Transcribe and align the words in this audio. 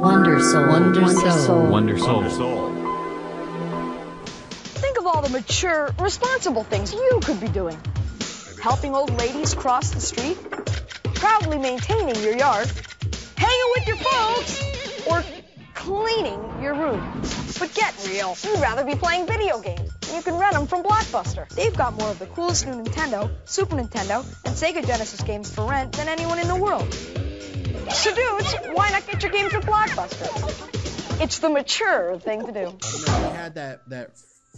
Wonder 0.00 0.40
Soul. 0.40 0.66
Wonder 0.66 1.06
Soul. 1.10 1.66
Wonder 1.66 1.98
Soul. 1.98 2.22
Think 4.80 4.98
of 4.98 5.06
all 5.06 5.20
the 5.20 5.28
mature, 5.28 5.90
responsible 6.00 6.64
things 6.64 6.94
you 6.94 7.20
could 7.22 7.38
be 7.38 7.48
doing. 7.48 7.78
Helping 8.62 8.94
old 8.94 9.14
ladies 9.18 9.52
cross 9.52 9.90
the 9.90 10.00
street, 10.00 10.38
proudly 11.12 11.58
maintaining 11.58 12.14
your 12.24 12.34
yard, 12.34 12.66
hanging 13.36 13.72
with 13.76 13.86
your 13.88 13.96
folks, 13.96 14.64
or 15.06 15.22
cleaning 15.74 16.62
your 16.62 16.72
room. 16.72 17.20
But 17.58 17.74
get 17.74 17.94
real. 18.08 18.34
You'd 18.42 18.58
rather 18.58 18.84
be 18.84 18.94
playing 18.94 19.26
video 19.26 19.60
games. 19.60 19.90
You 20.14 20.22
can 20.22 20.36
rent 20.36 20.54
them 20.54 20.66
from 20.66 20.82
Blockbuster. 20.82 21.46
They've 21.50 21.76
got 21.76 21.92
more 21.92 22.08
of 22.08 22.18
the 22.18 22.26
coolest 22.26 22.66
new 22.66 22.72
Nintendo, 22.72 23.30
Super 23.44 23.76
Nintendo, 23.76 24.24
and 24.46 24.54
Sega 24.56 24.82
Genesis 24.86 25.20
games 25.20 25.54
for 25.54 25.68
rent 25.68 25.92
than 25.92 26.08
anyone 26.08 26.38
in 26.38 26.48
the 26.48 26.56
world. 26.56 26.96
So 27.92 28.14
dudes, 28.14 28.54
why 28.72 28.90
not 28.90 29.06
get 29.06 29.22
your 29.22 29.32
games 29.32 29.52
at 29.54 29.62
Blockbuster? 29.62 31.20
It's 31.22 31.38
the 31.38 31.50
mature 31.50 32.18
thing 32.18 32.46
to 32.46 32.52
do. 32.52 32.60
You 32.60 32.64
know, 33.06 33.28
we 33.30 33.36
had 33.36 33.54
that 33.56 33.88
that 33.90 34.12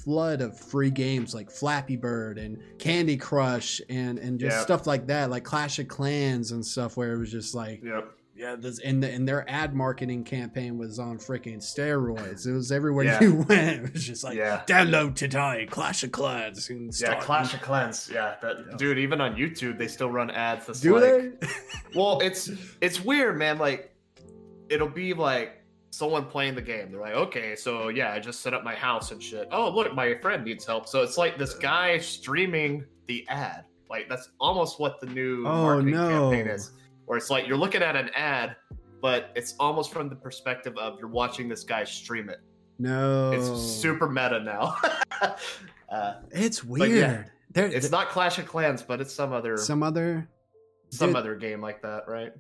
flood 0.05 0.41
of 0.41 0.59
free 0.59 0.91
games 0.91 1.35
like 1.35 1.51
Flappy 1.51 1.97
Bird 1.97 2.39
and 2.39 2.59
Candy 2.79 3.17
Crush 3.17 3.81
and 3.89 4.19
and 4.19 4.39
just 4.39 4.57
Yeah. 4.57 4.63
stuff 4.63 4.87
like 4.87 5.07
that, 5.09 5.31
like 5.31 5.45
Clash 5.45 5.79
of 5.79 5.89
Clans 5.89 6.53
and 6.53 6.65
stuff, 6.65 6.97
where 6.97 7.13
it 7.15 7.19
was 7.19 7.31
just 7.31 7.55
like, 7.55 7.83
Yep. 7.83 8.11
Yeah, 8.43 8.57
this 8.59 8.81
and 8.81 9.03
the, 9.03 9.11
and 9.11 9.27
their 9.27 9.49
ad 9.49 9.75
marketing 9.75 10.25
campaign 10.25 10.77
was 10.77 10.99
on 10.99 11.17
freaking 11.19 11.59
steroids. 11.59 12.47
It 12.47 12.53
was 12.53 12.73
everywhere 12.73 13.05
Yeah. 13.05 13.21
you 13.23 13.35
went. 13.49 13.85
It 13.87 13.93
was 13.93 14.05
just 14.05 14.25
like, 14.25 14.37
Yeah. 14.37 14.63
download 14.67 15.15
today, 15.15 15.67
Clash 15.71 16.03
of 16.03 16.11
Clans, 16.13 16.69
Yeah, 17.01 17.21
Clash 17.21 17.55
of 17.55 17.63
Clans. 17.63 18.11
Yeah, 18.13 18.35
that 18.43 18.77
dude. 18.79 18.99
Even 18.99 19.21
on 19.21 19.37
YouTube, 19.37 19.79
they 19.79 19.89
still 19.89 20.11
run 20.11 20.31
ads. 20.31 20.67
That's 20.67 20.81
Do 20.81 20.95
like, 20.99 21.41
they? 21.41 21.49
Well, 21.95 22.21
it's 22.21 22.51
it's 22.81 23.01
weird, 23.05 23.39
man. 23.39 23.59
Like, 23.59 23.95
it'll 24.69 24.89
be 24.89 25.15
like 25.15 25.63
someone 25.91 26.25
playing 26.25 26.55
the 26.55 26.63
game. 26.63 26.91
They're 26.91 27.01
like, 27.01 27.15
okay, 27.15 27.55
so 27.55 27.89
yeah, 27.89 28.13
I 28.13 28.19
just 28.19 28.41
set 28.41 28.55
up 28.55 28.65
my 28.65 28.75
house 28.75 29.13
and 29.13 29.23
shit. 29.23 29.47
Oh, 29.53 29.71
look, 29.71 29.95
my 29.95 30.15
friend 30.21 30.43
needs 30.45 30.65
help. 30.67 30.89
So 30.89 31.03
it's 31.03 31.19
like 31.19 31.39
this 31.39 31.55
guy 31.55 31.99
streaming 31.99 32.85
the 33.07 33.27
ad. 33.29 33.67
Like 33.91 34.09
that's 34.09 34.31
almost 34.41 34.81
what 34.81 35.01
the 35.01 35.07
new 35.07 35.47
Oh, 35.47 35.63
marketing 35.63 35.95
no. 35.95 36.31
campaign 36.31 36.47
is. 36.49 36.73
Where 37.07 37.19
it's 37.19 37.31
like 37.31 37.47
you're 37.47 37.57
looking 37.57 37.83
at 37.83 37.97
an 37.97 38.11
ad, 38.15 38.57
but 39.01 39.31
it's 39.35 39.55
almost 39.59 39.93
from 39.93 40.09
the 40.09 40.17
perspective 40.17 40.77
of 40.79 40.99
you're 40.99 41.09
watching 41.09 41.49
this 41.49 41.65
guy 41.65 41.85
stream 41.85 42.29
it. 42.29 42.41
No, 42.79 43.31
It's 43.33 43.61
super 43.61 44.09
meta 44.09 44.41
now. 44.41 44.77
uh, 45.91 46.15
It's 46.31 46.65
weird. 46.65 46.91
yeah, 46.91 47.25
there, 47.53 47.67
it's 47.67 47.91
not 47.91 48.09
Clash 48.09 48.39
of 48.39 48.47
Clans, 48.47 48.83
but 48.83 49.01
it's 49.01 49.13
some 49.13 49.33
other 49.33 49.57
some 49.57 49.83
other 49.83 50.29
some 50.91 51.09
Dude. 51.11 51.17
other 51.17 51.37
game 51.37 51.61
like 51.61 51.83
that, 51.83 52.05
right? 52.09 52.33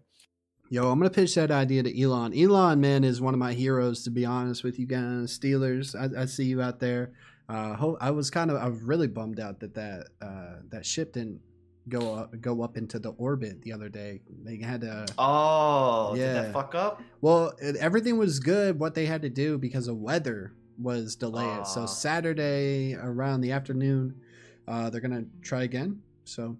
Yo, 0.70 0.90
I'm 0.90 0.98
gonna 0.98 1.10
pitch 1.10 1.34
that 1.34 1.50
idea 1.50 1.82
to 1.82 2.02
Elon. 2.02 2.32
Elon, 2.36 2.80
man, 2.80 3.04
is 3.04 3.20
one 3.20 3.34
of 3.34 3.38
my 3.40 3.52
heroes. 3.52 4.04
To 4.04 4.10
be 4.10 4.24
honest 4.24 4.64
with 4.64 4.78
you 4.78 4.86
guys, 4.86 5.38
Steelers. 5.38 5.94
I, 5.94 6.22
I 6.22 6.24
see 6.24 6.44
you 6.44 6.62
out 6.62 6.80
there. 6.80 7.12
Uh, 7.48 7.94
I 8.00 8.10
was 8.10 8.30
kind 8.30 8.50
of, 8.50 8.56
I 8.56 8.68
was 8.68 8.80
really 8.80 9.08
bummed 9.08 9.38
out 9.38 9.60
that 9.60 9.74
that 9.74 10.06
uh, 10.22 10.60
that 10.70 10.86
ship 10.86 11.12
didn't 11.12 11.40
go 11.88 12.14
up, 12.14 12.40
go 12.40 12.62
up 12.62 12.76
into 12.76 12.98
the 12.98 13.10
orbit 13.10 13.62
the 13.62 13.72
other 13.72 13.88
day. 13.88 14.20
They 14.44 14.58
had 14.58 14.82
to. 14.82 15.06
Oh, 15.18 16.12
did 16.14 16.20
Yeah. 16.20 16.32
that 16.34 16.52
fuck 16.52 16.74
up? 16.74 17.02
Well, 17.20 17.54
it, 17.60 17.76
everything 17.76 18.18
was 18.18 18.38
good. 18.38 18.78
What 18.78 18.94
they 18.94 19.06
had 19.06 19.22
to 19.22 19.28
do 19.30 19.58
because 19.58 19.88
of 19.88 19.96
weather 19.98 20.52
was 20.78 21.16
delayed. 21.16 21.66
So 21.66 21.86
Saturday 21.86 22.94
around 22.94 23.40
the 23.40 23.52
afternoon, 23.52 24.14
uh, 24.68 24.90
they're 24.90 25.00
gonna 25.00 25.24
try 25.42 25.62
again. 25.64 26.00
So 26.24 26.56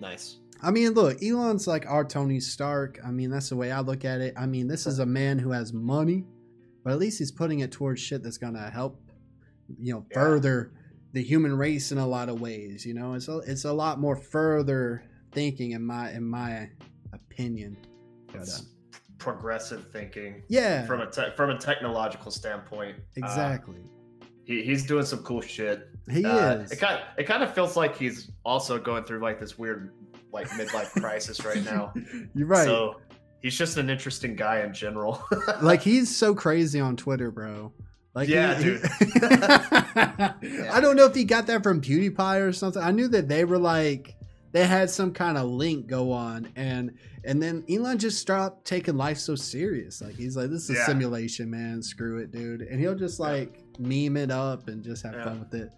Nice. 0.00 0.38
I 0.62 0.70
mean, 0.72 0.90
look, 0.92 1.22
Elon's 1.22 1.66
like 1.68 1.86
our 1.86 2.04
Tony 2.04 2.40
Stark. 2.40 2.98
I 3.04 3.10
mean, 3.12 3.30
that's 3.30 3.48
the 3.48 3.56
way 3.56 3.70
I 3.72 3.80
look 3.80 4.04
at 4.04 4.20
it. 4.20 4.34
I 4.36 4.46
mean, 4.46 4.66
this 4.68 4.86
is 4.86 4.98
a 4.98 5.06
man 5.06 5.38
who 5.38 5.50
has 5.52 5.72
money, 5.72 6.24
but 6.84 6.92
at 6.92 6.98
least 6.98 7.18
he's 7.18 7.30
putting 7.32 7.60
it 7.60 7.70
towards 7.72 8.00
shit 8.00 8.22
that's 8.24 8.38
gonna 8.38 8.70
help, 8.70 9.00
you 9.80 9.92
know, 9.94 10.04
Yeah. 10.10 10.14
further 10.20 10.72
the 11.12 11.22
human 11.22 11.56
race 11.56 11.92
in 11.92 11.98
a 11.98 12.06
lot 12.06 12.28
of 12.28 12.40
ways. 12.40 12.84
You 12.86 12.94
know, 12.94 13.14
it's 13.14 13.28
a, 13.28 13.38
it's 13.38 13.64
a 13.64 13.72
lot 13.72 13.98
more 13.98 14.16
further 14.16 15.02
thinking 15.32 15.72
in 15.72 15.84
my 15.84 16.10
in 16.12 16.24
my 16.24 16.70
opinion. 17.12 17.76
But, 18.26 18.36
uh, 18.36 18.40
It's 18.42 18.62
progressive 19.18 19.90
thinking 19.90 20.42
yeah, 20.48 20.86
from 20.86 21.00
a 21.00 21.10
te- 21.10 21.30
from 21.36 21.50
a 21.50 21.58
technological 21.58 22.30
standpoint. 22.30 22.96
Uh, 22.98 23.00
exactly. 23.26 23.80
he, 24.44 24.62
he's 24.62 24.86
doing 24.86 25.04
some 25.04 25.20
cool 25.20 25.40
shit. 25.40 25.88
he 26.10 26.24
Uh, 26.24 26.56
is. 26.58 26.72
It 26.72 26.76
kind 26.76 27.00
it 27.16 27.24
kind 27.24 27.42
of 27.42 27.54
feels 27.54 27.76
like 27.76 27.96
he's 27.96 28.30
also 28.44 28.78
going 28.78 29.04
through 29.04 29.20
like 29.20 29.40
this 29.40 29.58
weird 29.58 29.92
like 30.32 30.48
midlife 30.50 30.90
crisis 31.00 31.44
right 31.44 31.64
now. 31.64 31.92
You're 32.34 32.46
right. 32.46 32.64
So 32.64 33.00
he's 33.40 33.56
just 33.56 33.76
an 33.78 33.88
interesting 33.90 34.36
guy 34.36 34.60
in 34.60 34.72
general. 34.74 35.22
like 35.62 35.80
he's 35.80 36.14
so 36.14 36.34
crazy 36.34 36.80
on 36.80 36.96
Twitter, 36.96 37.30
bro. 37.30 37.72
Like 38.18 38.28
Yeah, 38.28 38.56
he- 38.58 38.64
dude. 38.64 38.80
I 40.02 40.80
don't 40.80 40.96
know 40.96 41.04
if 41.06 41.14
he 41.14 41.24
got 41.24 41.46
that 41.46 41.62
from 41.62 41.80
PewDiePie 41.80 42.40
or 42.46 42.52
something. 42.52 42.82
I 42.82 42.90
knew 42.90 43.06
that 43.08 43.28
they 43.28 43.44
were 43.44 43.58
like 43.58 44.16
they 44.50 44.66
had 44.66 44.90
some 44.90 45.12
kind 45.12 45.36
of 45.38 45.44
link 45.48 45.86
go 45.86 46.10
on 46.10 46.48
and 46.56 46.96
and 47.24 47.40
then 47.42 47.62
Elon 47.70 47.98
just 47.98 48.18
stopped 48.18 48.64
taking 48.66 48.96
life 48.96 49.18
so 49.18 49.34
serious. 49.36 50.00
Like 50.02 50.16
he's 50.16 50.36
like, 50.36 50.50
This 50.50 50.68
is 50.68 50.78
a 50.78 50.84
simulation, 50.84 51.48
man. 51.50 51.80
Screw 51.82 52.18
it, 52.18 52.32
dude. 52.32 52.62
And 52.62 52.80
he'll 52.80 52.94
just 52.96 53.20
like 53.20 53.62
meme 53.78 54.16
it 54.16 54.30
up 54.32 54.66
and 54.68 54.82
just 54.82 55.04
have 55.04 55.14
Yeah. 55.14 55.24
fun 55.24 55.38
with 55.40 55.54
it. 55.54 55.70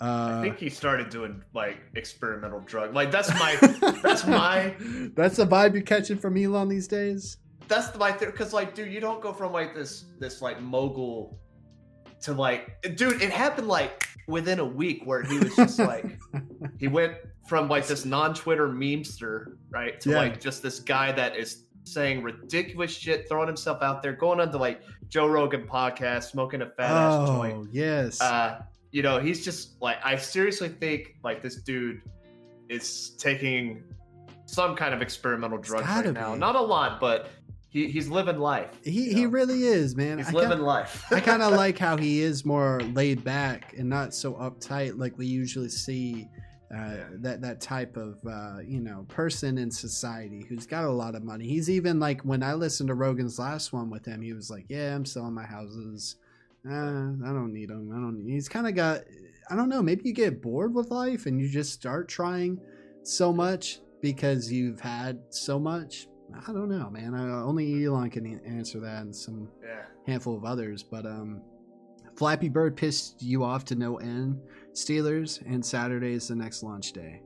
I 0.00 0.06
Uh 0.06 0.42
think 0.42 0.58
he 0.58 0.68
started 0.70 1.10
doing 1.10 1.42
like 1.54 1.78
experimental 1.96 2.60
drug. 2.60 2.94
Like 2.94 3.10
that's 3.10 3.30
my 3.30 3.56
that's 4.02 4.24
my 4.26 4.76
That's 5.16 5.36
the 5.38 5.46
vibe 5.46 5.72
you're 5.74 5.82
catching 5.82 6.18
from 6.18 6.36
Elon 6.36 6.68
these 6.68 6.86
days. 6.86 7.38
that's 7.66 7.94
my 7.98 8.12
thing 8.12 8.30
because 8.30 8.52
like 8.52 8.74
dude 8.74 8.92
you 8.92 9.00
don't 9.00 9.20
go 9.20 9.32
from 9.32 9.52
like 9.52 9.74
this 9.74 10.04
this 10.20 10.40
like 10.40 10.60
mogul 10.62 11.38
to 12.22 12.32
like 12.32 12.80
dude 12.96 13.22
it 13.22 13.30
happened 13.30 13.68
like 13.68 14.06
within 14.26 14.58
a 14.58 14.64
week 14.64 15.02
where 15.04 15.22
he 15.22 15.38
was 15.38 15.54
just 15.56 15.78
like 15.78 16.18
he 16.78 16.88
went 16.88 17.14
from 17.46 17.68
like 17.68 17.86
this 17.86 18.04
non-twitter 18.04 18.68
memester 18.68 19.54
right 19.70 20.00
to 20.00 20.10
Yeah. 20.10 20.16
like 20.18 20.40
just 20.40 20.62
this 20.62 20.80
guy 20.80 21.12
that 21.12 21.36
is 21.36 21.64
saying 21.84 22.22
ridiculous 22.22 22.90
shit 22.90 23.28
throwing 23.28 23.46
himself 23.46 23.82
out 23.82 24.02
there 24.02 24.12
going 24.12 24.40
on 24.40 24.50
to 24.52 24.58
like 24.58 24.82
joe 25.08 25.26
rogan 25.26 25.66
podcast 25.66 26.24
smoking 26.24 26.60
a 26.62 26.66
fat 26.70 26.90
ass 26.90 27.28
joint 27.28 27.54
Oh 27.56 27.66
yes. 27.72 28.20
uh 28.20 28.62
you 28.90 29.02
know 29.02 29.18
he's 29.18 29.44
just 29.44 29.80
like 29.80 29.96
i 30.04 30.16
seriously 30.16 30.68
think 30.68 31.14
like 31.24 31.40
this 31.40 31.56
dude 31.56 32.02
is 32.68 33.10
taking 33.18 33.82
some 34.44 34.74
kind 34.76 34.92
of 34.94 35.00
experimental 35.02 35.58
drug 35.58 35.82
right 35.86 36.12
now 36.12 36.34
not 36.34 36.56
a 36.56 36.60
lot 36.60 37.00
but 37.00 37.30
he, 37.70 37.88
he's 37.88 38.08
living 38.08 38.38
life 38.38 38.70
he 38.82 39.12
he 39.12 39.24
know? 39.24 39.30
really 39.30 39.64
is, 39.64 39.94
man. 39.96 40.18
he's 40.18 40.28
I 40.28 40.32
living 40.32 40.50
kinda- 40.50 40.64
life 40.64 41.04
I 41.12 41.20
kind 41.30 41.42
of 41.42 41.52
like 41.52 41.78
how 41.78 41.96
he 41.96 42.20
is 42.20 42.44
more 42.44 42.80
laid 42.94 43.22
back 43.24 43.74
and 43.76 43.88
not 43.88 44.14
so 44.14 44.34
uptight 44.34 44.98
like 44.98 45.16
we 45.18 45.26
usually 45.26 45.68
see 45.68 46.28
uh, 46.74 46.96
that 47.20 47.40
that 47.40 47.60
type 47.62 47.96
of 47.96 48.18
uh, 48.28 48.58
you 48.66 48.80
know 48.80 49.06
person 49.08 49.56
in 49.56 49.70
society 49.70 50.44
who's 50.48 50.66
got 50.66 50.84
a 50.84 50.90
lot 50.90 51.14
of 51.14 51.24
money. 51.24 51.46
He's 51.48 51.70
even 51.70 51.98
like 51.98 52.20
when 52.22 52.42
I 52.42 52.52
listened 52.52 52.88
to 52.88 52.94
Rogan's 52.94 53.38
last 53.38 53.72
one 53.72 53.88
with 53.88 54.04
him, 54.04 54.20
he 54.20 54.34
was 54.34 54.50
like, 54.50 54.66
"Yeah, 54.68 54.94
I'm 54.94 55.06
selling 55.06 55.32
my 55.32 55.46
houses. 55.46 56.16
Uh, 56.68 56.74
I 56.74 57.32
don't 57.32 57.54
need 57.54 57.70
them. 57.70 57.90
I 57.90 57.94
don't." 57.94 58.18
Need. 58.22 58.34
He's 58.34 58.50
kind 58.50 58.66
of 58.68 58.74
got. 58.74 59.00
I 59.50 59.56
don't 59.56 59.70
know. 59.70 59.82
Maybe 59.82 60.02
you 60.04 60.12
get 60.12 60.42
bored 60.42 60.74
with 60.74 60.90
life 60.90 61.24
and 61.24 61.40
you 61.40 61.48
just 61.48 61.72
start 61.72 62.06
trying 62.06 62.60
so 63.02 63.32
much 63.32 63.78
because 64.02 64.52
you've 64.52 64.80
had 64.80 65.20
so 65.30 65.58
much. 65.58 66.06
I 66.34 66.52
don't 66.52 66.68
know, 66.68 66.90
man. 66.90 67.14
I, 67.14 67.42
only 67.42 67.84
Elon 67.84 68.10
can 68.10 68.40
answer 68.46 68.80
that, 68.80 69.02
and 69.02 69.14
some 69.14 69.48
yeah 69.62 69.82
handful 70.06 70.36
of 70.36 70.44
others. 70.44 70.82
But 70.82 71.06
um, 71.06 71.42
Flappy 72.16 72.48
Bird 72.48 72.76
pissed 72.76 73.22
you 73.22 73.44
off 73.44 73.64
to 73.66 73.74
no 73.74 73.96
end. 73.98 74.40
Steelers 74.72 75.40
and 75.46 75.64
Saturday 75.64 76.12
is 76.12 76.28
the 76.28 76.36
next 76.36 76.62
launch 76.62 76.92
day. 76.92 77.22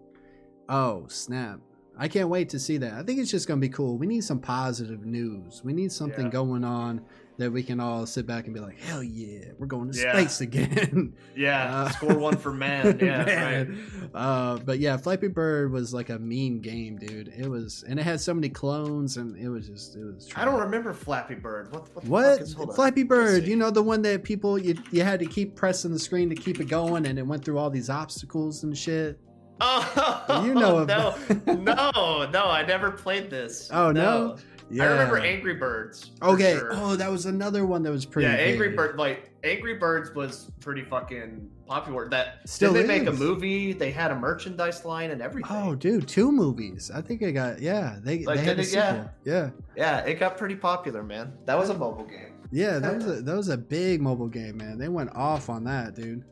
Oh 0.68 1.06
snap! 1.08 1.60
I 1.98 2.08
can't 2.08 2.28
wait 2.28 2.48
to 2.50 2.58
see 2.58 2.78
that. 2.78 2.92
I 2.94 3.02
think 3.02 3.18
it's 3.18 3.30
just 3.30 3.48
gonna 3.48 3.60
be 3.60 3.68
cool. 3.68 3.98
We 3.98 4.06
need 4.06 4.24
some 4.24 4.40
positive 4.40 5.04
news. 5.04 5.62
We 5.64 5.72
need 5.72 5.92
something 5.92 6.26
Yeah. 6.26 6.30
going 6.32 6.64
on 6.64 7.02
that 7.38 7.50
we 7.50 7.62
can 7.62 7.80
all 7.80 8.04
sit 8.06 8.26
back 8.26 8.44
and 8.44 8.54
be 8.54 8.60
like, 8.60 8.78
"Hell 8.80 9.02
yeah, 9.02 9.46
we're 9.58 9.66
going 9.66 9.90
to 9.90 9.98
Yeah. 9.98 10.12
space 10.12 10.40
again." 10.42 11.14
yeah 11.36 11.74
Uh, 11.84 11.88
score 11.90 12.18
one 12.18 12.36
for 12.36 12.52
man 12.52 12.98
yeah 13.02 13.58
right 13.58 13.68
Uh, 14.14 14.58
but 14.58 14.78
yeah, 14.78 14.96
Flappy 14.96 15.28
Bird 15.28 15.72
was 15.72 15.94
like 15.94 16.10
a 16.10 16.18
meme 16.18 16.60
game, 16.60 16.98
dude. 16.98 17.28
It 17.36 17.48
was, 17.48 17.84
and 17.88 17.98
it 17.98 18.02
had 18.02 18.20
so 18.20 18.34
many 18.34 18.48
clones, 18.50 19.16
and 19.16 19.36
it 19.36 19.48
was 19.48 19.66
just, 19.68 19.96
it 19.96 20.04
was. 20.04 20.28
i 20.36 20.44
don't 20.44 20.60
remember 20.60 20.92
flappy 20.92 21.34
bird 21.34 21.72
what, 21.72 21.88
what 21.94 22.04
the 22.04 22.10
What? 22.10 22.32
fuck 22.38 22.40
is, 22.42 22.52
hold 22.52 22.68
on. 22.70 22.74
Flappy 22.74 23.02
Bird, 23.02 23.46
you 23.46 23.56
know 23.56 23.70
the 23.70 23.82
one 23.82 24.02
that 24.02 24.22
people 24.22 24.58
you 24.58 24.74
you 24.90 25.02
had 25.02 25.18
to 25.20 25.26
keep 25.26 25.56
pressing 25.56 25.90
the 25.92 25.98
screen 25.98 26.28
to 26.28 26.34
keep 26.36 26.60
it 26.60 26.68
going, 26.68 27.06
and 27.06 27.18
it 27.18 27.26
went 27.26 27.44
through 27.44 27.58
all 27.58 27.70
these 27.70 27.88
obstacles 27.90 28.62
and 28.64 28.76
shit. 28.76 29.18
oh 29.60 30.42
You 30.44 30.54
know 30.54 30.60
no 30.60 30.78
about- 30.78 31.46
no 31.46 32.26
no 32.30 32.44
i 32.50 32.64
never 32.66 32.90
played 32.90 33.30
this 33.30 33.70
Oh, 33.72 33.92
no? 33.92 34.36
Yeah. 34.72 34.84
I 34.84 34.86
remember 34.88 35.18
Angry 35.18 35.54
Birds. 35.54 36.12
Okay. 36.22 36.54
sure. 36.54 36.70
Oh, 36.72 36.96
that 36.96 37.10
was 37.10 37.26
another 37.26 37.66
one 37.66 37.82
that 37.82 37.90
was 37.92 38.06
pretty. 38.06 38.28
yeah, 38.28 38.36
Angry 38.36 38.68
big. 38.68 38.76
Bird 38.76 38.96
like 38.98 39.30
Angry 39.44 39.74
Birds 39.74 40.14
was 40.14 40.50
pretty 40.60 40.82
fucking 40.82 41.50
popular. 41.66 42.08
That 42.08 42.48
Still 42.48 42.72
did 42.72 42.84
they 42.84 42.98
make 43.00 43.06
a 43.06 43.12
movie? 43.12 43.72
They 43.74 43.90
had 43.90 44.10
a 44.10 44.16
merchandise 44.16 44.84
line 44.84 45.10
and 45.10 45.20
everything. 45.20 45.54
Oh, 45.54 45.74
dude, 45.74 46.08
two 46.08 46.32
movies. 46.32 46.90
I 46.92 47.02
think 47.02 47.22
I 47.22 47.30
got. 47.32 47.60
Yeah, 47.60 47.98
they, 48.02 48.24
Like, 48.24 48.38
they 48.38 48.44
had 48.44 48.56
did 48.56 48.66
a 48.66 48.68
it? 48.68 48.74
Yeah. 48.74 49.08
Yeah. 49.24 49.50
Yeah, 49.76 49.98
it 50.00 50.18
got 50.18 50.38
pretty 50.38 50.56
popular, 50.56 51.02
man. 51.02 51.34
That 51.44 51.58
was 51.58 51.68
a 51.68 51.74
mobile 51.74 52.04
game. 52.04 52.32
Yeah, 52.50 52.78
that 52.78 52.96
was 52.96 53.06
a, 53.06 53.22
that 53.22 53.36
was 53.36 53.48
a 53.48 53.56
big 53.56 54.00
mobile 54.00 54.28
game, 54.28 54.56
man. 54.58 54.78
They 54.78 54.88
went 54.88 55.14
off 55.14 55.48
on 55.50 55.64
that, 55.64 55.94
dude. 55.94 56.24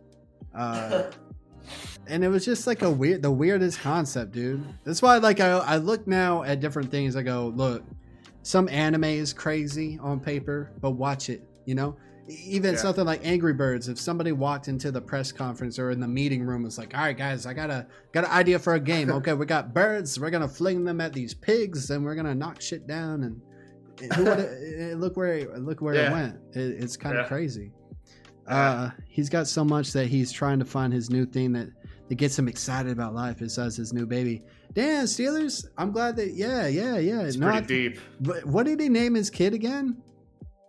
Uh, 0.54 1.10
and 2.06 2.22
it 2.24 2.28
was 2.28 2.44
just 2.44 2.66
like 2.66 2.82
a 2.82 2.90
weird, 2.90 3.22
the 3.22 3.30
weirdest 3.30 3.80
concept, 3.80 4.32
dude. 4.32 4.62
That's 4.84 5.00
why, 5.02 5.16
like, 5.18 5.40
I 5.40 5.50
I 5.50 5.76
look 5.76 6.06
now 6.06 6.42
at 6.42 6.60
different 6.60 6.90
things. 6.90 7.16
I 7.16 7.22
go, 7.22 7.52
look, 7.56 7.82
some 8.50 8.68
anime 8.68 9.04
is 9.04 9.32
crazy 9.32 9.96
on 10.02 10.18
paper, 10.18 10.72
but 10.80 10.92
watch 10.92 11.30
it. 11.30 11.42
You 11.66 11.76
know, 11.76 11.96
even 12.28 12.74
Yeah. 12.74 12.80
something 12.80 13.04
like 13.04 13.20
Angry 13.24 13.52
Birds. 13.52 13.88
If 13.88 13.98
somebody 14.00 14.32
walked 14.32 14.66
into 14.66 14.90
the 14.90 15.00
press 15.00 15.30
conference 15.30 15.78
or 15.78 15.90
in 15.92 16.00
the 16.00 16.08
meeting 16.08 16.42
room, 16.44 16.64
was 16.64 16.76
like, 16.76 16.92
all 16.96 17.02
right, 17.04 17.16
guys, 17.16 17.46
I 17.46 17.54
got 17.54 17.70
a 17.70 17.86
got 18.12 18.24
an 18.24 18.30
idea 18.30 18.58
for 18.58 18.74
a 18.74 18.80
game. 18.80 19.08
Okay, 19.20 19.34
we 19.34 19.46
got 19.46 19.72
birds. 19.72 20.18
We're 20.18 20.30
gonna 20.30 20.48
fling 20.48 20.84
them 20.84 21.00
at 21.00 21.12
these 21.12 21.32
pigs, 21.32 21.90
and 21.90 22.04
we're 22.04 22.16
gonna 22.16 22.34
knock 22.34 22.60
shit 22.60 22.86
down 22.86 23.22
and. 23.22 23.40
Eh, 24.02 24.08
eh, 24.18 24.90
eh, 24.90 24.94
look 24.96 25.16
where 25.16 25.34
it, 25.34 25.58
look 25.60 25.80
where 25.80 25.94
it 25.94 26.10
went. 26.10 26.36
It, 26.54 26.82
it's 26.82 26.96
kind 26.96 27.16
of 27.18 27.24
Yeah. 27.24 27.28
crazy. 27.28 27.72
Uh, 28.48 28.90
he's 29.08 29.28
got 29.28 29.46
so 29.46 29.62
much 29.64 29.92
that 29.92 30.06
he's 30.06 30.32
trying 30.32 30.58
to 30.58 30.64
find 30.64 30.92
his 30.92 31.08
new 31.08 31.24
thing 31.24 31.52
that, 31.52 31.68
that 32.08 32.14
gets 32.16 32.36
him 32.36 32.48
excited 32.48 32.90
about 32.90 33.14
life. 33.14 33.38
Besides 33.38 33.76
his 33.76 33.92
new 33.92 34.06
baby, 34.06 34.42
Dan 34.72 35.04
Steelers. 35.04 35.66
I'm 35.76 35.90
glad 35.92 36.16
that 36.16 36.34
yeah, 36.34 36.66
yeah, 36.66 36.96
yeah. 36.98 37.22
It's 37.22 37.36
No, 37.36 37.48
I- 37.48 37.60
pretty 37.60 37.88
deep, 37.90 38.00
But 38.20 38.44
what 38.46 38.66
did 38.66 38.80
he 38.80 38.88
name 38.88 39.14
his 39.14 39.30
kid 39.30 39.54
again? 39.54 39.96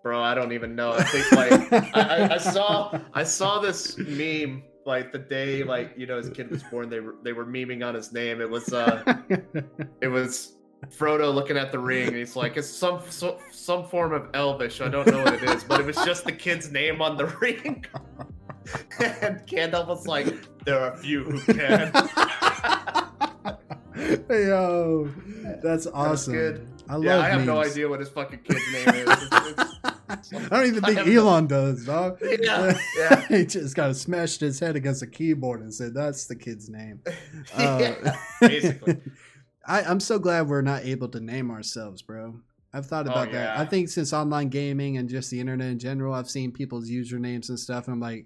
bro. 0.04 0.20
I 0.20 0.34
don't 0.34 0.52
even 0.52 0.76
know. 0.76 0.94
I 0.94 1.04
think 1.04 1.32
like 1.32 1.74
I, 1.96 2.02
I, 2.02 2.34
I 2.34 2.38
saw 2.40 3.00
I 3.14 3.24
saw 3.24 3.60
this 3.60 3.96
meme 4.00 4.64
like 4.84 5.12
the 5.12 5.20
day 5.20 5.64
like 5.64 5.94
you 5.96 6.08
know 6.08 6.18
his 6.18 6.30
kid 6.30 6.50
was 6.50 6.64
born. 6.64 6.90
They 6.90 7.00
were 7.00 7.16
they 7.24 7.34
were 7.34 7.46
memeing 7.46 7.86
on 7.88 7.94
his 7.94 8.12
name. 8.12 8.42
It 8.42 8.50
was 8.50 8.74
uh 8.74 9.04
it 10.02 10.08
was 10.08 10.54
Frodo 10.98 11.32
looking 11.32 11.56
at 11.56 11.72
the 11.72 11.78
ring, 11.78 12.08
and 12.08 12.16
he's 12.18 12.36
like, 12.36 12.58
"It's 12.58 12.68
some 12.68 13.02
so, 13.10 13.38
some 13.52 13.86
form 13.88 14.14
of 14.14 14.30
Elvish. 14.34 14.82
I 14.82 14.90
don't 14.90 15.06
know 15.06 15.24
what 15.24 15.36
it 15.36 15.44
is, 15.44 15.64
but 15.64 15.80
it 15.80 15.86
was 15.86 15.98
just 15.98 16.26
the 16.26 16.32
kid's 16.32 16.72
name 16.72 17.00
on 17.04 17.16
the 17.18 17.28
ring." 17.40 17.86
and 19.00 19.40
Gandalf 19.46 19.86
was 19.86 20.08
like, 20.08 20.34
"There 20.66 20.80
are 20.80 20.94
a 20.94 20.98
few 20.98 21.24
who 21.26 21.54
can." 21.54 21.92
Yo, 24.30 25.10
that's 25.64 25.88
awesome. 25.88 26.34
good. 26.34 26.68
I 26.90 26.94
love. 26.96 27.04
yeah, 27.04 27.20
I 27.20 27.30
have 27.30 27.46
no 27.46 27.62
idea 27.62 27.88
what 27.88 28.00
his 28.00 28.10
fucking 28.10 28.40
kid's 28.40 28.72
name 28.74 28.88
is. 28.90 29.10
It's- 29.10 29.68
I 30.34 30.50
don't 30.50 30.66
even 30.68 30.84
think 30.84 31.08
Elon 31.08 31.48
does, 31.48 31.86
dog. 31.86 32.20
Yeah, 32.42 32.78
yeah. 32.98 33.28
he 33.30 33.46
just 33.46 33.76
kind 33.78 33.90
of 33.90 33.96
smashed 33.96 34.42
his 34.42 34.60
head 34.60 34.76
against 34.76 35.00
the 35.00 35.08
keyboard 35.08 35.62
and 35.62 35.74
said, 35.74 35.94
"That's 35.94 36.26
the 36.26 36.36
kid's 36.36 36.70
name." 36.70 37.00
Uh, 37.56 37.78
Yeah, 37.80 38.16
basically. 38.42 38.98
I, 39.66 39.84
I'm 39.84 40.00
so 40.02 40.20
glad 40.20 40.48
we're 40.50 40.62
not 40.64 40.84
able 40.84 41.08
to 41.10 41.20
name 41.22 41.50
ourselves, 41.50 42.02
bro. 42.02 42.42
I've 42.74 42.88
thought 42.88 43.08
Oh, 43.08 43.12
about 43.12 43.32
that. 43.32 43.58
I 43.58 43.66
think 43.66 43.88
since 43.90 44.12
online 44.12 44.50
gaming 44.50 44.98
and 44.98 45.08
just 45.10 45.30
the 45.30 45.40
internet 45.40 45.70
in 45.72 45.80
general, 45.80 46.14
I've 46.14 46.30
seen 46.30 46.52
people's 46.52 46.90
usernames 46.90 47.48
and 47.50 47.60
stuff, 47.60 47.86
and 47.86 47.94
I'm 47.94 48.00
like, 48.02 48.26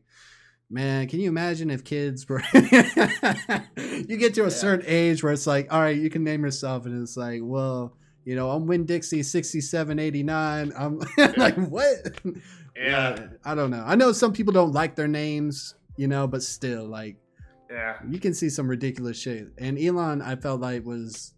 man, 0.69 1.07
can 1.07 1.19
you 1.19 1.29
imagine 1.29 1.69
if 1.69 1.83
kids 1.83 2.27
were? 2.27 2.41
you 2.53 4.17
get 4.17 4.33
to 4.35 4.41
a 4.41 4.43
Yeah. 4.45 4.49
certain 4.49 4.85
age 4.87 5.23
where 5.23 5.33
it's 5.33 5.47
like, 5.47 5.71
all 5.73 5.81
right, 5.81 5.97
you 5.97 6.09
can 6.09 6.23
name 6.23 6.43
yourself, 6.43 6.85
and 6.85 7.01
it's 7.01 7.17
like, 7.17 7.41
well, 7.43 7.95
you 8.23 8.35
know, 8.35 8.49
I'm 8.51 8.65
Win 8.65 8.85
Dixie 8.85 9.23
6789. 9.23 10.73
I'm 10.77 10.99
like, 11.37 11.55
what? 11.55 12.19
Yeah, 12.77 13.27
I 13.45 13.55
don't 13.55 13.71
know. 13.71 13.81
I 13.87 13.95
know 13.95 14.11
some 14.11 14.33
people 14.33 14.51
don't 14.51 14.73
like 14.73 14.97
their 14.97 15.07
names, 15.07 15.75
you 15.95 16.09
know, 16.09 16.27
but 16.27 16.43
still, 16.43 16.85
like, 16.85 17.15
yeah. 17.71 17.99
you 18.09 18.19
can 18.19 18.33
see 18.33 18.49
some 18.49 18.67
ridiculous 18.67 19.17
shit. 19.17 19.47
And 19.57 19.79
Elon, 19.79 20.21
I 20.21 20.35
felt 20.35 20.59
like 20.59 20.83
was 20.85 21.33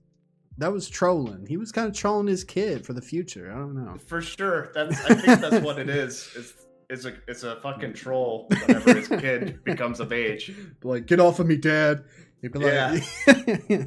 that 0.57 0.73
was 0.73 0.89
trolling. 0.89 1.45
He 1.45 1.57
was 1.57 1.71
kind 1.71 1.87
of 1.87 1.93
trolling 1.93 2.25
his 2.25 2.43
kid 2.43 2.83
for 2.87 2.93
the 2.93 3.03
future. 3.03 3.51
I 3.51 3.55
don't 3.59 3.75
know. 3.75 3.97
For 4.07 4.19
sure. 4.19 4.71
That's 4.73 4.99
I 5.05 5.13
think 5.13 5.39
that's 5.41 5.63
what 5.63 5.77
it 5.77 5.89
is. 5.89 6.27
It's 6.35 6.53
it's 6.89 7.05
a 7.05 7.13
it's 7.27 7.43
a 7.43 7.57
fucking 7.57 7.91
mm. 7.91 7.95
troll 7.95 8.47
whenever 8.65 8.93
his 8.93 9.07
kid 9.07 9.59
becomes 9.65 9.99
of 9.99 10.13
age. 10.13 10.53
Like, 10.83 11.05
get 11.05 11.19
off 11.19 11.39
of 11.39 11.47
me, 11.47 11.57
dad. 11.57 12.03
He'd 12.41 12.51
be 12.51 12.59
like, 12.59 12.73
Yeah. 12.73 12.99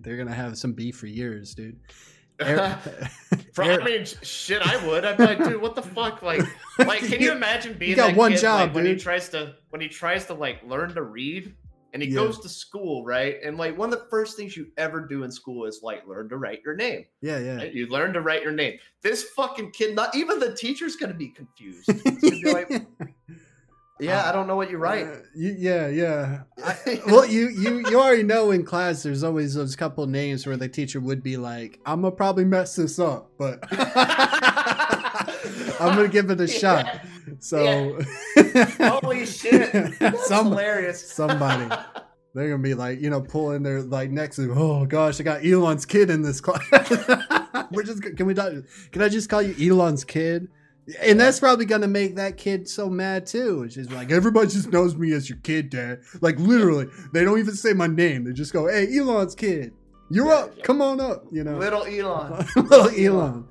they're 0.00 0.16
gonna 0.16 0.34
have 0.34 0.58
some 0.58 0.72
beef 0.72 0.96
for 0.96 1.06
years, 1.06 1.54
dude. 1.54 1.78
For, 3.52 3.64
I 3.64 3.84
mean, 3.84 4.06
shit, 4.06 4.62
I 4.62 4.86
would. 4.86 5.04
I'd 5.04 5.18
be 5.18 5.24
like, 5.24 5.44
dude, 5.44 5.60
what 5.60 5.74
the 5.74 5.82
fuck? 5.82 6.22
Like, 6.22 6.40
like, 6.78 7.00
can 7.00 7.20
you 7.20 7.32
imagine 7.32 7.76
being 7.76 7.96
got 7.96 8.08
that 8.08 8.16
one 8.16 8.32
kid, 8.32 8.40
job, 8.40 8.60
like, 8.60 8.74
when 8.74 8.86
he 8.86 8.96
tries 8.96 9.28
to 9.30 9.56
when 9.68 9.82
he 9.82 9.88
tries 9.88 10.24
to 10.26 10.34
like 10.34 10.62
learn 10.64 10.94
to 10.94 11.02
read 11.02 11.54
and 11.92 12.02
he 12.02 12.08
Yeah. 12.08 12.16
goes 12.16 12.38
to 12.40 12.48
school, 12.48 13.04
right? 13.04 13.36
And 13.44 13.56
like 13.58 13.76
one 13.76 13.92
of 13.92 13.98
the 13.98 14.06
first 14.10 14.36
things 14.36 14.56
you 14.56 14.68
ever 14.76 15.00
do 15.06 15.22
in 15.24 15.30
school 15.32 15.64
is 15.66 15.80
like 15.82 16.06
learn 16.06 16.28
to 16.28 16.36
write 16.36 16.60
your 16.64 16.74
name. 16.76 17.04
yeah, 17.20 17.38
yeah. 17.38 17.56
Right? 17.56 17.72
You 17.74 17.86
learn 17.88 18.12
to 18.14 18.20
write 18.20 18.42
your 18.42 18.52
name. 18.52 18.78
This 19.02 19.24
fucking 19.36 19.72
kid, 19.72 19.94
not 19.94 20.14
even 20.14 20.38
the 20.40 20.54
teacher's 20.54 20.96
gonna 20.96 21.14
be 21.14 21.28
confused. 21.28 21.88
It's 21.88 22.02
gonna 22.20 22.36
be 22.42 22.52
like, 22.52 22.86
yeah, 23.98 24.26
I 24.26 24.32
don't 24.32 24.46
know 24.46 24.56
what 24.56 24.70
you 24.70 24.78
write. 24.78 25.06
Uh, 25.06 25.16
you- 25.34 25.56
yeah, 25.58 25.88
yeah. 25.88 26.42
I, 26.64 27.02
well, 27.06 27.26
you 27.26 27.48
you 27.48 27.78
you 27.90 28.00
already 28.00 28.22
know 28.22 28.50
in 28.50 28.64
class 28.64 29.02
there's 29.02 29.22
always 29.22 29.54
those 29.54 29.76
couple 29.76 30.06
names 30.06 30.46
where 30.46 30.56
the 30.56 30.68
teacher 30.68 31.00
would 31.00 31.22
be 31.22 31.36
like, 31.36 31.78
"I'm 31.84 32.00
gonna 32.02 32.12
probably 32.14 32.44
mess 32.46 32.76
this 32.76 32.98
up, 32.98 33.32
but 33.38 33.60
I'm 35.80 35.96
gonna 35.96 36.08
give 36.08 36.30
it 36.30 36.40
a 36.40 36.46
shot." 36.62 37.00
So, 37.38 37.98
Holy 38.78 39.26
shit! 39.26 39.98
That's 39.98 40.26
Some- 40.28 40.46
hilarious. 40.48 41.06
somebody 41.12 41.64
they're 42.34 42.48
gonna 42.50 42.62
be 42.62 42.74
like, 42.74 43.00
you 43.00 43.10
know, 43.10 43.20
pulling 43.20 43.62
their 43.62 43.82
like 43.82 44.10
next 44.10 44.36
to, 44.36 44.52
oh 44.54 44.84
gosh, 44.86 45.20
I 45.20 45.24
got 45.24 45.44
Elon's 45.44 45.84
kid 45.86 46.10
in 46.10 46.22
this 46.22 46.40
class. 46.40 46.60
We're 47.72 47.82
just 47.82 48.02
can 48.16 48.26
we 48.26 48.34
not, 48.34 48.52
can 48.92 49.02
I 49.02 49.08
just 49.08 49.28
call 49.28 49.42
you 49.42 49.72
Elon's 49.72 50.04
kid? 50.04 50.48
And 51.00 51.20
that's 51.20 51.38
probably 51.38 51.66
gonna 51.66 51.86
make 51.88 52.16
that 52.16 52.36
kid 52.36 52.68
so 52.68 52.88
mad 52.88 53.26
too. 53.26 53.62
It's 53.64 53.74
just 53.76 53.92
like 53.92 54.10
everybody 54.10 54.48
just 54.48 54.70
knows 54.72 54.96
me 54.96 55.12
as 55.12 55.28
your 55.28 55.38
kid, 55.38 55.70
dad. 55.70 56.00
Like 56.20 56.38
literally, 56.38 56.86
they 57.12 57.24
don't 57.24 57.38
even 57.38 57.54
say 57.54 57.72
my 57.72 57.86
name. 57.86 58.24
They 58.24 58.32
just 58.32 58.52
go, 58.52 58.66
"Hey, 58.68 58.88
Elon's 58.96 59.34
kid, 59.36 59.72
you're 60.10 60.26
Yeah, 60.26 60.32
up. 60.34 60.52
yeah. 60.56 60.64
Come 60.64 60.82
on 60.82 61.00
up." 61.00 61.24
You 61.30 61.44
know, 61.44 61.58
Little 61.58 61.84
Elon. 61.84 62.44
little 62.56 62.90
Elon. 62.90 63.46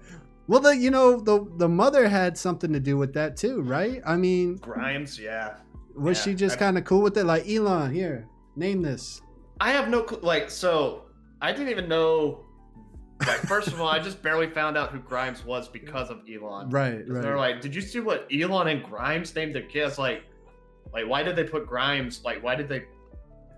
Well, 0.50 0.62
the 0.62 0.76
you 0.76 0.90
know 0.90 1.20
the 1.20 1.46
the 1.58 1.70
mother 1.70 2.10
had 2.10 2.36
something 2.36 2.74
to 2.74 2.80
do 2.80 2.98
with 2.98 3.14
that 3.14 3.38
too, 3.38 3.62
right? 3.62 4.02
I 4.04 4.16
mean, 4.16 4.56
Grimes, 4.56 5.20
yeah. 5.20 5.58
was 5.94 6.18
Yeah, 6.18 6.24
she 6.24 6.34
just 6.34 6.58
kind 6.58 6.76
of 6.76 6.86
cool 6.86 7.04
with 7.04 7.16
it? 7.20 7.26
Like 7.26 7.48
Elon, 7.48 7.94
here, 7.94 8.28
name 8.56 8.82
this. 8.82 9.22
I 9.62 9.72
have 9.72 9.90
no 9.90 10.02
clue. 10.02 10.18
Like, 10.24 10.50
so 10.50 11.04
I 11.40 11.52
didn't 11.52 11.70
even 11.70 11.88
know. 11.88 12.46
Like, 13.28 13.42
first 13.42 13.68
of 13.68 13.80
all, 13.80 13.90
I 13.90 14.00
just 14.00 14.24
barely 14.24 14.50
found 14.50 14.76
out 14.76 14.90
who 14.92 14.98
Grimes 14.98 15.46
was 15.46 15.68
because 15.68 16.10
of 16.10 16.22
Elon. 16.28 16.72
Right, 16.72 17.08
right. 17.08 17.22
They're 17.22 17.38
like, 17.38 17.62
"Did 17.62 17.76
you 17.76 17.82
see 17.82 18.00
what 18.00 18.28
Elon 18.34 18.70
and 18.70 18.84
Grimes 18.84 19.36
named 19.36 19.54
their 19.54 19.62
kids?" 19.62 20.00
Like, 20.00 20.24
like 20.92 21.06
why 21.06 21.22
did 21.22 21.36
they 21.36 21.44
put 21.44 21.68
Grimes? 21.68 22.24
Like, 22.26 22.42
why 22.42 22.56
did 22.56 22.68
they? 22.68 22.86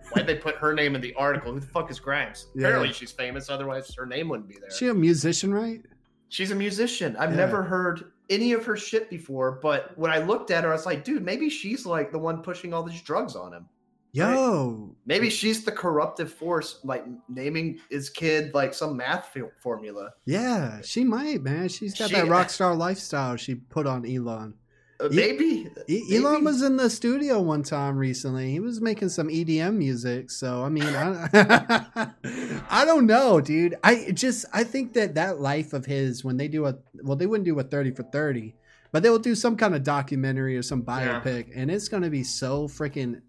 Why 0.10 0.24
did 0.24 0.28
they 0.28 0.42
put 0.42 0.56
her 0.56 0.74
name 0.74 0.96
in 0.96 1.00
the 1.00 1.14
article? 1.14 1.54
Who 1.54 1.62
the 1.62 1.68
fuck 1.68 1.90
is 1.90 2.02
Grimes? 2.02 2.48
Yeah. 2.54 2.68
Apparently, 2.68 2.92
she's 2.92 3.14
famous. 3.14 3.50
Otherwise, 3.50 3.96
her 3.96 4.06
name 4.06 4.28
wouldn't 4.28 4.50
be 4.50 4.58
there. 4.60 4.72
She 4.72 4.90
a 4.90 4.94
musician, 4.94 5.54
right? 5.54 5.86
She's 6.32 6.50
a 6.50 6.56
musician. 6.56 7.16
I've 7.20 7.32
Yeah. 7.32 7.36
never 7.46 7.62
heard 7.62 8.12
any 8.30 8.54
of 8.54 8.66
her 8.66 8.78
shit 8.78 9.10
before, 9.10 9.60
but 9.62 9.96
when 9.98 10.10
I 10.12 10.20
looked 10.20 10.50
at 10.50 10.64
her, 10.64 10.70
I 10.70 10.74
was 10.74 10.86
like, 10.86 11.04
dude, 11.04 11.24
maybe 11.24 11.50
she's 11.50 11.86
like 11.86 12.12
the 12.12 12.18
one 12.20 12.42
pushing 12.42 12.74
all 12.74 12.84
these 12.84 13.02
drugs 13.02 13.36
on 13.36 13.54
him. 13.54 13.66
Yo, 14.14 14.96
Maybe 15.06 15.30
she's 15.30 15.64
the 15.64 15.72
corruptive 15.72 16.34
force, 16.34 16.80
like 16.84 17.06
naming 17.30 17.80
his 17.90 18.10
kid 18.10 18.54
like 18.54 18.74
some 18.74 18.98
math 18.98 19.28
fi- 19.34 19.44
formula. 19.62 20.12
yeah, 20.26 20.82
she 20.84 21.04
might, 21.04 21.42
man. 21.44 21.68
She's 21.70 21.98
got 21.98 22.10
She- 22.10 22.16
that 22.16 22.28
rock 22.28 22.50
star 22.50 22.76
lifestyle 22.76 23.36
she 23.38 23.56
put 23.56 23.86
on 23.88 24.06
Elon. 24.06 24.54
Uh, 25.02 25.10
maybe. 25.12 25.68
E- 25.90 26.16
Elon 26.18 26.34
maybe- 26.34 26.46
was 26.46 26.62
in 26.62 26.78
the 26.78 26.90
studio 26.90 27.40
one 27.42 27.64
time 27.64 27.98
recently. 27.98 28.52
He 28.52 28.60
was 28.60 28.80
making 28.82 29.10
some 29.10 29.28
EDM 29.30 29.76
music. 29.78 30.30
So 30.32 30.64
I 30.64 30.70
mean, 30.70 30.84
I, 30.86 32.12
I 32.70 32.86
don't 32.86 33.06
know, 33.08 33.42
dude. 33.42 33.76
I 33.84 34.12
just 34.12 34.46
I 34.54 34.64
think 34.64 34.94
that 34.94 35.16
that 35.16 35.40
life 35.40 35.74
of 35.74 35.86
his 35.86 36.24
when 36.24 36.38
they 36.38 36.48
do 36.48 36.66
a 36.68 36.76
well, 37.04 37.16
they 37.18 37.26
wouldn't 37.26 37.46
do 37.46 37.60
a 37.60 37.64
thirty 37.64 37.92
for 37.92 38.04
thirty, 38.04 38.56
but 38.92 39.04
they 39.04 39.10
will 39.10 39.20
do 39.20 39.36
some 39.36 39.56
kind 39.58 39.76
of 39.76 39.84
documentary 39.84 40.56
or 40.58 40.62
some 40.62 40.84
Yeah. 40.88 41.22
biopic, 41.22 41.52
and 41.56 41.72
it's 41.72 41.88
gonna 41.88 42.10
be 42.10 42.24
so 42.24 42.68
freaking 42.68 43.22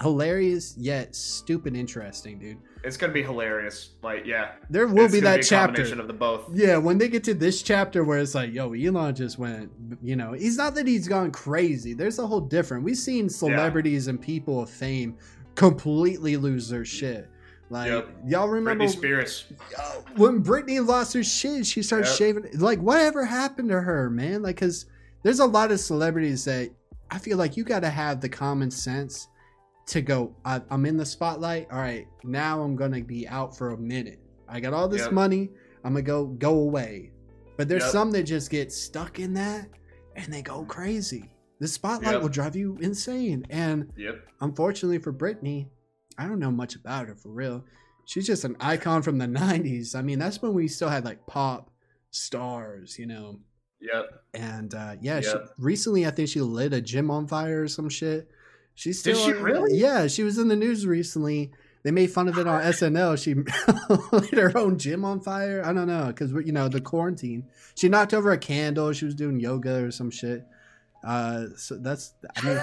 hilarious 0.00 0.74
yet 0.76 1.14
stupid 1.16 1.74
interesting, 1.74 2.38
dude. 2.38 2.58
It's 2.86 2.96
gonna 2.96 3.12
be 3.12 3.22
hilarious. 3.22 3.90
Like, 4.02 4.24
yeah, 4.26 4.52
There 4.70 4.86
will 4.86 5.10
be 5.10 5.18
that 5.20 5.40
a 5.40 5.42
chapter. 5.42 5.66
combination 5.82 6.00
of 6.00 6.06
the 6.06 6.12
both. 6.12 6.48
Yeah, 6.54 6.76
when 6.76 6.98
they 6.98 7.08
get 7.08 7.24
to 7.24 7.34
this 7.34 7.60
chapter 7.62 8.04
where 8.04 8.18
it's 8.18 8.34
like, 8.34 8.52
yo, 8.52 8.72
Elon 8.74 9.14
just 9.14 9.38
went, 9.38 9.72
you 10.00 10.14
know, 10.14 10.32
he's 10.32 10.56
not 10.56 10.74
that 10.76 10.86
he's 10.86 11.08
gone 11.08 11.32
crazy. 11.32 11.94
There's 11.94 12.18
a 12.20 12.26
whole 12.26 12.40
different. 12.40 12.84
We've 12.84 12.96
seen 12.96 13.28
celebrities 13.28 14.06
and 14.06 14.20
people 14.20 14.62
of 14.62 14.70
fame 14.70 15.16
completely 15.56 16.36
lose 16.36 16.68
their 16.68 16.84
shit. 16.84 17.28
Like 17.70 17.90
Yep. 17.90 18.08
y'all 18.28 18.48
remember 18.48 18.84
Britney 18.84 18.90
Spears. 18.90 19.44
uh, 19.76 19.94
when 20.16 20.42
Britney 20.44 20.86
lost 20.86 21.12
her 21.14 21.24
shit, 21.24 21.66
she 21.66 21.82
started 21.82 22.06
Yep. 22.06 22.16
shaving. 22.16 22.44
Like, 22.58 22.78
whatever 22.78 23.24
happened 23.24 23.70
to 23.70 23.80
her, 23.80 24.08
man? 24.08 24.42
Like, 24.42 24.58
cause 24.58 24.86
there's 25.24 25.40
a 25.40 25.46
lot 25.46 25.72
of 25.72 25.80
celebrities 25.80 26.44
that 26.44 26.70
I 27.10 27.18
feel 27.18 27.36
like 27.38 27.56
you 27.56 27.64
got 27.64 27.80
to 27.80 27.90
have 27.90 28.20
the 28.20 28.28
common 28.28 28.70
sense 28.70 29.26
to 29.86 30.00
go. 30.02 30.34
I, 30.44 30.60
I'm 30.70 30.84
in 30.86 30.96
the 30.96 31.06
spotlight. 31.06 31.68
All 31.70 31.78
right, 31.78 32.06
now 32.24 32.62
I'm 32.62 32.76
gonna 32.76 33.02
be 33.02 33.26
out 33.28 33.56
for 33.56 33.70
a 33.70 33.78
minute. 33.78 34.20
I 34.48 34.60
got 34.60 34.72
all 34.72 34.88
this 34.88 35.02
Yep. 35.02 35.12
money. 35.12 35.50
I'm 35.84 35.92
gonna 35.92 36.02
go 36.02 36.26
go 36.26 36.58
away. 36.60 37.12
But 37.56 37.68
there's 37.68 37.84
Yep. 37.84 37.92
some 37.92 38.10
that 38.12 38.24
just 38.24 38.50
get 38.50 38.72
stuck 38.72 39.18
in 39.18 39.32
that 39.34 39.68
and 40.16 40.32
they 40.32 40.42
go 40.42 40.64
crazy. 40.64 41.30
The 41.60 41.68
spotlight 41.68 42.14
Yep. 42.14 42.22
will 42.22 42.28
drive 42.28 42.56
you 42.56 42.76
insane. 42.80 43.46
And 43.50 43.90
Yep. 43.96 44.16
unfortunately 44.40 44.98
for 44.98 45.12
Britney, 45.12 45.68
I 46.18 46.26
don't 46.26 46.38
know 46.38 46.50
much 46.50 46.74
about 46.76 47.08
her 47.08 47.14
for 47.14 47.30
real. 47.30 47.64
She's 48.04 48.26
just 48.26 48.44
an 48.44 48.56
icon 48.60 49.02
from 49.02 49.18
the 49.18 49.26
90s. 49.26 49.94
I 49.94 50.02
mean, 50.02 50.18
that's 50.18 50.42
when 50.42 50.52
we 50.54 50.68
still 50.68 50.88
had 50.88 51.04
like 51.04 51.26
pop 51.26 51.70
stars, 52.10 52.98
you 52.98 53.06
know. 53.06 53.40
Yep. 53.80 54.04
And 54.34 54.74
uh, 54.74 54.96
yeah, 55.00 55.20
she, 55.20 55.28
recently 55.58 56.06
I 56.06 56.10
think 56.10 56.28
she 56.28 56.40
lit 56.40 56.72
a 56.72 56.80
gym 56.80 57.10
on 57.10 57.26
fire 57.26 57.62
or 57.62 57.68
some 57.68 57.88
shit. 57.88 58.28
She's 58.76 59.02
Did 59.02 59.16
still 59.16 59.26
she 59.26 59.32
really? 59.32 59.76
Yeah, 59.76 60.06
she 60.06 60.22
was 60.22 60.38
in 60.38 60.46
the 60.48 60.54
news 60.56 60.86
recently. 60.86 61.50
They 61.82 61.90
made 61.90 62.10
fun 62.10 62.28
of 62.28 62.36
it 62.38 62.46
on 62.46 62.62
SNL. 62.62 63.16
She 63.20 63.34
lit 64.12 64.34
her 64.34 64.56
own 64.56 64.78
gym 64.78 65.04
on 65.04 65.20
fire. 65.20 65.62
I 65.64 65.72
don't 65.72 65.86
know 65.88 66.06
because 66.06 66.30
you 66.46 66.52
know 66.52 66.68
the 66.68 66.80
quarantine. 66.80 67.46
She 67.74 67.88
knocked 67.88 68.12
over 68.14 68.32
a 68.32 68.38
candle. 68.38 68.92
She 68.92 69.04
was 69.06 69.14
doing 69.14 69.40
yoga 69.40 69.84
or 69.84 69.90
some 69.90 70.10
shit. 70.10 70.44
Uh, 71.04 71.46
so 71.56 71.76
that's. 71.78 72.14
I 72.36 72.42
mean, 72.42 72.58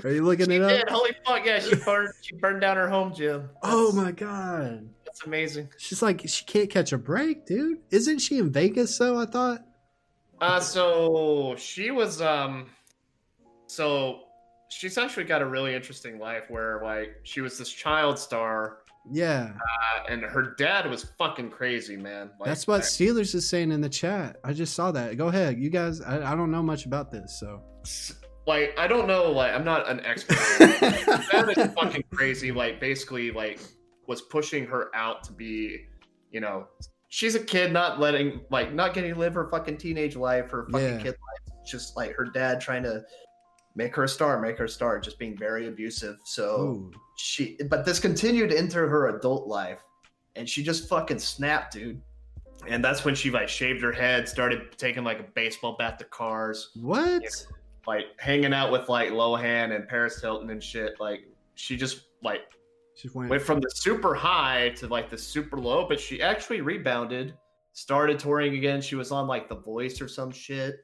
are 0.04 0.10
you 0.10 0.22
looking 0.24 0.46
She 0.46 0.56
it 0.56 0.62
up? 0.62 0.70
did. 0.70 0.88
Holy 0.88 1.12
fuck! 1.24 1.44
Yeah, 1.46 1.60
she 1.60 1.76
burned. 1.76 2.12
she 2.20 2.34
burned 2.36 2.60
down 2.60 2.76
her 2.76 2.88
home 2.88 3.14
gym. 3.14 3.48
Oh 3.62 3.92
my 3.92 4.12
god. 4.12 4.88
That's 5.06 5.24
amazing. 5.24 5.68
She's 5.78 6.02
like 6.02 6.22
she 6.26 6.44
can't 6.44 6.68
catch 6.70 6.92
a 6.92 6.98
break, 6.98 7.46
dude. 7.46 7.78
Isn't 7.90 8.18
she 8.18 8.38
in 8.38 8.50
Vegas 8.50 8.96
though? 8.98 9.18
I 9.20 9.26
thought. 9.26 9.64
Uh, 10.40 10.58
so 10.58 11.54
she 11.56 11.90
was 11.92 12.20
um, 12.20 12.66
so 13.72 14.20
she's 14.68 14.98
actually 14.98 15.24
got 15.24 15.42
a 15.42 15.46
really 15.46 15.74
interesting 15.74 16.18
life 16.18 16.44
where 16.48 16.80
like 16.84 17.16
she 17.24 17.40
was 17.40 17.56
this 17.58 17.70
child 17.70 18.18
star, 18.18 18.78
Yeah, 19.10 19.52
uh, 19.54 20.04
and 20.08 20.22
her 20.22 20.54
dad 20.58 20.88
was 20.90 21.04
fucking 21.18 21.50
crazy, 21.50 21.96
man. 21.96 22.30
Like, 22.38 22.48
that's 22.48 22.66
what 22.66 22.82
Steelers 22.82 23.34
is 23.34 23.48
saying 23.48 23.72
in 23.72 23.80
the 23.80 23.88
chat. 23.88 24.36
I 24.44 24.52
just 24.52 24.74
saw 24.74 24.92
that. 24.92 25.16
Go 25.16 25.28
ahead, 25.28 25.58
you 25.58 25.70
guys. 25.70 26.00
I, 26.00 26.32
I 26.32 26.36
don't 26.36 26.50
know 26.50 26.62
much 26.62 26.86
about 26.86 27.10
this, 27.10 27.38
so. 27.40 27.62
like 28.46 28.74
I 28.78 28.86
don't 28.86 29.06
know, 29.06 29.30
like 29.30 29.52
I'm 29.54 29.64
not 29.64 29.88
an 29.88 30.04
expert. 30.04 30.36
Dad 31.30 31.48
is 31.56 31.72
fucking 31.74 32.04
crazy. 32.12 32.52
Like 32.52 32.80
basically, 32.80 33.30
like 33.30 33.58
was 34.06 34.20
pushing 34.22 34.66
her 34.66 34.90
out 34.94 35.22
to 35.24 35.32
be, 35.32 35.86
you 36.30 36.40
know, 36.40 36.66
she's 37.08 37.34
a 37.36 37.40
kid, 37.40 37.72
not 37.72 38.00
letting, 38.00 38.40
like, 38.50 38.74
not 38.74 38.94
getting 38.94 39.14
to 39.14 39.18
live 39.18 39.32
her 39.34 39.48
fucking 39.48 39.76
teenage 39.76 40.16
life, 40.16 40.50
her 40.50 40.66
fucking 40.72 40.86
Yeah. 40.86 40.98
kid 40.98 41.06
life. 41.10 41.56
Just 41.64 41.96
like 41.96 42.12
her 42.16 42.24
dad 42.24 42.60
trying 42.60 42.82
to 42.82 43.00
make 43.74 43.94
her 43.96 44.04
a 44.04 44.08
star, 44.08 44.40
make 44.40 44.58
her 44.58 44.64
a 44.64 44.68
star, 44.68 45.00
just 45.00 45.18
being 45.18 45.36
very 45.36 45.68
abusive. 45.68 46.16
So 46.24 46.60
Ooh. 46.60 46.90
she, 47.16 47.58
but 47.68 47.84
this 47.84 47.98
continued 47.98 48.52
into 48.52 48.78
her 48.78 49.16
adult 49.16 49.46
life, 49.46 49.82
and 50.36 50.48
she 50.48 50.62
just 50.62 50.88
fucking 50.88 51.18
snapped, 51.18 51.74
dude. 51.74 52.00
And 52.68 52.84
that's 52.84 53.04
when 53.04 53.14
she 53.14 53.30
like 53.30 53.48
shaved 53.48 53.82
her 53.82 53.92
head, 53.92 54.28
started 54.28 54.78
taking 54.78 55.02
like 55.02 55.18
a 55.20 55.24
baseball 55.34 55.74
bat 55.78 55.98
to 55.98 56.04
cars 56.04 56.70
What? 56.80 57.22
like 57.88 58.04
hanging 58.18 58.52
out 58.54 58.70
with 58.70 58.88
like 58.88 59.10
Lohan 59.10 59.74
and 59.74 59.88
Paris 59.88 60.20
Hilton 60.20 60.48
and 60.50 60.62
shit. 60.62 61.00
Like 61.00 61.22
she 61.56 61.76
just 61.76 62.02
like 62.22 62.42
She 62.94 63.08
went. 63.14 63.30
went 63.30 63.42
from 63.42 63.58
the 63.58 63.68
super 63.74 64.14
high 64.14 64.68
to 64.76 64.86
like 64.86 65.10
the 65.10 65.18
super 65.18 65.58
low, 65.58 65.88
but 65.88 65.98
she 65.98 66.22
actually 66.22 66.60
rebounded, 66.60 67.34
started 67.72 68.20
touring 68.20 68.54
again. 68.54 68.80
She 68.80 68.94
was 68.94 69.10
on 69.10 69.26
like 69.26 69.48
The 69.48 69.56
Voice 69.56 70.00
or 70.00 70.06
some 70.06 70.30
shit. 70.30 70.76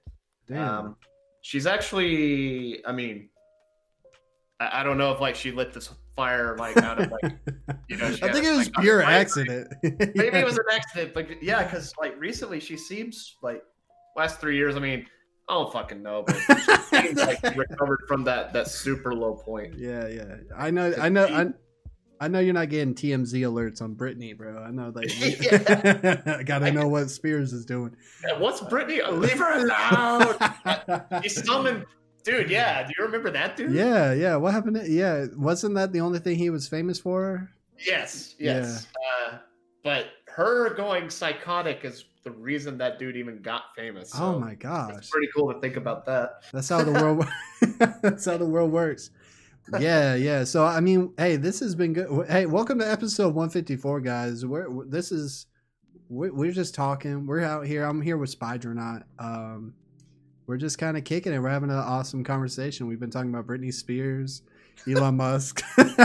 Damn. 0.48 0.86
Um, 0.86 0.96
she's 1.48 1.66
actually, 1.66 2.84
I 2.84 2.92
mean, 2.92 3.30
I, 4.60 4.80
I 4.80 4.82
don't 4.82 4.98
know 4.98 5.12
if 5.12 5.20
like 5.20 5.34
she 5.34 5.50
lit 5.50 5.72
this 5.72 5.88
fire 6.14 6.54
like 6.58 6.76
out 6.76 7.00
of 7.00 7.10
like 7.10 7.38
you 7.88 7.96
know. 7.96 8.06
I 8.22 8.30
think 8.32 8.44
it 8.44 8.50
was 8.54 8.66
psychotic 8.66 8.74
pure 8.82 9.02
accident. 9.02 9.74
Maybe 9.82 10.12
Yeah. 10.14 10.40
it 10.40 10.44
was 10.44 10.58
an 10.58 10.64
accident, 10.70 11.14
but 11.14 11.42
yeah, 11.42 11.64
because 11.64 11.94
like 11.98 12.20
recently 12.20 12.60
she 12.60 12.76
seems 12.76 13.36
like 13.42 13.62
last 14.14 14.40
three 14.40 14.56
years. 14.58 14.76
I 14.76 14.80
mean, 14.80 15.06
I 15.48 15.54
don't 15.54 15.72
fucking 15.72 16.02
know, 16.02 16.22
but 16.26 16.36
she 16.36 16.76
seems 16.96 17.18
like 17.18 17.42
recovered 17.56 18.00
from 18.06 18.24
that 18.24 18.52
that 18.52 18.68
super 18.68 19.14
low 19.14 19.34
point. 19.34 19.78
Yeah, 19.78 20.06
yeah. 20.06 20.34
I 20.54 20.70
know. 20.70 20.92
I 21.00 21.08
know. 21.08 21.24
I, 21.24 21.46
I 22.20 22.28
know 22.28 22.40
you're 22.40 22.54
not 22.54 22.68
getting 22.68 22.94
TMZ 22.94 23.32
alerts 23.42 23.80
on 23.80 23.94
Britney, 23.94 24.36
bro. 24.36 24.62
I 24.62 24.70
know. 24.70 24.92
Like, 24.94 25.10
I 26.26 26.42
gotta 26.42 26.72
know 26.72 26.88
what 26.88 27.10
Spears 27.10 27.52
is 27.52 27.64
doing. 27.64 27.94
Yeah, 28.26 28.38
what's 28.38 28.60
Britney? 28.60 29.06
Leave 29.12 29.38
her 29.38 29.52
alone. 29.52 31.04
He 31.22 31.28
summoned, 31.28 31.86
dude. 32.24 32.50
Yeah, 32.50 32.82
do 32.86 32.92
you 32.98 33.04
remember 33.04 33.30
that 33.30 33.56
dude? 33.56 33.72
yeah, 33.72 34.12
yeah. 34.12 34.36
What 34.36 34.52
happened? 34.52 34.76
To, 34.76 34.90
yeah, 34.90 35.26
wasn't 35.36 35.74
that 35.76 35.92
the 35.92 36.00
only 36.00 36.18
thing 36.18 36.36
he 36.36 36.50
was 36.50 36.66
famous 36.68 36.98
for? 36.98 37.50
Yes, 37.78 38.34
yes. 38.38 38.88
Uh, 39.30 39.38
but 39.84 40.06
her 40.26 40.74
going 40.74 41.10
psychotic 41.10 41.84
is 41.84 42.04
the 42.24 42.30
reason 42.32 42.76
that 42.78 42.98
dude 42.98 43.16
even 43.16 43.40
got 43.40 43.74
famous. 43.76 44.10
oh 44.14 44.32
so 44.34 44.38
my 44.40 44.50
It's 44.52 44.62
gosh, 44.62 45.10
pretty 45.10 45.28
cool 45.34 45.52
to 45.52 45.60
think 45.60 45.76
about 45.76 46.04
that. 46.06 46.42
that's 46.52 46.68
how 46.68 46.82
the 46.82 46.92
world. 46.92 47.26
that's 48.02 48.24
how 48.24 48.36
the 48.36 48.44
world 48.44 48.72
works. 48.72 49.10
Yeah, 49.78 50.14
yeah. 50.14 50.44
So 50.44 50.64
I 50.64 50.80
mean, 50.80 51.12
hey, 51.18 51.36
this 51.36 51.60
has 51.60 51.74
been 51.74 51.92
good. 51.92 52.28
Hey, 52.28 52.46
welcome 52.46 52.78
to 52.78 52.90
episode 52.90 53.34
154, 53.34 54.00
guys. 54.00 54.46
We're 54.46 54.84
this 54.84 55.12
is 55.12 55.46
we're, 56.08 56.32
we're 56.32 56.52
just 56.52 56.74
talking. 56.74 57.26
We're 57.26 57.42
out 57.42 57.66
here. 57.66 57.84
I'm 57.84 58.00
here 58.00 58.16
with 58.16 58.30
Spider 58.30 59.04
Um, 59.18 59.74
we're 60.46 60.56
just 60.56 60.78
kind 60.78 60.96
of 60.96 61.04
kicking 61.04 61.34
it. 61.34 61.38
We're 61.38 61.50
having 61.50 61.70
an 61.70 61.76
awesome 61.76 62.24
conversation. 62.24 62.86
We've 62.86 63.00
been 63.00 63.10
talking 63.10 63.28
about 63.28 63.46
Britney 63.46 63.72
Spears, 63.72 64.42
Elon 64.90 65.18
Musk, 65.18 65.62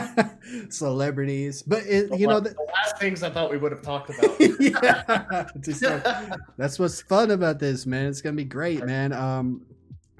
celebrities, 0.69 1.63
but 1.63 1.83
it, 1.85 2.19
you 2.19 2.27
know, 2.27 2.41
the, 2.41 2.49
the, 2.49 2.67
last 2.75 2.97
things 2.99 3.23
I 3.23 3.29
thought 3.29 3.49
we 3.49 3.57
would 3.57 3.71
have 3.71 3.81
talked 3.81 4.09
about. 4.19 4.35
yeah, 4.59 5.45
just, 5.61 5.81
that's 6.57 6.77
what's 6.77 7.01
fun 7.01 7.31
about 7.31 7.59
this, 7.59 7.85
man. 7.85 8.07
It's 8.07 8.21
gonna 8.21 8.35
be 8.35 8.43
great, 8.43 8.85
man. 8.85 9.13
Um, 9.13 9.65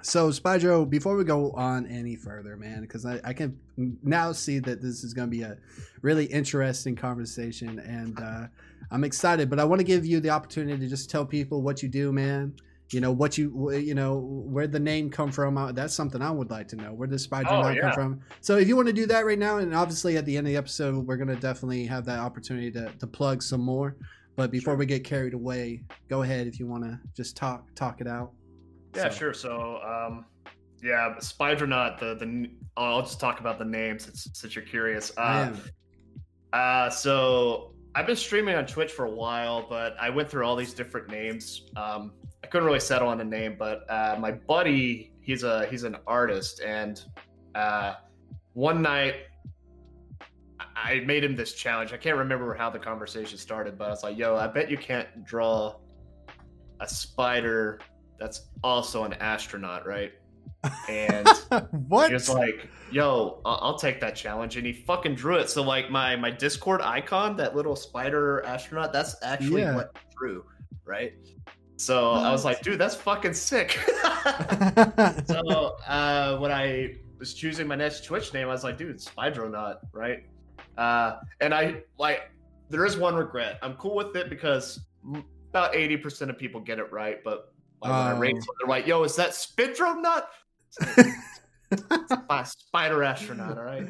so 0.03 0.29
Spydro, 0.29 0.87
before 0.89 1.15
we 1.17 1.23
go 1.23 1.51
on 1.51 1.87
any 1.87 2.15
further, 2.15 2.55
man, 2.57 2.81
because 2.81 3.05
I, 3.05 3.19
I 3.23 3.33
can 3.33 3.57
now 4.03 4.31
see 4.31 4.59
that 4.59 4.81
this 4.81 5.03
is 5.03 5.13
gonna 5.13 5.27
be 5.27 5.41
a 5.41 5.57
really 6.01 6.25
interesting 6.25 6.95
conversation, 6.95 7.79
and 7.79 8.19
uh, 8.19 8.47
I'm 8.91 9.03
excited. 9.03 9.49
But 9.49 9.59
I 9.59 9.63
want 9.63 9.79
to 9.79 9.85
give 9.85 10.05
you 10.05 10.19
the 10.19 10.29
opportunity 10.29 10.77
to 10.79 10.87
just 10.87 11.09
tell 11.09 11.25
people 11.25 11.61
what 11.61 11.81
you 11.81 11.89
do, 11.89 12.11
man. 12.11 12.53
You 12.91 13.01
know 13.01 13.11
what 13.11 13.37
you 13.39 13.71
you 13.71 13.95
know 13.95 14.19
where 14.19 14.67
the 14.67 14.79
name 14.79 15.09
come 15.09 15.31
from. 15.31 15.57
Uh, 15.57 15.71
That's 15.71 15.95
something 15.95 16.21
I 16.21 16.29
would 16.29 16.51
like 16.51 16.67
to 16.67 16.75
know. 16.75 16.93
Where 16.93 17.07
does 17.07 17.25
Spydro 17.25 17.47
Oh, 17.77 17.81
come 17.81 17.93
from? 17.93 18.21
So 18.41 18.57
if 18.57 18.67
you 18.67 18.75
want 18.75 18.87
to 18.89 18.93
do 18.93 19.07
that 19.07 19.25
right 19.25 19.39
now, 19.39 19.57
and 19.57 19.73
obviously 19.73 20.17
at 20.17 20.25
the 20.25 20.37
end 20.37 20.45
of 20.45 20.51
the 20.51 20.57
episode, 20.57 21.07
we're 21.07 21.17
gonna 21.17 21.35
definitely 21.37 21.85
have 21.87 22.05
that 22.05 22.19
opportunity 22.19 22.69
to, 22.71 22.91
to 22.99 23.07
plug 23.07 23.41
some 23.41 23.61
more. 23.61 23.95
But 24.35 24.51
before 24.51 24.73
Sure. 24.73 24.77
we 24.79 24.85
get 24.85 25.03
carried 25.03 25.33
away, 25.33 25.83
go 26.09 26.21
ahead 26.23 26.45
if 26.47 26.59
you 26.59 26.67
want 26.67 26.83
to 26.83 26.99
just 27.15 27.35
talk 27.37 27.73
talk 27.73 27.99
it 28.01 28.07
out. 28.07 28.31
Yeah, 28.95 29.09
So- 29.09 29.15
sure. 29.15 29.33
So, 29.33 29.79
um, 29.81 30.25
yeah, 30.81 31.15
Spidronaut. 31.19 31.99
The 31.99 32.15
the 32.15 32.49
I'll 32.75 33.01
just 33.01 33.19
talk 33.19 33.39
about 33.39 33.57
the 33.59 33.65
names 33.65 34.05
since, 34.05 34.27
since 34.33 34.55
you're 34.55 34.65
curious. 34.65 35.11
Uh, 35.17 35.53
uh, 36.51 36.89
so 36.89 37.73
I've 37.95 38.05
been 38.07 38.15
streaming 38.15 38.55
on 38.55 38.65
Twitch 38.65 38.91
for 38.91 39.05
a 39.05 39.11
while, 39.11 39.65
but 39.69 39.95
I 39.99 40.09
went 40.09 40.29
through 40.29 40.45
all 40.45 40.55
these 40.55 40.73
different 40.73 41.09
names. 41.09 41.69
Um, 41.75 42.13
I 42.43 42.47
couldn't 42.47 42.65
really 42.65 42.79
settle 42.79 43.07
on 43.07 43.21
a 43.21 43.23
name, 43.23 43.55
but 43.57 43.89
uh, 43.89 44.17
my 44.19 44.31
buddy, 44.31 45.13
he's 45.21 45.43
a 45.43 45.65
he's 45.67 45.83
an 45.83 45.95
artist, 46.05 46.61
and 46.61 47.01
uh, 47.55 47.93
one 48.53 48.81
night 48.81 49.15
I 50.75 51.01
made 51.05 51.23
him 51.23 51.35
this 51.35 51.53
challenge. 51.53 51.93
I 51.93 51.97
can't 51.97 52.17
remember 52.17 52.53
how 52.55 52.69
the 52.69 52.79
conversation 52.79 53.37
started, 53.37 53.77
but 53.77 53.85
I 53.85 53.89
was 53.91 54.03
like, 54.03 54.17
"Yo, 54.17 54.35
I 54.35 54.47
bet 54.47 54.69
you 54.69 54.77
can't 54.77 55.23
draw 55.23 55.75
a 56.79 56.87
spider 56.87 57.79
that's 58.19 58.49
also 58.63 59.03
an 59.03 59.13
astronaut, 59.13 59.85
right?" 59.85 60.11
And 60.89 61.27
what? 61.87 62.07
he 62.07 62.13
was 62.13 62.29
like, 62.29 62.69
"Yo, 62.91 63.41
I'll 63.45 63.77
take 63.77 63.99
that 64.01 64.15
challenge," 64.15 64.55
and 64.57 64.65
he 64.65 64.73
fucking 64.73 65.15
drew 65.15 65.35
it. 65.35 65.49
So 65.49 65.61
like 65.61 65.89
my 65.89 66.15
my 66.15 66.31
Discord 66.31 66.81
icon, 66.81 67.35
that 67.37 67.55
little 67.55 67.75
spider 67.75 68.43
astronaut, 68.45 68.93
that's 68.93 69.15
actually 69.23 69.61
Yeah. 69.61 69.75
what 69.75 69.91
he 69.93 70.15
drew, 70.17 70.45
right? 70.85 71.13
So 71.77 72.11
I 72.11 72.31
was 72.31 72.45
like, 72.45 72.61
"Dude, 72.61 72.79
that's 72.79 72.95
fucking 72.95 73.33
sick." 73.33 73.71
so 75.25 75.75
uh, 75.87 76.37
when 76.37 76.51
I 76.51 76.95
was 77.19 77.33
choosing 77.33 77.67
my 77.67 77.75
next 77.75 78.05
Twitch 78.05 78.33
name, 78.33 78.47
I 78.47 78.51
was 78.51 78.63
like, 78.63 78.77
"Dude, 78.77 78.97
Spidronaut, 79.01 79.77
right?" 79.91 80.23
Uh, 80.77 81.19
and 81.41 81.53
I 81.53 81.83
like 81.97 82.31
there 82.69 82.85
is 82.85 82.97
one 82.97 83.15
regret. 83.15 83.59
I'm 83.61 83.73
cool 83.75 83.95
with 83.95 84.15
it 84.15 84.29
because 84.29 84.79
about 85.49 85.75
eighty 85.75 85.97
percent 85.97 86.31
of 86.31 86.37
people 86.37 86.61
get 86.61 86.79
it 86.79 86.91
right, 86.91 87.23
but 87.23 87.52
like, 87.83 87.91
when 88.07 88.15
I 88.15 88.17
rate, 88.19 88.35
them, 88.35 88.43
they're 88.59 88.67
like, 88.69 88.87
"Yo, 88.87 89.03
is 89.03 89.15
that 89.17 89.31
Spidronut?" 89.31 90.23
By 92.27 92.43
spider 92.43 93.03
astronaut, 93.03 93.57
all 93.57 93.63
right. 93.63 93.87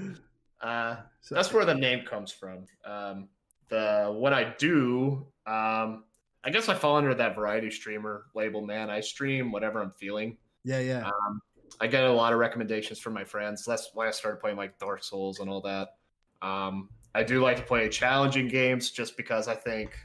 Uh, 0.62 0.98
So- 1.22 1.36
that's 1.36 1.52
where 1.54 1.66
the 1.66 1.76
name 1.76 2.06
comes 2.06 2.32
from. 2.32 2.66
Um, 2.86 3.28
the 3.70 4.10
what 4.16 4.32
I 4.34 4.54
do, 4.58 5.28
um, 5.46 6.06
I 6.46 6.50
guess 6.52 6.70
I 6.70 6.76
fall 6.76 6.96
under 6.96 7.14
that 7.14 7.36
variety 7.36 7.70
streamer 7.72 8.26
label. 8.36 8.62
Man, 8.66 8.90
I 8.90 9.00
stream 9.02 9.52
whatever 9.52 9.82
I'm 9.82 9.92
feeling. 10.00 10.38
yeah, 10.64 10.80
yeah. 10.80 11.06
Um, 11.08 11.42
I 11.82 11.88
get 11.88 12.04
a 12.04 12.12
lot 12.12 12.32
of 12.34 12.40
recommendations 12.40 13.00
from 13.00 13.14
my 13.14 13.24
friends. 13.24 13.66
That's 13.66 13.90
why 13.94 14.08
I 14.08 14.12
started 14.12 14.40
playing 14.40 14.58
like 14.58 14.78
Dark 14.80 15.04
Souls 15.04 15.40
and 15.40 15.50
all 15.50 15.62
that. 15.62 15.96
Um, 16.42 16.90
I 17.16 17.24
do 17.24 17.42
like 17.42 17.58
to 17.58 17.64
play 17.64 17.90
challenging 17.90 18.48
games 18.48 18.92
just 18.92 19.18
because 19.18 19.48
I 19.48 19.56
think 19.56 19.98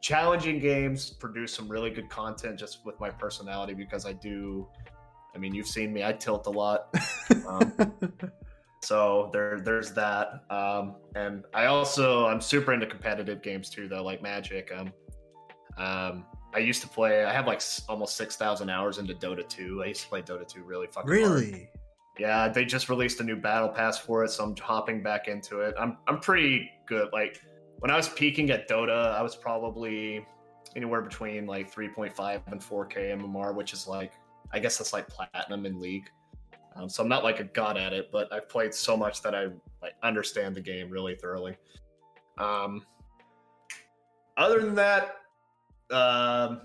challenging 0.00 0.58
games 0.58 1.10
produce 1.10 1.54
some 1.54 1.68
really 1.68 1.90
good 1.90 2.08
content 2.08 2.58
just 2.58 2.84
with 2.84 2.98
my 3.00 3.10
personality 3.10 3.74
because 3.74 4.06
I 4.06 4.12
do. 4.12 4.66
I 5.34 5.38
mean, 5.38 5.54
you've 5.54 5.66
seen 5.66 5.92
me; 5.92 6.04
I 6.04 6.12
tilt 6.12 6.46
a 6.46 6.50
lot. 6.50 6.94
Um, 7.46 7.94
so 8.82 9.30
there, 9.32 9.60
there's 9.60 9.92
that. 9.92 10.44
Um, 10.50 10.96
and 11.14 11.44
I 11.54 11.66
also 11.66 12.26
I'm 12.26 12.40
super 12.40 12.72
into 12.72 12.86
competitive 12.86 13.42
games 13.42 13.70
too, 13.70 13.88
though, 13.88 14.02
like 14.02 14.22
Magic. 14.22 14.72
Um, 14.76 14.92
um, 15.78 16.24
I 16.52 16.58
used 16.58 16.82
to 16.82 16.88
play. 16.88 17.24
I 17.24 17.32
have 17.32 17.46
like 17.46 17.62
almost 17.88 18.16
six 18.16 18.36
thousand 18.36 18.70
hours 18.70 18.98
into 18.98 19.14
Dota 19.14 19.48
2. 19.48 19.82
I 19.84 19.86
used 19.88 20.02
to 20.02 20.08
play 20.08 20.22
Dota 20.22 20.46
2 20.46 20.62
really 20.62 20.88
fucking 20.88 21.08
hard. 21.08 21.32
really? 21.32 21.70
Yeah, 22.18 22.48
they 22.48 22.64
just 22.64 22.88
released 22.88 23.20
a 23.20 23.24
new 23.24 23.36
battle 23.36 23.68
pass 23.68 23.98
for 23.98 24.24
it, 24.24 24.30
so 24.30 24.44
I'm 24.44 24.56
hopping 24.56 25.02
back 25.02 25.28
into 25.28 25.60
it. 25.60 25.74
I'm 25.78 25.96
I'm 26.08 26.18
pretty 26.20 26.70
good. 26.86 27.08
Like 27.12 27.40
when 27.80 27.90
I 27.90 27.96
was 27.96 28.08
peaking 28.08 28.50
at 28.50 28.68
Dota, 28.68 29.12
I 29.12 29.22
was 29.22 29.34
probably 29.34 30.26
anywhere 30.76 31.00
between 31.02 31.46
like 31.46 31.72
3.5 31.74 32.40
and 32.52 32.60
4K 32.60 33.16
MMR, 33.20 33.54
which 33.54 33.72
is 33.72 33.86
like 33.88 34.12
I 34.52 34.58
guess 34.58 34.78
that's 34.78 34.92
like 34.92 35.08
platinum 35.08 35.64
in 35.66 35.80
League. 35.80 36.10
Um, 36.76 36.88
so 36.88 37.02
I'm 37.02 37.08
not 37.08 37.24
like 37.24 37.40
a 37.40 37.44
god 37.44 37.76
at 37.76 37.92
it, 37.92 38.10
but 38.12 38.32
I've 38.32 38.48
played 38.48 38.72
so 38.74 38.96
much 38.96 39.22
that 39.22 39.34
I 39.34 39.48
like 39.82 39.94
understand 40.02 40.54
the 40.54 40.60
game 40.60 40.90
really 40.90 41.14
thoroughly. 41.14 41.56
Um, 42.38 42.82
other 44.36 44.60
than 44.60 44.74
that, 44.76 45.16
um, 45.90 46.62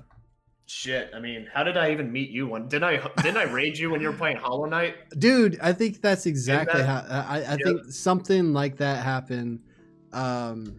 shit. 0.67 1.11
I 1.15 1.19
mean, 1.19 1.47
how 1.53 1.63
did 1.63 1.77
I 1.77 1.91
even 1.91 2.11
meet 2.11 2.29
you? 2.29 2.47
When 2.47 2.67
didn't 2.67 2.83
I 2.85 2.97
didn't 3.21 3.37
I 3.37 3.43
raid 3.43 3.77
you 3.77 3.89
when 3.91 4.01
you 4.01 4.07
were 4.09 4.17
playing 4.17 4.37
Hollow 4.37 4.65
Knight? 4.65 4.95
dude 5.19 5.57
i 5.61 5.71
think 5.71 6.01
that's 6.01 6.25
exactly 6.25 6.81
that- 6.81 7.07
how 7.07 7.23
i, 7.29 7.37
I 7.37 7.39
Yeah. 7.41 7.55
think 7.63 7.85
something 7.91 8.51
like 8.53 8.77
that 8.77 9.03
happened 9.03 9.59
um 10.13 10.75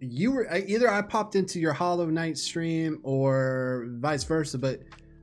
you 0.00 0.32
were 0.32 0.46
either 0.54 0.90
i 0.90 1.00
popped 1.00 1.34
into 1.34 1.58
your 1.60 1.72
hollow 1.72 2.06
knight 2.06 2.36
stream 2.36 2.98
or 3.02 3.86
vice 4.00 4.24
versa 4.24 4.58
but 4.58 4.80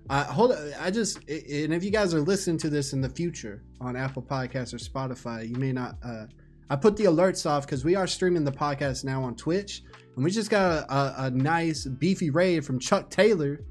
uh, 0.10 0.25
hold 0.25 0.51
on, 0.51 0.72
I 0.80 0.90
just 0.92 1.18
and 1.30 1.74
if 1.74 1.84
you 1.84 1.92
guys 1.92 2.13
are 2.13 2.20
listening 2.20 2.58
to 2.60 2.70
this 2.70 2.92
in 2.92 3.00
the 3.00 3.08
future 3.08 3.63
on 3.80 3.96
Apple 3.96 4.22
Podcasts 4.22 4.74
or 4.74 4.78
Spotify, 4.78 5.48
you 5.48 5.56
may 5.56 5.72
not. 5.72 5.96
Uh, 6.04 6.25
I 6.70 6.75
put 6.75 6.98
the 6.98 7.06
alerts 7.06 7.50
off 7.50 7.66
because 7.66 7.86
we 7.86 7.96
are 7.96 8.08
streaming 8.08 8.44
the 8.44 8.51
podcast 8.51 9.06
now 9.06 9.24
on 9.24 9.36
Twitch, 9.36 9.84
and 10.16 10.24
we 10.25 10.30
just 10.32 10.50
got 10.50 10.84
a, 10.90 10.94
a, 10.94 11.13
a 11.28 11.32
nice 11.32 11.86
beefy 11.86 12.30
raid 12.30 12.66
from 12.66 12.78
Chuck 12.80 13.10
Taylor. 13.10 13.62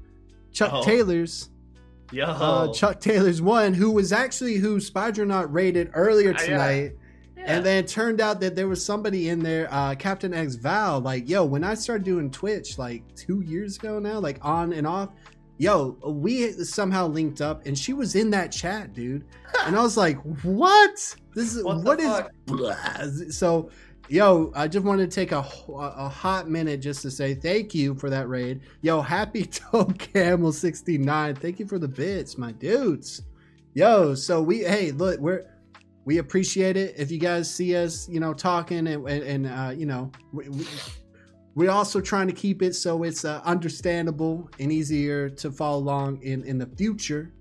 Chuck 0.51 0.71
Oh. 0.73 0.83
Taylor's 0.83 1.49
Yo, 2.11 2.25
uh, 2.25 2.73
Chuck 2.73 2.99
Taylor's 2.99 3.41
one, 3.41 3.73
who 3.75 3.91
was 3.91 4.11
actually 4.11 4.55
who 4.55 4.77
Spidronaut 4.79 5.53
raided 5.53 5.91
earlier 5.93 6.29
Uh, 6.31 6.39
yeah. 6.39 6.45
tonight. 6.47 6.91
Yeah. 7.41 7.57
And 7.57 7.65
then 7.65 7.83
it 7.83 7.87
turned 7.87 8.21
out 8.21 8.39
that 8.41 8.55
there 8.55 8.67
was 8.67 8.83
somebody 8.83 9.29
in 9.29 9.39
there, 9.39 9.67
uh, 9.71 9.95
Captain 9.95 10.33
X 10.33 10.55
Val. 10.55 10.99
Like, 10.99 11.27
yo, 11.27 11.43
when 11.43 11.63
I 11.63 11.73
started 11.73 12.03
doing 12.03 12.29
Twitch 12.29 12.77
like 12.77 13.03
two 13.15 13.41
years 13.41 13.77
ago 13.77 13.99
now, 13.99 14.19
like 14.19 14.37
on 14.43 14.73
and 14.73 14.85
off, 14.85 15.09
yo, 15.57 15.97
we 16.05 16.51
somehow 16.51 17.07
linked 17.07 17.41
up 17.41 17.65
and 17.65 17.77
she 17.77 17.93
was 17.93 18.15
in 18.15 18.29
that 18.31 18.51
chat, 18.51 18.93
dude. 18.93 19.25
And 19.65 19.75
I 19.75 19.81
was 19.83 19.97
like, 19.97 20.17
what? 20.43 21.15
This 21.35 21.55
is 21.55 21.63
What 21.63 21.83
what 21.83 21.99
is 21.99 23.37
so 23.37 23.69
yo 24.11 24.51
i 24.55 24.67
just 24.67 24.85
wanted 24.85 25.09
to 25.09 25.15
take 25.15 25.31
a, 25.31 25.37
a 25.37 26.09
hot 26.09 26.49
minute 26.49 26.81
just 26.81 27.01
to 27.01 27.09
say 27.09 27.33
thank 27.33 27.73
you 27.73 27.95
for 27.95 28.09
that 28.09 28.27
raid 28.27 28.59
yo 28.81 28.99
happy 29.01 29.45
toe 29.45 29.85
camel 29.97 30.51
69 30.51 31.35
thank 31.35 31.59
you 31.59 31.65
for 31.65 31.79
the 31.79 31.87
bits 31.87 32.37
my 32.37 32.51
dudes 32.51 33.21
yo 33.73 34.13
so 34.13 34.41
we 34.41 34.59
hey 34.59 34.91
look 34.91 35.17
we're 35.21 35.45
we 36.05 36.17
appreciate 36.17 36.77
it 36.77 36.95
if 36.97 37.11
you 37.11 37.19
guys 37.19 37.53
see 37.53 37.75
us 37.75 38.07
you 38.09 38.19
know 38.19 38.33
talking 38.33 38.87
and 38.87 39.07
and, 39.07 39.47
uh 39.47 39.71
you 39.75 39.85
know 39.85 40.11
we, 40.31 40.49
we, 40.49 40.65
we're 41.53 41.71
also 41.71 42.01
trying 42.01 42.27
to 42.27 42.33
keep 42.33 42.61
it 42.61 42.73
so 42.73 43.03
it's 43.03 43.25
uh, 43.25 43.41
understandable 43.43 44.49
and 44.59 44.71
easier 44.71 45.29
to 45.29 45.51
follow 45.51 45.77
along 45.77 46.21
in 46.23 46.43
in 46.45 46.57
the 46.57 46.67
future 46.77 47.33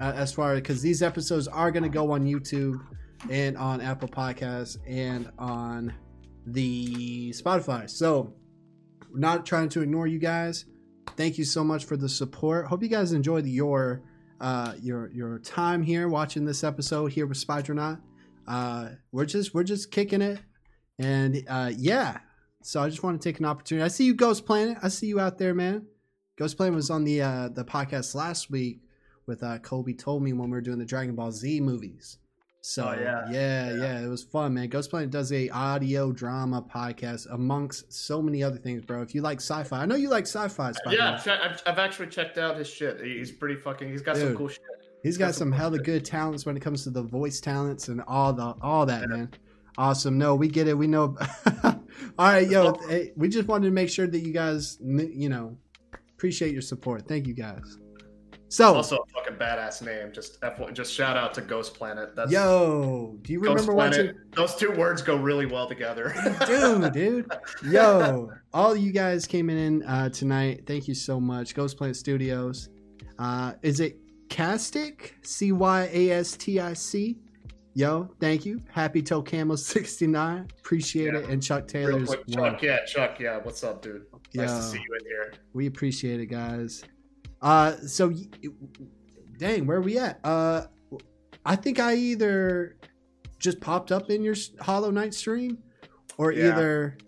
uh, 0.00 0.12
as 0.14 0.32
far 0.32 0.54
as 0.54 0.60
because 0.60 0.82
these 0.82 1.02
episodes 1.02 1.46
are 1.48 1.70
going 1.70 1.82
to 1.82 1.88
go 1.88 2.12
on 2.12 2.24
youtube 2.24 2.80
and 3.30 3.56
on 3.56 3.80
apple 3.80 4.08
podcasts 4.08 4.78
and 4.86 5.30
on 5.38 5.92
the 6.52 7.30
spotify. 7.30 7.88
So 7.88 8.34
we're 9.12 9.20
not 9.20 9.46
trying 9.46 9.68
to 9.70 9.82
ignore 9.82 10.06
you 10.06 10.18
guys. 10.18 10.64
Thank 11.16 11.38
you 11.38 11.44
so 11.44 11.64
much 11.64 11.84
for 11.84 11.96
the 11.96 12.08
support. 12.08 12.66
Hope 12.66 12.82
you 12.82 12.88
guys 12.88 13.12
enjoyed 13.12 13.46
your 13.46 14.02
uh 14.40 14.74
your 14.80 15.10
your 15.10 15.38
time 15.40 15.82
here 15.82 16.08
watching 16.08 16.44
this 16.44 16.62
episode 16.62 17.12
here 17.12 17.26
with 17.26 17.38
spidronaut 17.38 17.98
uh 18.48 18.88
we're 19.12 19.24
just 19.26 19.54
we're 19.54 19.62
just 19.62 19.90
kicking 19.92 20.22
it 20.22 20.40
and 20.98 21.44
uh 21.48 21.70
yeah 21.76 22.18
so 22.62 22.80
i 22.82 22.88
just 22.88 23.02
want 23.02 23.20
to 23.20 23.28
take 23.28 23.38
an 23.38 23.44
opportunity 23.44 23.84
i 23.84 23.88
see 23.88 24.04
you 24.04 24.14
ghost 24.14 24.44
planet 24.46 24.76
i 24.82 24.88
see 24.88 25.06
you 25.06 25.20
out 25.20 25.38
there 25.38 25.54
man 25.54 25.86
ghost 26.36 26.56
planet 26.56 26.74
was 26.74 26.90
on 26.90 27.04
the 27.04 27.20
uh 27.22 27.48
the 27.48 27.64
podcast 27.64 28.14
last 28.14 28.50
week 28.50 28.80
with 29.26 29.42
uh 29.42 29.58
kobe 29.58 29.92
told 29.92 30.22
me 30.22 30.32
when 30.32 30.48
we 30.50 30.56
were 30.56 30.60
doing 30.62 30.78
the 30.78 30.84
dragon 30.84 31.14
ball 31.14 31.30
z 31.30 31.60
movies 31.60 32.18
so 32.60 32.88
Oh, 32.88 32.92
yeah. 33.00 33.22
yeah, 33.30 33.70
Yeah. 33.70 33.76
yeah, 33.76 34.00
it 34.04 34.08
was 34.08 34.24
fun, 34.24 34.52
man. 34.54 34.68
Ghost 34.68 34.90
Planet 34.90 35.10
does 35.10 35.32
a 35.32 35.48
audio 35.50 36.10
drama 36.10 36.60
podcast 36.60 37.32
amongst 37.32 37.90
so 37.92 38.20
many 38.20 38.42
other 38.42 38.58
things, 38.58 38.84
bro. 38.84 39.00
If 39.00 39.14
you 39.14 39.22
like 39.22 39.38
sci-fi, 39.40 39.80
I 39.82 39.86
know 39.86 39.94
you 39.94 40.10
like 40.10 40.24
sci-fi. 40.26 40.72
Spider-Man. 40.72 41.20
yeah, 41.24 41.34
I've, 41.44 41.52
I've, 41.52 41.62
I've 41.66 41.78
actually 41.78 42.08
checked 42.08 42.36
out 42.36 42.58
his 42.58 42.68
shit. 42.68 43.00
He's 43.00 43.30
pretty 43.30 43.54
fucking. 43.54 43.88
He's 43.88 44.02
got 44.02 44.16
some 44.16 44.36
cool 44.36 44.48
shit. 44.48 44.60
He's 45.02 45.16
got 45.18 45.34
some 45.34 45.52
hella 45.52 45.78
good 45.78 46.04
talents 46.04 46.44
when 46.44 46.56
it 46.56 46.60
comes 46.60 46.82
to 46.84 46.90
the 46.90 47.02
voice 47.02 47.40
talents 47.40 47.88
and 47.88 48.02
all 48.08 48.32
the 48.32 48.54
all 48.62 48.84
that, 48.86 49.02
Yeah. 49.02 49.06
man. 49.16 49.30
Awesome. 49.76 50.18
No, 50.18 50.34
we 50.34 50.48
get 50.48 50.66
it. 50.66 50.74
We 50.76 50.88
know. 50.88 51.16
all 51.64 51.74
right, 52.18 52.48
yo. 52.48 52.74
Hey, 52.88 53.12
we 53.16 53.28
just 53.28 53.46
wanted 53.46 53.66
to 53.66 53.70
make 53.72 53.88
sure 53.88 54.08
that 54.08 54.18
you 54.18 54.32
guys, 54.32 54.76
you 54.80 55.28
know, 55.28 55.56
appreciate 56.16 56.52
your 56.52 56.62
support. 56.62 57.06
Thank 57.06 57.28
you 57.28 57.34
guys. 57.34 57.78
So, 58.50 58.74
Also 58.74 58.96
a 58.96 59.06
fucking 59.12 59.36
badass 59.36 59.82
name. 59.82 60.10
Just 60.10 60.40
F1, 60.40 60.72
just 60.72 60.92
shout 60.92 61.16
out 61.18 61.32
to 61.34 61.42
Ghost 61.42 61.74
Planet. 61.74 62.16
That's 62.16 62.32
yo, 62.32 63.18
do 63.22 63.32
you 63.32 63.40
Ghost 63.40 63.68
remember 63.68 63.72
Planet. 63.74 64.06
watching? 64.16 64.20
Those 64.32 64.54
two 64.56 64.72
words 64.72 65.00
go 65.02 65.16
really 65.16 65.46
well 65.46 65.68
together. 65.68 66.12
dude, 66.46 66.92
dude. 66.92 67.32
Yo, 67.70 68.30
all 68.54 68.74
you 68.74 68.90
guys 68.90 69.26
came 69.26 69.48
in 69.50 69.82
uh, 69.84 70.08
tonight. 70.08 70.62
Thank 70.66 70.88
you 70.88 70.94
so 70.94 71.20
much. 71.20 71.54
Ghost 71.54 71.76
Planet 71.76 71.94
Studios. 71.96 72.70
Uh, 73.18 73.52
is 73.62 73.80
it 73.80 73.98
Castic? 74.28 75.12
C 75.22 75.52
Y 75.52 75.88
A 75.92 76.10
S 76.10 76.36
T 76.36 76.60
I 76.60 76.72
C. 76.74 77.18
Yo, 77.74 78.10
thank 78.18 78.44
you. 78.44 78.60
Happy 78.72 79.00
Toe 79.02 79.22
Camo 79.22 79.54
69. 79.54 80.48
Appreciate 80.58 81.12
Yeah. 81.12 81.20
it. 81.20 81.28
And 81.28 81.42
Chuck 81.42 81.68
Taylor's 81.68 82.08
quick. 82.08 82.26
Chuck. 82.28 82.62
Yeah, 82.62 82.84
Chuck. 82.84 83.20
Yeah, 83.20 83.38
what's 83.42 83.62
up, 83.62 83.82
dude? 83.82 84.06
Nice 84.34 84.50
to 84.52 84.62
see 84.62 84.78
you 84.78 84.98
in 85.00 85.06
here. 85.06 85.32
We 85.52 85.66
appreciate 85.66 86.18
it, 86.20 86.26
guys. 86.26 86.82
Uh, 87.40 87.76
so, 87.86 88.12
dang, 89.38 89.64
where 89.66 89.76
are 89.78 89.82
we 89.82 89.96
at? 89.98 90.18
Uh, 90.24 90.66
I 91.46 91.54
think 91.56 91.78
I 91.78 91.94
either 91.94 92.76
just 93.38 93.60
popped 93.60 93.92
up 93.92 94.10
in 94.10 94.22
your 94.24 94.34
Hollow 94.60 94.90
Knight 94.90 95.14
stream, 95.14 95.58
or 96.16 96.32
Yeah. 96.32 96.48
either 96.48 96.98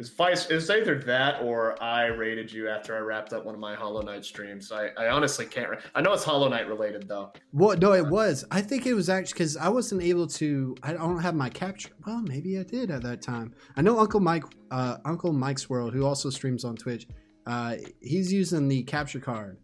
It's 0.00 0.08
vice. 0.08 0.48
It's 0.48 0.70
either 0.70 0.98
that 1.00 1.42
or 1.42 1.80
I 1.82 2.06
rated 2.06 2.50
you 2.50 2.68
after 2.68 2.96
I 2.96 3.00
wrapped 3.00 3.34
up 3.34 3.44
one 3.44 3.54
of 3.54 3.60
my 3.60 3.74
Hollow 3.74 4.00
Knight 4.00 4.24
streams. 4.24 4.72
I, 4.72 4.88
I 4.96 5.08
honestly 5.08 5.44
can't. 5.44 5.68
Re- 5.68 5.76
I 5.94 6.00
know 6.00 6.14
it's 6.14 6.24
Hollow 6.24 6.48
Knight 6.48 6.66
related 6.66 7.06
though. 7.06 7.32
Well, 7.52 7.76
no, 7.76 7.92
it 7.92 8.06
was. 8.06 8.46
I 8.50 8.62
think 8.62 8.86
it 8.86 8.94
was 8.94 9.10
actually 9.10 9.34
because 9.34 9.58
I 9.58 9.68
wasn't 9.68 10.02
able 10.02 10.26
to. 10.26 10.74
I 10.82 10.94
don't 10.94 11.18
have 11.18 11.34
my 11.34 11.50
capture. 11.50 11.90
Well, 12.06 12.22
maybe 12.22 12.58
I 12.58 12.62
did 12.62 12.90
at 12.90 13.02
that 13.02 13.20
time. 13.20 13.54
I 13.76 13.82
know 13.82 13.98
Uncle 13.98 14.20
Mike, 14.20 14.44
uh, 14.70 14.96
Uncle 15.04 15.34
Mike's 15.34 15.68
World, 15.68 15.92
who 15.92 16.06
also 16.06 16.30
streams 16.30 16.64
on 16.64 16.76
Twitch. 16.76 17.06
Uh, 17.46 17.76
he's 18.00 18.32
using 18.32 18.68
the 18.68 18.82
capture 18.84 19.20
card, 19.20 19.58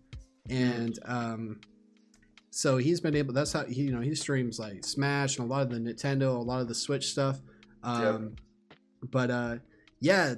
and 0.50 0.98
um, 1.06 1.60
so 2.50 2.76
he's 2.76 3.00
been 3.00 3.16
able. 3.16 3.32
That's 3.32 3.54
how 3.54 3.64
he, 3.64 3.84
you 3.84 3.92
know, 3.92 4.02
he 4.02 4.14
streams 4.14 4.58
like 4.58 4.84
Smash 4.84 5.38
and 5.38 5.48
a 5.48 5.50
lot 5.50 5.62
of 5.62 5.70
the 5.70 5.78
Nintendo, 5.78 6.36
a 6.36 6.42
lot 6.42 6.60
of 6.60 6.68
the 6.68 6.74
Switch 6.74 7.06
stuff. 7.06 7.40
Um, 7.82 8.36
But 9.10 9.30
uh, 9.30 9.56
yeah, 10.00 10.34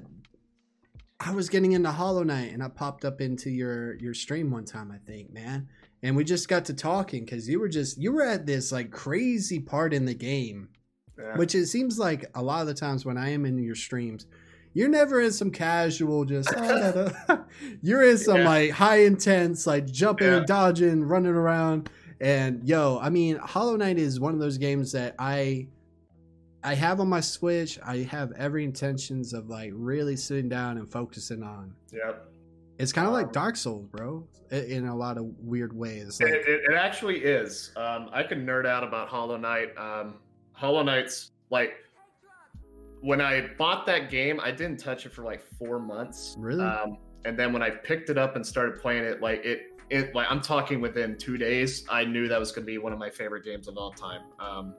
I 1.20 1.32
was 1.32 1.48
getting 1.48 1.72
into 1.72 1.90
Hollow 1.90 2.22
Knight, 2.22 2.52
and 2.52 2.62
I 2.62 2.68
popped 2.68 3.04
up 3.04 3.20
into 3.20 3.50
your 3.50 3.94
your 3.98 4.14
stream 4.14 4.50
one 4.50 4.64
time, 4.64 4.90
I 4.92 4.98
think, 4.98 5.32
man 5.32 5.68
and 6.00 6.14
we 6.14 6.22
just 6.22 6.48
got 6.48 6.64
to 6.66 6.72
talking 6.72 7.24
because 7.24 7.48
you 7.48 7.58
were 7.58 7.68
just 7.68 7.98
you 7.98 8.12
were 8.12 8.22
at 8.22 8.46
this 8.46 8.70
like 8.70 8.88
crazy 8.92 9.58
part 9.58 9.92
in 9.92 10.04
the 10.04 10.14
game 10.14 10.68
Yeah. 11.18 11.36
which 11.36 11.56
it 11.56 11.66
seems 11.66 11.98
like 11.98 12.24
a 12.36 12.40
lot 12.40 12.60
of 12.60 12.68
the 12.68 12.74
times 12.74 13.04
when 13.04 13.18
i 13.18 13.30
am 13.30 13.44
in 13.44 13.58
your 13.58 13.74
streams 13.74 14.26
you're 14.74 14.88
never 14.88 15.20
in 15.20 15.32
some 15.32 15.50
casual 15.50 16.24
just 16.24 16.50
"Oh, 16.56 16.92
da, 16.92 17.08
da." 17.34 17.38
you're 17.82 18.08
in 18.08 18.16
some 18.16 18.36
Yeah. 18.36 18.48
like 18.48 18.70
high 18.70 18.98
intense 19.00 19.66
like 19.66 19.86
jumping 19.86 20.28
Yeah. 20.28 20.44
dodging 20.46 21.02
running 21.02 21.32
around 21.34 21.90
and 22.20 22.62
yo 22.62 23.00
i 23.02 23.10
mean 23.10 23.34
hollow 23.38 23.74
knight 23.74 23.98
is 23.98 24.20
one 24.20 24.34
of 24.34 24.38
those 24.38 24.56
games 24.56 24.92
that 24.92 25.16
i 25.18 25.66
I 26.64 26.74
have 26.74 27.00
on 27.00 27.08
my 27.08 27.20
Switch. 27.20 27.78
I 27.84 27.98
have 28.10 28.32
every 28.32 28.64
intentions 28.64 29.32
of 29.32 29.48
like 29.48 29.72
really 29.74 30.16
sitting 30.16 30.48
down 30.48 30.78
and 30.78 30.90
focusing 30.90 31.42
on. 31.42 31.74
Yep. 31.92 32.28
It's 32.78 32.92
kind 32.92 33.06
of 33.06 33.12
like 33.12 33.26
Um, 33.26 33.32
Dark 33.32 33.56
Souls, 33.56 33.86
bro, 33.86 34.26
in 34.50 34.86
a 34.86 34.94
lot 34.94 35.18
of 35.18 35.26
weird 35.40 35.72
ways. 35.72 36.20
It, 36.20 36.28
it, 36.28 36.60
it 36.70 36.74
actually 36.74 37.24
is. 37.24 37.72
Um, 37.76 38.08
I 38.12 38.22
can 38.22 38.46
nerd 38.46 38.66
out 38.66 38.84
about 38.84 39.08
Hollow 39.08 39.36
Knight. 39.36 39.76
Um, 39.76 40.14
Hollow 40.52 40.82
Knight's 40.82 41.32
like 41.50 41.74
when 43.00 43.20
I 43.20 43.48
bought 43.58 43.86
that 43.86 44.10
game, 44.10 44.40
I 44.42 44.50
didn't 44.50 44.78
touch 44.78 45.06
it 45.06 45.12
for 45.12 45.22
like 45.22 45.42
four 45.58 45.78
months. 45.78 46.34
Really? 46.38 46.64
Um, 46.64 46.98
and 47.24 47.38
then 47.38 47.52
when 47.52 47.62
I 47.62 47.70
picked 47.70 48.10
it 48.10 48.18
up 48.18 48.36
and 48.36 48.46
started 48.46 48.80
playing 48.80 49.04
it, 49.04 49.20
like 49.20 49.44
it, 49.44 49.62
it 49.90 50.14
like 50.14 50.26
I'm 50.30 50.40
talking 50.40 50.80
within 50.80 51.16
two 51.16 51.36
days, 51.36 51.84
I 51.88 52.04
knew 52.04 52.28
that 52.28 52.38
was 52.38 52.52
going 52.52 52.64
to 52.64 52.66
be 52.66 52.78
one 52.78 52.92
of 52.92 52.98
my 52.98 53.10
favorite 53.10 53.44
games 53.44 53.68
of 53.68 53.76
all 53.76 53.92
time. 53.92 54.22
Um, 54.38 54.74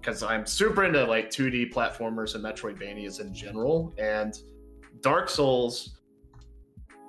because 0.00 0.22
I'm 0.22 0.46
super 0.46 0.84
into 0.84 1.04
like 1.04 1.30
2D 1.30 1.72
platformers 1.72 2.34
and 2.34 2.44
Metroidvanias 2.44 3.20
in 3.20 3.34
general, 3.34 3.94
and 3.98 4.38
Dark 5.00 5.28
Souls. 5.28 5.98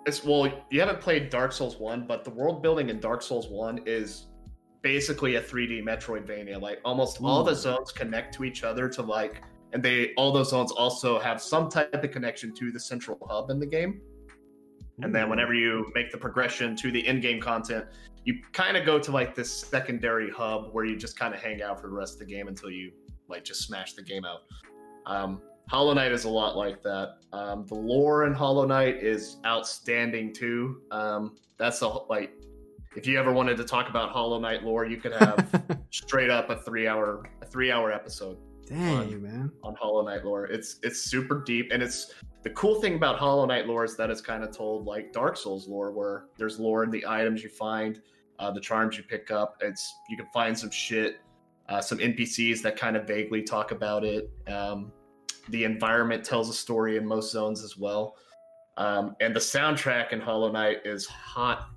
It's 0.05 0.23
well, 0.23 0.51
you 0.69 0.79
haven't 0.79 1.01
played 1.01 1.29
Dark 1.29 1.51
Souls 1.51 1.77
one, 1.77 2.07
but 2.07 2.23
the 2.23 2.31
world 2.31 2.61
building 2.61 2.89
in 2.89 2.99
Dark 2.99 3.21
Souls 3.21 3.47
one 3.47 3.81
is 3.85 4.27
basically 4.81 5.35
a 5.35 5.41
3D 5.41 5.83
Metroidvania. 5.83 6.59
Like 6.59 6.79
almost 6.85 7.21
all 7.21 7.43
the 7.43 7.51
hmm. 7.51 7.57
zones 7.57 7.91
connect 7.91 8.33
to 8.35 8.43
each 8.43 8.63
other 8.63 8.89
to 8.89 9.01
like, 9.01 9.43
and 9.73 9.83
they 9.83 10.13
all 10.15 10.31
those 10.31 10.49
zones 10.49 10.71
also 10.71 11.19
have 11.19 11.41
some 11.41 11.69
type 11.69 12.03
of 12.03 12.11
connection 12.11 12.53
to 12.55 12.71
the 12.71 12.79
central 12.79 13.17
hub 13.29 13.49
in 13.49 13.59
the 13.59 13.67
game. 13.67 14.01
And 15.01 15.13
then 15.13 15.29
whenever 15.29 15.53
you 15.53 15.91
make 15.95 16.11
the 16.11 16.17
progression 16.17 16.75
to 16.77 16.91
the 16.91 17.05
in-game 17.07 17.41
content, 17.41 17.85
you 18.25 18.41
kind 18.51 18.75
of 18.75 18.85
go 18.85 18.99
to 18.99 19.11
like 19.11 19.33
this 19.33 19.51
secondary 19.51 20.29
hub 20.29 20.73
where 20.73 20.85
you 20.85 20.95
just 20.95 21.17
kind 21.17 21.33
of 21.33 21.41
hang 21.41 21.61
out 21.61 21.79
for 21.79 21.87
the 21.87 21.93
rest 21.93 22.13
of 22.13 22.19
the 22.19 22.33
game 22.33 22.47
until 22.47 22.69
you 22.69 22.91
like 23.27 23.43
just 23.43 23.61
smash 23.61 23.93
the 23.93 24.03
game 24.03 24.25
out. 24.25 24.41
Um, 25.05 25.41
Hollow 25.69 25.93
Knight 25.93 26.11
is 26.11 26.25
a 26.25 26.29
lot 26.29 26.57
like 26.57 26.81
that. 26.83 27.17
Um, 27.31 27.65
the 27.67 27.75
lore 27.75 28.25
in 28.25 28.33
Hollow 28.33 28.65
Knight 28.65 29.03
is 29.03 29.37
outstanding 29.45 30.33
too. 30.33 30.81
Um, 30.91 31.37
that's 31.57 31.81
a 31.81 31.87
like 31.87 32.31
if 32.95 33.05
you 33.05 33.19
ever 33.19 33.31
wanted 33.31 33.55
to 33.57 33.63
talk 33.63 33.89
about 33.89 34.09
Hollow 34.09 34.39
Knight 34.39 34.63
lore, 34.63 34.85
you 34.85 34.97
could 34.97 35.13
have 35.13 35.79
straight 35.91 36.29
up 36.29 36.49
a 36.49 36.57
three-hour 36.57 37.23
a 37.41 37.45
three-hour 37.45 37.91
episode 37.91 38.37
Dang, 38.69 39.21
man. 39.21 39.51
on 39.63 39.75
Hollow 39.75 40.05
Knight 40.05 40.23
lore. 40.23 40.45
It's 40.45 40.79
it's 40.83 41.01
super 41.01 41.43
deep, 41.43 41.71
and 41.71 41.81
it's 41.81 42.13
the 42.43 42.51
cool 42.51 42.79
thing 42.79 42.95
about 42.95 43.17
Hollow 43.17 43.45
Knight 43.45 43.67
lore 43.67 43.83
is 43.83 43.97
that 43.97 44.09
it's 44.09 44.21
kind 44.21 44.43
of 44.43 44.55
told 44.55 44.85
like 44.85 45.11
Dark 45.11 45.37
Souls 45.37 45.67
lore, 45.67 45.91
where 45.91 46.25
there's 46.37 46.59
lore 46.59 46.83
in 46.83 46.91
the 46.91 47.03
items 47.07 47.41
you 47.41 47.49
find, 47.49 47.99
uh, 48.37 48.51
the 48.51 48.61
charms 48.61 48.95
you 48.95 49.03
pick 49.03 49.31
up. 49.31 49.57
It's 49.61 49.91
you 50.07 50.17
can 50.17 50.27
find 50.31 50.57
some 50.57 50.69
shit, 50.69 51.19
uh, 51.67 51.81
some 51.81 51.97
NPCs 51.97 52.61
that 52.61 52.77
kind 52.77 52.95
of 52.95 53.07
vaguely 53.07 53.41
talk 53.41 53.71
about 53.71 54.03
it. 54.05 54.29
Um, 54.47 54.91
the 55.49 55.63
environment 55.63 56.23
tells 56.23 56.47
a 56.49 56.53
story 56.53 56.95
in 56.97 57.07
most 57.07 57.31
zones 57.31 57.63
as 57.63 57.75
well, 57.75 58.15
um, 58.77 59.15
and 59.19 59.35
the 59.35 59.39
soundtrack 59.39 60.13
in 60.13 60.19
Hollow 60.19 60.51
Knight 60.51 60.77
is 60.85 61.07
hot 61.07 61.69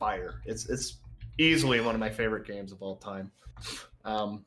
fire. 0.00 0.42
It's 0.46 0.68
it's 0.68 0.98
easily 1.38 1.80
one 1.80 1.94
of 1.94 2.00
my 2.00 2.10
favorite 2.10 2.44
games 2.44 2.72
of 2.72 2.82
all 2.82 2.96
time. 2.96 3.30
Um, 4.04 4.44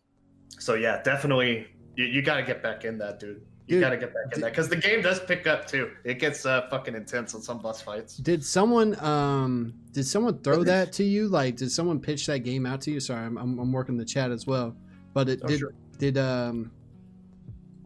so 0.60 0.76
yeah, 0.76 1.02
definitely 1.04 1.68
you, 1.98 2.06
you 2.06 2.22
got 2.22 2.38
to 2.38 2.44
get 2.44 2.64
back 2.64 2.86
in 2.86 2.98
that, 3.00 3.20
dude. 3.20 3.42
You 3.68 3.82
got 3.82 3.90
to 3.90 3.98
get 3.98 4.14
back 4.14 4.34
in 4.34 4.40
that 4.40 4.52
because 4.52 4.70
the 4.70 4.78
game 4.78 5.02
does 5.02 5.20
pick 5.20 5.46
up 5.46 5.68
too. 5.68 5.92
It 6.06 6.20
gets 6.20 6.46
uh, 6.46 6.70
fucking 6.70 6.96
intense 6.96 7.36
on 7.36 7.42
some 7.42 7.60
boss 7.60 7.82
fights. 7.82 8.16
Did 8.16 8.46
someone 8.46 8.98
um 9.04 9.74
did 9.92 10.08
someone 10.08 10.40
throw 10.40 10.64
that 10.64 10.94
to 10.94 11.04
you? 11.04 11.28
Like, 11.28 11.58
did 11.58 11.70
someone 11.70 12.00
pitch 12.00 12.28
that 12.28 12.40
game 12.40 12.66
out 12.66 12.80
to 12.82 12.92
you? 12.92 13.02
Sorry, 13.02 13.26
I'm 13.26 13.38
I'm, 13.38 13.60
I'm 13.60 13.74
working 13.74 13.98
the 13.98 14.06
chat 14.06 14.32
as 14.32 14.48
well. 14.48 14.74
But 15.14 15.28
it 15.28 15.42
Oh, 15.44 15.48
did 15.48 15.60
sure. 15.60 15.74
did 15.98 16.18
um 16.18 16.72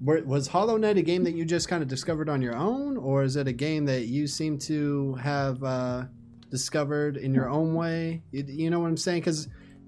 were, 0.01 0.21
was 0.23 0.47
Hollow 0.47 0.77
Knight 0.77 0.97
a 0.97 1.01
game 1.01 1.23
that 1.23 1.33
you 1.33 1.45
just 1.45 1.67
kind 1.67 1.81
of 1.81 1.89
discovered 1.89 2.29
on 2.29 2.43
your 2.43 2.55
own, 2.55 2.97
or 2.97 3.23
is 3.23 3.35
it 3.35 3.47
a 3.47 3.53
game 3.53 3.85
that 3.85 4.05
you 4.05 4.27
seem 4.27 4.59
to 4.59 5.15
have 5.15 5.63
uh, 5.63 6.05
discovered 6.49 7.17
in 7.17 7.33
your 7.33 7.49
own 7.49 7.73
way? 7.73 8.21
You, 8.31 8.43
you 8.47 8.69
know 8.69 8.79
what 8.79 8.87
I'm 8.87 8.97
saying? 8.97 9.21
Because 9.21 9.47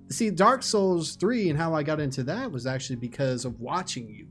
see, 0.09 0.29
Dark 0.29 0.63
Souls 0.63 1.15
three 1.15 1.49
and 1.49 1.57
how 1.57 1.73
I 1.73 1.83
got 1.83 1.99
into 1.99 2.23
that 2.23 2.51
was 2.51 2.65
actually 2.65 2.97
because 2.97 3.45
of 3.45 3.59
watching 3.59 4.07
you. 4.09 4.27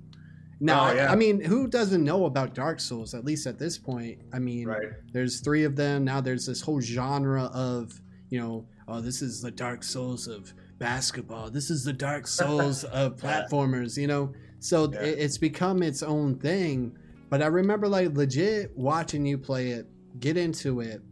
Now, 0.61 0.91
Oh, 0.91 0.93
yeah. 0.95 1.11
I 1.13 1.17
mean, 1.17 1.41
who 1.43 1.67
doesn't 1.67 2.05
know 2.05 2.27
about 2.27 2.55
Dark 2.55 2.79
Souls? 2.79 3.15
At 3.15 3.25
least 3.25 3.47
at 3.49 3.59
this 3.59 3.79
point, 3.79 4.21
I 4.33 4.39
mean, 4.39 4.69
Right. 4.69 4.91
there's 5.13 5.41
three 5.41 5.65
of 5.65 5.75
them 5.75 6.05
now. 6.05 6.21
There's 6.21 6.47
this 6.47 6.61
whole 6.61 6.81
genre 6.81 7.45
of 7.53 8.01
you 8.31 8.41
know, 8.41 8.67
oh, 8.89 9.01
this 9.03 9.21
is 9.21 9.43
the 9.43 9.51
Dark 9.51 9.83
Souls 9.85 10.27
of 10.27 10.55
basketball. 10.79 11.51
This 11.51 11.69
is 11.69 11.85
the 11.85 11.93
Dark 11.93 12.27
Souls 12.39 12.85
of 12.85 13.17
platformers. 13.17 13.97
You 13.99 14.07
know, 14.07 14.33
so 14.61 14.91
Yeah. 14.93 15.01
it, 15.03 15.19
it's 15.19 15.37
become 15.39 15.83
its 15.83 16.03
own 16.03 16.37
thing. 16.37 16.97
But 17.29 17.43
I 17.43 17.47
remember 17.47 17.89
like 17.89 18.17
legit 18.17 18.77
watching 18.77 19.27
you 19.27 19.37
play 19.39 19.71
it, 19.71 19.87
get 20.21 20.37
into 20.37 20.81
it, 20.81 21.03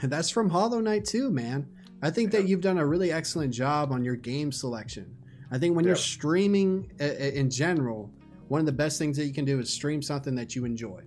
and 0.00 0.10
that's 0.10 0.30
from 0.30 0.48
Hollow 0.50 0.80
Knight 0.80 1.04
too, 1.04 1.30
man. 1.30 1.66
I 2.02 2.10
think 2.10 2.30
that 2.32 2.46
you've 2.46 2.60
done 2.60 2.78
a 2.78 2.86
really 2.86 3.10
excellent 3.12 3.52
job 3.52 3.92
on 3.92 4.04
your 4.04 4.16
game 4.16 4.52
selection. 4.52 5.14
I 5.50 5.58
think 5.58 5.74
when 5.74 5.84
you're 5.84 5.96
streaming 5.96 6.92
uh, 7.00 7.04
uh, 7.04 7.06
in 7.08 7.50
general, 7.50 8.10
one 8.48 8.60
of 8.60 8.66
the 8.66 8.72
best 8.72 8.98
things 8.98 9.16
that 9.16 9.24
you 9.26 9.32
can 9.32 9.44
do 9.44 9.58
is 9.58 9.72
stream 9.72 10.02
something 10.02 10.34
that 10.36 10.54
you 10.54 10.64
enjoy. 10.64 11.02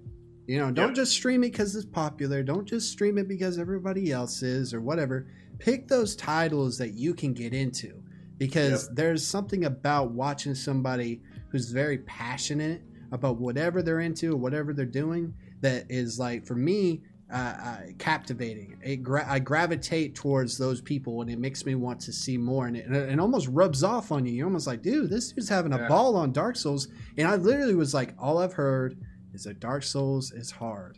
You 0.48 0.58
know, 0.60 0.72
don't 0.72 0.90
Yeah. 0.90 0.96
just 0.96 1.14
stream 1.14 1.44
it 1.44 1.52
because 1.52 1.76
it's 1.76 1.86
popular. 1.86 2.44
Don't 2.44 2.66
just 2.68 2.92
stream 2.92 3.18
it 3.18 3.28
because 3.28 3.58
everybody 3.58 4.12
else 4.12 4.42
is 4.44 4.74
or 4.74 4.82
whatever. 4.82 5.28
Pick 5.60 5.88
those 5.88 6.16
titles 6.16 6.78
that 6.80 6.94
you 6.96 7.14
can 7.14 7.34
get 7.34 7.54
into 7.54 8.02
because 8.38 8.90
there's 8.90 9.26
something 9.26 9.66
about 9.66 10.12
watching 10.12 10.56
somebody 10.56 11.22
who's 11.50 11.72
very 11.72 12.00
passionate 12.00 12.82
about 13.12 13.38
whatever 13.40 13.82
they're 13.82 14.00
into 14.00 14.34
or 14.34 14.38
whatever 14.38 14.74
they're 14.74 14.86
doing 14.86 15.34
that 15.62 15.86
is 15.90 16.18
like 16.18 16.46
for 16.46 16.56
me 16.56 17.02
uh, 17.32 17.36
uh, 17.36 17.78
captivating. 17.98 18.78
It 18.84 18.98
gra- 19.04 19.26
I 19.28 19.40
gravitate 19.40 20.16
towards 20.16 20.58
those 20.58 20.82
people 20.82 21.22
and 21.22 21.30
it 21.30 21.40
makes 21.40 21.66
me 21.66 21.76
want 21.76 22.00
to 22.02 22.12
see 22.12 22.38
more 22.38 22.68
and 22.68 22.76
it, 22.76 22.86
and 22.88 22.96
it 22.96 23.20
almost 23.20 23.48
rubs 23.48 23.84
off 23.84 24.12
on 24.12 24.26
you. 24.26 24.34
You're 24.34 24.48
almost 24.48 24.68
like, 24.68 24.82
dude, 24.82 25.10
this 25.10 25.32
dude's 25.32 25.48
having 25.50 25.74
a 25.74 25.78
Yeah. 25.80 25.88
ball 25.88 26.16
on 26.16 26.32
Dark 26.32 26.56
Souls. 26.56 26.88
And 27.18 27.28
I 27.28 27.36
literally 27.36 27.76
was 27.76 27.94
like, 27.94 28.14
all 28.20 28.38
I've 28.40 28.54
heard 28.54 28.98
is 29.34 29.44
that 29.46 29.60
Dark 29.60 29.84
Souls 29.84 30.32
is 30.34 30.52
hard. 30.52 30.98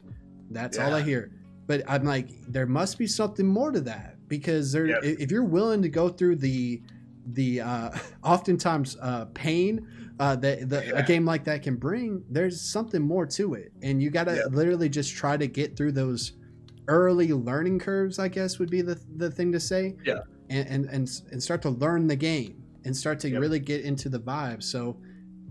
That's 0.50 0.78
all 0.78 0.94
I 0.94 1.02
hear. 1.02 1.32
But 1.68 1.84
I'm 1.88 2.04
like, 2.04 2.30
there 2.48 2.66
must 2.66 2.98
be 2.98 3.08
something 3.08 3.46
more 3.48 3.72
to 3.72 3.82
that 3.82 4.18
because 4.28 4.72
there, 4.72 4.88
Yep. 4.88 5.04
if 5.04 5.32
you're 5.32 5.44
willing 5.46 5.82
to 5.82 5.90
go 5.90 6.10
through 6.10 6.38
the 6.38 6.82
the 7.28 7.62
uh, 7.62 7.90
oftentimes 8.24 8.98
uh, 9.02 9.26
pain 9.34 9.88
uh, 10.24 10.36
that 10.38 10.70
the, 10.70 10.80
Yeah. 10.86 11.00
a 11.00 11.04
game 11.06 11.26
like 11.26 11.44
that 11.46 11.62
can 11.64 11.76
bring, 11.76 12.24
there's 12.30 12.60
something 12.62 13.02
more 13.02 13.26
to 13.26 13.54
it, 13.56 13.72
and 13.82 14.02
you 14.02 14.10
got 14.10 14.26
to 14.26 14.36
Yep. 14.36 14.46
literally 14.52 14.90
just 14.90 15.14
try 15.14 15.36
to 15.38 15.48
get 15.48 15.76
through 15.78 15.92
those 15.94 16.34
early 16.88 17.32
learning 17.34 17.80
curves. 17.80 18.20
I 18.20 18.28
guess 18.28 18.60
would 18.60 18.70
be 18.70 18.82
the 18.82 19.00
the 19.18 19.30
thing 19.32 19.52
to 19.52 19.60
say. 19.60 19.96
Yeah. 20.06 20.22
and 20.50 20.68
and 20.68 20.86
and, 20.96 21.22
and 21.32 21.42
start 21.42 21.62
to 21.64 21.70
learn 21.70 22.08
the 22.08 22.16
game 22.18 22.56
and 22.86 22.96
start 22.96 23.20
to 23.22 23.30
Yep. 23.30 23.42
really 23.42 23.60
get 23.60 23.82
into 23.86 24.10
the 24.10 24.20
vibe. 24.20 24.62
So, 24.62 24.98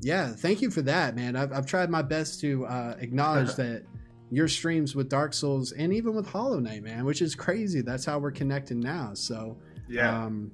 yeah, 0.03 0.33
thank 0.45 0.61
you 0.63 0.71
for 0.71 0.83
that, 0.83 1.17
man. 1.17 1.35
I've 1.37 1.53
I've 1.53 1.67
tried 1.67 1.89
my 1.91 2.03
best 2.03 2.41
to 2.43 2.65
uh, 2.67 2.97
acknowledge 3.01 3.55
that. 3.63 3.85
Your 4.31 4.49
streams 4.49 4.95
with 4.95 5.11
Dark 5.11 5.35
Souls 5.35 5.73
and 5.73 5.93
even 5.93 6.15
with 6.15 6.27
Hollow 6.27 6.59
Knight, 6.59 6.83
man, 6.83 7.05
which 7.05 7.21
is 7.21 7.35
crazy. 7.35 7.83
That's 7.83 8.07
how 8.07 8.19
we're 8.19 8.31
connecting 8.43 8.81
now. 8.81 9.13
So, 9.13 9.59
Yeah. 9.91 10.25
um, 10.25 10.51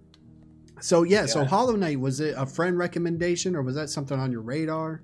so 0.81 1.03
yeah, 1.03 1.27
so 1.27 1.45
Hollow 1.45 1.77
Knight 1.77 1.99
was 2.01 2.21
it 2.21 2.35
a 2.37 2.47
friend 2.47 2.79
recommendation 2.79 3.55
or 3.57 3.63
was 3.63 3.75
that 3.77 3.91
something 3.91 4.19
on 4.19 4.31
your 4.33 4.41
radar? 4.43 5.03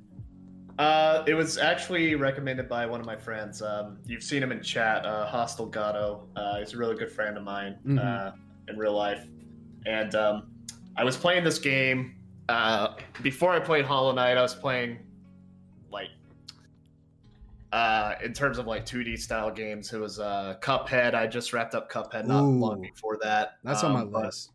Uh, 0.79 1.23
it 1.29 1.35
was 1.35 1.57
actually 1.57 2.15
recommended 2.17 2.69
by 2.69 2.85
one 2.85 2.99
of 2.99 3.07
my 3.07 3.15
friends. 3.17 3.63
Um, 3.63 3.99
you've 4.07 4.25
seen 4.25 4.43
him 4.43 4.51
in 4.51 4.61
chat, 4.61 5.07
uh, 5.07 5.27
Hostile 5.27 5.67
Gatto. 5.67 6.27
Uh, 6.35 6.59
he's 6.59 6.75
a 6.75 6.77
really 6.77 6.97
good 6.97 7.13
friend 7.13 7.37
of 7.37 7.45
mine 7.45 7.77
Mhm. 7.87 7.99
uh, 8.05 8.33
in 8.69 8.77
real 8.77 8.93
life. 8.95 9.25
And 9.87 10.15
um, 10.17 10.51
I 10.97 11.05
was 11.05 11.17
playing 11.17 11.45
this 11.45 11.59
game. 11.61 12.17
Uh, 12.49 12.95
before 13.23 13.53
I 13.53 13.61
played 13.61 13.85
Hollow 13.85 14.13
Knight, 14.13 14.37
I 14.37 14.43
was 14.43 14.55
playing 14.55 14.99
like 15.93 16.09
uh, 17.73 18.15
in 18.25 18.33
terms 18.33 18.59
of 18.59 18.67
like 18.67 18.85
2D 18.87 19.19
style 19.19 19.51
games. 19.51 19.93
It 19.93 19.99
was 20.01 20.19
uh, 20.21 20.57
Cuphead. 20.61 21.15
I 21.15 21.27
just 21.27 21.53
wrapped 21.53 21.75
up 21.75 21.91
Cuphead 21.91 22.27
not 22.27 22.43
Ooh. 22.43 22.59
long 22.59 22.81
before 22.81 23.19
that. 23.23 23.59
That's 23.65 23.83
Um, 23.85 23.95
on 23.97 24.05
my 24.07 24.11
but- 24.11 24.25
list. 24.27 24.51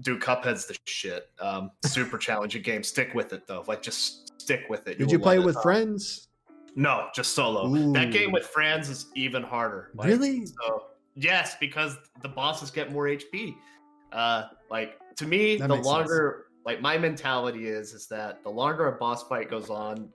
Dude, 0.00 0.20
Cuphead's 0.20 0.66
the 0.66 0.76
shit. 0.86 1.30
Um, 1.40 1.70
super 1.84 2.18
challenging 2.18 2.62
game. 2.62 2.82
Stick 2.82 3.14
with 3.14 3.32
it 3.32 3.46
though. 3.46 3.64
Like 3.66 3.80
just 3.82 4.40
stick 4.40 4.62
with 4.68 4.88
it. 4.88 4.98
Did 4.98 5.06
will 5.06 5.12
you 5.12 5.18
play 5.18 5.36
it. 5.36 5.44
with 5.44 5.56
Um, 5.56 5.62
friends? 5.62 6.28
no, 6.74 7.08
just 7.14 7.32
solo. 7.34 7.68
Ooh. 7.68 7.92
That 7.92 8.10
game 8.10 8.32
with 8.32 8.44
friends 8.46 8.88
is 8.88 9.06
even 9.14 9.42
harder. 9.42 9.90
Like, 9.94 10.08
Really? 10.08 10.46
So 10.46 10.86
yes, 11.14 11.56
because 11.60 11.96
the 12.22 12.28
bosses 12.28 12.70
get 12.72 12.90
more 12.92 13.04
HP. 13.06 13.54
Uh, 14.12 14.44
like 14.70 14.98
to 15.16 15.26
me, 15.26 15.56
That 15.56 15.68
the 15.68 15.76
longer, 15.76 16.46
like 16.66 16.80
my 16.80 16.98
mentality 16.98 17.68
is, 17.68 17.92
is 17.92 18.06
that 18.08 18.42
the 18.42 18.50
longer 18.50 18.88
a 18.88 18.92
boss 18.98 19.22
fight 19.28 19.48
goes 19.48 19.70
on, 19.70 20.08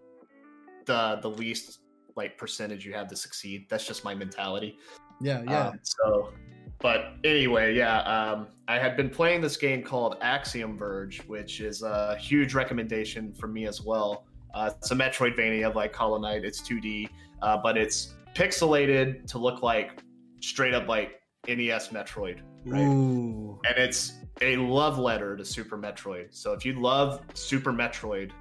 the 0.85 1.19
the 1.21 1.29
least 1.29 1.79
like 2.17 2.37
percentage 2.37 2.85
you 2.85 2.93
have 2.93 3.07
to 3.07 3.15
succeed. 3.15 3.65
That's 3.69 3.85
just 3.87 4.03
my 4.03 4.13
mentality. 4.13 4.77
Yeah, 5.21 5.41
yeah. 5.45 5.67
Um, 5.69 5.79
so, 5.83 6.33
but 6.81 7.13
anyway, 7.23 7.75
yeah, 7.75 8.01
um, 8.01 8.47
I 8.67 8.79
had 8.79 8.95
been 8.95 9.09
playing 9.09 9.41
this 9.41 9.57
game 9.57 9.83
called 9.83 10.17
Axiom 10.21 10.77
Verge, 10.77 11.19
which 11.27 11.59
is 11.59 11.81
a 11.81 12.15
huge 12.17 12.53
recommendation 12.53 13.33
for 13.33 13.47
me 13.47 13.65
as 13.67 13.81
well. 13.81 14.25
Uh, 14.53 14.71
it's 14.77 14.91
a 14.91 14.95
Metroidvania 14.95 15.73
like 15.75 15.93
Hollow 15.93 16.17
Knight. 16.19 16.45
It's 16.45 16.61
2D, 16.61 17.09
uh, 17.41 17.57
but 17.57 17.77
it's 17.77 18.15
pixelated 18.33 19.27
to 19.27 19.37
look 19.37 19.61
like 19.61 20.01
straight 20.39 20.73
up 20.73 20.87
like 20.87 21.21
NES 21.47 21.89
Metroid, 21.89 22.39
right? 22.65 22.81
Ooh. 22.81 23.59
and 23.67 23.77
it's 23.77 24.13
a 24.41 24.55
love 24.57 24.97
letter 24.97 25.35
to 25.35 25.43
Super 25.43 25.77
Metroid. 25.77 26.27
So 26.31 26.53
if 26.53 26.65
you 26.65 26.79
love 26.79 27.21
Super 27.33 27.73
Metroid, 27.73 28.31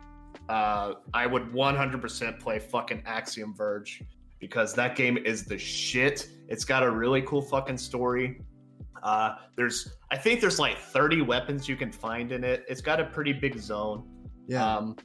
uh, 0.48 0.94
I 1.12 1.27
would 1.27 1.53
100% 1.53 2.38
play 2.38 2.59
fucking 2.59 3.03
Axiom 3.05 3.55
Verge 3.55 4.03
because 4.38 4.74
that 4.74 4.96
game 4.96 5.18
is 5.18 5.44
the 5.44 5.59
shit. 5.59 6.29
It's 6.48 6.64
got 6.64 6.83
a 6.83 6.90
really 6.90 7.22
cool 7.22 7.42
fucking 7.42 7.79
story. 7.79 8.40
Uh, 9.03 9.37
there's, 9.57 9.96
I 10.11 10.16
think 10.16 10.40
there's 10.40 10.59
like 10.59 10.79
30 10.79 11.22
weapons 11.22 11.68
you 11.68 11.77
can 11.77 11.92
find 11.92 12.33
in 12.33 12.44
it. 12.44 12.64
It's 12.68 12.81
got 12.81 13.01
a 13.01 13.05
pretty 13.05 13.33
big 13.33 13.59
zone. 13.59 14.09
Yeah. 14.46 14.77
Um, 14.77 14.96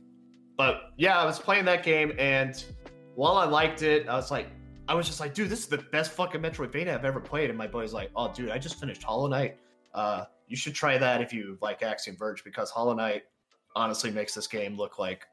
but 0.58 0.92
yeah, 0.98 1.20
I 1.20 1.26
was 1.26 1.40
playing 1.40 1.66
that 1.66 1.84
game, 1.84 2.14
and 2.18 2.64
while 3.16 3.38
I 3.38 3.46
liked 3.46 3.82
it, 3.82 4.08
I 4.08 4.16
was 4.16 4.32
like, 4.32 4.48
I 4.88 4.96
was 4.96 5.08
just 5.08 5.20
like, 5.20 5.34
dude, 5.34 5.50
this 5.50 5.60
is 5.60 5.68
the 5.68 5.78
best 5.78 6.12
fucking 6.12 6.42
Metroidvania 6.42 6.94
I've 6.94 7.06
ever 7.06 7.20
played. 7.20 7.50
And 7.50 7.58
my 7.58 7.68
boy's 7.68 7.94
like, 7.94 8.12
oh, 8.16 8.32
dude, 8.34 8.50
I 8.50 8.58
just 8.58 8.80
finished 8.80 9.04
Hollow 9.04 9.28
Knight. 9.28 9.58
Uh, 9.94 10.26
you 10.48 10.58
should 10.58 10.76
try 10.76 10.98
that 10.98 11.22
if 11.22 11.32
you 11.32 11.58
like 11.62 11.82
Axiom 11.82 12.18
Verge 12.18 12.44
because 12.44 12.70
Hollow 12.70 12.94
Knight 12.94 13.24
honestly 13.76 14.12
makes 14.12 14.34
this 14.34 14.48
game 14.48 14.76
look 14.78 15.00
like 15.00 15.26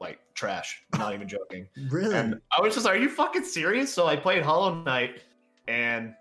like 0.00 0.18
trash. 0.34 0.82
Not 0.98 1.14
even 1.14 1.28
joking. 1.28 1.68
really? 1.90 2.14
And 2.14 2.40
I 2.56 2.60
was 2.60 2.74
just 2.74 2.86
like, 2.86 2.96
are 2.96 2.98
you 3.02 3.08
fucking 3.08 3.44
serious? 3.44 3.92
So 3.92 4.06
I 4.06 4.16
played 4.16 4.42
Hollow 4.42 4.82
Knight, 4.82 5.20
and 5.68 6.14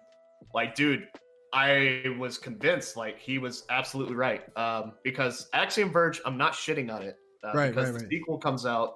like, 0.53 0.75
dude, 0.75 1.07
I 1.53 2.15
was 2.19 2.38
convinced 2.38 2.97
like 2.97 3.19
he 3.19 3.38
was 3.38 3.63
absolutely 3.69 4.15
right. 4.15 4.41
Um, 4.57 4.93
because 5.03 5.49
Axiom 5.53 5.91
Verge, 5.91 6.21
I'm 6.25 6.38
not 6.38 6.53
shitting 6.53 6.93
on 6.93 7.01
it. 7.01 7.17
Uh, 7.43 7.51
Right, 7.53 7.69
because 7.69 7.86
right, 7.91 7.93
the 7.93 7.99
right. 8.05 8.09
sequel 8.09 8.38
comes 8.38 8.65
out 8.65 8.95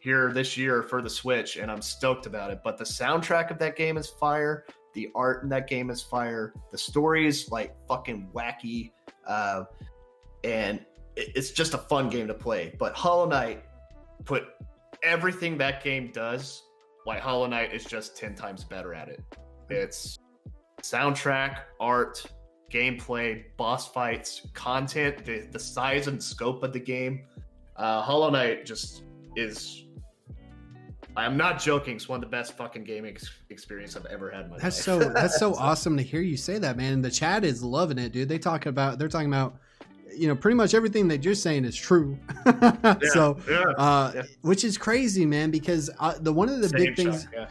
here 0.00 0.32
this 0.32 0.56
year 0.56 0.82
for 0.82 1.02
the 1.02 1.10
Switch, 1.10 1.56
and 1.56 1.70
I'm 1.70 1.82
stoked 1.82 2.26
about 2.26 2.50
it. 2.50 2.60
But 2.64 2.78
the 2.78 2.84
soundtrack 2.84 3.50
of 3.50 3.58
that 3.58 3.76
game 3.76 3.96
is 3.96 4.08
fire. 4.08 4.64
The 4.94 5.08
art 5.14 5.42
in 5.44 5.48
that 5.50 5.68
game 5.68 5.88
is 5.90 6.02
fire. 6.02 6.52
The 6.72 6.78
story 6.78 7.26
is 7.26 7.48
like 7.50 7.74
fucking 7.88 8.30
wacky, 8.34 8.92
uh, 9.26 9.64
and 10.44 10.84
it- 11.16 11.32
it's 11.36 11.50
just 11.50 11.74
a 11.74 11.78
fun 11.78 12.08
game 12.08 12.26
to 12.28 12.34
play. 12.34 12.74
But 12.78 12.94
Hollow 12.94 13.26
Knight 13.28 13.64
put 14.24 14.44
everything 15.02 15.58
that 15.58 15.82
game 15.82 16.10
does. 16.12 16.62
Like 17.06 17.20
Hollow 17.20 17.46
Knight 17.46 17.72
is 17.72 17.84
just 17.84 18.16
ten 18.16 18.34
times 18.34 18.64
better 18.64 18.94
at 18.94 19.08
it. 19.08 19.22
It's 19.70 20.18
soundtrack, 20.82 21.58
art, 21.78 22.24
gameplay, 22.70 23.44
boss 23.56 23.88
fights, 23.88 24.46
content, 24.54 25.24
the, 25.24 25.48
the 25.50 25.58
size 25.58 26.06
and 26.06 26.22
scope 26.22 26.62
of 26.62 26.72
the 26.72 26.80
game. 26.80 27.22
Uh, 27.76 28.02
Hollow 28.02 28.30
Knight 28.30 28.66
just 28.66 29.04
is. 29.36 29.84
I'm 31.16 31.36
not 31.36 31.60
joking. 31.60 31.96
It's 31.96 32.08
one 32.08 32.18
of 32.18 32.20
the 32.20 32.34
best 32.34 32.56
fucking 32.56 32.84
gaming 32.84 33.12
ex- 33.14 33.30
experience 33.50 33.96
I've 33.96 34.06
ever 34.06 34.30
had 34.30 34.44
in 34.44 34.50
my 34.50 34.58
That's 34.58 34.86
life. 34.86 35.02
so 35.02 35.08
that's 35.10 35.38
so 35.38 35.54
awesome 35.58 35.96
to 35.96 36.02
hear 36.02 36.20
you 36.20 36.36
say 36.36 36.58
that, 36.58 36.76
man. 36.76 36.92
And 36.92 37.04
the 37.04 37.10
chat 37.10 37.44
is 37.44 37.62
loving 37.64 37.98
it, 37.98 38.12
dude. 38.12 38.28
They 38.28 38.38
talk 38.38 38.66
about 38.66 38.98
they're 38.98 39.08
talking 39.08 39.26
about 39.28 39.56
you 40.16 40.28
know 40.28 40.36
pretty 40.36 40.54
much 40.54 40.74
everything 40.74 41.08
that 41.08 41.24
you're 41.24 41.34
saying 41.34 41.64
is 41.64 41.76
true. 41.76 42.18
so 43.12 43.36
yeah. 43.48 43.62
uh 43.76 44.12
Yeah. 44.14 44.22
which 44.42 44.64
is 44.64 44.76
crazy, 44.78 45.26
man, 45.26 45.50
because 45.50 45.90
uh, 45.98 46.14
the 46.20 46.32
one 46.32 46.48
of 46.48 46.60
the 46.60 46.68
Same 46.68 46.78
big 46.78 46.96
things 46.96 47.22
shot, 47.24 47.32
yeah. 47.32 47.48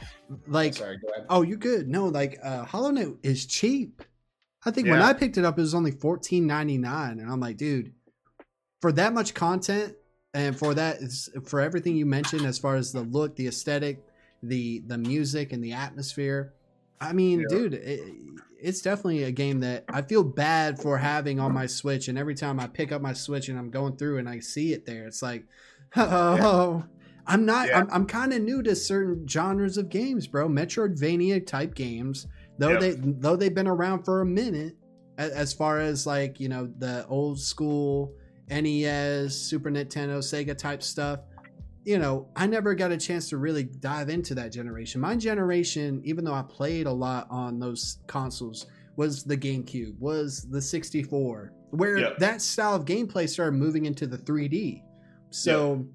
like 0.47 0.75
Sorry, 0.75 0.97
go 0.97 1.07
ahead. 1.09 1.25
oh, 1.29 1.41
you're 1.41 1.57
good. 1.57 1.87
No, 1.87 2.07
like 2.07 2.39
uh 2.43 2.65
Hollow 2.65 2.91
Knight 2.91 3.15
is 3.23 3.45
cheap. 3.45 4.03
I 4.65 4.71
think 4.71 4.87
when 4.89 5.01
I 5.01 5.13
picked 5.13 5.37
it 5.37 5.45
up 5.45 5.57
it 5.57 5.61
was 5.61 5.73
only 5.73 5.91
14.99 5.93 7.11
and 7.11 7.31
I'm 7.31 7.39
like, 7.39 7.55
dude, 7.57 7.93
for 8.81 8.91
that 8.91 9.13
much 9.13 9.33
content 9.33 9.95
and 10.33 10.57
for 10.57 10.73
that, 10.73 10.97
for 11.45 11.61
everything 11.61 11.95
you 11.95 12.05
mentioned 12.05 12.45
as 12.45 12.57
far 12.59 12.75
as 12.75 12.91
the 12.91 13.01
look, 13.01 13.35
the 13.35 13.47
aesthetic, 13.47 14.03
the 14.43 14.79
the 14.85 14.97
music 14.97 15.53
and 15.53 15.63
the 15.63 15.73
atmosphere. 15.73 16.53
I 17.01 17.13
mean, 17.13 17.41
Yeah. 17.41 17.45
dude, 17.49 17.73
it, 17.75 18.01
it's 18.61 18.81
definitely 18.81 19.23
a 19.23 19.31
game 19.31 19.61
that 19.61 19.85
I 19.87 20.01
feel 20.01 20.23
bad 20.23 20.81
for 20.81 20.97
having 20.97 21.39
on 21.39 21.53
my 21.53 21.65
Switch. 21.65 22.07
And 22.09 22.17
every 22.17 22.35
time 22.35 22.59
I 22.59 22.67
pick 22.67 22.91
up 22.91 23.01
my 23.01 23.13
Switch 23.13 23.47
and 23.49 23.57
I'm 23.57 23.69
going 23.69 23.95
through 23.95 24.17
and 24.17 24.27
I 24.27 24.39
see 24.39 24.73
it 24.73 24.85
there, 24.85 25.07
it's 25.07 25.21
like, 25.21 25.45
oh, 25.95 26.83
I'm 27.25 27.45
not. 27.45 27.67
Yeah. 27.69 27.79
I'm, 27.79 27.87
I'm 27.91 28.05
kind 28.05 28.33
of 28.33 28.41
new 28.41 28.61
to 28.63 28.75
certain 28.75 29.27
genres 29.27 29.77
of 29.77 29.89
games, 29.89 30.27
bro. 30.27 30.49
Metroidvania 30.49 31.45
type 31.45 31.73
games, 31.75 32.27
though 32.57 32.71
Yeah. 32.71 32.79
they 32.79 32.91
though 32.97 33.35
they've 33.35 33.53
been 33.53 33.67
around 33.67 34.03
for 34.03 34.21
a 34.21 34.25
minute. 34.25 34.75
As 35.17 35.51
far 35.53 35.79
as 35.79 36.07
like 36.07 36.39
you 36.39 36.47
know 36.49 36.69
the 36.79 37.05
old 37.07 37.39
school 37.39 38.13
NES, 38.49 39.35
Super 39.35 39.69
Nintendo, 39.69 40.19
Sega 40.19 40.57
type 40.57 40.81
stuff, 40.81 41.19
you 41.89 41.97
know, 41.97 42.27
I 42.35 42.45
never 42.45 42.75
got 42.75 42.91
a 42.91 42.97
chance 42.97 43.29
to 43.29 43.37
really 43.37 43.63
dive 43.63 44.09
into 44.09 44.35
that 44.35 44.51
generation. 44.51 45.01
My 45.01 45.15
generation, 45.15 46.03
even 46.05 46.23
though 46.23 46.35
I 46.35 46.43
played 46.43 46.85
a 46.85 46.91
lot 46.91 47.25
on 47.31 47.57
those 47.57 47.97
consoles, 48.05 48.67
was 48.95 49.23
the 49.23 49.35
GameCube, 49.35 49.97
was 49.97 50.45
the 50.51 50.61
64, 50.61 51.51
where 51.71 51.97
Yeah. 51.97 52.09
that 52.19 52.43
style 52.43 52.75
of 52.75 52.85
gameplay 52.85 53.27
started 53.27 53.53
moving 53.57 53.85
into 53.87 54.05
the 54.05 54.19
3D. 54.19 54.83
So 55.31 55.87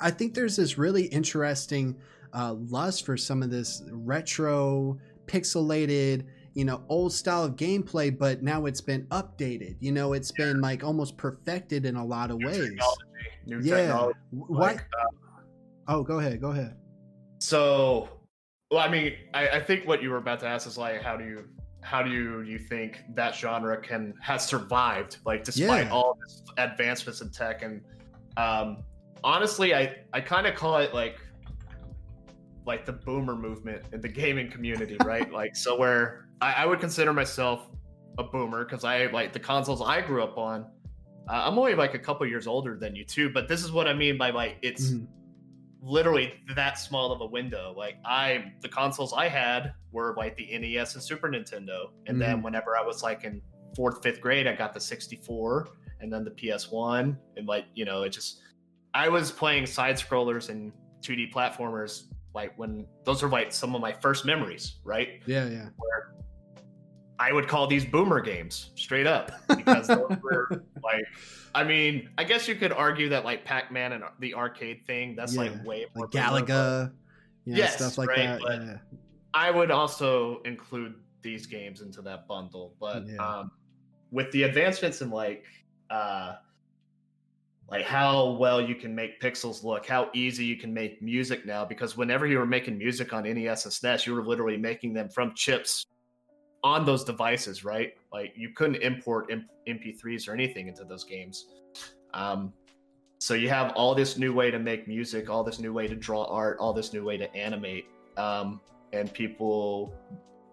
I 0.00 0.10
think 0.10 0.32
there's 0.32 0.56
this 0.56 0.78
really 0.78 1.04
interesting 1.04 1.96
uh, 2.32 2.54
lust 2.54 3.04
for 3.04 3.18
some 3.18 3.42
of 3.42 3.50
this 3.50 3.82
retro, 3.92 4.96
pixelated, 5.26 6.24
you 6.54 6.64
know, 6.64 6.82
old 6.88 7.12
style 7.12 7.44
of 7.44 7.56
gameplay, 7.56 8.16
but 8.16 8.42
now 8.42 8.64
it's 8.64 8.80
been 8.80 9.06
updated. 9.08 9.76
You 9.80 9.92
know, 9.92 10.14
it's 10.14 10.32
been 10.32 10.62
like 10.62 10.82
almost 10.82 11.18
perfected 11.18 11.84
in 11.84 11.96
a 11.96 12.04
lot 12.04 12.30
of 12.30 12.38
ways. 12.38 12.70
technology, 12.70 13.13
New 13.46 13.60
Yeah. 13.60 13.76
technology. 13.76 14.18
Why? 14.30 14.72
Like, 14.72 14.80
uh, 14.80 15.42
Oh, 15.86 16.02
go 16.02 16.18
ahead. 16.18 16.40
Go 16.40 16.50
ahead. 16.50 16.76
So, 17.40 18.08
well, 18.70 18.80
I 18.80 18.88
mean, 18.88 19.12
I, 19.34 19.48
I 19.48 19.60
think 19.60 19.86
what 19.86 20.02
you 20.02 20.10
were 20.10 20.16
about 20.16 20.40
to 20.40 20.46
ask 20.46 20.66
is 20.66 20.78
like, 20.78 21.02
how 21.02 21.16
do 21.16 21.24
you, 21.24 21.44
how 21.82 22.02
do 22.02 22.10
you, 22.10 22.40
you 22.40 22.58
think 22.58 23.02
that 23.14 23.34
genre 23.34 23.76
can 23.80 24.14
has 24.20 24.46
survived, 24.46 25.18
like, 25.26 25.44
despite 25.44 25.86
Yeah. 25.86 25.92
all 25.92 26.16
this 26.22 26.42
advancements 26.56 27.20
in 27.20 27.28
tech? 27.30 27.62
And 27.62 27.82
um, 28.38 28.78
honestly, 29.22 29.74
I, 29.74 29.96
I 30.14 30.22
kind 30.22 30.46
of 30.46 30.54
call 30.54 30.78
it 30.78 30.94
like, 30.94 31.18
like 32.66 32.86
the 32.86 32.92
boomer 32.92 33.36
movement 33.36 33.82
in 33.92 34.00
the 34.00 34.08
gaming 34.08 34.50
community, 34.50 34.96
right? 35.04 35.30
like, 35.30 35.54
so 35.54 35.78
where 35.78 36.28
I, 36.40 36.54
I 36.54 36.66
would 36.66 36.80
consider 36.80 37.12
myself 37.12 37.68
a 38.16 38.24
boomer 38.24 38.64
because 38.64 38.84
I 38.84 39.06
like 39.06 39.34
the 39.34 39.40
consoles 39.40 39.82
I 39.82 40.00
grew 40.00 40.22
up 40.22 40.38
on. 40.38 40.64
Uh, 41.28 41.42
I'm 41.46 41.58
only 41.58 41.74
like 41.74 41.94
a 41.94 41.98
couple 41.98 42.26
years 42.26 42.46
older 42.46 42.76
than 42.76 42.94
you 42.94 43.04
too, 43.04 43.30
but 43.30 43.48
this 43.48 43.64
is 43.64 43.72
what 43.72 43.86
I 43.88 43.94
mean 43.94 44.18
by 44.18 44.30
like 44.30 44.56
it's 44.62 44.90
Mhm. 44.90 45.06
literally 45.80 46.34
that 46.54 46.78
small 46.78 47.12
of 47.12 47.20
a 47.20 47.26
window. 47.26 47.74
Like 47.76 47.96
I, 48.04 48.52
the 48.60 48.68
consoles 48.68 49.12
I 49.12 49.28
had 49.28 49.74
were 49.92 50.14
like 50.16 50.36
the 50.36 50.46
NES 50.58 50.94
and 50.94 51.02
Super 51.02 51.28
Nintendo, 51.28 51.90
and 52.06 52.20
then 52.20 52.42
whenever 52.42 52.76
I 52.76 52.82
was 52.82 53.02
like 53.02 53.24
in 53.24 53.40
fourth, 53.74 54.02
fifth 54.02 54.20
grade, 54.20 54.46
I 54.46 54.54
got 54.54 54.72
the 54.74 54.80
64, 54.80 55.68
and 56.00 56.12
then 56.12 56.24
the 56.24 56.30
PS1, 56.30 57.16
and 57.36 57.46
like 57.46 57.66
you 57.74 57.84
know, 57.84 58.02
it 58.02 58.10
just 58.10 58.40
I 58.94 59.08
was 59.08 59.30
playing 59.32 59.66
side 59.66 59.96
scrollers 59.96 60.48
and 60.50 60.72
2D 61.02 61.32
platformers 61.32 62.04
like 62.34 62.56
when 62.58 62.86
those 63.04 63.22
are 63.22 63.28
like 63.28 63.52
some 63.52 63.74
of 63.74 63.80
my 63.80 63.92
first 63.92 64.24
memories, 64.24 64.76
right? 64.84 65.20
Yeah, 65.26 65.48
yeah. 65.48 65.68
Where 65.76 66.13
I 67.18 67.32
would 67.32 67.46
call 67.48 67.66
these 67.66 67.84
boomer 67.84 68.20
games 68.20 68.70
straight 68.74 69.06
up 69.06 69.30
because 69.48 69.86
those 69.86 70.10
were 70.22 70.48
like 70.82 71.04
I 71.54 71.62
mean, 71.62 72.08
I 72.18 72.24
guess 72.24 72.48
you 72.48 72.56
could 72.56 72.72
argue 72.72 73.08
that 73.10 73.24
like 73.24 73.44
Pac-Man 73.44 73.92
and 73.92 74.02
the 74.18 74.34
arcade 74.34 74.84
thing, 74.86 75.14
that's 75.14 75.34
Yeah, 75.34 75.42
like 75.42 75.64
way 75.64 75.86
more 75.94 76.06
Like 76.06 76.10
Galaga, 76.46 76.92
you 77.44 77.52
know, 77.52 77.58
Yes, 77.58 77.76
stuff 77.76 77.96
like 77.98 78.08
right, 78.08 78.26
that. 78.26 78.40
but- 78.40 78.60
yeah. 78.62 78.76
I 79.32 79.50
would 79.50 79.70
also 79.70 80.42
include 80.44 80.94
these 81.22 81.46
games 81.46 81.80
into 81.80 82.02
that 82.02 82.26
bundle. 82.28 82.74
But 82.80 83.06
Yeah. 83.06 83.16
um 83.24 83.50
with 84.10 84.30
the 84.32 84.42
advancements 84.44 85.00
in 85.00 85.10
like 85.10 85.44
uh 85.90 86.34
like 87.70 87.84
how 87.84 88.32
well 88.32 88.60
you 88.60 88.74
can 88.74 88.94
make 88.94 89.20
pixels 89.20 89.64
look, 89.64 89.86
how 89.86 90.10
easy 90.12 90.44
you 90.44 90.56
can 90.56 90.74
make 90.74 91.00
music 91.00 91.46
now, 91.46 91.64
because 91.64 91.96
whenever 91.96 92.26
you 92.26 92.38
were 92.38 92.46
making 92.46 92.76
music 92.76 93.12
on 93.14 93.24
NES 93.24 93.64
and 93.64 93.72
SNES, 93.72 94.06
you 94.06 94.14
were 94.14 94.22
literally 94.24 94.56
making 94.58 94.92
them 94.92 95.08
from 95.08 95.32
chips 95.34 95.86
on 96.64 96.84
those 96.84 97.04
devices, 97.04 97.62
right? 97.64 97.92
Like 98.12 98.32
you 98.34 98.48
couldn't 98.48 98.76
import 98.76 99.30
MP3s 99.68 100.26
or 100.26 100.32
anything 100.32 100.66
into 100.66 100.82
those 100.84 101.04
games. 101.04 101.46
Um, 102.14 102.52
so 103.18 103.34
you 103.34 103.48
have 103.50 103.72
all 103.72 103.94
this 103.94 104.16
new 104.18 104.32
way 104.32 104.50
to 104.50 104.58
make 104.58 104.88
music, 104.88 105.30
all 105.30 105.44
this 105.44 105.60
new 105.60 105.72
way 105.72 105.86
to 105.86 105.94
draw 105.94 106.24
art, 106.24 106.56
all 106.58 106.72
this 106.72 106.92
new 106.92 107.04
way 107.04 107.16
to 107.18 107.32
animate. 107.36 107.84
Um, 108.16 108.60
and 108.92 109.12
people 109.12 109.92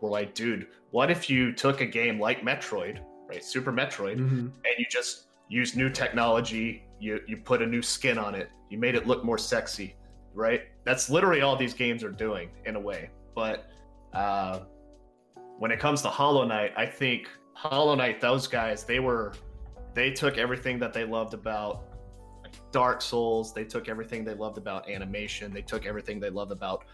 were 0.01 0.09
like, 0.09 0.35
dude, 0.35 0.67
what 0.91 1.09
if 1.09 1.29
you 1.29 1.53
took 1.53 1.81
a 1.81 1.85
game 1.85 2.19
like 2.19 2.41
Metroid, 2.41 2.99
right? 3.27 3.43
Super 3.43 3.71
Metroid, 3.71 4.17
Mhm. 4.17 4.51
and 4.51 4.75
you 4.77 4.85
just 4.89 5.27
use 5.47 5.75
new 5.75 5.89
technology 5.89 6.83
you 6.99 7.19
you 7.27 7.35
put 7.35 7.61
a 7.61 7.65
new 7.65 7.81
skin 7.81 8.17
on 8.17 8.35
it 8.35 8.49
you 8.69 8.77
made 8.77 8.95
it 8.95 9.05
look 9.05 9.25
more 9.25 9.37
sexy 9.37 9.95
right 10.33 10.61
that's 10.85 11.09
literally 11.09 11.41
all 11.41 11.57
these 11.57 11.73
games 11.73 12.05
are 12.05 12.11
doing 12.11 12.49
in 12.65 12.77
a 12.77 12.79
way 12.79 13.09
but 13.35 13.65
uh 14.13 14.59
when 15.61 15.69
it 15.69 15.79
comes 15.79 16.01
to 16.01 16.09
hollow 16.09 16.43
knight 16.43 16.73
i 16.75 16.85
think 16.85 17.29
hollow 17.53 17.93
knight 17.93 18.19
those 18.19 18.47
guys 18.47 18.83
they 18.83 18.99
were 18.99 19.31
they 19.93 20.09
took 20.09 20.37
everything 20.37 20.79
that 20.79 20.91
they 20.91 21.03
loved 21.03 21.33
about 21.33 21.83
Dark 22.71 23.01
Souls. 23.01 23.53
They 23.53 23.63
took 23.63 23.89
everything 23.89 24.23
they 24.23 24.33
loved 24.33 24.57
about 24.57 24.89
animation. 24.89 25.53
They 25.53 25.61
took 25.61 25.85
everything 25.85 26.19
they 26.19 26.29
loved 26.29 26.51
about 26.51 26.85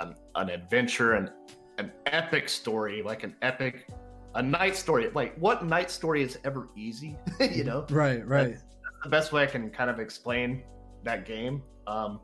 an, 0.00 0.14
an 0.34 0.50
adventure 0.50 1.14
and 1.14 1.30
an 1.78 1.92
epic 2.06 2.48
story, 2.48 3.02
like 3.02 3.24
an 3.24 3.34
epic, 3.42 3.88
a 4.34 4.42
knight 4.42 4.76
story. 4.76 5.10
Like 5.10 5.36
what 5.38 5.64
knight 5.64 5.90
story 5.90 6.22
is 6.22 6.38
ever 6.44 6.68
easy? 6.76 7.16
you 7.40 7.64
know, 7.64 7.86
Right, 7.90 8.26
right. 8.26 8.52
That's 8.52 8.62
the 9.02 9.10
best 9.10 9.32
way 9.32 9.42
I 9.42 9.46
can 9.46 9.70
kind 9.70 9.90
of 9.90 10.00
explain 10.00 10.62
that 11.04 11.26
game. 11.26 11.62
Um, 11.86 12.20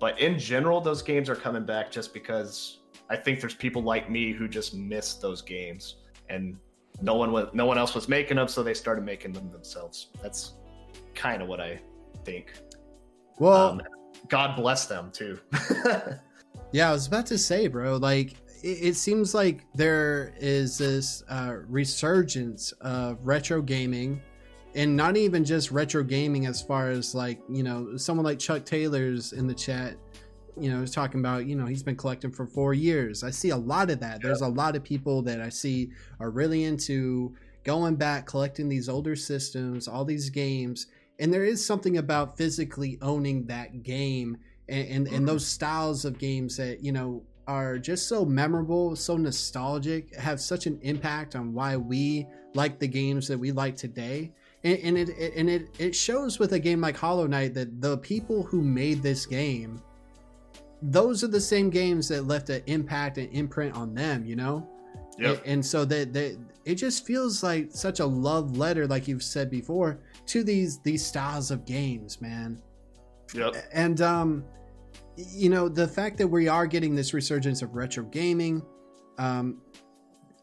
but 0.00 0.18
in 0.18 0.38
general, 0.38 0.80
those 0.80 1.02
games 1.02 1.28
are 1.28 1.36
coming 1.36 1.64
back 1.64 1.90
just 1.90 2.12
because 2.12 2.78
I 3.10 3.16
think 3.16 3.40
there's 3.40 3.54
people 3.54 3.82
like 3.82 4.10
me 4.10 4.32
who 4.32 4.48
just 4.48 4.74
miss 4.74 5.14
those 5.14 5.42
games, 5.42 5.96
and 6.28 6.56
no 7.00 7.14
one 7.14 7.32
was, 7.32 7.48
no 7.52 7.66
one 7.66 7.78
else 7.78 7.94
was 7.94 8.08
making 8.08 8.36
them, 8.36 8.48
so 8.48 8.62
they 8.62 8.74
started 8.74 9.04
making 9.04 9.32
them 9.32 9.50
themselves. 9.50 10.08
That's 10.22 10.54
kind 11.14 11.42
of 11.42 11.48
what 11.48 11.60
I 11.60 11.80
think. 12.24 12.52
Well, 13.38 13.70
Um, 13.70 13.82
God 14.28 14.56
bless 14.56 14.86
them 14.86 15.10
too. 15.12 15.38
Yeah, 16.72 16.88
I 16.88 16.92
was 16.92 17.06
about 17.06 17.26
to 17.26 17.36
say, 17.38 17.66
bro. 17.66 17.96
Like, 17.96 18.32
it, 18.62 18.78
it 18.82 18.94
seems 18.96 19.34
like 19.34 19.66
there 19.74 20.32
is 20.40 20.78
this 20.78 21.22
uh, 21.28 21.56
resurgence 21.68 22.72
of 22.80 23.18
retro 23.22 23.60
gaming, 23.60 24.22
and 24.74 24.96
not 24.96 25.18
even 25.18 25.44
just 25.44 25.70
retro 25.70 26.02
gaming, 26.02 26.46
as 26.46 26.62
far 26.62 26.90
as 26.90 27.14
like 27.14 27.40
you 27.50 27.62
know, 27.62 27.96
someone 27.98 28.24
like 28.24 28.38
Chuck 28.38 28.64
Taylor's 28.64 29.34
in 29.34 29.46
the 29.46 29.54
chat. 29.54 29.96
You 30.60 30.70
know, 30.70 30.82
is 30.82 30.90
talking 30.90 31.20
about 31.20 31.46
you 31.46 31.56
know 31.56 31.66
he's 31.66 31.82
been 31.82 31.96
collecting 31.96 32.30
for 32.30 32.46
four 32.46 32.74
years. 32.74 33.24
I 33.24 33.30
see 33.30 33.50
a 33.50 33.56
lot 33.56 33.90
of 33.90 34.00
that. 34.00 34.22
There's 34.22 34.42
a 34.42 34.48
lot 34.48 34.76
of 34.76 34.84
people 34.84 35.22
that 35.22 35.40
I 35.40 35.48
see 35.48 35.90
are 36.20 36.30
really 36.30 36.64
into 36.64 37.34
going 37.64 37.96
back, 37.96 38.26
collecting 38.26 38.68
these 38.68 38.88
older 38.88 39.16
systems, 39.16 39.88
all 39.88 40.04
these 40.04 40.28
games, 40.30 40.88
and 41.18 41.32
there 41.32 41.44
is 41.44 41.64
something 41.64 41.98
about 41.98 42.36
physically 42.36 42.98
owning 43.00 43.46
that 43.46 43.82
game 43.82 44.36
and, 44.68 44.88
and, 44.88 45.08
and 45.08 45.28
those 45.28 45.44
mm-hmm. 45.44 45.54
styles 45.54 46.04
of 46.04 46.18
games 46.18 46.56
that 46.56 46.82
you 46.82 46.92
know 46.92 47.22
are 47.46 47.78
just 47.78 48.08
so 48.08 48.24
memorable 48.24 48.94
so 48.94 49.16
nostalgic 49.16 50.14
have 50.16 50.40
such 50.40 50.66
an 50.66 50.78
impact 50.82 51.34
on 51.34 51.52
why 51.52 51.76
we 51.76 52.26
like 52.54 52.78
the 52.78 52.86
games 52.86 53.26
that 53.26 53.38
we 53.38 53.50
like 53.50 53.76
today 53.76 54.32
and, 54.64 54.78
and 54.78 54.98
it, 54.98 55.08
it 55.10 55.34
and 55.36 55.50
it 55.50 55.68
it 55.78 55.94
shows 55.94 56.38
with 56.38 56.52
a 56.52 56.58
game 56.58 56.80
like 56.80 56.96
hollow 56.96 57.26
knight 57.26 57.52
that 57.52 57.80
the 57.80 57.98
people 57.98 58.42
who 58.42 58.62
made 58.62 59.02
this 59.02 59.26
game 59.26 59.82
those 60.82 61.22
are 61.22 61.28
the 61.28 61.40
same 61.40 61.70
games 61.70 62.08
that 62.08 62.26
left 62.26 62.50
an 62.50 62.60
impact 62.66 63.16
and 63.18 63.28
imprint 63.32 63.74
on 63.76 63.94
them 63.94 64.24
you 64.24 64.36
know 64.36 64.68
Yep. 65.18 65.42
and, 65.44 65.64
so 65.64 65.84
that 65.84 66.12
that 66.14 66.38
it 66.64 66.76
just 66.76 67.06
feels 67.06 67.42
like 67.42 67.70
such 67.70 68.00
a 68.00 68.06
love 68.06 68.56
letter 68.56 68.86
like 68.86 69.06
you've 69.06 69.22
said 69.22 69.50
before 69.50 70.00
to 70.26 70.42
these 70.42 70.78
these 70.80 71.04
styles 71.04 71.50
of 71.50 71.64
games 71.66 72.20
man 72.20 72.60
Yep. 73.34 73.54
and 73.72 74.00
um 74.00 74.44
you 75.16 75.50
know 75.50 75.68
the 75.68 75.86
fact 75.86 76.16
that 76.18 76.26
we 76.26 76.48
are 76.48 76.66
getting 76.66 76.94
this 76.94 77.12
resurgence 77.14 77.60
of 77.62 77.76
retro 77.76 78.04
gaming 78.04 78.62
um 79.18 79.60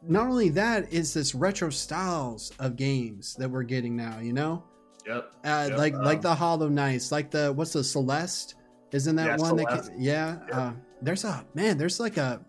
not 0.08 0.28
only 0.28 0.49
that 0.49 0.93
is 0.93 1.13
this 1.13 1.34
retro 1.36 1.69
styles 1.71 2.52
of 2.60 2.75
games 2.75 3.36
that 3.36 3.49
we're 3.49 3.63
getting 3.63 3.95
now 3.95 4.19
you 4.19 4.34
know 4.34 4.63
Yep. 5.08 5.34
uh 5.45 5.67
Yep, 5.69 5.78
like 5.80 5.93
like 5.95 6.17
um, 6.17 6.21
the 6.21 6.36
hollow 6.36 6.69
knights 6.69 7.12
like 7.12 7.32
the 7.32 7.52
what's 7.52 7.73
the 7.73 7.84
celeste 7.84 8.54
isn't 8.91 9.15
that 9.15 9.25
Yeah, 9.25 9.38
one 9.38 9.56
that 9.58 9.69
Celeste. 9.69 9.89
ca- 9.91 9.95
yeah 9.97 10.38
uh 10.52 10.73
there's 11.02 11.23
a 11.23 11.45
man 11.54 11.78
there's 11.78 11.99
like 11.99 12.17
a 12.17 12.41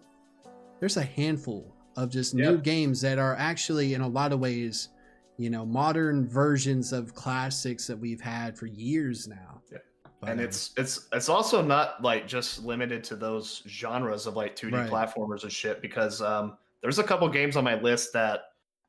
there's 0.80 0.96
a 0.96 1.02
handful 1.02 1.74
of 1.96 2.10
just 2.10 2.34
Yep. 2.34 2.50
new 2.50 2.58
games 2.58 3.00
that 3.02 3.18
are 3.18 3.34
actually 3.36 3.94
in 3.94 4.00
a 4.00 4.08
lot 4.08 4.32
of 4.32 4.40
ways 4.40 4.88
you 5.36 5.50
know 5.50 5.64
modern 5.66 6.28
versions 6.28 6.92
of 6.92 7.14
classics 7.14 7.86
that 7.86 7.98
we've 7.98 8.20
had 8.20 8.56
for 8.58 8.66
years 8.66 9.28
now 9.28 9.60
Yep. 9.70 9.84
But, 10.20 10.30
and 10.30 10.40
uh, 10.40 10.44
it's 10.44 10.70
it's 10.76 11.08
it's 11.12 11.28
also 11.30 11.62
not 11.62 12.02
like 12.02 12.26
just 12.28 12.62
limited 12.64 13.02
to 13.04 13.16
those 13.16 13.62
genres 13.66 14.26
of 14.26 14.36
like 14.36 14.54
2D 14.56 14.72
Right. 14.72 14.90
platformers 14.90 15.42
and 15.44 15.52
shit 15.52 15.80
because 15.80 16.20
um 16.20 16.56
there's 16.82 16.98
a 16.98 17.04
couple 17.04 17.28
games 17.28 17.56
on 17.56 17.64
my 17.64 17.80
list 17.80 18.12
that 18.14 18.40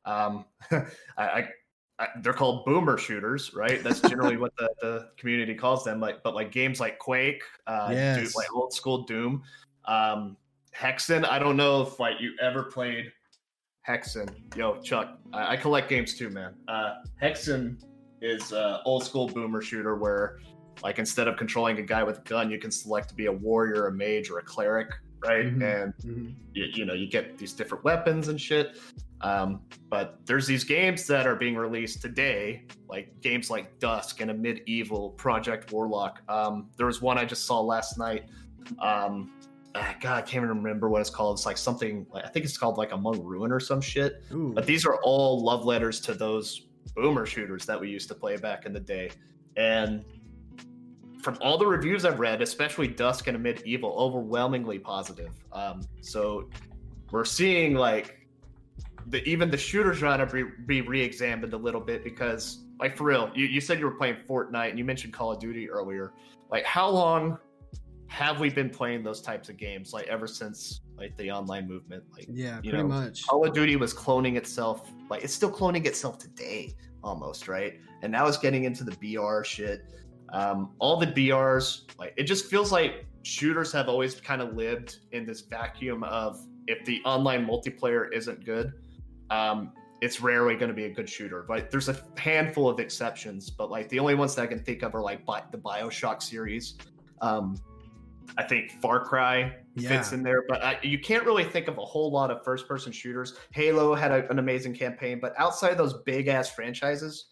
um 0.05 0.45
I 1.17 1.47
they're 2.21 2.33
called 2.33 2.65
boomer 2.65 2.97
shooters 2.97 3.53
right? 3.53 3.83
That's 3.83 4.01
generally 4.01 4.37
what 4.37 4.55
the, 4.57 4.69
the 4.81 5.09
community 5.17 5.53
calls 5.53 5.83
them 5.83 5.99
like 5.99 6.23
but 6.23 6.35
like 6.35 6.51
games 6.51 6.79
like 6.79 6.99
Quake 6.99 7.43
uh 7.67 7.89
Doom- 7.89 8.31
like 8.35 8.53
old 8.53 8.73
school 8.73 9.03
Doom 9.03 9.43
um 9.85 10.37
Hexen. 10.75 11.25
I 11.25 11.39
don't 11.39 11.57
know 11.57 11.81
if 11.81 11.99
like 11.99 12.15
you 12.19 12.33
ever 12.41 12.63
played 12.63 13.11
Hexen. 13.87 14.29
Yo 14.55 14.79
Chuck 14.81 15.17
I, 15.33 15.53
I 15.53 15.57
collect 15.57 15.89
games 15.89 16.17
too 16.17 16.29
man. 16.29 16.55
Uh 16.67 16.95
Hexen 17.21 17.81
is 18.21 18.53
uh 18.53 18.81
old 18.85 19.03
school 19.03 19.27
boomer 19.27 19.61
shooter 19.61 19.95
where 19.95 20.39
like 20.83 20.99
instead 20.99 21.27
of 21.27 21.37
controlling 21.37 21.77
a 21.77 21.81
guy 21.81 22.03
with 22.03 22.19
a 22.19 22.21
gun, 22.21 22.49
you 22.49 22.57
can 22.57 22.71
select 22.71 23.09
to 23.09 23.15
be 23.15 23.27
a 23.27 23.31
warrior, 23.31 23.87
a 23.87 23.91
mage, 23.91 24.29
or 24.29 24.39
a 24.39 24.43
cleric, 24.43 24.89
right? 25.25 25.45
Mhm. 25.45 25.83
And 25.83 25.93
mhm. 26.03 26.35
you, 26.53 26.65
you 26.73 26.85
know 26.85 26.93
you 26.93 27.07
get 27.07 27.37
these 27.37 27.53
different 27.53 27.83
weapons 27.83 28.27
and 28.27 28.39
shit. 28.39 28.77
Um, 29.21 29.61
but 29.89 30.19
there's 30.25 30.47
these 30.47 30.63
games 30.63 31.05
that 31.07 31.27
are 31.27 31.35
being 31.35 31.55
released 31.55 32.01
today, 32.01 32.65
like 32.89 33.19
games 33.21 33.49
like 33.49 33.77
Dusk 33.79 34.19
and 34.19 34.31
Amid 34.31 34.63
Evil 34.65 35.11
Project 35.11 35.71
Warlock. 35.71 36.21
Um, 36.27 36.69
there 36.77 36.87
was 36.87 37.01
one 37.01 37.17
I 37.17 37.25
just 37.25 37.45
saw 37.45 37.59
last 37.61 37.99
night. 37.99 38.23
Um, 38.79 39.31
ah, 39.75 39.95
God, 40.01 40.17
I 40.17 40.21
can't 40.21 40.43
even 40.43 40.57
remember 40.57 40.89
what 40.89 41.01
it's 41.01 41.09
called. 41.09 41.37
It's 41.37 41.45
like 41.45 41.57
something. 41.57 42.07
I 42.15 42.27
think 42.29 42.45
it's 42.45 42.57
called 42.57 42.77
like 42.77 42.91
Among 42.93 43.23
Ruin 43.23 43.51
or 43.51 43.59
some 43.59 43.81
shit. 43.81 44.23
Ooh. 44.31 44.53
But 44.55 44.65
these 44.65 44.85
are 44.85 44.95
all 45.03 45.43
love 45.43 45.65
letters 45.65 45.99
to 46.01 46.13
those 46.13 46.67
boomer 46.95 47.25
shooters 47.25 47.65
that 47.65 47.79
we 47.79 47.89
used 47.89 48.07
to 48.09 48.15
play 48.15 48.37
back 48.37 48.65
in 48.65 48.73
the 48.73 48.79
day. 48.79 49.11
And 49.55 50.03
from 51.21 51.37
all 51.41 51.57
the 51.57 51.65
reviews 51.65 52.05
I've 52.05 52.19
read, 52.19 52.41
especially 52.41 52.87
Dusk 52.87 53.27
and 53.27 53.35
Amid 53.35 53.61
Evil, 53.65 53.93
overwhelmingly 53.97 54.79
positive. 54.79 55.31
Um, 55.51 55.81
so 56.01 56.49
we're 57.11 57.25
seeing 57.25 57.75
like 57.75 58.27
the 59.07 59.23
even 59.23 59.49
the 59.49 59.57
shooter 59.57 59.93
genre 59.93 60.25
be, 60.25 60.43
be 60.65 60.81
re-examined 60.81 61.53
a 61.53 61.57
little 61.57 61.81
bit 61.81 62.03
because, 62.03 62.65
like, 62.79 62.95
for 62.97 63.05
real, 63.05 63.31
you, 63.35 63.45
you 63.45 63.61
said 63.61 63.79
you 63.79 63.85
were 63.85 63.95
playing 63.95 64.17
Fortnite 64.27 64.69
and 64.69 64.79
you 64.79 64.85
mentioned 64.85 65.13
Call 65.13 65.31
of 65.31 65.39
Duty 65.39 65.69
earlier. 65.69 66.13
Like, 66.49 66.65
how 66.65 66.89
long 66.89 67.37
have 68.07 68.39
we 68.39 68.49
been 68.49 68.69
playing 68.69 69.03
those 69.03 69.21
types 69.21 69.49
of 69.49 69.57
games? 69.57 69.93
Like, 69.93 70.07
ever 70.07 70.27
since 70.27 70.81
like 70.97 71.15
the 71.17 71.31
online 71.31 71.67
movement? 71.67 72.03
Like, 72.13 72.27
yeah 72.29 72.59
you 72.63 72.71
pretty 72.71 72.77
know, 72.77 72.89
much 72.89 73.25
Call 73.27 73.45
of 73.45 73.53
Duty 73.53 73.75
was 73.75 73.93
cloning 73.93 74.35
itself, 74.35 74.91
like 75.09 75.23
it's 75.23 75.33
still 75.33 75.51
cloning 75.51 75.85
itself 75.85 76.17
today, 76.17 76.73
almost, 77.03 77.47
right? 77.47 77.79
And 78.01 78.11
now 78.11 78.27
it's 78.27 78.37
getting 78.37 78.63
into 78.63 78.83
the 78.83 78.95
BR 79.15 79.43
shit. 79.43 79.93
Um, 80.31 80.71
all 80.79 80.97
the 80.97 81.07
BRs, 81.07 81.81
like 81.99 82.13
it 82.17 82.23
just 82.23 82.45
feels 82.45 82.71
like 82.71 83.05
shooters 83.23 83.71
have 83.73 83.87
always 83.89 84.19
kind 84.19 84.41
of 84.41 84.55
lived 84.55 84.99
in 85.11 85.25
this 85.25 85.41
vacuum 85.41 86.03
of 86.03 86.45
if 86.67 86.83
the 86.85 87.01
online 87.05 87.45
multiplayer 87.45 88.11
isn't 88.13 88.45
good, 88.45 88.73
um, 89.29 89.73
it's 90.01 90.21
rarely 90.21 90.55
going 90.55 90.69
to 90.69 90.75
be 90.75 90.85
a 90.85 90.89
good 90.89 91.09
shooter. 91.09 91.43
But 91.47 91.69
there's 91.69 91.89
a 91.89 92.03
handful 92.17 92.69
of 92.69 92.79
exceptions, 92.79 93.49
but 93.49 93.69
like 93.69 93.89
the 93.89 93.99
only 93.99 94.15
ones 94.15 94.35
that 94.35 94.43
I 94.43 94.47
can 94.47 94.59
think 94.59 94.83
of 94.83 94.95
are 94.95 95.01
like 95.01 95.25
Bi- 95.25 95.43
the 95.51 95.57
Bioshock 95.57 96.21
series. 96.21 96.77
Um, 97.21 97.55
I 98.37 98.43
think 98.43 98.71
Far 98.81 99.03
Cry 99.03 99.57
fits 99.77 100.13
in 100.13 100.23
there, 100.23 100.43
but 100.47 100.63
I, 100.63 100.79
you 100.81 100.99
can't 100.99 101.25
really 101.25 101.43
think 101.43 101.67
of 101.67 101.77
a 101.77 101.85
whole 101.85 102.11
lot 102.11 102.31
of 102.31 102.43
first-person 102.43 102.91
shooters. 102.91 103.35
Halo 103.53 103.93
had 103.93 104.11
a, 104.11 104.29
an 104.29 104.39
amazing 104.39 104.73
campaign, 104.73 105.19
but 105.21 105.33
outside 105.37 105.71
of 105.71 105.77
those 105.77 106.01
big-ass 106.03 106.49
franchises, 106.53 107.25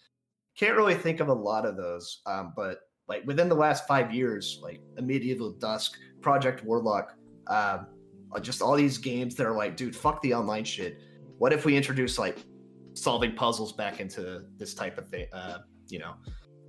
can't 0.57 0.75
really 0.75 0.95
think 0.95 1.21
of 1.21 1.29
a 1.29 1.33
lot 1.33 1.65
of 1.65 1.77
those. 1.77 2.21
Um, 2.25 2.53
but 2.55 2.79
like 3.09 3.25
within 3.25 3.49
the 3.49 3.55
last 3.55 3.87
five 3.87 4.13
years, 4.13 4.59
like 4.61 4.79
Amid 4.97 5.23
Evil 5.23 5.51
Dusk, 5.51 5.97
Project 6.21 6.63
Warlock, 6.63 7.15
um, 7.47 7.87
just 8.41 8.61
all 8.61 8.75
these 8.75 8.99
games 8.99 9.35
that 9.35 9.47
are 9.47 9.55
like, 9.55 9.75
dude, 9.75 9.95
fuck 9.95 10.21
the 10.21 10.33
online 10.33 10.63
shit. 10.63 11.01
What 11.39 11.51
if 11.51 11.65
we 11.65 11.75
introduce 11.75 12.19
like 12.19 12.37
solving 12.93 13.33
puzzles 13.35 13.73
back 13.73 13.99
into 13.99 14.43
this 14.57 14.75
type 14.75 14.99
of 14.99 15.07
thing? 15.09 15.25
Uh, 15.33 15.59
you 15.87 15.97
know, 15.97 16.13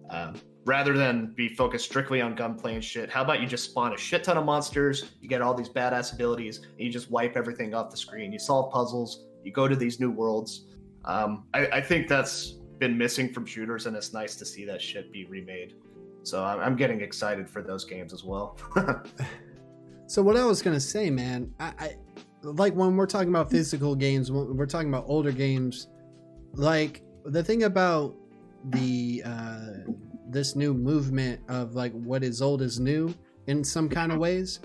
um, 0.09 0.35
rather 0.65 0.97
than 0.97 1.35
be 1.37 1.49
focused 1.49 1.85
strictly 1.85 2.23
on 2.23 2.35
gunplay 2.35 2.75
and 2.75 2.85
shit. 2.85 3.11
How 3.11 3.23
about 3.23 3.41
you 3.41 3.47
just 3.47 3.65
spawn 3.65 3.93
a 3.93 3.99
shit 3.99 4.25
ton 4.25 4.39
of 4.39 4.47
monsters? 4.47 5.13
You 5.21 5.29
get 5.29 5.43
all 5.43 5.53
these 5.53 5.69
badass 5.69 6.15
abilities, 6.15 6.59
and 6.59 6.81
you 6.81 6.91
just 6.91 7.11
wipe 7.11 7.37
everything 7.37 7.75
off 7.75 7.91
the 7.91 7.97
screen. 7.97 8.33
You 8.33 8.39
solve 8.39 8.73
puzzles. 8.73 9.27
You 9.45 9.53
go 9.53 9.69
to 9.69 9.77
these 9.77 10.01
new 10.01 10.11
worlds. 10.11 10.67
Um, 11.05 11.45
I, 11.53 11.67
I 11.67 11.81
think 11.83 12.09
that's 12.09 12.53
been 12.79 12.97
missing 12.97 13.33
from 13.33 13.45
shooters, 13.45 13.87
and 13.87 13.95
it's 13.95 14.13
nice 14.13 14.37
to 14.37 14.47
see 14.47 14.65
that 14.65 14.81
shit 14.81 15.13
be 15.13 15.27
remade. 15.27 15.75
So 16.23 16.45
I'm, 16.45 16.61
I'm 16.61 16.77
getting 16.77 17.01
excited 17.01 17.49
for 17.49 17.63
those 17.63 17.85
games 17.85 18.13
as 18.13 18.25
well. 18.25 18.57
So 20.07 20.23
what 20.23 20.37
I 20.37 20.45
was 20.45 20.61
gonna 20.61 20.81
say, 20.81 21.09
man, 21.09 21.53
I, 21.61 21.73
I 21.79 21.97
like 22.43 22.75
when 22.75 22.97
we're 22.97 23.07
talking 23.07 23.29
about 23.29 23.49
physical 23.49 23.95
games, 23.95 24.33
when 24.33 24.57
we're 24.57 24.67
talking 24.67 24.89
about 24.89 25.05
older 25.07 25.31
games, 25.31 25.87
like 26.55 27.05
the 27.27 27.45
thing 27.45 27.63
about 27.63 28.17
the 28.71 29.23
uh, 29.25 29.67
this 30.29 30.57
new 30.57 30.75
movement 30.75 31.41
of 31.49 31.77
like 31.77 31.93
what 31.93 32.25
is 32.25 32.43
old 32.43 32.61
is 32.61 32.81
new 32.81 33.15
in 33.47 33.63
some 33.63 33.89
kind 33.89 34.11
of 34.11 34.19
ways 34.19 34.59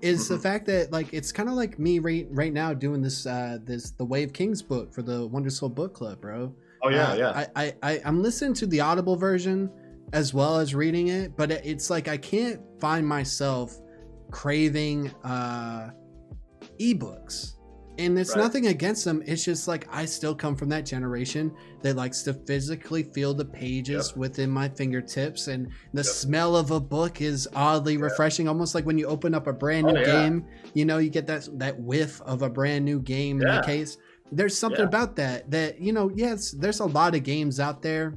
is 0.00 0.28
the 0.28 0.36
Mhm. 0.36 0.42
fact 0.42 0.66
that 0.66 0.92
like 0.92 1.12
it's 1.12 1.32
kind 1.32 1.48
of 1.48 1.56
like 1.56 1.76
me 1.76 1.98
right 1.98 2.28
right 2.30 2.52
now 2.52 2.72
doing 2.72 3.02
this 3.02 3.26
uh 3.26 3.58
this 3.64 3.90
the 3.90 4.04
Way 4.04 4.22
of 4.22 4.32
Kings 4.32 4.62
book 4.62 4.94
for 4.94 5.02
the 5.02 5.26
Wonder 5.26 5.50
Soul 5.50 5.70
book 5.70 5.92
club, 5.92 6.20
bro. 6.20 6.54
oh 6.84 6.88
yeah, 6.88 7.08
Uh, 7.10 7.14
yeah. 7.16 7.46
I, 7.56 7.64
I, 7.64 7.74
I 7.94 8.02
I'm 8.04 8.22
listening 8.22 8.54
to 8.54 8.66
the 8.66 8.80
Audible 8.80 9.16
version, 9.16 9.68
as 10.14 10.32
well 10.32 10.56
as 10.58 10.74
reading 10.74 11.08
it, 11.08 11.36
but 11.36 11.50
it's 11.50 11.90
like 11.90 12.06
I 12.08 12.16
can't 12.16 12.60
find 12.80 13.06
myself 13.06 13.76
craving 14.30 15.10
uh 15.24 15.90
ebooks. 16.80 17.50
And 17.98 18.18
it's 18.18 18.30
Right. 18.34 18.42
nothing 18.42 18.66
against 18.66 19.04
them. 19.04 19.22
It's 19.24 19.44
just 19.44 19.68
like 19.68 19.86
I 19.90 20.04
still 20.04 20.34
come 20.34 20.56
from 20.56 20.68
that 20.70 20.84
generation 20.84 21.52
that 21.82 21.94
likes 21.94 22.22
to 22.24 22.34
physically 22.34 23.04
feel 23.04 23.34
the 23.34 23.44
pages 23.44 24.08
Yep. 24.08 24.16
within 24.16 24.50
my 24.50 24.68
fingertips, 24.68 25.46
and 25.48 25.66
the 25.92 26.02
Yep. 26.02 26.06
smell 26.06 26.56
of 26.56 26.70
a 26.72 26.80
book 26.80 27.20
is 27.20 27.46
oddly 27.54 27.96
refreshing, 27.96 28.48
almost 28.48 28.74
like 28.74 28.84
when 28.86 28.98
you 28.98 29.06
open 29.06 29.32
up 29.34 29.46
a 29.46 29.52
brand 29.52 29.86
new 29.86 29.92
Oh, 29.96 30.00
yeah. 30.00 30.04
game. 30.06 30.44
You 30.74 30.84
know, 30.86 30.98
you 30.98 31.08
get 31.10 31.26
that 31.28 31.48
that 31.58 31.80
whiff 31.80 32.20
of 32.22 32.42
a 32.42 32.50
brand 32.50 32.84
new 32.84 32.98
game 33.00 33.40
in 33.40 33.46
Yeah. 33.46 33.60
the 33.60 33.66
case. 33.66 33.96
There's 34.32 34.56
something 34.58 34.80
Yeah. 34.80 34.86
about 34.86 35.14
that 35.16 35.50
that 35.52 35.80
you 35.80 35.92
know. 35.92 36.10
Yes, 36.14 36.50
there's 36.50 36.80
a 36.80 36.86
lot 36.86 37.14
of 37.14 37.22
games 37.22 37.60
out 37.60 37.80
there 37.82 38.14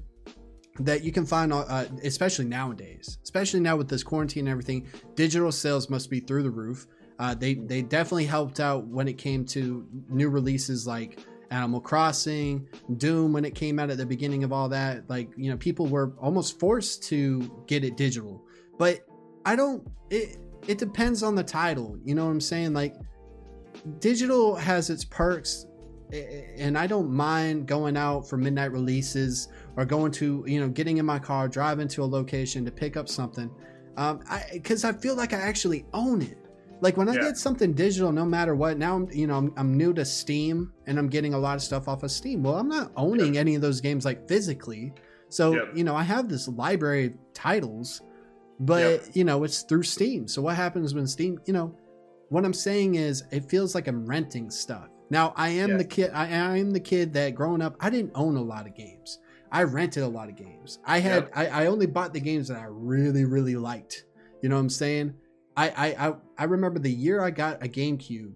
that 0.80 1.03
you 1.03 1.11
can 1.11 1.25
find, 1.25 1.51
uh, 1.53 1.86
especially 2.03 2.45
nowadays, 2.45 3.17
especially 3.23 3.59
now 3.59 3.75
with 3.75 3.89
this 3.89 4.03
quarantine 4.03 4.41
and 4.47 4.49
everything. 4.49 4.88
Digital 5.15 5.51
sales 5.51 5.89
must 5.89 6.09
be 6.09 6.19
through 6.19 6.43
the 6.43 6.51
roof. 6.51 6.88
Uh, 7.19 7.34
they 7.34 7.55
they 7.55 7.82
definitely 7.82 8.25
helped 8.25 8.59
out 8.59 8.86
when 8.88 9.07
it 9.07 9.17
came 9.17 9.43
to 9.43 9.88
new 10.09 10.30
releases 10.30 10.86
like 10.86 11.19
Animal 11.49 11.82
Crossing, 11.82 12.67
Doom 12.97 13.34
when 13.34 13.45
it 13.45 13.55
came 13.55 13.80
out 13.80 13.89
at 13.89 13.97
the 13.97 14.05
beginning 14.05 14.43
of 14.43 14.53
all 14.53 14.69
that. 14.69 15.09
Like 15.09 15.30
you 15.36 15.49
know, 15.49 15.57
people 15.57 15.88
were 15.88 16.13
almost 16.19 16.59
forced 16.59 17.03
to 17.03 17.63
get 17.65 17.84
it 17.84 17.97
digital. 17.97 18.43
But 18.78 19.05
I 19.45 19.55
don't. 19.55 19.88
It 20.09 20.38
it 20.67 20.78
depends 20.78 21.23
on 21.23 21.36
the 21.36 21.43
title. 21.43 21.97
You 22.03 22.13
know 22.13 22.25
what 22.25 22.32
I'm 22.32 22.41
saying? 22.41 22.73
Like 22.73 22.95
digital 23.99 24.55
has 24.55 24.89
its 24.89 25.05
perks 25.05 25.65
and 26.12 26.78
I 26.78 26.88
don't 26.88 27.12
mind 27.12 27.68
going 27.68 27.97
out 27.97 28.28
for 28.30 28.38
midnight 28.38 28.72
releases 28.72 29.49
or 29.76 29.86
going 29.86 30.12
to 30.14 30.43
you 30.47 30.60
know 30.60 30.70
getting 30.70 30.97
in 30.97 31.05
my 31.05 31.20
car, 31.20 31.47
driving 31.47 31.88
to 31.89 32.03
a 32.03 32.05
location 32.05 32.64
to 32.66 32.72
pick 32.72 32.95
up 32.95 33.10
something, 33.10 33.49
um, 33.97 34.22
I 34.30 34.43
because 34.53 34.84
I 34.84 34.93
feel 34.93 35.16
like 35.16 35.34
I 35.34 35.38
actually 35.38 35.86
own 35.93 36.22
it. 36.22 36.38
Like 36.80 36.95
when 36.95 37.10
I 37.10 37.16
Yeah. 37.16 37.22
get 37.22 37.38
something 37.38 37.74
digital, 37.74 38.12
no 38.12 38.24
matter 38.24 38.55
what. 38.55 38.78
Now 38.78 38.95
I'm 38.95 39.10
you 39.12 39.28
know 39.28 39.38
I'm, 39.38 39.53
I'm 39.58 39.76
new 39.76 39.93
to 39.93 40.05
Steam 40.05 40.72
and 40.86 40.97
I'm 40.97 41.10
getting 41.10 41.34
a 41.34 41.39
lot 41.39 41.55
of 41.55 41.64
stuff 41.64 41.88
off 41.88 42.03
of 42.03 42.12
Steam. 42.12 42.43
Well, 42.43 42.55
I'm 42.55 42.70
not 42.70 42.91
owning 42.95 43.38
any 43.38 43.55
of 43.55 43.62
those 43.62 43.82
games 43.82 44.05
like 44.05 44.28
physically, 44.28 44.93
so 45.30 45.68
you 45.74 45.84
know 45.84 45.95
I 45.95 46.03
have 46.03 46.30
this 46.30 46.47
library 46.47 47.08
of 47.08 47.14
titles, 47.34 48.01
but 48.60 49.16
you 49.16 49.24
know 49.24 49.43
it's 49.43 49.64
through 49.64 49.84
Steam. 49.84 50.28
So 50.28 50.41
what 50.41 50.55
happens 50.55 50.93
when 50.93 51.08
Steam? 51.08 51.39
You 51.45 51.53
know, 51.53 51.76
what 52.30 52.45
I'm 52.45 52.53
saying 52.53 52.95
is 52.95 53.24
it 53.32 53.49
feels 53.49 53.74
like 53.76 53.88
I'm 53.88 54.05
renting 54.05 54.49
stuff. 54.51 54.88
Now 55.10 55.34
I 55.36 55.49
am 55.49 55.72
Yeah. 55.72 55.78
the 55.78 55.86
kid. 55.86 56.12
I, 56.14 56.26
I 56.26 56.58
am 56.58 56.72
the 56.72 56.80
kid 56.80 57.14
that 57.14 57.36
growing 57.36 57.62
up 57.62 57.76
I 57.80 57.89
didn't 57.89 58.12
own 58.16 58.36
a 58.36 58.41
lot 58.41 58.66
of 58.68 58.76
games. 58.76 59.20
I 59.51 59.64
rented 59.64 60.03
a 60.03 60.08
lot 60.08 60.28
of 60.30 60.36
games. 60.36 60.80
I 60.86 60.99
had 60.99 61.24
Yep. 61.24 61.32
I, 61.36 61.47
I 61.47 61.66
only 61.68 61.86
bought 61.86 62.14
the 62.14 62.20
games 62.20 62.47
that 62.49 62.58
I 62.60 62.66
really 62.70 63.26
really 63.26 63.55
liked. 63.55 64.05
You 64.41 64.49
know 64.49 64.55
what 64.55 64.62
I'm 64.62 64.70
saying? 64.70 65.14
I 65.55 65.70
I 65.70 66.08
I, 66.10 66.14
I 66.38 66.43
remember 66.45 66.80
the 66.80 66.91
year 66.91 67.22
I 67.22 67.32
got 67.32 67.64
a 67.64 67.70
GameCube 67.70 68.36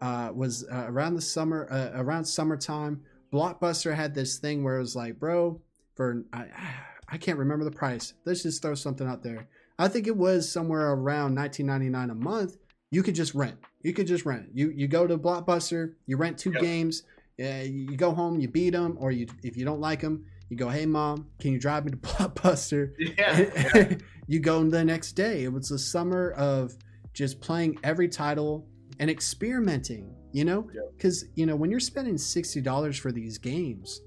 uh, 0.00 0.30
was 0.34 0.64
uh, 0.70 0.84
around 0.88 1.14
the 1.14 1.20
summer 1.20 1.68
uh, 1.70 1.90
around 2.00 2.24
summertime. 2.24 3.02
Blockbuster 3.32 3.94
had 3.94 4.14
this 4.14 4.38
thing 4.38 4.64
where 4.64 4.76
it 4.76 4.80
was 4.80 4.96
like, 4.96 5.18
bro, 5.18 5.60
for 5.94 6.24
I 6.32 6.46
I 7.10 7.16
can't 7.18 7.38
remember 7.38 7.64
the 7.64 7.70
price. 7.70 8.14
Let's 8.24 8.42
just 8.42 8.62
throw 8.62 8.74
something 8.74 9.06
out 9.06 9.22
there. 9.22 9.48
I 9.78 9.88
think 9.88 10.06
it 10.06 10.16
was 10.16 10.50
somewhere 10.50 10.90
around 10.92 11.36
19.99 11.36 12.10
a 12.10 12.14
month. 12.14 12.56
You 12.90 13.02
could 13.02 13.14
just 13.14 13.34
rent. 13.34 13.56
You 13.82 13.92
could 13.92 14.06
just 14.06 14.24
rent. 14.26 14.46
You 14.54 14.70
you 14.70 14.88
go 14.88 15.06
to 15.06 15.16
Blockbuster, 15.18 15.94
you 16.06 16.16
rent 16.16 16.38
two 16.38 16.50
Yep. 16.52 16.60
games. 16.62 17.02
Uh, 17.40 17.62
you 17.64 17.96
go 17.96 18.10
home, 18.12 18.40
you 18.40 18.48
beat 18.48 18.70
them, 18.70 18.96
or 18.98 19.12
you 19.12 19.26
if 19.44 19.56
you 19.56 19.64
don't 19.64 19.80
like 19.80 20.00
them, 20.00 20.24
you 20.48 20.56
go, 20.56 20.68
hey 20.68 20.86
mom, 20.86 21.28
can 21.38 21.52
you 21.52 21.60
drive 21.60 21.84
me 21.84 21.92
to 21.92 21.96
Blockbuster? 22.08 22.92
Yeah. 23.18 23.94
you 24.26 24.40
go 24.40 24.62
the 24.68 24.84
next 24.84 25.12
day. 25.12 25.44
It 25.44 25.52
was 25.52 25.68
the 25.68 25.78
summer 25.78 26.32
of 26.32 26.76
just 27.14 27.40
playing 27.40 27.78
every 27.84 28.08
title 28.08 28.66
and 28.98 29.08
experimenting, 29.08 30.12
you 30.32 30.44
know? 30.44 30.68
Yeah. 30.74 30.80
Because, 30.96 31.24
you 31.36 31.46
know, 31.46 31.54
when 31.56 31.70
you're 31.70 31.78
spending 31.80 32.16
$60 32.16 32.98
for 32.98 33.12
these 33.12 33.38
games, 33.38 34.00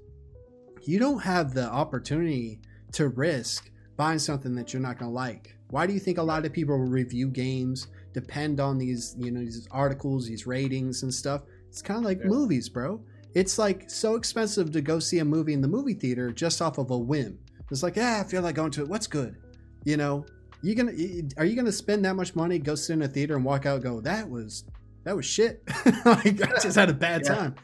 you 0.82 0.98
don't 0.98 1.20
have 1.22 1.54
the 1.54 1.64
opportunity 1.64 2.60
to 2.92 3.08
risk 3.08 3.70
buying 3.96 4.18
something 4.18 4.54
that 4.54 4.72
you're 4.72 4.82
not 4.82 4.98
going 4.98 5.10
to 5.10 5.14
like. 5.14 5.56
Why 5.70 5.86
do 5.86 5.92
you 5.94 5.98
think 6.00 6.18
a 6.18 6.22
lot 6.22 6.44
of 6.44 6.52
people 6.52 6.76
review 6.76 7.28
games, 7.28 7.86
depend 8.12 8.60
on 8.60 8.78
these, 8.78 9.14
you 9.18 9.30
know, 9.30 9.40
these 9.40 9.66
articles, 9.70 10.26
these 10.26 10.46
ratings 10.46 11.02
and 11.02 11.12
stuff? 11.12 11.42
It's 11.68 11.82
kind 11.82 11.98
of 11.98 12.04
like 12.04 12.18
Yeah. 12.20 12.26
movies, 12.28 12.68
bro. 12.68 13.00
It's 13.34 13.58
like 13.58 13.88
so 13.90 14.14
expensive 14.16 14.72
to 14.72 14.80
go 14.80 14.98
see 14.98 15.18
a 15.20 15.24
movie 15.24 15.54
in 15.54 15.60
the 15.62 15.68
movie 15.68 15.94
theater 15.94 16.30
just 16.32 16.60
off 16.60 16.78
of 16.78 16.90
a 16.90 16.98
whim. 16.98 17.38
It's 17.70 17.82
like, 17.82 17.96
yeah, 17.96 18.22
I 18.24 18.28
feel 18.28 18.42
like 18.42 18.54
going 18.54 18.70
to 18.72 18.82
it. 18.82 18.88
What's 18.88 19.06
good? 19.06 19.36
You 19.84 19.96
know, 19.96 20.26
you 20.62 20.74
gonna 20.74 20.92
are 21.38 21.44
you 21.46 21.56
gonna 21.56 21.72
spend 21.72 22.04
that 22.04 22.14
much 22.14 22.36
money, 22.36 22.58
go 22.58 22.74
sit 22.74 22.92
in 22.92 23.02
a 23.02 23.08
theater 23.08 23.34
and 23.34 23.44
walk 23.44 23.64
out, 23.66 23.76
and 23.76 23.82
go, 23.84 24.00
that 24.02 24.28
was 24.28 24.64
that 25.04 25.16
was 25.16 25.24
shit. 25.24 25.62
like 26.04 26.40
I 26.42 26.60
just 26.60 26.76
had 26.76 26.90
a 26.90 26.94
bad 26.94 27.22
Yeah. 27.24 27.34
time. 27.34 27.54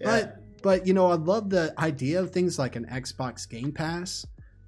yeah. 0.00 0.04
But 0.06 0.40
but 0.62 0.86
you 0.86 0.92
know, 0.94 1.06
I 1.06 1.14
love 1.14 1.48
the 1.50 1.72
idea 1.78 2.20
of 2.20 2.30
things 2.32 2.58
like 2.58 2.74
an 2.74 2.86
Xbox 2.86 3.48
Game 3.48 3.70
Pass. 3.70 4.26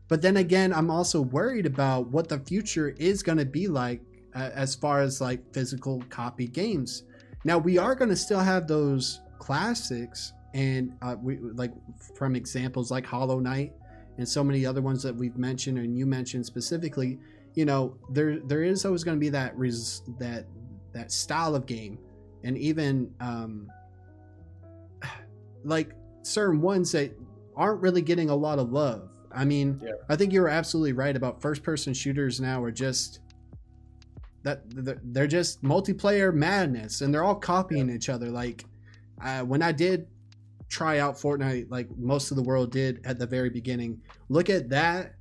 But 0.09 0.22
then 0.22 0.37
again, 0.37 0.72
I'm 0.72 0.89
also 0.91 1.20
worried 1.20 1.66
about 1.66 2.09
what 2.12 2.29
the 2.29 2.39
future 2.39 2.91
is 2.91 3.24
going 3.24 3.39
to 3.39 3.45
be 3.45 3.66
like 3.66 4.01
as 4.37 4.74
far 4.74 5.01
as 5.01 5.20
like 5.20 5.41
physical 5.53 6.03
copy 6.11 6.47
games. 6.47 7.05
Now 7.45 7.59
we 7.59 7.78
are 7.78 7.95
going 7.95 8.11
to 8.11 8.16
still 8.16 8.41
have 8.41 8.66
those 8.66 9.20
classics, 9.39 10.32
and 10.55 10.93
uh, 11.03 11.16
we 11.20 11.39
like 11.39 11.72
from 12.14 12.37
examples 12.37 12.91
like 12.91 13.07
Hollow 13.07 13.39
Knight 13.39 13.72
and 14.18 14.28
so 14.28 14.43
many 14.43 14.64
other 14.64 14.80
ones 14.82 15.03
that 15.03 15.14
we've 15.14 15.37
mentioned 15.37 15.78
and 15.78 15.97
you 15.99 16.07
mentioned 16.07 16.45
specifically. 16.47 17.18
You 17.55 17.64
know, 17.64 17.97
there 18.11 18.41
there 18.41 18.62
is 18.62 18.84
always 18.84 19.05
going 19.05 19.16
to 19.16 19.20
be 19.20 19.30
that 19.30 19.57
res- 19.57 20.03
that 20.18 20.47
that 20.93 21.12
style 21.12 21.55
of 21.55 21.66
game, 21.66 21.99
and 22.45 22.59
even 22.59 23.11
um, 23.20 23.68
like 25.64 25.93
certain 26.22 26.61
ones 26.61 26.93
that 26.93 27.12
aren't 27.55 27.80
really 27.80 28.03
getting 28.03 28.28
a 28.30 28.34
lot 28.34 28.59
of 28.59 28.72
love. 28.72 29.11
I 29.32 29.45
mean, 29.45 29.80
Yeah. 29.82 29.93
I 30.09 30.16
think 30.16 30.32
you're 30.32 30.49
absolutely 30.49 30.93
right 30.93 31.16
about 31.16 31.41
first 31.41 31.62
person 31.62 31.95
shooters 31.95 32.41
now 32.41 32.62
are 32.62 32.70
just 32.70 33.20
that 34.47 34.63
they're- 35.13 35.27
just 35.27 35.63
multiplayer 35.63 36.33
madness 36.33 37.01
and 37.01 37.13
they're 37.13 37.25
all 37.25 37.35
copying 37.35 37.91
each 37.91 38.09
other. 38.09 38.31
Like 38.31 38.65
uh, 39.21 39.41
when 39.43 39.61
I 39.61 39.73
did 39.73 40.07
try 40.69 40.99
out 41.01 41.17
Fortnite, 41.17 41.67
like 41.71 41.89
most 41.99 42.31
of 42.31 42.37
the 42.37 42.43
world 42.43 42.71
did 42.71 43.01
at 43.05 43.19
the 43.19 43.27
very 43.27 43.51
beginning, 43.51 44.01
look 44.29 44.49
at 44.49 44.69
that 44.71 45.15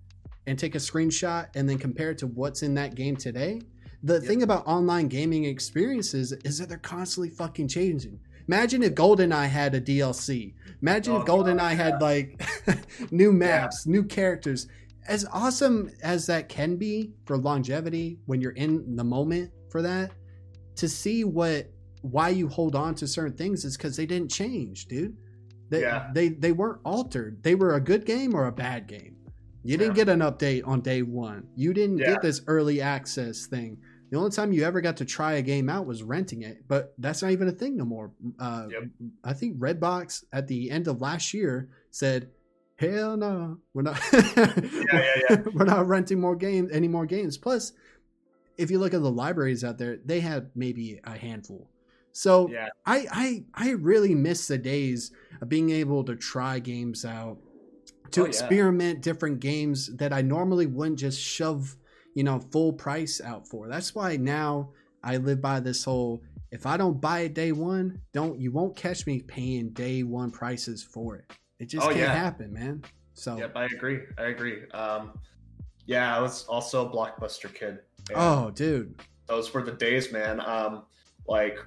and 0.47 0.57
take 0.59 0.75
a 0.75 0.77
screenshot 0.77 1.47
and 1.55 1.67
then 1.67 1.77
compare 1.79 2.11
it 2.11 2.19
to 2.19 2.27
what's 2.27 2.61
in 2.61 2.75
that 2.75 2.93
game 2.95 3.15
today. 3.15 3.61
The 4.03 4.15
Yeah. 4.21 4.27
thing 4.27 4.43
about 4.43 4.67
online 4.67 5.07
gaming 5.07 5.45
experiences 5.45 6.31
is 6.43 6.59
that 6.59 6.69
they're 6.69 6.77
constantly 6.77 7.29
fucking 7.31 7.67
changing. 7.67 8.19
Imagine 8.47 8.83
if 8.83 8.93
GoldenEye 8.93 9.47
had 9.49 9.73
a 9.73 9.81
DLC. 9.81 10.53
Imagine 10.83 11.13
Oh, 11.15 11.21
if 11.21 11.25
GoldenEye 11.25 11.57
God, 11.57 11.77
had 11.77 12.01
like 12.01 12.39
new 13.11 13.31
maps, 13.33 13.87
new 13.87 14.03
characters. 14.03 14.67
As 15.07 15.25
awesome 15.31 15.91
as 16.01 16.25
that 16.27 16.49
can 16.49 16.77
be 16.77 17.13
for 17.25 17.37
longevity 17.37 18.19
when 18.25 18.41
you're 18.41 18.51
in 18.53 18.95
the 18.95 19.03
moment 19.03 19.51
for 19.69 19.81
that, 19.81 20.11
to 20.75 20.89
see 20.89 21.23
what 21.23 21.71
why 22.01 22.29
you 22.29 22.47
hold 22.47 22.75
on 22.75 22.93
to 22.95 23.07
certain 23.07 23.35
things 23.35 23.65
is 23.65 23.75
because 23.77 23.95
they 23.97 24.05
didn't 24.05 24.29
change, 24.29 24.85
dude. 24.87 25.15
They, 25.69 25.81
Yeah. 25.81 26.11
they 26.13 26.29
they 26.29 26.51
weren't 26.51 26.81
altered. 26.85 27.41
They 27.43 27.55
were 27.55 27.75
a 27.75 27.81
good 27.81 28.05
game 28.05 28.35
or 28.35 28.45
a 28.47 28.51
bad 28.51 28.87
game. 28.87 29.15
You 29.63 29.77
didn't 29.77 29.95
Yeah. 29.95 30.05
get 30.05 30.09
an 30.13 30.19
update 30.19 30.61
on 30.67 30.81
day 30.81 31.01
one. 31.01 31.47
You 31.55 31.73
didn't 31.73 31.97
Yeah. 31.97 32.11
get 32.13 32.21
this 32.21 32.41
early 32.47 32.81
access 32.81 33.47
thing. 33.47 33.77
The 34.11 34.17
only 34.17 34.29
time 34.29 34.53
you 34.53 34.63
ever 34.63 34.81
got 34.81 34.97
to 34.97 35.05
try 35.05 35.33
a 35.33 35.41
game 35.41 35.67
out 35.67 35.87
was 35.87 36.03
renting 36.03 36.43
it, 36.43 36.63
but 36.67 36.93
that's 36.99 37.23
not 37.23 37.31
even 37.31 37.47
a 37.47 37.51
thing 37.51 37.75
no 37.75 37.85
more. 37.85 38.11
Uh, 38.37 38.67
Yep. 38.71 38.83
I 39.23 39.33
think 39.33 39.57
Redbox 39.57 40.23
at 40.31 40.47
the 40.47 40.69
end 40.69 40.87
of 40.87 41.01
last 41.01 41.33
year 41.33 41.69
said, 41.89 42.29
"Hell 42.77 43.17
no, 43.17 43.57
we're 43.73 43.81
not. 43.83 43.99
yeah, 44.13 44.53
yeah. 44.55 45.03
yeah. 45.29 45.37
we're 45.53 45.65
not 45.65 45.87
renting 45.87 46.19
more 46.19 46.35
games, 46.35 46.71
any 46.71 46.87
more 46.87 47.05
games." 47.05 47.37
Plus, 47.37 47.73
if 48.57 48.71
you 48.71 48.79
look 48.79 48.93
at 48.93 49.01
the 49.01 49.11
libraries 49.11 49.63
out 49.63 49.77
there, 49.77 49.97
they 50.05 50.19
have 50.21 50.47
maybe 50.55 50.99
a 51.03 51.17
handful. 51.17 51.69
So 52.11 52.49
Yeah. 52.49 52.69
I, 52.85 53.07
I 53.11 53.43
I 53.53 53.69
really 53.71 54.15
miss 54.15 54.47
the 54.47 54.57
days 54.57 55.11
of 55.41 55.49
being 55.49 55.69
able 55.71 56.03
to 56.05 56.15
try 56.15 56.59
games 56.59 57.03
out, 57.03 57.37
to 58.11 58.21
Oh, 58.21 58.23
yeah. 58.23 58.29
experiment 58.29 59.01
different 59.01 59.39
games 59.41 59.93
that 59.97 60.13
I 60.13 60.21
normally 60.21 60.65
wouldn't 60.65 60.99
just 60.99 61.19
shove, 61.19 61.75
you 62.13 62.23
know, 62.23 62.39
full 62.39 62.71
price 62.71 63.19
out 63.19 63.47
for. 63.49 63.67
That's 63.67 63.93
why 63.93 64.15
now 64.15 64.69
I 65.03 65.17
live 65.17 65.41
by 65.41 65.59
this 65.59 65.83
whole 65.83 66.23
if 66.51 66.65
I 66.65 66.77
don't 66.77 67.01
buy 67.01 67.21
it 67.21 67.33
day 67.33 67.51
one, 67.51 67.99
don't 68.13 68.39
you 68.39 68.49
won't 68.51 68.77
catch 68.77 69.05
me 69.05 69.19
paying 69.21 69.71
day 69.71 70.03
one 70.03 70.31
prices 70.31 70.81
for 70.83 71.17
it. 71.17 71.25
It 71.59 71.65
just 71.67 71.83
Oh, 71.85 71.89
can't 71.89 71.99
yeah. 71.99 72.13
happen, 72.13 72.53
man. 72.53 72.83
So 73.13 73.37
Yep, 73.37 73.53
I 73.55 73.65
agree. 73.65 74.01
I 74.17 74.23
agree. 74.23 74.67
Um, 74.71 75.17
yeah, 75.85 76.15
I 76.15 76.19
was 76.19 76.45
also 76.47 76.87
a 76.87 76.91
blockbuster 76.91 77.53
kid. 77.53 77.79
oh 78.15 78.51
dude. 78.51 78.99
those 79.27 79.53
were 79.53 79.63
the 79.63 79.71
days, 79.71 80.11
man. 80.11 80.39
Um, 80.41 80.83
like, 81.27 81.57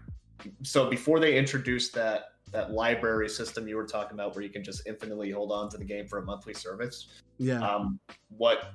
so 0.62 0.89
before 0.89 1.18
they 1.20 1.36
introduced 1.36 1.93
that 1.95 2.32
that 2.53 2.70
library 2.70 3.28
system 3.28 3.68
you 3.68 3.76
were 3.76 3.86
talking 3.86 4.14
about, 4.14 4.34
where 4.34 4.43
you 4.43 4.49
can 4.51 4.64
just 4.64 4.86
infinitely 4.86 5.30
hold 5.30 5.53
on 5.53 5.68
to 5.70 5.76
the 5.76 5.84
game 5.84 6.07
for 6.07 6.18
a 6.18 6.24
monthly 6.24 6.55
service, 6.55 7.09
Yeah. 7.39 7.61
um, 7.61 7.99
what 8.28 8.72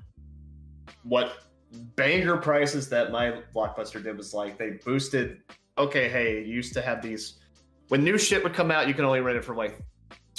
what 1.03 1.38
banger 1.95 2.38
prices 2.38 2.88
that 2.89 3.11
my 3.11 3.41
blockbuster 3.55 4.03
did 4.03 4.16
was 4.18 4.34
like 4.34 4.57
they 4.57 4.72
boosted. 4.86 5.41
Okay, 5.78 6.07
hey, 6.09 6.43
you 6.43 6.53
used 6.53 6.74
to 6.74 6.82
have 6.82 7.01
these 7.01 7.39
when 7.88 8.03
new 8.03 8.18
shit 8.18 8.43
would 8.43 8.53
come 8.53 8.70
out, 8.72 8.88
you 8.88 8.93
can 8.93 9.05
only 9.05 9.22
rent 9.22 9.38
it 9.38 9.45
for 9.45 9.55
like 9.55 9.80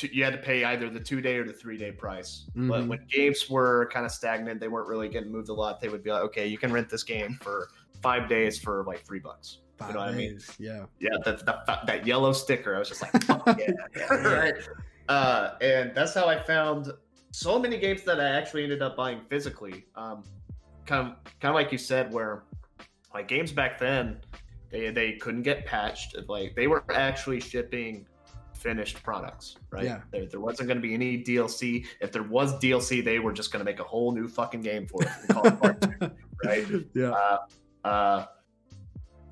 you 0.00 0.24
had 0.24 0.32
to 0.32 0.38
pay 0.40 0.64
either 0.64 0.90
the 0.90 0.98
two 1.00 1.20
day 1.20 1.36
or 1.36 1.44
the 1.44 1.52
three 1.52 1.76
day 1.78 1.92
price. 1.92 2.46
But 2.54 2.82
Mhm. 2.82 2.88
when 2.88 3.06
games 3.08 3.48
were 3.48 3.88
kind 3.92 4.04
of 4.04 4.10
stagnant, 4.12 4.60
they 4.60 4.68
weren't 4.68 4.88
really 4.88 5.08
getting 5.08 5.30
moved 5.30 5.48
a 5.50 5.54
lot. 5.54 5.80
They 5.80 5.88
would 5.88 6.02
be 6.02 6.10
like, 6.10 6.22
okay, 6.24 6.46
you 6.46 6.58
can 6.58 6.72
rent 6.72 6.88
this 6.88 7.02
game 7.04 7.38
for 7.40 7.68
five 8.02 8.28
days 8.28 8.58
for 8.58 8.84
like 8.84 9.04
three 9.06 9.20
bucks. 9.20 9.58
Five 9.78 9.88
you 9.90 9.94
know 9.94 10.00
what 10.00 10.08
I 10.08 10.12
mean? 10.12 10.30
days, 10.32 10.56
Yeah. 10.58 10.86
Yeah, 11.00 11.16
that, 11.24 11.44
that, 11.46 11.86
that 11.86 12.06
yellow 12.06 12.32
sticker. 12.32 12.74
I 12.76 12.78
was 12.80 12.88
just 12.88 13.02
like, 13.02 13.22
fuck 13.24 13.58
yeah. 13.58 14.14
right? 14.14 14.54
Uh, 15.08 15.54
and 15.60 15.94
that's 15.94 16.14
how 16.14 16.26
I 16.28 16.42
found 16.42 16.92
so 17.32 17.58
many 17.58 17.78
games 17.78 18.02
that 18.02 18.20
I 18.20 18.28
actually 18.28 18.62
ended 18.64 18.82
up 18.82 18.96
buying 18.96 19.20
physically. 19.28 19.86
Um, 19.96 20.22
kind 20.86 21.08
of, 21.08 21.14
kind 21.40 21.50
of 21.50 21.54
like 21.54 21.72
you 21.72 21.78
said, 21.78 22.12
where 22.12 22.44
like 23.12 23.28
games 23.28 23.52
back 23.52 23.78
then, 23.78 24.18
they 24.70 24.90
they 24.90 25.12
couldn't 25.14 25.42
get 25.42 25.66
patched. 25.66 26.16
Like 26.28 26.54
they 26.56 26.66
were 26.66 26.84
actually 26.92 27.40
shipping 27.40 28.06
finished 28.64 29.02
products, 29.02 29.56
right? 29.70 29.84
Yeah. 29.84 30.00
There, 30.10 30.26
there 30.26 30.40
wasn't 30.40 30.66
going 30.68 30.78
to 30.78 30.82
be 30.82 30.94
any 30.94 31.22
DLC. 31.22 31.86
If 32.00 32.10
there 32.10 32.22
was 32.24 32.54
DLC, 32.58 33.04
they 33.04 33.18
were 33.20 33.32
just 33.32 33.52
going 33.52 33.64
to 33.64 33.70
make 33.70 33.78
a 33.78 33.84
whole 33.84 34.10
new 34.12 34.26
fucking 34.26 34.62
game 34.62 34.86
for 34.88 35.02
it. 35.02 35.08
it 35.28 35.60
part 35.60 35.80
two, 35.80 36.10
right? 36.44 36.66
Yeah. 36.94 37.10
Uh, 37.10 37.38
uh, 37.86 38.26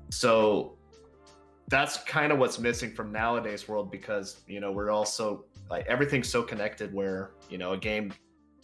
so 0.09 0.77
that's 1.69 1.97
kind 2.03 2.31
of 2.31 2.37
what's 2.37 2.59
missing 2.59 2.93
from 2.93 3.11
nowadays 3.11 3.67
world 3.67 3.89
because 3.91 4.41
you 4.47 4.59
know 4.59 4.71
we're 4.71 4.91
also 4.91 5.45
like 5.69 5.85
everything's 5.87 6.29
so 6.29 6.43
connected 6.43 6.93
where 6.93 7.31
you 7.49 7.57
know 7.57 7.73
a 7.73 7.77
game 7.77 8.13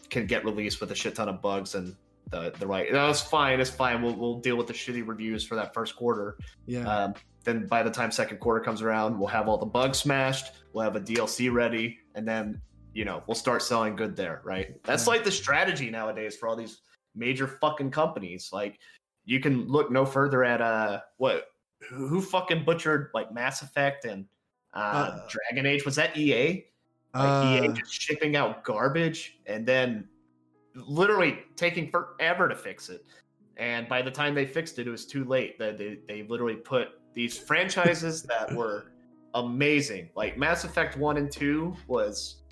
can 0.09 0.27
get 0.27 0.45
released 0.45 0.79
with 0.79 0.91
a 0.91 0.95
shit 0.95 1.15
ton 1.15 1.27
of 1.29 1.41
bugs 1.41 1.73
and 1.75 1.95
the 2.29 2.53
the 2.59 2.67
right 2.67 2.87
it's 2.93 3.21
fine 3.21 3.59
it's 3.59 3.69
fine 3.69 4.03
we'll, 4.03 4.15
we'll 4.15 4.39
deal 4.39 4.55
with 4.55 4.67
the 4.67 4.73
shitty 4.73 5.07
reviews 5.07 5.43
for 5.43 5.55
that 5.55 5.73
first 5.73 5.95
quarter 5.95 6.37
Yeah. 6.67 6.81
um, 6.87 7.13
then 7.43 7.65
by 7.67 7.81
the 7.83 7.91
time 7.91 8.11
second 8.11 8.39
quarter 8.39 8.59
comes 8.59 8.81
around 8.81 9.17
we'll 9.17 9.27
have 9.27 9.47
all 9.47 9.57
the 9.57 9.65
bugs 9.65 9.99
smashed 9.99 10.53
we'll 10.73 10.83
have 10.83 10.95
a 10.95 11.01
dlc 11.01 11.51
ready 11.53 11.97
and 12.15 12.27
then 12.27 12.61
you 12.93 13.05
know 13.05 13.23
we'll 13.27 13.35
start 13.35 13.61
selling 13.61 13.95
good 13.95 14.15
there 14.15 14.41
right? 14.43 14.83
That's 14.83 15.07
like 15.07 15.23
the 15.23 15.31
strategy 15.31 15.89
nowadays 15.89 16.35
for 16.35 16.49
all 16.49 16.55
these 16.55 16.81
major 17.15 17.47
fucking 17.47 17.91
companies. 17.91 18.49
Like 18.51 18.79
you 19.25 19.39
can 19.39 19.67
look 19.67 19.91
no 19.91 20.05
further 20.05 20.43
at 20.43 20.61
uh 20.61 21.01
what 21.17 21.45
who, 21.89 22.19
fucking 22.19 22.65
butchered 22.65 23.09
like 23.13 23.31
mass 23.31 23.61
effect 23.61 24.05
and 24.05 24.25
uh, 24.73 24.77
Uh, 25.13 25.27
dragon 25.29 25.65
age? 25.65 25.85
Was 25.85 25.95
that 25.95 26.17
ea 26.17 26.65
like 27.13 27.45
ea 27.45 27.67
Uh, 27.67 27.73
just 27.73 27.93
shipping 27.93 28.35
out 28.35 28.63
garbage 28.63 29.39
and 29.45 29.65
then 29.65 30.07
literally 30.75 31.39
taking 31.55 31.89
forever 31.89 32.49
to 32.49 32.55
fix 32.55 32.89
it. 32.89 33.05
And 33.57 33.87
by 33.87 34.01
the 34.01 34.11
time 34.11 34.33
they 34.33 34.45
fixed 34.45 34.79
it 34.79 34.87
it 34.87 34.91
was 34.91 35.05
too 35.05 35.25
late. 35.25 35.59
They, 35.59 35.71
they, 35.73 35.99
they 36.07 36.23
literally 36.23 36.55
put 36.55 36.98
these 37.13 37.37
franchises 37.37 38.23
that 38.23 38.53
were 38.55 38.91
amazing. 39.33 40.09
Like 40.15 40.37
mass 40.37 40.63
effect 40.63 40.97
1 40.97 41.17
and 41.17 41.31
2 41.31 41.75
was 41.87 42.43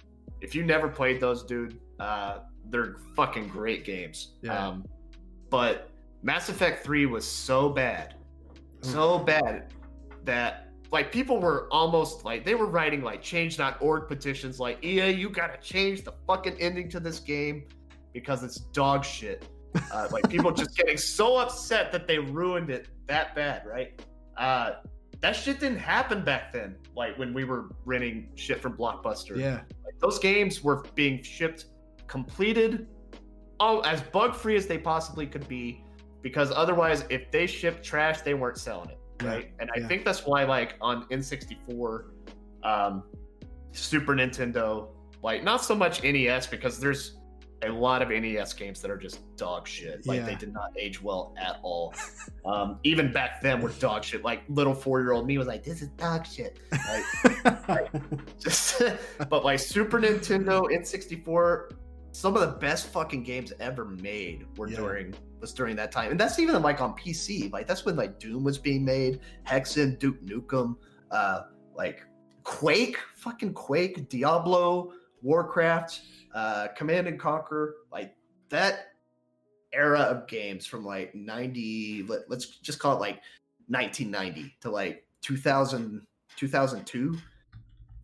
if 0.41 0.53
you 0.53 0.63
never 0.63 0.87
played 0.87 1.19
those 1.19 1.43
dude 1.43 1.79
uh, 1.99 2.39
they're 2.69 2.97
fucking 3.15 3.47
great 3.47 3.85
games. 3.85 4.33
Yeah. 4.41 4.67
um, 4.67 4.85
but 5.49 5.89
mass 6.21 6.49
effect 6.49 6.83
3 6.83 7.05
was 7.05 7.25
so 7.25 7.69
bad 7.69 8.15
so 8.81 9.19
bad 9.19 9.73
that 10.23 10.67
like 10.91 11.11
people 11.11 11.39
were 11.39 11.67
almost 11.71 12.23
like 12.23 12.45
they 12.45 12.55
were 12.55 12.67
writing 12.67 13.01
like 13.01 13.21
change.org 13.21 14.07
petitions 14.07 14.59
like 14.59 14.83
ea 14.83 15.09
you 15.09 15.29
gotta 15.29 15.57
change 15.61 16.03
the 16.03 16.13
fucking 16.25 16.55
ending 16.59 16.89
to 16.89 16.99
this 16.99 17.19
game 17.19 17.65
because 18.13 18.43
it's 18.43 18.57
dog 18.57 19.03
shit. 19.03 19.47
Uh, 19.93 20.07
like 20.11 20.27
people 20.27 20.51
just 20.51 20.75
getting 20.75 20.97
so 20.97 21.37
upset 21.37 21.91
that 21.91 22.07
they 22.07 22.17
ruined 22.17 22.71
it 22.71 22.87
that 23.05 23.35
bad 23.35 23.63
right 23.63 24.01
uh 24.37 24.71
that 25.19 25.35
shit 25.35 25.59
didn't 25.59 25.79
happen 25.79 26.23
back 26.23 26.53
then 26.53 26.75
like 26.95 27.17
when 27.17 27.33
we 27.33 27.43
were 27.43 27.69
renting 27.85 28.29
shit 28.35 28.61
from 28.61 28.77
blockbuster 28.77 29.37
yeah. 29.37 29.61
like, 29.85 29.97
those 29.99 30.19
games 30.19 30.63
were 30.63 30.85
being 30.95 31.21
shipped 31.23 31.65
completed 32.07 32.87
oh, 33.59 33.79
as 33.81 34.01
bug 34.01 34.35
free 34.35 34.55
as 34.55 34.67
they 34.67 34.77
possibly 34.77 35.25
could 35.25 35.47
be 35.47 35.83
because 36.21 36.51
otherwise 36.51 37.05
if 37.09 37.31
they 37.31 37.47
shipped 37.47 37.83
trash 37.83 38.21
they 38.21 38.33
weren't 38.33 38.57
selling 38.57 38.89
it 38.89 38.99
Yeah, 39.23 39.27
right 39.29 39.51
and 39.59 39.69
i 39.75 39.79
yeah. 39.79 39.87
think 39.87 40.05
that's 40.05 40.25
why 40.25 40.43
like 40.43 40.75
on 40.81 41.07
n64 41.09 42.05
um 42.63 43.03
super 43.71 44.13
nintendo 44.13 44.89
like 45.23 45.43
not 45.43 45.63
so 45.63 45.75
much 45.75 46.03
nes 46.03 46.47
because 46.47 46.79
there's 46.79 47.16
a 47.63 47.69
lot 47.69 48.01
of 48.01 48.09
nes 48.09 48.53
games 48.53 48.81
that 48.81 48.91
are 48.91 48.97
just 48.97 49.19
dog 49.35 49.67
shit. 49.67 50.05
Like 50.05 50.25
they 50.25 50.35
did 50.35 50.53
not 50.53 50.71
age 50.77 51.01
well 51.01 51.33
at 51.37 51.59
all. 51.63 51.93
Um 52.45 52.79
even 52.83 53.11
back 53.11 53.41
then 53.41 53.61
were 53.61 53.71
dog 53.71 54.05
shit. 54.05 54.23
Like 54.23 54.43
little 54.47 54.73
four-year-old 54.73 55.27
me 55.27 55.37
was 55.37 55.47
like 55.47 55.63
this 55.63 55.81
is 55.81 55.89
dog 55.89 56.25
shit. 56.25 56.59
Like, 57.67 57.89
just 58.39 58.81
but 59.29 59.43
like 59.43 59.59
Super 59.59 59.99
Nintendo, 59.99 60.61
N64, 60.71 61.71
some 62.13 62.35
of 62.35 62.41
the 62.41 62.57
best 62.59 62.87
fucking 62.87 63.23
games 63.23 63.51
ever 63.59 63.83
made 63.85 64.45
were 64.57 64.69
Yeah. 64.69 64.77
during 64.77 65.13
was 65.41 65.53
during 65.53 65.75
that 65.75 65.91
time, 65.91 66.11
and 66.11 66.19
that's 66.19 66.39
even 66.39 66.61
like 66.61 66.79
on 66.81 66.93
PC. 66.93 67.51
Like 67.51 67.67
that's 67.67 67.85
when 67.85 67.95
like 67.95 68.17
Doom 68.17 68.43
was 68.43 68.57
being 68.57 68.85
made, 68.85 69.19
Hexen, 69.45 69.99
Duke 69.99 70.21
Nukem, 70.23 70.75
uh, 71.11 71.41
like 71.75 72.01
Quake, 72.43 72.97
fucking 73.17 73.53
Quake, 73.53 74.07
Diablo, 74.09 74.93
Warcraft, 75.21 76.01
uh, 76.37 76.67
Command 76.75 77.07
and 77.07 77.19
Conquer, 77.19 77.77
like 77.91 78.13
that 78.49 78.93
era 79.73 79.99
of 79.99 80.27
games 80.27 80.65
from 80.65 80.85
like 80.85 81.13
90 81.13 82.05
let, 82.07 82.29
let's 82.29 82.45
just 82.45 82.79
call 82.79 82.95
it 82.95 82.99
like 83.01 83.19
1990 83.67 84.55
to 84.61 84.69
like 84.69 85.05
2000 85.21 86.01
2002 86.37 87.17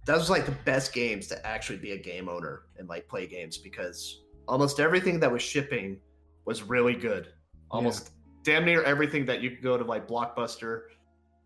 that 0.06 0.18
was 0.18 0.30
like 0.30 0.46
the 0.46 0.52
best 0.66 0.94
games 0.94 1.28
to 1.28 1.48
actually 1.48 1.78
be 1.78 1.92
a 1.92 1.98
game 1.98 2.28
owner 2.28 2.64
and 2.78 2.90
like 2.90 3.08
play 3.08 3.26
games 3.26 3.58
because 3.58 4.24
almost 4.48 4.80
everything 4.80 5.20
that 5.20 5.32
was 5.32 5.42
shipping 5.42 6.00
was 6.46 6.64
really 6.64 6.94
good. 6.94 7.30
Almost 7.72 8.12
damn 8.44 8.66
near 8.66 8.84
everything 8.84 9.26
that 9.26 9.42
you 9.42 9.52
could 9.52 9.64
go 9.64 9.78
to 9.78 9.84
like 9.84 10.08
Blockbuster 10.08 10.88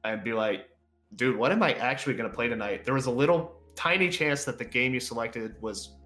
and 0.03 0.23
be 0.23 0.33
like, 0.33 0.67
dude, 1.15 1.37
what 1.37 1.51
am 1.51 1.61
I 1.61 1.73
actually 1.73 2.15
going 2.15 2.29
to 2.29 2.35
play 2.35 2.47
tonight? 2.47 2.83
There 2.83 2.95
was 2.95 3.05
a 3.05 3.11
little 3.11 3.61
tiny 3.75 4.09
chance 4.09 4.43
that 4.45 4.57
the 4.57 4.65
game 4.65 4.93
you 4.93 4.99
selected 4.99 5.55
was 5.61 5.96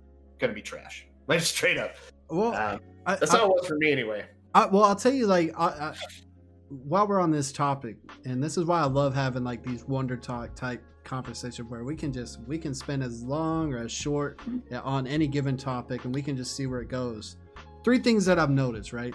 going 0.42 0.52
to 0.52 0.56
be 0.56 0.62
trash. 0.62 1.06
Like 1.28 1.40
straight 1.42 1.78
up. 1.78 1.96
well, 2.30 2.54
Um, 2.54 2.80
I, 3.06 3.16
that's 3.16 3.34
I- 3.34 3.38
how 3.38 3.46
it 3.46 3.50
was 3.50 3.68
for 3.68 3.78
me 3.78 3.92
anyway. 3.92 4.26
I, 4.54 4.66
well, 4.66 4.84
I'll 4.84 4.96
tell 4.98 5.14
you, 5.14 5.28
like, 5.28 5.54
I, 5.58 5.66
I, 5.68 5.96
while 6.70 7.08
we're 7.08 7.22
on 7.22 7.32
this 7.32 7.54
topic, 7.54 7.96
and 8.26 8.44
this 8.44 8.58
is 8.58 8.66
why 8.66 8.82
I 8.82 8.86
love 8.86 9.14
having 9.16 9.44
like 9.46 9.64
these 9.64 9.86
wonder 9.86 10.18
talk 10.18 10.56
type 10.56 10.84
conversations 11.06 11.70
where 11.70 11.84
we 11.86 11.96
can 11.96 12.12
just 12.12 12.40
we 12.48 12.58
can 12.58 12.74
spend 12.74 13.02
as 13.02 13.24
long 13.24 13.74
or 13.74 13.78
as 13.78 13.92
short 13.94 14.42
on 14.84 15.08
any 15.08 15.28
given 15.28 15.56
topic, 15.56 16.04
and 16.04 16.14
we 16.14 16.22
can 16.22 16.36
just 16.36 16.54
see 16.56 16.66
where 16.68 16.82
it 16.82 16.90
goes. 16.90 17.38
Three 17.86 18.00
things 18.00 18.26
that 18.26 18.38
I've 18.40 18.50
noticed, 18.50 18.92
right? 18.92 19.14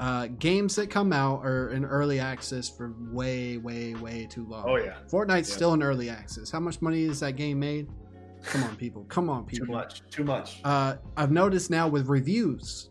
Uh, 0.00 0.26
games 0.38 0.74
that 0.76 0.90
come 0.90 1.12
out 1.12 1.44
are 1.44 1.70
in 1.70 1.84
early 1.84 2.18
access 2.20 2.68
for 2.68 2.94
way, 3.12 3.58
way, 3.58 3.94
way 3.94 4.26
too 4.28 4.44
long. 4.46 4.64
Oh 4.66 4.76
yeah, 4.76 4.96
Fortnite's 5.08 5.48
Yeah. 5.50 5.54
still 5.56 5.74
in 5.74 5.82
early 5.84 6.08
access. 6.10 6.50
How 6.50 6.58
much 6.60 6.80
money 6.82 7.04
is 7.04 7.20
that 7.20 7.36
game 7.36 7.60
made? 7.60 7.88
Come 8.44 8.64
on, 8.64 8.76
people. 8.76 9.04
Come 9.08 9.28
on, 9.30 9.44
people. 9.44 9.66
too 9.66 9.72
much, 9.72 10.02
too 10.10 10.24
much. 10.24 10.60
uh, 10.64 10.96
I've 11.16 11.30
noticed 11.30 11.70
now 11.70 11.88
with 11.88 12.06
reviews. 12.08 12.90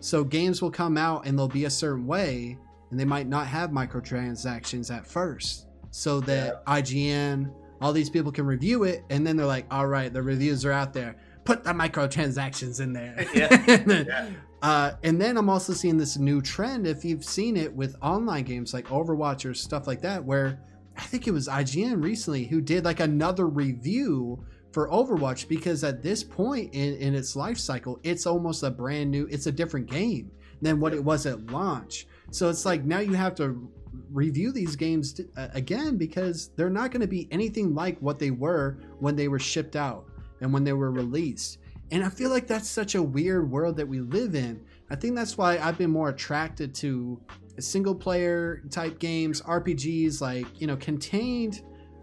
So 0.00 0.22
games 0.24 0.62
will 0.62 0.70
come 0.70 0.96
out 0.96 1.26
and 1.26 1.38
they'll 1.38 1.48
be 1.48 1.64
a 1.64 1.70
certain 1.70 2.06
way, 2.06 2.56
and 2.90 2.98
they 3.00 3.04
might 3.04 3.26
not 3.26 3.46
have 3.46 3.70
microtransactions 3.70 4.94
at 4.94 5.06
first. 5.06 5.66
So 5.90 6.20
that 6.20 6.64
IGN, 6.66 7.52
all 7.80 7.92
these 7.92 8.10
people 8.10 8.30
can 8.32 8.46
review 8.46 8.84
it, 8.84 9.02
and 9.10 9.26
then 9.26 9.36
they're 9.36 9.46
like, 9.46 9.66
"All 9.70 9.86
right, 9.86 10.12
the 10.12 10.22
reviews 10.22 10.64
are 10.64 10.72
out 10.72 10.92
there. 10.92 11.16
Put 11.44 11.64
the 11.64 11.70
microtransactions 11.72 12.80
in 12.80 12.92
there." 12.92 13.26
Yeah. 13.34 13.48
and, 13.68 13.86
then, 13.90 14.06
Yeah. 14.06 14.28
uh, 14.62 14.92
and 15.02 15.20
then 15.20 15.36
I'm 15.36 15.48
also 15.48 15.72
seeing 15.72 15.96
this 15.96 16.16
new 16.18 16.40
trend. 16.42 16.86
If 16.86 17.04
you've 17.04 17.24
seen 17.24 17.56
it 17.56 17.72
with 17.74 17.96
online 18.02 18.44
games 18.44 18.72
like 18.74 18.86
Overwatch 18.88 19.48
or 19.48 19.54
stuff 19.54 19.86
like 19.86 20.02
that, 20.02 20.22
where 20.24 20.60
I 20.96 21.02
think 21.02 21.26
it 21.26 21.30
was 21.32 21.48
IGN 21.48 22.02
recently 22.02 22.44
who 22.44 22.60
did 22.60 22.84
like 22.84 23.00
another 23.00 23.46
review 23.46 24.44
for 24.78 24.88
Overwatch 24.90 25.48
because 25.48 25.82
at 25.82 26.04
this 26.04 26.22
point 26.22 26.72
in, 26.72 26.94
in 26.98 27.12
its 27.12 27.34
life 27.34 27.58
cycle, 27.58 27.98
it's 28.04 28.26
almost 28.26 28.62
a 28.62 28.70
brand 28.70 29.10
new, 29.10 29.26
it's 29.28 29.48
a 29.48 29.50
different 29.50 29.90
game 29.90 30.30
than 30.62 30.78
what 30.78 30.94
it 30.94 31.02
was 31.02 31.26
at 31.26 31.46
launch. 31.46 32.06
So 32.30 32.48
it's 32.48 32.64
like 32.64 32.84
now 32.84 33.00
you 33.00 33.14
have 33.14 33.34
to 33.34 33.68
review 34.12 34.52
these 34.52 34.76
games 34.76 35.14
t- 35.14 35.24
uh, 35.36 35.48
again 35.52 35.96
because 35.96 36.50
they're 36.54 36.70
not 36.70 36.92
going 36.92 37.00
to 37.00 37.08
be 37.08 37.26
anything 37.32 37.74
like 37.74 37.98
what 37.98 38.20
they 38.20 38.30
were 38.30 38.78
when 39.00 39.16
they 39.16 39.26
were 39.26 39.40
shipped 39.40 39.74
out 39.74 40.04
and 40.42 40.52
when 40.52 40.62
they 40.62 40.74
were 40.74 40.92
released. 40.92 41.58
And 41.90 42.04
I 42.04 42.08
feel 42.08 42.30
like 42.30 42.46
that's 42.46 42.70
such 42.70 42.94
a 42.94 43.02
weird 43.02 43.50
world 43.50 43.76
that 43.78 43.88
we 43.88 43.98
live 43.98 44.36
in. 44.36 44.64
I 44.90 44.94
think 44.94 45.16
that's 45.16 45.36
why 45.36 45.58
I've 45.58 45.76
been 45.76 45.90
more 45.90 46.10
attracted 46.10 46.72
to 46.76 47.20
single 47.58 47.96
player 47.96 48.62
type 48.70 49.00
games, 49.00 49.40
RPGs, 49.40 50.20
like, 50.20 50.46
you 50.60 50.68
know, 50.68 50.76
contained 50.76 51.62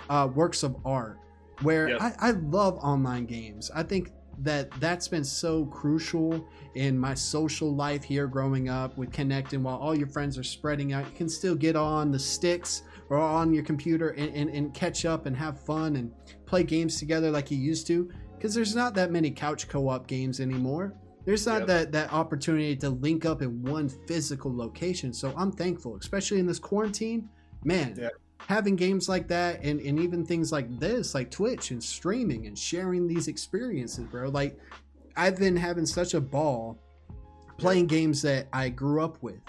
uh, 0.09 0.27
works 0.35 0.61
of 0.61 0.75
art. 0.83 1.19
Where 1.61 1.89
Yep. 1.89 2.01
I, 2.01 2.13
I 2.19 2.31
love 2.31 2.77
online 2.79 3.25
games. 3.25 3.71
I 3.73 3.83
think 3.83 4.11
that 4.39 4.69
that's 4.81 5.07
been 5.07 5.23
so 5.23 5.65
crucial 5.67 6.45
in 6.75 6.97
my 6.99 7.13
social 7.13 7.73
life 7.73 8.03
here 8.03 8.27
growing 8.27 8.67
up 8.67 8.97
with 8.97 9.11
connecting 9.13 9.63
while 9.63 9.77
all 9.77 9.95
your 9.97 10.07
friends 10.09 10.37
are 10.37 10.43
spreading 10.43 10.91
out. 10.91 11.05
You 11.05 11.15
can 11.15 11.29
still 11.29 11.55
get 11.55 11.77
on 11.77 12.11
the 12.11 12.19
sticks 12.19 12.81
or 13.09 13.17
on 13.17 13.53
your 13.53 13.63
computer 13.63 14.09
and, 14.09 14.35
and, 14.35 14.49
and 14.49 14.73
catch 14.73 15.05
up 15.05 15.25
and 15.25 15.37
have 15.37 15.59
fun 15.63 15.95
and 15.95 16.11
play 16.45 16.63
games 16.63 16.99
together 16.99 17.31
like 17.31 17.49
you 17.49 17.57
used 17.57 17.87
to. 17.87 18.11
Because 18.35 18.53
there's 18.53 18.75
not 18.75 18.93
that 18.95 19.09
many 19.11 19.31
couch 19.31 19.69
co-op 19.69 20.05
games 20.07 20.41
anymore. 20.41 20.93
There's 21.23 21.45
not 21.47 21.59
Yep. 21.59 21.67
that 21.67 21.91
that 21.93 22.13
opportunity 22.13 22.75
to 22.75 22.89
link 22.89 23.25
up 23.25 23.41
in 23.41 23.63
one 23.63 23.87
physical 24.07 24.55
location. 24.55 25.13
So 25.13 25.33
I'm 25.37 25.51
thankful, 25.53 25.95
especially 25.95 26.39
in 26.39 26.45
this 26.45 26.59
quarantine. 26.59 27.29
Man, 27.63 27.95
Yeah. 27.97 28.09
Having 28.47 28.75
games 28.75 29.09
like 29.09 29.27
that 29.27 29.63
and, 29.63 29.79
and 29.79 29.99
even 29.99 30.25
things 30.25 30.51
like 30.51 30.79
this, 30.79 31.15
like 31.15 31.31
Twitch 31.31 31.71
and 31.71 31.83
streaming 31.83 32.47
and 32.47 32.57
sharing 32.57 33.07
these 33.07 33.27
experiences, 33.27 34.05
bro. 34.05 34.29
Like 34.29 34.59
I've 35.17 35.37
been 35.37 35.55
having 35.55 35.85
such 35.85 36.13
a 36.13 36.21
ball 36.21 36.79
playing 37.57 37.87
games 37.87 38.21
that 38.21 38.47
I 38.53 38.69
grew 38.69 39.03
up 39.03 39.21
with, 39.21 39.39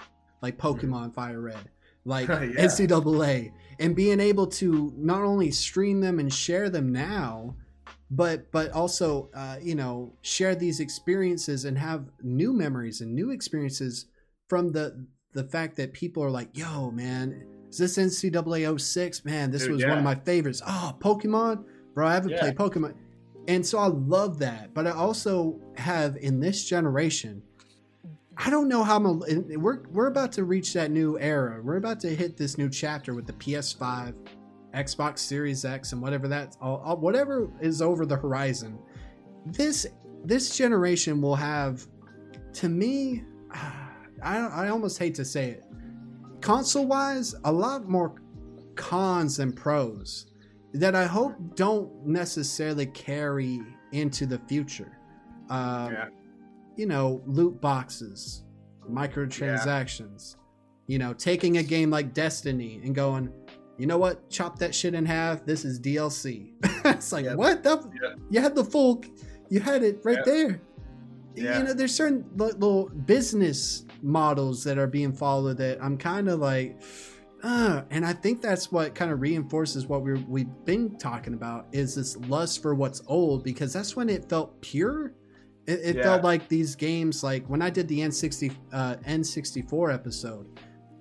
like 0.41 0.57
Pokemon 0.57 1.13
Fire 1.13 1.41
Red, 1.41 1.69
like 2.05 2.27
Yeah. 2.29 2.65
NCAA, 2.65 3.51
and 3.79 3.95
being 3.95 4.19
able 4.19 4.47
to 4.47 4.93
not 4.95 5.21
only 5.21 5.51
stream 5.51 6.01
them 6.01 6.19
and 6.19 6.33
share 6.33 6.69
them 6.69 6.91
now, 6.91 7.55
but 8.09 8.51
but 8.51 8.71
also 8.71 9.29
uh, 9.35 9.57
you 9.61 9.75
know 9.75 10.13
share 10.21 10.55
these 10.55 10.79
experiences 10.79 11.65
and 11.65 11.77
have 11.77 12.05
new 12.23 12.53
memories 12.53 13.01
and 13.01 13.13
new 13.13 13.31
experiences 13.31 14.05
from 14.47 14.71
the 14.71 15.05
the 15.33 15.43
fact 15.43 15.75
that 15.75 15.93
people 15.93 16.23
are 16.23 16.31
like, 16.31 16.49
yo, 16.57 16.89
man, 16.89 17.45
is 17.69 17.77
this 17.77 17.97
NCAA 17.97 18.79
06? 18.79 19.25
Man, 19.25 19.51
this 19.51 19.63
Dude, 19.63 19.73
was 19.73 19.85
one 19.85 19.97
of 19.97 20.03
my 20.03 20.15
favorites. 20.15 20.61
Oh, 20.65 20.95
Pokemon, 20.99 21.65
bro, 21.93 22.07
I 22.07 22.13
haven't 22.13 22.31
Yeah. 22.31 22.39
played 22.41 22.55
Pokemon, 22.55 22.93
and 23.47 23.65
so 23.65 23.77
I 23.79 23.87
love 23.87 24.39
that. 24.39 24.73
But 24.73 24.87
I 24.87 24.91
also 24.91 25.59
have 25.75 26.17
in 26.17 26.39
this 26.39 26.65
generation. 26.65 27.41
I 28.39 28.49
don't 28.51 28.67
know 28.67 28.83
how 28.83 28.97
I'm. 28.97 29.05
A, 29.07 29.57
we're 29.57 29.81
we're 29.89 30.07
about 30.07 30.31
to 30.33 30.43
reach 30.43 30.73
that 30.73 30.91
new 30.91 31.17
era. 31.19 31.59
We're 31.63 31.77
about 31.77 31.99
to 32.01 32.09
hit 32.15 32.37
this 32.37 32.57
new 32.57 32.69
chapter 32.69 33.15
with 33.15 33.25
the 33.25 33.33
PS5, 33.33 34.13
Xbox 34.75 35.19
Series 35.19 35.65
X, 35.65 35.91
and 35.93 36.01
whatever 36.01 36.27
that's 36.27 36.55
all, 36.61 36.77
all- 36.85 36.97
whatever 36.97 37.49
is 37.61 37.81
over 37.81 38.05
the 38.05 38.15
horizon. 38.15 38.77
This 39.47 39.87
this 40.23 40.55
generation 40.55 41.19
will 41.21 41.35
have, 41.35 41.87
to 42.53 42.69
me, 42.69 43.23
I 43.51 44.37
I 44.39 44.67
almost 44.69 44.99
hate 44.99 45.15
to 45.15 45.25
say 45.25 45.49
it, 45.51 45.63
console 46.41 46.85
wise, 46.85 47.35
a 47.43 47.51
lot 47.51 47.87
more 47.89 48.15
cons 48.75 49.37
than 49.37 49.51
pros 49.53 50.27
that 50.73 50.95
I 50.95 51.05
hope 51.05 51.33
don't 51.55 52.05
necessarily 52.05 52.85
carry 52.87 53.61
into 53.91 54.25
the 54.25 54.37
future. 54.47 54.97
Um, 55.49 55.91
Yeah. 55.93 56.07
You 56.75 56.85
know, 56.85 57.23
loot 57.25 57.59
boxes, 57.59 58.43
microtransactions. 58.89 60.35
You 60.87 60.99
know, 60.99 61.13
taking 61.13 61.57
a 61.57 61.63
game 61.63 61.89
like 61.89 62.13
Destiny 62.13 62.79
and 62.83 62.93
going, 62.95 63.29
you 63.77 63.87
know 63.87 63.97
what? 63.97 64.29
Chop 64.29 64.57
that 64.59 64.73
shit 64.73 64.93
in 64.93 65.05
half. 65.05 65.45
This 65.45 65.65
is 65.65 65.79
DLC. 65.79 66.53
it's 66.85 67.11
like 67.11 67.25
Yep. 67.25 67.35
what? 67.37 67.63
The, 67.63 67.89
Yeah. 68.01 68.13
You 68.29 68.41
had 68.41 68.55
the 68.55 68.63
full. 68.63 69.03
You 69.49 69.59
had 69.59 69.83
it 69.83 69.99
right 70.03 70.23
there. 70.23 70.61
Yeah. 71.35 71.57
You 71.59 71.63
know, 71.65 71.73
there's 71.73 71.93
certain 71.95 72.25
little 72.35 72.89
business 72.89 73.85
models 74.03 74.63
that 74.63 74.77
are 74.77 74.87
being 74.87 75.13
followed 75.13 75.57
that 75.57 75.81
I'm 75.81 75.97
kind 75.97 76.29
of 76.29 76.39
like, 76.39 76.81
uh, 77.43 77.83
and 77.91 78.05
I 78.05 78.13
think 78.13 78.41
that's 78.41 78.71
what 78.71 78.95
kind 78.95 79.11
of 79.11 79.21
reinforces 79.21 79.85
what 79.85 80.01
we 80.01 80.13
we've 80.23 80.65
been 80.65 80.97
talking 80.97 81.33
about 81.33 81.67
is 81.71 81.95
this 81.95 82.17
lust 82.17 82.61
for 82.61 82.73
what's 82.73 83.01
old 83.07 83.43
because 83.43 83.73
that's 83.73 83.95
when 83.95 84.09
it 84.09 84.27
felt 84.29 84.59
pure. 84.61 85.13
It, 85.67 85.79
it 85.83 85.95
Yeah. 85.97 86.03
felt 86.03 86.23
like 86.23 86.47
these 86.47 86.75
games, 86.75 87.23
like 87.23 87.47
when 87.49 87.61
I 87.61 87.69
did 87.69 87.87
the 87.87 87.99
N60 87.99 88.55
uh, 88.73 88.95
N64 89.05 89.93
episode, 89.93 90.47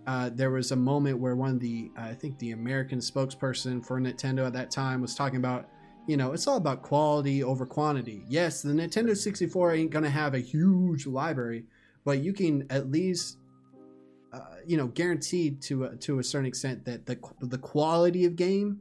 uh, 0.07 0.31
there 0.33 0.51
was 0.51 0.73
a 0.73 0.77
moment 0.77 1.19
where 1.19 1.37
one 1.37 1.51
of 1.51 1.61
the 1.61 1.91
I 1.97 2.13
think 2.13 2.39
the 2.39 2.53
American 2.53 2.99
spokesperson 2.99 3.85
for 3.85 4.01
Nintendo 4.01 4.47
at 4.47 4.53
that 4.53 4.71
time 4.71 5.01
was 5.01 5.15
talking 5.15 5.39
about 5.39 5.69
you 6.09 6.17
know, 6.17 6.33
it's 6.33 6.47
all 6.47 6.57
about 6.57 6.83
quality 6.83 7.43
over 7.43 7.67
quantity. 7.67 8.25
Yes, 8.29 8.63
the 8.63 8.73
Nintendo 8.73 9.17
64 9.17 9.75
ain't 9.75 9.91
gonna 9.91 10.09
have 10.09 10.35
a 10.35 10.39
huge 10.39 11.05
library, 11.07 11.65
but 12.07 12.21
you 12.21 12.33
can 12.33 12.65
at 12.71 12.91
least, 12.91 13.37
uh, 14.33 14.41
you 14.67 14.77
know, 14.79 14.87
guaranteed 14.87 15.61
to 15.63 15.85
a, 15.85 15.97
to 15.97 16.21
a 16.21 16.25
certain 16.25 16.47
extent 16.47 16.85
that 16.87 17.05
the 17.05 17.19
the 17.41 17.59
quality 17.59 18.25
of 18.25 18.37
game 18.37 18.81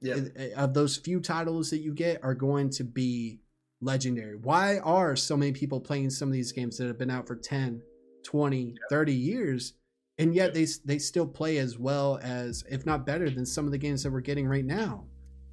Yeah. 0.00 0.20
uh, 0.38 0.64
of 0.64 0.72
those 0.72 0.96
few 0.96 1.20
titles 1.20 1.68
that 1.70 1.80
you 1.80 1.92
get 1.92 2.24
are 2.24 2.34
going 2.34 2.70
to 2.70 2.84
be 2.84 3.40
legendary. 3.82 4.36
Why 4.36 4.78
are 4.78 5.16
so 5.16 5.36
many 5.36 5.52
people 5.52 5.80
playing 5.80 6.10
some 6.10 6.28
of 6.28 6.32
these 6.32 6.52
games 6.52 6.78
that 6.78 6.86
have 6.86 6.96
been 6.98 7.10
out 7.10 7.26
for 7.26 7.36
10, 7.36 7.82
20, 8.24 8.74
30 8.88 9.12
years 9.12 9.74
and 10.18 10.34
yet 10.34 10.54
they 10.54 10.66
they 10.84 10.98
still 10.98 11.26
play 11.26 11.58
as 11.58 11.78
well 11.78 12.20
as 12.22 12.62
if 12.70 12.86
not 12.86 13.04
better 13.06 13.28
than 13.30 13.44
some 13.44 13.64
of 13.64 13.72
the 13.72 13.78
games 13.78 14.02
that 14.02 14.12
we're 14.12 14.20
getting 14.20 14.46
right 14.46 14.64
now. 14.66 15.04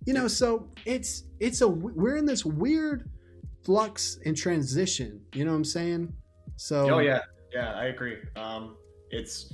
You 0.05 0.13
know, 0.13 0.27
so 0.27 0.69
it's 0.85 1.23
it's 1.39 1.61
a 1.61 1.67
we're 1.67 2.17
in 2.17 2.25
this 2.25 2.45
weird 2.45 3.09
flux 3.63 4.19
and 4.25 4.37
transition, 4.37 5.21
you 5.33 5.45
know 5.45 5.51
what 5.51 5.57
I'm 5.57 5.65
saying? 5.65 6.13
So 6.57 6.95
Oh 6.95 6.99
yeah, 6.99 7.21
yeah, 7.53 7.73
I 7.73 7.85
agree. 7.85 8.17
Um, 8.35 8.75
it's 9.09 9.53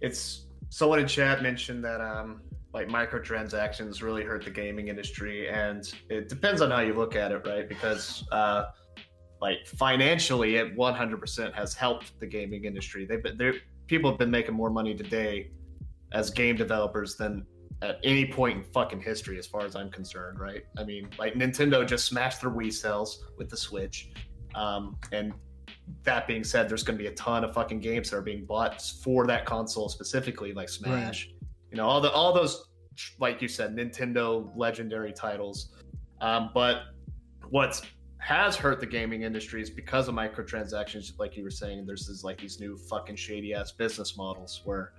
it's 0.00 0.46
someone 0.70 0.98
in 0.98 1.06
chat 1.06 1.42
mentioned 1.42 1.84
that 1.84 2.00
um, 2.00 2.40
like 2.72 2.88
microtransactions 2.88 4.02
really 4.02 4.24
hurt 4.24 4.44
the 4.44 4.50
gaming 4.50 4.88
industry, 4.88 5.48
and 5.48 5.92
it 6.08 6.28
depends 6.28 6.60
on 6.62 6.70
how 6.70 6.80
you 6.80 6.94
look 6.94 7.16
at 7.16 7.32
it, 7.32 7.46
right? 7.46 7.68
Because 7.68 8.24
uh, 8.32 8.66
like 9.40 9.66
financially, 9.66 10.56
it 10.56 10.76
100% 10.76 11.54
has 11.54 11.74
helped 11.74 12.18
the 12.18 12.26
gaming 12.26 12.64
industry. 12.64 13.04
They've 13.04 13.22
been. 13.22 13.60
People 13.86 14.10
have 14.10 14.18
been 14.18 14.30
making 14.30 14.54
more 14.54 14.70
money 14.70 14.94
today 14.94 15.50
as 16.14 16.30
game 16.30 16.56
developers 16.56 17.16
than 17.16 17.44
at 17.82 17.98
any 18.02 18.24
point 18.24 18.58
in 18.58 18.64
fucking 18.72 19.00
history, 19.00 19.38
as 19.38 19.46
far 19.46 19.66
as 19.66 19.76
I'm 19.76 19.90
concerned, 19.90 20.40
right? 20.40 20.62
I 20.78 20.84
mean, 20.84 21.08
like 21.18 21.34
Nintendo 21.34 21.86
just 21.86 22.06
smashed 22.06 22.40
their 22.40 22.50
Wii 22.50 22.72
sales 22.72 23.22
with 23.36 23.50
the 23.50 23.56
Switch, 23.56 24.10
um, 24.54 24.96
and 25.12 25.34
that 26.04 26.26
being 26.26 26.44
said, 26.44 26.68
there's 26.68 26.82
going 26.82 26.98
to 26.98 27.02
be 27.02 27.08
a 27.08 27.14
ton 27.14 27.44
of 27.44 27.54
fucking 27.54 27.80
games 27.80 28.10
that 28.10 28.16
are 28.16 28.22
being 28.22 28.44
bought 28.44 28.80
for 28.80 29.26
that 29.26 29.44
console 29.46 29.88
specifically, 29.88 30.52
like 30.52 30.68
Smash. 30.68 31.30
You 31.70 31.76
know, 31.76 31.86
all 31.86 32.00
the 32.00 32.10
all 32.10 32.32
those, 32.32 32.68
like 33.18 33.42
you 33.42 33.48
said, 33.48 33.74
Nintendo 33.74 34.50
legendary 34.56 35.12
titles. 35.12 35.74
Um, 36.20 36.50
but 36.54 36.82
what's 37.50 37.82
has 38.18 38.56
hurt 38.56 38.80
the 38.80 38.86
gaming 38.86 39.22
industry 39.22 39.60
is 39.60 39.68
because 39.68 40.08
of 40.08 40.14
microtransactions, 40.14 41.18
like 41.18 41.36
you 41.36 41.42
were 41.42 41.50
saying. 41.50 41.84
There's 41.84 42.06
this, 42.06 42.24
like 42.24 42.40
these 42.40 42.58
new 42.58 42.76
fucking 42.76 43.16
shady 43.16 43.52
ass 43.52 43.72
business 43.72 44.16
models 44.16 44.62
where, 44.64 44.92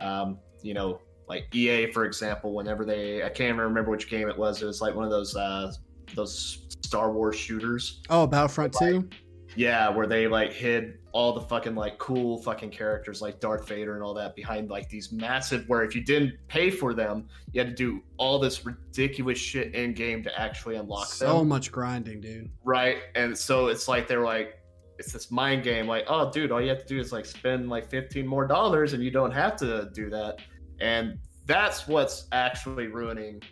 um, 0.00 0.38
you 0.62 0.74
know, 0.74 1.00
like 1.28 1.46
EA, 1.54 1.92
for 1.92 2.04
example, 2.04 2.54
whenever 2.54 2.84
they, 2.84 3.22
I 3.22 3.28
can't 3.28 3.50
even 3.50 3.60
remember 3.60 3.92
which 3.92 4.10
game 4.10 4.28
it 4.28 4.36
was. 4.36 4.60
It 4.60 4.66
was 4.66 4.80
like 4.80 4.94
one 4.96 5.04
of 5.04 5.10
those 5.10 5.36
uh, 5.36 5.72
those 6.16 6.66
Star 6.84 7.12
Wars 7.12 7.36
shooters. 7.36 8.00
Oh, 8.10 8.26
Battlefront 8.26 8.74
2? 8.74 9.08
Yeah, 9.54 9.88
where 9.90 10.06
they 10.06 10.26
like 10.26 10.52
hid 10.52 10.98
all 11.12 11.32
the 11.32 11.40
fucking 11.40 11.74
like 11.74 11.98
cool 11.98 12.40
fucking 12.42 12.70
characters 12.70 13.20
like 13.20 13.38
Darth 13.38 13.68
Vader 13.68 13.94
and 13.94 14.02
all 14.02 14.14
that 14.14 14.34
behind 14.34 14.70
like 14.70 14.88
these 14.88 15.12
massive 15.12 15.68
where 15.68 15.82
if 15.82 15.94
you 15.94 16.02
didn't 16.02 16.34
pay 16.48 16.70
for 16.70 16.94
them, 16.94 17.28
you 17.52 17.60
had 17.60 17.68
to 17.68 17.74
do 17.74 18.02
all 18.16 18.38
this 18.38 18.64
ridiculous 18.64 19.38
shit 19.38 19.74
in 19.74 19.92
game 19.92 20.22
to 20.22 20.40
actually 20.40 20.76
unlock 20.76 21.06
So 21.08 21.26
them. 21.26 21.36
So 21.36 21.44
much 21.44 21.70
grinding, 21.70 22.20
dude. 22.20 22.50
Right. 22.64 22.98
And 23.14 23.36
so 23.36 23.66
it's 23.66 23.88
like 23.88 24.08
they're 24.08 24.24
like 24.24 24.58
it's 24.98 25.12
this 25.12 25.30
mind 25.30 25.64
game, 25.64 25.86
like, 25.86 26.04
oh 26.06 26.30
dude, 26.30 26.52
all 26.52 26.60
you 26.60 26.68
have 26.68 26.80
to 26.80 26.86
do 26.86 26.98
is 26.98 27.12
like 27.12 27.26
spend 27.26 27.68
like 27.68 27.90
15 27.90 28.26
more 28.26 28.46
dollars 28.46 28.92
and 28.92 29.02
you 29.02 29.10
don't 29.10 29.32
have 29.32 29.56
to 29.56 29.90
do 29.92 30.08
that. 30.10 30.38
And 30.80 31.18
that's 31.46 31.88
what's 31.88 32.28
actually 32.32 32.86
ruining 32.86 33.42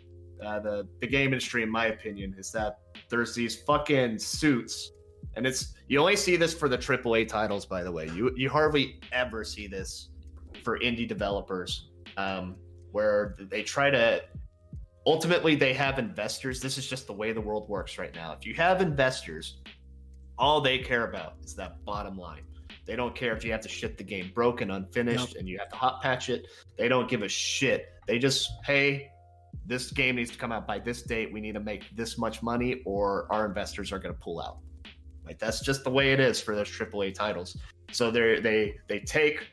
uh, 0.43 0.59
the 0.59 0.87
the 0.99 1.07
game 1.07 1.27
industry, 1.27 1.63
in 1.63 1.69
my 1.69 1.87
opinion, 1.87 2.35
is 2.37 2.51
that 2.51 2.79
there's 3.09 3.35
these 3.35 3.61
fucking 3.63 4.17
suits, 4.17 4.91
and 5.35 5.45
it's 5.47 5.73
you 5.87 5.99
only 5.99 6.15
see 6.15 6.35
this 6.35 6.53
for 6.53 6.67
the 6.67 6.77
AAA 6.77 7.27
titles, 7.27 7.65
by 7.65 7.83
the 7.83 7.91
way. 7.91 8.07
You 8.07 8.31
you 8.35 8.49
hardly 8.49 8.99
ever 9.11 9.43
see 9.43 9.67
this 9.67 10.09
for 10.63 10.79
indie 10.79 11.07
developers, 11.07 11.89
um, 12.17 12.55
where 12.91 13.35
they 13.39 13.63
try 13.63 13.89
to. 13.89 14.21
Ultimately, 15.07 15.55
they 15.55 15.73
have 15.73 15.97
investors. 15.97 16.61
This 16.61 16.77
is 16.77 16.87
just 16.87 17.07
the 17.07 17.13
way 17.13 17.31
the 17.31 17.41
world 17.41 17.67
works 17.67 17.97
right 17.97 18.13
now. 18.13 18.33
If 18.33 18.45
you 18.45 18.53
have 18.55 18.81
investors, 18.81 19.57
all 20.37 20.61
they 20.61 20.77
care 20.77 21.07
about 21.07 21.37
is 21.43 21.55
that 21.55 21.83
bottom 21.85 22.17
line. 22.17 22.43
They 22.85 22.95
don't 22.95 23.15
care 23.15 23.35
if 23.35 23.43
you 23.43 23.51
have 23.51 23.61
to 23.61 23.69
ship 23.69 23.97
the 23.97 24.03
game 24.03 24.31
broken, 24.33 24.71
unfinished, 24.71 25.35
and 25.37 25.47
you 25.47 25.57
have 25.59 25.69
to 25.69 25.75
hot 25.75 26.01
patch 26.01 26.29
it. 26.29 26.47
They 26.77 26.87
don't 26.87 27.09
give 27.09 27.23
a 27.23 27.29
shit. 27.29 27.87
They 28.07 28.19
just, 28.19 28.49
hey, 28.65 29.09
this 29.65 29.91
game 29.91 30.15
needs 30.17 30.31
to 30.31 30.37
come 30.37 30.51
out 30.51 30.67
by 30.67 30.79
this 30.79 31.01
date. 31.03 31.31
We 31.31 31.41
need 31.41 31.53
to 31.53 31.59
make 31.59 31.95
this 31.95 32.17
much 32.17 32.43
money, 32.43 32.81
or 32.85 33.27
our 33.31 33.45
investors 33.45 33.91
are 33.91 33.99
going 33.99 34.13
to 34.13 34.19
pull 34.19 34.41
out. 34.41 34.59
Like 35.31 35.39
that's 35.39 35.61
just 35.61 35.85
the 35.85 35.89
way 35.89 36.11
it 36.11 36.19
is 36.19 36.41
for 36.41 36.57
those 36.57 36.67
AAA 36.67 37.13
titles. 37.13 37.55
So 37.93 38.11
they 38.11 38.41
they 38.41 38.75
they 38.89 38.99
take 38.99 39.47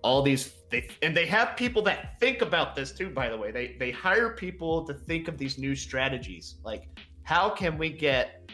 all 0.00 0.22
these 0.22 0.54
they 0.70 0.88
and 1.02 1.14
they 1.14 1.26
have 1.26 1.54
people 1.54 1.82
that 1.82 2.18
think 2.18 2.40
about 2.40 2.74
this 2.74 2.92
too. 2.92 3.10
By 3.10 3.28
the 3.28 3.36
way, 3.36 3.50
they 3.50 3.76
they 3.78 3.90
hire 3.90 4.30
people 4.30 4.86
to 4.86 4.94
think 4.94 5.28
of 5.28 5.36
these 5.36 5.58
new 5.58 5.74
strategies. 5.74 6.60
Like, 6.64 6.88
how 7.24 7.50
can 7.50 7.76
we 7.76 7.90
get 7.90 8.50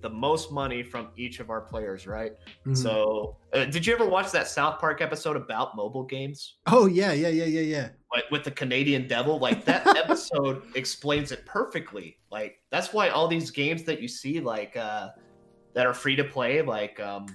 the 0.00 0.10
most 0.10 0.52
money 0.52 0.84
from 0.84 1.08
each 1.16 1.40
of 1.40 1.50
our 1.50 1.60
players, 1.60 2.06
right? 2.06 2.34
Mhm. 2.66 2.76
So, 2.76 3.36
uh, 3.52 3.64
did 3.64 3.84
you 3.84 3.92
ever 3.92 4.06
watch 4.06 4.30
that 4.30 4.46
South 4.46 4.78
Park 4.78 5.00
episode 5.00 5.34
about 5.34 5.74
mobile 5.74 6.04
games? 6.04 6.58
oh 6.68 6.86
yeah, 6.86 7.10
yeah, 7.12 7.28
yeah, 7.30 7.46
yeah, 7.46 7.60
yeah. 7.60 7.88
Like 8.14 8.30
with 8.30 8.44
the 8.44 8.52
Canadian 8.52 9.08
Devil, 9.08 9.40
like 9.40 9.64
that 9.64 9.84
episode 9.96 10.62
explains 10.76 11.32
it 11.32 11.44
perfectly. 11.46 12.18
Like 12.30 12.60
that's 12.70 12.92
why 12.92 13.08
all 13.08 13.26
these 13.26 13.50
games 13.50 13.82
that 13.84 14.00
you 14.00 14.06
see, 14.06 14.38
like 14.38 14.76
uh, 14.76 15.08
that 15.74 15.86
are 15.86 15.94
free 15.94 16.16
to 16.16 16.24
play, 16.24 16.62
like 16.62 16.98
um, 17.00 17.26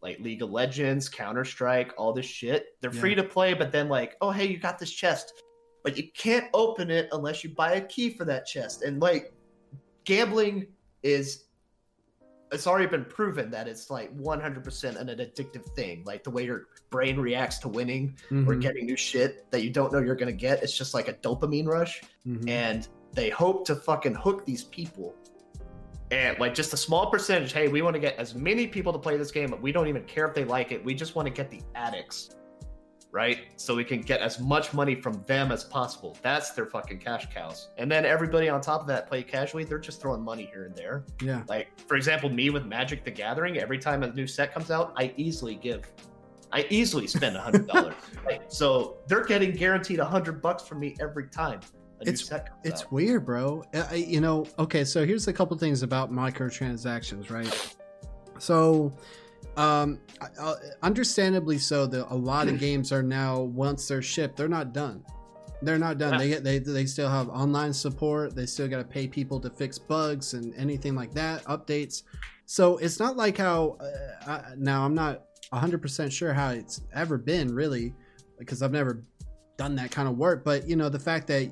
like 0.00 0.18
League 0.20 0.42
of 0.42 0.50
Legends, 0.50 1.08
Counter 1.08 1.44
Strike, 1.44 1.92
all 1.96 2.12
this 2.12 2.26
shit, 2.26 2.66
they're 2.80 2.92
Yeah. 2.92 3.00
free 3.00 3.14
to 3.14 3.22
play. 3.22 3.54
But 3.54 3.70
then 3.72 3.88
like, 3.88 4.16
oh 4.20 4.30
hey, 4.30 4.46
you 4.46 4.58
got 4.58 4.78
this 4.78 4.90
chest, 4.90 5.32
but 5.84 5.96
you 5.96 6.04
can't 6.16 6.46
open 6.54 6.90
it 6.90 7.08
unless 7.12 7.44
you 7.44 7.50
buy 7.54 7.74
a 7.74 7.80
key 7.80 8.10
for 8.10 8.24
that 8.24 8.46
chest. 8.46 8.82
And 8.82 9.00
like, 9.00 9.32
gambling 10.04 10.66
is 11.02 11.44
it's 12.50 12.66
already 12.66 12.86
been 12.86 13.04
proven 13.06 13.50
that 13.50 13.66
it's 13.66 13.88
like 13.88 14.14
100% 14.18 14.96
an 14.96 15.06
addictive 15.08 15.64
thing 15.74 16.02
like 16.04 16.22
the 16.22 16.30
way 16.30 16.44
your 16.44 16.64
brain 16.90 17.18
reacts 17.18 17.56
to 17.58 17.68
winning 17.68 18.14
or 18.30 18.34
Mhm, 18.34 18.60
getting 18.60 18.84
new 18.84 18.96
shit 18.96 19.50
that 19.50 19.62
you 19.62 19.70
don't 19.70 19.90
know 19.92 20.00
you're 20.00 20.14
gonna 20.16 20.32
get 20.32 20.62
it's 20.62 20.76
just 20.76 20.92
like 20.92 21.08
a 21.08 21.14
dopamine 21.14 21.66
rush 21.66 22.02
mhm. 22.26 22.46
and 22.48 22.88
they 23.14 23.30
hope 23.30 23.64
to 23.66 23.74
fucking 23.74 24.14
hook 24.14 24.44
these 24.44 24.64
people 24.64 25.14
and 26.12 26.38
like 26.38 26.54
just 26.54 26.72
a 26.72 26.76
small 26.76 27.10
percentage 27.10 27.52
hey 27.52 27.68
we 27.68 27.82
want 27.82 27.94
to 27.94 28.00
get 28.00 28.16
as 28.18 28.34
many 28.34 28.66
people 28.66 28.92
to 28.92 28.98
play 28.98 29.16
this 29.16 29.32
game 29.32 29.50
but 29.50 29.60
we 29.60 29.72
don't 29.72 29.88
even 29.88 30.04
care 30.04 30.26
if 30.28 30.34
they 30.34 30.44
like 30.44 30.70
it. 30.70 30.84
We 30.84 30.94
just 30.94 31.16
want 31.16 31.26
to 31.26 31.32
get 31.32 31.50
the 31.50 31.60
addicts 31.74 32.36
right? 33.12 33.40
So 33.56 33.76
we 33.76 33.84
can 33.84 34.00
get 34.00 34.20
as 34.20 34.40
much 34.40 34.72
money 34.72 34.94
from 34.94 35.22
them 35.26 35.52
as 35.52 35.62
possible. 35.64 36.16
That's 36.22 36.52
their 36.52 36.64
fucking 36.64 36.98
cash 36.98 37.26
cows. 37.32 37.68
And 37.76 37.92
then 37.92 38.06
everybody 38.06 38.48
on 38.48 38.62
top 38.62 38.80
of 38.80 38.86
that 38.86 39.06
play 39.06 39.22
casually 39.22 39.64
they're 39.64 39.78
just 39.78 40.00
throwing 40.00 40.22
money 40.22 40.48
here 40.50 40.64
and 40.64 40.74
there. 40.74 41.04
Yeah. 41.20 41.42
like 41.46 41.78
for 41.86 41.96
example 41.96 42.30
me 42.30 42.50
with 42.50 42.64
magic 42.64 43.04
the 43.04 43.10
gathering 43.10 43.58
every 43.58 43.78
time 43.78 44.02
a 44.02 44.12
new 44.12 44.26
set 44.26 44.52
comes 44.52 44.70
out 44.70 44.92
i 44.96 45.12
easily 45.16 45.54
give. 45.54 45.92
I 46.52 46.66
easily 46.68 47.06
spend 47.06 47.36
a 47.36 47.40
hundred 47.40 47.68
dollars. 47.68 47.94
Like 48.24 48.42
so 48.48 48.98
they're 49.08 49.24
getting 49.24 49.52
guaranteed 49.52 49.98
a 49.98 50.04
hundred 50.04 50.40
bucks 50.40 50.66
from 50.66 50.80
me 50.80 50.96
every 51.00 51.28
time 51.28 51.60
It's- 52.08 52.30
It's 52.64 52.82
out. 52.82 52.92
weird, 52.92 53.26
bro. 53.26 53.62
I, 53.74 53.94
you 53.96 54.20
know, 54.20 54.46
okay, 54.58 54.84
so 54.84 55.04
here's 55.06 55.28
a 55.28 55.32
couple 55.32 55.56
things 55.58 55.82
about 55.82 56.12
microtransactions, 56.12 57.30
right? 57.30 57.76
So, 58.38 58.92
um, 59.56 60.00
uh, 60.38 60.54
understandably 60.82 61.58
so, 61.58 61.86
that 61.86 62.06
a 62.10 62.14
lot 62.14 62.48
of 62.48 62.58
games 62.66 62.92
are 62.92 63.02
now 63.02 63.40
once 63.40 63.88
they're 63.88 64.02
shipped, 64.02 64.36
they're 64.36 64.48
not 64.48 64.72
done. 64.72 65.04
They're 65.62 65.78
not 65.78 65.98
done. 65.98 66.14
Yeah. 66.14 66.18
They 66.18 66.28
get 66.28 66.44
they 66.44 66.58
they 66.58 66.86
still 66.86 67.08
have 67.08 67.28
online 67.28 67.72
support. 67.72 68.34
They 68.34 68.46
still 68.46 68.66
got 68.66 68.78
to 68.78 68.84
pay 68.84 69.06
people 69.06 69.38
to 69.40 69.48
fix 69.48 69.78
bugs 69.78 70.34
and 70.34 70.52
anything 70.56 70.96
like 70.96 71.14
that, 71.14 71.44
updates. 71.44 72.02
So 72.46 72.78
it's 72.78 72.98
not 72.98 73.16
like 73.16 73.38
how 73.38 73.76
uh, 73.80 74.30
I, 74.30 74.42
now 74.56 74.84
I'm 74.84 74.94
not 74.94 75.22
100% 75.52 76.10
sure 76.10 76.32
how 76.32 76.50
it's 76.50 76.80
ever 76.94 77.16
been 77.16 77.54
really 77.54 77.94
because 78.40 78.60
I've 78.60 78.72
never 78.72 79.04
done 79.56 79.76
that 79.76 79.92
kind 79.92 80.08
of 80.08 80.16
work. 80.18 80.44
But 80.44 80.66
you 80.68 80.74
know, 80.74 80.88
the 80.88 80.98
fact 80.98 81.28
that 81.28 81.48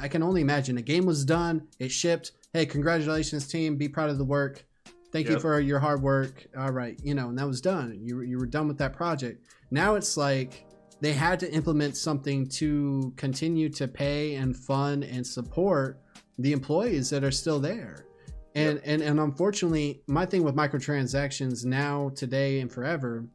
I 0.00 0.08
can 0.08 0.22
only 0.22 0.40
imagine 0.40 0.78
a 0.78 0.82
game 0.82 1.04
was 1.06 1.24
done, 1.24 1.68
it 1.78 1.90
shipped. 1.90 2.32
Hey, 2.52 2.66
congratulations, 2.66 3.46
team! 3.48 3.76
Be 3.76 3.88
proud 3.88 4.10
of 4.10 4.18
the 4.18 4.24
work. 4.24 4.64
Thank 5.10 5.28
you 5.28 5.34
for 5.40 5.60
your 5.60 5.78
hard 5.78 6.02
work. 6.02 6.46
All 6.56 6.70
right, 6.72 6.98
you 7.02 7.14
know, 7.14 7.28
and 7.28 7.38
that 7.38 7.46
was 7.46 7.60
done. 7.60 7.98
You 8.02 8.16
were- 8.16 8.24
you 8.24 8.38
were 8.38 8.46
done 8.46 8.68
with 8.68 8.78
that 8.78 8.94
project. 8.94 9.44
Now 9.70 9.94
it's 9.94 10.16
like 10.16 10.66
they 11.00 11.12
had 11.12 11.40
to 11.40 11.52
implement 11.52 11.96
something 11.96 12.46
to 12.48 13.12
continue 13.16 13.68
to 13.70 13.88
pay 13.88 14.34
and 14.36 14.56
fund 14.56 15.04
and 15.04 15.26
support 15.26 16.00
the 16.38 16.52
employees 16.52 17.10
that 17.10 17.24
are 17.24 17.30
still 17.30 17.58
there. 17.60 18.06
And 18.54 18.80
and 18.84 19.00
and 19.02 19.18
unfortunately, 19.20 20.02
my 20.06 20.26
thing 20.26 20.42
with 20.44 20.54
microtransactions 20.54 21.64
now, 21.64 22.10
today, 22.14 22.60
and 22.60 22.70
forever. 22.70 23.26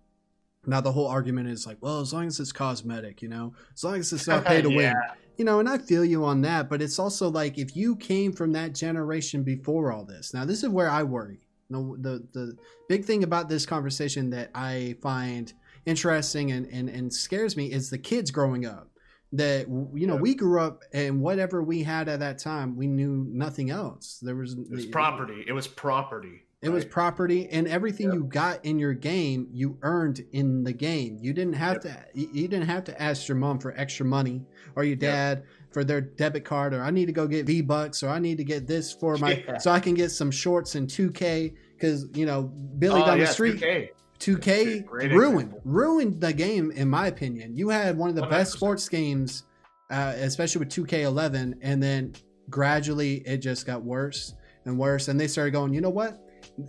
Now 0.66 0.82
the 0.82 0.92
whole 0.92 1.08
argument 1.08 1.48
is 1.50 1.66
like, 1.66 1.78
well, 1.82 2.02
as 2.02 2.12
long 2.14 2.28
as 2.28 2.40
it's 2.40 2.52
cosmetic, 2.52 3.22
you 3.22 3.30
know, 3.30 3.54
as 3.74 3.84
long 3.84 3.96
as 3.96 4.12
it's 4.14 4.28
not 4.28 4.46
pay 4.52 4.62
to 4.62 4.68
win, 4.70 4.78
Yeah. 4.80 5.14
You 5.38 5.46
know, 5.46 5.60
and 5.60 5.70
I 5.70 5.78
feel 5.78 6.04
you 6.04 6.26
on 6.26 6.42
that, 6.42 6.70
but 6.70 6.82
it's 6.82 7.00
also 7.00 7.30
like 7.30 7.58
if 7.58 7.76
you 7.76 7.96
came 7.96 8.34
from 8.34 8.52
that 8.54 8.74
generation 8.74 9.44
before 9.44 9.92
all 9.92 10.04
this. 10.04 10.34
Now, 10.34 10.46
this 10.46 10.64
is 10.64 10.70
where 10.70 10.90
I 10.90 11.04
worry. 11.04 11.40
No, 11.70 11.96
the 12.00 12.26
the 12.34 12.56
big 12.90 13.06
thing 13.06 13.24
about 13.24 13.50
this 13.50 13.66
conversation 13.66 14.30
that 14.32 14.50
I 14.56 14.96
find 15.02 15.52
interesting 15.86 16.52
and 16.52 16.66
and, 16.68 16.90
and 16.90 17.14
scares 17.14 17.56
me 17.56 17.72
is 17.72 17.90
the 17.90 17.98
kids 17.98 18.32
growing 18.32 18.66
up. 18.66 18.90
That 19.34 19.68
you 19.94 20.08
know, 20.08 20.16
Yeah. 20.16 20.22
we 20.22 20.36
grew 20.36 20.62
up 20.62 20.84
and 20.94 21.20
whatever 21.22 21.62
we 21.62 21.84
had 21.84 22.08
at 22.08 22.20
that 22.22 22.40
time, 22.40 22.78
we 22.78 22.88
knew 22.88 23.28
nothing 23.30 23.70
else. 23.70 24.20
There 24.22 24.36
was 24.36 24.54
It 24.54 24.72
was 24.72 24.86
property. 24.86 25.44
It 25.46 25.52
was 25.52 25.68
property. 25.68 26.46
it 26.62 26.70
was 26.70 26.86
property 26.86 27.48
and 27.50 27.68
everything 27.68 28.08
Yep. 28.08 28.16
you 28.16 28.24
got 28.24 28.66
in 28.66 28.80
your 28.80 28.94
game, 28.94 29.48
you 29.52 29.78
earned 29.82 30.26
in 30.32 30.64
the 30.64 30.72
game. 30.74 31.18
You 31.22 31.34
didn't 31.34 31.56
have 31.56 31.84
Yep. 31.84 32.14
to 32.14 32.22
you 32.22 32.48
didn't 32.48 32.68
have 32.70 32.86
to 32.86 33.00
ask 33.02 33.28
your 33.28 33.36
mom 33.38 33.60
for 33.60 33.74
extra 33.78 34.06
money 34.06 34.46
or 34.78 34.84
your 34.84 34.92
Yep. 34.92 35.00
dad 35.00 35.44
for 35.72 35.84
their 35.84 36.00
debit 36.02 36.46
card 36.46 36.74
or 36.74 36.82
I 36.82 36.92
need 36.92 37.08
to 37.08 37.12
go 37.12 37.28
get 37.28 37.46
V 37.46 37.62
bucks 37.62 38.04
or 38.04 38.10
I 38.10 38.20
need 38.20 38.38
to 38.38 38.44
get 38.44 38.68
this 38.68 38.94
for 38.94 39.18
my 39.18 39.44
Yeah. 39.48 39.58
so 39.58 39.72
I 39.72 39.80
can 39.80 39.96
get 39.96 40.12
some 40.12 40.32
shorts 40.32 40.76
in 40.76 40.86
2K 40.88 41.54
cuz 41.80 42.06
you 42.14 42.26
know 42.26 42.44
Billy 42.80 43.02
Oh, 43.02 43.06
down 43.06 43.18
yeah, 43.20 43.26
the 43.26 43.32
street 43.34 43.60
2K. 43.60 43.90
2K 44.20 44.86
ruined 44.90 45.40
example. 45.50 45.62
ruined 45.66 46.22
the 46.22 46.32
game 46.34 46.72
in 46.72 46.88
my 46.90 47.08
opinion. 47.08 47.56
You 47.56 47.70
had 47.70 47.98
one 47.98 48.10
of 48.10 48.16
the 48.16 48.26
best 48.28 48.54
100%. 48.54 48.58
sports 48.58 48.90
games, 48.90 49.44
uh, 49.92 50.14
especially 50.18 50.60
with 50.60 50.70
2K11, 50.70 51.54
and 51.62 51.82
then 51.84 52.14
gradually 52.50 53.16
it 53.28 53.38
just 53.38 53.66
got 53.66 53.84
worse 53.84 54.34
and 54.66 54.78
worse, 54.80 55.08
and 55.08 55.20
they 55.20 55.28
started 55.28 55.52
going, 55.52 55.74
you 55.74 55.82
know 55.82 55.90
what, 55.92 56.20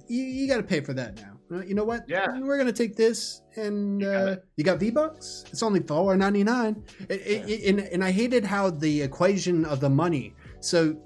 you, 0.08 0.22
you 0.24 0.46
got 0.48 0.58
to 0.58 0.62
pay 0.62 0.80
for 0.80 0.92
that 0.94 1.16
now. 1.16 1.37
You 1.50 1.74
know 1.74 1.84
what? 1.84 2.04
Yeah. 2.08 2.38
we're 2.40 2.58
gonna 2.58 2.72
take 2.72 2.94
this, 2.96 3.40
and 3.56 4.00
You 4.00 4.06
got 4.06 4.28
uh, 4.28 4.36
you 4.56 4.64
got 4.64 4.78
V 4.80 4.90
bucks. 4.90 5.44
It's 5.50 5.62
only 5.62 5.80
four 5.80 6.16
ninety 6.16 6.44
nine. 6.44 6.84
And 7.08 7.80
and 7.80 8.04
I 8.04 8.10
hated 8.10 8.44
how 8.44 8.70
the 8.70 9.02
equation 9.02 9.64
of 9.64 9.80
the 9.80 9.88
money. 9.88 10.34
So 10.60 10.96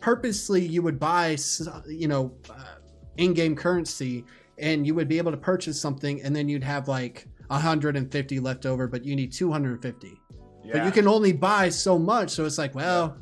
purposely, 0.00 0.64
you 0.64 0.82
would 0.82 0.98
buy, 0.98 1.36
you 1.88 2.08
know, 2.08 2.32
uh, 2.48 2.76
in-game 3.16 3.54
currency 3.56 4.24
and 4.58 4.86
you 4.86 4.94
would 4.94 5.08
be 5.08 5.18
able 5.18 5.30
to 5.30 5.36
purchase 5.36 5.78
something 5.80 6.22
and 6.22 6.34
then 6.34 6.48
you'd 6.48 6.64
have 6.64 6.86
like 6.88 7.26
150 7.48 8.40
left 8.40 8.64
over 8.64 8.86
but 8.86 9.04
you 9.04 9.14
need 9.16 9.32
250 9.32 10.20
Yeah. 10.64 10.72
but 10.74 10.84
you 10.86 10.90
can 10.92 11.06
only 11.08 11.32
buy 11.32 11.68
so 11.68 11.98
much 11.98 12.30
so 12.30 12.44
it's 12.46 12.56
like 12.56 12.74
well 12.74 13.18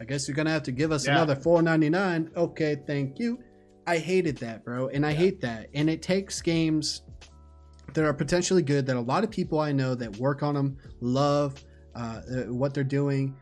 i 0.00 0.04
guess 0.04 0.26
you're 0.26 0.34
gonna 0.34 0.50
have 0.50 0.62
to 0.64 0.72
give 0.72 0.90
us 0.90 1.06
Yeah. 1.06 1.12
another 1.16 1.36
499 1.36 2.30
okay 2.36 2.76
thank 2.86 3.18
you 3.20 3.38
i 3.86 3.98
hated 3.98 4.36
that 4.38 4.64
bro 4.64 4.88
and 4.88 5.04
i 5.04 5.10
Yeah. 5.10 5.16
hate 5.16 5.40
that 5.40 5.68
and 5.74 5.88
it 5.88 6.02
takes 6.02 6.40
games 6.40 7.02
that 7.94 8.04
are 8.04 8.14
potentially 8.14 8.62
good 8.62 8.86
that 8.86 8.96
a 8.96 9.00
lot 9.00 9.24
of 9.24 9.30
people 9.30 9.58
i 9.60 9.72
know 9.72 9.94
that 9.94 10.16
work 10.16 10.42
on 10.42 10.54
them 10.54 10.76
love 11.00 11.62
uh, 11.94 11.98
uh, 11.98 12.42
what 12.52 12.74
they're 12.74 12.84
doing 12.84 13.34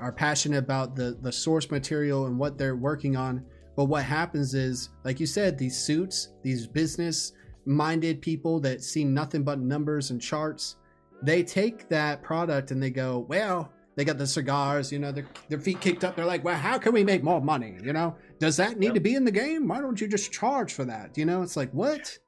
are 0.00 0.12
passionate 0.12 0.58
about 0.58 0.96
the 0.96 1.16
the 1.22 1.30
source 1.30 1.70
material 1.70 2.26
and 2.26 2.36
what 2.36 2.58
they're 2.58 2.76
working 2.76 3.16
on 3.16 3.44
but 3.76 3.86
what 3.86 4.04
happens 4.04 4.54
is, 4.54 4.90
like 5.04 5.18
you 5.18 5.26
said, 5.26 5.58
these 5.58 5.76
suits, 5.76 6.28
these 6.42 6.66
business 6.66 7.32
minded 7.66 8.20
people 8.20 8.60
that 8.60 8.82
see 8.84 9.04
nothing 9.04 9.42
but 9.42 9.58
numbers 9.58 10.10
and 10.10 10.20
charts, 10.20 10.76
they 11.22 11.42
take 11.42 11.88
that 11.88 12.22
product 12.22 12.70
and 12.70 12.82
they 12.82 12.90
go, 12.90 13.26
well, 13.28 13.72
they 13.96 14.04
got 14.04 14.18
the 14.18 14.26
cigars, 14.26 14.90
you 14.90 14.98
know, 14.98 15.12
their, 15.12 15.26
their 15.48 15.60
feet 15.60 15.80
kicked 15.80 16.04
up. 16.04 16.16
They're 16.16 16.24
like, 16.24 16.44
well, 16.44 16.56
how 16.56 16.78
can 16.78 16.92
we 16.92 17.04
make 17.04 17.22
more 17.22 17.40
money? 17.40 17.76
You 17.82 17.92
know, 17.92 18.16
does 18.40 18.56
that 18.56 18.78
need 18.78 18.86
Yep. 18.86 18.94
to 18.94 19.00
be 19.00 19.14
in 19.14 19.24
the 19.24 19.30
game? 19.30 19.68
Why 19.68 19.80
don't 19.80 20.00
you 20.00 20.08
just 20.08 20.32
charge 20.32 20.72
for 20.72 20.84
that? 20.84 21.16
You 21.16 21.24
know, 21.24 21.42
it's 21.42 21.56
like, 21.56 21.70
what? 21.72 22.18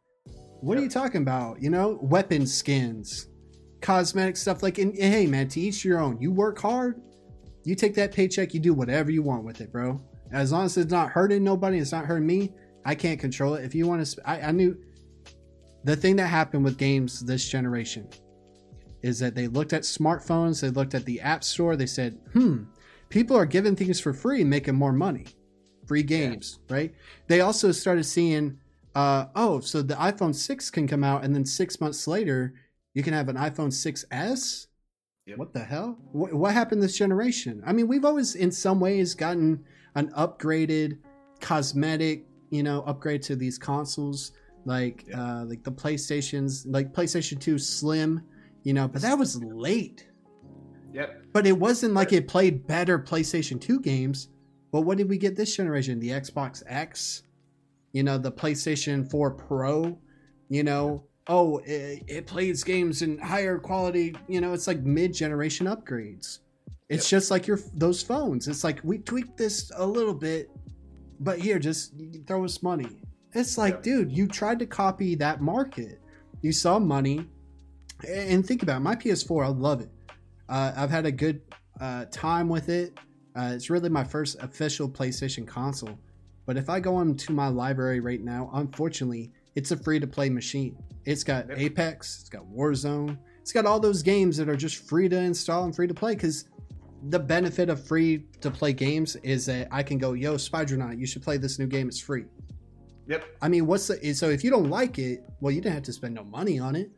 What 0.61 0.79
are 0.79 0.83
you 0.83 0.89
talking 0.89 1.23
about? 1.23 1.61
You 1.61 1.71
know, 1.71 1.99
weapon 2.01 2.47
skins, 2.47 3.29
cosmetic 3.81 4.37
stuff. 4.37 4.63
Like, 4.63 4.79
and, 4.79 4.97
hey, 4.97 5.27
man, 5.27 5.49
to 5.49 5.61
each 5.61 5.85
your 5.85 5.99
own. 5.99 6.21
You 6.21 6.31
work 6.33 6.59
hard, 6.59 7.03
you 7.65 7.75
take 7.75 7.95
that 7.97 8.13
paycheck, 8.13 8.55
you 8.55 8.61
do 8.61 8.73
whatever 8.73 9.11
you 9.11 9.23
want 9.23 9.45
with 9.45 9.61
it, 9.61 9.73
bro. 9.73 10.01
As 10.33 10.53
long 10.53 10.65
as 10.65 10.77
it's 10.77 10.91
not 10.91 11.11
hurting 11.11 11.45
nobody, 11.45 11.79
it's 11.79 11.93
not 11.93 12.05
hurting 12.05 12.27
me. 12.27 12.53
I 12.85 12.95
can't 12.95 13.19
control 13.19 13.55
it. 13.55 13.65
If 13.65 13.75
you 13.75 13.87
want 13.87 14.01
to, 14.01 14.07
sp- 14.07 14.23
I, 14.25 14.41
I 14.41 14.51
knew 14.53 14.77
the 15.85 15.97
thing 15.97 16.17
that 16.17 16.27
happened 16.27 16.65
with 16.65 16.79
games 16.79 17.21
this 17.21 17.49
generation 17.49 18.09
is 19.07 19.21
that 19.21 19.37
they 19.37 19.47
looked 19.47 19.73
at 19.73 19.83
smartphones, 19.83 20.61
they 20.61 20.69
looked 20.71 20.95
at 20.95 21.05
the 21.05 21.21
app 21.21 21.45
store, 21.45 21.77
they 21.77 21.87
said, 21.87 22.19
hmm, 22.33 22.65
people 23.09 23.37
are 23.37 23.47
giving 23.47 23.77
things 23.77 24.01
for 24.01 24.13
free 24.13 24.41
and 24.41 24.51
making 24.51 24.75
more 24.75 24.93
money. 24.93 25.27
Free 25.87 26.03
games, 26.03 26.59
right? 26.69 26.93
They 27.29 27.41
also 27.41 27.71
started 27.71 28.03
seeing, 28.05 28.59
uh, 28.97 29.27
oh, 29.37 29.61
so 29.61 29.81
the 29.81 29.95
iPhone 29.95 30.35
6 30.35 30.71
can 30.71 30.89
come 30.89 31.05
out, 31.05 31.23
and 31.23 31.33
then 31.33 31.45
six 31.45 31.81
months 31.81 32.09
later, 32.09 32.55
you 32.95 33.05
can 33.05 33.15
have 33.15 33.29
an 33.29 33.37
iPhone 33.37 33.71
6S. 33.71 34.67
Yep. 35.27 35.39
What 35.39 35.53
the 35.53 35.63
hell? 35.63 35.97
What, 36.11 36.35
what 36.35 36.53
happened 36.53 36.83
this 36.83 36.99
generation? 36.99 37.63
I 37.65 37.73
mean, 37.73 37.87
we've 37.87 38.05
always, 38.05 38.35
in 38.35 38.51
some 38.51 38.81
ways, 38.81 39.15
gotten 39.15 39.65
an 39.95 40.11
upgraded, 40.13 40.99
cosmetic, 41.41 42.27
you 42.51 42.65
know, 42.65 42.83
upgrade 42.83 43.23
to 43.23 43.37
these 43.37 43.57
consoles, 43.59 44.33
like 44.65 45.05
Yeah. 45.07 45.23
uh, 45.23 45.45
like 45.45 45.63
the 45.63 45.71
PlayStations, 45.73 46.65
like 46.67 46.93
PlayStation 46.93 47.39
2 47.41 47.59
Slim, 47.59 48.23
you 48.67 48.75
know, 48.75 48.89
but 48.89 49.01
that 49.03 49.17
was 49.17 49.41
late. 49.41 50.09
Yep. 50.93 51.27
But 51.33 51.47
it 51.47 51.57
wasn't 51.57 51.95
like 51.95 52.13
it 52.13 52.27
played 52.27 52.67
better 52.67 52.99
PlayStation 52.99 53.61
2 53.61 53.79
games. 53.79 54.31
But 54.73 54.81
what 54.81 54.99
did 54.99 55.09
we 55.09 55.19
get 55.19 55.37
this 55.37 55.55
generation? 55.55 56.01
The 56.01 56.09
Xbox 56.09 56.65
X, 56.67 57.23
you 57.93 58.03
know, 58.03 58.19
the 58.19 58.33
PlayStation 58.33 59.09
4 59.09 59.31
Pro, 59.31 59.97
you 60.49 60.65
know, 60.65 61.05
oh, 61.29 61.59
it, 61.59 62.03
it 62.09 62.27
plays 62.27 62.65
games 62.65 63.03
in 63.03 63.19
higher 63.19 63.57
quality, 63.57 64.17
you 64.27 64.41
know, 64.41 64.53
it's 64.53 64.67
like 64.67 64.81
mid-generation 64.81 65.69
upgrades. 65.69 66.41
It's 66.89 67.09
just 67.09 67.31
like 67.31 67.47
your 67.47 67.61
those 67.73 68.03
phones. 68.03 68.49
It's 68.49 68.65
like 68.65 68.81
we 68.83 68.99
tweaked 68.99 69.37
this 69.37 69.71
a 69.77 69.87
little 69.87 70.15
bit, 70.15 70.51
but 71.21 71.39
here, 71.39 71.61
just 71.61 71.95
throw 72.27 72.45
us 72.45 72.65
money. 72.65 73.01
It's 73.33 73.57
like, 73.57 73.75
Yep. 73.75 73.83
dude, 73.85 74.13
you 74.13 74.27
tried 74.27 74.59
to 74.59 74.67
copy 74.67 75.15
that 75.17 75.41
market. 75.41 76.01
You 76.43 76.51
saw 76.51 76.81
money, 76.81 77.29
and 78.09 78.47
think 78.47 78.63
about 78.63 78.79
it, 78.79 78.81
my 78.81 78.97
PS4. 78.97 79.45
I 79.45 79.49
love 79.49 79.81
it. 79.81 79.91
Uh, 80.49 80.73
I've 80.77 80.91
had 80.91 81.07
a 81.07 81.13
good 81.13 81.41
uh, 81.81 82.07
time 82.11 82.49
with 82.49 82.69
it. 82.69 82.99
Uh, 83.35 83.53
it's 83.55 83.71
really 83.71 83.89
my 83.89 84.05
first 84.05 84.37
official 84.41 84.89
PlayStation 84.89 85.47
console. 85.47 85.99
But 86.47 86.57
if 86.57 86.71
I 86.71 86.81
go 86.81 87.01
into 87.01 87.33
my 87.33 87.49
library 87.49 88.01
right 88.01 88.23
now, 88.23 88.51
unfortunately, 88.55 89.33
it's 89.57 89.73
a 89.73 89.77
free 89.77 89.99
to 89.99 90.07
play 90.07 90.31
machine. 90.31 90.77
It's 91.05 91.25
got 91.25 91.49
Yep. 91.49 91.59
Apex, 91.59 92.21
it's 92.21 92.29
got 92.29 92.45
Warzone, 92.47 93.19
it's 93.41 93.53
got 93.53 93.67
all 93.67 93.81
those 93.81 94.03
games 94.03 94.37
that 94.37 94.49
are 94.49 94.57
just 94.57 94.89
free 94.89 95.09
to 95.09 95.17
install 95.17 95.65
and 95.65 95.75
free 95.75 95.87
to 95.87 95.95
play. 95.95 96.15
Because 96.15 96.49
the 97.09 97.19
benefit 97.19 97.69
of 97.69 97.85
free 97.85 98.25
to 98.41 98.51
play 98.51 98.73
games 98.73 99.17
is 99.17 99.47
that 99.47 99.69
I 99.71 99.83
can 99.83 99.99
go, 99.99 100.13
yo, 100.13 100.35
Spidronaut, 100.35 100.99
you 100.99 101.07
should 101.07 101.23
play 101.23 101.37
this 101.37 101.59
new 101.59 101.67
game. 101.67 101.89
It's 101.89 102.01
free. 102.01 102.25
Yep. 103.09 103.25
I 103.41 103.49
mean, 103.49 103.67
what's 103.67 103.87
the 103.87 104.15
so 104.15 104.31
if 104.31 104.43
you 104.43 104.51
don't 104.51 104.69
like 104.69 104.99
it, 104.99 105.25
well, 105.41 105.53
you 105.53 105.61
didn't 105.61 105.75
have 105.75 105.85
to 105.85 105.93
spend 105.93 106.15
no 106.15 106.25
money 106.25 106.59
on 106.59 106.75
it. 106.75 106.91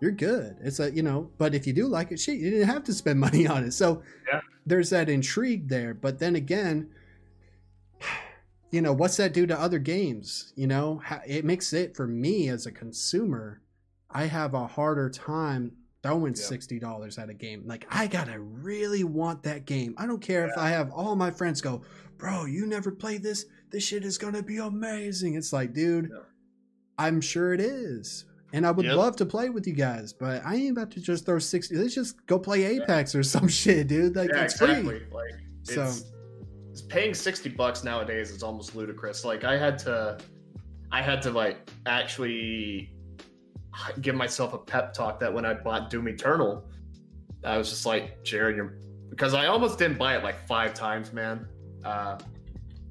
You're 0.00 0.10
good. 0.12 0.56
It's 0.60 0.78
a 0.80 0.90
you 0.92 1.02
know, 1.02 1.30
but 1.38 1.54
if 1.54 1.66
you 1.66 1.72
do 1.72 1.86
like 1.86 2.12
it, 2.12 2.20
shit, 2.20 2.38
you 2.38 2.50
didn't 2.50 2.68
have 2.68 2.84
to 2.84 2.92
spend 2.92 3.18
money 3.28 3.46
on 3.46 3.64
it. 3.64 3.72
So 3.72 4.02
Yeah. 4.30 4.40
there's 4.66 4.90
that 4.90 5.08
intrigue 5.08 5.68
there. 5.68 5.94
But 5.94 6.18
then 6.18 6.36
again, 6.36 6.90
you 8.70 8.80
know, 8.82 8.92
what's 8.92 9.16
that 9.16 9.32
do 9.32 9.46
to 9.46 9.58
other 9.58 9.78
games? 9.78 10.52
You 10.56 10.66
know, 10.66 11.00
it 11.26 11.44
makes 11.44 11.72
it 11.72 11.96
for 11.96 12.06
me 12.06 12.48
as 12.48 12.66
a 12.66 12.72
consumer, 12.72 13.62
I 14.10 14.26
have 14.26 14.54
a 14.54 14.66
harder 14.66 15.08
time 15.08 15.72
throwing 16.02 16.34
Yeah. 16.34 16.42
sixty 16.42 16.78
dollars 16.78 17.18
at 17.18 17.30
a 17.30 17.34
game. 17.34 17.62
Like 17.66 17.86
I 17.88 18.06
gotta 18.06 18.38
really 18.38 19.02
want 19.04 19.42
that 19.44 19.64
game. 19.64 19.94
I 19.96 20.06
don't 20.06 20.20
care 20.20 20.46
if 20.46 20.56
I 20.58 20.68
have 20.68 20.90
all 20.92 21.16
my 21.16 21.30
friends 21.30 21.60
go, 21.62 21.82
bro, 22.18 22.44
you 22.44 22.66
never 22.66 22.90
played 22.90 23.22
this. 23.22 23.46
This 23.70 23.82
shit 23.82 24.04
is 24.04 24.18
gonna 24.18 24.42
be 24.42 24.58
amazing. 24.58 25.34
It's 25.34 25.52
like, 25.54 25.72
dude, 25.72 26.10
Yeah. 26.12 26.20
I'm 26.98 27.20
sure 27.22 27.52
it 27.54 27.60
is. 27.60 28.24
And 28.52 28.66
I 28.66 28.70
would 28.70 28.86
Yep. 28.86 28.96
love 28.96 29.16
to 29.16 29.26
play 29.26 29.50
with 29.50 29.66
you 29.66 29.72
guys, 29.74 30.12
but 30.12 30.40
I 30.46 30.54
ain't 30.54 30.70
about 30.70 30.90
to 30.92 31.00
just 31.00 31.26
throw 31.26 31.38
60. 31.38 31.76
Let's 31.76 31.94
just 31.94 32.24
go 32.26 32.38
play 32.38 32.64
Apex 32.64 33.14
or 33.14 33.22
some 33.22 33.48
shit, 33.60 33.88
dude. 33.88 34.14
Like, 34.16 34.30
yeah, 34.32 34.42
it's 34.44 34.54
exactly. 34.60 35.00
free. 35.00 35.06
Like 35.10 35.34
So- 35.64 35.82
it's, 35.82 36.04
it's 36.70 36.82
paying 36.82 37.14
sixty 37.14 37.48
bucks 37.48 37.82
nowadays 37.84 38.30
is 38.30 38.42
almost 38.42 38.76
ludicrous. 38.76 39.24
Like 39.24 39.44
I 39.44 39.56
had 39.58 39.78
to, 39.80 40.18
I 40.92 41.00
had 41.02 41.22
to 41.22 41.30
like 41.30 41.68
actually 41.86 42.92
give 44.00 44.14
myself 44.14 44.52
a 44.54 44.58
pep 44.58 44.92
talk 44.94 45.18
that 45.20 45.32
when 45.32 45.44
I 45.44 45.54
bought 45.54 45.90
Doom 45.90 46.06
Eternal, 46.08 46.64
I 47.44 47.56
was 47.58 47.68
just 47.70 47.84
like, 47.86 48.22
Jared, 48.24 48.56
you're 48.56 48.78
because 49.10 49.34
I 49.34 49.46
almost 49.46 49.78
didn't 49.78 49.98
buy 49.98 50.16
it 50.16 50.22
like 50.22 50.46
five 50.46 50.74
times, 50.74 51.12
man. 51.12 51.46
Uh, 51.84 52.18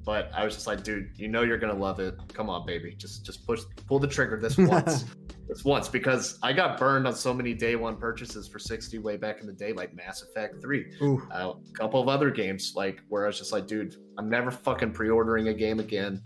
but 0.04 0.30
I 0.34 0.44
was 0.44 0.54
just 0.54 0.66
like, 0.66 0.82
dude, 0.82 1.10
you 1.16 1.28
know 1.28 1.42
you're 1.42 1.58
gonna 1.58 1.72
love 1.74 2.00
it. 2.00 2.14
Come 2.32 2.50
on, 2.50 2.66
baby, 2.66 2.94
just 2.98 3.24
just 3.24 3.46
push, 3.46 3.60
pull 3.86 3.98
the 4.00 4.08
trigger 4.08 4.36
this 4.40 4.56
once. 4.58 5.04
This 5.48 5.64
once 5.64 5.88
because 5.88 6.38
I 6.42 6.52
got 6.52 6.78
burned 6.78 7.06
on 7.06 7.14
so 7.14 7.32
many 7.32 7.54
day 7.54 7.76
one 7.76 7.96
purchases 7.96 8.48
for 8.48 8.58
60 8.58 8.98
way 8.98 9.16
back 9.16 9.40
in 9.40 9.46
the 9.46 9.52
day, 9.52 9.72
like 9.72 9.94
Mass 9.94 10.22
Effect 10.22 10.60
3 10.60 10.86
uh, 11.32 11.52
a 11.52 11.72
couple 11.72 12.00
of 12.00 12.08
other 12.08 12.30
games 12.30 12.72
like 12.74 13.00
where 13.08 13.24
I 13.24 13.28
was 13.28 13.38
just 13.38 13.52
like, 13.52 13.66
dude, 13.66 13.96
I'm 14.18 14.28
never 14.28 14.50
fucking 14.50 14.92
pre-ordering 14.92 15.48
a 15.48 15.54
game 15.54 15.78
again. 15.80 16.22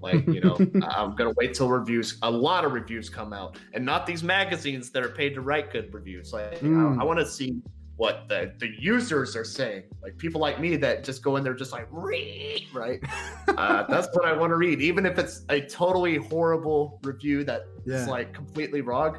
Like, 0.00 0.26
you 0.26 0.40
know, 0.40 0.56
I'm 0.88 1.14
gonna 1.14 1.32
wait 1.36 1.54
till 1.54 1.68
reviews, 1.68 2.18
a 2.22 2.30
lot 2.30 2.64
of 2.64 2.72
reviews 2.72 3.08
come 3.08 3.32
out, 3.32 3.56
and 3.72 3.84
not 3.84 4.04
these 4.06 4.22
magazines 4.24 4.90
that 4.90 5.04
are 5.04 5.10
paid 5.10 5.34
to 5.34 5.40
write 5.40 5.70
good 5.72 5.92
reviews. 5.94 6.32
Like, 6.32 6.58
Mm. 6.60 7.00
I, 7.00 7.04
want 7.04 7.20
to 7.20 7.26
see 7.26 7.60
what 8.02 8.28
the 8.28 8.52
the 8.58 8.68
users 8.80 9.36
are 9.36 9.44
saying. 9.44 9.84
Like 10.02 10.18
people 10.18 10.40
like 10.40 10.58
me 10.58 10.74
that 10.74 11.04
just 11.04 11.22
go 11.22 11.36
in 11.36 11.44
there 11.44 11.54
just 11.54 11.70
like 11.70 11.86
read, 11.88 12.66
right? 12.74 12.98
uh, 13.56 13.84
that's 13.88 14.08
what 14.12 14.24
I 14.24 14.32
want 14.32 14.50
to 14.50 14.56
read, 14.56 14.80
even 14.80 15.06
if 15.06 15.20
it's 15.20 15.44
a 15.50 15.60
totally 15.60 16.16
horrible 16.16 16.98
review 17.04 17.44
that 17.44 17.60
is 17.86 17.92
Yeah. 17.92 18.06
like 18.06 18.34
completely 18.34 18.80
wrong. 18.80 19.18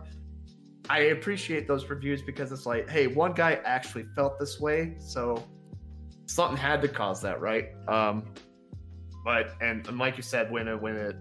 I 0.89 0.99
appreciate 1.15 1.65
those 1.65 1.89
reviews 1.89 2.21
because 2.23 2.51
it's 2.51 2.65
like, 2.65 2.89
hey, 2.89 3.07
one 3.07 3.31
guy 3.31 3.61
actually 3.63 4.03
felt 4.17 4.37
this 4.37 4.59
way, 4.59 4.95
so 4.99 5.41
something 6.25 6.57
had 6.57 6.81
to 6.81 6.89
cause 6.89 7.21
that, 7.21 7.39
right? 7.39 7.69
Um, 7.87 8.33
but 9.23 9.53
and, 9.61 9.87
and 9.87 9.97
like 9.97 10.17
you 10.17 10.23
said, 10.23 10.51
when 10.51 10.67
it 10.67 10.75
when 10.81 10.97
it 10.97 11.15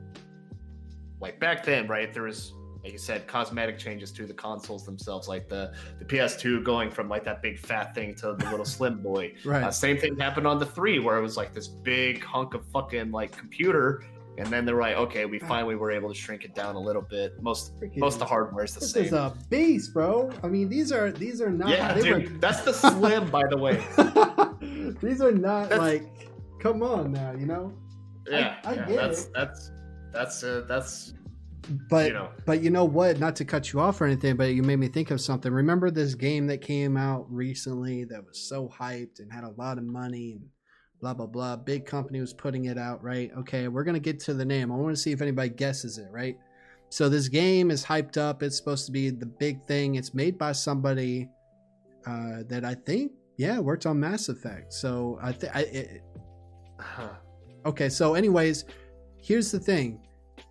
like 1.20 1.38
back 1.38 1.64
then, 1.64 1.86
right, 1.86 2.12
there 2.12 2.24
was 2.24 2.52
like 2.83 2.93
you 2.93 2.99
said, 2.99 3.26
cosmetic 3.28 3.78
changes 3.78 4.11
to 4.12 4.26
the 4.26 4.35
consoles 4.35 4.85
themselves, 4.85 5.28
like 5.28 5.49
the 5.49 5.72
the 5.99 6.05
PS2 6.05 6.64
going 6.64 6.91
from 6.91 7.09
like 7.09 7.24
that 7.24 7.41
big 7.43 7.59
fat 7.59 7.95
thing 7.95 8.14
to 8.16 8.35
the 8.35 8.51
little 8.51 8.64
slim 8.64 9.01
boy. 9.01 9.33
Right. 9.45 9.62
Uh, 9.64 9.70
same 9.70 9.99
thing 9.99 10.18
happened 10.18 10.47
on 10.47 10.59
the 10.59 10.66
three, 10.66 10.99
where 10.99 11.16
it 11.16 11.22
was 11.22 11.37
like 11.37 11.53
this 11.55 11.68
big 11.68 12.22
hunk 12.24 12.55
of 12.55 12.64
fucking 12.66 13.11
like 13.12 13.30
computer, 13.37 14.03
and 14.39 14.47
then 14.49 14.64
they're 14.64 14.80
like, 14.80 14.97
okay, 14.97 15.26
we 15.26 15.39
finally 15.39 15.74
were 15.76 15.91
able 15.93 16.09
to 16.09 16.14
shrink 16.14 16.45
it 16.45 16.55
down 16.55 16.74
a 16.74 16.80
little 16.80 17.03
bit. 17.03 17.41
Most 17.43 17.78
Freaking- 17.78 17.99
most 17.99 18.14
of 18.14 18.20
the 18.20 18.26
hardware 18.26 18.64
is 18.64 18.74
the 18.74 18.80
This 18.80 18.91
same. 18.93 19.03
This 19.05 19.12
is 19.12 19.18
a 19.18 19.33
beast, 19.51 19.93
bro. 19.95 20.30
I 20.43 20.49
mean, 20.49 20.68
these 20.68 20.91
are 20.91 21.12
these 21.12 21.41
are 21.41 21.51
not. 21.51 21.68
yeah, 21.70 21.95
dude, 21.95 22.41
that's 22.41 22.62
the 22.62 22.72
slim, 22.91 23.30
by 23.30 23.43
the 23.49 23.57
way. 23.59 23.76
these 25.01 25.20
are 25.20 25.33
not 25.33 25.68
That's- 25.68 25.78
like. 25.78 26.09
Come 26.61 26.83
on 26.85 27.11
now, 27.12 27.33
you 27.33 27.47
know. 27.47 27.72
Yeah, 28.28 28.57
I 28.64 28.74
yeah, 28.74 28.87
get 28.87 28.97
that's 28.97 29.24
it. 29.24 29.33
that's 29.35 29.70
that's 30.12 30.45
uh, 30.45 30.64
that's 30.68 31.14
But 31.88 32.08
you 32.08 32.12
know 32.14 32.30
But 32.44 32.62
you 32.62 32.70
know 32.70 32.84
what? 32.84 33.18
Not 33.18 33.36
to 33.36 33.44
cut 33.44 33.72
you 33.72 33.80
off 33.80 34.00
or 34.00 34.06
anything, 34.06 34.36
but 34.36 34.54
you 34.54 34.62
made 34.62 34.76
me 34.76 34.88
think 34.88 35.10
of 35.10 35.20
something. 35.20 35.52
Remember 35.52 35.90
this 35.90 36.14
game 36.14 36.46
that 36.48 36.60
came 36.60 36.96
out 36.96 37.26
recently 37.32 38.04
that 38.04 38.24
was 38.24 38.38
so 38.38 38.68
hyped 38.68 39.20
and 39.20 39.32
had 39.32 39.44
a 39.44 39.50
lot 39.50 39.78
of 39.78 39.84
money 39.84 40.32
and 40.32 40.48
blah 41.00 41.14
blah 41.14 41.26
blah. 41.26 41.56
Big 41.56 41.86
company 41.86 42.20
was 42.20 42.32
putting 42.32 42.66
it 42.66 42.78
out, 42.78 43.02
right? 43.02 43.30
Okay, 43.38 43.68
we're 43.68 43.84
gonna 43.84 44.00
get 44.00 44.18
to 44.20 44.34
the 44.34 44.44
name. 44.44 44.72
I 44.72 44.76
want 44.76 44.94
to 44.94 45.00
see 45.00 45.12
if 45.12 45.20
anybody 45.20 45.50
guesses 45.50 45.98
it, 45.98 46.08
right? 46.10 46.36
So 46.88 47.08
this 47.08 47.28
game 47.28 47.70
is 47.70 47.84
hyped 47.84 48.18
up. 48.18 48.42
It's 48.42 48.56
supposed 48.56 48.84
to 48.86 48.92
be 48.92 49.08
the 49.10 49.26
big 49.26 49.64
thing. 49.64 49.94
It's 49.94 50.12
made 50.12 50.36
by 50.36 50.52
somebody 50.52 51.28
uh, 52.06 52.42
that 52.48 52.66
I 52.66 52.74
think, 52.74 53.12
yeah, 53.38 53.58
worked 53.58 53.86
on 53.86 53.98
Mass 53.98 54.28
Effect. 54.28 54.72
So 54.72 55.18
I 55.22 55.32
think 55.32 55.56
I. 55.56 55.60
It, 55.60 56.02
huh. 56.78 57.14
Okay, 57.64 57.88
so 57.88 58.14
anyways, 58.14 58.64
here's 59.16 59.50
the 59.50 59.58
thing. 59.58 60.00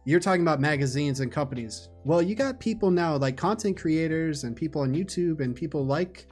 You're 0.06 0.20
talking 0.20 0.42
about 0.42 0.60
magazines 0.60 1.20
and 1.20 1.32
companies. 1.32 1.90
Well, 2.04 2.22
you 2.22 2.36
got 2.36 2.60
people 2.60 2.90
now 2.92 3.16
like 3.18 3.38
content 3.38 3.78
creators 3.78 4.44
and 4.44 4.56
people 4.56 4.82
on 4.82 4.94
YouTube 4.94 5.42
and 5.42 5.56
people 5.56 5.86
like 5.86 6.28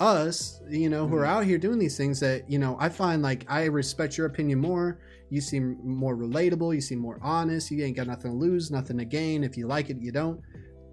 us, 0.00 0.60
you 0.68 0.88
know, 0.88 1.06
who 1.06 1.16
are 1.16 1.22
mm-hmm. 1.22 1.30
out 1.30 1.44
here 1.44 1.58
doing 1.58 1.78
these 1.78 1.96
things 1.96 2.20
that, 2.20 2.48
you 2.50 2.58
know, 2.58 2.76
I 2.80 2.88
find 2.88 3.22
like 3.22 3.44
I 3.48 3.64
respect 3.64 4.16
your 4.16 4.26
opinion 4.26 4.60
more. 4.60 5.00
You 5.30 5.40
seem 5.40 5.78
more 5.82 6.16
relatable, 6.16 6.74
you 6.74 6.80
seem 6.80 6.98
more 6.98 7.18
honest, 7.22 7.70
you 7.70 7.82
ain't 7.84 7.96
got 7.96 8.06
nothing 8.06 8.30
to 8.30 8.36
lose, 8.36 8.70
nothing 8.70 8.98
to 8.98 9.04
gain. 9.04 9.42
If 9.42 9.56
you 9.56 9.66
like 9.66 9.90
it, 9.90 10.00
you 10.00 10.12
don't. 10.12 10.40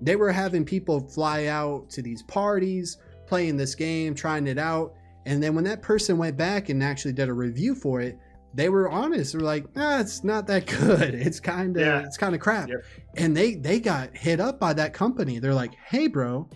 They 0.01 0.15
were 0.15 0.31
having 0.31 0.65
people 0.65 1.07
fly 1.09 1.45
out 1.45 1.89
to 1.91 2.01
these 2.01 2.23
parties, 2.23 2.97
playing 3.27 3.57
this 3.57 3.75
game, 3.75 4.15
trying 4.15 4.47
it 4.47 4.57
out, 4.57 4.95
and 5.25 5.41
then 5.41 5.53
when 5.53 5.63
that 5.65 5.81
person 5.81 6.17
went 6.17 6.37
back 6.37 6.69
and 6.69 6.83
actually 6.83 7.13
did 7.13 7.29
a 7.29 7.33
review 7.33 7.75
for 7.75 8.01
it, 8.01 8.17
they 8.53 8.69
were 8.69 8.89
honest. 8.89 9.33
They're 9.33 9.41
like, 9.41 9.65
"Ah, 9.75 9.99
it's 9.99 10.23
not 10.23 10.47
that 10.47 10.65
good. 10.67 11.13
It's 11.27 11.39
kind 11.39 11.75
of, 11.77 11.81
Yeah. 11.85 12.03
it's 12.05 12.17
kind 12.17 12.35
of 12.35 12.41
crap." 12.41 12.69
Yep. 12.69 12.83
And 13.17 13.35
they 13.35 13.55
they 13.55 13.79
got 13.79 14.15
hit 14.15 14.39
up 14.39 14.59
by 14.59 14.73
that 14.73 14.93
company. 14.93 15.39
They're 15.39 15.53
like, 15.53 15.73
"Hey, 15.87 16.07
bro, 16.07 16.49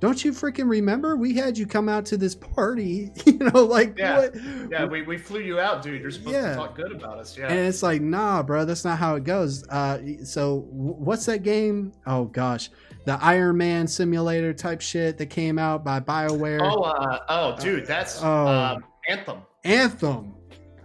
don't 0.00 0.24
you 0.24 0.30
freaking 0.32 0.68
remember 0.68 1.16
we 1.16 1.34
had 1.34 1.58
you 1.58 1.66
come 1.66 1.88
out 1.88 2.06
to 2.06 2.16
this 2.16 2.34
party? 2.34 3.10
you 3.26 3.38
know, 3.38 3.64
like 3.64 3.98
Yeah. 3.98 4.16
what? 4.18 4.34
yeah, 4.70 4.84
we, 4.84 5.02
we 5.02 5.18
flew 5.18 5.40
you 5.40 5.58
out, 5.58 5.82
dude. 5.82 6.00
You're 6.00 6.10
supposed 6.12 6.34
Yeah. 6.34 6.50
to 6.50 6.54
talk 6.54 6.76
good 6.76 6.92
about 6.92 7.18
us. 7.18 7.36
Yeah, 7.36 7.48
And 7.48 7.58
it's 7.58 7.82
like, 7.82 8.00
nah, 8.00 8.42
bro, 8.44 8.64
that's 8.64 8.84
not 8.84 8.98
how 8.98 9.16
it 9.16 9.24
goes. 9.24 9.66
Uh, 9.68 9.98
so 10.24 10.60
w- 10.70 10.94
what's 10.98 11.26
that 11.26 11.42
game? 11.42 11.92
Oh 12.06 12.26
gosh, 12.26 12.70
the 13.06 13.18
Iron 13.24 13.56
Man 13.56 13.88
simulator 13.88 14.52
type 14.54 14.80
shit 14.80 15.18
that 15.18 15.26
came 15.30 15.58
out 15.58 15.84
by 15.84 15.98
Bioware. 15.98 16.60
oh, 16.62 16.82
uh, 16.82 17.18
oh, 17.28 17.56
dude, 17.60 17.84
that's 17.86 18.22
Oh. 18.22 18.46
um, 18.46 18.84
Anthem. 19.08 19.38
Anthem, 19.64 20.32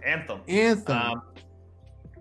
Anthem. 0.04 0.40
Anthem. 0.48 0.96
Um, 0.96 1.22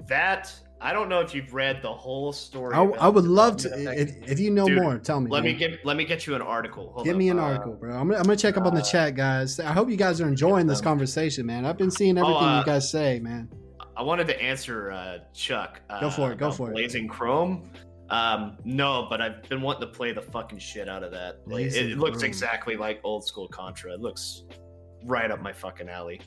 that 0.08 0.54
I 0.82 0.92
don't 0.92 1.08
know 1.08 1.22
if 1.22 1.34
you've 1.34 1.54
read 1.54 1.82
the 1.82 1.92
whole 1.94 2.34
story. 2.34 2.76
I, 2.76 2.84
I 2.84 3.08
would 3.08 3.24
love 3.24 3.56
to. 3.58 3.70
If, 4.00 4.30
if 4.30 4.40
you 4.40 4.52
know 4.52 4.68
Dude, 4.68 4.82
more, 4.82 4.98
tell 4.98 5.22
me. 5.22 5.32
Let 5.32 5.44
me 5.44 5.54
get 5.54 5.86
let 5.86 5.96
me 5.96 6.04
get 6.04 6.28
you 6.28 6.36
an 6.36 6.42
article. 6.42 6.92
Hold 6.94 7.06
Give 7.06 7.16
up. 7.16 7.20
me 7.20 7.30
an 7.30 7.40
Uh, 7.40 7.44
article, 7.44 7.74
bro. 7.74 7.96
I'm, 7.96 8.08
gonna- 8.08 8.18
I'm 8.20 8.24
gonna 8.26 8.36
check 8.36 8.58
up 8.58 8.66
on 8.66 8.74
the 8.76 8.82
uh, 8.82 8.86
chat, 8.86 9.16
guys. 9.16 9.60
I 9.60 9.72
hope 9.72 9.90
you 9.90 9.96
guys 9.96 10.20
are 10.20 10.28
enjoying 10.28 10.68
this 10.68 10.80
um, 10.80 10.84
conversation, 10.86 11.46
man. 11.46 11.66
I've 11.66 11.78
been 11.78 11.92
seeing 11.92 12.18
everything 12.18 12.36
uh, 12.44 12.60
you 12.60 12.66
guys 12.66 12.90
say, 12.92 13.20
man. 13.20 13.50
I 13.96 14.02
wanted 14.02 14.28
to 14.28 14.42
answer 14.42 14.92
uh, 14.92 15.20
Chuck. 15.34 15.80
Uh, 15.90 16.02
Go 16.02 16.10
for 16.10 16.32
it, 16.32 16.38
go 16.38 16.52
for 16.52 16.70
it. 16.70 16.74
Blazing 16.74 17.08
Chrome. 17.08 17.72
Um, 18.10 18.58
no, 18.66 19.08
but 19.10 19.22
I've 19.22 19.44
been 19.44 19.62
wanting 19.62 19.82
to 19.82 19.88
play 19.88 20.12
the 20.12 20.22
fucking 20.22 20.60
shit 20.60 20.90
out 20.90 21.04
of 21.04 21.12
that. 21.12 21.40
Like, 21.46 21.66
it, 21.66 21.92
it 21.92 21.98
looks 21.98 22.24
exactly 22.24 22.76
like 22.76 23.00
old 23.04 23.26
school 23.26 23.48
Contra. 23.48 23.94
It 23.94 24.02
looks 24.02 24.44
right 25.06 25.32
up 25.32 25.42
my 25.42 25.54
fucking 25.54 25.88
alley. 25.90 26.20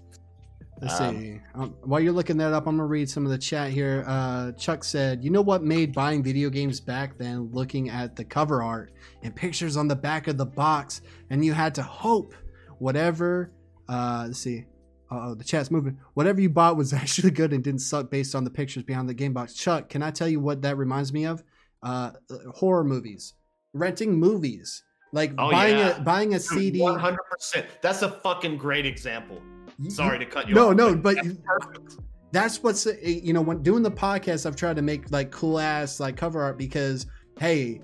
Let's 0.81 1.01
Um, 1.01 1.21
see. 1.21 1.41
Um, 1.55 1.75
while 1.83 2.01
you're 2.01 2.13
looking 2.13 2.37
that 2.37 2.53
up, 2.53 2.67
I'm 2.67 2.77
gonna 2.77 2.87
read 2.87 3.09
some 3.09 3.25
of 3.25 3.31
the 3.31 3.39
chat 3.39 3.71
here. 3.71 4.05
Uh, 4.07 4.53
Chuck 4.53 4.85
said, 4.85 5.25
"You 5.25 5.31
know 5.31 5.41
what 5.41 5.63
made 5.63 5.95
buying 5.95 6.23
video 6.23 6.51
games 6.51 6.81
back 6.81 7.17
then? 7.17 7.49
Looking 7.53 7.89
at 7.89 8.15
the 8.15 8.25
cover 8.25 8.63
art 8.63 8.93
and 9.23 9.35
pictures 9.35 9.77
on 9.79 9.89
the 9.89 9.97
back 9.97 10.29
of 10.29 10.37
the 10.37 10.45
box, 10.47 11.01
and 11.31 11.43
you 11.45 11.55
had 11.55 11.75
to 11.77 11.83
hope 11.83 12.35
whatever. 12.79 13.53
Uh, 13.89 14.25
let's 14.27 14.39
see. 14.41 14.67
Oh, 15.11 15.35
the 15.35 15.45
chat's 15.45 15.71
moving. 15.71 15.97
Whatever 16.15 16.41
you 16.41 16.51
bought 16.51 16.77
was 16.77 16.93
actually 16.93 17.31
good 17.31 17.53
and 17.53 17.65
didn't 17.65 17.81
suck 17.81 18.11
based 18.11 18.35
on 18.35 18.45
the 18.45 18.51
pictures 18.51 18.83
behind 18.83 19.09
the 19.09 19.15
game 19.15 19.33
box. 19.33 19.55
Chuck, 19.55 19.89
can 19.89 20.03
I 20.03 20.11
tell 20.11 20.29
you 20.29 20.41
what 20.41 20.61
that 20.63 20.77
reminds 20.77 21.13
me 21.13 21.25
of? 21.25 21.43
Uh, 21.83 22.11
horror 22.55 22.85
movies, 22.85 23.35
renting 23.73 24.19
movies, 24.19 24.83
like 25.13 25.33
Oh, 25.39 25.51
buying 25.51 25.79
yeah. 25.79 25.97
a 25.97 26.01
buying 26.03 26.35
a 26.35 26.41
CD. 26.41 26.83
One 26.83 26.99
hundred 26.99 27.23
percent. 27.31 27.67
That's 27.81 28.03
a 28.03 28.11
fucking 28.11 28.59
great 28.59 28.85
example. 28.85 29.41
Sorry 29.89 30.19
to 30.19 30.27
cut 30.27 30.49
you 30.49 30.55
No, 30.55 30.71
off. 30.71 30.77
no, 30.77 30.95
but 30.97 31.17
that's 31.23 31.99
that's 32.33 32.63
what's 32.63 32.87
uh, 32.87 32.95
you 33.03 33.33
know 33.33 33.41
when 33.41 33.63
doing 33.63 33.83
the 33.83 33.91
podcast 33.91 34.45
i've 34.47 34.57
tried 34.57 34.77
to 34.77 34.83
make 34.83 35.11
like 35.13 35.31
cool 35.31 35.59
ass 35.61 36.01
like 36.01 36.17
cover 36.17 36.43
art 36.43 36.59
because 36.59 37.07
hey 37.39 37.81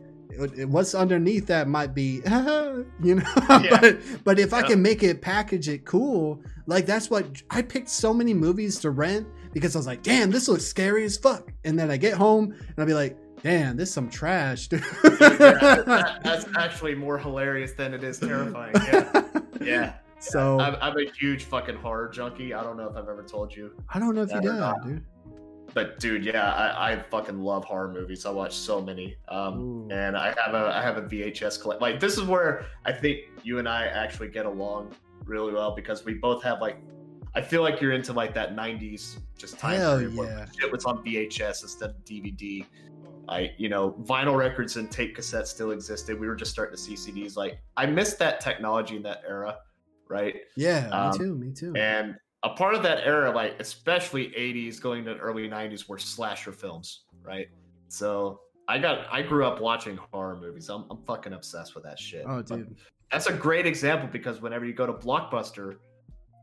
what's 0.67 0.95
underneath 0.95 1.47
that 1.47 1.69
might 1.69 1.95
be 1.95 2.21
you 3.03 3.15
know 3.15 3.23
Yeah. 3.49 3.79
but 3.81 3.99
but 4.25 4.39
if 4.41 4.53
i 4.53 4.63
can 4.63 4.83
make 4.83 5.03
it 5.03 5.23
package 5.23 5.69
it 5.69 5.85
cool 5.85 6.43
like 6.67 6.87
that's 6.87 7.09
what 7.09 7.41
i 7.51 7.63
picked 7.63 7.89
so 7.89 8.13
many 8.13 8.35
movies 8.35 8.81
to 8.81 8.91
rent 8.91 9.27
because 9.53 9.77
i 9.77 9.79
was 9.79 9.87
like 9.87 10.03
damn 10.03 10.31
this 10.31 10.49
looks 10.49 10.65
scary 10.65 11.05
as 11.05 11.17
fuck 11.17 11.53
and 11.65 11.79
then 11.79 11.91
i 11.91 11.97
get 11.97 12.15
home 12.15 12.53
and 12.53 12.75
i'll 12.79 12.87
be 12.87 12.95
like 12.95 13.17
damn 13.43 13.77
this 13.77 13.89
is 13.91 13.95
some 13.95 14.09
trash 14.11 14.69
dude. 14.69 14.83
That- 15.03 15.39
that- 15.87 16.21
that's 16.25 16.47
actually 16.59 16.95
more 16.97 17.17
hilarious 17.19 17.73
than 17.73 17.93
it 17.95 18.03
is 18.05 18.19
terrifying. 18.19 18.73
Yeah, 18.75 19.29
yeah. 19.61 19.93
So 20.23 20.61
I'm, 20.61 20.77
I'm 20.81 20.97
a 20.99 21.11
huge 21.19 21.45
fucking 21.45 21.77
horror 21.77 22.09
junkie. 22.09 22.55
I 22.55 22.63
don't 22.63 22.77
know 22.77 22.89
if 22.89 22.97
I've 22.97 23.09
ever 23.09 23.23
told 23.23 23.55
you, 23.55 23.73
i 23.93 23.99
don't 23.99 24.15
know 24.15 24.23
if 24.23 24.33
you 24.33 24.41
did 24.41 24.53
not. 24.53 24.85
dude 24.85 25.05
but 25.75 25.99
dude, 25.99 26.25
yeah, 26.25 26.53
I, 26.53 26.93
I 26.93 27.03
fucking 27.11 27.41
love 27.41 27.65
horror 27.65 27.93
movies. 27.93 28.27
I 28.27 28.31
watch 28.31 28.55
so 28.55 28.81
many, 28.81 29.17
um, 29.29 29.89
and 29.91 30.17
I 30.17 30.35
have 30.45 30.55
a 30.55 30.73
I 30.75 30.83
have 30.83 30.97
a 30.97 31.03
VHS 31.03 31.61
collect. 31.61 31.81
Like 31.81 32.01
this 32.01 32.19
is 32.19 32.25
where 32.25 32.67
I 32.85 32.93
think 32.93 33.21
you 33.43 33.59
and 33.59 33.69
I 33.69 33.87
actually 33.87 34.29
get 34.29 34.47
along 34.47 34.95
really 35.25 35.53
well 35.53 35.75
because 35.75 36.05
we 36.05 36.15
both 36.15 36.43
have 36.43 36.61
like. 36.61 36.79
I 37.35 37.41
feel 37.41 37.63
like 37.63 37.81
you're 37.81 37.93
into 37.93 38.13
like 38.13 38.35
that 38.35 38.55
'90s 38.55 39.17
just 39.39 39.59
time 39.59 39.79
Hell 39.79 39.99
period 39.99 40.17
where 40.17 40.29
yeah. 40.29 40.47
shit 40.59 40.71
was 40.71 40.85
on 40.85 41.03
VHS 41.03 41.63
instead 41.63 41.91
of 41.91 42.05
DVD. 42.05 42.67
I, 43.29 43.53
you 43.57 43.71
know, 43.71 43.93
vinyl 44.03 44.37
records 44.37 44.77
and 44.77 44.91
tape 44.91 45.17
cassettes 45.17 45.47
still 45.47 45.71
existed. 45.71 46.21
We 46.21 46.27
were 46.27 46.35
just 46.35 46.51
starting 46.51 46.77
to 46.77 46.83
see 46.83 46.95
CDs. 46.95 47.37
Like, 47.37 47.59
I 47.77 47.87
missed 47.87 48.19
that 48.19 48.41
technology 48.41 48.97
in 48.97 49.03
that 49.05 49.23
era, 49.27 49.59
right? 50.13 50.37
yeah 50.57 50.89
Um, 50.91 51.11
me 51.11 51.19
too 51.19 51.35
me 51.35 51.53
too 51.53 51.75
And 51.77 52.17
a 52.45 52.51
part 52.51 52.75
of 52.75 52.83
that 52.83 53.07
era, 53.07 53.31
like 53.31 53.55
especially 53.59 54.29
80s 54.29 54.81
going 54.81 55.05
to 55.07 55.17
early 55.17 55.49
90s, 55.49 55.89
were 55.89 55.99
slasher 55.99 56.53
films, 56.53 57.05
right? 57.23 57.49
So 57.89 58.41
I 58.69 58.79
got, 58.79 59.07
I 59.13 59.23
grew 59.23 59.45
up 59.45 59.61
watching 59.61 59.97
horror 60.13 60.39
movies. 60.41 60.69
I'm, 60.69 60.85
I'm 60.91 60.99
fucking 61.05 61.33
obsessed 61.33 61.75
with 61.75 61.85
that 61.85 61.99
shit. 61.99 62.25
oh 62.27 62.43
But 62.43 62.57
dude 62.57 62.77
that's 63.13 63.27
a 63.27 63.33
great 63.33 63.67
example 63.67 64.09
because 64.11 64.41
whenever 64.41 64.65
you 64.65 64.73
go 64.73 64.87
to 64.87 64.95
Blockbuster, 64.95 65.77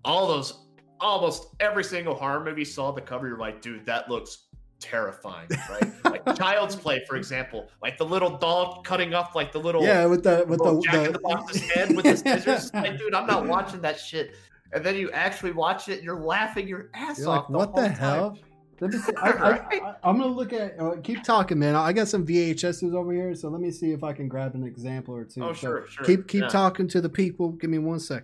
all 0.05 0.27
those, 0.27 0.67
almost 1.01 1.55
every 1.59 1.83
single 1.83 2.13
horror 2.13 2.43
movie 2.43 2.63
saw 2.63 2.91
the 2.91 3.01
cover. 3.01 3.27
You're 3.27 3.39
like, 3.39 3.59
dude, 3.61 3.85
that 3.87 4.07
looks 4.07 4.48
terrifying, 4.79 5.47
right? 5.69 5.91
like 6.25 6.37
Child's 6.37 6.75
Play, 6.75 7.03
for 7.07 7.15
example, 7.15 7.69
like 7.81 7.97
the 7.97 8.05
little 8.05 8.37
doll 8.37 8.81
cutting 8.83 9.13
off 9.13 9.35
like 9.35 9.51
the 9.51 9.59
little 9.59 9.83
yeah 9.83 10.05
with 10.05 10.23
the 10.23 10.45
with 10.47 10.59
the, 10.59 10.81
Jack 10.81 10.93
in 10.95 11.03
the 11.03 11.11
the 11.13 11.19
Box's 11.19 11.61
head 11.71 11.95
with 11.95 12.05
the 12.05 12.17
scissors. 12.17 12.73
like, 12.73 12.97
dude, 12.97 13.13
I'm 13.13 13.27
not 13.27 13.45
watching 13.45 13.81
that 13.81 13.99
shit. 13.99 14.35
And 14.71 14.83
then 14.85 14.95
you 14.95 15.09
actually 15.11 15.51
watch 15.51 15.89
it, 15.89 15.95
and 15.95 16.03
you're 16.03 16.19
laughing 16.19 16.67
your 16.67 16.89
ass 16.93 17.19
You're 17.19 17.29
off. 17.29 17.49
like, 17.49 17.49
what 17.49 17.75
the 17.75 17.81
whole 17.81 17.89
time. 17.89 17.97
hell? 17.97 18.37
Let 18.81 18.91
me 18.91 18.97
see. 18.99 19.13
I, 19.17 19.95
I'm 20.03 20.17
gonna 20.19 20.27
look 20.27 20.53
at. 20.53 20.79
Uh, 20.79 20.95
keep 21.03 21.23
talking, 21.23 21.59
man. 21.59 21.75
I 21.75 21.91
got 21.91 22.07
some 22.07 22.25
VHSs 22.25 22.93
over 22.93 23.11
here, 23.11 23.33
so 23.35 23.49
let 23.49 23.61
me 23.61 23.71
see 23.71 23.91
if 23.91 24.03
I 24.03 24.13
can 24.13 24.27
grab 24.27 24.55
an 24.55 24.63
example 24.63 25.15
or 25.15 25.25
two. 25.25 25.43
Oh, 25.43 25.53
So 25.53 25.59
sure, 25.59 25.87
sure. 25.87 26.05
Keep 26.05 26.27
keep 26.27 26.43
yeah. 26.43 26.47
talking 26.49 26.87
to 26.89 27.01
the 27.01 27.09
people. 27.09 27.49
Give 27.53 27.69
me 27.69 27.79
one 27.79 27.99
sec. 27.99 28.23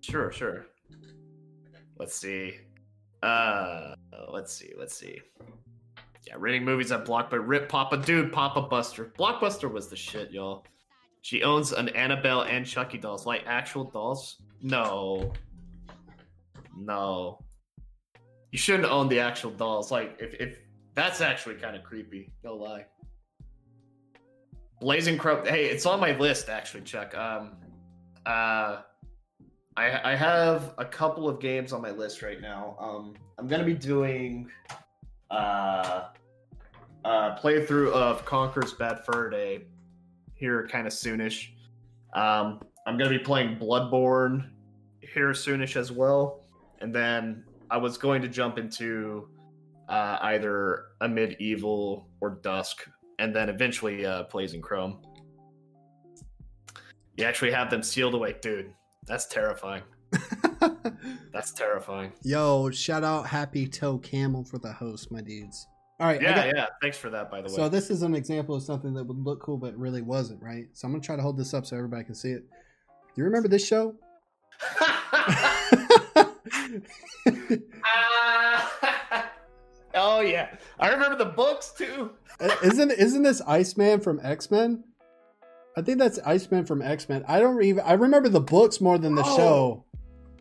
Sure, 0.00 0.30
sure. 0.30 0.66
Let's 1.98 2.14
see. 2.16 2.58
Uh, 3.22 3.94
let's 4.32 4.52
see, 4.52 4.72
let's 4.78 4.96
see. 4.96 5.20
Yeah, 6.26 6.34
renting 6.38 6.64
movies 6.64 6.90
at 6.92 7.04
Blockbuster. 7.04 7.42
Rip 7.46 7.68
Papa, 7.68 7.98
dude, 7.98 8.32
Papa 8.32 8.62
Buster. 8.62 9.12
Blockbuster 9.18 9.70
was 9.70 9.88
the 9.88 9.96
shit, 9.96 10.30
y'all. 10.30 10.64
She 11.22 11.42
owns 11.42 11.72
an 11.72 11.88
Annabelle 11.90 12.42
and 12.42 12.66
Chucky 12.66 12.98
dolls, 12.98 13.26
like 13.26 13.42
actual 13.46 13.84
dolls. 13.84 14.42
No, 14.62 15.32
no. 16.76 17.38
You 18.52 18.58
shouldn't 18.58 18.90
own 18.90 19.08
the 19.08 19.20
actual 19.20 19.50
dolls. 19.50 19.90
Like, 19.90 20.16
if 20.20 20.34
if 20.34 20.58
that's 20.94 21.20
actually 21.20 21.56
kind 21.56 21.76
of 21.76 21.84
creepy. 21.84 22.32
No 22.42 22.54
lie. 22.56 22.86
Blazing 24.80 25.18
Chrome. 25.18 25.46
Hey, 25.46 25.66
it's 25.66 25.86
on 25.86 26.00
my 26.00 26.16
list 26.16 26.48
actually, 26.48 26.82
Chuck. 26.82 27.16
Um, 27.16 27.56
uh, 28.24 28.82
I 29.76 30.12
I 30.12 30.16
have 30.16 30.74
a 30.78 30.84
couple 30.84 31.28
of 31.28 31.40
games 31.40 31.72
on 31.72 31.82
my 31.82 31.90
list 31.90 32.22
right 32.22 32.40
now. 32.40 32.76
Um, 32.80 33.14
I'm 33.38 33.46
gonna 33.46 33.64
be 33.64 33.74
doing 33.74 34.50
uh, 35.30 36.08
uh 37.04 37.38
playthrough 37.38 37.92
of 37.92 38.24
Conker's 38.24 38.72
Bad 38.72 39.04
Fur 39.04 39.30
Day 39.30 39.66
here 40.34 40.66
kind 40.68 40.86
of 40.86 40.92
soonish. 40.92 41.50
Um, 42.14 42.60
I'm 42.86 42.96
gonna 42.96 43.10
be 43.10 43.18
playing 43.18 43.58
Bloodborne 43.58 44.50
here 45.00 45.30
soonish 45.30 45.76
as 45.76 45.92
well, 45.92 46.44
and 46.80 46.94
then 46.94 47.44
I 47.70 47.76
was 47.76 47.98
going 47.98 48.22
to 48.22 48.28
jump 48.28 48.58
into 48.58 49.28
uh, 49.88 50.18
either 50.22 50.86
Amid 51.00 51.36
Evil 51.38 52.08
or 52.20 52.38
dusk, 52.42 52.86
and 53.18 53.34
then 53.34 53.48
eventually 53.48 54.06
uh, 54.06 54.24
Blazing 54.30 54.60
Chrome. 54.60 55.00
You 57.16 57.24
actually 57.24 57.50
have 57.52 57.70
them 57.70 57.82
sealed 57.82 58.14
away, 58.14 58.36
dude. 58.40 58.72
That's 59.06 59.26
terrifying. 59.26 59.82
That's 61.32 61.52
terrifying. 61.52 62.12
Yo, 62.22 62.70
shout 62.70 63.04
out 63.04 63.26
Happy 63.26 63.66
Toe 63.66 63.98
Camel 63.98 64.44
for 64.44 64.58
the 64.58 64.72
host, 64.72 65.10
my 65.12 65.20
dudes. 65.20 65.66
All 65.98 66.06
right, 66.06 66.20
Yeah, 66.20 66.34
got- 66.34 66.56
yeah. 66.56 66.66
Thanks 66.82 66.98
for 66.98 67.10
that, 67.10 67.30
by 67.30 67.40
the 67.40 67.48
way. 67.48 67.54
So 67.54 67.68
this 67.68 67.90
is 67.90 68.02
an 68.02 68.14
example 68.14 68.54
of 68.54 68.62
something 68.62 68.92
that 68.94 69.04
would 69.04 69.18
look 69.18 69.40
cool, 69.40 69.56
but 69.56 69.76
really 69.76 70.02
wasn't, 70.02 70.42
right? 70.42 70.66
So 70.72 70.86
I'm 70.86 70.92
gonna 70.92 71.02
try 71.02 71.16
to 71.16 71.22
hold 71.22 71.36
this 71.38 71.54
up 71.54 71.66
so 71.66 71.76
everybody 71.76 72.04
can 72.04 72.14
see 72.14 72.30
it. 72.30 72.44
Do 72.48 73.22
you 73.22 73.24
remember 73.24 73.48
this 73.48 73.66
show? 73.66 73.94
Ah. 74.78 76.22
oh 79.94 80.20
yeah, 80.20 80.48
I 80.78 80.90
remember 80.90 81.16
the 81.16 81.24
books 81.26 81.72
too. 81.76 82.10
isn't 82.62 82.90
isn't 82.92 83.22
this 83.22 83.40
Iceman 83.42 84.00
from 84.00 84.20
X 84.22 84.50
Men? 84.50 84.84
I 85.76 85.82
think 85.82 85.98
that's 85.98 86.18
Iceman 86.24 86.64
from 86.64 86.80
X 86.80 87.08
Men. 87.08 87.24
I 87.28 87.38
don't 87.38 87.62
even. 87.62 87.84
I 87.84 87.92
remember 87.92 88.28
the 88.30 88.40
books 88.40 88.80
more 88.80 88.96
than 88.98 89.14
the 89.14 89.22
Oh, 89.24 89.36
show. 89.36 89.84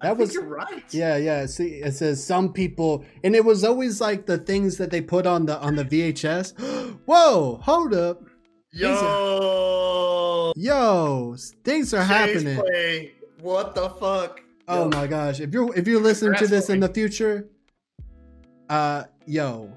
I 0.02 0.08
That 0.10 0.18
think 0.18 0.20
was 0.28 0.34
you're 0.34 0.44
right. 0.46 0.84
yeah, 0.94 1.18
yeah. 1.18 1.46
See, 1.46 1.68
it 1.82 1.94
says 1.94 2.24
some 2.24 2.54
people, 2.54 3.04
and 3.24 3.36
it 3.36 3.44
was 3.44 3.64
always 3.64 4.00
like 4.02 4.26
the 4.28 4.38
things 4.38 4.78
that 4.78 4.92
they 4.92 5.02
put 5.02 5.26
on 5.26 5.46
the 5.46 5.58
on 5.60 5.76
the 5.76 5.84
VHS. 5.86 6.54
Whoa, 7.06 7.60
hold 7.64 7.94
up, 7.94 8.22
Yo, 8.72 10.54
yo, 10.56 11.36
things 11.64 11.94
are 11.94 12.00
Chase 12.02 12.08
happening. 12.08 12.58
Play. 12.60 13.12
What 13.42 13.76
the 13.76 13.90
fuck? 13.90 14.42
Oh 14.68 14.84
Yo. 14.84 14.90
my 14.90 15.08
gosh! 15.08 15.40
If 15.40 15.54
you're 15.54 15.74
if 15.78 15.88
you're 15.88 16.02
listening 16.02 16.38
to 16.40 16.48
this 16.48 16.70
in 16.70 16.80
the 16.80 16.90
future, 16.90 17.48
uh, 18.70 19.04
yo, 19.26 19.72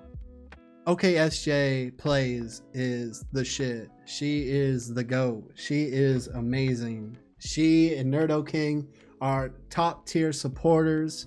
OKSJ 0.88 1.98
plays 1.98 2.62
is 2.72 3.22
the 3.32 3.44
shit. 3.44 3.90
She 4.06 4.48
is 4.48 4.94
the 4.94 5.04
goat. 5.04 5.50
She 5.54 5.82
is 5.82 6.28
amazing. 6.28 7.18
She 7.38 7.94
and 7.96 8.10
Nerdo 8.12 8.46
King 8.48 8.88
are 9.20 9.50
top 9.68 10.06
tier 10.06 10.32
supporters. 10.32 11.26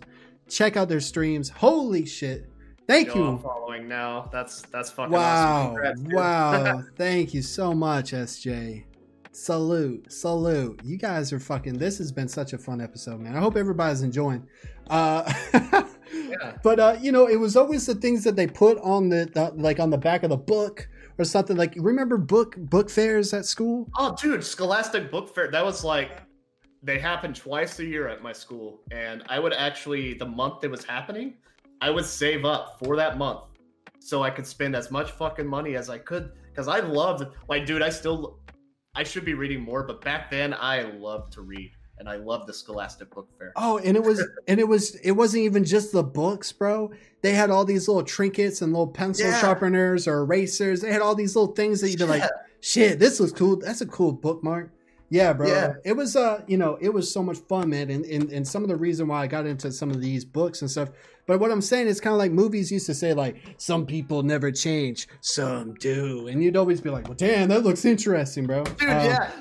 Check 0.50 0.78
out 0.78 0.90
their 0.90 1.00
streams. 1.00 1.48
Holy 1.50 2.08
shit! 2.08 2.50
Thank 2.88 3.10
Yo, 3.10 3.24
I'm 3.24 3.34
you. 3.36 3.38
following 3.44 3.88
now. 3.88 4.30
That's 4.34 4.64
that's 4.64 4.90
fucking 4.90 5.12
Wow! 5.14 5.76
awesome. 5.76 5.76
Congrats. 5.76 6.02
Wow! 6.12 6.84
Thank 6.98 7.36
you 7.36 7.44
so 7.44 7.72
much, 7.76 8.14
SJ. 8.14 8.86
Salute, 9.32 10.12
salute. 10.12 10.82
You 10.84 10.98
guys 10.98 11.32
are 11.32 11.40
fucking. 11.40 11.78
This 11.78 12.00
has 12.00 12.12
been 12.12 12.28
such 12.28 12.54
a 12.54 12.58
fun 12.58 12.82
episode, 12.82 13.20
man. 13.22 13.38
I 13.38 13.40
hope 13.40 13.56
everybody's 13.56 14.02
enjoying. 14.02 14.48
Uh, 14.90 15.32
Yeah. 16.32 16.58
but 16.64 16.80
uh, 16.80 16.98
you 17.02 17.12
know, 17.12 17.28
it 17.28 17.38
was 17.38 17.56
always 17.56 17.86
the 17.86 17.96
things 17.96 18.24
that 18.24 18.36
they 18.36 18.48
put 18.48 18.78
on 18.80 19.10
the, 19.10 19.30
the 19.34 19.52
like 19.56 19.80
on 19.80 19.90
the 19.90 19.98
back 19.98 20.24
of 20.24 20.30
the 20.30 20.38
book 20.38 20.88
or 21.18 21.26
something. 21.26 21.58
Like, 21.58 21.74
remember 21.78 22.18
book 22.18 22.56
book 22.58 22.90
fairs 22.90 23.34
at 23.34 23.46
school? 23.46 23.90
Oh, 23.98 24.16
dude, 24.20 24.44
Scholastic 24.44 25.12
Book 25.12 25.34
Fair. 25.34 25.50
That 25.50 25.66
was 25.66 25.84
like 25.84 26.22
they 26.84 26.98
happened 26.98 27.36
twice 27.36 27.80
a 27.80 27.86
year 27.86 28.08
at 28.08 28.22
my 28.22 28.34
school, 28.34 28.82
and 28.92 29.24
I 29.28 29.40
would 29.40 29.54
actually 29.54 30.14
the 30.14 30.26
month 30.26 30.64
it 30.64 30.72
was 30.72 30.84
happening, 30.84 31.36
I 31.82 31.90
would 31.90 32.06
save 32.06 32.46
up 32.46 32.80
for 32.80 32.96
that 32.96 33.18
month 33.18 33.42
so 34.00 34.24
I 34.24 34.32
could 34.32 34.48
spend 34.48 34.76
as 34.76 34.92
much 34.92 35.12
fucking 35.12 35.48
money 35.48 35.76
as 35.76 35.90
I 35.90 36.00
could 36.00 36.32
because 36.50 36.68
I 36.68 36.80
loved 36.80 37.26
like, 37.48 37.66
dude, 37.66 37.82
I 37.82 37.90
still 37.90 38.40
I 38.96 39.04
should 39.04 39.24
be 39.24 39.36
reading 39.36 39.62
more, 39.62 39.84
but 39.84 40.02
back 40.02 40.30
then 40.30 40.54
I 40.54 40.82
loved 40.82 41.34
to 41.34 41.42
read, 41.42 41.72
and 42.02 42.10
I 42.10 42.16
love 42.16 42.48
the 42.48 42.54
Scholastic 42.54 43.14
Book 43.14 43.30
Fair. 43.38 43.54
Oh, 43.56 43.78
and 43.78 43.96
it 43.96 44.04
was 44.04 44.22
and 44.48 44.60
it 44.60 44.68
was 44.68 44.96
it 44.96 45.12
wasn't 45.12 45.44
even 45.44 45.64
just 45.64 45.92
the 45.92 46.02
books, 46.04 46.52
bro. 46.52 46.92
They 47.22 47.34
had 47.34 47.52
all 47.52 47.64
these 47.64 47.88
little 47.88 48.04
trinkets 48.04 48.64
and 48.64 48.74
little 48.74 48.88
pencil 48.88 49.28
Yeah. 49.28 49.40
sharpeners 49.40 50.08
or 50.08 50.22
erasers. 50.22 50.82
They 50.82 50.92
had 50.92 51.02
all 51.02 51.14
these 51.14 51.36
little 51.36 51.54
things 51.54 51.80
that 51.82 51.90
you'd 51.92 52.00
be 52.00 52.06
like, 52.06 52.24
shit, 52.60 52.98
this 52.98 53.20
looks 53.20 53.32
cool. 53.32 53.58
That's 53.58 53.82
a 53.82 53.86
cool 53.86 54.12
bookmark. 54.12 54.72
Yeah, 55.12 55.34
bro. 55.34 55.48
Yeah. 55.48 55.74
It 55.86 55.94
was 55.94 56.16
uh, 56.16 56.42
you 56.48 56.58
know, 56.58 56.78
it 56.82 56.90
was 56.92 57.12
so 57.14 57.22
much 57.22 57.38
fun, 57.50 57.70
man. 57.70 57.92
And, 57.92 58.04
and 58.06 58.32
and 58.32 58.48
some 58.48 58.64
of 58.64 58.70
the 58.70 58.78
reason 58.78 59.08
why 59.08 59.22
I 59.22 59.28
got 59.28 59.46
into 59.46 59.72
some 59.72 59.92
of 59.92 60.02
these 60.02 60.26
books 60.26 60.62
and 60.64 60.72
stuff. 60.72 60.90
But 61.28 61.40
what 61.40 61.52
I'm 61.52 61.62
saying 61.62 61.86
is 61.88 62.02
kind 62.02 62.14
of 62.14 62.18
like 62.18 62.32
movies 62.32 62.72
used 62.72 62.88
to 62.88 62.96
say, 62.96 63.14
like, 63.14 63.36
some 63.58 63.86
people 63.86 64.24
never 64.24 64.52
change, 64.52 65.08
some 65.22 65.76
do. 65.76 66.28
And 66.28 66.44
you'd 66.44 66.58
always 66.58 66.82
be 66.82 66.90
like, 66.90 67.06
Well, 67.08 67.14
damn, 67.16 67.50
that 67.50 67.62
looks 67.64 67.86
interesting, 67.86 68.48
bro. 68.48 68.64
Dude, 68.64 68.82
Um, 68.90 69.06
yeah. 69.06 69.32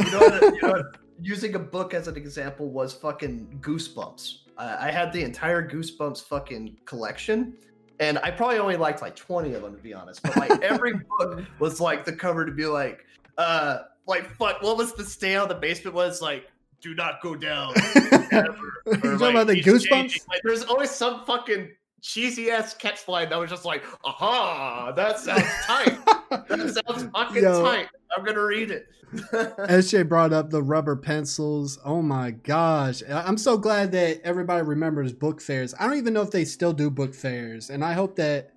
You 0.00 0.10
know, 0.10 0.18
what, 0.18 0.42
you 0.42 0.62
know 0.62 0.68
what? 0.72 0.86
Using 1.20 1.54
a 1.54 1.58
book 1.58 1.94
as 1.94 2.08
an 2.08 2.16
example 2.16 2.68
was 2.68 2.92
fucking 2.92 3.58
Goosebumps. 3.60 4.38
Uh, 4.58 4.76
I 4.78 4.90
had 4.90 5.12
the 5.12 5.22
entire 5.22 5.66
Goosebumps 5.66 6.24
fucking 6.24 6.78
collection, 6.84 7.54
and 8.00 8.18
I 8.18 8.30
probably 8.30 8.58
only 8.58 8.76
liked 8.76 9.02
like 9.02 9.16
20 9.16 9.54
of 9.54 9.62
them 9.62 9.74
to 9.76 9.82
be 9.82 9.94
honest. 9.94 10.22
But 10.22 10.36
like 10.36 10.50
every 10.62 10.94
book 10.94 11.42
was 11.58 11.80
like 11.80 12.04
the 12.04 12.12
cover 12.12 12.44
to 12.44 12.52
be 12.52 12.66
like, 12.66 13.04
uh, 13.38 13.80
like 14.06 14.30
fuck, 14.36 14.62
what 14.62 14.76
was 14.76 14.94
the 14.94 15.04
stay 15.04 15.36
on 15.36 15.48
the 15.48 15.54
basement 15.54 15.94
was 15.94 16.22
like, 16.22 16.50
do 16.80 16.94
not 16.94 17.22
go 17.22 17.34
down. 17.34 17.74
ever," 18.32 18.82
You 18.86 18.92
or, 18.92 18.96
talking 18.96 19.18
like, 19.18 19.30
about 19.34 19.46
the 19.46 19.62
Goosebumps? 19.62 20.28
Like, 20.28 20.40
there's 20.42 20.64
always 20.64 20.90
some 20.90 21.24
fucking 21.24 21.70
cheesy 22.02 22.50
ass 22.50 22.74
catch 22.74 23.08
line 23.08 23.30
that 23.30 23.38
was 23.38 23.50
just 23.50 23.64
like, 23.64 23.84
aha, 24.04 24.92
that 24.92 25.18
sounds 25.18 25.44
tight. 25.64 25.98
That 26.30 26.82
sounds 26.86 27.08
fucking 27.14 27.42
Yo. 27.42 27.62
tight. 27.64 27.88
I'm 28.16 28.24
gonna 28.24 28.42
read 28.44 28.70
it. 28.70 28.86
SJ 29.14 30.08
brought 30.08 30.32
up 30.32 30.50
the 30.50 30.62
rubber 30.62 30.96
pencils. 30.96 31.78
Oh 31.84 32.02
my 32.02 32.32
gosh. 32.32 33.02
I'm 33.08 33.38
so 33.38 33.56
glad 33.56 33.92
that 33.92 34.20
everybody 34.24 34.62
remembers 34.62 35.12
book 35.12 35.40
fairs. 35.40 35.74
I 35.78 35.86
don't 35.86 35.96
even 35.96 36.12
know 36.12 36.22
if 36.22 36.30
they 36.30 36.44
still 36.44 36.72
do 36.72 36.90
book 36.90 37.14
fairs. 37.14 37.70
And 37.70 37.84
I 37.84 37.92
hope 37.92 38.16
that 38.16 38.50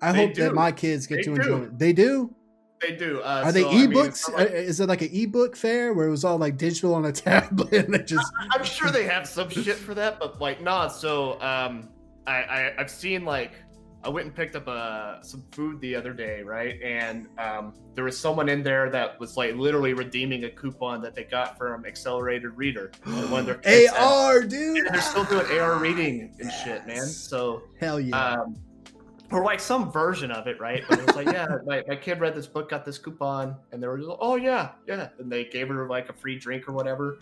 I 0.00 0.12
They 0.12 0.26
hope 0.26 0.34
that 0.36 0.54
my 0.54 0.70
kids 0.72 1.06
get 1.06 1.16
They 1.16 1.22
to 1.22 1.34
do. 1.34 1.40
enjoy 1.40 1.62
it. 1.64 1.78
They 1.78 1.92
do? 1.92 2.32
They 2.80 2.92
do. 2.94 3.20
Uh, 3.20 3.42
Are 3.46 3.52
they 3.52 3.62
so, 3.62 3.70
I 3.70 3.74
mean, 3.74 3.92
ebooks? 3.92 4.32
like- 4.32 4.50
Uh, 4.50 4.52
Is 4.54 4.78
it 4.80 4.88
like 4.88 5.02
an 5.02 5.08
ebook 5.12 5.56
fair 5.56 5.92
where 5.94 6.06
it 6.06 6.10
was 6.10 6.24
all 6.24 6.38
like 6.38 6.56
digital 6.56 6.94
on 6.94 7.06
a 7.06 7.12
tablet 7.26 7.72
and 7.72 7.94
it 7.94 8.06
just 8.06 8.30
I'm 8.52 8.62
sure 8.64 8.90
they 8.90 9.04
have 9.04 9.26
some 9.26 9.48
shit 9.48 9.76
for 9.76 9.94
that, 9.94 10.18
but 10.20 10.40
like, 10.40 10.60
nah. 10.62 10.88
So, 10.88 11.40
um, 11.40 11.88
I, 12.26 12.32
I 12.42 12.72
I've 12.78 12.90
seen 12.90 13.24
like 13.24 13.52
I 14.06 14.08
went 14.08 14.26
and 14.26 14.36
picked 14.36 14.54
up 14.54 14.68
uh 14.68 15.20
some 15.22 15.42
food 15.50 15.80
the 15.80 15.96
other 15.96 16.12
day, 16.12 16.42
right? 16.42 16.80
And 16.80 17.26
um, 17.38 17.74
there 17.94 18.04
was 18.04 18.16
someone 18.16 18.48
in 18.48 18.62
there 18.62 18.88
that 18.90 19.18
was 19.18 19.36
like 19.36 19.56
literally 19.56 19.94
redeeming 19.94 20.44
a 20.44 20.50
coupon 20.50 21.02
that 21.02 21.16
they 21.16 21.24
got 21.24 21.58
from 21.58 21.84
Accelerated 21.84 22.56
Reader. 22.56 22.92
And 23.04 23.30
one 23.32 23.48
of 23.48 23.60
their 23.62 23.90
AR, 23.98 24.42
dude. 24.42 24.76
Yeah, 24.76 24.92
they're 24.92 25.00
still 25.00 25.24
doing 25.24 25.58
AR 25.58 25.78
reading 25.78 26.32
and 26.38 26.52
shit, 26.52 26.86
man. 26.86 27.04
So, 27.04 27.64
Hell 27.80 27.98
yeah. 27.98 28.34
um, 28.34 28.54
or 29.32 29.42
like 29.42 29.58
some 29.58 29.90
version 29.90 30.30
of 30.30 30.46
it, 30.46 30.60
right? 30.60 30.84
But 30.88 31.00
it 31.00 31.06
was 31.08 31.16
like, 31.16 31.26
yeah, 31.26 31.48
my, 31.66 31.82
my 31.88 31.96
kid 31.96 32.20
read 32.20 32.36
this 32.36 32.46
book, 32.46 32.70
got 32.70 32.84
this 32.84 32.98
coupon, 32.98 33.56
and 33.72 33.82
they 33.82 33.88
were 33.88 33.98
just, 33.98 34.10
oh 34.20 34.36
yeah, 34.36 34.70
yeah, 34.86 35.08
and 35.18 35.32
they 35.32 35.46
gave 35.46 35.66
her 35.66 35.88
like 35.88 36.08
a 36.10 36.12
free 36.12 36.38
drink 36.38 36.68
or 36.68 36.72
whatever. 36.72 37.18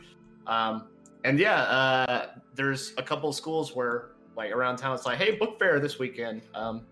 Um, 0.46 0.88
and 1.24 1.38
yeah, 1.38 1.62
uh, 1.62 2.26
there's 2.54 2.92
a 2.98 3.02
couple 3.02 3.30
of 3.30 3.34
schools 3.34 3.74
where 3.74 4.10
like 4.36 4.50
around 4.52 4.76
town, 4.76 4.94
it's 4.94 5.06
like, 5.06 5.18
hey, 5.18 5.36
book 5.36 5.58
fair 5.58 5.80
this 5.80 5.98
weekend. 5.98 6.42
Um, 6.54 6.86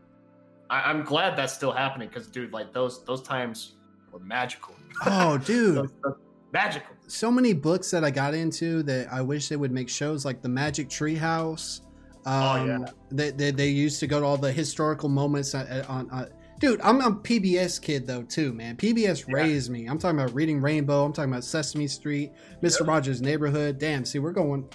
I, 0.71 0.83
I'm 0.91 1.03
glad 1.05 1.37
that's 1.37 1.53
still 1.53 1.73
happening 1.73 2.09
because, 2.09 2.27
dude, 2.29 2.53
like 2.53 2.73
those 2.73 3.05
those 3.05 3.23
times 3.23 3.73
were 4.13 4.21
magical. 4.21 4.75
oh, 5.07 5.39
dude. 5.45 5.77
Those- 5.77 5.91
those- 6.05 6.17
magical. 6.53 6.95
so 7.07 7.31
many 7.31 7.55
books 7.55 7.91
that 7.91 8.05
I 8.05 8.11
got 8.11 8.35
into 8.35 8.83
that 8.83 9.11
I 9.11 9.23
wish 9.23 9.49
they 9.49 9.57
would 9.57 9.73
make 9.73 9.89
shows 9.89 10.27
like 10.27 10.43
the 10.43 10.51
Magic 10.51 10.91
Tree 10.91 11.15
House. 11.15 11.81
Um, 12.27 12.35
Oh, 12.35 12.65
yeah. 12.67 12.79
they, 13.11 13.31
they 13.31 13.51
they 13.53 13.69
used 13.69 13.99
to 14.01 14.07
go 14.07 14.21
to 14.21 14.27
all 14.27 14.37
the 14.37 14.53
historical 14.53 15.09
moments 15.09 15.55
on. 15.55 15.67
on, 15.89 16.11
on 16.11 16.29
dude, 16.61 16.79
I'm 16.83 17.01
a 17.01 17.11
PBS 17.11 17.81
kid 17.81 18.07
though 18.07 18.23
too, 18.23 18.53
man. 18.53 18.77
PBS 18.77 19.27
Yeah. 19.27 19.35
raised 19.35 19.71
me. 19.71 19.87
I'm 19.87 19.99
talking 19.99 20.21
about 20.21 20.35
Reading 20.35 20.61
Rainbow. 20.61 21.07
I'm 21.07 21.13
talking 21.15 21.33
about 21.33 21.43
Sesame 21.43 21.87
Street, 21.89 22.33
Mister 22.61 22.85
Yep. 22.85 22.89
Rogers' 22.89 23.23
Neighborhood. 23.23 23.79
Damn, 23.79 24.05
see, 24.05 24.19
we're 24.19 24.33
going. 24.33 24.69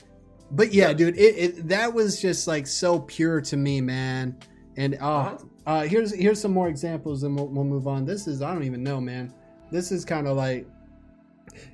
But 0.51 0.73
yeah, 0.73 0.93
dude, 0.93 1.17
it, 1.17 1.35
it 1.37 1.67
that 1.67 1.93
was 1.93 2.21
just 2.21 2.47
like 2.47 2.67
so 2.67 2.99
pure 2.99 3.41
to 3.41 3.57
me, 3.57 3.81
man. 3.81 4.37
And 4.77 4.95
uh, 4.95 4.97
Uh-huh. 5.07 5.37
uh 5.65 5.83
here's 5.83 6.13
here's 6.13 6.39
some 6.39 6.53
more 6.53 6.69
examples, 6.69 7.23
and 7.23 7.35
we'll, 7.35 7.47
we'll 7.47 7.65
move 7.65 7.87
on. 7.87 8.05
This 8.05 8.27
is 8.27 8.41
I 8.41 8.53
don't 8.53 8.63
even 8.63 8.83
know, 8.83 9.01
man. 9.01 9.33
This 9.71 9.91
is 9.91 10.05
kind 10.05 10.27
of 10.27 10.37
like 10.37 10.65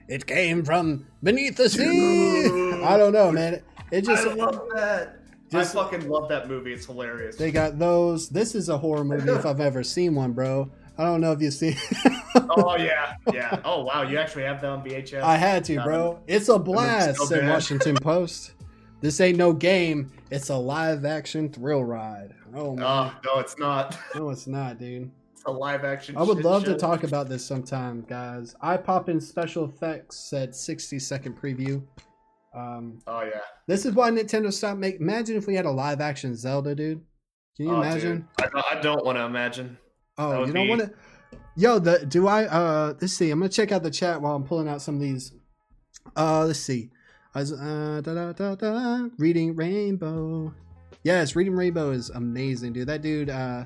it 0.08 0.26
came 0.26 0.64
from 0.64 1.06
beneath 1.22 1.58
the 1.58 1.70
sea. 1.70 2.82
I 2.84 2.98
don't 2.98 3.14
know, 3.14 3.32
man. 3.32 3.62
It 3.92 4.06
just 4.06 4.26
I 4.26 4.34
love 4.34 4.62
that. 4.76 5.20
just- 5.52 5.76
I 5.76 5.84
fucking 5.84 6.10
love 6.10 6.30
that 6.30 6.48
movie. 6.48 6.74
It's 6.74 6.86
hilarious. 6.86 7.36
they 7.36 7.52
got 7.52 7.78
those. 7.78 8.30
This 8.30 8.56
is 8.56 8.70
a 8.70 8.78
horror 8.78 9.04
movie 9.04 9.30
if 9.32 9.46
I've 9.46 9.60
ever 9.62 9.84
seen 9.84 10.16
one, 10.16 10.32
bro. 10.34 10.72
I 10.98 11.04
don't 11.06 11.22
know 11.22 11.32
if 11.32 11.42
you've 11.42 11.54
seen. 11.54 11.76
oh 12.36 12.76
yeah, 12.78 13.16
yeah. 13.34 13.60
Oh 13.66 13.84
wow, 13.84 14.04
you 14.04 14.18
actually 14.18 14.44
have 14.44 14.62
that 14.62 14.70
on 14.70 14.84
VHS. 14.84 15.22
I 15.22 15.38
had 15.38 15.64
to, 15.66 15.82
bro. 15.84 16.22
It's 16.28 16.50
a 16.50 16.58
blast. 16.58 17.20
said. 17.28 17.50
Washington 17.50 17.96
Post. 17.96 18.54
This 19.04 19.20
ain't 19.20 19.38
no 19.38 19.52
game. 19.52 20.12
It's 20.32 20.50
a 20.50 20.56
live 20.56 21.04
action 21.04 21.50
thrill 21.52 21.84
ride. 21.84 22.34
Oh 22.56 22.74
man. 22.76 22.86
Oh 22.86 23.14
no, 23.26 23.40
it's 23.42 23.60
not. 23.60 23.98
No, 24.16 24.30
it's 24.30 24.48
not, 24.48 24.80
dude. 24.80 25.12
It's 25.34 25.44
a 25.46 25.52
live 25.52 25.84
action. 25.84 26.16
I 26.16 26.24
would 26.24 26.44
love 26.46 26.64
to 26.64 26.76
talk 26.78 27.04
about 27.04 27.28
this 27.28 27.46
sometime, 27.46 28.06
guys. 28.08 28.56
I 28.62 28.78
pop 28.78 29.10
in 29.10 29.20
special 29.20 29.66
effects 29.66 30.30
said 30.30 30.56
60 30.56 31.00
second 31.00 31.38
preview. 31.40 31.84
Um, 32.56 33.00
Oh 33.06 33.24
yeah. 33.24 33.42
this 33.68 33.86
is 33.86 33.94
why 33.94 34.10
Nintendo 34.10 34.54
stopped 34.54 34.80
making. 34.80 35.02
Imagine 35.02 35.36
if 35.36 35.48
we 35.48 35.56
had 35.56 35.66
a 35.66 35.72
live 35.72 36.00
action 36.00 36.34
Zelda, 36.36 36.74
dude. 36.74 37.02
Can 37.58 37.66
you 37.68 37.74
Oh, 37.74 37.82
imagine? 37.82 38.18
dude. 38.18 38.26
I, 38.40 38.48
don't- 38.50 38.66
I 38.78 38.82
don't 38.82 39.06
want 39.06 39.18
to 39.18 39.24
imagine. 39.26 39.78
Oh, 40.18 40.46
you 40.46 40.54
don't 40.54 40.64
be- 40.64 40.70
want 40.70 40.82
to. 40.82 40.94
Yo, 41.58 41.78
the 41.80 42.06
do 42.06 42.28
I? 42.28 42.46
Uh, 42.46 42.94
let's 43.02 43.14
see. 43.18 43.30
I'm 43.32 43.40
gonna 43.40 43.50
check 43.50 43.74
out 43.74 43.84
the 43.84 43.92
chat 43.92 44.22
while 44.22 44.36
I'm 44.36 44.44
pulling 44.46 44.70
out 44.70 44.82
some 44.82 44.96
of 44.96 45.02
these. 45.02 45.34
Uh, 46.16 46.46
let's 46.46 46.60
see. 46.60 46.90
Was, 47.36 47.52
uh, 47.52 48.02
da, 48.04 48.14
da, 48.14 48.32
da, 48.34 48.56
da, 48.56 49.08
reading 49.18 49.56
Rainbow. 49.56 50.54
Yes, 51.04 51.36
reading 51.36 51.54
Rainbow 51.56 51.92
is 51.92 52.10
amazing, 52.12 52.74
dude. 52.74 52.88
That 52.88 53.02
dude. 53.02 53.30
Uh, 53.30 53.66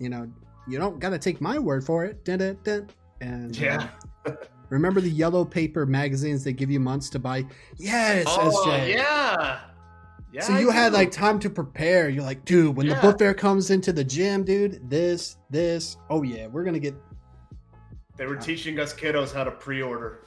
you 0.00 0.08
know, 0.08 0.30
you 0.68 0.78
don't 0.78 0.98
gotta 0.98 1.18
take 1.18 1.40
my 1.40 1.58
word 1.58 1.84
for 1.84 2.04
it. 2.04 2.24
Dun, 2.24 2.38
dun, 2.40 2.58
dun. 2.64 2.88
And 3.20 3.56
uh, 3.56 3.60
Yeah. 3.60 3.88
remember 4.70 5.00
the 5.00 5.10
yellow 5.10 5.44
paper 5.44 5.86
magazines 5.86 6.42
they 6.42 6.52
give 6.52 6.70
you 6.70 6.80
months 6.80 7.08
to 7.10 7.18
buy? 7.20 7.44
Yes, 7.76 8.24
Oh 8.28 8.64
SJ. 8.66 8.94
yeah. 8.94 9.60
Yeah. 10.32 10.40
So 10.42 10.54
I 10.54 10.58
you 10.60 10.70
had 10.70 10.88
do. 10.90 10.96
like 10.96 11.12
time 11.12 11.38
to 11.38 11.48
prepare. 11.50 12.08
You're 12.08 12.24
like, 12.24 12.44
dude, 12.44 12.76
when 12.76 12.88
the 12.88 12.94
Yeah. 12.94 13.00
book 13.00 13.20
fair 13.20 13.34
comes 13.34 13.70
into 13.70 13.92
the 13.92 14.02
gym, 14.02 14.42
dude, 14.42 14.90
this, 14.90 15.36
this. 15.48 15.96
Oh 16.10 16.22
yeah, 16.24 16.48
we're 16.48 16.64
gonna 16.64 16.80
get 16.80 16.96
They 18.16 18.26
were 18.26 18.36
teaching 18.36 18.80
us 18.80 18.92
kiddos 18.92 19.32
how 19.32 19.44
to 19.44 19.52
pre-order. 19.52 20.24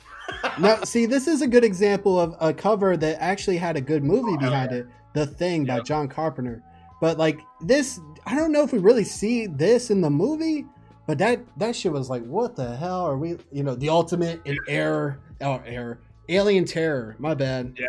Now, 0.59 0.84
see, 0.84 1.05
this 1.05 1.28
is 1.28 1.41
a 1.41 1.47
good 1.47 1.63
example 1.63 2.19
of 2.19 2.36
a 2.39 2.53
cover 2.53 2.97
that 2.97 3.21
actually 3.21 3.57
had 3.57 3.75
a 3.78 3.82
good 3.82 4.03
movie 4.03 4.34
Oh, 4.34 4.38
behind 4.38 4.71
it, 4.71 4.88
The 5.13 5.25
Thing 5.25 5.65
by 5.65 5.78
Yep. 5.78 5.86
John 5.86 6.07
Carpenter. 6.07 6.61
But 7.01 7.17
like 7.17 7.39
this, 7.61 7.99
I 8.25 8.36
don't 8.36 8.51
know 8.51 8.63
if 8.63 8.73
we 8.73 8.80
really 8.80 9.03
see 9.03 9.45
this 9.47 9.89
in 9.91 10.01
the 10.01 10.09
movie. 10.09 10.65
But 11.05 11.19
that 11.19 11.39
that 11.57 11.73
shit 11.75 11.93
was 11.93 12.09
like, 12.09 12.25
what 12.25 12.55
the 12.57 12.75
hell 12.75 13.05
are 13.05 13.17
we? 13.17 13.38
You 13.51 13.63
know, 13.63 13.75
the 13.75 13.88
ultimate 13.88 14.41
in 14.45 14.57
error, 14.67 15.19
or 15.39 15.63
error, 15.66 15.99
alien 16.28 16.66
terror. 16.66 17.16
My 17.17 17.33
bad. 17.33 17.75
Yeah. 17.78 17.86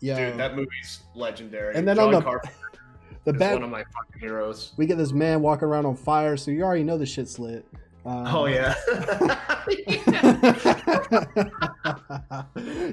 yeah. 0.00 0.30
Dude, 0.30 0.38
that 0.40 0.56
movie's 0.56 1.00
legendary. 1.14 1.74
And 1.74 1.86
then 1.86 1.96
John 1.96 2.06
on 2.06 2.12
the- 2.14 2.20
Carpenter 2.22 2.54
the 3.24 3.32
bad. 3.34 3.54
one 3.54 3.64
of 3.64 3.68
my 3.70 3.84
fucking 3.84 4.20
heroes. 4.20 4.72
we 4.78 4.86
get 4.86 4.96
this 4.96 5.12
man 5.12 5.42
walking 5.42 5.68
around 5.68 5.84
on 5.84 5.94
fire, 5.96 6.34
so 6.36 6.50
you 6.50 6.62
already 6.62 6.82
know 6.82 6.96
the 6.96 7.04
shit's 7.04 7.38
lit. 7.38 7.66
Um, 8.04 8.26
Oh 8.26 8.46
yeah. 8.46 8.74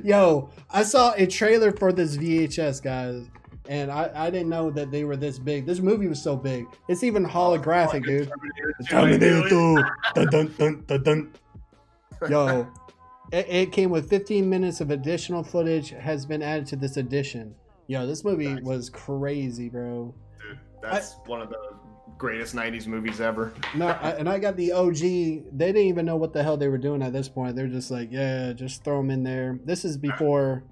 Yo, 0.03 0.49
I 0.69 0.84
saw 0.84 1.14
a 1.15 1.26
trailer 1.26 1.72
for 1.72 1.91
this 1.91 2.18
VHS, 2.18 2.81
guys, 2.81 3.27
and 3.68 3.91
I, 3.91 4.10
I 4.14 4.30
didn't 4.30 4.49
know 4.49 4.69
that 4.72 4.91
they 4.91 5.03
were 5.03 5.18
this 5.18 5.40
big. 5.40 5.65
This 5.65 5.80
movie 5.80 6.07
was 6.07 6.22
so 6.22 6.36
big. 6.36 6.65
It's 6.88 7.03
even 7.03 7.26
holographic, 7.26 8.06
dude. 8.06 8.31
Terminator 8.90 9.49
2, 9.49 9.57
I 9.57 9.61
knew 9.68 9.77
it. 9.77 9.86
Dun, 10.15 10.27
dun, 10.30 10.53
dun, 10.57 10.84
dun, 10.88 11.03
dun. 11.03 11.34
Yo, 12.30 12.68
it, 13.31 13.45
it 13.49 13.72
came 13.72 13.90
with 13.90 14.10
15 14.10 14.49
minutes 14.49 14.81
of 14.81 14.91
additional 14.91 15.44
footage 15.44 15.90
has 15.91 16.26
been 16.26 16.41
added 16.41 16.65
to 16.68 16.76
this 16.76 16.98
edition. 16.98 17.56
Yo, 17.88 18.06
this 18.06 18.23
movie 18.23 18.48
Nice. 18.53 18.64
was 18.64 18.90
crazy, 18.90 19.69
bro. 19.69 20.14
Dude, 20.41 20.60
that's 20.81 21.15
one 21.26 21.41
of 21.41 21.49
the 21.49 21.57
greatest 22.19 22.53
'90s 22.55 22.85
movies 22.85 23.19
ever. 23.19 23.51
No, 23.75 23.87
I, 23.87 24.11
and 24.11 24.29
I 24.29 24.37
got 24.37 24.55
the 24.55 24.71
OG. 24.73 24.97
They 24.99 25.41
didn't 25.57 25.77
even 25.77 26.05
know 26.05 26.17
what 26.17 26.33
the 26.33 26.43
hell 26.43 26.55
they 26.57 26.67
were 26.67 26.77
doing 26.77 27.01
at 27.01 27.13
this 27.13 27.27
point. 27.27 27.55
They're 27.55 27.67
just 27.67 27.89
like, 27.89 28.09
yeah, 28.11 28.53
just 28.53 28.83
throw 28.83 28.97
them 28.97 29.09
in 29.09 29.23
there. 29.23 29.59
This 29.65 29.83
is 29.85 29.97
before 29.97 30.63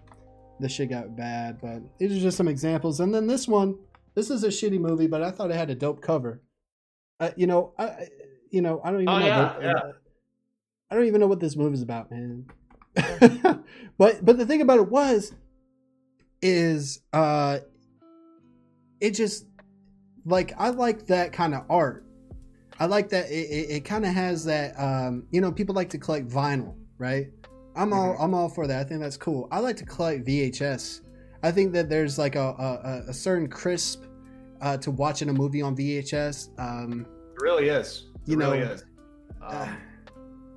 the 0.60 0.69
shit 0.69 0.90
got 0.91 1.15
bad, 1.18 1.60
but 1.60 1.82
these 1.98 2.15
are 2.15 2.19
just 2.19 2.38
some 2.38 2.48
examples. 2.48 2.99
And 2.99 3.11
then 3.14 3.26
this 3.26 3.48
one, 3.48 3.78
this 4.14 4.30
is 4.30 4.44
a 4.44 4.49
shitty 4.49 4.80
movie, 4.80 5.07
but 5.07 5.24
I 5.24 5.32
thought 5.32 5.49
it 5.49 5.56
had 5.57 5.69
a 5.72 5.76
dope 5.76 6.02
cover. 6.02 6.41
Uh, 7.19 7.32
you 7.36 7.48
know, 7.48 7.74
I, 7.80 7.84
I- 7.86 8.07
you 8.52 8.61
know, 8.61 8.80
I 8.84 8.91
don't 8.91 9.02
even 9.02 9.10
Oh, 9.14 9.19
know. 9.19 9.26
yeah, 9.26 9.53
what- 9.53 9.64
yeah. 9.64 9.91
I 10.90 10.95
don't 10.95 11.06
even 11.06 11.19
know 11.19 11.28
what 11.28 11.40
this 11.41 11.56
movie's 11.57 11.82
about, 11.82 12.10
man. 12.11 12.45
but 13.98 14.24
but 14.26 14.38
the 14.38 14.45
thing 14.45 14.61
about 14.61 14.78
it 14.80 14.90
was, 14.90 15.34
is 16.41 17.02
uh 17.14 17.60
it 19.02 19.11
just 19.11 19.47
like 20.28 20.54
I 20.58 20.70
like 20.70 21.08
that 21.08 21.32
kind 21.32 21.56
of 21.56 21.64
art. 21.70 22.06
I 22.80 22.86
like 22.86 23.10
that 23.10 23.32
it, 23.32 23.49
it, 23.49 23.70
it 23.78 23.86
kind 23.86 24.06
of 24.06 24.14
has 24.14 24.45
that 24.45 24.80
um 24.80 25.26
you 25.32 25.41
know 25.41 25.52
people 25.52 25.74
like 25.74 25.90
to 25.90 25.98
collect 25.98 26.28
vinyl, 26.28 26.76
right? 26.98 27.28
I'm 27.76 27.94
all 27.94 28.16
I'm 28.20 28.34
all 28.34 28.49
for 28.49 28.68
that. 28.68 28.80
I 28.80 28.84
think 28.84 29.02
that's 29.02 29.18
cool. 29.18 29.48
I 29.52 29.60
like 29.60 29.78
to 29.78 29.86
collect 29.86 30.26
VHS. 30.26 31.02
I 31.44 31.52
think 31.52 31.74
that 31.74 31.90
there's 31.90 32.18
like 32.18 32.36
a 32.36 33.04
a, 33.06 33.10
a 33.10 33.14
certain 33.14 33.48
crisp 33.48 34.04
uh, 34.62 34.78
to 34.78 34.91
watching 34.91 35.30
a 35.30 35.34
movie 35.34 35.62
on 35.62 35.76
VHS. 35.76 36.49
Um, 36.60 37.06
It 37.36 37.41
really 37.41 37.70
is. 37.70 38.08
It 38.26 38.32
You 38.32 38.38
know, 38.38 38.52
really 38.52 38.66
is. 38.66 38.84
Um, 39.41 39.78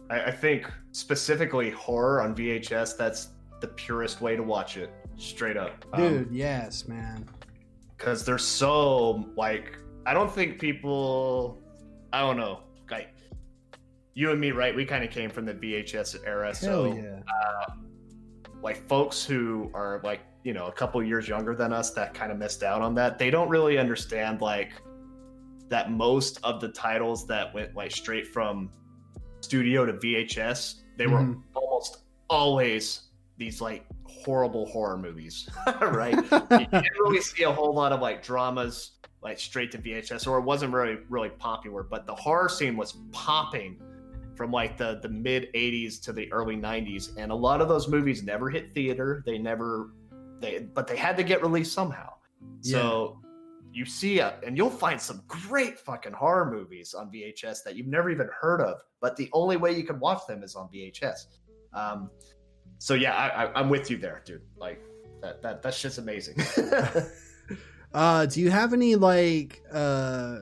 I, 0.08 0.24
I 0.24 0.30
think 0.30 0.70
specifically 0.92 1.70
horror 1.70 2.22
on 2.22 2.34
VHS. 2.34 2.96
That's 2.96 3.28
the 3.60 3.68
purest 3.68 4.22
way 4.22 4.36
to 4.36 4.42
watch 4.42 4.78
it, 4.78 4.90
straight 5.16 5.58
up. 5.58 5.84
Um, 5.92 6.02
dude, 6.02 6.32
yes, 6.32 6.88
man. 6.88 7.28
Because 8.00 8.24
they're 8.24 8.38
so 8.38 9.28
like 9.36 9.76
I 10.06 10.14
don't 10.14 10.32
think 10.32 10.58
people 10.58 11.62
I 12.12 12.20
don't 12.22 12.38
know 12.38 12.60
like 12.90 13.10
you 14.14 14.30
and 14.30 14.40
me 14.40 14.50
right 14.52 14.74
we 14.74 14.84
kind 14.86 15.04
of 15.04 15.10
came 15.10 15.28
from 15.30 15.44
the 15.44 15.54
VHS 15.54 16.16
era 16.26 16.46
Hell 16.46 16.54
so 16.54 16.94
yeah. 16.94 17.20
like 18.62 18.88
folks 18.88 19.22
who 19.24 19.70
are 19.74 20.00
like 20.02 20.20
you 20.44 20.54
know 20.54 20.66
a 20.66 20.72
couple 20.72 21.02
years 21.02 21.28
younger 21.28 21.54
than 21.54 21.72
us 21.72 21.90
that 21.92 22.14
kind 22.14 22.32
of 22.32 22.38
missed 22.38 22.62
out 22.62 22.80
on 22.80 22.94
that 22.94 23.18
they 23.18 23.30
don't 23.30 23.48
really 23.50 23.76
understand 23.78 24.40
like 24.40 24.72
that 25.68 25.92
most 25.92 26.40
of 26.42 26.60
the 26.60 26.68
titles 26.68 27.26
that 27.26 27.52
went 27.54 27.76
like 27.76 27.90
straight 27.92 28.26
from 28.26 28.70
studio 29.42 29.84
to 29.84 29.92
VHS 29.92 30.76
they 30.96 31.06
were 31.06 31.20
Mhm. 31.20 31.42
almost 31.54 31.98
always 32.30 33.08
these 33.36 33.60
like 33.60 33.84
horrible 34.24 34.66
horror 34.66 34.96
movies 34.96 35.48
right 35.80 36.14
you 36.14 36.66
didn't 36.66 36.98
really 37.00 37.20
see 37.20 37.44
a 37.44 37.52
whole 37.52 37.74
lot 37.74 37.92
of 37.92 38.00
like 38.00 38.22
dramas 38.22 38.92
like 39.22 39.38
straight 39.38 39.70
to 39.72 39.78
VHS, 39.78 40.26
or 40.26 40.38
it 40.38 40.42
wasn't 40.42 40.72
really 40.72 40.98
really 41.08 41.28
popular. 41.28 41.82
But 41.82 42.06
the 42.06 42.14
horror 42.14 42.48
scene 42.48 42.76
was 42.76 42.92
popping 43.12 43.80
from 44.34 44.50
like 44.50 44.76
the 44.76 44.98
the 45.02 45.08
mid 45.08 45.52
'80s 45.54 46.00
to 46.04 46.12
the 46.12 46.30
early 46.32 46.56
'90s, 46.56 47.16
and 47.16 47.30
a 47.30 47.34
lot 47.34 47.60
of 47.60 47.68
those 47.68 47.88
movies 47.88 48.22
never 48.22 48.48
hit 48.48 48.74
theater. 48.74 49.22
They 49.26 49.38
never 49.38 49.90
they, 50.40 50.60
but 50.60 50.86
they 50.86 50.96
had 50.96 51.16
to 51.18 51.22
get 51.22 51.42
released 51.42 51.72
somehow. 51.72 52.14
So 52.62 53.20
you 53.72 53.84
see, 53.84 54.20
uh, 54.20 54.32
and 54.44 54.56
you'll 54.56 54.70
find 54.70 55.00
some 55.00 55.22
great 55.28 55.78
fucking 55.78 56.12
horror 56.12 56.50
movies 56.50 56.94
on 56.94 57.10
VHS 57.10 57.62
that 57.64 57.76
you've 57.76 57.86
never 57.86 58.10
even 58.10 58.28
heard 58.40 58.60
of. 58.60 58.80
But 59.00 59.16
the 59.16 59.28
only 59.32 59.56
way 59.56 59.72
you 59.72 59.84
can 59.84 60.00
watch 60.00 60.26
them 60.26 60.42
is 60.42 60.56
on 60.56 60.68
VHS. 60.68 61.26
Um, 61.72 62.10
so 62.80 62.94
yeah, 62.94 63.14
I, 63.14 63.44
I, 63.44 63.60
I'm 63.60 63.68
with 63.68 63.90
you 63.90 63.98
there, 63.98 64.22
dude. 64.24 64.40
Like 64.56 64.82
that 65.20 65.42
that 65.42 65.62
that 65.62 65.74
shit's 65.74 65.98
amazing. 65.98 66.36
Uh, 67.92 68.24
do 68.24 68.40
you 68.40 68.52
have 68.52 68.72
any 68.72 68.94
like 68.94 69.62
uh 69.72 70.38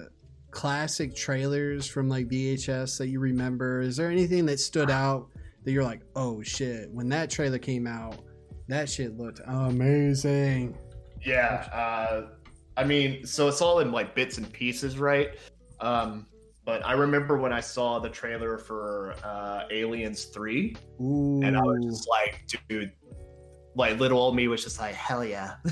classic 0.51 1.15
trailers 1.15 1.87
from 1.87 2.07
like 2.07 2.29
VHS 2.29 2.99
that 2.99 3.09
you 3.09 3.21
remember? 3.21 3.81
Is 3.81 3.97
there 3.97 4.11
anything 4.11 4.45
that 4.47 4.61
stood 4.61 4.91
out 4.91 5.29
that 5.65 5.73
you're 5.73 5.85
like, 5.85 6.03
oh 6.15 6.43
shit, 6.43 6.91
when 6.91 7.09
that 7.09 7.31
trailer 7.31 7.59
came 7.59 7.87
out, 7.87 8.17
that 8.69 8.89
shit 8.89 9.17
looked 9.17 9.41
amazing. 9.47 10.77
Yeah, 11.23 11.69
uh, 11.73 12.27
I 12.77 12.85
mean, 12.85 13.25
so 13.25 13.49
it's 13.49 13.63
all 13.63 13.81
in 13.81 13.93
like 13.93 14.15
bits 14.15 14.37
and 14.39 14.53
pieces, 14.53 14.99
right? 14.99 15.31
Um, 15.81 16.27
but 16.69 16.85
I 16.85 16.93
remember 16.93 17.39
when 17.39 17.51
I 17.51 17.61
saw 17.61 17.99
the 17.99 18.11
trailer 18.11 18.59
for 18.59 19.15
uh, 19.25 19.63
Aliens 19.71 20.27
Three, 20.27 20.77
Ooh. 21.01 21.41
and 21.43 21.57
I 21.57 21.63
was 21.63 21.83
just 21.83 22.07
like, 22.11 22.45
dude, 22.69 22.93
like 23.75 23.99
little 23.99 24.19
old 24.19 24.37
me 24.37 24.49
was 24.49 24.65
just 24.65 24.79
like, 24.79 24.95
hell 24.95 25.25
yeah, 25.25 25.55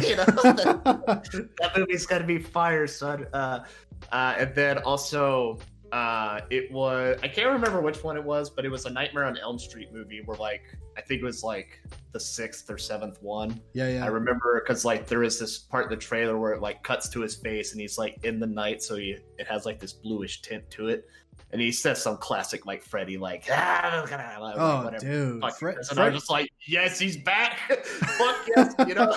you 0.00 0.16
know, 0.16 0.24
that, 0.24 1.50
that 1.60 1.76
movie's 1.76 2.06
gonna 2.06 2.24
be 2.24 2.38
fire, 2.38 2.86
son. 2.86 3.26
Uh, 3.34 3.64
uh, 4.10 4.36
and 4.38 4.54
then 4.54 4.78
also, 4.78 5.58
uh, 5.92 6.40
it 6.50 6.70
was 6.70 7.18
I 7.22 7.28
can't 7.28 7.50
remember 7.50 7.80
which 7.80 8.02
one 8.04 8.16
it 8.16 8.24
was, 8.24 8.50
but 8.50 8.64
it 8.64 8.68
was 8.68 8.84
a 8.84 8.90
Nightmare 8.90 9.24
on 9.24 9.38
Elm 9.38 9.58
Street 9.58 9.92
movie 9.92 10.22
where 10.24 10.36
like 10.36 10.62
I 10.96 11.00
think 11.00 11.22
it 11.22 11.24
was 11.24 11.42
like 11.42 11.80
the 12.12 12.20
sixth 12.20 12.68
or 12.70 12.78
seventh 12.78 13.22
one. 13.22 13.60
yeah, 13.72 13.88
yeah. 13.88 14.04
I 14.04 14.08
remember 14.08 14.60
because 14.64 14.84
like 14.84 15.06
there 15.06 15.22
is 15.22 15.38
this 15.38 15.58
part 15.58 15.84
in 15.84 15.90
the 15.90 15.96
trailer 15.96 16.38
where 16.38 16.52
it 16.52 16.60
like 16.60 16.82
cuts 16.82 17.08
to 17.10 17.20
his 17.20 17.36
face 17.36 17.72
and 17.72 17.80
he's 17.80 17.98
like 17.98 18.18
in 18.24 18.40
the 18.40 18.46
night, 18.46 18.82
so 18.82 18.96
he, 18.96 19.16
it 19.38 19.46
has 19.46 19.64
like 19.64 19.78
this 19.78 19.92
bluish 19.92 20.42
tint 20.42 20.68
to 20.72 20.88
it, 20.88 21.06
and 21.50 21.60
he 21.60 21.72
says 21.72 22.02
some 22.02 22.16
classic 22.18 22.66
like 22.66 22.82
Freddy 22.82 23.16
like 23.16 23.44
ah 23.50 24.06
like, 24.40 24.54
oh, 24.58 24.84
whatever. 24.84 25.04
dude. 25.04 25.40
Fuck 25.40 25.58
Fre- 25.58 25.68
and 25.90 25.98
I'm 25.98 26.12
just 26.12 26.30
like, 26.30 26.50
yes, 26.66 26.98
he's 26.98 27.16
back. 27.16 27.58
Fuck 27.86 28.36
yes, 28.56 28.74
you 28.86 28.94
know. 28.94 29.16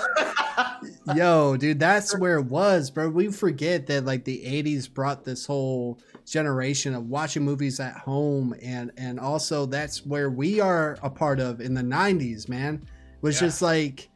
Yo, 1.15 1.57
dude, 1.57 1.79
that's 1.79 2.17
where 2.17 2.37
it 2.37 2.45
was, 2.45 2.89
bro. 2.89 3.09
We 3.09 3.31
forget 3.31 3.87
that 3.87 4.05
like 4.05 4.23
the 4.23 4.43
'80s 4.45 4.91
brought 4.91 5.23
this 5.23 5.45
whole 5.45 5.99
generation 6.25 6.95
of 6.95 7.09
watching 7.09 7.43
movies 7.43 7.79
at 7.79 7.95
home, 7.97 8.55
and 8.61 8.91
and 8.97 9.19
also 9.19 9.65
that's 9.65 10.05
where 10.05 10.29
we 10.29 10.59
are 10.59 10.97
a 11.03 11.09
part 11.09 11.39
of 11.39 11.59
in 11.61 11.73
the 11.73 11.81
'90s, 11.81 12.47
man. 12.47 12.85
Was 13.21 13.35
Yeah. 13.41 13.47
just 13.47 13.61
like, 13.61 14.09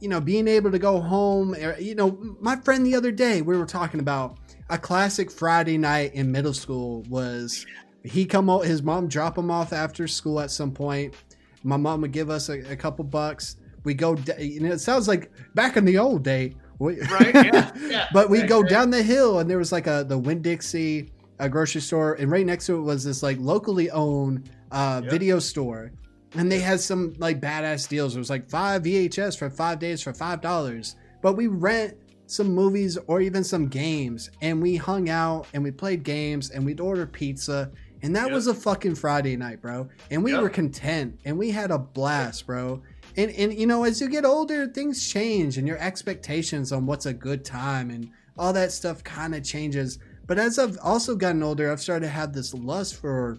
you 0.00 0.08
know, 0.08 0.20
being 0.20 0.46
able 0.46 0.70
to 0.70 0.78
go 0.78 1.00
home. 1.00 1.54
er, 1.54 1.76
You 1.80 1.94
know, 1.94 2.36
my 2.40 2.56
friend 2.56 2.84
the 2.86 2.94
other 2.94 3.10
day 3.10 3.42
we 3.42 3.56
were 3.56 3.66
talking 3.66 3.98
about 4.00 4.36
a 4.72 4.78
classic 4.78 5.30
Friday 5.30 5.78
night 5.78 6.14
in 6.14 6.32
middle 6.32 6.54
school 6.54 7.02
was 7.08 7.64
he 8.04 8.24
come 8.24 8.50
out, 8.50 8.64
his 8.64 8.82
mom 8.82 9.06
drop 9.06 9.38
him 9.38 9.50
off 9.50 9.72
after 9.72 10.08
school 10.08 10.40
at 10.40 10.50
some 10.50 10.72
point. 10.72 11.14
My 11.62 11.76
mom 11.76 12.00
would 12.00 12.10
give 12.12 12.30
us 12.30 12.48
a, 12.48 12.72
a 12.72 12.76
couple 12.76 13.04
bucks. 13.04 13.56
We 13.84 13.94
go, 13.94 14.14
d- 14.16 14.42
you 14.44 14.66
it 14.66 14.80
sounds 14.80 15.06
like 15.06 15.30
back 15.54 15.76
in 15.76 15.84
the 15.84 15.98
old 15.98 16.24
day. 16.24 16.54
We, 16.78 17.00
right? 17.02 17.34
Yeah. 17.52 17.70
yeah. 17.80 18.06
but 18.12 18.28
we 18.30 18.40
Right, 18.40 18.48
go 18.48 18.60
right. 18.62 18.70
down 18.70 18.90
the 18.90 19.02
hill 19.02 19.38
and 19.38 19.48
there 19.48 19.58
was 19.58 19.70
like 19.70 19.86
a 19.86 20.04
the 20.08 20.18
Winn 20.18 20.42
Dixie 20.42 21.12
a 21.38 21.48
grocery 21.48 21.80
store 21.80 22.14
and 22.14 22.30
right 22.30 22.46
next 22.46 22.66
to 22.66 22.76
it 22.76 22.80
was 22.82 23.04
this 23.04 23.22
like 23.22 23.36
locally 23.40 23.90
owned 23.90 24.48
uh 24.72 25.00
Yep. 25.02 25.10
video 25.10 25.38
store 25.38 25.92
and 26.34 26.50
they 26.50 26.58
had 26.60 26.80
some 26.80 27.14
like 27.18 27.40
badass 27.40 27.88
deals 27.88 28.14
it 28.16 28.18
was 28.18 28.30
like 28.30 28.48
five 28.48 28.82
vhs 28.84 29.36
for 29.36 29.50
five 29.50 29.78
days 29.78 30.00
for 30.02 30.12
five 30.14 30.40
dollars 30.40 30.94
but 31.20 31.34
we 31.34 31.46
rent 31.48 31.94
some 32.32 32.54
movies 32.54 32.96
or 33.06 33.20
even 33.20 33.44
some 33.44 33.68
games 33.68 34.30
and 34.40 34.60
we 34.62 34.76
hung 34.76 35.08
out 35.10 35.46
and 35.52 35.62
we 35.62 35.70
played 35.70 36.02
games 36.02 36.50
and 36.50 36.64
we'd 36.64 36.80
order 36.80 37.06
pizza 37.06 37.70
and 38.02 38.16
that 38.16 38.24
Yep. 38.26 38.32
was 38.32 38.46
a 38.48 38.54
fucking 38.54 38.94
friday 38.96 39.36
night 39.36 39.60
bro. 39.60 39.88
And 40.10 40.24
we 40.24 40.32
Yep. 40.32 40.42
were 40.42 40.48
content 40.50 41.20
and 41.24 41.38
we 41.38 41.50
had 41.50 41.70
a 41.70 41.78
blast 41.78 42.46
bro. 42.46 42.82
And 43.16 43.30
and 43.32 43.52
you 43.52 43.66
know 43.66 43.84
as 43.84 44.00
you 44.00 44.08
get 44.08 44.24
older 44.24 44.66
things 44.66 45.06
change 45.08 45.58
and 45.58 45.66
your 45.68 45.78
expectations 45.78 46.72
on 46.72 46.86
what's 46.86 47.06
a 47.06 47.12
good 47.12 47.44
time 47.44 47.90
and 47.90 48.08
all 48.38 48.52
that 48.54 48.72
stuff 48.72 49.04
kind 49.04 49.34
of 49.34 49.44
changes. 49.44 49.98
But 50.26 50.38
as 50.38 50.58
i've 50.58 50.78
also 50.82 51.14
gotten 51.14 51.42
older 51.42 51.70
i've 51.70 51.80
started 51.80 52.06
to 52.06 52.12
have 52.12 52.32
this 52.32 52.54
lust 52.54 52.96
for 52.96 53.38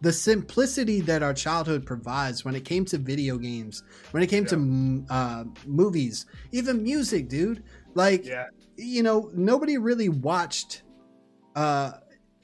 the 0.00 0.12
simplicity 0.12 1.00
that 1.00 1.22
our 1.22 1.32
childhood 1.32 1.86
provides 1.86 2.44
when 2.44 2.54
it 2.54 2.64
came 2.64 2.84
to 2.84 2.98
video 2.98 3.38
games 3.38 3.82
when 4.10 4.22
it 4.22 4.26
came 4.26 4.44
to 4.44 5.04
uh, 5.08 5.44
movies. 5.66 6.26
Even 6.52 6.82
music 6.82 7.28
dude 7.28 7.62
like 7.94 8.24
Yeah. 8.26 8.46
you 8.76 9.02
know 9.02 9.30
nobody 9.34 9.78
really 9.78 10.08
watched 10.08 10.82
uh 11.56 11.92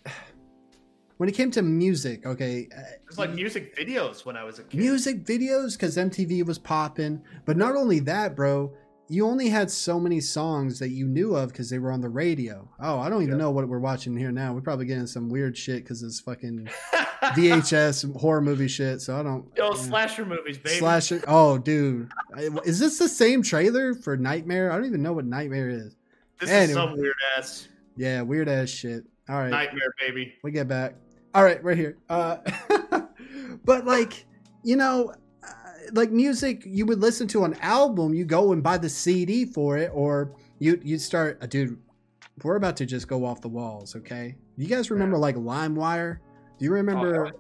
when 1.19 1.29
it 1.29 1.33
came 1.33 1.51
to 1.53 1.63
music 1.63 2.25
okay 2.27 2.69
uh, 2.77 2.81
It 2.81 3.03
was 3.09 3.19
like 3.19 3.35
music 3.35 3.77
videos 3.77 4.25
when 4.25 4.37
I 4.37 4.45
was 4.45 4.59
a 4.59 4.63
kid. 4.65 4.79
music 4.79 5.25
videos 5.25 5.73
because 5.77 5.97
MTV 5.97 6.45
was 6.47 6.59
popping. 6.59 7.23
But 7.45 7.57
not 7.57 7.75
only 7.77 7.99
that, 8.01 8.37
bro, 8.37 8.73
you 9.11 9.27
only 9.27 9.49
had 9.49 9.71
so 9.71 9.99
many 10.01 10.21
songs 10.21 10.79
that 10.79 10.91
you 10.91 11.07
knew 11.07 11.35
of 11.35 11.49
because 11.51 11.69
they 11.69 11.79
were 11.79 11.91
on 11.91 12.01
the 12.01 12.09
radio. 12.09 12.69
Oh, 12.81 12.99
I 13.01 13.09
don't 13.11 13.23
even 13.23 13.35
Yeah. 13.35 13.43
know 13.45 13.51
what 13.51 13.69
we're 13.69 13.79
watching 13.81 14.17
here 14.17 14.31
now. 14.33 14.55
We're 14.55 14.61
probably 14.61 14.87
getting 14.87 15.07
some 15.07 15.29
weird 15.29 15.57
shit 15.59 15.83
because 15.83 16.03
it's 16.03 16.21
fucking 16.21 16.69
VHS 17.35 18.17
horror 18.19 18.41
movie 18.41 18.69
shit. 18.69 19.01
So 19.01 19.19
I 19.19 19.23
don't. 19.23 19.47
Yeah. 19.57 19.75
slasher 19.75 20.25
movies, 20.25 20.59
baby. 20.59 20.77
Slasher. 20.79 21.23
Oh, 21.27 21.59
dude, 21.59 22.11
is 22.65 22.79
this 22.79 22.99
the 22.99 23.09
same 23.09 23.43
trailer 23.43 23.95
for 23.95 24.17
Nightmare? 24.17 24.71
I 24.73 24.77
don't 24.77 24.87
even 24.87 25.03
know 25.03 25.13
what 25.13 25.25
Nightmare 25.27 25.69
is. 25.69 25.97
This 26.41 26.49
Anyway. 26.51 26.71
is 26.71 26.75
some 26.75 26.97
weird 26.99 27.15
ass 27.37 27.69
Yeah, 27.97 28.23
weird 28.23 28.49
ass 28.49 28.69
shit. 28.71 29.05
All 29.29 29.37
right. 29.37 29.51
nightmare, 29.51 29.93
baby. 30.01 30.35
we 30.43 30.51
get 30.53 30.67
back. 30.69 30.95
All 31.35 31.45
right, 31.45 31.63
right 31.63 31.77
here. 31.77 31.97
Uh, 32.09 32.39
but 33.65 33.85
like, 33.87 34.25
you 34.65 34.77
know, 34.77 35.13
like 35.93 36.11
music, 36.11 36.63
you 36.67 36.87
would 36.87 37.01
listen 37.01 37.27
to 37.29 37.45
an 37.45 37.55
album, 37.61 38.15
you 38.15 38.25
go 38.25 38.53
and 38.53 38.63
buy 38.63 38.79
the 38.79 38.89
CD 38.89 39.45
for 39.45 39.77
it, 39.79 39.91
or 39.95 40.33
you 40.59 40.81
you 40.83 40.99
start. 40.99 41.39
Uh, 41.43 41.47
dude, 41.47 41.79
we're 42.43 42.57
about 42.57 42.77
to 42.79 42.87
just 42.87 43.09
go 43.09 43.25
off 43.25 43.41
the 43.41 43.49
walls. 43.49 43.95
Okay, 43.97 44.37
you 44.57 44.67
guys 44.67 44.91
remember 44.91 45.17
like 45.19 45.37
LimeWire? 45.37 46.19
Do 46.59 46.65
you 46.65 46.73
remember, 46.73 47.29
Oh, 47.29 47.31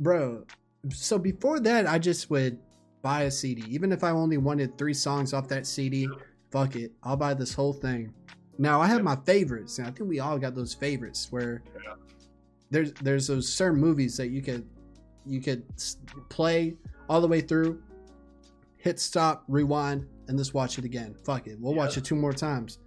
bro? 0.00 0.44
So 0.92 1.18
before 1.18 1.60
that, 1.60 1.86
I 1.86 1.98
just 1.98 2.30
would 2.30 2.58
buy 3.02 3.22
a 3.22 3.30
CD, 3.30 3.62
even 3.68 3.92
if 3.92 4.02
I 4.04 4.10
only 4.10 4.36
wanted 4.38 4.76
three 4.78 4.94
songs 4.94 5.32
off 5.32 5.48
that 5.48 5.66
CD. 5.66 6.08
Fuck 6.50 6.76
it, 6.76 6.92
I'll 7.02 7.16
buy 7.16 7.34
this 7.34 7.52
whole 7.54 7.72
thing. 7.72 8.12
Now 8.58 8.80
I 8.80 8.86
have 8.86 9.02
my 9.02 9.16
favorites, 9.26 9.78
and 9.78 9.86
I 9.88 9.90
think 9.90 10.08
we 10.08 10.20
all 10.20 10.38
got 10.38 10.54
those 10.54 10.72
favorites 10.74 11.28
where 11.30 11.62
Yeah. 11.84 11.94
there's 12.70 12.92
there's 13.02 13.26
those 13.26 13.48
certain 13.52 13.80
movies 13.80 14.16
that 14.16 14.28
you 14.28 14.40
could 14.42 14.64
you 15.26 15.40
could 15.40 15.64
play 16.28 16.76
all 17.08 17.20
the 17.20 17.28
way 17.28 17.40
through, 17.40 17.80
hit 18.76 18.98
stop, 19.00 19.44
rewind, 19.48 20.06
and 20.28 20.36
let's 20.36 20.54
watch 20.54 20.78
it 20.78 20.84
again. 20.84 21.14
Fuck 21.24 21.46
it, 21.46 21.58
we'll 21.60 21.74
watch 21.74 21.96
it 21.96 22.04
two 22.04 22.14
more 22.16 22.32
times. 22.32 22.78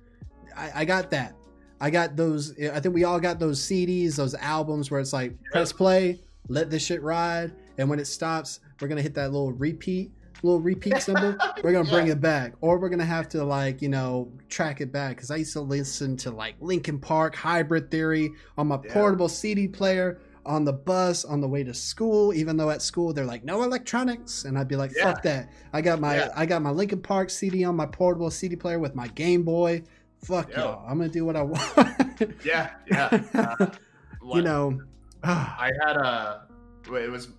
I, 0.56 0.72
I 0.76 0.86
got 0.86 1.12
that. 1.12 1.36
I 1.80 1.90
got 1.92 2.16
those. 2.16 2.54
I 2.60 2.80
think 2.80 2.96
we 2.96 3.04
all 3.04 3.20
got 3.20 3.40
those 3.40 3.60
CDs, 3.62 4.16
those 4.16 4.34
albums 4.36 4.90
where 4.90 5.00
it's 5.00 5.14
like 5.14 5.34
press 5.52 5.72
play, 5.72 6.20
let 6.48 6.70
this 6.72 6.84
shit 6.84 7.02
ride, 7.04 7.52
and 7.78 7.90
when 7.90 8.00
it 8.00 8.06
stops, 8.08 8.60
we're 8.82 8.88
gonna 8.88 9.02
hit 9.04 9.14
that 9.14 9.32
little 9.32 9.52
repeat, 9.52 10.12
little 10.42 10.60
repeat 10.60 10.98
symbol. 11.04 11.36
We're 11.64 11.74
gonna 11.74 11.88
bring 11.90 12.08
Yeah. 12.08 12.14
it 12.14 12.22
back, 12.22 12.54
or 12.62 12.80
we're 12.80 12.90
gonna 12.90 13.06
have 13.06 13.30
to 13.30 13.44
like 13.44 13.84
you 13.84 13.90
know 13.90 14.32
track 14.50 14.82
it 14.82 14.92
back. 14.92 15.18
Because 15.18 15.30
I 15.30 15.36
used 15.36 15.54
to 15.54 15.62
listen 15.62 16.18
to 16.18 16.32
like 16.32 16.56
Linkin 16.60 16.98
Park, 16.98 17.36
Hybrid 17.36 17.92
Theory 17.92 18.32
on 18.58 18.68
my 18.68 18.78
portable 18.78 19.30
CD 19.30 19.68
player 19.68 20.20
on 20.48 20.64
the 20.66 20.74
bus 20.74 21.26
on 21.26 21.42
the 21.42 21.48
way 21.48 21.64
to 21.64 21.74
school. 21.74 22.34
Even 22.34 22.58
though 22.58 22.70
at 22.72 22.82
school 22.82 23.14
they're 23.14 23.26
like 23.26 23.44
no 23.44 23.64
electronics, 23.64 24.46
and 24.46 24.58
I'd 24.58 24.68
be 24.68 24.76
like 24.76 24.92
fuck 24.92 25.22
that. 25.24 25.52
I 25.74 25.82
got 25.82 26.00
my 26.00 26.16
Yeah. 26.16 26.30
I 26.36 26.46
got 26.46 26.62
my 26.62 26.72
Linkin 26.72 27.02
Park 27.02 27.30
CD 27.30 27.64
on 27.64 27.76
my 27.76 27.86
portable 27.86 28.32
CD 28.32 28.56
player 28.56 28.80
with 28.80 28.96
my 28.96 29.08
Game 29.10 29.44
Boy. 29.44 29.84
Fuck 30.24 30.50
Yeah. 30.52 30.60
y'all. 30.62 30.86
I'm 30.88 30.98
gonna 30.98 31.10
do 31.10 31.26
what 31.26 31.36
I 31.36 31.42
want. 31.44 32.36
Yeah, 32.44 32.72
yeah. 32.88 33.24
Uh, 33.36 33.68
you 34.34 34.42
know. 34.42 34.80
I 35.24 35.72
had 35.86 35.98
a. 35.98 36.48
It 36.92 37.12
was 37.12 37.30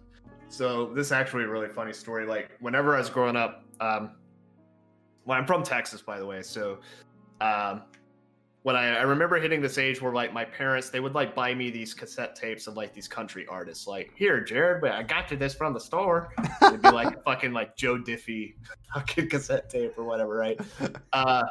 so. 0.49 0.93
This 0.95 1.07
is 1.09 1.13
actually 1.13 1.45
a 1.45 1.49
really 1.49 1.69
funny 1.69 1.93
story. 1.93 2.27
Like 2.27 2.51
whenever 2.61 2.95
I 2.95 2.99
was 2.99 3.09
growing 3.11 3.37
up, 3.37 3.65
um, 3.81 4.11
well, 5.25 5.39
I'm 5.39 5.47
from 5.47 5.63
Texas, 5.63 6.01
by 6.03 6.19
the 6.19 6.27
way. 6.27 6.43
So, 6.43 6.79
um, 7.41 7.83
when 8.63 8.77
I, 8.77 8.97
I 8.97 9.03
remember 9.03 9.39
hitting 9.39 9.61
this 9.61 9.79
age 9.79 10.03
where 10.03 10.13
like 10.13 10.33
my 10.33 10.45
parents 10.45 10.91
they 10.91 11.01
would 11.01 11.15
like 11.15 11.35
buy 11.35 11.55
me 11.55 11.71
these 11.71 11.95
cassette 11.95 12.35
tapes 12.35 12.67
of 12.67 12.77
like 12.77 12.93
these 12.93 13.09
country 13.09 13.47
artists 13.49 13.87
like 13.87 14.13
here 14.17 14.41
jared 14.41 14.81
but 14.81 14.93
i 14.93 15.03
got 15.03 15.31
you 15.31 15.37
this 15.37 15.55
from 15.55 15.73
the 15.73 15.81
store. 15.81 16.33
It'd 16.63 16.83
be 16.83 16.91
like 16.91 17.23
fucking 17.25 17.53
like 17.53 17.77
joe 17.77 17.99
diffie 17.99 18.55
fucking 18.95 19.29
cassette 19.29 19.71
tape 19.71 19.97
or 19.97 20.05
whatever 20.05 20.37
right? 20.37 20.61
Uh 21.13 21.43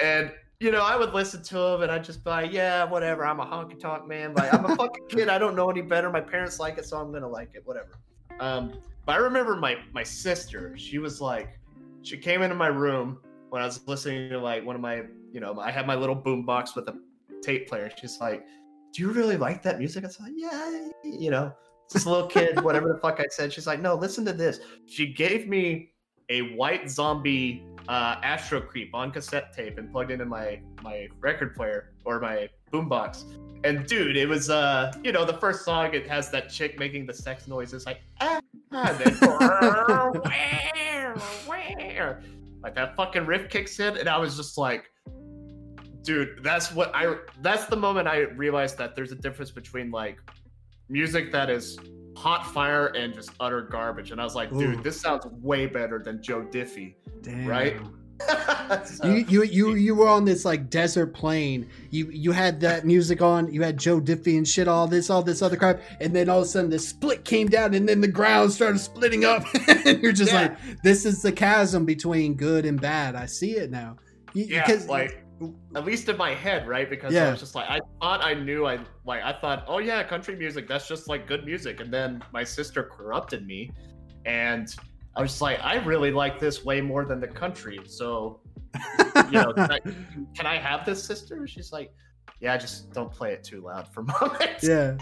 and 0.00 0.32
you 0.60 0.70
know 0.70 0.82
i 0.82 0.96
would 0.96 1.12
listen 1.14 1.42
to 1.42 1.54
them 1.54 1.82
and 1.82 1.92
i'd 1.92 2.02
just 2.02 2.24
be 2.24 2.30
like 2.30 2.52
yeah 2.52 2.84
whatever 2.84 3.24
i'm 3.24 3.38
a 3.40 3.46
honky 3.46 3.78
tonk 3.78 4.06
man 4.08 4.34
like 4.34 4.52
i'm 4.52 4.64
a 4.64 4.76
fucking 4.76 5.06
kid 5.08 5.28
i 5.28 5.38
don't 5.38 5.54
know 5.54 5.70
any 5.70 5.82
better 5.82 6.10
my 6.10 6.20
parents 6.20 6.58
like 6.58 6.78
it 6.78 6.84
so 6.84 6.98
i'm 6.98 7.12
gonna 7.12 7.28
like 7.28 7.50
it 7.54 7.62
whatever. 7.64 7.98
Um 8.40 8.72
but 9.06 9.12
i 9.12 9.16
remember 9.18 9.56
my 9.56 9.76
my 9.92 10.02
sister 10.02 10.76
she 10.76 10.98
was 10.98 11.20
like 11.20 11.58
she 12.02 12.16
came 12.16 12.42
into 12.42 12.54
my 12.54 12.68
room 12.68 13.18
when 13.50 13.62
I 13.62 13.64
was 13.64 13.86
listening 13.86 14.30
to 14.30 14.38
like 14.38 14.64
one 14.64 14.74
of 14.74 14.82
my, 14.82 15.02
you 15.32 15.40
know, 15.40 15.58
I 15.60 15.70
had 15.70 15.86
my 15.86 15.94
little 15.94 16.14
boom 16.14 16.44
box 16.44 16.74
with 16.74 16.88
a 16.88 16.98
tape 17.42 17.68
player. 17.68 17.90
She's 18.00 18.18
like, 18.20 18.44
"Do 18.92 19.02
you 19.02 19.10
really 19.10 19.36
like 19.36 19.62
that 19.62 19.78
music?" 19.78 20.04
I 20.04 20.08
was 20.08 20.20
like, 20.20 20.32
"Yeah," 20.34 20.88
you 21.04 21.30
know, 21.30 21.52
this 21.92 22.06
little 22.06 22.26
kid, 22.26 22.60
whatever 22.64 22.88
the 22.88 22.98
fuck 22.98 23.20
I 23.20 23.26
said. 23.30 23.52
She's 23.52 23.66
like, 23.66 23.80
"No, 23.80 23.94
listen 23.94 24.24
to 24.26 24.32
this." 24.32 24.60
She 24.86 25.12
gave 25.12 25.48
me 25.48 25.92
a 26.30 26.54
white 26.54 26.90
zombie 26.90 27.64
uh, 27.88 28.16
Astro 28.22 28.60
Creep 28.60 28.94
on 28.94 29.10
cassette 29.10 29.54
tape 29.54 29.78
and 29.78 29.90
plugged 29.90 30.10
into 30.10 30.26
my 30.26 30.60
my 30.82 31.08
record 31.20 31.54
player 31.54 31.92
or 32.04 32.20
my 32.20 32.48
boombox. 32.72 33.24
And 33.64 33.84
dude, 33.86 34.16
it 34.16 34.28
was 34.28 34.50
uh, 34.50 34.92
you 35.02 35.10
know, 35.12 35.24
the 35.24 35.38
first 35.38 35.64
song 35.64 35.94
it 35.94 36.06
has 36.08 36.30
that 36.30 36.48
chick 36.48 36.78
making 36.78 37.06
the 37.06 37.14
sex 37.14 37.48
noises 37.48 37.86
like 37.86 38.02
ah, 38.20 38.40
and 38.72 38.98
then 38.98 39.18
like 42.62 42.74
that 42.74 42.94
fucking 42.96 43.26
riff 43.26 43.48
kicks 43.48 43.78
in, 43.80 43.96
and 43.96 44.08
I 44.08 44.18
was 44.18 44.36
just 44.36 44.58
like, 44.58 44.90
dude, 46.08 46.42
that's 46.42 46.72
what 46.72 46.90
I. 46.94 47.16
That's 47.42 47.66
the 47.66 47.76
moment 47.76 48.08
I 48.08 48.20
realized 48.20 48.78
that 48.78 48.96
there's 48.96 49.12
a 49.12 49.16
difference 49.16 49.50
between 49.50 49.90
like 49.90 50.18
music 50.88 51.30
that 51.32 51.50
is 51.50 51.78
hot 52.16 52.46
fire 52.52 52.86
and 52.88 53.12
just 53.14 53.30
utter 53.38 53.60
garbage. 53.62 54.10
And 54.10 54.20
I 54.20 54.24
was 54.24 54.34
like, 54.34 54.50
dude, 54.50 54.78
Ooh. 54.80 54.82
this 54.82 54.98
sounds 55.00 55.26
way 55.26 55.66
better 55.66 55.98
than 55.98 56.22
Joe 56.22 56.42
Diffie. 56.42 56.94
Damn. 57.22 57.46
Right? 57.46 57.76
So- 58.84 59.06
You, 59.06 59.24
you 59.28 59.42
you 59.44 59.74
you 59.76 59.94
were 59.94 60.08
on 60.08 60.24
this 60.24 60.44
like 60.44 60.70
desert 60.70 61.14
plain. 61.14 61.68
You 61.90 62.10
you 62.10 62.32
had 62.32 62.58
that 62.62 62.84
music 62.84 63.22
on. 63.22 63.52
You 63.52 63.62
had 63.62 63.78
Joe 63.78 64.00
Diffie 64.00 64.36
and 64.36 64.48
shit. 64.48 64.66
All 64.66 64.88
this, 64.88 65.08
all 65.08 65.22
this 65.22 65.40
other 65.40 65.56
crap, 65.56 65.80
and 66.00 66.16
then 66.16 66.28
all 66.28 66.38
of 66.40 66.44
a 66.46 66.48
sudden 66.48 66.68
the 66.68 66.80
split 66.80 67.24
came 67.24 67.46
down, 67.46 67.74
and 67.74 67.88
then 67.88 68.00
the 68.00 68.08
ground 68.08 68.50
started 68.50 68.80
splitting 68.80 69.24
up, 69.24 69.44
and 69.68 70.02
you're 70.02 70.10
just 70.10 70.32
Yeah. 70.32 70.40
like, 70.40 70.82
this 70.82 71.06
is 71.06 71.22
the 71.22 71.30
chasm 71.30 71.84
between 71.84 72.34
good 72.34 72.64
and 72.66 72.80
bad. 72.80 73.14
I 73.14 73.26
see 73.26 73.52
it 73.52 73.70
now. 73.70 73.98
You- 74.34 74.46
yeah, 74.46 74.80
like 74.88 75.24
at 75.76 75.84
least 75.84 76.08
in 76.08 76.16
my 76.16 76.34
head, 76.34 76.66
right? 76.66 76.88
Because 76.88 77.14
I 77.14 77.30
was 77.30 77.40
just 77.40 77.54
like, 77.54 77.68
I 77.68 77.80
thought 78.00 78.24
I 78.24 78.34
knew. 78.34 78.66
I 78.66 78.78
like, 79.04 79.22
I 79.22 79.32
thought, 79.32 79.64
oh 79.68 79.78
yeah, 79.78 80.02
country 80.02 80.36
music. 80.36 80.66
That's 80.68 80.88
just 80.88 81.08
like 81.08 81.26
good 81.26 81.44
music. 81.44 81.80
And 81.80 81.92
then 81.92 82.22
my 82.32 82.44
sister 82.44 82.82
corrupted 82.82 83.46
me, 83.46 83.70
and 84.24 84.74
I 85.16 85.22
was 85.22 85.32
just 85.32 85.42
like, 85.42 85.58
I 85.62 85.76
really 85.84 86.10
like 86.10 86.38
this 86.38 86.64
way 86.64 86.80
more 86.80 87.04
than 87.04 87.20
the 87.20 87.28
country. 87.28 87.80
So, 87.86 88.40
you 89.26 89.32
know, 89.32 89.52
can 89.52 89.72
I, 89.72 89.80
can 90.34 90.46
I 90.46 90.58
have 90.58 90.84
this, 90.84 91.02
sister? 91.02 91.46
She's 91.46 91.72
like, 91.72 91.92
yeah, 92.40 92.56
just 92.56 92.92
don't 92.92 93.10
play 93.10 93.32
it 93.32 93.44
too 93.44 93.62
loud 93.62 93.88
for 93.92 94.02
mom. 94.20 94.36
yeah. 94.62 94.96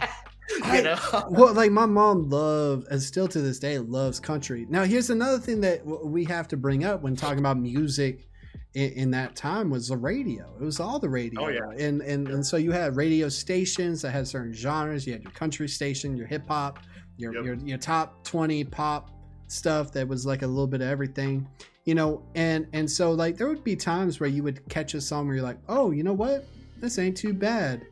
you 0.72 0.82
know. 0.82 0.98
well, 1.28 1.52
like 1.54 1.70
my 1.70 1.86
mom 1.86 2.28
loved, 2.28 2.88
and 2.88 3.02
still 3.02 3.28
to 3.28 3.40
this 3.40 3.58
day 3.58 3.78
loves 3.78 4.20
country. 4.20 4.66
Now, 4.68 4.84
here's 4.84 5.10
another 5.10 5.38
thing 5.38 5.60
that 5.62 5.84
we 5.84 6.24
have 6.24 6.46
to 6.48 6.56
bring 6.56 6.84
up 6.84 7.02
when 7.02 7.16
talking 7.16 7.38
about 7.38 7.58
music 7.58 8.28
in, 8.76 8.92
in 8.92 9.10
that 9.12 9.34
time 9.34 9.70
was 9.70 9.88
the 9.88 9.96
radio. 9.96 10.44
It 10.60 10.64
was 10.64 10.78
all 10.78 10.98
the 10.98 11.08
radio. 11.08 11.44
Oh, 11.46 11.48
yeah. 11.48 11.70
and 11.84 12.02
and 12.02 12.28
and 12.28 12.46
so 12.46 12.56
you 12.58 12.70
had 12.72 12.94
radio 12.94 13.28
stations 13.28 14.02
that 14.02 14.10
had 14.10 14.28
certain 14.28 14.52
genres. 14.52 15.06
You 15.06 15.14
had 15.14 15.22
your 15.22 15.32
country 15.32 15.66
station, 15.68 16.16
your 16.16 16.26
hip 16.26 16.46
hop, 16.46 16.78
your 17.16 17.34
Yep. 17.34 17.44
your 17.44 17.54
your 17.56 17.78
top 17.78 18.22
twenty 18.22 18.62
pop 18.62 19.10
stuff 19.48 19.92
that 19.92 20.06
was 20.06 20.26
like 20.26 20.42
a 20.42 20.46
little 20.46 20.66
bit 20.66 20.82
of 20.82 20.88
everything. 20.88 21.48
You 21.86 21.94
know, 21.94 22.22
and 22.34 22.66
and 22.74 22.90
so 22.90 23.12
like 23.12 23.36
there 23.38 23.48
would 23.48 23.64
be 23.64 23.76
times 23.76 24.20
where 24.20 24.28
you 24.28 24.42
would 24.42 24.60
catch 24.68 24.92
a 24.94 25.00
song 25.00 25.26
where 25.26 25.36
you're 25.36 25.44
like, 25.44 25.58
oh, 25.68 25.90
you 25.90 26.02
know 26.02 26.12
what, 26.12 26.44
this 26.78 26.98
ain't 26.98 27.16
too 27.16 27.32
bad 27.32 27.86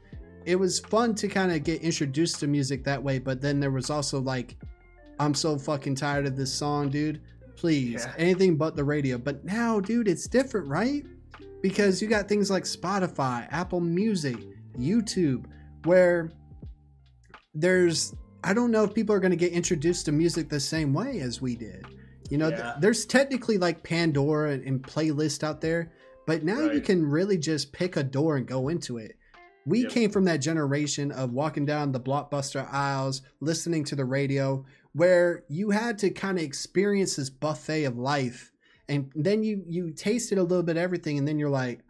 it 0.46 0.56
was 0.56 0.78
fun 0.78 1.14
to 1.14 1.26
kind 1.26 1.50
of 1.50 1.64
get 1.64 1.80
introduced 1.80 2.38
to 2.38 2.46
music 2.46 2.84
that 2.84 3.02
way 3.02 3.18
but 3.18 3.40
then 3.40 3.60
there 3.60 3.70
was 3.70 3.88
also 3.88 4.20
like 4.20 4.56
i'm 5.18 5.32
so 5.32 5.56
fucking 5.56 5.94
tired 5.94 6.26
of 6.26 6.36
this 6.36 6.52
song 6.52 6.90
dude 6.90 7.22
please 7.56 8.04
Yeah. 8.04 8.14
anything 8.18 8.56
but 8.56 8.76
the 8.76 8.84
radio. 8.84 9.18
But 9.18 9.44
now 9.44 9.80
dude 9.80 10.08
it's 10.08 10.26
different 10.28 10.68
right? 10.68 11.04
Because 11.62 12.02
you 12.02 12.08
got 12.08 12.28
things 12.28 12.50
like 12.50 12.64
spotify 12.64 13.48
apple 13.50 13.80
music 13.80 14.36
youtube 14.78 15.46
where 15.84 16.30
there's 17.54 18.14
i 18.42 18.52
don't 18.52 18.70
know 18.70 18.84
if 18.84 18.92
people 18.94 19.14
are 19.14 19.20
going 19.20 19.30
to 19.30 19.36
get 19.36 19.52
introduced 19.52 20.06
to 20.06 20.12
music 20.12 20.48
the 20.48 20.60
same 20.60 20.92
way 20.92 21.20
as 21.20 21.40
we 21.40 21.56
did. 21.56 21.84
You 22.30 22.38
know 22.38 22.50
th- 22.50 22.74
there's 22.80 23.04
technically 23.06 23.58
like 23.58 23.82
pandora 23.82 24.52
and, 24.52 24.64
and 24.66 24.82
playlist 24.82 25.44
out 25.44 25.60
there 25.60 25.92
but 26.26 26.42
now 26.42 26.60
you 26.70 26.80
can 26.80 27.04
really 27.04 27.36
just 27.38 27.70
pick 27.72 27.96
a 27.96 28.02
door 28.02 28.36
and 28.38 28.46
go 28.46 28.68
into 28.68 28.96
it. 28.96 29.16
We 29.66 29.82
Yep. 29.82 29.90
came 29.90 30.10
from 30.10 30.24
that 30.24 30.38
generation 30.38 31.12
of 31.12 31.32
walking 31.32 31.66
down 31.66 31.92
the 31.92 32.00
blockbuster 32.00 32.66
aisles 32.72 33.20
listening 33.40 33.84
to 33.84 33.94
the 33.96 34.04
radio 34.06 34.64
where 34.94 35.44
you 35.48 35.70
had 35.70 35.98
to 35.98 36.10
kind 36.10 36.38
of 36.38 36.44
experience 36.44 37.16
this 37.16 37.28
buffet 37.30 37.84
of 37.84 37.98
life 37.98 38.52
and 38.88 39.10
then 39.14 39.42
you 39.42 39.62
you 39.68 39.90
tasted 39.90 40.38
a 40.38 40.42
little 40.42 40.62
bit 40.62 40.76
of 40.76 40.82
everything 40.82 41.18
and 41.18 41.26
then 41.28 41.38
you're 41.38 41.50
like 41.50 41.80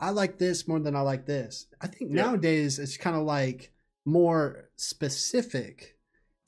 i 0.00 0.10
like 0.10 0.38
this 0.38 0.66
more 0.68 0.78
than 0.80 0.94
i 0.96 1.00
like 1.00 1.26
this 1.26 1.66
i 1.80 1.86
think 1.86 2.10
Yeah. 2.14 2.22
nowadays 2.24 2.78
it's 2.78 2.96
kind 2.96 3.16
of 3.16 3.22
like 3.22 3.72
more 4.04 4.68
specific 4.76 5.96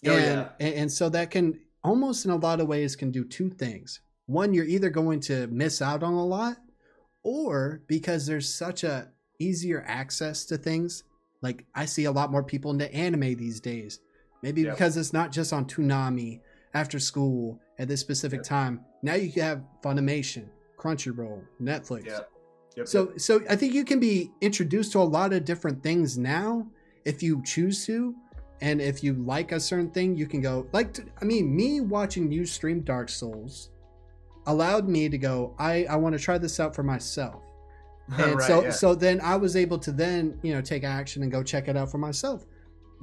Oh, 0.07 0.11
and, 0.13 0.25
yeah. 0.25 0.49
and 0.61 0.75
and 0.75 0.93
so 0.93 1.09
that 1.09 1.31
can 1.31 1.59
almost 1.83 2.25
in 2.27 2.31
a 2.31 2.37
lot 2.37 2.61
of 2.61 2.69
ways 2.69 2.95
can 2.97 3.11
do 3.11 3.25
two 3.25 3.51
things 3.51 4.01
one 4.27 4.53
you're 4.55 4.65
either 4.67 4.91
going 4.91 5.21
to 5.21 5.47
miss 5.49 5.81
out 5.83 6.03
on 6.03 6.13
a 6.15 6.25
lot 6.25 6.57
or 7.23 7.83
because 7.89 8.27
there's 8.27 8.53
such 8.53 8.85
a 8.85 9.09
easier 9.41 9.83
access 9.87 10.45
to 10.45 10.57
things 10.59 11.05
like 11.43 11.65
i 11.75 11.85
see 11.87 12.05
a 12.05 12.13
lot 12.13 12.31
more 12.31 12.43
people 12.43 12.71
into 12.71 12.93
anime 12.95 13.35
these 13.37 13.61
days 13.61 13.99
maybe 14.45 14.61
Yep. 14.63 14.75
because 14.75 14.97
it's 14.97 15.13
not 15.13 15.33
just 15.33 15.53
on 15.53 15.65
Toonami 15.65 16.41
after 16.75 16.99
school 17.01 17.59
at 17.79 17.89
this 17.89 18.01
specific 18.01 18.39
Yep. 18.41 18.47
time 18.47 18.81
now 19.03 19.15
you 19.15 19.33
can 19.33 19.43
have 19.43 19.65
funimation 19.83 20.45
crunchyroll 20.79 21.41
netflix 21.61 22.05
Yeah. 22.07 22.21
Yep, 22.77 22.89
so 22.89 23.01
yep. 23.11 23.21
so 23.21 23.41
I 23.49 23.57
think 23.57 23.73
you 23.73 23.85
can 23.85 23.99
be 24.01 24.31
introduced 24.41 24.93
to 24.93 24.99
a 24.99 25.09
lot 25.19 25.33
of 25.33 25.45
different 25.45 25.83
things 25.83 26.19
now 26.19 26.67
if 27.05 27.23
you 27.23 27.43
choose 27.45 27.85
to. 27.87 28.15
And 28.61 28.81
if 28.81 29.03
you 29.05 29.13
like 29.15 29.53
a 29.53 29.61
certain 29.61 29.91
thing, 29.91 30.17
you 30.17 30.27
can 30.27 30.41
go 30.41 30.67
like 30.73 30.89
I 31.21 31.25
mean, 31.25 31.55
me 31.55 31.81
watching 31.81 32.33
you 32.33 32.45
stream 32.47 32.81
Dark 32.81 33.09
Souls 33.11 33.71
allowed 34.47 34.89
me 34.89 35.09
to 35.09 35.19
go, 35.19 35.55
I, 35.59 35.85
I 35.89 35.97
want 35.97 36.17
to 36.17 36.23
try 36.23 36.37
this 36.39 36.59
out 36.61 36.75
for 36.75 36.83
myself. 36.83 37.43
And 38.19 38.37
Right, 38.37 38.47
so 38.49 38.63
yeah. 38.65 38.71
so 38.71 38.95
then 38.95 39.21
I 39.21 39.37
was 39.37 39.55
able 39.57 39.79
to 39.79 39.93
then, 39.93 40.39
you 40.43 40.53
know, 40.55 40.61
take 40.61 40.83
action 40.85 41.23
and 41.23 41.31
go 41.33 41.43
check 41.43 41.69
it 41.69 41.77
out 41.77 41.91
for 41.91 41.99
myself. 41.99 42.45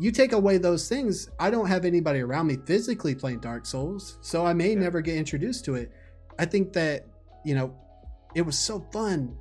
You 0.02 0.12
take 0.12 0.32
away 0.34 0.58
those 0.58 0.90
things, 0.90 1.30
I 1.40 1.52
don't 1.52 1.68
have 1.68 1.86
anybody 1.86 2.22
around 2.22 2.48
me 2.48 2.58
physically 2.66 3.14
playing 3.14 3.40
Dark 3.40 3.68
Souls, 3.68 4.18
so 4.22 4.44
I 4.44 4.52
may 4.54 4.70
Yeah. 4.74 4.80
never 4.80 5.00
get 5.00 5.16
introduced 5.16 5.64
to 5.66 5.76
it. 5.76 5.92
I 6.40 6.46
think 6.46 6.74
that, 6.74 7.06
you 7.46 7.54
know, 7.54 7.76
it 8.34 8.42
was 8.42 8.58
so 8.58 8.80
fun 8.92 9.38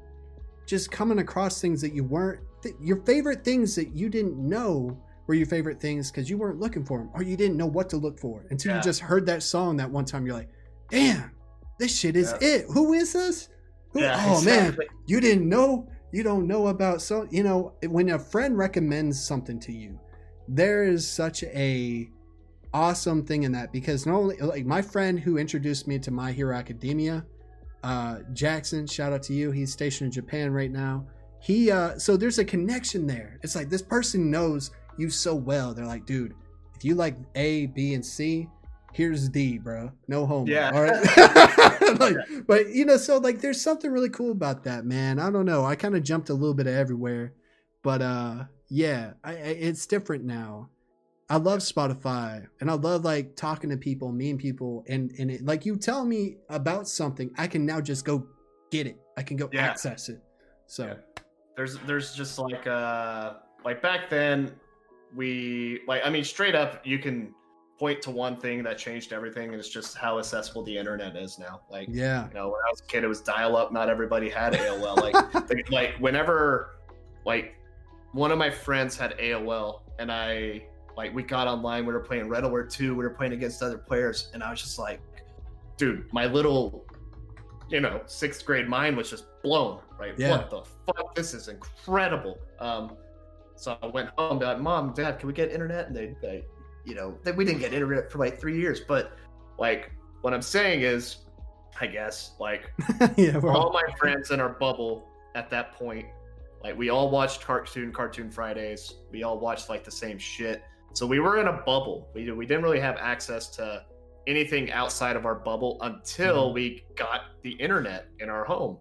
just 0.67 0.91
coming 0.91 1.19
across 1.21 1.63
things 1.63 1.81
that 1.81 1.95
you 1.95 2.05
weren't 2.05 2.41
th- 2.63 2.75
your 2.79 2.99
favorite 3.07 3.43
things 3.43 3.75
that 3.77 3.97
you 3.97 4.11
didn't 4.11 4.37
know 4.37 5.03
were 5.27 5.35
your 5.35 5.47
favorite 5.47 5.81
things 5.81 6.11
because 6.11 6.29
you 6.29 6.37
weren't 6.37 6.61
looking 6.61 6.85
for 6.85 6.99
them 6.99 7.09
or 7.15 7.23
you 7.23 7.37
didn't 7.39 7.57
know 7.57 7.67
what 7.67 7.89
to 7.89 7.97
look 7.97 8.21
for 8.21 8.45
until 8.51 8.77
you 8.77 8.83
just 8.83 9.01
heard 9.01 9.25
that 9.25 9.43
song 9.43 9.79
that 9.79 9.91
one 9.91 10.05
time 10.05 10.27
you're 10.27 10.35
like 10.35 10.51
damn 10.91 11.31
this 11.79 11.97
shit 11.97 12.17
is 12.17 12.35
Yeah. 12.43 12.49
it 12.49 12.67
who 12.69 12.93
is 12.93 13.15
this 13.15 13.49
Who- 13.93 14.01
Yeah, 14.01 14.23
oh 14.29 14.45
man, 14.45 14.77
you 15.07 15.21
didn't 15.21 15.49
know 15.49 15.89
you 16.13 16.23
don't 16.23 16.47
know 16.47 16.67
about 16.67 17.01
so 17.01 17.27
you 17.31 17.43
know 17.45 17.73
when 17.89 18.11
a 18.11 18.19
friend 18.19 18.59
recommends 18.59 19.19
something 19.25 19.59
to 19.61 19.73
you 19.73 19.99
there 20.49 20.85
is 20.85 21.09
such 21.09 21.43
a 21.45 22.11
awesome 22.73 23.25
thing 23.25 23.43
in 23.43 23.53
that 23.53 23.73
because 23.73 24.07
not 24.07 24.15
only 24.15 24.37
like 24.39 24.65
my 24.65 24.81
friend 24.81 25.19
who 25.19 25.39
introduced 25.39 25.89
me 25.89 25.99
to 25.99 26.11
my 26.11 26.31
hero 26.31 26.57
academia 26.57 27.25
uh 27.83 28.19
jackson 28.33 28.87
shout 28.87 29.13
out 29.13 29.23
to 29.23 29.33
you. 29.33 29.51
He's 29.51 29.73
stationed 29.73 30.07
in 30.07 30.13
japan 30.13 30.53
right 30.53 30.71
now. 30.71 31.07
He 31.41 31.71
uh 31.71 31.99
so 31.99 32.17
there's 32.17 32.39
a 32.39 32.45
connection 32.45 33.07
there. 33.07 33.39
It's 33.43 33.57
like 33.57 33.71
this 33.71 33.83
person 33.83 34.31
knows 34.31 34.71
you 34.99 35.11
so 35.11 35.35
well. 35.35 35.75
They're 35.75 35.87
like 35.87 36.07
dude 36.07 36.35
if 36.77 36.85
you 36.85 36.95
like 36.95 37.17
a 37.35 37.67
b 37.67 37.95
and 37.95 38.05
c 38.05 38.49
here's 38.93 39.29
d 39.29 39.59
bro. 39.59 39.91
No 40.09 40.27
homo. 40.27 40.51
Yeah. 40.51 40.71
all 40.75 40.83
right? 40.83 41.67
Like, 41.99 42.17
but 42.47 42.69
you 42.69 42.85
know 42.85 42.97
so 42.97 43.19
like 43.19 43.41
there's 43.41 43.61
something 43.61 43.91
really 43.91 44.11
cool 44.11 44.31
about 44.31 44.63
that 44.65 44.85
man. 44.85 45.19
I 45.19 45.31
don't 45.31 45.45
know. 45.45 45.65
I 45.65 45.75
kind 45.75 45.97
of 45.97 46.05
jumped 46.05 46.31
a 46.31 46.35
little 46.35 46.55
bit 46.55 46.69
of 46.69 46.75
everywhere. 46.75 47.33
But 47.83 48.01
uh 48.03 48.45
yeah 48.71 49.13
I, 49.23 49.33
I, 49.33 49.35
it's 49.35 49.87
different 49.87 50.25
now. 50.25 50.71
I 51.29 51.37
love 51.37 51.61
spotify 51.61 52.45
and 52.61 52.69
i 52.69 52.75
love 52.75 53.05
like 53.05 53.37
talking 53.37 53.71
to 53.71 53.77
people 53.77 54.11
meeting 54.11 54.37
people 54.37 54.85
and 54.89 55.13
and 55.19 55.31
it, 55.31 55.45
like 55.45 55.65
you 55.65 55.77
tell 55.77 56.05
me 56.05 56.39
about 56.49 56.89
something 56.89 57.31
i 57.39 57.47
can 57.47 57.65
now 57.65 57.81
just 57.81 58.05
go 58.05 58.27
get 58.71 58.87
it. 58.87 58.99
I 59.17 59.23
can 59.23 59.37
go 59.37 59.49
Yeah. 59.53 59.67
access 59.67 60.09
it. 60.09 60.23
So 60.67 60.87
Yeah. 60.87 60.95
there's 61.57 61.79
there's 61.81 62.15
just 62.15 62.39
like 62.39 62.67
uh 62.67 63.35
like 63.65 63.83
back 63.83 64.09
then 64.09 64.55
we 65.15 65.81
like 65.89 66.03
i 66.05 66.11
mean 66.11 66.25
straight 66.25 66.55
up 66.55 66.87
you 66.87 66.99
can 66.99 67.35
point 67.79 68.01
to 68.03 68.11
one 68.11 68.37
thing 68.37 68.63
that 68.63 68.79
changed 68.79 69.13
everything 69.13 69.49
and 69.51 69.55
it's 69.57 69.69
just 69.69 69.97
how 69.97 70.19
accessible 70.19 70.63
the 70.63 70.77
internet 70.77 71.17
is 71.17 71.39
now. 71.39 71.61
Like 71.71 71.89
yeah. 71.91 72.29
you 72.29 72.35
know 72.35 72.47
when 72.49 72.61
i 72.67 72.71
was 72.71 72.81
a 72.81 72.87
kid 72.87 73.05
it 73.05 73.09
was 73.09 73.21
dial 73.21 73.57
up 73.57 73.73
not 73.73 73.89
everybody 73.89 74.29
had 74.29 74.53
aol 74.55 74.97
like 74.97 75.15
like, 75.51 75.71
like 75.71 75.95
whenever 75.99 76.77
like 77.27 77.55
one 78.13 78.31
of 78.31 78.39
my 78.39 78.51
friends 78.51 78.97
had 78.97 79.17
aol 79.19 79.81
and 79.99 80.11
i 80.11 80.63
like 80.97 81.15
we 81.15 81.23
got 81.23 81.47
online 81.47 81.87
we 81.87 81.93
were 81.93 82.01
playing 82.01 82.29
red 82.29 82.45
alert 82.45 82.71
2 82.71 82.95
we 82.95 83.05
were 83.05 83.11
playing 83.11 83.33
against 83.33 83.63
other 83.63 83.79
players 83.79 84.31
and 84.35 84.43
i 84.43 84.51
was 84.51 84.61
just 84.61 84.79
like 84.79 85.01
dude 85.77 86.13
my 86.13 86.27
little 86.27 86.85
you 87.69 87.81
know 87.81 88.01
sixth 88.07 88.45
grade 88.45 88.69
mind 88.69 88.97
was 88.97 89.09
just 89.09 89.25
blown 89.43 89.81
right? 90.01 90.15
Yeah. 90.17 90.31
what 90.31 90.51
the 90.51 90.63
fuck? 90.87 91.15
This 91.15 91.35
is 91.35 91.49
incredible. 91.49 92.39
Um 92.59 92.97
so 93.55 93.77
i 93.83 93.87
went 93.87 94.09
home 94.17 94.39
be 94.39 94.47
like 94.47 94.59
mom 94.59 94.95
dad 94.95 95.19
can 95.19 95.27
we 95.27 95.35
get 95.35 95.53
internet? 95.53 95.87
And 95.89 95.95
they, 95.95 96.17
they 96.23 96.45
you 96.87 96.95
know 96.95 97.17
they, 97.23 97.33
we 97.33 97.45
didn't 97.45 97.61
get 97.61 97.75
internet 97.75 98.11
for 98.11 98.19
like 98.19 98.41
three 98.41 98.59
years 98.59 98.81
but 98.81 99.13
like 99.59 99.93
what 100.23 100.33
i'm 100.33 100.41
saying 100.41 100.81
is 100.81 101.19
i 101.79 101.87
guess 101.87 102.33
like 102.41 102.73
yeah 103.19 103.39
all, 103.45 103.71
my 103.71 103.83
friends 103.99 104.31
in 104.31 104.41
our 104.41 104.49
bubble 104.49 105.07
at 105.35 105.51
that 105.51 105.73
point 105.73 106.07
like 106.63 106.77
we 106.77 106.91
all 106.91 107.11
watched 107.11 107.43
cartoon 107.43 107.93
cartoon 107.93 108.31
fridays. 108.31 108.95
We 109.11 109.23
all 109.23 109.39
watched 109.41 109.69
like 109.69 109.85
the 109.85 109.91
same 109.91 110.19
shit. 110.19 110.63
So 110.93 111.07
we 111.07 111.21
were 111.21 111.39
in 111.41 111.47
a 111.49 111.53
bubble. 111.53 112.11
We, 112.15 112.31
we 112.33 112.47
didn't 112.47 112.63
really 112.65 112.81
have 112.81 112.97
access 112.99 113.49
to 113.57 113.85
anything 114.27 114.71
outside 114.73 115.17
of 115.17 115.25
our 115.25 115.35
bubble 115.37 115.79
until 115.83 116.51
Mhm. 116.51 116.55
we 116.55 116.85
got 116.97 117.23
the 117.43 117.53
internet 117.53 118.09
in 118.19 118.29
our 118.29 118.45
home 118.45 118.79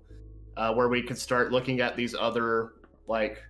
uh, 0.57 0.73
where 0.73 0.89
we 0.89 1.01
could 1.01 1.17
start 1.17 1.51
looking 1.51 1.79
at 1.79 1.95
these 1.95 2.13
other 2.13 2.73
like 3.07 3.41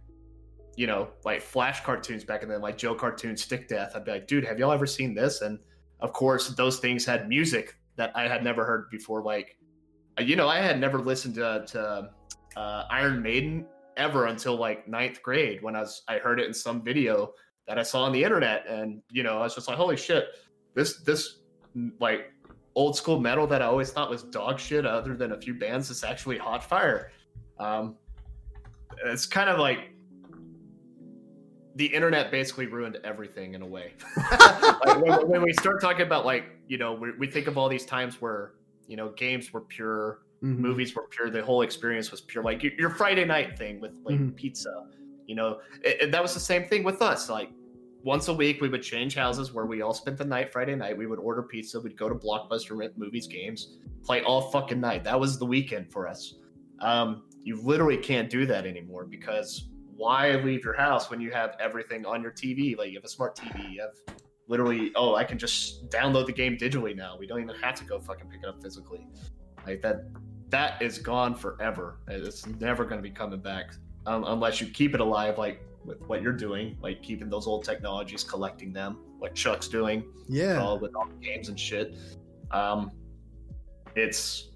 you 0.77 0.85
know 0.87 1.09
like 1.25 1.41
flash 1.41 1.81
cartoons 1.83 2.23
back 2.23 2.43
in 2.43 2.47
then 2.49 2.61
like 2.61 2.77
joe 2.77 2.93
cartoon 2.93 3.35
stick 3.35 3.67
death. 3.67 3.93
I'd 3.95 4.05
be 4.05 4.11
like 4.11 4.27
dude 4.27 4.45
have 4.45 4.59
y'all 4.59 4.71
ever 4.71 4.85
seen 4.85 5.15
this? 5.15 5.41
And 5.41 5.57
of 5.99 6.13
course 6.13 6.49
those 6.49 6.79
things 6.79 7.05
had 7.05 7.27
music 7.27 7.75
that 7.97 8.11
i 8.15 8.27
had 8.27 8.43
never 8.43 8.63
heard 8.63 8.89
before. 8.91 9.23
Like 9.23 9.57
uh, 10.19 10.21
you 10.21 10.35
know 10.35 10.47
i 10.47 10.59
had 10.59 10.79
never 10.79 10.99
listened 10.99 11.35
to, 11.35 11.65
to 11.67 12.09
uh, 12.55 12.83
iron 12.91 13.21
maiden 13.21 13.65
ever 13.99 14.25
until 14.27 14.55
like 14.55 14.87
ninth 14.87 15.21
grade 15.21 15.61
when 15.61 15.75
i 15.75 15.81
was 15.81 16.03
i 16.07 16.17
heard 16.17 16.39
it 16.39 16.47
in 16.47 16.53
some 16.53 16.81
video 16.81 17.33
that 17.67 17.77
i 17.77 17.83
saw 17.83 18.03
on 18.03 18.11
the 18.11 18.23
internet. 18.23 18.65
And 18.67 19.03
you 19.11 19.21
know 19.21 19.37
i 19.37 19.41
was 19.41 19.53
just 19.53 19.67
like 19.67 19.77
holy 19.77 19.97
shit 19.97 20.29
this 20.73 21.01
this 21.01 21.41
like 21.99 22.31
old 22.75 22.95
school 22.95 23.19
metal 23.19 23.45
that 23.47 23.61
i 23.61 23.65
always 23.65 23.91
thought 23.91 24.09
was 24.09 24.23
dog 24.23 24.59
shit 24.59 24.85
other 24.85 25.15
than 25.15 25.33
a 25.33 25.39
few 25.39 25.53
bands 25.53 25.89
is 25.91 26.03
actually 26.03 26.37
hot 26.37 26.63
fire. 26.63 27.11
Um 27.59 27.95
it's 29.05 29.25
kind 29.25 29.49
of 29.49 29.59
like 29.59 29.91
the 31.75 31.85
internet 31.85 32.31
basically 32.31 32.65
ruined 32.65 32.97
everything 33.03 33.53
in 33.53 33.61
a 33.61 33.67
way. 33.67 33.93
Like 34.85 35.01
when, 35.01 35.27
when 35.27 35.41
we 35.41 35.51
start 35.53 35.81
talking 35.81 36.03
about 36.03 36.25
like 36.25 36.45
you 36.67 36.77
know 36.77 36.93
we, 36.93 37.11
we 37.19 37.27
think 37.27 37.47
of 37.47 37.57
all 37.57 37.67
these 37.67 37.85
times 37.85 38.21
where 38.21 38.53
you 38.87 38.95
know 38.95 39.09
games 39.09 39.51
were 39.51 39.61
pure 39.61 40.19
Mhm. 40.43 40.57
movies 40.59 40.95
were 40.95 41.07
pure 41.09 41.29
the 41.29 41.43
whole 41.43 41.61
experience 41.63 42.11
was 42.11 42.21
pure 42.21 42.43
like 42.43 42.63
your, 42.63 42.71
your 42.77 42.89
friday 42.89 43.25
night 43.25 43.57
thing 43.57 43.79
with 43.81 43.93
like 44.05 44.17
Mhm. 44.19 44.35
pizza 44.35 44.85
you 45.27 45.35
know? 45.35 45.59
It, 45.83 46.01
it- 46.03 46.11
that 46.11 46.21
was 46.21 46.33
the 46.33 46.39
same 46.39 46.63
thing 46.63 46.83
with 46.83 47.01
us 47.01 47.29
like 47.29 47.49
once 48.03 48.29
a 48.29 48.33
week 48.33 48.61
we 48.61 48.69
would 48.69 48.81
change 48.81 49.13
houses 49.15 49.53
where 49.53 49.65
we 49.65 49.81
all 49.81 49.93
spent 49.93 50.17
the 50.17 50.23
night 50.25 50.51
friday 50.53 50.75
night. 50.75 50.97
We 50.97 51.05
would 51.07 51.19
order 51.19 51.43
pizza 51.43 51.79
we'd 51.79 51.97
go 51.97 52.07
to 52.09 52.15
blockbuster 52.15 52.75
rent 52.77 52.97
movies 52.97 53.27
games 53.27 53.77
play 54.03 54.21
all 54.23 54.41
fucking 54.49 54.79
night. 54.79 55.03
That 55.03 55.19
was 55.19 55.37
the 55.37 55.45
weekend 55.45 55.91
for 55.91 56.07
us. 56.07 56.35
Um, 56.79 57.23
you 57.43 57.61
literally 57.61 57.97
can't 57.97 58.29
do 58.29 58.45
that 58.45 58.65
anymore 58.65 59.03
because 59.05 59.67
why 59.97 60.31
leave 60.35 60.63
your 60.63 60.73
house 60.77 61.09
when 61.11 61.19
you 61.19 61.29
have 61.31 61.57
everything 61.59 62.05
on 62.05 62.21
your 62.21 62.31
tv 62.31 62.77
like 62.77 62.89
you 62.89 62.95
have 62.95 63.03
a 63.03 63.09
smart 63.09 63.35
tv 63.35 63.73
you 63.73 63.81
have 63.81 63.91
literally 64.47 64.91
oh 64.95 65.15
i 65.15 65.23
can 65.25 65.37
just 65.37 65.89
download 65.89 66.25
the 66.25 66.31
game 66.31 66.55
digitally 66.55 66.95
now. 66.95 67.17
We 67.19 67.27
don't 67.27 67.41
even 67.41 67.55
have 67.55 67.75
to 67.75 67.83
go 67.83 67.99
fucking 67.99 68.29
pick 68.29 68.41
it 68.43 68.47
up 68.47 68.61
physically. 68.63 69.05
Like 69.67 69.81
that 69.81 70.05
that 70.49 70.81
is 70.81 70.97
gone 70.97 71.35
forever. 71.35 71.97
It's 72.07 72.45
never 72.45 72.83
going 72.83 72.97
to 72.97 73.07
be 73.07 73.11
coming 73.13 73.39
back 73.39 73.73
um, 74.05 74.23
unless 74.25 74.59
you 74.61 74.67
keep 74.67 74.93
it 74.93 75.01
alive 75.01 75.37
like 75.37 75.61
with 75.85 76.01
what 76.07 76.21
you're 76.21 76.33
doing 76.33 76.77
like 76.81 77.01
keeping 77.01 77.29
those 77.29 77.47
old 77.47 77.63
technologies 77.63 78.23
collecting 78.23 78.73
them 78.73 78.97
like 79.21 79.33
chuck's 79.35 79.67
doing. 79.67 80.03
Yeah. 80.27 80.61
All 80.61 80.79
with 80.79 80.95
all 80.95 81.07
the 81.07 81.25
games 81.25 81.49
and 81.49 81.59
shit. 81.59 81.95
Um 82.51 82.91
it's 83.95 84.49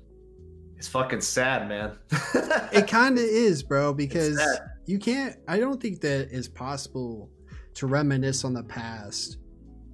it's 0.78 0.88
fucking 0.88 1.22
sad 1.22 1.68
man. 1.68 1.98
It 2.74 2.88
kind 2.88 3.18
of 3.18 3.24
is 3.24 3.62
bro 3.62 3.94
because 3.94 4.42
you 4.86 5.00
can't 5.00 5.36
i 5.48 5.60
don't 5.60 5.80
think 5.82 6.02
that 6.02 6.30
it's 6.32 6.48
possible 6.48 7.30
to 7.76 7.88
reminisce 7.88 8.44
on 8.44 8.54
the 8.54 8.64
past 8.64 9.38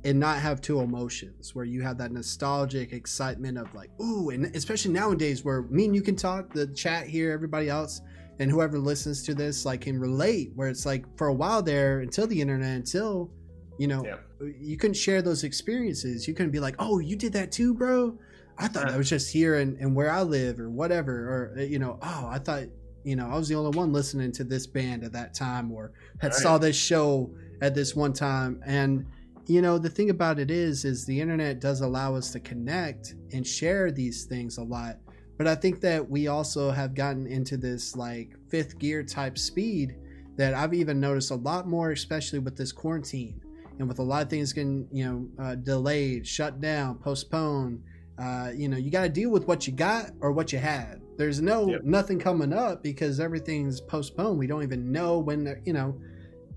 and 0.05 0.19
not 0.19 0.37
have 0.39 0.61
two 0.61 0.79
emotions 0.79 1.53
where 1.53 1.65
you 1.65 1.81
have 1.81 1.97
that 1.97 2.11
nostalgic 2.11 2.93
excitement 2.93 3.57
of 3.57 3.73
like 3.73 3.89
ooh 4.01 4.29
and 4.29 4.45
especially 4.55 4.91
nowadays 4.93 5.43
where 5.43 5.63
me 5.63 5.85
and 5.85 5.95
you 5.95 6.01
can 6.01 6.15
talk 6.15 6.53
the 6.53 6.67
chat 6.67 7.05
here 7.07 7.31
everybody 7.31 7.67
else 7.69 8.01
and 8.39 8.49
whoever 8.49 8.79
listens 8.79 9.23
to 9.23 9.33
this 9.35 9.65
like 9.65 9.81
can 9.81 9.99
relate 9.99 10.51
where 10.55 10.69
it's 10.69 10.85
like 10.85 11.03
for 11.17 11.27
a 11.27 11.33
while 11.33 11.61
there 11.61 11.99
until 11.99 12.25
the 12.27 12.39
internet 12.39 12.75
until 12.77 13.29
you 13.77 13.87
know 13.87 14.05
Yeah. 14.05 14.17
you 14.59 14.77
couldn't 14.77 14.95
share 14.95 15.21
those 15.21 15.43
experiences 15.43 16.27
you 16.27 16.33
couldn't 16.33 16.51
be 16.51 16.61
like 16.61 16.75
oh 16.79 16.99
you 16.99 17.15
did 17.17 17.33
that 17.33 17.51
too 17.51 17.73
bro 17.73 18.17
i 18.57 18.67
thought 18.69 18.85
Yeah. 18.85 18.91
that 18.91 18.97
was 18.97 19.09
just 19.09 19.33
here 19.33 19.55
and, 19.55 19.77
and 19.79 19.93
where 19.93 20.11
i 20.11 20.21
live 20.21 20.59
or 20.61 20.69
whatever 20.69 21.13
or 21.13 21.55
uh, 21.57 21.61
you 21.63 21.79
know 21.79 21.99
oh 22.01 22.27
i 22.31 22.39
thought 22.39 22.63
you 23.03 23.17
know 23.17 23.27
i 23.29 23.35
was 23.35 23.49
the 23.49 23.55
only 23.55 23.77
one 23.77 23.91
listening 23.91 24.31
to 24.33 24.45
this 24.45 24.65
band 24.65 25.03
at 25.03 25.11
that 25.11 25.33
time 25.33 25.71
or 25.73 25.91
had 26.21 26.31
Right. 26.31 26.41
saw 26.41 26.57
this 26.57 26.77
show 26.77 27.31
at 27.61 27.75
this 27.75 27.93
one 27.95 28.13
time 28.13 28.61
and 28.65 29.05
you 29.49 29.61
know 29.61 29.77
the 29.77 29.89
thing 29.89 30.09
about 30.09 30.39
it 30.39 30.51
is 30.51 30.85
is 30.85 31.05
the 31.05 31.19
internet 31.19 31.59
does 31.59 31.81
allow 31.81 32.15
us 32.15 32.31
to 32.31 32.39
connect 32.39 33.15
and 33.33 33.45
share 33.45 33.91
these 33.91 34.25
things 34.25 34.57
a 34.57 34.63
lot. 34.63 34.97
But 35.37 35.47
i 35.47 35.55
think 35.55 35.79
that 35.81 36.07
we 36.09 36.27
also 36.27 36.69
have 36.69 36.93
gotten 36.93 37.25
into 37.27 37.57
this 37.57 37.95
like 37.95 38.35
fifth 38.49 38.77
gear 38.77 39.03
type 39.03 39.37
speed 39.37 39.95
that 40.35 40.53
i've 40.53 40.73
even 40.73 40.99
noticed 40.99 41.31
a 41.31 41.35
lot 41.35 41.67
more 41.67 41.91
especially 41.91 42.39
with 42.39 42.55
this 42.57 42.71
quarantine 42.71 43.41
and 43.79 43.87
with 43.87 43.99
a 43.99 44.03
lot 44.03 44.21
of 44.21 44.29
things 44.29 44.53
getting 44.53 44.87
you 44.91 45.05
know 45.05 45.43
uh, 45.43 45.55
delayed 45.55 46.27
shut 46.27 46.61
down 46.61 46.95
postponed. 46.99 47.81
Uh, 48.21 48.51
you 48.53 48.67
know 48.67 48.75
you 48.77 48.91
got 48.91 49.03
to 49.03 49.09
deal 49.09 49.31
with 49.31 49.47
what 49.47 49.65
you 49.65 49.73
got 49.73 50.11
or 50.19 50.31
what 50.33 50.51
you 50.51 50.59
had. 50.59 51.01
There's 51.17 51.41
no 51.41 51.69
Yep. 51.69 51.83
nothing 51.83 52.19
coming 52.19 52.51
up 52.53 52.83
because 52.83 53.19
everything's 53.19 53.79
postponed. 53.79 54.37
We 54.37 54.47
don't 54.47 54.63
even 54.63 54.91
know 54.91 55.19
when 55.19 55.61
you 55.65 55.71
know 55.73 55.97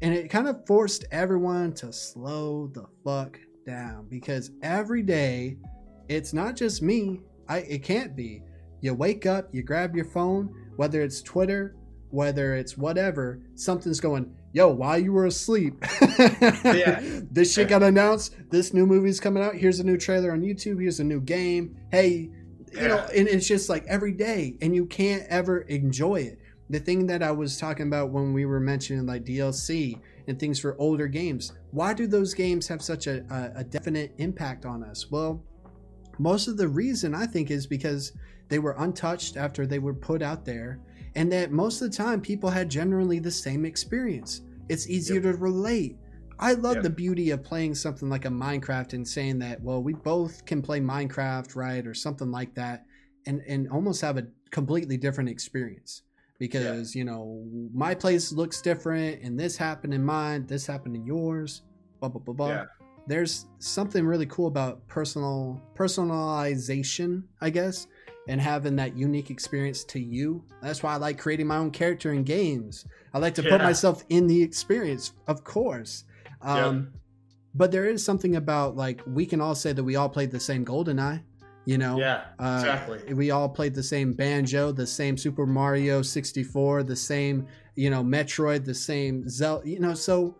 and 0.03 0.13
it 0.13 0.29
kind 0.29 0.49
of 0.49 0.67
forced 0.67 1.05
everyone 1.11 1.73
to 1.75 1.93
slow 1.93 2.67
the 2.75 2.85
fuck 3.05 3.39
down 3.67 4.07
because 4.11 4.51
every 4.63 5.03
day 5.03 5.57
it's 6.09 6.33
not 6.33 6.57
just 6.57 6.83
me. 6.83 7.21
I 7.49 7.59
it 7.59 7.83
can't 7.83 8.15
be. 8.17 8.43
You 8.81 8.95
wake 8.95 9.27
up 9.27 9.49
you 9.53 9.63
grab 9.63 9.95
your 9.95 10.05
phone 10.05 10.53
whether 10.77 11.03
it's 11.03 11.23
twitter 11.23 11.77
whether 12.11 12.55
it's 12.57 12.77
whatever 12.77 13.41
something's 13.55 14.01
going 14.01 14.35
yo 14.53 14.69
while 14.69 14.99
you 14.99 15.13
were 15.13 15.27
asleep 15.27 15.75
Yeah. 16.65 17.01
this 17.31 17.53
shit 17.55 17.69
got 17.69 17.83
announced. 17.85 18.35
This 18.51 18.75
new 18.75 18.85
movie's 18.85 19.21
coming 19.21 19.43
out. 19.43 19.55
Here's 19.55 19.79
a 19.81 19.85
new 19.85 19.97
trailer 19.97 20.33
on 20.33 20.41
youtube. 20.43 20.81
Here's 20.81 20.99
a 21.01 21.05
new 21.05 21.21
game. 21.21 21.77
Hey 21.93 22.31
you 22.73 22.89
know 22.89 23.07
and 23.15 23.29
it's 23.29 23.47
just 23.47 23.69
like 23.69 23.85
every 23.87 24.13
day 24.13 24.57
and 24.63 24.75
you 24.75 24.87
can't 24.87 25.25
ever 25.29 25.61
enjoy 25.61 26.17
it 26.17 26.39
the 26.73 26.81
thing 26.81 27.07
that 27.07 27.23
i 27.23 27.31
was 27.31 27.57
talking 27.57 27.87
about 27.87 28.11
when 28.11 28.33
we 28.33 28.45
were 28.45 28.61
mentioning 28.61 29.07
like 29.07 29.25
dlc 29.25 30.01
and 30.27 30.39
things 30.39 30.59
for 30.59 30.77
older 30.79 31.07
games 31.07 31.53
why 31.71 31.95
do 31.95 32.07
those 32.07 32.35
games 32.35 32.67
have 32.67 32.83
such 32.83 33.07
a, 33.07 33.25
a, 33.31 33.61
a 33.61 33.65
definite 33.65 34.13
impact 34.19 34.67
on 34.67 34.83
us 34.83 35.11
well 35.11 35.43
most 36.19 36.49
of 36.49 36.57
the 36.57 36.69
reason 36.69 37.15
I 37.15 37.27
think 37.27 37.51
is 37.51 37.67
because 37.67 38.13
they 38.49 38.59
were 38.59 38.77
untouched 38.79 39.37
after 39.37 39.67
they 39.67 39.79
were 39.79 39.95
put 39.95 40.23
out 40.23 40.45
there, 40.45 40.79
and 41.15 41.31
that 41.33 41.53
most 41.53 41.83
of 41.83 41.91
the 41.91 41.97
time 41.97 42.21
people 42.21 42.51
had 42.51 42.71
generally 42.71 43.19
the 43.19 43.31
same 43.31 43.65
experience. 43.65 44.43
It's 44.69 44.89
easier 44.89 45.21
to 45.21 45.33
relate. 45.35 45.97
I 46.39 46.55
love 46.55 46.77
Yep. 46.77 46.83
the 46.85 46.91
beauty 46.91 47.31
of 47.31 47.43
playing 47.43 47.75
something 47.75 48.09
like 48.09 48.25
a 48.25 48.29
Minecraft 48.31 48.95
and 48.95 49.07
saying 49.07 49.39
that, 49.41 49.61
well, 49.63 49.83
we 49.83 49.93
both 49.95 50.45
can 50.45 50.63
play 50.63 50.81
Minecraft, 50.81 51.55
right, 51.55 51.87
or 51.87 51.95
something 51.95 52.31
like 52.31 52.55
that, 52.55 52.85
and 53.27 53.43
and 53.47 53.69
almost 53.71 54.01
have 54.01 54.17
a 54.17 54.27
completely 54.51 54.97
different 54.97 55.31
experience 55.31 56.03
because 56.43 56.93
you 56.93 57.05
know 57.05 57.45
my 57.73 57.95
place 57.95 58.33
looks 58.33 58.61
different, 58.61 59.23
and 59.23 59.39
this 59.39 59.57
happened 59.57 59.95
in 59.95 60.05
mine, 60.05 60.45
this 60.45 60.67
happened 60.67 60.97
in 60.97 61.07
yours, 61.07 61.63
blah 62.01 62.09
blah 62.09 62.21
blah 62.21 62.35
blah. 62.35 62.49
Yeah. 62.49 62.65
There's 63.07 63.47
something 63.61 64.05
really 64.05 64.27
cool 64.27 64.49
about 64.49 64.85
personal 64.89 65.63
personalization, 65.77 67.23
I 67.41 67.51
guess, 67.51 67.87
and 68.27 68.41
having 68.41 68.75
that 68.77 68.97
unique 68.97 69.31
experience 69.31 69.85
to 69.85 70.01
you. 70.01 70.43
That's 70.61 70.83
why 70.83 70.95
I 70.95 70.97
like 70.97 71.17
creating 71.17 71.47
my 71.47 71.59
own 71.59 71.71
character 71.71 72.13
in 72.13 72.25
games. 72.25 72.87
I 73.15 73.19
like 73.19 73.37
to 73.37 73.43
put 73.43 73.61
myself 73.61 74.03
in 74.09 74.27
the 74.27 74.43
experience, 74.43 75.13
of 75.29 75.45
course. 75.45 76.05
Um, 76.41 76.93
But 77.55 77.71
there 77.71 77.85
is 77.85 78.03
something 78.05 78.35
about 78.37 78.77
like 78.77 79.01
we 79.07 79.27
can 79.27 79.41
all 79.41 79.55
say 79.55 79.73
that 79.73 79.85
we 79.85 79.95
all 79.95 80.09
played 80.09 80.31
the 80.33 80.41
same 80.41 80.65
GoldenEye, 80.65 81.23
you 81.65 81.79
know. 81.79 81.99
Yeah, 81.99 82.25
Uh, 82.39 82.59
exactly. 82.61 83.15
We 83.15 83.31
all 83.31 83.49
played 83.49 83.75
the 83.75 83.83
same 83.83 84.13
Banjo, 84.13 84.73
the 84.73 84.87
same 84.87 85.17
Super 85.17 85.47
Mario 85.47 86.03
64, 86.03 86.83
the 86.83 86.97
same, 86.97 87.47
you 87.77 87.91
know, 87.91 88.03
Metroid, 88.03 88.65
the 88.65 88.75
same 88.75 89.29
Zelda, 89.29 89.69
you 89.69 89.79
know, 89.81 89.95
so 89.95 90.37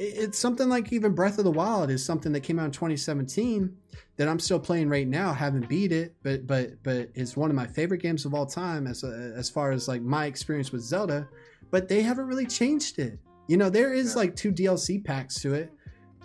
it's 0.00 0.38
something 0.38 0.68
like 0.68 0.92
even 0.92 1.12
Breath 1.14 1.38
of 1.38 1.44
the 1.44 1.50
Wild 1.52 1.88
is 1.88 2.04
something 2.04 2.32
that 2.32 2.40
came 2.40 2.58
out 2.58 2.64
in 2.64 2.70
2017 2.72 3.72
that 4.16 4.26
I'm 4.26 4.40
still 4.40 4.58
playing 4.58 4.88
right 4.88 5.06
now, 5.06 5.32
haven't 5.32 5.68
beat 5.68 5.92
it, 5.92 6.14
but 6.24 6.46
but 6.48 6.82
but 6.82 7.10
it's 7.14 7.36
one 7.36 7.48
of 7.48 7.54
my 7.56 7.66
favorite 7.66 8.02
games 8.02 8.24
of 8.24 8.34
all 8.34 8.44
time 8.46 8.88
as 8.88 9.04
as 9.04 9.48
far 9.48 9.70
as 9.70 9.86
like 9.86 10.02
my 10.02 10.26
experience 10.26 10.72
with 10.72 10.82
Zelda, 10.82 11.28
but 11.70 11.88
they 11.88 12.02
haven't 12.02 12.26
really 12.26 12.46
changed 12.46 12.98
it. 12.98 13.18
You 13.46 13.56
know, 13.56 13.70
there 13.70 13.92
is 13.92 14.12
Yeah. 14.14 14.18
like 14.22 14.34
two 14.36 14.50
DLC 14.50 14.98
packs 15.04 15.40
to 15.42 15.54
it, 15.54 15.72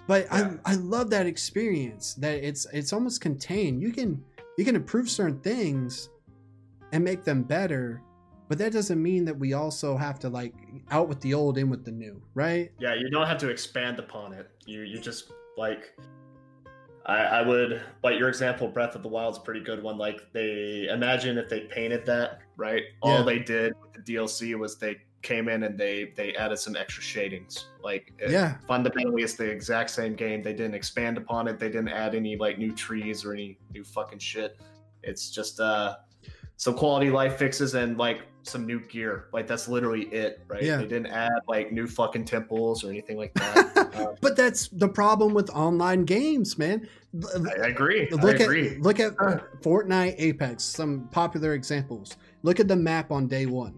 but 0.10 0.26
Yeah. 0.32 0.56
I 0.66 0.72
I 0.72 0.76
love 0.76 1.12
that 1.12 1.28
experience 1.28 2.16
that 2.16 2.44
it's 2.44 2.66
it's 2.74 2.94
almost 2.94 3.22
contained. 3.22 3.80
You 3.80 3.92
can 3.92 4.24
you 4.58 4.66
can 4.66 4.76
improve 4.76 5.08
certain 5.08 5.40
things 5.42 6.10
and 6.92 7.04
make 7.04 7.24
them 7.24 7.44
better, 7.44 8.02
but 8.48 8.58
that 8.58 8.74
doesn't 8.74 9.02
mean 9.02 9.24
that 9.26 9.38
we 9.38 9.54
also 9.54 9.96
have 9.96 10.18
to 10.20 10.30
like 10.30 10.56
out 10.90 11.08
with 11.08 11.22
the 11.22 11.36
old, 11.36 11.60
in 11.60 11.70
with 11.70 11.86
the 11.86 11.92
new, 11.92 12.20
right? 12.34 12.72
Yeah, 12.80 12.96
you 12.96 13.12
don't 13.12 13.28
have 13.28 13.38
to 13.38 13.50
expand 13.50 14.00
upon 14.00 14.34
it. 14.34 14.50
You 14.66 14.82
you 14.82 15.00
just 15.00 15.32
like 15.58 15.96
I, 17.06 17.18
I 17.18 17.42
would 17.44 17.80
like 18.04 18.18
your 18.18 18.30
example, 18.30 18.68
Breath 18.68 18.96
of 18.96 19.04
the 19.04 19.10
Wild's 19.10 19.38
a 19.38 19.42
pretty 19.42 19.62
good 19.62 19.84
one. 19.84 20.00
Like 20.00 20.34
they 20.34 20.88
imagine 20.90 21.38
if 21.38 21.50
they 21.50 21.62
painted 21.62 22.08
that, 22.08 22.40
right? 22.58 22.82
Yeah. 23.04 23.12
All 23.12 23.24
they 23.24 23.38
did 23.38 23.74
with 23.80 23.94
the 23.94 24.16
DLC 24.16 24.58
was 24.58 24.80
they 24.80 24.98
came 25.22 25.50
in 25.50 25.64
and 25.64 25.78
they 25.78 26.14
they 26.16 26.34
added 26.36 26.58
some 26.58 26.76
extra 26.76 27.04
shadings. 27.04 27.66
Like 27.84 28.14
it- 28.20 28.32
Yeah. 28.32 28.56
fundamentally 28.68 29.24
it's 29.24 29.34
the 29.34 29.50
exact 29.50 29.90
same 29.90 30.16
game. 30.16 30.42
They 30.42 30.54
didn't 30.54 30.76
expand 30.76 31.18
upon 31.18 31.48
it. 31.48 31.60
They 31.60 31.68
didn't 31.70 31.90
add 31.90 32.16
any 32.16 32.36
like 32.38 32.58
new 32.58 32.74
trees 32.74 33.26
or 33.26 33.34
any 33.34 33.58
new 33.74 33.84
fucking 33.84 34.20
shit. 34.20 34.58
It's 35.04 35.30
just 35.30 35.60
uh 35.60 35.96
some 36.58 36.74
quality 36.76 37.10
life 37.10 37.38
fixes 37.38 37.74
and 37.76 37.98
like 37.98 38.24
some 38.44 38.66
new 38.66 38.80
gear. 38.88 39.26
Like 39.34 39.48
that's 39.48 39.68
literally 39.68 40.04
it, 40.08 40.42
right? 40.48 40.62
Yeah. 40.64 40.78
They 40.78 40.88
didn't 40.88 41.08
add 41.08 41.32
like 41.48 41.72
new 41.72 41.88
fucking 41.88 42.26
temples 42.26 42.84
or 42.84 42.90
anything 42.90 43.18
like 43.18 43.34
that. 43.36 43.78
Uh, 43.96 44.14
but 44.22 44.36
that's 44.36 44.68
the 44.70 44.88
problem 44.88 45.34
with 45.34 45.50
online 45.52 46.04
games, 46.06 46.58
man. 46.58 46.88
I 47.62 47.68
agree. 47.68 48.08
Look 48.12 48.24
I 48.42 48.44
agree. 48.44 48.76
at 48.76 48.82
look 48.82 49.00
at 49.00 49.14
Uh. 49.20 49.40
Fortnite, 49.62 50.16
Apex, 50.18 50.64
some 50.64 51.08
popular 51.12 51.54
examples. 51.54 52.16
Look 52.44 52.60
at 52.60 52.68
the 52.68 52.76
map 52.76 53.12
on 53.12 53.28
day 53.28 53.46
one. 53.46 53.78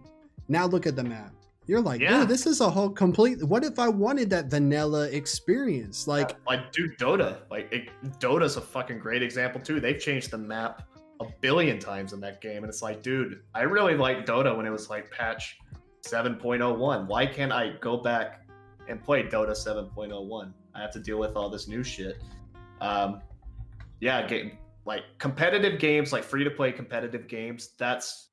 Now 0.51 0.65
look 0.67 0.85
at 0.85 0.97
the 0.97 1.03
map. 1.03 1.33
You're 1.65 1.79
like, 1.81 2.01
Yeah. 2.01 2.19
dude, 2.19 2.27
this 2.27 2.45
is 2.45 2.59
a 2.59 2.69
whole 2.69 2.89
complete. 2.89 3.41
What 3.43 3.63
if 3.63 3.79
I 3.79 3.87
wanted 3.87 4.29
that 4.31 4.47
vanilla 4.47 5.07
experience? 5.09 6.07
Like, 6.07 6.35
like 6.45 6.71
dude 6.73 6.97
dota 6.97 7.37
like 7.49 7.71
it, 7.71 7.89
dota's 8.19 8.57
a 8.57 8.61
fucking 8.61 8.99
great 8.99 9.23
example 9.23 9.61
too 9.61 9.79
they've 9.79 9.99
changed 9.99 10.29
the 10.31 10.37
map 10.37 10.83
a 11.21 11.25
billion 11.39 11.79
times 11.79 12.11
in 12.13 12.19
that 12.19 12.41
game 12.41 12.63
and 12.63 12.65
it's 12.65 12.81
like 12.81 13.03
dude 13.03 13.41
i 13.53 13.61
really 13.61 13.95
liked 13.95 14.27
dota 14.27 14.55
when 14.57 14.65
it 14.65 14.71
was 14.71 14.89
like 14.89 15.09
patch 15.11 15.59
7.01 16.03 17.07
why 17.07 17.25
can't 17.27 17.51
i 17.51 17.73
go 17.79 17.95
back 17.97 18.47
and 18.89 19.03
play 19.03 19.21
dota 19.23 19.51
7.01 19.51 20.51
i 20.73 20.81
have 20.81 20.91
to 20.91 20.99
deal 20.99 21.19
with 21.19 21.35
all 21.35 21.47
this 21.49 21.67
new 21.67 21.83
shit 21.83 22.17
um 22.81 23.21
yeah 23.99 24.25
game 24.25 24.57
like 24.85 25.03
competitive 25.19 25.79
games 25.79 26.11
like 26.11 26.23
free 26.23 26.43
to 26.43 26.49
play 26.49 26.71
competitive 26.71 27.27
games 27.27 27.69
that's 27.77 28.29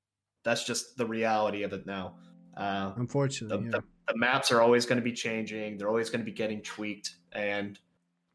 that's 0.48 0.64
just 0.64 0.96
the 0.96 1.06
reality 1.06 1.62
of 1.62 1.72
it 1.72 1.86
now. 1.86 2.14
Uh 2.56 2.90
the, 2.94 3.00
unfortunately, 3.00 3.64
yeah. 3.66 3.70
the, 3.70 3.82
the 4.08 4.16
maps 4.16 4.50
are 4.50 4.60
always 4.62 4.86
going 4.86 4.98
to 4.98 5.04
be 5.04 5.12
changing. 5.12 5.76
They're 5.76 5.88
always 5.88 6.10
going 6.10 6.20
to 6.20 6.24
be 6.24 6.36
getting 6.36 6.62
tweaked. 6.62 7.16
And 7.32 7.78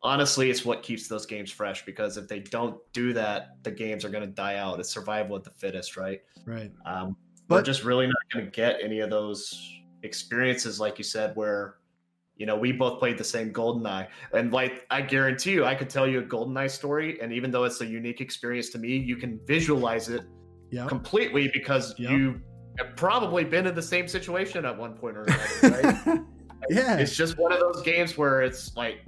honestly 0.04 0.50
it's 0.50 0.66
what 0.66 0.84
keeps 0.84 1.08
those 1.08 1.26
games 1.26 1.50
fresh 1.50 1.86
because 1.86 2.18
if 2.18 2.28
they 2.28 2.40
don't 2.40 2.78
do 2.92 3.14
that 3.14 3.56
the 3.64 3.72
games 3.72 4.04
are 4.06 4.10
going 4.10 4.24
to 4.24 4.36
die 4.46 4.58
out. 4.58 4.80
It's 4.80 4.90
survival 4.90 5.36
of 5.36 5.44
the 5.44 5.50
fittest 5.52 5.98
right? 5.98 6.22
Right. 6.46 6.72
um, 6.86 7.16
we're 7.50 7.58
But- 7.60 7.66
just 7.66 7.84
really 7.84 8.08
not 8.08 8.16
going 8.32 8.46
to 8.46 8.52
get 8.52 8.80
any 8.84 9.00
of 9.00 9.10
those 9.10 9.72
experiences 10.04 10.80
like 10.80 10.98
you 10.98 11.04
said 11.04 11.36
where 11.36 11.76
you 12.36 12.46
know 12.46 12.58
we 12.58 12.72
both 12.74 13.00
played 13.00 13.18
the 13.18 13.24
same 13.24 13.54
goldeneye. 13.54 14.08
And 14.34 14.52
like 14.52 14.86
i 14.90 15.02
guarantee 15.02 15.54
you 15.54 15.66
i 15.66 15.76
could 15.76 15.90
tell 15.90 16.08
you 16.08 16.20
a 16.20 16.24
goldeneye 16.24 16.70
story 16.70 17.22
and 17.22 17.32
even 17.32 17.52
though 17.52 17.64
it's 17.64 17.80
a 17.82 17.86
unique 17.86 18.20
experience 18.22 18.70
to 18.72 18.78
me 18.78 18.98
you 18.98 19.16
can 19.16 19.40
visualize 19.46 20.10
it 20.10 20.24
Yeah. 20.74 20.88
completely 20.88 21.50
because 21.54 21.94
Yep. 22.00 22.12
you 22.12 22.42
have 22.80 22.96
probably 22.96 23.44
been 23.44 23.68
in 23.68 23.76
the 23.76 23.82
same 23.82 24.08
situation 24.08 24.66
at 24.66 24.76
one 24.76 24.96
point 24.96 25.16
or 25.18 25.24
another, 25.24 25.46
right? 26.08 26.20
yeah. 26.70 26.98
It's 26.98 27.16
just 27.16 27.38
one 27.38 27.52
of 27.52 27.60
those 27.60 27.84
games 27.84 28.18
where 28.18 28.42
it's 28.42 28.76
like, 28.76 29.06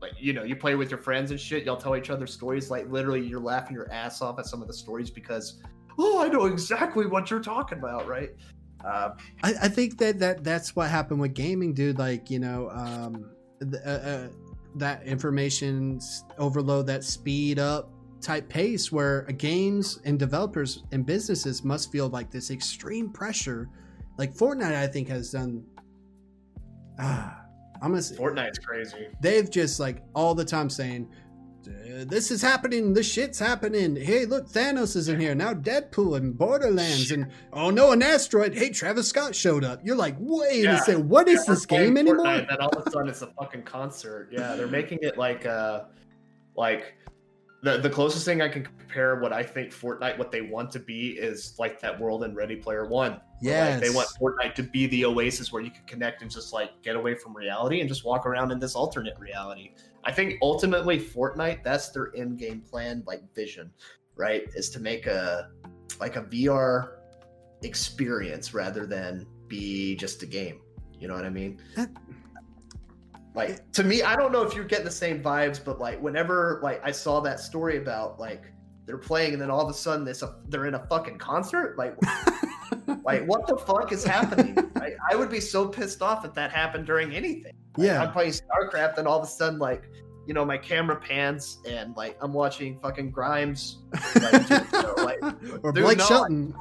like 0.00 0.12
you 0.18 0.32
know, 0.32 0.42
you 0.42 0.56
play 0.56 0.76
with 0.76 0.90
your 0.90 0.98
friends 0.98 1.30
and 1.30 1.38
shit. 1.38 1.64
Y'all 1.64 1.76
tell 1.76 1.94
each 1.94 2.08
other 2.08 2.26
stories. 2.26 2.70
Like 2.70 2.90
literally, 2.90 3.20
you're 3.20 3.38
laughing 3.38 3.76
your 3.76 3.92
ass 3.92 4.22
off 4.22 4.38
at 4.38 4.46
some 4.46 4.62
of 4.62 4.68
the 4.68 4.72
stories 4.72 5.10
because, 5.10 5.60
oh, 5.98 6.22
I 6.22 6.28
know 6.28 6.46
exactly 6.46 7.06
what 7.06 7.30
you're 7.30 7.40
talking 7.40 7.76
about, 7.76 8.08
right? 8.08 8.30
Uh, 8.82 9.10
I, 9.42 9.54
I 9.64 9.68
think 9.68 9.98
that, 9.98 10.18
that 10.20 10.42
that's 10.42 10.74
what 10.74 10.88
happened 10.88 11.20
with 11.20 11.34
gaming, 11.34 11.74
dude. 11.74 11.98
Like, 11.98 12.30
you 12.30 12.38
know, 12.38 12.70
um, 12.70 13.30
the, 13.58 13.78
uh, 13.86 14.08
uh, 14.08 14.28
that 14.76 15.02
information 15.02 16.00
overload, 16.38 16.86
that 16.86 17.04
speed 17.04 17.58
up 17.58 17.92
type 18.20 18.48
pace 18.48 18.90
where 18.92 19.22
games 19.38 20.00
and 20.04 20.18
developers 20.18 20.84
and 20.92 21.04
businesses 21.06 21.64
must 21.64 21.90
feel 21.90 22.08
like 22.08 22.30
this 22.30 22.50
extreme 22.50 23.10
pressure. 23.10 23.68
Like 24.18 24.34
Fortnite, 24.34 24.74
I 24.74 24.86
think 24.86 25.08
has 25.08 25.30
done. 25.30 25.64
Ah, 26.98 27.42
I'm 27.82 27.90
gonna 27.90 28.02
say, 28.02 28.16
Fortnite's 28.16 28.58
crazy. 28.58 29.08
they've 29.20 29.50
just 29.50 29.80
like 29.80 30.02
all 30.14 30.34
the 30.34 30.44
time 30.44 30.68
saying 30.68 31.08
"Uh, 31.66 32.04
this 32.04 32.30
is 32.30 32.42
happening 32.42 32.92
this 32.92 33.10
shit's 33.10 33.38
happening 33.38 33.96
hey 33.96 34.26
look 34.26 34.46
thanos 34.48 34.96
is 34.96 35.08
in 35.08 35.18
here 35.18 35.34
now 35.34 35.54
deadpool 35.54 36.16
and 36.18 36.36
borderlands 36.36 37.10
and 37.10 37.30
oh 37.54 37.70
no 37.70 37.92
an 37.92 38.02
asteroid 38.02 38.54
hey 38.54 38.68
travis 38.70 39.08
scott 39.08 39.34
showed 39.34 39.64
up 39.64 39.80
you're 39.82 39.96
like 39.96 40.14
wait 40.18 40.64
Yeah. 40.64 40.76
a 40.76 40.78
second 40.78 41.08
what 41.08 41.26
is 41.28 41.44
Yeah, 41.46 41.54
this 41.54 41.62
we're 41.62 41.66
playing 41.68 41.94
game 41.94 41.98
anymore 42.08 42.26
Fortnite, 42.26 42.48
then 42.48 42.60
all 42.60 42.68
of 42.68 42.86
a 42.86 42.90
sudden 42.90 43.08
it's 43.08 43.22
a 43.22 43.28
fucking 43.28 43.62
concert. 43.62 44.28
Yeah, 44.30 44.56
they're 44.56 44.66
making 44.66 44.98
it 45.02 45.16
like 45.16 45.46
uh 45.46 45.84
like 46.56 46.96
the 47.62 47.78
the 47.78 47.90
closest 47.90 48.24
thing 48.24 48.40
I 48.40 48.48
can 48.48 48.64
compare 48.64 49.16
what 49.16 49.32
I 49.32 49.42
think 49.42 49.70
Fortnite 49.70 50.18
what 50.18 50.32
they 50.32 50.40
want 50.40 50.70
to 50.72 50.78
be 50.78 51.10
is 51.10 51.54
like 51.58 51.80
that 51.80 51.98
world 51.98 52.24
in 52.24 52.34
Ready 52.34 52.56
Player 52.56 52.86
One. 52.86 53.20
Yeah, 53.42 53.70
like, 53.70 53.80
they 53.80 53.90
want 53.90 54.08
Fortnite 54.20 54.54
to 54.56 54.62
be 54.62 54.86
the 54.86 55.04
oasis 55.04 55.52
where 55.52 55.62
you 55.62 55.70
can 55.70 55.84
connect 55.86 56.22
and 56.22 56.30
just 56.30 56.52
like 56.52 56.70
get 56.82 56.96
away 56.96 57.14
from 57.14 57.36
reality 57.36 57.80
and 57.80 57.88
just 57.88 58.04
walk 58.04 58.26
around 58.26 58.50
in 58.50 58.58
this 58.58 58.74
alternate 58.74 59.18
reality. 59.18 59.72
I 60.04 60.12
think 60.12 60.38
ultimately 60.42 60.98
Fortnite 60.98 61.62
that's 61.62 61.90
their 61.90 62.14
end 62.16 62.38
game 62.38 62.60
plan 62.60 63.02
like 63.06 63.22
vision, 63.34 63.70
right? 64.16 64.44
Is 64.54 64.70
to 64.70 64.80
make 64.80 65.06
a 65.06 65.50
like 66.00 66.16
a 66.16 66.22
VR 66.22 66.92
experience 67.62 68.54
rather 68.54 68.86
than 68.86 69.26
be 69.48 69.96
just 69.96 70.22
a 70.22 70.26
game. 70.26 70.60
You 70.98 71.08
know 71.08 71.14
what 71.14 71.24
I 71.24 71.30
mean? 71.30 71.60
That- 71.76 71.90
like 73.34 73.70
to 73.72 73.84
me, 73.84 74.02
I 74.02 74.16
don't 74.16 74.32
know 74.32 74.42
if 74.42 74.54
you're 74.54 74.64
getting 74.64 74.84
the 74.84 74.90
same 74.90 75.22
vibes, 75.22 75.62
but 75.64 75.78
like 75.78 76.00
whenever 76.02 76.60
like 76.62 76.80
I 76.84 76.90
saw 76.90 77.20
that 77.20 77.40
story 77.40 77.76
about 77.76 78.18
like 78.18 78.44
they're 78.86 78.98
playing 78.98 79.34
and 79.34 79.42
then 79.42 79.50
all 79.50 79.60
of 79.60 79.68
a 79.68 79.74
sudden 79.74 80.04
this 80.04 80.22
they're 80.48 80.66
in 80.66 80.74
a 80.74 80.86
fucking 80.86 81.18
concert, 81.18 81.78
like 81.78 81.96
like 83.04 83.24
what 83.26 83.46
the 83.46 83.56
fuck 83.56 83.92
is 83.92 84.04
happening? 84.04 84.56
I, 84.76 84.92
I 85.10 85.16
would 85.16 85.30
be 85.30 85.40
so 85.40 85.68
pissed 85.68 86.02
off 86.02 86.24
if 86.24 86.34
that 86.34 86.50
happened 86.50 86.86
during 86.86 87.14
anything. 87.14 87.52
Like, 87.76 87.86
Yeah. 87.86 88.02
I'm 88.02 88.12
playing 88.12 88.32
StarCraft 88.32 88.98
and 88.98 89.06
all 89.06 89.18
of 89.18 89.24
a 89.24 89.30
sudden 89.30 89.58
like 89.58 89.88
you 90.26 90.34
know 90.34 90.44
my 90.44 90.58
camera 90.58 90.96
pans 90.96 91.58
and 91.68 91.96
like 91.96 92.16
I'm 92.20 92.32
watching 92.32 92.78
fucking 92.78 93.10
Grimes. 93.10 93.78
Like, 94.14 94.46
just, 94.48 94.72
you 94.72 94.82
know, 94.82 94.94
like 94.98 95.20
or 95.62 95.72
blake 95.72 95.98
no, 95.98 96.04
I- 96.04 96.08
shelton 96.08 96.54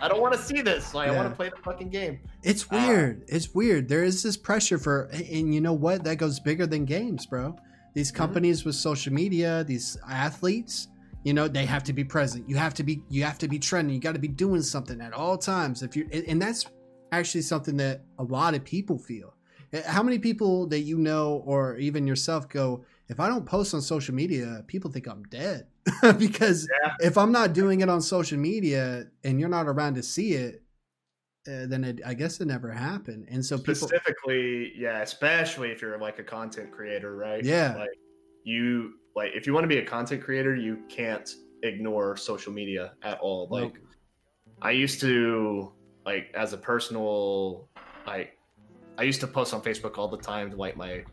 I 0.00 0.08
don't 0.08 0.20
want 0.20 0.34
to 0.34 0.40
see 0.40 0.60
this. 0.62 0.94
Like 0.94 1.08
I 1.08 1.16
want 1.16 1.28
to 1.30 1.34
play 1.34 1.48
the 1.48 1.56
fucking 1.62 1.90
game. 1.90 2.20
it's 2.42 2.64
Uh, 2.64 2.66
weird 2.76 3.24
it's 3.28 3.54
weird 3.54 3.88
there 3.88 4.04
is 4.04 4.22
this 4.22 4.36
pressure 4.36 4.78
for 4.78 5.04
and 5.12 5.54
you 5.54 5.60
know 5.60 5.72
what 5.72 6.04
that 6.04 6.16
goes 6.16 6.40
bigger 6.40 6.66
than 6.66 6.84
games 6.84 7.24
bro 7.26 7.56
these 7.94 8.12
companies 8.12 8.66
with 8.66 8.74
social 8.74 9.10
media, 9.10 9.64
these 9.64 9.96
athletes, 10.06 10.88
you 11.24 11.32
know, 11.32 11.48
they 11.48 11.64
have 11.64 11.82
to 11.84 11.94
be 11.94 12.04
present. 12.04 12.46
You 12.46 12.56
have 12.56 12.74
to 12.74 12.82
be 12.82 13.02
you 13.08 13.24
have 13.24 13.38
to 13.38 13.48
be 13.48 13.58
trending. 13.58 13.94
You 13.94 14.02
got 14.02 14.12
to 14.12 14.18
be 14.20 14.28
doing 14.28 14.60
something 14.60 15.00
at 15.00 15.14
all 15.14 15.38
times. 15.38 15.82
If 15.82 15.96
you 15.96 16.06
and 16.12 16.40
that's 16.42 16.66
actually 17.10 17.40
something 17.40 17.74
that 17.78 18.02
a 18.18 18.22
lot 18.22 18.54
of 18.54 18.62
people 18.64 18.98
feel. 18.98 19.32
Eh, 19.76 19.82
How 19.86 20.02
many 20.02 20.18
people 20.18 20.66
that 20.68 20.80
you 20.80 20.98
know 20.98 21.42
or 21.44 21.76
even 21.76 22.06
yourself 22.06 22.48
go, 22.48 22.84
if 23.08 23.20
I 23.20 23.28
don't 23.28 23.46
post 23.46 23.74
on 23.74 23.80
social 23.80 24.14
media, 24.14 24.64
people 24.66 24.90
think 24.90 25.06
I'm 25.06 25.22
dead. 25.24 25.66
because 26.18 26.68
Yeah. 26.82 26.94
if 27.00 27.16
I'm 27.16 27.32
not 27.32 27.52
doing 27.52 27.80
it 27.80 27.88
on 27.88 28.00
social 28.00 28.38
media 28.38 29.06
and 29.24 29.38
you're 29.38 29.48
not 29.48 29.66
around 29.66 29.94
to 29.94 30.02
see 30.02 30.32
it, 30.32 30.62
uh, 31.48 31.66
then 31.66 31.84
it, 31.84 32.00
I 32.04 32.14
guess 32.14 32.40
it 32.40 32.46
never 32.46 32.72
happened. 32.72 33.28
And 33.30 33.44
so 33.44 33.56
people, 33.56 33.74
Specifically, 33.74 34.72
yeah, 34.76 35.02
especially 35.02 35.70
if 35.70 35.80
you're 35.80 35.98
like 35.98 36.18
a 36.18 36.24
content 36.24 36.72
creator, 36.72 37.16
right? 37.16 37.44
Yeah. 37.44 37.76
Like 37.76 37.98
you 38.42 38.94
like 39.14 39.30
if 39.34 39.46
you 39.46 39.54
want 39.54 39.64
to 39.64 39.68
be 39.68 39.78
a 39.78 39.84
content 39.84 40.22
creator, 40.22 40.56
you 40.56 40.82
can't 40.88 41.28
ignore 41.62 42.16
social 42.16 42.52
media 42.52 42.94
at 43.02 43.18
all. 43.20 43.48
Nope. 43.50 43.74
Like 43.74 43.82
I 44.60 44.72
used 44.72 45.00
to 45.02 45.72
like 46.04 46.32
as 46.34 46.52
a 46.52 46.58
personal 46.58 47.68
like 48.06 48.35
I 48.98 49.02
used 49.02 49.20
to 49.20 49.26
post 49.26 49.52
on 49.54 49.60
Facebook 49.62 49.98
all 49.98 50.08
the 50.08 50.16
time 50.18 50.50
to 50.50 50.56
like 50.56 50.76
my 50.76 51.04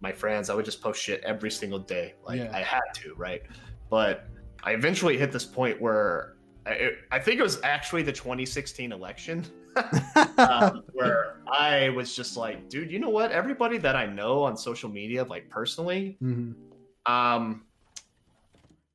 my 0.00 0.12
friends. 0.12 0.48
I 0.50 0.54
would 0.54 0.64
just 0.64 0.80
post 0.80 1.02
shit 1.02 1.22
every 1.24 1.50
single 1.50 1.78
day. 1.78 2.14
Like 2.24 2.38
Yeah. 2.40 2.50
I 2.56 2.62
had 2.62 2.82
to, 2.94 3.14
right? 3.14 3.42
But 3.90 4.26
I 4.62 4.72
eventually 4.72 5.16
hit 5.16 5.32
this 5.32 5.44
point 5.44 5.80
where 5.80 6.34
I, 6.66 6.90
I 7.10 7.18
think 7.18 7.38
it 7.40 7.42
was 7.42 7.60
actually 7.62 8.02
the 8.02 8.12
2016 8.12 8.92
election 8.92 9.44
um, 10.38 10.82
where 10.92 11.40
I 11.50 11.88
was 11.90 12.14
just 12.14 12.36
like, 12.36 12.68
dude, 12.68 12.90
you 12.90 12.98
know 12.98 13.08
what? 13.08 13.32
Everybody 13.32 13.78
that 13.78 13.96
I 13.96 14.06
know 14.06 14.42
on 14.42 14.56
social 14.56 14.88
media, 14.90 15.24
like 15.24 15.48
personally, 15.48 16.18
Mhm. 16.22 16.54
um, 17.06 17.62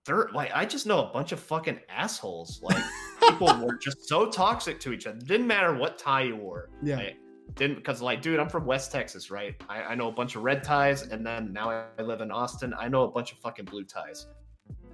they're 0.06 0.30
like, 0.34 0.52
I 0.53 0.65
just 0.65 0.86
know 0.86 1.06
a 1.07 1.14
bunch 1.14 1.32
of 1.32 1.40
fucking 1.40 1.80
assholes. 1.90 2.60
Like, 2.61 2.84
people 3.22 3.48
were 3.65 3.76
just 3.78 4.07
so 4.07 4.30
toxic 4.30 4.80
to 4.82 4.91
each 4.91 5.07
other. 5.07 5.18
Didn't 5.20 5.48
matter 5.48 5.74
what 5.74 5.98
tie 5.98 6.24
you 6.24 6.36
wore. 6.36 6.70
yeah, 6.82 6.98
Like, 6.98 7.15
didn't 7.55 7.75
because 7.75 8.01
like, 8.01 8.21
dude, 8.21 8.39
I'm 8.39 8.49
from 8.49 8.65
West 8.65 8.91
Texas, 8.91 9.30
right? 9.30 9.55
I, 9.69 9.81
I 9.84 9.95
know 9.95 10.07
a 10.07 10.11
bunch 10.11 10.35
of 10.35 10.43
red 10.43 10.63
ties, 10.63 11.03
and 11.03 11.25
then 11.25 11.53
now 11.53 11.69
I 11.69 12.01
live 12.01 12.21
in 12.21 12.31
Austin. 12.31 12.73
I 12.77 12.88
know 12.88 13.03
a 13.03 13.11
bunch 13.11 13.31
of 13.31 13.38
fucking 13.39 13.65
blue 13.65 13.84
ties. 13.84 14.27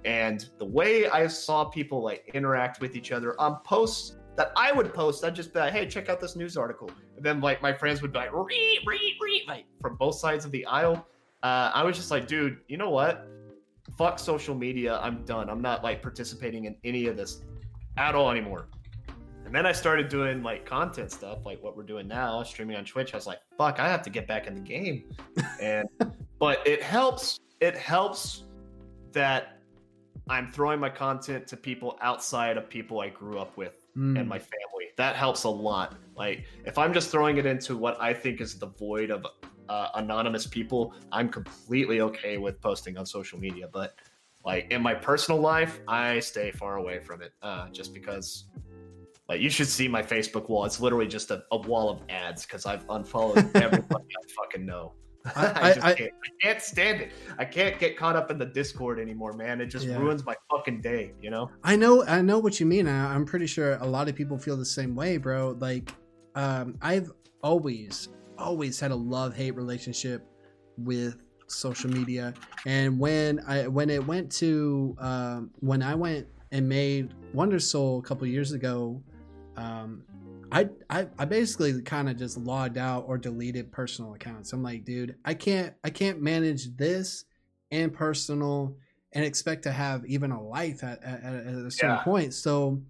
And 0.04 0.48
the 0.58 0.64
way 0.64 1.08
I 1.08 1.26
saw 1.26 1.64
people 1.64 2.02
like 2.02 2.30
interact 2.34 2.80
with 2.80 2.96
each 2.96 3.12
other 3.12 3.38
on 3.40 3.60
posts 3.64 4.16
that 4.36 4.52
I 4.56 4.72
would 4.72 4.94
post, 4.94 5.24
I'd 5.24 5.34
just 5.34 5.52
be 5.52 5.60
like, 5.60 5.72
"Hey, 5.72 5.86
check 5.86 6.08
out 6.08 6.20
this 6.20 6.36
news 6.36 6.56
article," 6.56 6.90
and 7.16 7.24
then 7.24 7.40
like 7.40 7.60
my 7.62 7.72
friends 7.72 8.02
would 8.02 8.12
be 8.12 8.18
like, 8.18 8.32
"Read, 8.32 8.80
read, 8.86 9.14
read," 9.20 9.42
like 9.46 9.64
from 9.80 9.96
both 9.96 10.16
sides 10.16 10.44
of 10.44 10.50
the 10.50 10.64
aisle. 10.66 11.06
Uh, 11.42 11.70
I 11.74 11.82
was 11.82 11.96
just 11.96 12.10
like, 12.10 12.26
"Dude, 12.26 12.58
you 12.68 12.76
know 12.76 12.90
what? 12.90 13.26
Fuck 13.96 14.18
social 14.18 14.54
media. 14.54 14.98
I'm 15.02 15.24
done. 15.24 15.50
I'm 15.50 15.60
not 15.60 15.82
like 15.82 16.02
participating 16.02 16.64
in 16.64 16.76
any 16.84 17.06
of 17.06 17.16
this 17.16 17.42
at 17.96 18.14
all 18.14 18.30
anymore." 18.30 18.68
And 19.50 19.56
then 19.56 19.66
I 19.66 19.72
started 19.72 20.08
doing 20.08 20.44
like 20.44 20.64
content 20.64 21.10
stuff, 21.10 21.44
like 21.44 21.60
what 21.60 21.76
we're 21.76 21.82
doing 21.82 22.06
now, 22.06 22.40
streaming 22.44 22.76
on 22.76 22.84
Twitch. 22.84 23.12
I 23.14 23.16
was 23.16 23.26
like, 23.26 23.40
"Fuck, 23.58 23.80
I 23.80 23.88
have 23.88 24.00
to 24.02 24.08
get 24.08 24.28
back 24.28 24.46
in 24.46 24.54
the 24.54 24.60
game," 24.60 25.10
and 25.60 25.88
but 26.38 26.64
it 26.64 26.80
helps. 26.80 27.40
It 27.58 27.76
helps 27.76 28.44
that 29.10 29.58
I'm 30.28 30.52
throwing 30.52 30.78
my 30.78 30.88
content 30.88 31.48
to 31.48 31.56
people 31.56 31.98
outside 32.00 32.58
of 32.58 32.70
people 32.70 33.00
I 33.00 33.08
grew 33.08 33.40
up 33.40 33.56
with 33.56 33.72
Mm. 33.98 34.20
and 34.20 34.28
my 34.28 34.38
family. 34.38 34.86
That 34.98 35.16
helps 35.16 35.42
a 35.42 35.48
lot. 35.48 35.96
Like 36.14 36.44
if 36.64 36.78
I'm 36.78 36.92
just 36.94 37.10
throwing 37.10 37.38
it 37.38 37.44
into 37.44 37.76
what 37.76 38.00
I 38.00 38.14
think 38.14 38.40
is 38.40 38.56
the 38.56 38.68
void 38.68 39.10
of 39.10 39.26
uh, 39.68 39.88
anonymous 39.96 40.46
people, 40.46 40.94
I'm 41.10 41.28
completely 41.28 42.00
okay 42.02 42.38
with 42.38 42.60
posting 42.60 42.96
on 42.96 43.04
social 43.04 43.40
media. 43.40 43.66
But 43.66 43.96
like 44.44 44.70
in 44.70 44.80
my 44.80 44.94
personal 44.94 45.40
life, 45.40 45.80
I 45.88 46.20
stay 46.20 46.52
far 46.52 46.76
away 46.76 47.00
from 47.00 47.20
it, 47.20 47.32
uh, 47.42 47.68
just 47.70 47.92
because. 47.92 48.44
Like 49.30 49.40
you 49.40 49.48
should 49.48 49.68
see 49.68 49.86
my 49.86 50.02
Facebook 50.02 50.48
wall. 50.48 50.64
It's 50.64 50.80
literally 50.80 51.06
just 51.06 51.30
a, 51.30 51.44
a 51.52 51.56
wall 51.56 51.88
of 51.88 52.00
ads 52.08 52.44
because 52.44 52.66
I've 52.66 52.84
unfollowed 52.90 53.38
everybody 53.54 54.04
I 54.04 54.32
fucking 54.36 54.66
know. 54.66 54.92
I- 55.24 55.46
I, 55.84 55.90
I- 55.90 55.94
can't, 55.94 56.10
I 56.12 56.28
can't 56.42 56.60
stand 56.60 57.00
it. 57.00 57.12
I 57.38 57.44
can't 57.44 57.78
get 57.78 57.96
caught 57.96 58.16
up 58.16 58.32
in 58.32 58.38
the 58.38 58.46
Discord 58.46 58.98
anymore, 58.98 59.34
man. 59.34 59.60
It 59.60 59.66
just 59.66 59.86
Yeah. 59.86 59.98
ruins 59.98 60.26
my 60.26 60.34
fucking 60.50 60.80
day, 60.80 61.12
you 61.22 61.30
know? 61.30 61.48
I 61.62 61.76
know, 61.76 62.04
I 62.06 62.20
know 62.22 62.40
what 62.40 62.58
you 62.58 62.66
mean. 62.66 62.88
I, 62.88 63.14
I'm 63.14 63.24
pretty 63.24 63.46
sure 63.46 63.74
a 63.76 63.86
lot 63.86 64.08
of 64.08 64.16
people 64.16 64.36
feel 64.36 64.56
the 64.56 64.64
same 64.64 64.96
way, 64.96 65.16
bro. 65.16 65.56
Like, 65.60 65.92
um, 66.34 66.76
I've 66.82 67.12
always, 67.44 68.08
always 68.36 68.80
had 68.80 68.90
a 68.90 68.96
love 68.96 69.36
hate 69.36 69.54
relationship 69.54 70.26
with 70.76 71.18
social 71.46 71.90
media, 71.90 72.32
and 72.66 72.98
when 72.98 73.40
I 73.46 73.66
when 73.66 73.90
it 73.90 74.04
went 74.06 74.30
to 74.32 74.96
um, 74.98 75.50
when 75.60 75.82
I 75.82 75.94
went 75.94 76.26
and 76.52 76.68
made 76.68 77.12
Wonder 77.34 77.58
Soul 77.58 77.98
a 77.98 78.02
couple 78.02 78.26
years 78.26 78.52
ago, 78.52 79.02
um, 79.60 80.04
I, 80.52 80.68
I 80.88 81.06
I 81.18 81.24
basically 81.26 81.80
kind 81.82 82.08
of 82.08 82.16
just 82.16 82.36
logged 82.36 82.78
out 82.78 83.04
or 83.06 83.18
deleted 83.18 83.70
personal 83.70 84.14
accounts. 84.14 84.52
I'm 84.52 84.62
like, 84.62 84.84
dude, 84.84 85.14
I 85.24 85.34
can't 85.34 85.74
I 85.84 85.90
can't 85.90 86.20
manage 86.20 86.76
this 86.76 87.24
and 87.70 87.92
personal 87.92 88.76
and 89.12 89.24
expect 89.24 89.62
to 89.64 89.72
have 89.72 90.04
even 90.06 90.30
a 90.30 90.42
life 90.42 90.82
at, 90.82 91.02
at, 91.04 91.22
at 91.22 91.46
a 91.46 91.70
certain 91.70 91.96
Yeah. 91.96 92.02
point. 92.04 92.34
So, 92.34 92.80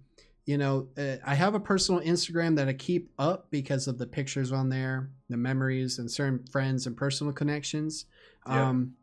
you 0.45 0.57
know, 0.57 0.87
uh, 0.97 1.17
I 1.25 1.35
have 1.35 1.55
a 1.55 1.59
personal 1.59 2.01
Instagram 2.01 2.55
that 2.55 2.67
I 2.67 2.73
keep 2.73 3.11
up 3.19 3.49
because 3.51 3.87
of 3.87 3.97
the 3.97 4.07
pictures 4.07 4.51
on 4.51 4.69
there, 4.69 5.09
the 5.29 5.37
memories, 5.37 5.99
and 5.99 6.09
certain 6.11 6.45
friends 6.51 6.87
and 6.87 6.95
personal 6.95 7.33
connections. 7.33 8.05
Yeah. 8.47 8.69
Um, 8.69 8.93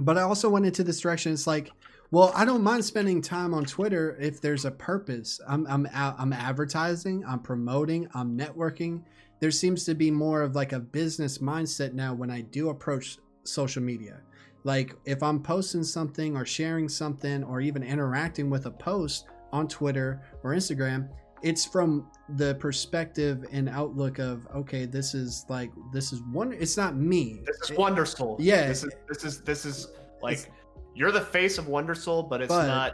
but 0.00 0.16
I 0.18 0.22
also 0.22 0.48
went 0.48 0.66
into 0.66 0.84
this 0.84 1.00
direction. 1.00 1.32
It's 1.32 1.46
like, 1.46 1.70
well, 2.12 2.30
I 2.34 2.44
don't 2.44 2.62
mind 2.62 2.84
spending 2.84 3.22
time 3.22 3.54
on 3.54 3.64
Twitter 3.64 4.18
if 4.20 4.38
there's 4.38 4.66
a 4.66 4.70
purpose. 4.70 5.40
I'm 5.48 5.66
I'm 5.66 5.88
I'm 5.94 6.34
advertising, 6.34 7.24
I'm 7.26 7.40
promoting, 7.40 8.06
I'm 8.12 8.36
networking. 8.36 9.02
There 9.40 9.50
seems 9.50 9.84
to 9.86 9.94
be 9.94 10.10
more 10.10 10.42
of 10.42 10.54
like 10.54 10.72
a 10.72 10.78
business 10.78 11.38
mindset 11.38 11.94
now 11.94 12.12
when 12.12 12.30
I 12.30 12.42
do 12.42 12.68
approach 12.68 13.16
social 13.44 13.82
media. 13.82 14.20
Like 14.62 14.94
if 15.06 15.22
I'm 15.22 15.42
posting 15.42 15.82
something 15.82 16.36
or 16.36 16.44
sharing 16.44 16.86
something 16.86 17.42
or 17.44 17.62
even 17.62 17.82
interacting 17.82 18.50
with 18.50 18.66
a 18.66 18.70
post 18.70 19.24
on 19.50 19.66
Twitter 19.66 20.22
or 20.42 20.50
Instagram, 20.50 21.08
it's 21.42 21.64
from 21.64 22.10
the 22.36 22.56
perspective 22.56 23.46
and 23.52 23.70
outlook 23.70 24.18
of 24.18 24.46
okay, 24.54 24.84
this 24.84 25.14
is 25.14 25.46
like 25.48 25.70
this 25.94 26.12
is 26.12 26.20
one. 26.30 26.52
It's 26.52 26.76
not 26.76 26.94
me. 26.94 27.40
This 27.46 27.70
is 27.70 27.78
wonderful 27.78 28.32
Wonder 28.32 28.42
Yeah. 28.42 28.68
This 28.68 28.84
is 28.84 28.92
this 29.08 29.24
is 29.24 29.40
this 29.40 29.64
is 29.64 29.88
like 30.20 30.50
you're 30.94 31.12
the 31.12 31.20
face 31.20 31.58
of 31.58 31.68
Wonder 31.68 31.94
Soul, 31.94 32.22
but 32.24 32.40
it's 32.42 32.48
But- 32.48 32.66
not 32.66 32.92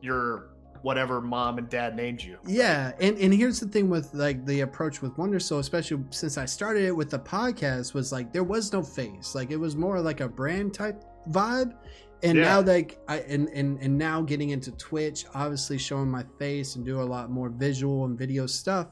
your 0.00 0.50
whatever 0.82 1.20
mom 1.20 1.58
and 1.58 1.68
dad 1.68 1.94
named 1.94 2.22
you. 2.22 2.38
Yeah, 2.46 2.92
and 3.00 3.18
and 3.18 3.34
here's 3.34 3.60
the 3.60 3.68
thing 3.68 3.90
with 3.90 4.14
like 4.14 4.46
the 4.46 4.60
approach 4.60 5.02
with 5.02 5.16
Wonder 5.18 5.38
Soul, 5.38 5.58
especially 5.58 6.02
since 6.10 6.38
I 6.38 6.46
started 6.46 6.84
it 6.84 6.96
with 6.96 7.10
the 7.10 7.18
podcast, 7.18 7.92
was 7.92 8.12
like 8.12 8.32
there 8.32 8.44
was 8.44 8.72
no 8.72 8.82
face, 8.82 9.34
like 9.34 9.50
it 9.50 9.58
was 9.58 9.76
more 9.76 10.00
like 10.00 10.20
a 10.20 10.28
brand 10.28 10.72
type 10.72 11.04
vibe. 11.28 11.74
And 12.22 12.36
Yeah. 12.38 12.44
now 12.44 12.60
like 12.62 12.98
I 13.08 13.18
and, 13.20 13.48
and 13.50 13.78
and 13.80 13.96
now 13.98 14.22
getting 14.22 14.50
into 14.50 14.70
Twitch, 14.72 15.24
obviously 15.34 15.76
showing 15.78 16.10
my 16.10 16.24
face 16.38 16.76
and 16.76 16.84
do 16.84 17.00
a 17.00 17.04
lot 17.04 17.30
more 17.30 17.50
visual 17.50 18.04
and 18.06 18.18
video 18.18 18.46
stuff. 18.46 18.88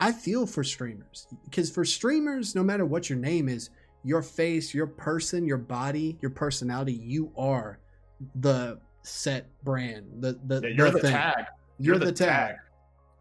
I 0.00 0.10
feel 0.12 0.46
for 0.46 0.64
streamers 0.64 1.28
because 1.44 1.70
for 1.70 1.84
streamers, 1.84 2.54
no 2.54 2.62
matter 2.62 2.84
what 2.84 3.08
your 3.08 3.18
name 3.18 3.48
is, 3.48 3.70
your 4.04 4.20
face, 4.20 4.74
your 4.74 4.86
person, 4.86 5.46
your 5.46 5.58
body, 5.58 6.18
your 6.20 6.30
personality, 6.32 6.92
you 6.94 7.30
are 7.36 7.78
the 8.36 8.78
set 9.02 9.46
brand. 9.64 10.06
The 10.20 10.38
the, 10.46 10.60
Yeah, 10.62 10.68
you're 10.76 10.90
the, 10.90 11.00
thing. 11.00 11.10
tag. 11.12 11.44
You're, 11.78 11.98
the, 11.98 12.12
tag. 12.12 12.54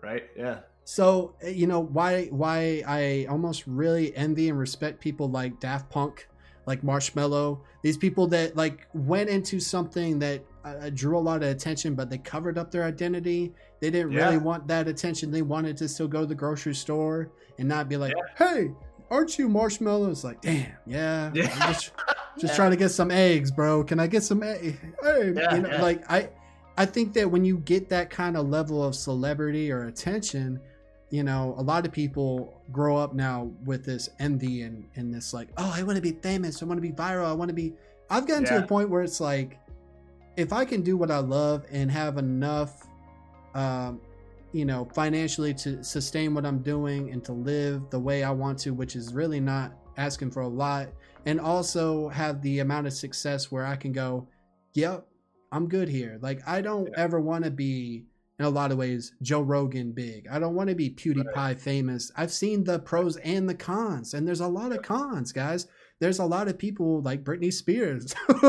Right? 0.02 0.24
Yeah. 0.38 0.60
So 0.84 1.36
uh, 1.44 1.48
you 1.48 1.68
know 1.68 1.80
why 1.80 2.26
why 2.28 2.84
I 2.88 3.28
almost 3.30 3.66
really 3.68 4.16
envy 4.16 4.50
and 4.50 4.58
respect 4.58 5.00
people 5.00 5.30
like 5.30 5.60
Daft 5.60 5.90
Punk, 5.90 6.28
like 6.66 6.82
Marshmello. 6.82 7.62
These 7.82 7.98
people 7.98 8.28
that 8.28 8.56
like 8.56 8.88
went 8.94 9.30
into 9.30 9.60
something 9.60 10.20
that 10.20 10.44
uh, 10.66 10.90
drew 10.94 11.18
a 11.18 11.20
lot 11.20 11.44
of 11.44 11.50
attention, 11.50 11.96
but 11.96 12.10
they 12.10 12.18
covered 12.18 12.58
up 12.58 12.72
their 12.72 12.84
identity. 12.84 13.54
They 13.80 13.90
didn't 13.90 14.12
Yeah. 14.12 14.26
really 14.26 14.38
want 14.38 14.68
that 14.68 14.88
attention. 14.88 15.32
They 15.32 15.42
wanted 15.42 15.78
to 15.78 15.88
still 15.88 16.08
go 16.08 16.22
to 16.22 16.26
the 16.28 16.36
grocery 16.36 16.76
store 16.76 17.32
and 17.58 17.68
not 17.68 17.88
be 17.90 17.98
like, 17.98 18.14
"Hey, 18.38 18.72
aren't 19.12 19.38
you 19.38 19.48
Marshmello?" 19.48 20.10
It's 20.10 20.24
like, 20.24 20.42
damn, 20.42 20.72
yeah, 20.88 21.30
Yeah. 21.36 21.52
I'm 21.60 21.74
just 21.74 21.92
just 22.40 22.54
Yeah. 22.54 22.56
trying 22.56 22.72
to 22.72 22.78
get 22.78 22.90
some 22.90 23.12
eggs, 23.12 23.52
bro. 23.52 23.84
Can 23.84 24.00
I 24.00 24.08
get 24.08 24.24
some 24.24 24.42
eggs? 24.42 24.78
Hey, 25.04 25.34
Yeah, 25.36 25.56
you 25.56 25.62
know, 25.62 25.70
yeah. 25.70 25.82
like 25.82 26.10
I, 26.10 26.30
I 26.78 26.86
think 26.86 27.14
that 27.14 27.30
when 27.30 27.44
you 27.46 27.58
get 27.60 27.90
that 27.90 28.10
kind 28.10 28.36
of 28.38 28.48
level 28.50 28.84
of 28.84 28.96
celebrity 28.96 29.72
or 29.72 29.84
attention, 29.88 30.60
you 31.10 31.24
know, 31.24 31.54
a 31.58 31.62
lot 31.62 31.86
of 31.86 31.92
people 31.92 32.62
grow 32.72 32.96
up 32.96 33.14
now 33.14 33.52
with 33.66 33.84
this 33.86 34.10
envy 34.20 34.62
and 34.64 34.86
and 34.96 35.14
this 35.14 35.34
like, 35.34 35.50
oh, 35.58 35.72
I 35.76 35.84
want 35.84 35.98
to 35.98 36.02
be 36.02 36.14
famous, 36.14 36.64
I 36.64 36.66
want 36.66 36.78
to 36.78 36.82
be 36.82 36.94
viral, 36.94 37.26
I 37.26 37.34
want 37.34 37.50
to 37.50 37.54
be. 37.56 37.74
I've 38.10 38.26
gotten 38.28 38.46
to 38.46 38.58
a 38.64 38.68
point 38.68 38.90
where 38.90 39.04
it's 39.04 39.20
like, 39.22 39.58
if 40.38 40.52
I 40.54 40.64
can 40.66 40.82
do 40.82 40.96
what 40.98 41.12
I 41.12 41.20
love 41.20 41.66
and 41.72 41.92
have 41.92 42.18
enough, 42.18 42.88
um, 43.56 44.00
you 44.54 44.66
know, 44.66 44.88
financially 44.94 45.54
to 45.56 45.84
sustain 45.84 46.34
what 46.34 46.46
I'm 46.46 46.60
doing 46.60 47.12
and 47.12 47.24
to 47.26 47.34
live 47.34 47.90
the 47.90 48.00
way 48.00 48.24
I 48.24 48.32
want 48.32 48.60
to, 48.60 48.74
which 48.74 48.96
is 48.96 49.14
really 49.14 49.40
not 49.40 49.74
asking 49.98 50.32
for 50.32 50.42
a 50.42 50.48
lot 50.48 50.90
and 51.26 51.40
also 51.40 52.10
have 52.10 52.42
the 52.42 52.60
amount 52.60 52.88
of 52.88 52.94
success 52.94 53.52
where 53.52 53.66
I 53.66 53.76
can 53.76 53.92
go, 53.92 54.28
yep, 54.74 55.06
I'm 55.52 55.68
good 55.68 55.88
here. 55.90 56.18
Like 56.22 56.42
I 56.48 56.62
don't 56.62 56.88
Yeah. 56.88 57.04
ever 57.04 57.20
want 57.20 57.44
to 57.46 57.52
be 57.52 58.06
in 58.40 58.46
a 58.46 58.50
lot 58.50 58.72
of 58.72 58.78
ways 58.78 59.14
Joe 59.22 59.42
Rogan 59.42 59.92
big. 59.92 60.28
I 60.28 60.40
don't 60.40 60.56
want 60.56 60.70
to 60.70 60.76
be 60.76 60.90
PewDiePie 60.90 61.60
famous. 61.60 62.12
I've 62.18 62.32
seen 62.32 62.64
the 62.64 62.80
pros 62.80 63.18
and 63.18 63.48
the 63.48 63.54
cons, 63.54 64.14
and 64.14 64.28
there's 64.28 64.40
a 64.42 64.48
lot 64.48 64.72
of 64.72 64.82
cons, 64.82 65.32
guys. 65.32 65.68
There's 66.02 66.20
a 66.20 66.26
lot 66.26 66.50
of 66.50 66.58
people 66.58 67.02
like 67.02 67.24
Britney 67.24 67.54
Spears 67.54 68.14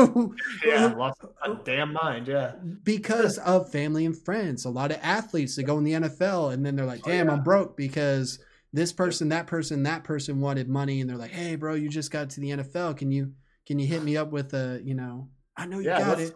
Yeah, 0.65 0.87
lost 0.97 1.21
a 1.45 1.53
damn 1.63 1.93
mind. 1.93 2.27
Yeah. 2.27 2.53
because 2.83 3.37
of 3.37 3.71
family 3.71 4.05
and 4.05 4.17
friends. 4.17 4.65
A 4.65 4.69
lot 4.69 4.91
of 4.91 4.97
athletes 5.01 5.55
that 5.55 5.63
go 5.63 5.77
in 5.77 5.83
the 5.85 5.93
NFL 5.93 6.51
and 6.53 6.65
then 6.65 6.75
they're 6.75 6.85
like, 6.85 7.01
Oh, 7.05 7.09
damn, 7.11 7.27
yeah. 7.27 7.33
I'm 7.33 7.43
broke 7.43 7.77
because 7.77 8.39
this 8.73 8.91
person, 8.91 9.29
that 9.29 9.45
person, 9.47 9.83
that 9.83 10.03
person 10.03 10.41
wanted 10.41 10.67
money. 10.67 10.99
And 10.99 11.09
they're 11.09 11.15
like, 11.15 11.31
hey, 11.31 11.55
bro, 11.55 11.75
you 11.75 11.89
just 11.89 12.09
got 12.11 12.31
to 12.31 12.39
the 12.41 12.49
NFL. 12.49 12.97
Can 12.97 13.11
you 13.11 13.33
can 13.67 13.77
you 13.79 13.85
hit 13.87 14.03
me 14.03 14.17
up 14.17 14.31
with 14.31 14.53
a, 14.55 14.81
you 14.83 14.95
know, 14.95 15.29
I 15.55 15.67
know 15.67 15.77
you 15.79 15.85
Yeah. 15.85 15.99
got 15.99 16.17
What's, 16.17 16.21
it. 16.31 16.35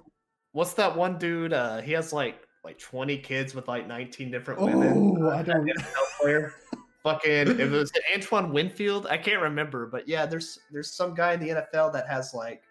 what's 0.52 0.74
that 0.76 0.96
one 0.96 1.18
dude? 1.18 1.52
Uh, 1.52 1.82
he 1.82 1.94
has 1.94 2.14
like 2.14 2.36
like 2.64 2.78
20 2.80 3.18
kids 3.20 3.56
with 3.56 3.68
like 3.68 3.88
19 3.88 4.30
different 4.30 4.62
women. 4.62 5.18
Oh, 5.20 5.26
Uh, 5.32 5.38
I 5.38 5.42
don't. 5.44 5.66
NFL 5.66 6.04
player. 6.22 6.54
Fucking, 7.14 7.60
it 7.60 7.70
was 7.72 7.92
Antoine 8.14 8.52
Winfield. 8.52 9.08
I 9.08 9.18
can't 9.18 9.42
remember, 9.42 9.86
but 9.88 10.08
yeah, 10.08 10.26
there's 10.26 10.60
there's 10.72 10.92
some 10.92 11.14
guy 11.14 11.34
in 11.34 11.40
the 11.40 11.50
NFL 11.50 11.94
that 11.94 12.08
has 12.08 12.34
like 12.34 12.64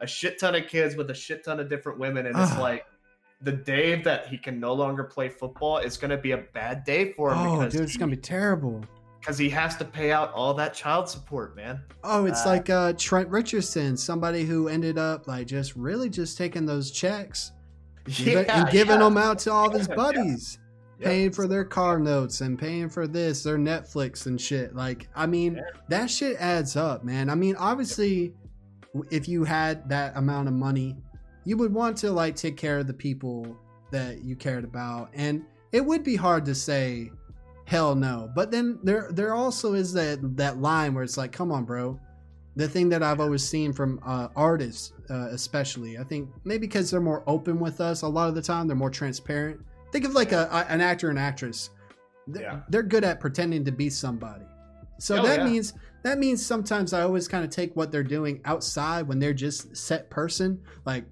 a 0.00 0.06
shit 0.06 0.38
ton 0.38 0.54
of 0.54 0.66
kids 0.68 0.96
with 0.96 1.10
a 1.10 1.14
shit 1.14 1.44
ton 1.44 1.58
of 1.60 1.68
different 1.68 1.98
women, 1.98 2.26
and 2.26 2.36
it's 2.38 2.56
like 2.58 2.84
the 3.42 3.52
day 3.52 4.00
that 4.02 4.26
he 4.28 4.36
can 4.36 4.58
no 4.58 4.72
longer 4.72 5.04
play 5.04 5.28
football 5.28 5.78
is 5.78 5.96
going 5.96 6.10
to 6.10 6.16
be 6.16 6.32
a 6.32 6.38
bad 6.54 6.82
day 6.84 7.12
for 7.12 7.32
him 7.32 7.38
Oh, 7.38 7.56
because 7.58 7.72
dude, 7.72 7.82
it's 7.82 7.96
gonna 7.96 8.10
be 8.10 8.16
terrible. 8.16 8.84
because 9.20 9.38
he 9.38 9.48
has 9.50 9.76
to 9.76 9.84
pay 9.84 10.10
out 10.10 10.32
all 10.32 10.54
that 10.54 10.74
child 10.74 11.08
support, 11.08 11.54
man. 11.56 11.80
Oh, 12.04 12.24
it's 12.26 12.44
Uh, 12.44 12.48
like 12.48 12.68
uh, 12.70 12.92
Trent 12.98 13.28
Richardson, 13.28 13.96
somebody 13.96 14.44
who 14.44 14.68
ended 14.68 14.98
up 14.98 15.26
like 15.28 15.46
just 15.46 15.76
really 15.76 16.08
just 16.10 16.36
taking 16.36 16.66
those 16.66 16.90
checks 16.90 17.52
and- 18.06 18.28
and 18.50 18.68
giving 18.72 18.98
them 18.98 19.16
out 19.16 19.38
to 19.40 19.52
all 19.52 19.68
of 19.68 19.72
his 19.74 19.86
buddies. 20.02 20.58
Yeah. 20.60 20.67
Paying 21.00 21.30
for 21.32 21.46
their 21.46 21.64
car 21.64 21.98
notes 21.98 22.40
and 22.40 22.58
paying 22.58 22.88
for 22.88 23.06
this, 23.06 23.42
their 23.42 23.56
Netflix 23.58 24.26
and 24.26 24.40
shit. 24.40 24.74
Like, 24.74 25.08
I 25.14 25.26
mean, 25.26 25.56
Yeah. 25.56 25.62
that 25.88 26.10
shit 26.10 26.36
adds 26.40 26.76
up, 26.76 27.04
man. 27.04 27.30
I 27.30 27.34
mean, 27.34 27.54
obviously, 27.56 28.34
w- 28.94 29.08
if 29.10 29.28
you 29.28 29.44
had 29.44 29.88
that 29.88 30.16
amount 30.16 30.48
of 30.48 30.54
money, 30.54 30.96
you 31.44 31.56
would 31.56 31.72
want 31.72 31.96
to 31.98 32.10
like 32.12 32.34
take 32.36 32.56
care 32.56 32.78
of 32.78 32.86
the 32.86 32.94
people 32.94 33.56
that 33.90 34.22
you 34.24 34.36
cared 34.36 34.64
about, 34.64 35.10
and 35.14 35.42
it 35.72 35.84
would 35.84 36.02
be 36.04 36.16
hard 36.16 36.44
to 36.46 36.54
say 36.54 37.10
hell 37.64 37.94
no. 37.94 38.30
But 38.34 38.50
then 38.50 38.78
there, 38.82 39.08
there 39.12 39.34
also 39.34 39.74
is 39.74 39.92
that 39.92 40.36
that 40.36 40.60
line 40.60 40.94
where 40.94 41.04
it's 41.04 41.16
like, 41.16 41.32
come 41.32 41.52
on, 41.52 41.64
bro. 41.64 41.98
The 42.56 42.66
thing 42.68 42.88
that 42.88 43.02
I've 43.04 43.20
always 43.20 43.46
seen 43.46 43.72
from 43.72 44.00
uh, 44.04 44.28
artists, 44.34 44.92
uh, 45.10 45.28
especially, 45.30 45.96
I 45.96 46.02
think 46.02 46.28
maybe 46.44 46.66
because 46.66 46.90
they're 46.90 47.00
more 47.00 47.22
open 47.28 47.60
with 47.60 47.80
us 47.80 48.02
a 48.02 48.08
lot 48.08 48.28
of 48.28 48.34
the 48.34 48.42
time, 48.42 48.66
they're 48.66 48.76
more 48.76 48.90
transparent. 48.90 49.60
Think 49.92 50.04
of 50.04 50.12
like 50.12 50.32
a, 50.32 50.48
a 50.50 50.70
an 50.72 50.80
actor 50.80 51.10
and 51.10 51.18
actress. 51.18 51.70
They're, 52.26 52.42
Yeah. 52.42 52.60
they're 52.68 52.82
good 52.82 53.04
at 53.04 53.20
pretending 53.20 53.64
to 53.64 53.72
be 53.72 53.88
somebody. 53.90 54.44
So 54.98 55.18
Oh, 55.18 55.22
that 55.26 55.38
yeah. 55.40 55.44
means 55.44 55.72
that 56.02 56.18
means 56.18 56.44
sometimes 56.44 56.92
I 56.92 57.02
always 57.02 57.26
kind 57.28 57.44
of 57.44 57.50
take 57.50 57.74
what 57.76 57.90
they're 57.90 58.02
doing 58.02 58.40
outside 58.44 59.08
when 59.08 59.18
they're 59.18 59.34
just 59.34 59.76
set 59.76 60.10
person. 60.10 60.60
Like, 60.84 61.04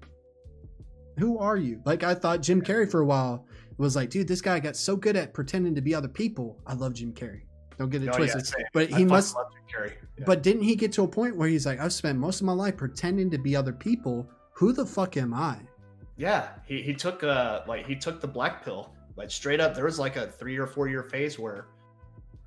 who 1.17 1.37
are 1.39 1.57
you? 1.57 1.81
Like 1.85 2.03
I 2.03 2.13
thought 2.13 2.41
Jim 2.41 2.61
Carrey 2.61 2.89
for 2.89 3.01
a 3.01 3.05
while 3.05 3.45
was 3.77 3.95
like, 3.95 4.09
dude, 4.09 4.27
this 4.27 4.41
guy 4.41 4.59
got 4.59 4.75
so 4.75 4.95
good 4.95 5.15
at 5.15 5.33
pretending 5.33 5.75
to 5.75 5.81
be 5.81 5.93
other 5.95 6.07
people. 6.07 6.59
I 6.65 6.73
love 6.73 6.93
Jim 6.93 7.13
Carrey. 7.13 7.41
Don't 7.77 7.89
get 7.89 8.01
it 8.03 8.09
Oh, 8.09 8.17
twisted. 8.17 8.45
same. 8.47 8.65
but 8.73 8.89
he 8.89 9.05
must. 9.05 9.35
love 9.35 9.47
Jim 9.51 9.81
Carrey. 9.81 9.93
Yeah. 10.17 10.23
But 10.25 10.41
didn't 10.43 10.63
he 10.63 10.75
get 10.75 10.91
to 10.93 11.03
a 11.03 11.07
point 11.07 11.35
where 11.37 11.47
he's 11.47 11.65
like, 11.65 11.79
I've 11.79 11.93
spent 11.93 12.17
most 12.17 12.39
of 12.41 12.45
my 12.47 12.53
life 12.53 12.75
pretending 12.77 13.29
to 13.31 13.37
be 13.37 13.55
other 13.55 13.73
people. 13.73 14.29
Who 14.53 14.73
the 14.73 14.85
fuck 14.85 15.15
am 15.17 15.33
I? 15.33 15.57
Yeah, 16.17 16.49
he, 16.65 16.81
he 16.81 16.93
took 16.93 17.23
uh 17.23 17.61
like 17.67 17.85
he 17.85 17.95
took 17.95 18.19
the 18.21 18.27
black 18.27 18.63
pill. 18.65 18.91
Like 19.15 19.31
straight 19.31 19.59
up, 19.59 19.73
there 19.75 19.85
was 19.85 19.99
like 19.99 20.15
a 20.15 20.27
three 20.27 20.57
or 20.57 20.67
four 20.67 20.87
year 20.87 21.03
phase 21.03 21.37
where 21.39 21.67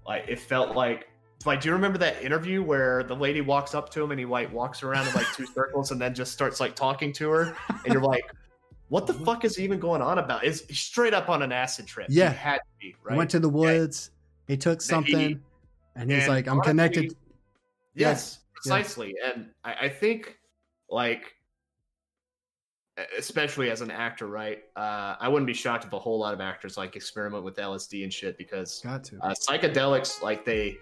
like 0.06 0.24
it 0.28 0.38
felt 0.40 0.74
like 0.76 1.08
like 1.46 1.60
do 1.60 1.68
you 1.68 1.74
remember 1.74 1.98
that 1.98 2.22
interview 2.22 2.62
where 2.62 3.02
the 3.02 3.14
lady 3.16 3.40
walks 3.40 3.74
up 3.74 3.88
to 3.90 4.02
him 4.02 4.10
and 4.10 4.20
he 4.20 4.26
like 4.26 4.52
walks 4.52 4.82
around 4.82 5.06
in 5.08 5.14
like 5.14 5.26
two 5.34 5.46
circles 5.54 5.90
and 5.90 6.00
then 6.00 6.14
just 6.14 6.32
starts 6.32 6.60
like 6.60 6.74
talking 6.74 7.12
to 7.14 7.30
her 7.30 7.56
and 7.84 7.92
you're 7.92 8.02
like 8.02 8.24
what 8.88 9.06
the 9.06 9.14
fuck 9.14 9.44
is 9.44 9.54
he 9.54 9.62
even 9.62 9.78
going 9.78 10.02
on 10.02 10.18
about? 10.18 10.42
Is 10.44 10.64
he's 10.68 10.80
straight 10.80 11.14
up 11.14 11.28
on 11.28 11.42
an 11.42 11.52
acid 11.52 11.86
trip. 11.86 12.08
He 12.08 12.16
Yeah. 12.16 12.30
had 12.32 12.56
to 12.56 12.62
be, 12.80 12.86
He 12.88 12.94
right? 13.04 13.16
went 13.16 13.30
to 13.30 13.38
the 13.38 13.48
woods. 13.48 14.10
He 14.48 14.56
took 14.56 14.82
he- 14.82 14.84
something, 14.86 15.40
and 15.94 16.10
he's 16.10 16.24
and 16.24 16.28
like, 16.28 16.48
I'm 16.48 16.60
connected. 16.60 17.14
Yes, 17.94 18.40
Yeah. 18.40 18.50
precisely. 18.56 19.14
And 19.24 19.50
I, 19.62 19.74
I 19.82 19.88
think, 19.88 20.36
like, 20.88 21.22
especially 23.18 23.70
as 23.70 23.80
an 23.80 23.90
actor, 23.90 24.26
right? 24.26 24.64
Uh, 24.76 25.16
I 25.20 25.28
wouldn't 25.28 25.46
be 25.46 25.54
shocked 25.54 25.84
if 25.84 25.92
a 25.92 25.98
whole 25.98 26.18
lot 26.18 26.34
of 26.34 26.40
actors 26.40 26.76
like 26.76 26.96
experiment 26.96 27.44
with 27.44 27.56
LSD 27.56 28.02
and 28.04 28.12
shit 28.12 28.36
because 28.38 28.80
Got 28.82 29.04
to. 29.04 29.18
uh, 29.22 29.34
psychedelics, 29.34 30.22
like 30.22 30.44
they, 30.44 30.78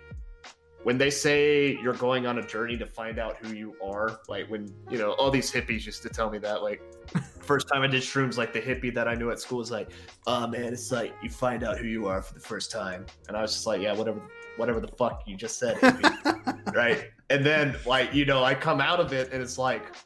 when 0.85 0.97
they 0.97 1.11
say 1.11 1.77
you're 1.83 1.95
going 1.95 2.27
on 2.27 2.39
a 2.39 2.47
journey 2.47 2.77
to 2.79 2.87
find 2.87 3.19
out 3.19 3.37
who 3.37 3.55
you 3.55 3.75
are, 3.83 4.21
like 4.29 4.49
when 4.49 4.73
you 4.91 4.99
know 4.99 5.13
all 5.13 5.31
these 5.31 5.51
hippies 5.51 5.85
used 5.87 6.03
to 6.03 6.09
tell 6.09 6.31
me 6.31 6.39
that, 6.39 6.63
like. 6.63 6.83
First 7.41 7.67
time 7.73 7.81
I 7.81 7.87
did 7.87 8.03
shrooms, 8.03 8.37
like 8.37 8.53
the 8.53 8.61
hippie 8.61 8.95
that 8.95 9.09
I 9.09 9.15
knew 9.15 9.31
at 9.31 9.41
school 9.41 9.57
was 9.57 9.71
like, 9.71 9.89
"Oh 10.27 10.47
man, 10.47 10.71
it's 10.71 10.93
like 10.93 11.15
you 11.23 11.31
find 11.31 11.65
out 11.65 11.79
who 11.79 11.87
you 11.87 12.07
are 12.07 12.21
for 12.21 12.35
the 12.35 12.41
first 12.41 12.71
time," 12.71 13.07
and 13.27 13.35
I 13.39 13.41
was 13.41 13.55
just 13.55 13.67
like, 13.67 13.81
"Yeah, 13.81 13.95
whatever, 13.95 14.21
whatever 14.59 14.81
the 14.81 14.89
fuck 14.89 15.23
you 15.25 15.35
just 15.35 15.59
said." 15.59 15.79
hippie." 15.79 16.75
right? 16.75 17.11
And 17.31 17.47
then 17.47 17.75
like 17.87 18.13
you 18.13 18.27
know, 18.27 18.45
I 18.45 18.55
come 18.55 18.83
out 18.83 19.01
of 19.01 19.15
it 19.15 19.33
and 19.33 19.41
it's 19.41 19.57
like, 19.57 19.97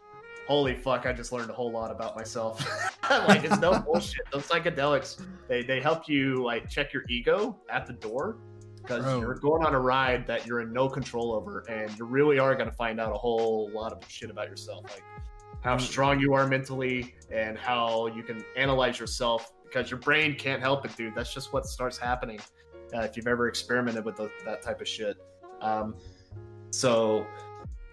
holy 0.46 0.74
fuck, 0.74 1.06
I 1.06 1.12
just 1.12 1.32
learned 1.32 1.50
a 1.50 1.54
whole 1.54 1.70
lot 1.70 1.90
about 1.90 2.16
myself. 2.16 2.64
like 3.10 3.44
it's 3.44 3.58
no 3.60 3.78
bullshit. 3.86 4.22
Those 4.32 4.46
psychedelics, 4.46 5.24
they 5.48 5.62
they 5.62 5.80
help 5.80 6.08
you 6.08 6.42
like 6.44 6.68
check 6.68 6.92
your 6.92 7.02
ego 7.08 7.58
at 7.70 7.86
the 7.86 7.92
door 7.94 8.38
because 8.76 9.04
you're 9.20 9.34
going 9.36 9.64
on 9.64 9.74
a 9.74 9.80
ride 9.80 10.26
that 10.26 10.44
you're 10.46 10.60
in 10.60 10.72
no 10.72 10.88
control 10.88 11.32
over, 11.32 11.60
and 11.68 11.96
you 11.96 12.04
really 12.04 12.38
are 12.40 12.54
going 12.56 12.68
to 12.68 12.74
find 12.74 13.00
out 13.00 13.12
a 13.12 13.18
whole 13.18 13.70
lot 13.72 13.92
of 13.92 13.98
shit 14.08 14.28
about 14.30 14.48
yourself, 14.48 14.84
like 14.84 15.04
how 15.62 15.76
Mm. 15.76 15.80
strong 15.80 16.18
you 16.18 16.34
are 16.34 16.48
mentally 16.48 17.14
and 17.30 17.56
how 17.56 18.08
you 18.08 18.24
can 18.24 18.44
analyze 18.56 18.98
yourself 18.98 19.52
because 19.62 19.88
your 19.88 20.00
brain 20.00 20.34
can't 20.34 20.60
help 20.60 20.84
it, 20.84 20.96
dude. 20.96 21.14
That's 21.14 21.32
just 21.32 21.52
what 21.52 21.64
starts 21.66 21.96
happening 21.96 22.40
uh, 22.92 23.02
if 23.02 23.16
you've 23.16 23.28
ever 23.28 23.46
experimented 23.46 24.04
with 24.04 24.16
the, 24.16 24.28
that 24.44 24.60
type 24.62 24.80
of 24.80 24.88
shit. 24.88 25.16
Um, 25.60 25.94
so 26.70 27.24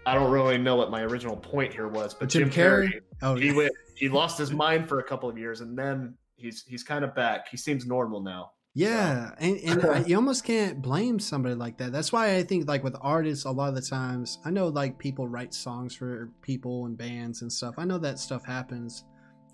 I 0.09 0.13
don't 0.15 0.31
really 0.31 0.57
know 0.57 0.75
what 0.75 0.89
my 0.91 1.01
original 1.03 1.35
point 1.37 1.73
here 1.73 1.87
was, 1.87 2.13
but 2.13 2.29
Jim 2.29 2.49
Jim, 2.49 2.65
Carrey? 2.65 2.87
Carrey, 2.93 3.01
Oh, 3.21 3.35
he 3.35 3.47
yeah. 3.47 3.53
went, 3.55 3.71
he 3.95 4.09
lost 4.09 4.37
his 4.37 4.51
mind 4.51 4.87
for 4.89 4.99
a 4.99 5.03
couple 5.03 5.29
of 5.29 5.37
years, 5.37 5.61
and 5.61 5.77
then 5.77 6.15
he's 6.35 6.63
he's 6.67 6.83
kind 6.83 7.03
of 7.03 7.13
back. 7.15 7.47
He 7.49 7.57
seems 7.57 7.85
normal 7.85 8.21
now. 8.21 8.51
Yeah, 8.75 9.31
and, 9.39 9.57
and 9.57 9.85
I- 9.85 10.03
you 10.05 10.15
almost 10.15 10.43
can't 10.45 10.81
blame 10.81 11.19
somebody 11.19 11.55
like 11.55 11.77
that. 11.79 11.91
That's 11.91 12.11
why 12.13 12.35
I 12.35 12.43
think 12.43 12.67
like 12.67 12.83
with 12.83 12.95
artists, 13.01 13.45
a 13.45 13.51
lot 13.51 13.69
of 13.69 13.75
the 13.75 13.81
times 13.81 14.37
I 14.45 14.51
know 14.51 14.67
like 14.67 14.97
people 14.99 15.27
write 15.27 15.53
songs 15.53 15.95
for 15.95 16.29
people 16.41 16.85
and 16.85 16.97
bands 16.97 17.41
and 17.41 17.51
stuff. 17.51 17.75
I 17.77 17.83
know 17.85 17.97
that 17.97 18.19
stuff 18.19 18.45
happens. 18.45 19.03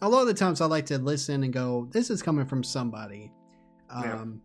A 0.01 0.09
lot 0.09 0.21
of 0.21 0.27
the 0.27 0.33
times 0.33 0.61
I 0.61 0.65
like 0.65 0.85
to 0.87 0.97
listen 0.99 1.43
and 1.43 1.51
go, 1.53 1.87
"This 1.91 2.09
is 2.09 2.21
coming 2.21 2.45
from 2.45 2.63
somebody." 2.63 3.31
Yeah. 3.89 4.15
Um, 4.21 4.41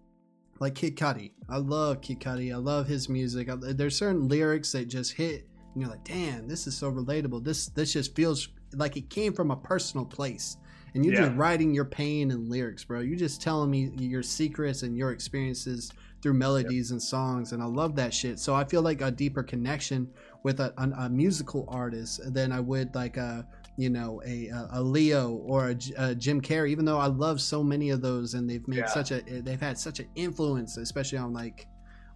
like 0.61 0.75
Kid 0.77 0.97
Cudi. 0.97 1.33
I 1.49 1.57
love 1.57 2.01
Kid 2.01 2.21
Cudi. 2.21 2.53
I 2.53 2.57
love 2.57 2.87
his 2.87 3.09
music. 3.09 3.51
I, 3.51 3.57
there's 3.57 3.97
certain 3.97 4.29
lyrics 4.29 4.73
that 4.73 4.87
just 4.89 5.13
hit, 5.15 5.49
and 5.75 5.83
you're 5.83 5.91
like, 5.91 6.05
"Damn, 6.05 6.49
this 6.49 6.67
is 6.67 6.77
so 6.77 6.91
relatable. 6.91 7.45
This 7.45 7.67
this 7.69 7.93
just 7.93 8.15
feels 8.15 8.49
like 8.75 8.97
it 8.97 9.09
came 9.11 9.33
from 9.33 9.51
a 9.51 9.57
personal 9.57 10.05
place." 10.07 10.57
And 10.95 11.05
you're 11.07 11.15
just 11.15 11.37
writing 11.37 11.73
your 11.73 11.85
pain 11.85 12.33
in 12.33 12.49
lyrics, 12.51 12.83
bro. 12.83 12.99
You're 12.99 13.17
just 13.17 13.41
telling 13.41 13.71
me 13.71 13.93
your 13.97 14.25
secrets 14.25 14.83
and 14.83 14.99
your 14.99 15.13
experiences 15.13 15.93
through 16.21 16.35
melodies 16.35 16.91
and 16.91 17.01
songs, 17.01 17.53
and 17.53 17.63
I 17.63 17.67
love 17.67 17.95
that 17.97 18.13
shit. 18.13 18.41
So 18.41 18.57
I 18.57 18.65
feel 18.65 18.83
like 18.83 19.01
a 19.01 19.11
deeper 19.11 19.45
connection 19.45 20.09
with 20.43 20.59
a, 20.59 20.75
a, 20.79 21.05
a 21.05 21.09
musical 21.09 21.65
artist 21.69 22.21
than 22.35 22.51
I 22.51 22.59
would 22.59 22.93
like 22.95 23.17
a 23.19 23.47
you 23.77 23.89
know 23.89 24.21
a 24.27 24.49
a, 24.49 24.69
a 24.73 24.83
Leo 24.83 25.31
or 25.31 25.69
a 25.97 26.15
Jim 26.17 26.41
Carrey. 26.41 26.71
Even 26.71 26.85
though 26.85 26.99
I 26.99 27.07
love 27.07 27.41
so 27.41 27.63
many 27.63 27.91
of 27.91 28.03
those, 28.03 28.35
and 28.35 28.51
they've 28.51 28.67
made 28.67 28.79
Yeah. 28.79 28.87
such 28.87 29.13
a 29.13 29.21
they've 29.43 29.61
had 29.61 29.79
such 29.79 30.01
an 30.01 30.09
influence, 30.17 30.77
especially 30.77 31.19
on 31.19 31.33
like 31.33 31.69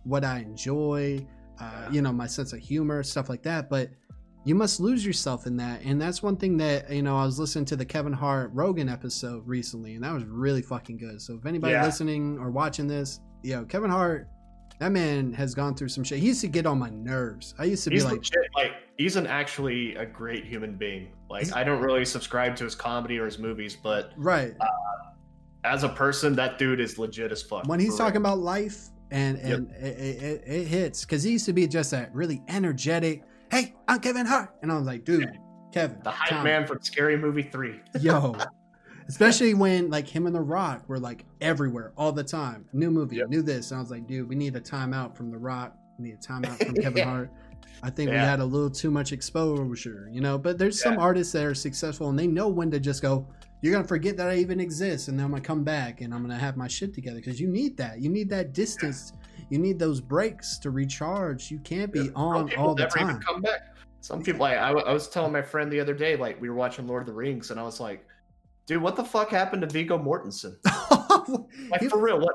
what 0.02 0.24
I 0.24 0.40
enjoy, 0.40 1.24
uh, 1.60 1.88
you 1.90 2.02
know, 2.02 2.12
my 2.12 2.26
sense 2.26 2.52
of 2.52 2.58
humor, 2.60 3.02
stuff 3.02 3.28
like 3.28 3.42
that. 3.42 3.68
But 3.70 3.90
you 4.44 4.54
must 4.54 4.78
lose 4.80 5.04
yourself 5.06 5.46
in 5.46 5.56
that, 5.56 5.82
and 5.82 6.00
that's 6.00 6.22
one 6.22 6.36
thing 6.36 6.56
that 6.58 6.90
you 6.90 7.02
know. 7.02 7.16
I 7.16 7.24
was 7.24 7.38
listening 7.38 7.64
to 7.66 7.76
the 7.76 7.84
Kevin 7.84 8.12
Hart 8.12 8.50
Rogan 8.52 8.88
episode 8.88 9.46
recently, 9.46 9.94
and 9.94 10.04
that 10.04 10.12
was 10.12 10.24
really 10.24 10.62
fucking 10.62 10.98
good. 10.98 11.20
So 11.22 11.34
if 11.34 11.46
anybody 11.46 11.72
Yeah. 11.72 11.84
listening 11.84 12.38
or 12.38 12.50
watching 12.50 12.86
this, 12.86 13.20
yo, 13.42 13.64
Kevin 13.64 13.90
Hart. 13.90 14.28
That 14.80 14.90
man 14.90 15.32
has 15.34 15.54
gone 15.54 15.76
through 15.76 15.90
some 15.90 16.02
shit. 16.02 16.18
He 16.18 16.26
used 16.26 16.40
to 16.40 16.48
get 16.48 16.66
on 16.66 16.80
my 16.80 16.90
nerves. 16.90 17.54
I 17.60 17.64
used 17.64 17.84
to 17.84 17.90
He's 17.90 18.02
be 18.02 18.08
like, 18.10 18.16
legit, 18.18 18.48
like 18.56 18.72
he's 18.98 19.14
an 19.14 19.24
actually 19.24 19.94
a 19.94 20.04
great 20.04 20.44
human 20.44 20.76
being. 20.76 21.10
Like 21.30 21.54
I 21.54 21.62
don't 21.62 21.80
really 21.80 22.04
subscribe 22.04 22.56
to 22.56 22.64
his 22.64 22.74
comedy 22.74 23.16
or 23.20 23.24
his 23.24 23.38
movies, 23.38 23.76
but 23.80 24.10
right. 24.16 24.52
as 25.62 25.84
a 25.84 25.88
person, 25.88 26.34
that 26.34 26.58
dude 26.58 26.80
is 26.80 26.98
legit 26.98 27.30
as 27.30 27.40
fuck. 27.40 27.66
when 27.68 27.78
he's 27.78 27.96
talking 27.96 28.20
real. 28.20 28.32
about 28.32 28.38
life 28.40 28.88
and 29.10 29.38
Yep. 29.38 29.58
and 29.58 29.70
it, 29.72 30.22
it, 30.22 30.42
it 30.46 30.66
hits. 30.66 31.04
Because 31.04 31.22
he 31.22 31.32
used 31.32 31.46
to 31.46 31.52
be 31.52 31.66
just 31.66 31.90
that 31.92 32.14
really 32.14 32.42
energetic. 32.48 33.22
Hey, 33.50 33.74
I'm 33.88 34.00
Kevin 34.00 34.26
Hart, 34.26 34.54
and 34.62 34.72
I 34.72 34.76
was 34.76 34.86
like, 34.86 35.04
dude, 35.04 35.38
Kevin, 35.72 35.98
The 36.02 36.10
hype 36.10 36.42
man 36.44 36.66
from 36.66 36.80
Scary 36.82 37.16
Movie 37.16 37.42
Three. 37.42 37.80
yo. 38.00 38.36
Especially 39.06 39.52
when 39.52 39.90
like 39.90 40.08
him 40.08 40.24
and 40.26 40.34
the 40.34 40.40
rock 40.40 40.88
were 40.88 40.98
like 40.98 41.26
everywhere 41.42 41.92
all 41.96 42.10
the 42.10 42.24
time. 42.24 42.64
New 42.72 42.90
movie 42.90 43.16
Yep. 43.16 43.28
new 43.28 43.42
this. 43.42 43.70
And 43.70 43.78
i 43.78 43.82
was 43.82 43.90
like 43.90 44.06
dude 44.06 44.26
we 44.26 44.34
need 44.34 44.56
a 44.56 44.60
timeout 44.60 45.14
from 45.14 45.30
the 45.30 45.36
rock. 45.36 45.76
We 45.98 46.06
need 46.08 46.14
a 46.14 46.16
timeout 46.16 46.64
from 46.64 46.74
kevin 46.82 46.96
Yeah. 46.98 47.04
hart. 47.04 47.30
I 47.82 47.90
think 47.90 48.10
we 48.10 48.16
had 48.16 48.40
a 48.40 48.44
little 48.46 48.70
too 48.70 48.90
much 48.90 49.12
exposure 49.12 50.08
you 50.10 50.22
know? 50.22 50.38
But 50.38 50.56
there's 50.56 50.80
some 50.82 50.98
artists 50.98 51.34
that 51.34 51.44
are 51.44 51.54
successful 51.54 52.08
and 52.08 52.18
they 52.18 52.26
know 52.26 52.48
when 52.48 52.70
to 52.70 52.80
just 52.80 53.02
go 53.02 53.28
you're 53.64 53.72
gonna 53.72 53.88
forget 53.88 54.16
that 54.16 54.28
i 54.28 54.36
even 54.36 54.60
exist 54.60 55.08
and 55.08 55.18
then 55.18 55.24
i'm 55.24 55.30
gonna 55.30 55.42
come 55.42 55.64
back 55.64 56.00
and 56.02 56.12
i'm 56.12 56.20
gonna 56.20 56.38
have 56.38 56.56
my 56.56 56.68
shit 56.68 56.92
together 56.92 57.16
because 57.16 57.40
you 57.40 57.48
need 57.48 57.76
that 57.76 58.00
you 58.00 58.10
need 58.10 58.28
that 58.28 58.52
distance 58.52 59.12
you 59.50 59.58
need 59.58 59.78
those 59.78 60.00
breaks 60.00 60.58
to 60.58 60.70
recharge 60.70 61.50
you 61.50 61.58
can't 61.60 61.92
be 61.92 62.06
Some 62.06 62.16
on 62.16 62.54
all 62.56 62.74
the 62.74 62.82
never 62.82 62.98
even 62.98 63.14
time 63.14 63.22
come 63.22 63.40
back. 63.42 63.74
Some 64.00 64.22
people, 64.22 64.40
like, 64.40 64.58
I, 64.58 64.68
I 64.70 64.92
was 64.92 65.08
telling 65.08 65.32
my 65.32 65.40
friend 65.40 65.72
the 65.72 65.80
other 65.80 65.94
day, 65.94 66.14
like 66.14 66.38
we 66.38 66.50
were 66.50 66.54
watching 66.54 66.86
Lord 66.86 67.04
of 67.04 67.06
the 67.06 67.14
Rings, 67.14 67.50
and 67.50 67.58
I 67.58 67.62
was 67.62 67.80
like, 67.80 68.04
"Dude, 68.66 68.82
what 68.82 68.96
the 68.96 69.04
fuck 69.04 69.30
happened 69.30 69.62
to 69.62 69.66
Viggo 69.66 69.96
Mortensen? 69.98 70.56
Like 71.70 71.80
He- 71.80 71.88
for 71.88 71.98
real, 72.02 72.20
what 72.20 72.34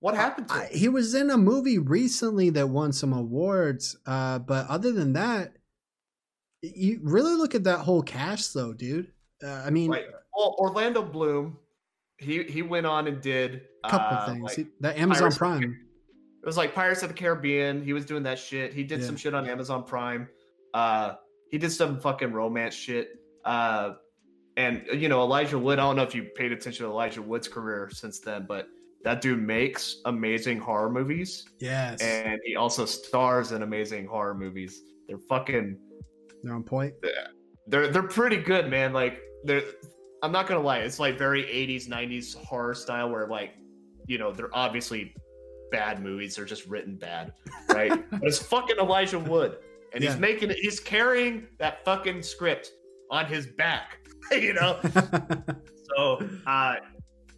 what 0.00 0.14
happened 0.14 0.48
to 0.48 0.54
I, 0.54 0.68
he 0.70 0.90
was 0.90 1.14
in 1.14 1.30
a 1.30 1.38
movie 1.38 1.78
recently 1.78 2.50
that 2.50 2.68
won 2.68 2.92
some 2.92 3.14
awards, 3.14 3.96
uh, 4.04 4.40
but 4.40 4.66
other 4.68 4.92
than 4.92 5.14
that, 5.14 5.54
you 6.60 7.00
really 7.02 7.34
look 7.34 7.54
at 7.54 7.64
that 7.64 7.78
whole 7.78 8.02
cast, 8.02 8.52
though, 8.52 8.74
dude. 8.74 9.10
Uh, 9.42 9.62
I 9.64 9.70
mean, 9.70 9.90
Like, 9.90 10.04
well, 10.36 10.54
Orlando 10.58 11.02
Bloom, 11.02 11.56
he 12.18 12.44
he 12.44 12.62
went 12.62 12.86
on 12.86 13.06
and 13.06 13.20
did 13.20 13.62
a 13.84 13.90
couple 13.90 14.16
uh, 14.18 14.26
things. 14.26 14.42
like, 14.42 14.56
He- 14.56 14.66
that 14.80 14.96
Amazon 14.98 15.20
Pirates 15.22 15.38
Prime. 15.38 15.62
It 16.42 16.46
was 16.46 16.56
like 16.56 16.74
Pirates 16.74 17.02
of 17.02 17.08
the 17.08 17.14
Caribbean. 17.14 17.82
He 17.82 17.92
was 17.92 18.04
doing 18.06 18.22
that 18.22 18.38
shit. 18.38 18.72
He 18.72 18.84
did 18.84 19.00
Yeah. 19.00 19.06
some 19.06 19.16
shit 19.16 19.34
on 19.34 19.48
Amazon 19.48 19.82
Prime. 19.82 20.28
Uh, 20.74 21.14
he 21.50 21.58
did 21.58 21.70
some 21.70 21.98
fucking 21.98 22.32
romance 22.32 22.74
shit. 22.74 23.08
Uh, 23.44 23.94
and 24.56 24.84
you 24.94 25.08
know 25.08 25.20
Elijah 25.22 25.58
Wood. 25.58 25.78
I 25.78 25.82
don't 25.82 25.96
know 25.96 26.02
if 26.02 26.14
you 26.14 26.24
paid 26.34 26.52
attention 26.52 26.86
to 26.86 26.90
Elijah 26.92 27.20
Wood's 27.22 27.48
career 27.48 27.90
since 27.92 28.20
then, 28.20 28.46
but 28.48 28.68
that 29.04 29.20
dude 29.20 29.40
makes 29.42 29.96
amazing 30.06 30.58
horror 30.58 30.90
movies, 30.90 31.44
Yes, 31.60 32.00
and 32.00 32.40
he 32.44 32.56
also 32.56 32.84
stars 32.86 33.52
in 33.52 33.62
amazing 33.62 34.06
horror 34.06 34.34
movies. 34.34 34.82
They're 35.08 35.18
fucking. 35.28 35.78
they're 36.42 36.54
on 36.54 36.62
point. 36.64 36.94
They're 37.66 37.88
they're 37.88 38.02
pretty 38.08 38.38
good, 38.38 38.70
man. 38.70 38.92
Like 38.92 39.20
they're. 39.44 39.62
I'm 40.22 40.32
not 40.32 40.46
gonna 40.46 40.60
lie. 40.62 40.78
It's 40.78 40.98
like 40.98 41.18
very 41.18 41.42
80s, 41.44 41.88
90s 41.88 42.34
horror 42.36 42.74
style 42.74 43.10
where 43.10 43.26
like, 43.26 43.54
you 44.06 44.18
know, 44.18 44.32
they're 44.32 44.54
obviously 44.54 45.14
bad 45.70 46.02
movies. 46.02 46.36
They're 46.36 46.44
just 46.44 46.66
written 46.66 46.96
bad, 46.96 47.32
right? 47.70 47.90
but 48.10 48.22
it's 48.22 48.38
fucking 48.38 48.76
Elijah 48.78 49.18
Wood, 49.18 49.58
and 49.92 50.02
Yeah. 50.02 50.10
he's 50.10 50.20
making 50.20 50.50
it. 50.50 50.56
He's 50.60 50.80
carrying 50.80 51.46
that 51.58 51.84
fucking 51.84 52.22
script 52.22 52.70
on 53.10 53.26
his 53.26 53.46
back, 53.46 53.98
you 54.32 54.54
know. 54.54 54.80
so 55.96 56.26
uh, 56.46 56.76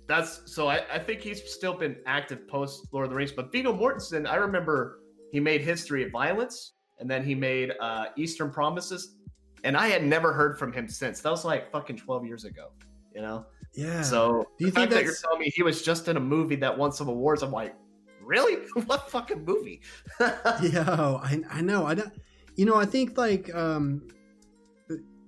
that's 0.07 0.43
so. 0.47 0.69
I, 0.69 0.83
I 0.93 0.99
think 0.99 1.21
he's 1.21 1.43
still 1.53 1.75
been 1.75 1.97
active 2.07 2.47
post 2.49 2.87
Lord 2.93 3.05
of 3.05 3.11
the 3.11 3.17
Rings. 3.17 3.33
But 3.33 3.51
Viggo 3.53 3.73
Mortensen, 3.73 4.27
I 4.29 4.37
remember 4.37 5.01
he 5.33 5.41
made 5.41 5.61
History 5.63 6.05
of 6.05 6.11
Violence, 6.13 6.75
and 6.99 7.11
then 7.11 7.25
he 7.25 7.35
made 7.35 7.73
uh, 7.81 8.07
Eastern 8.17 8.51
Promises, 8.51 9.17
and 9.64 9.76
I 9.76 9.89
had 9.89 10.05
never 10.05 10.32
heard 10.32 10.59
from 10.59 10.72
him 10.72 10.89
since. 10.89 11.20
That 11.20 11.30
was 11.30 11.44
like 11.44 11.70
fucking 11.70 11.97
twelve 11.97 12.24
years 12.26 12.44
ago, 12.44 12.70
you 13.14 13.20
know. 13.22 13.47
yeah. 13.74 14.02
So 14.02 14.47
Do 14.59 14.64
you 14.64 14.70
the 14.70 14.80
think 14.80 14.90
fact 14.90 14.90
that 14.93 15.05
you're 15.05 15.14
telling 15.22 15.40
me 15.40 15.51
he 15.55 15.62
was 15.62 15.82
just 15.82 16.09
in 16.09 16.16
a 16.16 16.20
movie 16.20 16.56
that 16.56 16.76
won 16.76 16.93
some 16.93 17.09
awards, 17.09 17.43
I'm 17.43 17.52
like, 17.52 17.74
really? 18.22 18.66
what 18.86 19.10
fucking 19.10 19.44
movie? 19.44 19.80
Yo, 20.20 21.20
I 21.22 21.40
I 21.51 21.60
know. 21.60 21.86
I 21.86 21.94
don't. 21.94 22.12
You 22.56 22.64
know, 22.66 22.74
I 22.76 22.85
think 22.86 23.16
like 23.16 23.55
um, 23.55 24.09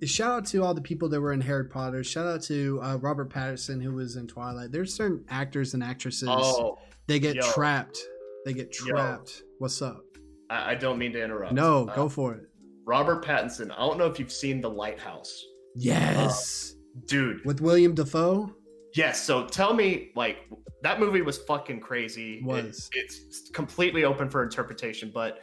shout 0.03 0.31
out 0.31 0.45
to 0.47 0.63
all 0.63 0.73
the 0.73 0.81
people 0.81 1.07
that 1.09 1.21
were 1.21 1.33
in 1.33 1.41
Harry 1.41 1.65
Potter. 1.65 2.03
Shout 2.03 2.25
out 2.27 2.41
to 2.43 2.79
uh, 2.81 2.97
Robert 2.97 3.29
Patterson 3.29 3.79
who 3.79 3.93
was 3.93 4.15
in 4.15 4.27
Twilight. 4.27 4.71
There's 4.71 4.93
certain 4.93 5.23
actors 5.29 5.73
and 5.73 5.83
actresses 5.83 6.27
oh, 6.29 6.77
they 7.07 7.19
get 7.19 7.35
yo. 7.35 7.41
trapped. 7.51 7.99
They 8.45 8.53
get 8.53 8.75
Yo. 8.79 8.87
trapped. 8.87 9.43
What's 9.59 9.81
up? 9.81 10.01
I, 10.49 10.71
I 10.71 10.75
don't 10.75 10.97
mean 10.97 11.13
to 11.13 11.23
interrupt. 11.23 11.53
No, 11.53 11.87
Uh, 11.87 11.95
go 11.95 12.09
for 12.09 12.33
it. 12.33 12.49
Robert 12.85 13.23
Pattinson. 13.23 13.71
I 13.71 13.77
don't 13.77 13.97
know 13.97 14.05
if 14.07 14.19
you've 14.19 14.31
seen 14.31 14.61
The 14.61 14.69
Lighthouse, 14.69 15.43
Yes, 15.75 16.73
uh, 16.75 16.99
dude. 17.07 17.45
with 17.45 17.61
William 17.61 17.93
Dafoe. 17.95 18.53
Yes. 18.95 19.21
So 19.23 19.45
tell 19.47 19.73
me, 19.73 20.11
like, 20.15 20.49
that 20.83 20.99
movie 20.99 21.21
was 21.21 21.37
fucking 21.37 21.79
crazy. 21.79 22.39
It- 22.39 22.43
Was. 22.45 22.89
it's 22.93 23.49
completely 23.53 24.03
open 24.03 24.29
for 24.29 24.43
interpretation, 24.43 25.11
but 25.13 25.39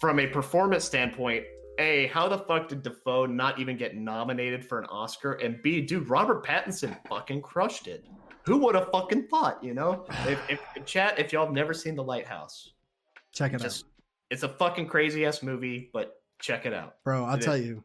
from 0.00 0.18
a 0.18 0.26
performance 0.26 0.84
standpoint, 0.84 1.44
A, 1.78 2.06
how 2.06 2.28
the 2.28 2.38
fuck 2.38 2.68
did 2.68 2.82
Dafoe 2.82 3.26
not 3.26 3.58
even 3.58 3.76
get 3.76 3.96
nominated 3.96 4.64
for 4.64 4.78
an 4.78 4.86
Oscar? 4.86 5.34
And 5.34 5.60
B, 5.62 5.80
dude, 5.82 6.08
Robert 6.08 6.44
Pattinson 6.44 6.96
fucking 7.08 7.42
crushed 7.42 7.86
it. 7.86 8.06
Who 8.46 8.56
would 8.58 8.74
have 8.74 8.88
fucking 8.90 9.28
thought, 9.28 9.62
you 9.62 9.74
know? 9.74 10.06
If, 10.26 10.40
if 10.48 10.86
chat, 10.86 11.18
if 11.18 11.32
y'all 11.32 11.44
have 11.44 11.54
never 11.54 11.74
seen 11.74 11.94
The 11.94 12.02
Lighthouse, 12.04 12.72
Check 13.32 13.52
it 13.52 13.60
just 13.60 13.84
it's 14.30 14.42
a 14.42 14.48
fucking 14.48 14.86
crazy 14.86 15.26
ass 15.26 15.42
movie, 15.42 15.90
but 15.92 16.14
check 16.40 16.66
it 16.66 16.72
out. 16.74 16.96
bro. 17.04 17.24
I'll 17.24 17.36
it 17.36 17.42
tell 17.42 17.54
is. 17.54 17.66
you. 17.66 17.84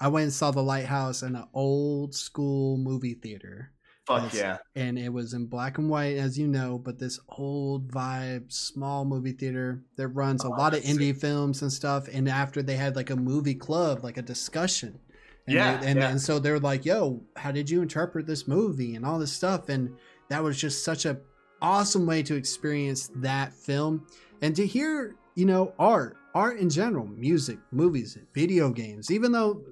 I 0.00 0.08
went 0.08 0.24
and 0.24 0.32
saw 0.32 0.50
The 0.50 0.62
Lighthouse 0.62 1.22
in 1.22 1.34
an 1.36 1.46
old 1.54 2.14
school 2.14 2.76
movie 2.76 3.14
theater. 3.14 3.70
Fuck 4.06 4.34
yeah. 4.34 4.58
and 4.76 4.98
it 4.98 5.10
was 5.10 5.32
in 5.32 5.46
black 5.46 5.78
and 5.78 5.88
white 5.88 6.18
as 6.18 6.38
you 6.38 6.46
know 6.46 6.76
but 6.76 6.98
this 6.98 7.18
old 7.38 7.90
vibe 7.90 8.52
small 8.52 9.06
movie 9.06 9.32
theater 9.32 9.82
that 9.96 10.08
runs 10.08 10.44
a 10.44 10.48
Oh, 10.48 10.50
lot 10.50 10.74
of 10.74 10.82
indie 10.82 11.18
films 11.18 11.62
and 11.62 11.72
stuff 11.72 12.06
and 12.12 12.28
after 12.28 12.62
they 12.62 12.76
had 12.76 12.96
like 12.96 13.08
a 13.08 13.16
movie 13.16 13.54
club 13.54 14.04
like 14.04 14.18
a 14.18 14.22
discussion 14.22 14.98
and 15.46 15.54
Yeah, 15.56 15.78
they- 15.78 15.86
and, 15.86 15.98
yeah. 15.98 16.10
and 16.10 16.20
so 16.20 16.38
they 16.38 16.50
were 16.50 16.60
like 16.60 16.84
yo 16.84 17.22
how 17.36 17.50
did 17.50 17.70
you 17.70 17.80
interpret 17.80 18.26
this 18.26 18.46
movie 18.46 18.94
and 18.94 19.06
all 19.06 19.18
this 19.18 19.32
stuff 19.32 19.70
and 19.70 19.96
that 20.28 20.42
was 20.42 20.60
just 20.60 20.84
such 20.84 21.06
a 21.06 21.16
awesome 21.62 22.04
way 22.04 22.22
to 22.24 22.34
experience 22.34 23.10
that 23.16 23.54
film 23.54 24.06
and 24.42 24.54
to 24.56 24.66
hear 24.66 25.16
you 25.34 25.46
know 25.46 25.72
art 25.78 26.18
art 26.34 26.58
in 26.58 26.68
general 26.68 27.06
music 27.06 27.58
movies 27.70 28.18
video 28.34 28.70
games 28.70 29.10
even 29.10 29.30
though 29.32 29.62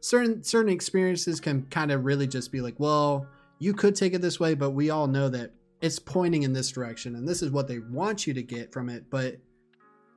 certain 0.00 0.42
certain 0.42 0.70
experiences 0.72 1.40
can 1.40 1.62
kind 1.66 1.90
of 1.90 2.04
really 2.04 2.26
just 2.26 2.52
be 2.52 2.60
like 2.60 2.78
well 2.78 3.26
you 3.58 3.72
could 3.72 3.94
take 3.96 4.12
it 4.12 4.20
this 4.20 4.38
way 4.38 4.54
but 4.54 4.70
we 4.70 4.90
all 4.90 5.06
know 5.06 5.28
that 5.28 5.50
it's 5.80 5.98
pointing 5.98 6.42
in 6.42 6.52
this 6.52 6.70
direction 6.70 7.16
and 7.16 7.26
this 7.26 7.42
is 7.42 7.50
what 7.50 7.66
they 7.68 7.78
want 7.78 8.26
you 8.26 8.34
to 8.34 8.42
get 8.42 8.72
from 8.72 8.88
it 8.88 9.04
but 9.10 9.36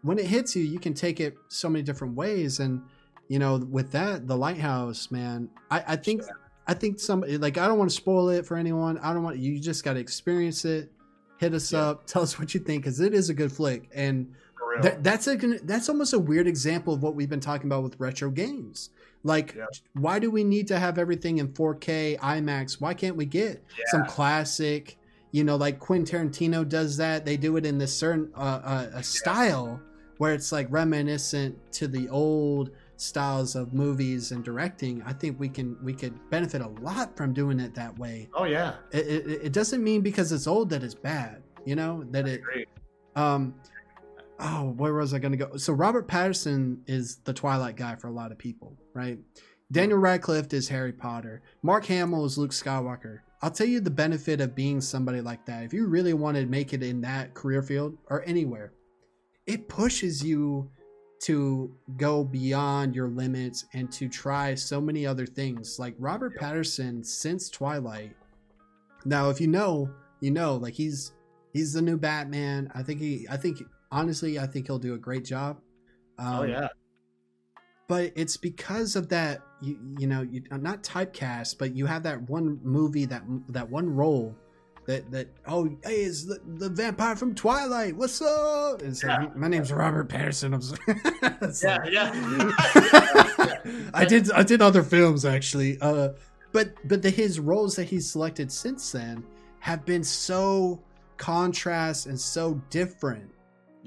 when 0.02 0.20
it 0.20 0.26
hits 0.26 0.56
you 0.56 0.64
you 0.64 0.80
can 0.80 0.94
take 0.94 1.20
it 1.20 1.36
so 1.48 1.70
many 1.70 1.82
different 1.82 2.16
ways 2.16 2.60
and 2.60 2.82
you 3.30 3.40
know 3.40 3.58
with 3.58 3.92
that 3.92 4.28
the 4.28 4.36
lighthouse 4.36 5.10
man 5.10 5.50
i, 5.72 5.84
I 5.88 5.96
think 5.96 6.22
i 6.68 6.74
think 6.74 7.00
some 7.00 7.24
like 7.40 7.58
i 7.58 7.66
don't 7.66 7.78
want 7.78 7.90
to 7.90 7.96
spoil 7.96 8.28
it 8.30 8.46
for 8.46 8.58
anyone 8.58 8.98
i 8.98 9.14
don't 9.14 9.24
want 9.24 9.38
you 9.38 9.58
just 9.60 9.86
got 9.86 9.94
to 9.94 10.00
experience 10.02 10.66
it 10.66 10.92
hit 11.38 11.54
us 11.54 11.72
Yeah. 11.72 11.80
up 11.92 12.06
tell 12.08 12.22
us 12.22 12.38
what 12.38 12.54
you 12.54 12.60
think 12.60 12.84
because 12.84 13.00
it 13.00 13.14
is 13.14 13.30
a 13.30 13.34
good 13.34 13.52
flick 13.54 13.90
and 13.96 14.34
real. 14.74 14.82
that, 14.84 15.04
that's 15.04 15.28
a 15.28 15.36
that's 15.64 15.90
almost 15.90 16.14
a 16.14 16.20
weird 16.20 16.48
example 16.48 16.94
of 16.94 17.02
what 17.04 17.16
we've 17.16 17.30
been 17.30 17.40
talking 17.40 17.68
about 17.68 17.84
with 17.84 18.00
retro 18.00 18.30
games. 18.30 18.90
Like, 19.24 19.56
Yeah. 19.56 19.66
why 19.94 20.20
do 20.20 20.30
we 20.30 20.44
need 20.44 20.68
to 20.68 20.78
have 20.80 20.98
everything 20.98 21.38
in 21.38 21.48
4K 21.54 22.18
IMAX? 22.20 22.82
Why 22.82 22.94
can't 22.94 23.16
we 23.16 23.26
get 23.26 23.64
some 23.92 24.06
classic? 24.06 24.98
You 25.32 25.44
know, 25.44 25.56
like 25.56 25.80
Quentin 25.80 26.30
Tarantino 26.30 26.68
does 26.68 26.98
that. 26.98 27.26
They 27.26 27.38
do 27.38 27.56
it 27.58 27.66
in 27.66 27.78
this 27.78 27.98
certain 27.98 28.32
uh, 28.36 28.40
uh, 28.64 28.90
a 28.96 29.04
style 29.04 29.82
where 30.18 30.34
it's 30.34 30.52
like 30.52 30.68
reminiscent 30.70 31.58
to 31.74 31.88
the 31.88 32.08
old 32.10 32.70
styles 32.98 33.56
of 33.56 33.74
movies 33.74 34.32
and 34.32 34.44
directing. 34.44 35.02
I 35.04 35.14
think 35.14 35.40
we 35.40 35.50
can 35.50 35.76
we 35.84 35.94
could 35.94 36.14
benefit 36.30 36.62
a 36.62 36.68
lot 36.68 37.18
from 37.18 37.34
doing 37.34 37.60
it 37.60 37.74
that 37.76 37.98
way. 37.98 38.30
oh 38.36 38.44
yeah. 38.44 38.76
It, 38.92 39.08
it, 39.08 39.28
it 39.46 39.54
doesn't 39.54 39.84
mean 39.84 40.02
because 40.02 40.32
it's 40.32 40.46
old 40.48 40.70
that 40.70 40.84
it's 40.84 40.94
bad. 40.96 41.42
You 41.66 41.76
know 41.76 42.04
that 42.12 42.28
it 42.28 42.42
Great. 42.44 42.68
um 43.16 43.56
oh 44.44 44.74
where 44.78 44.94
was 44.94 45.14
i 45.14 45.20
going 45.20 45.32
to 45.32 45.38
go? 45.38 45.58
So 45.58 45.74
robert 45.74 46.08
patterson 46.08 46.84
is 46.86 47.18
the 47.24 47.34
twilight 47.34 47.78
guy 47.78 47.96
for 47.96 48.08
a 48.08 48.12
lot 48.12 48.32
of 48.32 48.38
people 48.38 48.78
right? 48.94 49.18
Daniel 49.72 49.98
radcliffe 49.98 50.54
is 50.54 50.68
harry 50.70 50.92
potter. 50.94 51.42
Mark 51.64 51.86
hamill 51.86 52.26
is 52.26 52.38
luke 52.38 52.52
skywalker. 52.52 53.20
I'll 53.42 53.52
tell 53.52 53.68
you 53.68 53.80
the 53.80 53.90
benefit 53.90 54.40
of 54.40 54.56
being 54.56 54.80
somebody 54.80 55.20
like 55.20 55.46
that. 55.48 55.64
If 55.64 55.74
you 55.74 55.88
really 55.88 56.14
want 56.14 56.38
to 56.38 56.46
make 56.46 56.74
it 56.74 56.84
in 56.84 57.02
that 57.02 57.34
career 57.34 57.62
field 57.64 57.98
or 58.10 58.24
anywhere 58.26 58.74
it 59.48 59.68
pushes 59.68 60.24
you 60.24 60.70
to 61.22 61.74
go 61.98 62.24
beyond 62.24 62.96
your 62.96 63.08
limits 63.08 63.66
and 63.74 63.92
to 63.94 64.10
try 64.10 64.56
so 64.56 64.82
many 64.82 65.06
other 65.06 65.26
things. 65.26 65.80
Like 65.80 65.96
robert 65.98 66.36
patterson 66.38 67.04
since 67.04 67.50
twilight 67.50 68.12
now 69.06 69.30
if 69.30 69.40
you 69.40 69.48
know 69.48 69.90
you 70.20 70.32
know 70.32 70.56
like 70.56 70.74
he's 70.74 71.14
he's 71.54 71.74
the 71.74 71.82
new 71.82 71.98
batman. 71.98 72.70
I 72.76 72.84
think 72.84 73.00
he 73.00 73.26
i 73.30 73.38
think 73.38 73.62
honestly 73.94 74.38
i 74.40 74.46
think 74.48 74.66
he'll 74.68 74.80
do 74.80 74.94
a 74.96 74.98
great 74.98 75.24
job 75.24 75.60
um, 76.20 76.28
oh 76.40 76.44
yeah. 76.44 76.68
but 77.88 78.12
it's 78.16 78.36
because 78.38 78.96
of 78.96 79.08
that 79.10 79.42
you, 79.62 79.78
you 80.00 80.08
know 80.08 80.22
you 80.22 80.42
not 80.52 80.84
typecast 80.84 81.58
but 81.58 81.76
you 81.76 81.86
have 81.86 82.04
that 82.04 82.22
one 82.30 82.60
movie 82.64 83.06
that 83.06 83.24
that 83.50 83.70
one 83.70 83.90
role 83.90 84.36
that 84.86 85.10
that 85.12 85.28
oh 85.48 85.66
hey 85.86 86.02
it's 86.04 86.26
the, 86.26 86.40
the 86.58 86.68
vampire 86.70 87.16
from 87.16 87.34
Twilight. 87.34 87.96
What's 87.96 88.22
up? 88.22 88.82
And 88.82 88.98
so, 88.98 89.08
Yeah. 89.08 89.28
my 89.34 89.48
name's 89.48 89.72
Robert 89.72 90.10
Patterson. 90.10 90.54
I'm 90.54 90.62
so, 90.62 90.76
It's 91.42 91.64
Yeah, 91.64 91.78
like- 91.78 91.94
yeah. 91.94 93.90
I 93.94 94.04
did 94.06 94.30
I 94.34 94.44
did 94.44 94.62
other 94.62 94.84
films 94.84 95.24
actually. 95.24 95.78
Uh, 95.80 96.10
but 96.52 96.74
but 96.86 97.02
the 97.02 97.10
his 97.10 97.40
roles 97.40 97.78
that 97.78 97.86
he's 97.86 98.12
selected 98.12 98.52
since 98.52 98.92
then 98.92 99.24
have 99.60 99.86
been 99.86 100.04
so 100.04 100.84
contrast 101.16 102.06
and 102.08 102.20
so 102.20 102.56
different, 102.70 103.32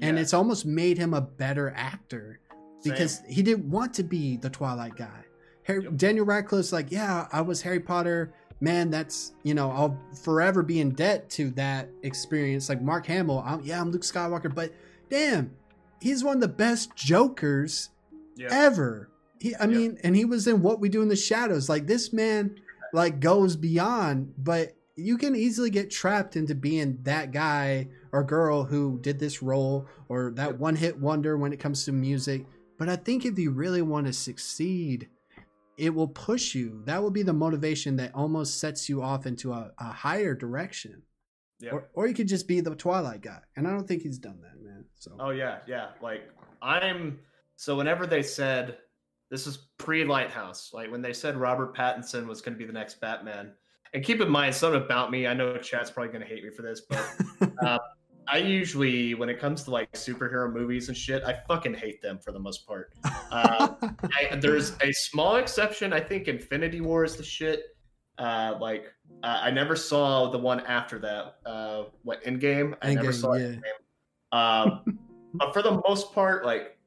and 0.01 0.19
it's 0.19 0.33
almost 0.33 0.65
made 0.65 0.97
him 0.97 1.13
a 1.13 1.21
better 1.21 1.73
actor 1.75 2.39
Same. 2.79 2.93
because 2.93 3.21
he 3.27 3.41
didn't 3.41 3.69
want 3.69 3.93
to 3.95 4.03
be 4.03 4.37
the 4.37 4.49
Twilight 4.49 4.95
guy. 4.95 5.25
Harry, 5.63 5.87
Daniel 5.95 6.25
Radcliffe's 6.25 6.71
like, 6.71 6.91
yeah, 6.91 7.27
I 7.31 7.41
was 7.41 7.61
Harry 7.61 7.79
Potter. 7.79 8.33
Man, 8.59 8.89
that's 8.89 9.33
you 9.43 9.53
know, 9.53 9.69
I'll 9.71 9.99
forever 10.23 10.63
be 10.63 10.79
in 10.79 10.91
debt 10.91 11.29
to 11.31 11.51
that 11.51 11.89
experience. 12.03 12.69
Like 12.69 12.81
Mark 12.81 13.05
Hamill, 13.05 13.43
I'm, 13.45 13.61
yeah, 13.61 13.79
I'm 13.79 13.91
Luke 13.91 14.01
Skywalker, 14.01 14.53
but 14.53 14.71
damn, 15.09 15.51
he's 16.01 16.23
one 16.23 16.35
of 16.37 16.41
the 16.41 16.47
best 16.47 16.95
Jokers 16.95 17.89
yeah. 18.35 18.47
ever. 18.51 19.09
He, 19.39 19.53
I 19.55 19.65
Yeah. 19.65 19.77
mean, 19.77 19.99
and 20.03 20.15
he 20.15 20.25
was 20.25 20.47
in 20.47 20.61
What 20.61 20.79
We 20.79 20.89
Do 20.89 21.01
in 21.01 21.07
the 21.07 21.15
Shadows. 21.15 21.69
Like 21.69 21.85
this 21.85 22.11
man, 22.11 22.55
like 22.93 23.19
goes 23.19 23.55
beyond. 23.55 24.33
But 24.37 24.75
you 24.95 25.17
can 25.17 25.35
easily 25.35 25.69
get 25.69 25.91
trapped 25.91 26.35
into 26.35 26.55
being 26.55 26.97
that 27.03 27.31
guy 27.31 27.89
or 28.17 28.23
girl 28.23 28.63
who 28.63 28.97
did 29.01 29.19
this 29.19 29.43
role 29.43 29.87
or 30.09 30.31
that 30.35 30.57
one 30.57 30.75
hit 30.75 30.99
wonder 30.99 31.37
when 31.37 31.53
it 31.53 31.59
comes 31.59 31.85
to 31.85 31.91
music. 31.91 32.47
But 32.79 32.89
I 32.89 32.95
think 32.95 33.25
if 33.25 33.37
you 33.37 33.51
really 33.51 33.83
want 33.83 34.07
to 34.07 34.13
succeed, 34.13 35.07
it 35.77 35.93
will 35.93 36.07
push 36.07 36.55
you. 36.55 36.81
That 36.85 37.03
will 37.03 37.11
be 37.11 37.21
the 37.21 37.33
motivation 37.33 37.95
that 37.97 38.15
almost 38.15 38.59
sets 38.59 38.89
you 38.89 39.03
off 39.03 39.27
into 39.27 39.53
a, 39.53 39.71
a 39.79 39.91
higher 39.91 40.33
direction. 40.33 41.03
Yeah. 41.59 41.73
Or, 41.73 41.89
or 41.93 42.07
you 42.07 42.15
could 42.15 42.27
just 42.27 42.47
be 42.47 42.59
the 42.59 42.73
Twilight 42.73 43.21
guy. 43.21 43.39
And 43.55 43.67
I 43.67 43.71
don't 43.71 43.87
think 43.87 44.01
he's 44.01 44.17
done 44.17 44.39
that, 44.41 44.63
man. 44.63 44.85
So 44.95 45.11
Oh 45.19 45.29
yeah, 45.29 45.59
yeah. 45.67 45.89
Like 46.01 46.27
I'm 46.59 47.19
so 47.55 47.75
whenever 47.75 48.07
they 48.07 48.23
said 48.23 48.77
this 49.29 49.45
is 49.45 49.67
pre 49.77 50.05
Lighthouse, 50.05 50.71
like 50.73 50.89
when 50.89 51.03
they 51.03 51.13
said 51.13 51.37
Robert 51.37 51.75
Pattinson 51.75 52.25
was 52.25 52.41
going 52.41 52.55
to 52.55 52.59
be 52.59 52.65
the 52.65 52.73
next 52.73 52.99
Batman, 52.99 53.51
and 53.93 54.03
keep 54.03 54.21
in 54.21 54.29
mind 54.29 54.55
something 54.55 54.81
about 54.81 55.11
me. 55.11 55.27
I 55.27 55.35
know 55.35 55.57
chat's 55.57 55.91
probably 55.91 56.11
going 56.11 56.27
to 56.27 56.27
hate 56.27 56.43
me 56.43 56.49
for 56.49 56.63
this, 56.63 56.81
but 56.81 57.05
uh, 57.63 57.77
I 58.29 58.37
usually, 58.39 59.13
when 59.13 59.29
it 59.29 59.39
comes 59.39 59.63
to 59.63 59.71
like 59.71 59.91
superhero 59.93 60.51
movies 60.51 60.89
and 60.89 60.97
shit, 60.97 61.23
I 61.23 61.39
fucking 61.47 61.73
hate 61.73 62.01
them 62.01 62.19
for 62.19 62.31
the 62.31 62.39
most 62.39 62.67
part. 62.67 62.93
Uh, 63.31 63.69
I, 63.81 64.35
there's 64.35 64.73
a 64.81 64.91
small 64.91 65.37
exception. 65.37 65.93
I 65.93 66.01
think 66.01 66.27
Infinity 66.27 66.81
War 66.81 67.03
is 67.03 67.15
the 67.15 67.23
shit. 67.23 67.75
Uh, 68.17 68.57
like 68.59 68.91
uh, 69.23 69.39
I 69.43 69.51
never 69.51 69.75
saw 69.75 70.29
the 70.29 70.37
one 70.37 70.59
after 70.61 70.99
that. 70.99 71.37
Uh, 71.45 71.85
what 72.03 72.23
Endgame? 72.23 72.75
I 72.81 72.95
never 72.95 73.13
saw 73.13 73.33
yeah. 73.33 73.55
Endgame. 73.55 74.31
Um, 74.31 74.99
but 75.33 75.53
for 75.53 75.61
the 75.61 75.81
most 75.87 76.13
part, 76.13 76.45
like 76.45 76.77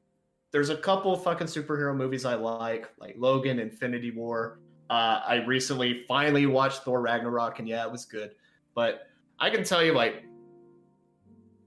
there's 0.51 0.69
a 0.69 0.77
couple 0.77 1.15
fucking 1.15 1.47
superhero 1.47 1.95
movies 1.95 2.25
I 2.25 2.35
like, 2.35 2.89
like 2.99 3.15
Logan, 3.17 3.59
Infinity 3.59 4.11
War. 4.11 4.59
Uh, 4.89 5.21
I 5.25 5.35
recently 5.45 6.03
finally 6.07 6.45
watched 6.45 6.83
Thor 6.83 7.01
Ragnarok, 7.01 7.59
and 7.59 7.67
yeah, 7.67 7.85
it 7.85 7.91
was 7.91 8.05
good. 8.05 8.31
But 8.75 9.07
I 9.39 9.49
can 9.49 9.63
tell 9.63 9.81
you, 9.81 9.93
like 9.93 10.25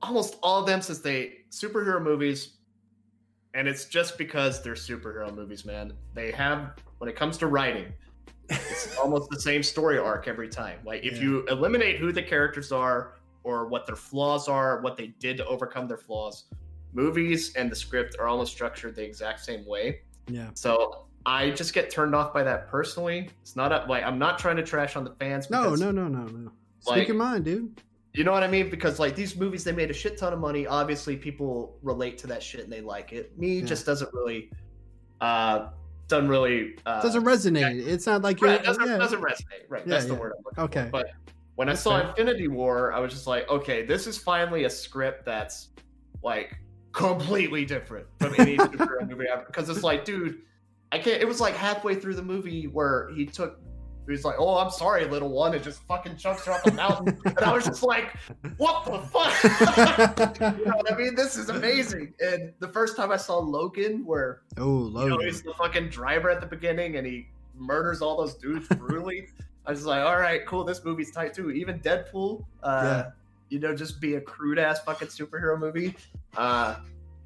almost 0.05 0.37
all 0.43 0.61
of 0.61 0.67
them, 0.67 0.81
since 0.81 0.99
they 1.01 1.39
superhero 1.51 2.03
movies, 2.03 2.55
and 3.55 3.69
it's 3.69 3.85
just 3.87 4.19
because 4.19 4.63
they're 4.63 4.75
superhero 4.75 5.35
movies, 5.35 5.65
man. 5.65 5.93
They 6.15 6.31
have 6.33 6.73
when 6.99 7.09
it 7.09 7.17
comes 7.17 7.37
to 7.39 7.47
writing, 7.47 7.87
it's 8.49 8.97
almost 9.03 9.31
the 9.31 9.41
same 9.41 9.63
story 9.63 9.99
arc 9.99 10.29
every 10.29 10.49
time. 10.49 10.79
Like 10.85 11.05
if 11.05 11.15
Yeah. 11.17 11.23
you 11.23 11.47
eliminate 11.47 11.99
who 11.99 12.13
the 12.13 12.23
characters 12.23 12.73
are 12.73 13.15
or 13.43 13.67
what 13.69 13.87
their 13.87 13.97
flaws 13.97 14.49
are, 14.49 14.81
what 14.81 14.97
they 14.97 15.09
did 15.19 15.37
to 15.39 15.47
overcome 15.47 15.87
their 15.87 15.99
flaws, 15.99 16.45
movies 16.93 17.55
and 17.57 17.71
the 17.71 17.77
script 17.77 18.17
are 18.19 18.27
almost 18.29 18.53
structured 18.53 18.95
the 18.97 19.05
exact 19.05 19.41
same 19.45 19.65
way. 19.67 20.01
yeah. 20.29 20.49
So 20.55 21.07
I 21.27 21.51
just 21.51 21.73
get 21.73 21.89
turned 21.91 22.15
off 22.15 22.35
by 22.35 22.43
that 22.43 22.69
personally. 22.69 23.31
It's 23.43 23.57
not 23.57 23.73
a, 23.73 23.85
like 23.89 24.05
I'm 24.05 24.19
not 24.19 24.39
trying 24.39 24.57
to 24.57 24.63
trash 24.63 24.95
on 24.97 25.05
the 25.05 25.15
fans. 25.19 25.49
No, 25.51 25.75
no, 25.75 25.91
no, 25.91 26.07
no, 26.09 26.25
no. 26.25 26.51
Speak 26.81 26.97
like- 26.97 27.09
your 27.09 27.17
mind, 27.17 27.45
dude. 27.45 27.81
You 28.15 28.23
know 28.23 28.31
what 28.33 28.45
I 28.45 28.49
mean? 28.49 28.71
Because 28.71 28.99
like 29.01 29.17
these 29.17 29.37
movies, 29.37 29.65
they 29.65 29.73
made 29.73 29.91
a 29.91 29.95
shit 29.95 30.17
ton 30.17 30.33
of 30.33 30.39
money. 30.39 30.67
Obviously, 30.67 31.17
people 31.17 31.77
relate 31.83 32.17
to 32.19 32.27
that 32.29 32.43
shit 32.43 32.61
and 32.63 32.73
they 32.73 32.81
like 32.81 33.13
it. 33.13 33.37
Me 33.39 33.59
Yeah. 33.59 33.65
just 33.65 33.85
doesn't 33.85 34.13
really, 34.15 34.51
uh, 35.21 35.71
doesn't 36.07 36.29
really 36.29 36.77
uh, 36.87 37.03
doesn't 37.03 37.25
resonate. 37.25 37.85
It's 37.87 38.07
not 38.07 38.23
like 38.23 38.41
you're. 38.41 38.51
Right, 38.51 38.63
doesn't, 38.63 38.87
yeah. 38.87 38.99
doesn't 38.99 39.21
resonate. 39.21 39.65
Right, 39.69 39.83
Yeah, 39.85 39.91
that's 39.95 40.05
the 40.07 40.15
yeah. 40.15 40.21
word 40.21 40.33
I'm 40.39 40.45
looking 40.45 40.65
Okay. 40.65 40.85
for. 40.85 40.91
But 40.91 41.07
when 41.57 41.67
That's 41.69 41.81
I 41.81 41.83
saw 41.83 42.01
fair. 42.01 42.09
Infinity 42.11 42.49
War, 42.49 42.93
I 42.93 43.01
was 43.01 43.13
just 43.13 43.27
like, 43.27 43.49
okay, 43.49 43.85
this 43.85 44.07
is 44.07 44.17
finally 44.19 44.65
a 44.65 44.71
script 44.71 45.25
that's 45.25 45.71
like 46.23 46.57
completely 46.93 47.65
different 47.65 48.07
from 48.21 48.35
any 48.39 48.57
superhero 48.59 49.09
movie 49.09 49.27
ever. 49.33 49.45
Because 49.47 49.69
it's 49.69 49.83
like, 49.83 50.05
dude, 50.05 50.43
I 50.93 50.99
can't. 50.99 51.21
It 51.21 51.27
was 51.27 51.41
like 51.41 51.55
halfway 51.55 51.97
through 51.97 52.15
the 52.15 52.23
movie 52.23 52.67
where 52.69 53.11
he 53.15 53.27
took. 53.27 53.59
He 54.07 54.13
was 54.13 54.25
like, 54.25 54.37
"Oh, 54.39 54.59
I'm 54.59 54.71
sorry, 54.71 55.05
little 55.07 55.31
one," 55.31 55.55
and 55.55 55.65
just 55.65 55.83
fucking 55.85 56.17
chunks 56.17 56.45
her 56.47 56.53
off 56.53 56.63
the 56.65 56.73
mountain, 56.73 57.19
and 57.25 57.39
I 57.41 57.53
was 57.53 57.65
just 57.65 57.83
like, 57.83 58.15
"What 58.59 58.85
the 58.85 58.99
fuck?" 58.99 60.41
you 60.59 60.65
know 60.67 60.77
what 60.77 60.93
I 60.93 60.97
mean? 60.97 61.15
This 61.15 61.37
is 61.37 61.49
amazing. 61.49 62.13
And 62.21 62.53
the 62.59 62.69
first 62.69 62.97
time 62.97 63.11
I 63.11 63.17
saw 63.17 63.39
Logan, 63.39 64.05
where 64.05 64.43
oh, 64.59 64.89
you 64.89 64.91
know, 64.93 65.01
Logan. 65.15 65.27
he's 65.27 65.43
the 65.43 65.55
fucking 65.55 65.89
driver 65.89 66.29
at 66.31 66.41
the 66.41 66.47
beginning 66.47 66.97
and 66.97 67.07
he 67.07 67.29
murders 67.57 68.03
all 68.03 68.17
those 68.19 68.35
dudes 68.35 68.69
brutally. 68.69 69.29
I 69.67 69.71
was 69.71 69.87
like, 69.87 70.03
all 70.05 70.19
right, 70.19 70.45
cool. 70.47 70.65
This 70.65 70.85
movie's 70.85 71.11
tight 71.11 71.33
too. 71.33 71.51
Even 71.51 71.81
Deadpool, 71.81 72.45
uh, 72.63 72.81
Yeah. 72.85 73.11
you 73.49 73.59
know, 73.59 73.75
just 73.75 74.01
be 74.01 74.17
a 74.17 74.21
crude 74.21 74.59
ass 74.59 74.81
fucking 74.81 75.09
superhero 75.09 75.59
movie. 75.59 75.95
Uh, 76.37 76.77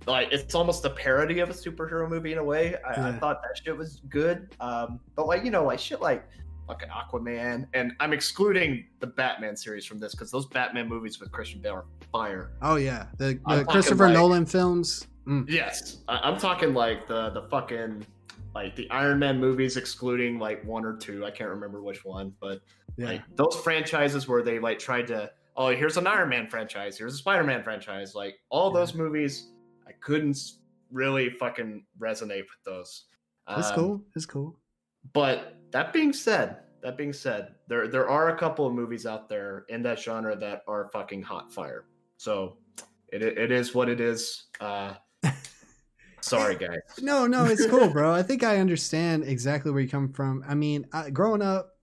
like 0.07 0.29
it's 0.33 0.55
almost 0.55 0.85
a 0.85 0.91
parody 0.91 1.41
of 1.41 1.51
a 1.51 1.53
superhero 1.53 2.09
movie 2.09 2.33
in 2.33 2.39
a 2.39 2.45
way. 2.45 2.77
I, 2.87 3.09
I 3.09 3.13
thought 3.13 3.43
that 3.43 3.61
shit 3.63 3.77
was 3.77 4.01
good. 4.09 4.55
Um, 4.61 5.01
but 5.17 5.27
like 5.27 5.45
you 5.45 5.51
know, 5.51 5.65
like 5.65 5.79
shit 5.81 6.01
like 6.01 6.25
fucking 6.69 6.89
Aquaman, 6.91 7.67
and 7.75 7.93
I'm 7.99 8.13
excluding 8.13 8.85
the 9.01 9.07
Batman 9.09 9.57
series 9.57 9.85
from 9.85 9.99
this 9.99 10.13
because 10.15 10.31
those 10.31 10.47
Batman 10.47 10.89
movies 10.89 11.19
with 11.19 11.33
Christian 11.33 11.61
Bale 11.61 11.73
are 11.75 11.85
fire. 12.13 12.51
Oh 12.63 12.77
yeah, 12.77 13.07
the, 13.17 13.41
the 13.49 13.65
Christopher 13.69 14.05
like- 14.07 14.15
Nolan 14.15 14.47
films. 14.47 15.09
Mm. 15.27 15.49
Yes, 15.51 15.99
I- 16.09 16.19
I'm 16.19 16.39
talking 16.39 16.75
like 16.75 17.09
the 17.09 17.31
the 17.31 17.43
fucking 17.43 18.07
like 18.55 18.77
the 18.77 18.89
Iron 18.91 19.19
Man 19.19 19.41
movies, 19.41 19.77
excluding 19.77 20.39
like 20.39 20.65
one 20.65 20.85
or 20.85 20.97
two. 20.97 21.25
I 21.27 21.31
can't 21.31 21.51
remember 21.51 21.83
which 21.83 22.05
one, 22.05 22.33
but 22.41 22.61
Yeah, 22.97 23.07
like 23.09 23.23
those 23.37 23.57
franchises 23.57 24.29
where 24.29 24.43
they 24.43 24.59
like 24.59 24.79
tried 24.79 25.07
to 25.09 25.31
oh 25.57 25.69
here's 25.69 25.97
an 25.97 26.07
Iron 26.07 26.29
Man 26.29 26.47
franchise, 26.49 26.97
here's 26.97 27.15
a 27.15 27.19
Spider 27.19 27.45
Man 27.45 27.63
franchise. 27.63 28.15
Like 28.15 28.37
all 28.51 28.73
Yeah. 28.73 28.81
those 28.81 28.95
movies, 28.95 29.49
I 29.87 29.93
couldn't 29.93 30.39
really 30.93 31.29
fucking 31.31 31.85
resonate 31.99 32.41
with 32.43 32.63
those. 32.65 33.05
it's 33.51 33.69
Um, 33.69 33.75
cool. 33.75 34.03
It's 34.17 34.25
cool. 34.27 34.59
But 35.13 35.58
that 35.71 35.93
being 35.93 36.13
said, 36.13 36.59
that 36.83 36.97
being 36.97 37.13
said, 37.13 37.55
there 37.69 37.89
there 37.89 38.09
are 38.09 38.31
a 38.31 38.39
couple 38.39 38.67
of 38.67 38.73
movies 38.73 39.07
out 39.07 39.29
there 39.29 39.65
in 39.69 39.83
that 39.83 39.99
genre 39.99 40.37
that 40.37 40.63
are 40.69 40.89
fucking 40.93 41.23
hot 41.23 41.53
fire. 41.53 41.85
So 42.17 42.59
it 43.09 43.23
it 43.23 43.51
is 43.51 43.75
what 43.75 43.89
it 43.89 44.01
is. 44.01 44.45
Uh, 44.61 44.95
sorry, 46.21 46.57
guys. 46.57 46.81
No, 47.01 47.27
no, 47.27 47.45
it's 47.45 47.67
cool, 47.67 47.89
bro. 47.93 48.13
I 48.13 48.23
think 48.23 48.43
I 48.43 48.59
understand 48.59 49.25
exactly 49.25 49.71
where 49.71 49.81
you 49.81 49.89
come 49.89 50.13
from. 50.13 50.45
I 50.47 50.55
mean, 50.55 50.87
I, 50.93 51.11
growing 51.11 51.43
up, 51.43 51.79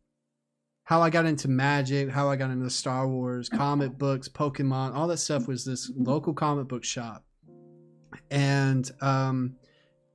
how 0.84 1.02
I 1.02 1.10
got 1.10 1.26
into 1.26 1.48
magic, 1.48 2.10
how 2.10 2.30
I 2.30 2.36
got 2.36 2.52
into 2.52 2.70
Star 2.70 3.08
Wars, 3.08 3.50
comic 3.50 3.98
books, 3.98 4.30
Pokemon, 4.30 4.96
all 4.96 5.08
that 5.08 5.18
stuff 5.18 5.48
was 5.48 5.66
this 5.66 5.92
local 5.96 6.34
comic 6.34 6.68
book 6.68 6.84
shop. 6.84 7.24
And 8.32 8.90
um 9.02 9.56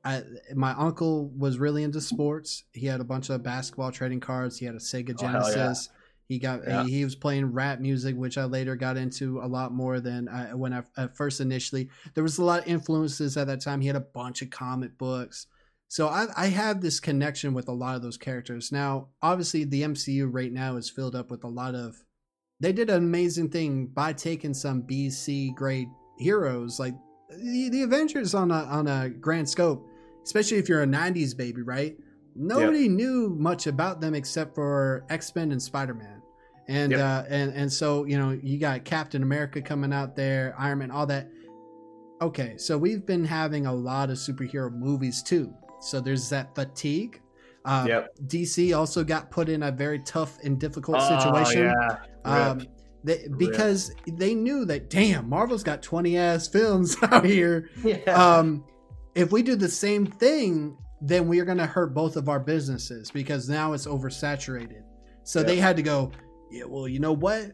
I, 0.05 0.23
my 0.55 0.73
uncle 0.73 1.29
was 1.37 1.59
really 1.59 1.83
into 1.83 2.01
sports. 2.01 2.65
He 2.73 2.87
had 2.87 3.01
a 3.01 3.05
bunch 3.05 3.29
of 3.31 3.43
basketball 3.43 3.93
trading 3.93 4.21
cards. 4.21 4.59
He 4.59 4.65
had 4.67 4.75
a 4.75 4.79
Sega 4.79 5.15
Oh, 5.21 5.27
yeah. 5.27 5.33
Genesis. 5.33 5.89
He 6.27 6.39
got 6.39 6.61
Yeah. 6.67 6.85
he, 6.85 6.93
he 6.99 7.05
was 7.05 7.17
playing 7.17 7.53
rap 7.53 7.81
music, 7.81 8.17
which 8.17 8.39
I 8.39 8.45
later 8.45 8.77
got 8.77 8.97
into 8.97 9.41
a 9.41 9.49
lot 9.49 9.73
more 9.73 10.01
than 10.01 10.29
I, 10.29 10.55
when 10.55 10.73
I 10.73 10.85
at 10.97 11.17
first 11.17 11.41
initially. 11.41 11.91
There 12.15 12.23
was 12.23 12.39
a 12.39 12.45
lot 12.45 12.61
of 12.63 12.69
influences 12.69 13.37
at 13.37 13.49
that 13.49 13.61
time. 13.61 13.81
He 13.81 13.89
had 13.89 13.97
a 13.97 14.01
bunch 14.01 14.41
of 14.41 14.49
comic 14.51 14.97
books, 14.97 15.49
so 15.89 16.07
I, 16.09 16.27
I 16.37 16.47
have 16.47 16.81
this 16.81 17.01
connection 17.01 17.53
with 17.53 17.67
a 17.69 17.73
lot 17.73 17.97
of 17.97 18.03
those 18.03 18.17
characters. 18.17 18.71
Now, 18.71 19.09
obviously, 19.23 19.65
the 19.65 19.83
MCU 19.83 20.29
right 20.31 20.53
now 20.53 20.77
is 20.77 20.89
filled 20.89 21.17
up 21.17 21.31
with 21.33 21.43
a 21.43 21.49
lot 21.49 21.75
of. 21.75 21.97
They 22.61 22.73
did 22.73 22.91
an 22.91 22.99
amazing 22.99 23.49
thing 23.51 23.87
by 23.87 24.13
taking 24.13 24.55
some 24.55 24.83
B 24.83 25.11
C 25.11 25.51
grade 25.57 25.89
heroes 26.19 26.79
like 26.79 26.95
the, 27.29 27.69
the 27.71 27.83
Avengers 27.83 28.35
on 28.35 28.51
a 28.53 28.63
on 28.65 28.87
a 28.87 29.09
grand 29.09 29.49
scope, 29.49 29.85
especially 30.23 30.59
if 30.59 30.69
you're 30.69 30.83
a 30.83 30.87
'90s 30.87 31.37
baby, 31.37 31.63
right? 31.63 31.97
Nobody 32.37 32.89
knew 32.89 33.31
much 33.39 33.67
about 33.67 34.01
them 34.01 34.15
except 34.15 34.55
for 34.55 35.05
X 35.11 35.35
Men 35.35 35.51
and 35.53 35.61
Spider 35.61 35.95
Man, 35.95 36.23
and 36.69 36.93
Yep. 36.93 37.01
uh, 37.01 37.25
and 37.29 37.53
and 37.55 37.73
so 37.73 38.05
you 38.05 38.17
know 38.19 38.39
you 38.43 38.59
got 38.59 38.85
Captain 38.85 39.23
America 39.23 39.61
coming 39.61 39.93
out 39.93 40.15
there, 40.17 40.55
Iron 40.59 40.79
Man, 40.79 40.91
all 40.91 41.07
that. 41.07 41.29
Okay, 42.23 42.57
so 42.59 42.77
we've 42.77 43.07
been 43.07 43.25
having 43.25 43.67
a 43.67 43.73
lot 43.73 44.11
of 44.11 44.17
superhero 44.19 44.71
movies 44.73 45.23
too. 45.23 45.53
So 45.81 46.01
there's 46.01 46.29
that 46.29 46.55
fatigue. 46.55 47.21
Uh, 47.65 47.85
Yep. 47.89 48.15
DC 48.27 48.77
also 48.77 49.03
got 49.05 49.31
put 49.31 49.49
in 49.49 49.63
a 49.65 49.71
very 49.71 49.99
tough 50.01 50.39
and 50.45 50.59
difficult 50.61 50.99
Oh, 51.01 51.19
situation. 51.19 51.65
yeah. 51.65 51.97
Um, 52.25 52.61
They, 53.05 53.27
because 53.39 53.95
they 54.07 54.35
knew 54.35 54.67
that 54.67 54.91
damn 54.91 55.29
Marvel's 55.31 55.63
got 55.63 55.83
20 55.83 56.19
ass 56.19 56.47
films 56.49 56.97
out 57.03 57.25
here. 57.25 57.71
Yeah. 57.85 57.97
Um, 58.13 58.65
if 59.15 59.33
we 59.33 59.43
do 59.43 59.57
the 59.57 59.69
same 59.69 60.07
thing, 60.07 60.77
then 61.01 61.29
we 61.29 61.41
are 61.41 61.45
going 61.45 61.59
to 61.59 61.67
hurt 61.67 61.95
both 61.95 62.17
of 62.17 62.29
our 62.29 62.41
businesses 62.41 63.11
because 63.11 63.49
now 63.49 63.73
it's 63.73 63.87
oversaturated. 63.87 64.83
So 65.25 65.43
they 65.43 65.57
had 65.57 65.77
to 65.77 65.83
go, 65.83 66.11
yeah, 66.51 66.65
well, 66.65 66.89
you 66.89 66.99
know 67.01 67.13
what? 67.13 67.53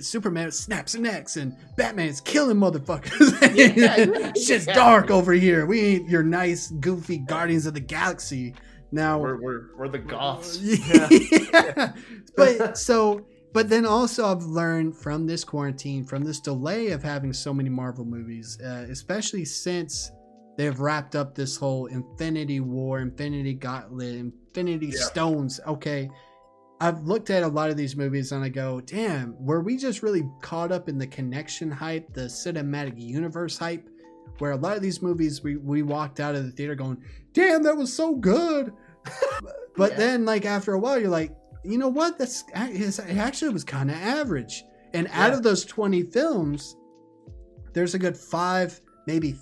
Superman 0.00 0.52
snaps 0.52 0.94
necks 0.94 1.36
and 1.36 1.56
Batman's 1.76 2.20
killing 2.20 2.56
motherfuckers. 2.56 3.30
Yeah. 3.76 4.32
Shit's 4.34 4.66
Yeah. 4.66 4.74
dark 4.74 5.10
over 5.10 5.32
here. 5.32 5.66
We 5.66 5.80
ain't 5.80 6.08
your 6.08 6.22
nice, 6.22 6.68
goofy 6.70 7.18
Guardians 7.18 7.66
of 7.66 7.74
the 7.74 7.80
Galaxy. 7.80 8.54
Now 8.92 9.18
we're, 9.18 9.40
we're, 9.40 9.76
we're 9.76 9.88
the 9.88 9.98
goths. 9.98 10.58
yeah. 10.60 11.92
but 12.36 12.78
so 12.78 13.26
but 13.52 13.68
then 13.68 13.84
also 13.84 14.26
I've 14.26 14.44
learned 14.44 14.96
from 14.96 15.26
this 15.26 15.42
quarantine, 15.42 16.04
from 16.04 16.22
this 16.22 16.40
delay 16.40 16.90
of 16.90 17.02
having 17.02 17.32
so 17.32 17.52
many 17.52 17.68
Marvel 17.68 18.04
movies, 18.04 18.58
uh, 18.64 18.86
especially 18.88 19.44
since 19.44 20.12
they've 20.60 20.78
wrapped 20.78 21.16
up 21.16 21.34
this 21.34 21.56
whole 21.56 21.86
Infinity 21.86 22.60
War, 22.60 23.00
Infinity 23.00 23.54
Gauntlet, 23.54 24.14
Infinity 24.16 24.88
Yeah. 24.88 25.00
Stones. 25.00 25.58
Okay. 25.66 26.10
I've 26.82 27.02
looked 27.06 27.30
at 27.30 27.42
a 27.42 27.48
lot 27.48 27.70
of 27.70 27.78
these 27.78 27.96
movies 27.96 28.32
and 28.32 28.44
I 28.44 28.50
go, 28.50 28.80
damn, 28.82 29.34
were 29.42 29.62
we 29.62 29.78
just 29.78 30.02
really 30.02 30.28
caught 30.42 30.70
up 30.70 30.86
in 30.90 30.98
the 30.98 31.06
connection 31.06 31.70
hype, 31.70 32.12
the 32.12 32.22
cinematic 32.26 32.92
universe 33.00 33.56
hype? 33.56 33.88
Where 34.38 34.50
a 34.52 34.56
lot 34.56 34.76
of 34.76 34.82
these 34.82 35.00
movies 35.00 35.42
we, 35.42 35.56
we 35.56 35.80
walked 35.82 36.20
out 36.20 36.34
of 36.34 36.44
the 36.44 36.50
theater 36.50 36.74
going, 36.74 37.02
damn, 37.32 37.62
that 37.62 37.76
was 37.76 37.90
so 37.90 38.14
good. 38.14 38.70
but 39.76 39.92
Yeah. 39.92 39.96
then, 39.96 40.24
like, 40.26 40.44
after 40.44 40.74
a 40.74 40.78
while, 40.78 41.00
you're 41.00 41.08
like, 41.08 41.34
you 41.64 41.78
know 41.78 41.88
what? 41.88 42.18
That's 42.18 42.44
it 42.54 43.16
actually 43.16 43.52
was 43.54 43.64
kind 43.64 43.90
of 43.90 43.96
average. 43.96 44.62
And 44.92 45.08
out 45.12 45.32
of 45.32 45.42
those 45.42 45.64
20 45.64 46.02
films, 46.02 46.76
there's 47.72 47.94
a 47.94 47.98
good 47.98 48.16
five, 48.16 48.78
maybe, 49.06 49.36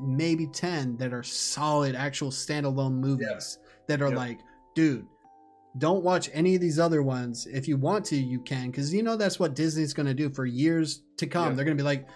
maybe 0.00 0.46
10 0.46 0.96
that 0.98 1.12
are 1.12 1.22
solid, 1.22 1.94
actual 1.94 2.30
standalone 2.30 2.94
movies 2.94 3.58
that 3.88 4.00
are 4.02 4.08
Yep. 4.08 4.16
like, 4.16 4.38
dude, 4.74 5.06
don't 5.78 6.04
watch 6.04 6.30
any 6.32 6.54
of 6.54 6.60
these 6.60 6.78
other 6.78 7.02
ones. 7.02 7.46
If 7.46 7.66
you 7.68 7.76
want 7.76 8.04
to, 8.06 8.16
you 8.16 8.40
can, 8.40 8.70
because 8.70 8.92
you 8.94 9.02
know 9.02 9.16
that's 9.16 9.38
what 9.40 9.54
Disney's 9.54 9.92
going 9.92 10.06
to 10.06 10.14
do 10.14 10.30
for 10.30 10.46
years 10.46 11.02
to 11.18 11.26
come. 11.26 11.48
Yeah. 11.50 11.54
They're 11.56 11.64
going 11.64 11.76
to 11.76 11.82
be 11.82 11.86
like, 11.86 12.06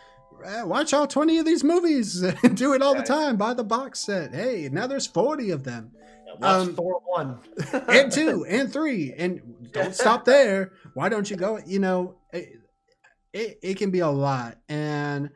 "Eh, 0.45 0.63
watch 0.63 0.93
all 0.95 1.07
20 1.09 1.39
of 1.39 1.45
these 1.45 1.65
movies 1.65 2.21
do 2.55 2.75
it 2.75 2.83
all 2.83 2.95
Right. 2.95 3.05
the 3.05 3.13
time. 3.13 3.37
Buy 3.37 3.55
the 3.55 3.65
box 3.65 3.99
set. 4.01 4.33
Hey, 4.35 4.69
now 4.71 4.87
there's 4.87 5.07
40 5.09 5.51
of 5.51 5.65
them 5.65 5.91
Watch 6.41 6.69
Um, 6.69 6.75
Thor 6.75 7.01
1. 7.07 7.39
and 7.89 8.13
two 8.13 8.45
and 8.49 8.73
three 8.73 9.13
and 9.17 9.41
don't 9.73 9.93
stop 9.95 10.25
there 10.25 10.73
why 10.95 11.09
don't 11.09 11.29
you 11.29 11.37
go 11.37 11.59
you 11.67 11.79
know 11.81 12.15
it, 12.33 12.51
it, 13.33 13.59
it 13.63 13.75
can 13.79 13.91
be 13.91 14.01
a 14.01 14.09
lot 14.09 14.59
and 14.69 15.31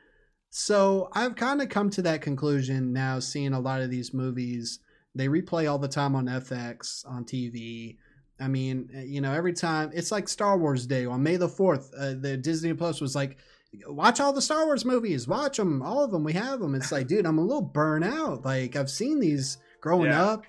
so 0.54 1.08
i've 1.14 1.34
kind 1.34 1.62
of 1.62 1.70
come 1.70 1.88
to 1.88 2.02
that 2.02 2.20
conclusion 2.20 2.92
now 2.92 3.18
seeing 3.18 3.54
a 3.54 3.58
lot 3.60 3.80
of 3.80 3.88
these 3.90 4.12
movies 4.12 4.80
they 5.14 5.26
replay 5.26 5.68
all 5.70 5.78
the 5.78 5.88
time 5.88 6.14
on 6.14 6.26
fx 6.26 7.08
on 7.08 7.24
tv 7.24 7.96
i 8.38 8.46
mean 8.46 8.86
eh, 8.94 9.00
you 9.02 9.22
know 9.22 9.32
every 9.32 9.54
time 9.54 9.90
it's 9.94 10.12
like 10.12 10.28
star 10.28 10.58
wars 10.58 10.86
day 10.86 11.06
on 11.06 11.22
may 11.22 11.36
the 11.36 11.48
4th 11.48 11.88
uh, 11.98 12.20
the 12.20 12.36
disney 12.36 12.74
plus 12.74 13.00
was 13.00 13.14
like 13.14 13.38
watch 13.86 14.20
all 14.20 14.34
the 14.34 14.42
star 14.42 14.66
wars 14.66 14.84
movies 14.84 15.26
watch 15.26 15.56
them 15.56 15.80
all 15.80 16.04
of 16.04 16.10
them 16.10 16.22
we 16.22 16.34
have 16.34 16.60
them 16.60 16.74
it's 16.74 16.92
like 16.92 17.06
dude 17.08 17.24
i'm 17.24 17.38
a 17.38 17.42
little 17.42 17.62
burnt 17.62 18.04
out 18.04 18.44
like 18.44 18.76
i've 18.76 18.90
seen 18.90 19.18
these 19.20 19.56
growing 19.80 20.10
Yeah. 20.10 20.22
up 20.22 20.44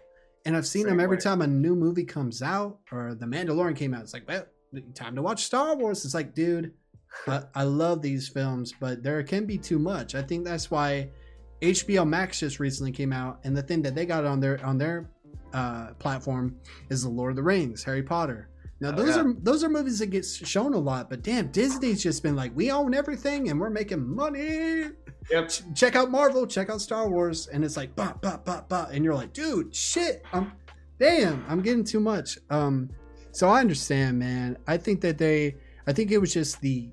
and 0.46 0.58
I've 0.58 0.68
seen 0.68 0.82
Same 0.82 0.90
them 0.90 1.00
every 1.00 1.16
way. 1.16 1.22
time 1.22 1.42
a 1.42 1.48
new 1.48 1.74
movie 1.74 2.04
comes 2.04 2.42
out 2.42 2.80
or 2.92 3.16
The 3.16 3.26
Mandalorian 3.26 3.78
came 3.78 3.94
out. 3.94 4.02
It's 4.02 4.14
like, 4.14 4.28
well, 4.28 4.44
time 4.94 5.16
to 5.16 5.22
watch 5.22 5.46
Star 5.46 5.74
Wars. 5.74 6.04
It's 6.04 6.14
like, 6.14 6.36
dude, 6.36 6.74
I, 7.28 7.44
I 7.56 7.64
love 7.64 8.02
these 8.02 8.28
films, 8.28 8.74
but 8.80 9.04
there 9.04 9.22
can 9.24 9.46
be 9.46 9.58
too 9.58 9.80
much. 9.80 10.16
I 10.16 10.22
think 10.22 10.46
that's 10.46 10.70
why 10.72 11.10
HBO 11.62 12.08
Max 12.08 12.40
just 12.40 12.60
recently 12.60 12.92
came 12.92 13.14
out, 13.14 13.40
and 13.44 13.56
the 13.56 13.62
thing 13.64 13.82
that 13.84 13.96
they 13.96 14.06
got 14.06 14.26
on 14.26 14.40
their 14.40 14.64
on 14.66 14.78
their 14.78 15.10
uh, 15.54 15.94
platform 16.00 16.56
is 16.90 17.04
The 17.04 17.10
Lord 17.10 17.32
of 17.32 17.36
the 17.38 17.44
Rings, 17.44 17.84
Harry 17.84 18.04
Potter. 18.04 18.50
Now 18.82 18.90
Oh, 18.90 18.92
those 18.94 19.16
yeah. 19.16 19.22
are 19.24 19.34
those 19.40 19.64
are 19.64 19.70
movies 19.70 20.00
that 20.00 20.08
get 20.08 20.26
shown 20.26 20.74
a 20.74 20.78
lot, 20.80 21.10
but 21.10 21.22
damn, 21.22 21.48
Disney's 21.52 22.04
just 22.04 22.22
been 22.24 22.36
like, 22.36 22.54
we 22.56 22.72
own 22.72 22.94
everything 22.94 23.50
and 23.50 23.60
we're 23.60 23.70
making 23.70 24.06
money 24.06 24.90
Yep. 25.32 25.52
check 25.74 25.96
out 25.96 26.12
Marvel, 26.12 26.46
check 26.46 26.70
out 26.70 26.82
Star 26.82 27.08
Wars, 27.10 27.48
and 27.48 27.64
it's 27.64 27.78
like 27.78 27.96
bah 27.96 28.14
bah 28.22 28.40
bah 28.44 28.64
bah, 28.68 28.88
and 28.92 29.06
you're 29.06 29.16
like, 29.16 29.32
dude, 29.32 29.74
shit, 29.74 30.22
I'm, 30.34 30.52
damn, 31.00 31.46
I'm 31.48 31.62
getting 31.62 31.86
too 31.86 32.02
much. 32.02 32.38
Um, 32.50 32.90
so 33.32 33.48
I 33.48 33.62
understand, 33.62 34.20
man. 34.20 34.58
I 34.68 34.76
think 34.78 35.00
that 35.02 35.18
they, 35.18 35.56
I 35.88 35.94
think 35.94 36.12
it 36.12 36.18
was 36.18 36.34
just 36.34 36.60
the, 36.60 36.90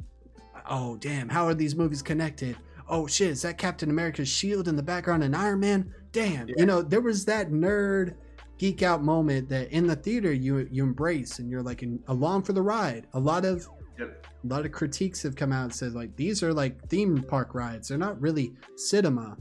oh 0.70 0.96
damn, 0.96 1.28
how 1.28 1.44
are 1.46 1.54
these 1.54 1.76
movies 1.76 2.00
connected? 2.02 2.56
Oh 2.88 3.06
shit, 3.06 3.30
is 3.30 3.42
that 3.42 3.58
Captain 3.58 3.90
America's 3.90 4.28
shield 4.28 4.66
in 4.68 4.76
the 4.76 4.82
background 4.82 5.22
and 5.22 5.36
Iron 5.36 5.60
Man? 5.60 5.92
Damn, 6.12 6.48
Yeah. 6.48 6.54
you 6.58 6.66
know, 6.66 6.80
there 6.82 7.00
was 7.00 7.24
that 7.26 7.50
nerd 7.50 8.14
geek 8.58 8.82
out 8.82 9.02
moment 9.02 9.48
that 9.48 9.70
in 9.72 9.86
the 9.86 9.96
theater 9.96 10.32
you 10.32 10.68
you 10.70 10.82
embrace 10.84 11.38
and 11.38 11.50
you're 11.50 11.62
like 11.62 11.82
in, 11.82 12.02
along 12.08 12.42
for 12.42 12.52
the 12.52 12.62
ride. 12.62 13.06
A 13.14 13.20
lot 13.20 13.44
of 13.44 13.68
Yep. 13.98 14.26
a 14.44 14.46
lot 14.46 14.64
of 14.64 14.72
critiques 14.72 15.22
have 15.22 15.36
come 15.36 15.52
out 15.52 15.64
and 15.64 15.74
said 15.74 15.92
like 15.92 16.16
these 16.16 16.42
are 16.42 16.54
like 16.54 16.88
theme 16.88 17.22
park 17.22 17.54
rides 17.54 17.88
they're 17.88 17.98
not 17.98 18.18
really 18.18 18.54
cinema 18.76 19.36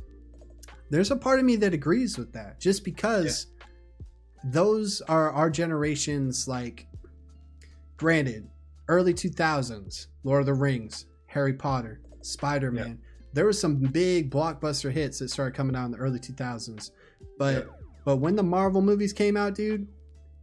there's 0.90 1.12
a 1.12 1.16
part 1.16 1.40
of 1.40 1.46
me 1.46 1.56
that 1.56 1.74
agrees 1.74 2.18
with 2.18 2.34
that 2.34 2.60
just 2.60 2.84
because 2.84 3.48
those 4.44 5.00
are 5.02 5.32
our 5.32 5.50
generation's 5.50 6.46
like 6.46 6.88
granted 7.96 8.50
early 8.90 9.14
2000s 9.14 10.08
lord 10.26 10.42
of 10.42 10.46
the 10.46 10.54
rings 10.54 11.06
harry 11.30 11.54
potter 11.54 12.02
spider-man. 12.22 13.00
There 13.32 13.46
was 13.46 13.62
some 13.62 13.78
big 13.78 14.30
blockbuster 14.32 14.92
hits 14.92 15.20
that 15.20 15.30
started 15.30 15.56
coming 15.56 15.76
out 15.76 15.86
in 15.86 15.92
the 15.92 15.98
early 15.98 16.20
2000s 16.20 16.92
but 17.38 17.54
Yep. 17.54 17.70
but 18.04 18.16
when 18.18 18.36
the 18.36 18.44
marvel 18.44 18.82
movies 18.82 19.14
came 19.14 19.38
out 19.38 19.56
dude 19.56 19.88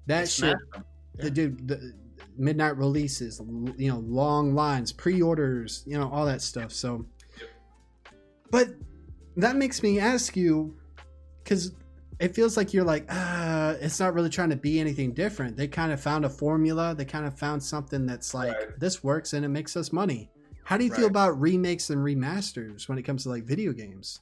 that 0.06 0.20
They 0.22 0.26
shit 0.26 0.56
them. 0.72 0.84
the 1.16 1.30
dude 1.30 1.68
the 1.68 1.92
midnight 2.38 2.76
releases 2.76 3.40
you 3.76 3.90
know 3.90 3.98
long 3.98 4.54
lines 4.54 4.92
pre-orders 4.92 5.82
you 5.86 5.98
know 5.98 6.08
all 6.10 6.24
that 6.26 6.40
stuff. 6.42 6.72
So 6.72 7.04
but 8.50 8.68
that 9.36 9.56
makes 9.56 9.82
me 9.82 9.98
ask 9.98 10.36
you 10.36 10.76
because 11.42 11.72
it 12.20 12.34
feels 12.34 12.56
like 12.56 12.72
you're 12.72 12.84
like 12.84 13.04
uh 13.08 13.74
it's 13.80 13.98
not 14.00 14.14
really 14.14 14.30
trying 14.30 14.50
to 14.50 14.56
be 14.56 14.78
anything 14.80 15.12
different. 15.12 15.56
They 15.56 15.66
kind 15.68 15.92
of 15.92 16.00
found 16.00 16.24
a 16.24 16.30
formula. 16.30 16.94
They 16.94 17.04
kind 17.04 17.26
of 17.26 17.38
found 17.38 17.62
something 17.62 18.06
that's 18.06 18.32
like 18.32 18.54
Right. 18.56 18.80
this 18.80 19.02
works 19.04 19.32
and 19.32 19.44
it 19.44 19.48
makes 19.48 19.76
us 19.76 19.92
money 19.92 20.30
how 20.66 20.76
do 20.76 20.84
you 20.84 20.92
feel 20.92 21.06
about 21.06 21.40
remakes 21.40 21.90
and 21.90 22.00
remasters 22.00 22.88
when 22.88 22.98
it 22.98 23.02
comes 23.02 23.22
to 23.22 23.28
like 23.28 23.44
video 23.44 23.72
games 23.72 24.20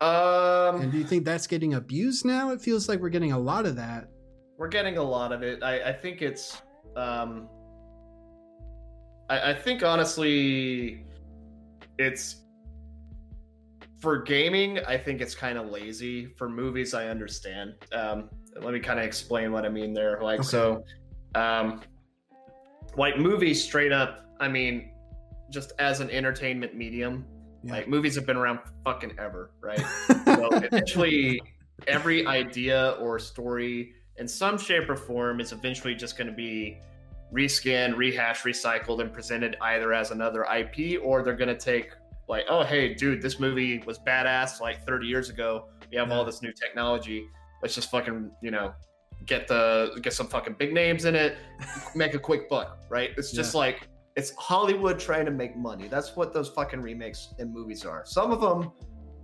Um, 0.00 0.80
and 0.80 0.92
do 0.92 0.98
you 0.98 1.04
think 1.04 1.24
that's 1.24 1.46
getting 1.46 1.74
abused 1.74 2.24
now 2.24 2.50
it 2.50 2.60
feels 2.60 2.88
like 2.88 3.00
we're 3.00 3.08
getting 3.08 3.32
a 3.32 3.38
lot 3.38 3.66
of 3.66 3.76
that 3.76 4.08
we're 4.56 4.68
getting 4.68 4.98
a 4.98 5.02
lot 5.02 5.32
of 5.32 5.42
it. 5.42 5.62
I, 5.62 5.90
I 5.90 5.92
think 5.92 6.22
it's. 6.22 6.62
Um, 6.96 7.48
I, 9.28 9.50
I 9.50 9.54
think 9.54 9.82
honestly, 9.82 11.04
it's 11.98 12.42
for 14.00 14.22
gaming. 14.22 14.78
I 14.86 14.96
think 14.96 15.20
it's 15.20 15.34
kind 15.34 15.58
of 15.58 15.70
lazy. 15.70 16.26
For 16.26 16.48
movies, 16.48 16.94
I 16.94 17.08
understand. 17.08 17.74
Um, 17.92 18.30
let 18.60 18.72
me 18.72 18.80
kind 18.80 19.00
of 19.00 19.04
explain 19.04 19.50
what 19.50 19.64
I 19.64 19.68
mean 19.68 19.92
there. 19.92 20.20
Like 20.22 20.40
Okay. 20.40 20.48
so, 20.48 20.84
um, 21.34 21.80
like 22.96 23.18
movies 23.18 23.62
straight 23.62 23.92
up. 23.92 24.24
I 24.38 24.48
mean, 24.48 24.92
just 25.54 25.72
as 25.78 26.00
an 26.00 26.10
entertainment 26.10 26.74
medium, 26.74 27.24
Yeah. 27.62 27.74
like 27.74 27.88
movies 27.88 28.14
have 28.16 28.26
been 28.26 28.36
around 28.36 28.58
fucking 28.84 29.14
ever, 29.18 29.52
right? 29.60 29.78
so 30.26 30.48
eventually 30.52 31.40
every 31.86 32.26
idea 32.26 32.96
or 33.00 33.18
story 33.18 33.94
in 34.16 34.28
some 34.28 34.58
shape 34.58 34.88
or 34.90 34.96
form 34.96 35.40
is 35.40 35.52
eventually 35.52 35.94
just 35.94 36.16
going 36.18 36.26
to 36.28 36.32
be 36.34 36.78
reskinned 37.32 37.96
rehashed 37.96 38.44
recycled 38.44 39.00
and 39.00 39.12
presented 39.12 39.56
either 39.60 39.92
as 39.92 40.12
another 40.12 40.46
ip 40.56 41.00
or 41.02 41.22
they're 41.22 41.34
going 41.34 41.48
to 41.48 41.56
take 41.58 41.90
like 42.28 42.44
oh 42.48 42.62
hey 42.62 42.94
dude 42.94 43.20
this 43.20 43.40
movie 43.40 43.82
was 43.86 43.98
badass 43.98 44.60
like 44.60 44.84
30 44.84 45.06
years 45.06 45.30
ago. 45.30 45.68
We 45.90 45.96
have 45.96 46.10
all 46.12 46.24
this 46.24 46.42
new 46.42 46.52
technology. 46.52 47.26
Let's 47.62 47.74
just 47.74 47.90
fucking 47.90 48.30
you 48.42 48.50
know 48.50 48.72
get 49.26 49.48
the 49.48 49.98
get 50.02 50.12
some 50.12 50.28
fucking 50.28 50.54
big 50.58 50.72
names 50.72 51.06
in 51.06 51.14
it. 51.14 51.36
Make 51.94 52.14
a 52.14 52.18
quick 52.18 52.48
buck 52.48 52.78
right? 52.88 53.10
It's 53.16 53.32
just 53.32 53.54
like 53.54 53.88
it's 54.16 54.32
hollywood 54.36 54.98
trying 54.98 55.24
to 55.24 55.32
make 55.32 55.56
money. 55.56 55.88
That's 55.88 56.14
what 56.16 56.32
those 56.32 56.48
fucking 56.48 56.80
remakes 56.80 57.34
and 57.38 57.52
movies 57.52 57.84
are. 57.84 58.04
Some 58.06 58.30
of 58.30 58.40
them 58.40 58.72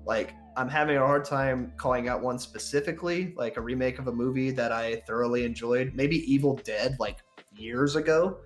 like 0.07 0.33
i'm 0.57 0.69
having 0.69 0.97
a 0.97 1.01
hard 1.01 1.27
time 1.27 1.71
calling 1.77 2.09
out 2.09 2.23
one 2.23 2.39
specifically 2.39 3.35
like 3.37 3.59
a 3.59 3.61
remake 3.61 3.99
of 3.99 4.09
a 4.09 4.13
movie 4.13 4.51
that 4.51 4.73
i 4.73 4.97
thoroughly 5.07 5.45
enjoyed 5.45 5.93
maybe 5.95 6.17
evil 6.33 6.59
dead 6.65 6.97
like 6.99 7.19
years 7.57 7.97
ago. 7.97 8.39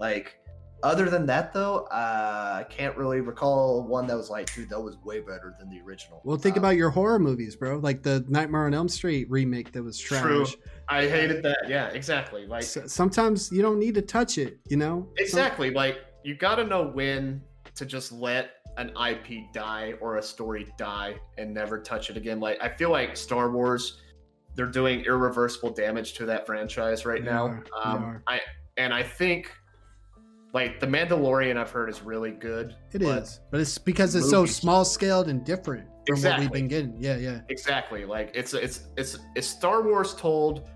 Like 0.00 0.38
other 0.82 1.08
than 1.10 1.26
that 1.26 1.52
though 1.52 1.86
uh, 1.90 2.56
i 2.60 2.64
can't 2.70 2.96
really 2.96 3.20
recall 3.20 3.82
one 3.82 4.06
that 4.06 4.16
was 4.16 4.30
like 4.30 4.52
dude 4.54 4.68
that 4.70 4.80
was 4.80 4.96
way 5.04 5.20
better 5.20 5.54
than 5.58 5.68
the 5.68 5.80
original 5.80 6.20
Well, 6.24 6.36
think 6.36 6.56
Um, 6.56 6.62
about 6.64 6.76
your 6.76 6.90
horror 6.90 7.18
movies, 7.18 7.56
bro. 7.56 7.78
Like 7.78 8.02
the 8.02 8.24
Nightmare 8.28 8.66
on 8.66 8.74
Elm 8.74 8.88
Street 8.88 9.28
remake 9.30 9.72
that 9.72 9.82
was 9.82 9.98
trash. 9.98 10.22
True. 10.22 10.46
i 10.88 11.06
hated 11.06 11.42
that 11.42 11.58
yeah 11.68 11.88
exactly 11.88 12.46
like 12.46 12.62
S- 12.62 12.78
sometimes 12.92 13.50
you 13.52 13.62
don't 13.62 13.78
need 13.78 13.94
to 13.94 14.02
touch 14.02 14.38
it, 14.38 14.58
you 14.68 14.76
know? 14.76 15.06
Some- 15.08 15.14
Exactly. 15.18 15.70
Like 15.70 15.98
you 16.24 16.34
got 16.34 16.56
to 16.56 16.64
know 16.64 16.84
when 16.88 17.42
to 17.74 17.84
just 17.86 18.12
let 18.12 18.50
an 18.76 18.90
IP 19.10 19.52
die 19.52 19.94
or 20.00 20.16
a 20.18 20.22
story 20.22 20.66
die 20.76 21.16
and 21.38 21.52
never 21.52 21.80
touch 21.80 22.10
it 22.10 22.16
again. 22.16 22.38
Like 22.40 22.58
I 22.62 22.68
feel 22.68 22.90
like 22.90 23.16
Star 23.16 23.50
Wars, 23.50 24.00
they're 24.54 24.66
doing 24.66 25.00
irreversible 25.04 25.70
damage 25.70 26.14
to 26.14 26.26
that 26.26 26.46
franchise 26.46 27.04
right 27.06 27.24
They 27.24 27.30
now. 27.30 27.46
are, 27.46 27.64
they 27.64 27.90
Um, 27.90 28.04
are. 28.04 28.22
I 28.28 28.40
and 28.76 28.92
I 28.94 29.02
think 29.02 29.50
like 30.52 30.80
the 30.80 30.86
Mandalorian, 30.86 31.56
I've 31.56 31.70
heard 31.70 31.90
is 31.90 32.02
really 32.02 32.30
good. 32.30 32.74
It 32.92 33.02
is, 33.02 33.08
but 33.08 33.50
but 33.50 33.60
it's 33.60 33.76
because 33.78 34.14
it's 34.14 34.30
so 34.30 34.46
small 34.46 34.84
scaled 34.84 35.28
and 35.28 35.44
different 35.44 35.86
from 36.06 36.22
what 36.22 36.40
we've 36.40 36.52
been 36.52 36.68
getting. 36.68 36.96
Yeah, 36.98 37.16
yeah. 37.16 37.40
Exactly. 37.48 38.04
Like 38.04 38.30
it's 38.34 38.54
it's 38.54 38.86
it's 38.96 39.18
it's 39.34 39.46
Star 39.46 39.82
Wars 39.82 40.14
told 40.14 40.68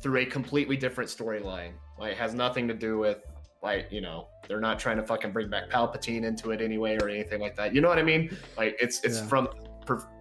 through 0.00 0.20
a 0.20 0.26
completely 0.26 0.76
different 0.76 1.10
storyline. 1.10 1.72
Like 1.98 2.12
it 2.12 2.18
has 2.18 2.34
nothing 2.34 2.68
to 2.68 2.74
do 2.74 2.98
with 2.98 3.18
like, 3.62 3.90
you 3.90 4.00
know, 4.00 4.28
they're 4.46 4.60
not 4.60 4.78
trying 4.78 4.96
to 4.98 5.02
fucking 5.02 5.32
bring 5.32 5.48
back 5.48 5.70
Palpatine 5.70 6.24
into 6.24 6.52
it 6.52 6.60
anyway 6.60 6.96
or 7.00 7.08
anything 7.08 7.40
like 7.40 7.56
that. 7.56 7.74
You 7.74 7.80
know 7.80 7.88
what 7.88 7.98
I 7.98 8.04
mean? 8.04 8.36
Like 8.56 8.76
it's 8.80 9.02
it's 9.02 9.18
Yeah. 9.18 9.26
from 9.26 9.48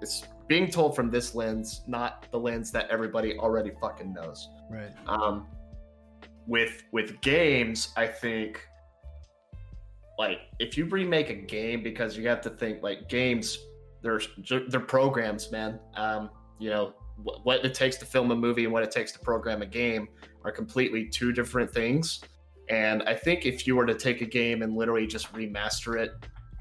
it's 0.01 0.23
being 0.47 0.69
told 0.69 0.95
from 0.95 1.11
this 1.11 1.35
lens, 1.35 1.81
not 1.85 2.25
the 2.31 2.39
lens 2.39 2.71
that 2.71 2.89
everybody 2.89 3.37
already 3.37 3.71
fucking 3.79 4.13
knows. 4.13 4.49
Right. 4.69 4.91
Um 5.05 5.47
with 6.47 6.83
with 6.91 7.19
games, 7.21 7.89
I 7.97 8.07
think 8.07 8.67
like 10.17 10.39
if 10.59 10.77
you 10.77 10.85
remake 10.85 11.29
a 11.29 11.33
game 11.35 11.83
because 11.83 12.17
you 12.17 12.27
have 12.27 12.41
to 12.41 12.49
think 12.49 12.81
like 12.83 13.09
games 13.09 13.57
they're 14.01 14.21
they're 14.69 14.79
programs 14.79 15.51
man. 15.51 15.79
Um 15.95 16.29
you 16.59 16.69
know 16.69 16.93
wh- 17.17 17.45
what 17.45 17.65
it 17.65 17.73
takes 17.73 17.97
to 17.97 18.05
film 18.05 18.31
a 18.31 18.35
movie 18.35 18.63
and 18.63 18.73
what 18.73 18.83
it 18.83 18.91
takes 18.91 19.11
to 19.13 19.19
program 19.19 19.61
a 19.61 19.65
game 19.65 20.07
are 20.43 20.51
completely 20.51 21.07
two 21.09 21.31
different 21.31 21.71
things. 21.73 22.21
And 22.69 23.03
i 23.03 23.13
think 23.13 23.45
if 23.45 23.67
you 23.67 23.75
were 23.75 23.85
to 23.85 23.95
take 23.95 24.21
a 24.21 24.25
game 24.25 24.61
and 24.63 24.75
literally 24.75 25.05
just 25.07 25.31
remaster 25.33 25.99
it 25.99 26.11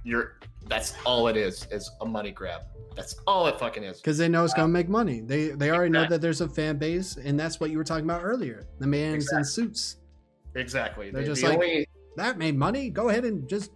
you're 0.04 0.38
that's 0.68 0.94
all 1.06 1.28
it 1.28 1.36
is 1.36 1.66
is 1.70 1.90
a 2.00 2.06
money 2.06 2.30
grab. 2.30 2.62
That's 2.96 3.16
all 3.26 3.46
it 3.48 3.58
fucking 3.58 3.82
is. 3.84 3.98
Because 4.00 4.16
they 4.18 4.28
know 4.28 4.44
it's 4.44 4.54
gonna 4.54 4.68
make 4.68 4.88
money. 4.88 5.20
They 5.20 5.48
they 5.48 5.70
already 5.70 5.90
know 5.90 6.06
that 6.08 6.20
there's 6.20 6.40
a 6.42 6.48
fan 6.48 6.76
base, 6.78 7.16
and 7.16 7.38
that's 7.40 7.58
what 7.60 7.70
you 7.70 7.76
were 7.78 7.84
talking 7.84 8.04
about 8.04 8.22
earlier. 8.22 8.66
The 8.78 8.86
man's 8.86 9.30
in 9.32 9.44
suits. 9.44 9.96
exactly. 10.54 11.10
They're 11.10 11.22
The- 11.22 11.28
just 11.28 11.42
the 11.42 11.48
like, 11.48 11.58
only- 11.58 11.86
That 12.16 12.38
made 12.38 12.56
money. 12.56 12.90
Go 12.90 13.08
ahead 13.08 13.24
and 13.24 13.48
just 13.48 13.70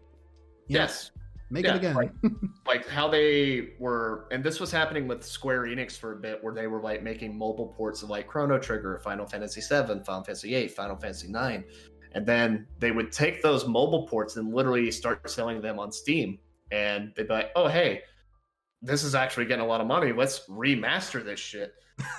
you 0.67 0.77
know, 0.77 0.83
yes 0.83 1.11
make 1.51 1.65
yeah, 1.65 1.75
it 1.75 1.77
again. 1.77 1.95
like- 1.95 2.13
like 2.67 2.87
how 2.89 3.09
they 3.09 3.71
were 3.79 4.27
and 4.31 4.45
this 4.45 4.61
was 4.61 4.71
happening 4.71 5.09
with 5.09 5.25
square 5.25 5.63
enix 5.63 5.97
for 5.97 6.13
a 6.13 6.17
bit 6.17 6.43
where 6.43 6.55
they 6.55 6.67
were 6.67 6.83
like 6.83 7.03
making 7.03 7.37
mobile 7.37 7.69
ports 7.69 8.03
of 8.03 8.11
like 8.11 8.27
chrono 8.27 8.59
trigger 8.59 9.01
final 9.03 9.27
fantasy 9.27 9.61
7 9.61 10.05
final 10.05 10.23
fantasy 10.23 10.55
8 10.55 10.71
final 10.73 10.97
fantasy 10.97 11.29
9 11.29 11.65
and 12.13 12.27
then 12.27 12.67
they 12.79 12.91
would 12.91 13.13
take 13.13 13.43
those 13.43 13.67
mobile 13.67 14.07
ports 14.07 14.37
and 14.37 14.53
literally 14.53 14.91
start 14.91 15.29
selling 15.31 15.61
them 15.61 15.79
on 15.79 15.91
steam 15.91 16.39
and 16.71 17.13
they'd 17.17 17.29
be 17.29 17.35
like 17.35 17.51
oh 17.57 17.69
hey 17.69 18.03
this 18.83 19.03
is 19.03 19.15
actually 19.15 19.47
getting 19.47 19.65
a 19.65 19.67
lot 19.69 19.81
of 19.81 19.87
money 19.87 20.13
let's 20.13 20.47
remaster 20.49 21.25
this 21.25 21.41
shit 21.41 21.73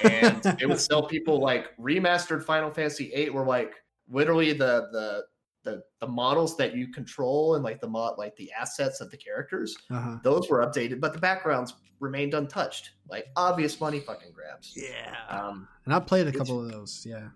and 0.03 0.41
it 0.59 0.67
would 0.67 0.79
sell 0.79 1.03
people 1.03 1.39
like 1.39 1.77
remastered 1.77 2.43
final 2.43 2.71
fantasy 2.71 3.11
8 3.13 3.33
were 3.33 3.45
like 3.45 3.73
literally 4.09 4.53
the 4.53 4.89
the 4.91 5.23
the, 5.69 5.83
the 5.99 6.07
models 6.07 6.57
that 6.57 6.75
you 6.75 6.87
control 6.91 7.55
and 7.55 7.63
like 7.63 7.79
the 7.81 7.87
mod 7.87 8.17
like 8.17 8.35
the 8.35 8.51
assets 8.51 9.01
of 9.01 9.09
the 9.11 9.17
characters 9.17 9.75
uh-huh. 9.91 10.17
those 10.23 10.49
were 10.49 10.59
updated, 10.65 10.99
but 10.99 11.13
the 11.13 11.19
backgrounds 11.19 11.73
remained 11.99 12.33
untouched. 12.33 12.91
Like 13.09 13.27
obvious 13.35 13.79
money 13.79 13.99
fucking 13.99 14.31
grabs. 14.33 14.73
Yeah. 14.75 15.15
Um, 15.29 15.67
And 15.85 15.93
I 15.93 15.99
played 15.99 16.27
a 16.27 16.31
couple 16.31 16.59
of 16.63 16.71
those. 16.71 17.05
Yeah. 17.07 17.29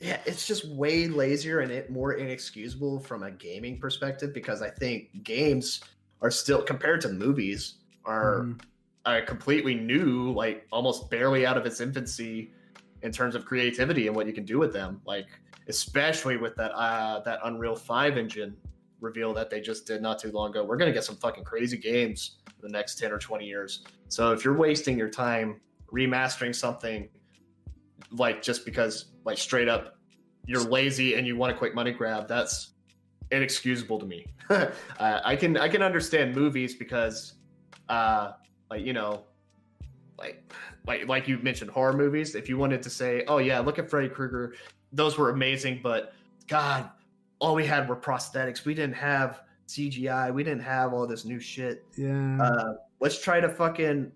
yeah, 0.00 0.18
it's 0.26 0.46
just 0.46 0.68
way 0.68 1.06
lazier 1.08 1.60
and 1.60 1.70
it 1.70 1.90
more 1.90 2.14
inexcusable 2.14 3.00
from 3.00 3.22
a 3.22 3.30
gaming 3.30 3.78
perspective 3.80 4.34
because 4.34 4.60
I 4.62 4.70
think 4.70 5.22
games 5.22 5.80
are 6.20 6.30
still 6.30 6.62
compared 6.62 7.00
to 7.02 7.08
movies 7.10 7.74
are 8.04 8.40
Mhm. 8.40 8.60
uh, 9.04 9.20
completely 9.26 9.74
new, 9.74 10.32
like 10.32 10.66
almost 10.72 11.10
barely 11.10 11.46
out 11.46 11.56
of 11.56 11.64
its 11.64 11.80
infancy 11.80 12.52
in 13.02 13.12
terms 13.12 13.34
of 13.34 13.44
creativity 13.44 14.06
and 14.08 14.16
what 14.16 14.26
you 14.26 14.32
can 14.32 14.44
do 14.44 14.58
with 14.58 14.72
them. 14.72 15.00
Like 15.06 15.28
especially 15.68 16.36
with 16.36 16.56
that 16.56 16.72
uh, 16.72 17.20
that 17.20 17.40
Unreal 17.44 17.76
Five 17.76 18.16
engine 18.16 18.56
reveal 19.00 19.32
that 19.34 19.50
they 19.50 19.60
just 19.60 19.86
did 19.86 20.02
not 20.02 20.18
too 20.18 20.32
long 20.32 20.50
ago. 20.50 20.64
We're 20.64 20.76
gonna 20.76 20.92
get 20.92 21.04
some 21.04 21.16
fucking 21.16 21.44
crazy 21.44 21.76
games 21.76 22.38
in 22.46 22.54
the 22.62 22.68
next 22.68 22.96
ten 22.96 23.12
or 23.12 23.18
twenty 23.18 23.46
years. 23.46 23.84
So 24.08 24.32
if 24.32 24.44
you're 24.44 24.56
wasting 24.56 24.98
your 24.98 25.10
time 25.10 25.60
remastering 25.92 26.54
something 26.54 27.08
like 28.12 28.42
just 28.42 28.64
because 28.64 29.06
like 29.24 29.38
straight 29.38 29.68
up 29.68 29.98
you're 30.48 30.62
lazy 30.62 31.14
and 31.14 31.26
you 31.26 31.36
want 31.36 31.52
a 31.52 31.54
quick 31.54 31.74
money 31.74 31.92
grab, 31.92 32.26
that's 32.26 32.72
inexcusable 33.30 33.98
to 34.00 34.06
me. 34.06 34.26
uh, 34.50 34.66
I 34.98 35.36
can 35.36 35.56
I 35.58 35.68
can 35.68 35.82
understand 35.82 36.34
movies 36.34 36.74
because 36.74 37.34
uh 37.88 38.32
like 38.70 38.82
you 38.84 38.92
know 38.92 39.24
like 40.18 40.52
like 40.86 41.06
like 41.06 41.28
you 41.28 41.38
mentioned 41.38 41.70
horror 41.70 41.92
movies 41.92 42.34
if 42.34 42.48
you 42.48 42.58
wanted 42.58 42.82
to 42.82 42.90
say 42.90 43.24
oh 43.28 43.38
yeah 43.38 43.58
look 43.60 43.78
at 43.78 43.88
freddy 43.88 44.08
krueger 44.08 44.54
those 44.92 45.18
were 45.18 45.30
amazing 45.30 45.80
but 45.82 46.12
god 46.46 46.90
all 47.40 47.54
we 47.54 47.64
had 47.64 47.88
were 47.88 47.94
prosthetics. 47.96 48.64
We 48.64 48.74
didn't 48.74 48.96
have 48.96 49.42
cgi 49.68 50.34
we 50.34 50.42
didn't 50.42 50.62
have 50.62 50.92
all 50.92 51.06
this 51.06 51.24
new 51.24 51.38
shit. 51.38 51.84
Yeah. 51.96 52.38
uh, 52.42 52.74
let's 53.00 53.20
try 53.20 53.40
to 53.40 53.48
fucking 53.48 54.10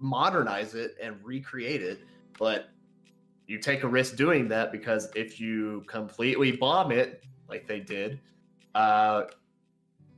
modernize 0.00 0.74
it 0.74 0.96
and 1.00 1.16
recreate 1.22 1.82
it 1.82 2.00
but 2.38 2.70
you 3.46 3.58
take 3.58 3.82
a 3.82 3.88
risk 3.88 4.16
doing 4.16 4.48
that 4.48 4.72
because 4.72 5.08
if 5.14 5.38
you 5.40 5.84
completely 5.86 6.52
bomb 6.52 6.90
it 6.90 7.22
like 7.48 7.66
they 7.66 7.80
did 7.80 8.18
uh 8.74 9.22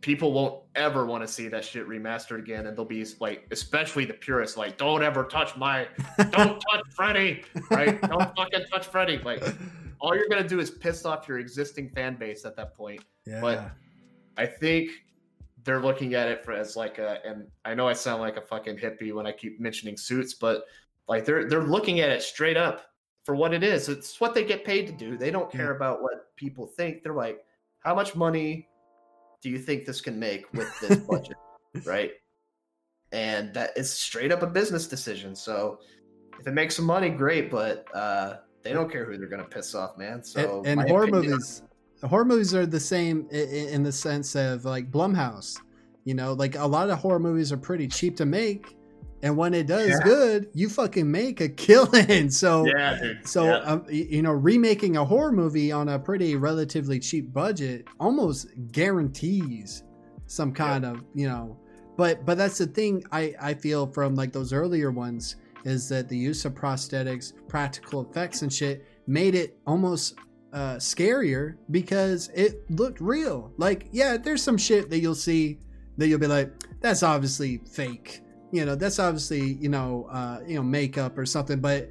people 0.01 0.32
won't 0.32 0.62
ever 0.74 1.05
want 1.05 1.22
to 1.22 1.28
see 1.28 1.48
that 1.48 1.64
shit 1.64 1.86
remastered 1.86 2.39
again 2.39 2.66
and 2.66 2.77
they'll 2.77 2.85
be 2.85 3.05
like 3.20 3.47
especially 3.51 4.05
the 4.05 4.14
purists 4.14 4.56
like 4.56 4.78
don't 4.78 5.02
ever 5.02 5.24
touch 5.24 5.56
my 5.56 5.86
don't 6.31 6.59
touch 6.70 6.85
freddy 6.94 7.43
right 7.70 8.01
don't 8.09 8.35
fucking 8.35 8.64
touch 8.72 8.86
freddy 8.86 9.18
like 9.18 9.43
all 10.01 10.16
you're 10.16 10.28
gonna 10.28 10.47
do 10.47 10.59
is 10.59 10.70
piss 10.70 11.05
off 11.05 11.28
your 11.28 11.39
existing 11.39 11.90
fan 11.90 12.16
base 12.16 12.44
at 12.44 12.56
that 12.56 12.74
point 12.74 13.05
yeah. 13.27 13.40
but- 13.40 13.72
I 14.40 14.47
think 14.47 14.90
they're 15.64 15.82
looking 15.82 16.14
at 16.14 16.27
it 16.28 16.43
for 16.43 16.52
as 16.52 16.74
like 16.74 16.98
a, 16.98 17.18
and 17.27 17.47
I 17.66 17.74
know 17.74 17.86
I 17.86 17.93
sound 17.93 18.22
like 18.22 18.39
a 18.39 18.40
fucking 18.40 18.78
hippie 18.78 19.12
when 19.12 19.27
I 19.27 19.32
keep 19.32 19.60
mentioning 19.60 19.98
suits, 19.98 20.32
but 20.32 20.64
like 21.09 21.27
they're 21.27 21.47
they're 21.47 21.64
looking 21.64 22.01
at 22.01 22.09
it 22.09 22.22
straight 22.22 22.56
up 22.56 22.86
for 23.24 23.35
what 23.35 23.52
it 23.52 23.62
is. 23.62 23.90
It's 23.90 24.18
what 24.18 24.32
they 24.32 24.44
get 24.44 24.64
paid 24.64 24.86
to 24.86 24.94
do. 24.94 25.18
They 25.18 25.31
don't 25.31 25.52
care 25.52 25.77
about 25.77 26.01
what 26.01 26.35
people 26.36 26.66
think. 26.66 27.02
They're 27.02 27.12
like, 27.12 27.44
how 27.81 27.94
much 27.94 28.16
money 28.16 28.66
do 29.42 29.50
you 29.50 29.58
think 29.58 29.84
this 29.84 30.00
can 30.00 30.18
make 30.18 30.52
with 30.52 30.68
this 30.80 30.98
budget, 30.98 31.36
right? 31.84 32.12
And 33.12 33.52
that 33.54 33.70
is 33.76 33.92
straight 33.92 34.32
up 34.32 34.42
a 34.42 34.46
business 34.46 34.86
decision. 34.86 35.34
So 35.34 35.80
if 36.38 36.46
it 36.46 36.52
makes 36.52 36.76
some 36.76 36.84
money, 36.84 37.10
great, 37.10 37.50
but 37.50 37.86
uh, 37.94 38.36
they 38.62 38.72
don't 38.72 38.90
care 38.90 39.04
who 39.04 39.16
they're 39.18 39.28
gonna 39.28 39.44
piss 39.44 39.74
off, 39.74 39.98
man. 39.98 40.22
So 40.22 40.62
and, 40.64 40.80
and 40.80 40.88
horror 40.88 41.04
opinion- 41.04 41.32
movies 41.32 41.62
horror 42.08 42.24
movies 42.24 42.54
are 42.54 42.66
the 42.66 42.80
same 42.80 43.28
in 43.30 43.82
the 43.82 43.92
sense 43.92 44.34
of 44.34 44.64
like 44.64 44.90
blumhouse 44.90 45.58
you 46.04 46.14
know 46.14 46.32
like 46.32 46.56
a 46.56 46.66
lot 46.66 46.88
of 46.88 46.98
horror 46.98 47.18
movies 47.18 47.52
are 47.52 47.56
pretty 47.56 47.86
cheap 47.86 48.16
to 48.16 48.24
make 48.24 48.76
and 49.22 49.36
when 49.36 49.52
it 49.55 49.66
does 49.66 49.88
Yeah. 49.88 50.01
good 50.05 50.48
you 50.55 50.68
fucking 50.68 51.10
make 51.10 51.40
a 51.40 51.48
killing. 51.66 52.30
So 52.30 52.64
yeah, 52.66 52.98
so 53.24 53.44
yeah. 53.44 53.56
um, 53.59 53.84
you 53.90 54.22
know 54.22 54.32
remaking 54.32 54.97
a 54.97 55.05
horror 55.05 55.32
movie 55.32 55.72
on 55.72 55.88
a 55.88 55.98
pretty 55.98 56.36
relatively 56.36 56.98
cheap 56.98 57.32
budget 57.32 57.86
almost 57.98 58.48
guarantees 58.72 59.82
some 60.26 60.52
kind 60.52 60.84
of 60.84 61.02
you 61.14 61.26
know 61.28 61.59
but 61.97 62.24
but 62.24 62.36
that's 62.38 62.59
the 62.59 62.66
thing 62.66 63.02
i 63.12 63.34
i 63.40 63.52
feel 63.55 63.86
from 63.86 64.14
like 64.14 64.32
those 64.32 64.52
earlier 64.52 64.90
ones 64.90 65.36
is 65.64 65.88
that 65.88 66.09
the 66.09 66.16
use 66.16 66.44
of 66.44 66.55
prosthetics 66.55 67.32
practical 67.48 68.09
effects 68.09 68.42
and 68.42 68.52
shit 68.52 68.86
made 69.06 69.34
it 69.34 69.59
almost 69.66 70.14
uh 70.52 70.74
scarier 70.76 71.56
because 71.70 72.28
it 72.34 72.68
looked 72.70 73.01
real. 73.01 73.52
Like 73.56 73.88
yeah 73.92 74.16
there's 74.16 74.42
some 74.42 74.56
shit 74.59 74.88
that 74.90 75.01
you'll 75.01 75.14
see 75.14 75.59
that 75.97 76.09
you'll 76.09 76.18
be 76.18 76.26
like 76.26 76.52
that's 76.80 77.02
obviously 77.02 77.59
fake 77.70 78.22
you 78.52 78.64
know 78.64 78.74
that's 78.74 78.98
obviously 78.98 79.55
you 79.55 79.68
know 79.68 80.09
uh 80.10 80.40
you 80.47 80.56
know 80.56 80.62
makeup 80.62 81.16
or 81.16 81.24
something 81.24 81.60
but 81.60 81.90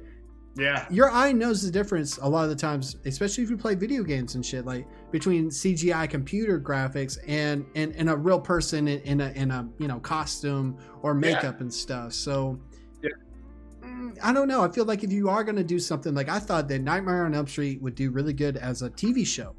yeah. 0.56 0.86
your 0.90 1.10
eye 1.10 1.32
knows 1.32 1.62
the 1.62 1.70
difference 1.70 2.18
a 2.18 2.28
lot 2.28 2.44
of 2.44 2.50
the 2.50 2.56
times, 2.56 2.96
especially 3.04 3.44
if 3.44 3.50
you 3.50 3.56
play 3.56 3.74
video 3.74 4.02
games 4.02 4.34
and 4.34 4.44
shit, 4.44 4.66
like 4.66 4.86
between 5.10 5.48
CGI 5.48 6.08
computer 6.10 6.60
graphics 6.60 7.18
and 7.26 7.64
and, 7.74 7.94
and 7.96 8.10
a 8.10 8.16
real 8.16 8.40
person 8.40 8.88
in, 8.88 9.00
in 9.02 9.20
a 9.20 9.30
in 9.30 9.50
a 9.50 9.68
you 9.78 9.88
know 9.88 10.00
costume 10.00 10.76
or 11.02 11.14
makeup 11.14 11.60
and 11.60 11.72
stuff. 11.72 12.12
So 12.12 12.60
Yeah. 13.02 13.10
mm, 13.82 14.18
I 14.22 14.32
don't 14.32 14.48
know. 14.48 14.62
I 14.62 14.70
feel 14.70 14.84
like 14.84 15.04
if 15.04 15.12
you 15.12 15.28
are 15.28 15.44
gonna 15.44 15.64
do 15.64 15.78
something 15.78 16.14
like 16.14 16.28
I 16.28 16.38
thought 16.38 16.68
that 16.68 16.80
Nightmare 16.82 17.24
on 17.24 17.34
Elm 17.34 17.46
Street 17.46 17.80
would 17.80 17.94
do 17.94 18.10
really 18.10 18.32
good 18.32 18.56
as 18.56 18.82
a 18.82 18.90
TV 18.90 19.26
show. 19.26 19.54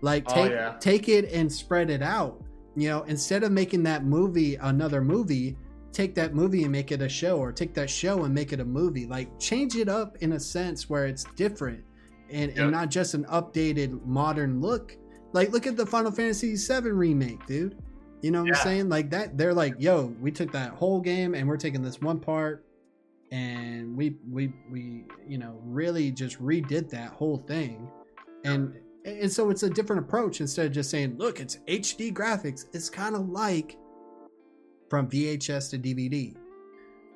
Like 0.00 0.24
Oh, 0.28 0.34
take 0.34 0.52
yeah. 0.52 0.74
take 0.80 1.08
it 1.08 1.30
and 1.32 1.52
spread 1.52 1.90
it 1.90 2.02
out. 2.02 2.42
You 2.76 2.88
know, 2.88 3.02
instead 3.02 3.42
of 3.42 3.52
making 3.52 3.82
that 3.84 4.04
movie 4.04 4.54
another 4.56 5.02
movie, 5.02 5.56
take 5.92 6.14
that 6.14 6.34
movie 6.34 6.62
and 6.62 6.72
make 6.72 6.92
it 6.92 7.02
a 7.02 7.08
show 7.08 7.38
or 7.38 7.52
take 7.52 7.74
that 7.74 7.90
show 7.90 8.24
and 8.24 8.34
make 8.34 8.52
it 8.52 8.60
a 8.60 8.64
movie 8.64 9.06
like 9.06 9.28
change 9.40 9.74
it 9.76 9.88
up 9.88 10.16
in 10.20 10.32
a 10.32 10.40
sense 10.40 10.88
where 10.88 11.06
it's 11.06 11.24
different 11.36 11.82
and, 12.30 12.52
Yeah. 12.54 12.62
and 12.62 12.72
not 12.72 12.90
just 12.90 13.14
an 13.14 13.24
updated 13.24 14.04
modern 14.06 14.60
look 14.60 14.96
Like, 15.32 15.52
look 15.52 15.66
at 15.68 15.76
the 15.76 15.86
Final 15.86 16.10
Fantasy 16.10 16.56
VII 16.56 16.90
remake, 16.90 17.46
dude. 17.46 17.76
You 18.20 18.32
know 18.32 18.40
what 18.42 18.48
Yeah. 18.48 18.56
I'm 18.58 18.62
saying? 18.64 18.88
Like 18.88 19.10
that, 19.10 19.38
they're 19.38 19.54
like, 19.54 19.74
"Yo, 19.78 20.12
we 20.20 20.32
took 20.32 20.50
that 20.50 20.72
whole 20.72 21.00
game 21.00 21.34
and 21.36 21.46
we're 21.48 21.56
taking 21.56 21.82
this 21.82 22.00
one 22.00 22.18
part, 22.18 22.64
and 23.30 23.96
we 23.96 24.16
we 24.28 24.52
we 24.70 25.04
you 25.28 25.38
know 25.38 25.60
really 25.64 26.10
just 26.10 26.42
redid 26.42 26.88
that 26.90 27.10
whole 27.12 27.36
thing, 27.38 27.88
and 28.44 28.74
and 29.04 29.30
so 29.30 29.50
it's 29.50 29.62
a 29.62 29.70
different 29.70 30.02
approach 30.04 30.40
instead 30.40 30.66
of 30.66 30.72
just 30.72 30.90
saying, 30.90 31.16
look, 31.16 31.38
it's 31.40 31.58
HD 31.68 32.12
graphics. 32.12 32.66
It's 32.74 32.90
kind 32.90 33.14
of 33.14 33.28
like 33.28 33.76
from 34.90 35.08
VHS 35.08 35.70
to 35.70 35.78
DVD. 35.78 36.36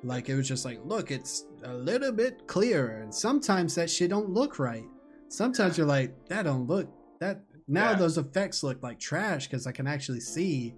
Like 0.03 0.29
it 0.29 0.35
was 0.35 0.47
just 0.47 0.65
like, 0.65 0.79
look, 0.83 1.11
it's 1.11 1.45
a 1.63 1.73
little 1.73 2.11
bit 2.11 2.47
clearer, 2.47 3.01
and 3.01 3.13
sometimes 3.13 3.75
that 3.75 3.89
shit 3.89 4.09
don't 4.09 4.29
look 4.29 4.57
right. 4.59 4.85
Sometimes 5.29 5.77
you're 5.77 5.87
like, 5.87 6.13
that 6.29 6.43
don't 6.43 6.65
look 6.67 6.87
that. 7.19 7.43
Now 7.67 7.91
Yeah. 7.91 7.95
those 7.95 8.17
effects 8.17 8.61
look 8.63 8.81
like 8.83 8.99
trash 8.99 9.47
because 9.47 9.65
I 9.67 9.71
can 9.71 9.87
actually 9.87 10.19
see 10.19 10.75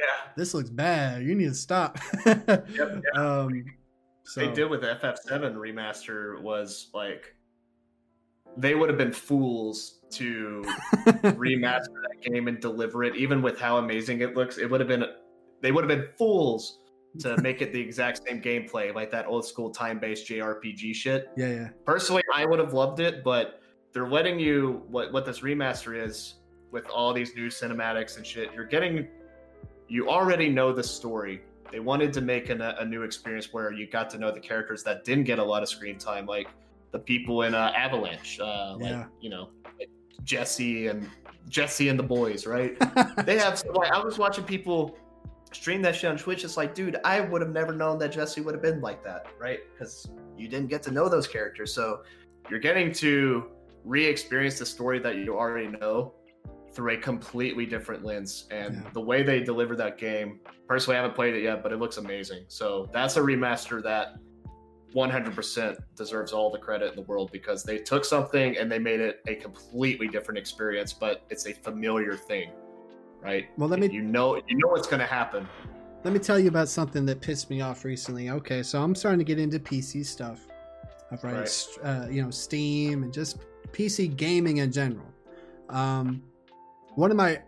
Yeah. 0.00 0.32
this 0.36 0.54
looks 0.54 0.70
bad. 0.70 1.22
You 1.22 1.34
need 1.34 1.48
to 1.48 1.54
stop. 1.54 1.98
Yep, 2.26 3.02
Um, 3.14 3.64
so 4.24 4.40
they 4.40 4.50
did 4.52 4.70
with 4.70 4.80
the 4.80 4.98
FF7 5.02 5.54
remaster 5.54 6.40
was 6.40 6.88
like 6.94 7.34
they 8.56 8.74
would 8.74 8.88
have 8.88 8.96
been 8.96 9.12
fools 9.12 9.98
to 10.12 10.62
remaster 11.36 11.92
that 12.08 12.22
game 12.22 12.48
and 12.48 12.58
deliver 12.60 13.04
it, 13.04 13.16
even 13.16 13.42
with 13.42 13.58
how 13.60 13.76
amazing 13.78 14.22
it 14.22 14.34
looks. 14.34 14.56
It 14.56 14.70
would 14.70 14.80
have 14.80 14.88
been 14.88 15.04
they 15.64 15.72
would 15.72 15.82
have 15.82 15.88
been 15.88 16.06
fools 16.18 16.78
to 17.18 17.40
make 17.40 17.62
it 17.62 17.72
the 17.72 17.80
exact 17.80 18.20
same 18.28 18.38
gameplay, 18.42 18.94
like 18.94 19.10
that 19.10 19.24
old 19.26 19.46
school 19.46 19.70
time 19.70 19.98
based 19.98 20.28
JRPG 20.28 20.94
shit. 20.94 21.30
yeah, 21.38 21.46
yeah, 21.48 21.68
Personally, 21.86 22.22
I 22.34 22.44
would 22.44 22.58
have 22.58 22.74
loved 22.74 23.00
it, 23.00 23.24
but 23.24 23.60
they're 23.94 24.06
letting 24.08 24.38
you 24.38 24.82
what 24.88 25.10
what 25.10 25.24
this 25.24 25.40
remaster 25.40 25.96
is 26.06 26.34
with 26.70 26.86
all 26.90 27.14
these 27.14 27.34
new 27.34 27.48
cinematics 27.48 28.18
and 28.18 28.26
shit. 28.26 28.52
You're 28.54 28.66
getting 28.66 29.08
you 29.88 30.10
already 30.10 30.50
know 30.50 30.70
the 30.72 30.82
story. 30.84 31.40
They 31.72 31.80
wanted 31.80 32.12
to 32.12 32.20
make 32.20 32.50
an, 32.50 32.60
a 32.60 32.84
new 32.84 33.02
experience 33.04 33.52
where 33.54 33.72
you 33.72 33.86
got 33.88 34.10
to 34.10 34.18
know 34.18 34.30
the 34.30 34.40
characters 34.40 34.82
that 34.82 35.04
didn't 35.04 35.24
get 35.24 35.38
a 35.38 35.44
lot 35.44 35.62
of 35.62 35.68
screen 35.70 35.96
time, 35.98 36.26
like 36.26 36.48
the 36.92 36.98
people 36.98 37.42
in 37.42 37.54
uh, 37.54 37.72
Avalanche, 37.74 38.38
uh, 38.38 38.76
Yeah. 38.78 38.98
like 38.98 39.06
you 39.22 39.30
know 39.30 39.48
like 39.78 39.88
Jesse 40.24 40.88
and 40.88 41.08
Jesse 41.48 41.88
and 41.88 41.98
the 41.98 42.02
boys, 42.18 42.44
right? 42.46 42.76
they 43.24 43.38
have 43.38 43.62
like 43.72 43.90
I 43.92 44.02
was 44.04 44.18
watching 44.18 44.44
people 44.44 44.98
stream 45.54 45.82
that 45.82 45.94
shit 45.94 46.10
on 46.10 46.16
Twitch. 46.18 46.44
It's 46.44 46.56
like, 46.56 46.74
dude, 46.74 46.98
I 47.04 47.20
would 47.20 47.40
have 47.40 47.50
never 47.50 47.72
known 47.72 47.98
that 47.98 48.12
Jesse 48.12 48.40
would 48.40 48.54
have 48.54 48.62
been 48.62 48.80
like 48.80 49.02
that, 49.04 49.26
right? 49.38 49.60
Because 49.72 50.08
you 50.36 50.48
didn't 50.48 50.68
get 50.68 50.82
to 50.84 50.90
know 50.90 51.08
those 51.08 51.26
characters. 51.26 51.72
So 51.72 52.02
you're 52.50 52.60
getting 52.60 52.92
to 52.94 53.50
re-experience 53.84 54.58
the 54.58 54.66
story 54.66 54.98
that 55.00 55.16
you 55.16 55.36
already 55.38 55.68
know 55.68 56.14
through 56.72 56.94
a 56.94 56.96
completely 56.96 57.66
different 57.66 58.04
lens. 58.04 58.48
And 58.50 58.74
Yeah. 58.74 58.90
the 58.92 59.00
way 59.00 59.22
they 59.22 59.40
deliver 59.40 59.76
that 59.76 59.96
game, 59.96 60.40
personally, 60.66 60.98
I 60.98 61.02
haven't 61.02 61.14
played 61.14 61.34
it 61.34 61.42
yet, 61.42 61.62
but 61.62 61.72
it 61.72 61.76
looks 61.78 61.98
amazing. 61.98 62.44
So 62.48 62.88
that's 62.92 63.16
a 63.16 63.20
remaster 63.20 63.82
that 63.84 64.16
100% 64.94 65.76
deserves 65.96 66.32
all 66.32 66.50
the 66.50 66.58
credit 66.58 66.90
in 66.90 66.96
the 66.96 67.02
world 67.02 67.30
because 67.32 67.62
they 67.62 67.78
took 67.78 68.04
something 68.04 68.56
and 68.58 68.70
they 68.70 68.78
made 68.78 69.00
it 69.00 69.20
a 69.26 69.34
completely 69.36 70.08
different 70.08 70.38
experience, 70.38 70.92
but 70.92 71.22
it's 71.30 71.46
a 71.46 71.52
familiar 71.52 72.16
thing, 72.16 72.50
right? 73.24 73.48
Well, 73.58 73.68
let 73.68 73.80
me- 73.80 73.90
you 73.90 74.02
know 74.02 74.36
you 74.48 74.56
know 74.58 74.68
what's 74.68 74.86
going 74.86 75.00
to 75.00 75.06
happen. 75.06 75.48
Let 76.04 76.12
me 76.12 76.20
tell 76.20 76.38
you 76.38 76.48
about 76.48 76.68
something 76.68 77.06
that 77.06 77.20
pissed 77.22 77.48
me 77.48 77.62
off 77.62 77.84
recently. 77.84 78.28
Okay, 78.30 78.62
so 78.62 78.82
I'm 78.82 78.94
starting 78.94 79.18
to 79.18 79.24
get 79.24 79.38
into 79.38 79.58
PC 79.58 80.04
stuff. 80.04 80.46
Right, 81.22 81.32
Right. 81.34 81.66
uh, 81.82 82.06
you 82.10 82.22
know, 82.22 82.30
Steam 82.30 83.02
and 83.04 83.12
just 83.12 83.38
PC 83.72 84.08
gaming 84.08 84.58
in 84.58 84.70
general. 84.70 85.06
Um, 85.70 86.22
one 86.96 87.10
of 87.10 87.16
my 87.16 87.40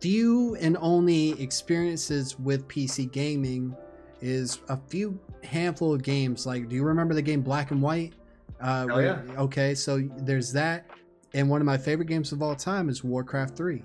few 0.00 0.54
and 0.56 0.76
only 0.80 1.40
experiences 1.42 2.38
with 2.38 2.66
PC 2.68 3.06
gaming 3.12 3.74
is 4.22 4.60
a 4.68 4.76
few 4.88 5.18
handful 5.44 5.92
of 5.92 6.02
games. 6.02 6.46
Like, 6.46 6.68
do 6.68 6.76
you 6.76 6.84
remember 6.84 7.12
the 7.14 7.22
game 7.22 7.42
Black 7.42 7.70
and 7.72 7.82
White? 7.82 8.14
Uh, 8.60 8.86
Hell 8.86 8.96
where- 8.96 9.24
yeah. 9.28 9.40
Okay, 9.42 9.74
so 9.74 9.98
there's 10.18 10.52
that, 10.52 10.86
and 11.34 11.48
one 11.50 11.60
of 11.60 11.66
my 11.66 11.76
favorite 11.76 12.06
games 12.08 12.32
of 12.32 12.42
all 12.42 12.54
time 12.56 12.88
is 12.88 13.04
Warcraft 13.04 13.56
Three 13.56 13.82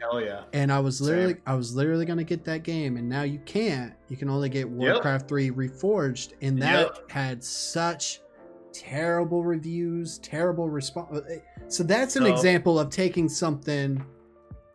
Hell 0.00 0.20
yeah. 0.20 0.42
and 0.52 0.70
I 0.72 0.78
was 0.80 0.98
Same. 0.98 1.06
literally 1.08 1.36
I 1.46 1.54
was 1.54 1.74
literally 1.74 2.04
gonna 2.04 2.24
get 2.24 2.44
that 2.44 2.62
game, 2.62 2.96
and 2.96 3.08
now 3.08 3.22
you 3.22 3.38
can't. 3.46 3.92
You 4.08 4.16
can 4.16 4.28
only 4.28 4.48
get 4.48 4.68
Warcraft 4.68 5.28
Three 5.28 5.50
Reforged, 5.50 6.32
and 6.42 6.60
that 6.62 6.86
Yep. 6.96 7.10
had 7.10 7.44
such 7.44 8.20
terrible 8.72 9.42
reviews, 9.44 10.18
terrible 10.18 10.68
response. 10.68 11.20
So 11.68 11.82
that's 11.82 12.16
an 12.16 12.24
So- 12.24 12.32
example 12.32 12.78
of 12.78 12.90
taking 12.90 13.28
something 13.28 14.04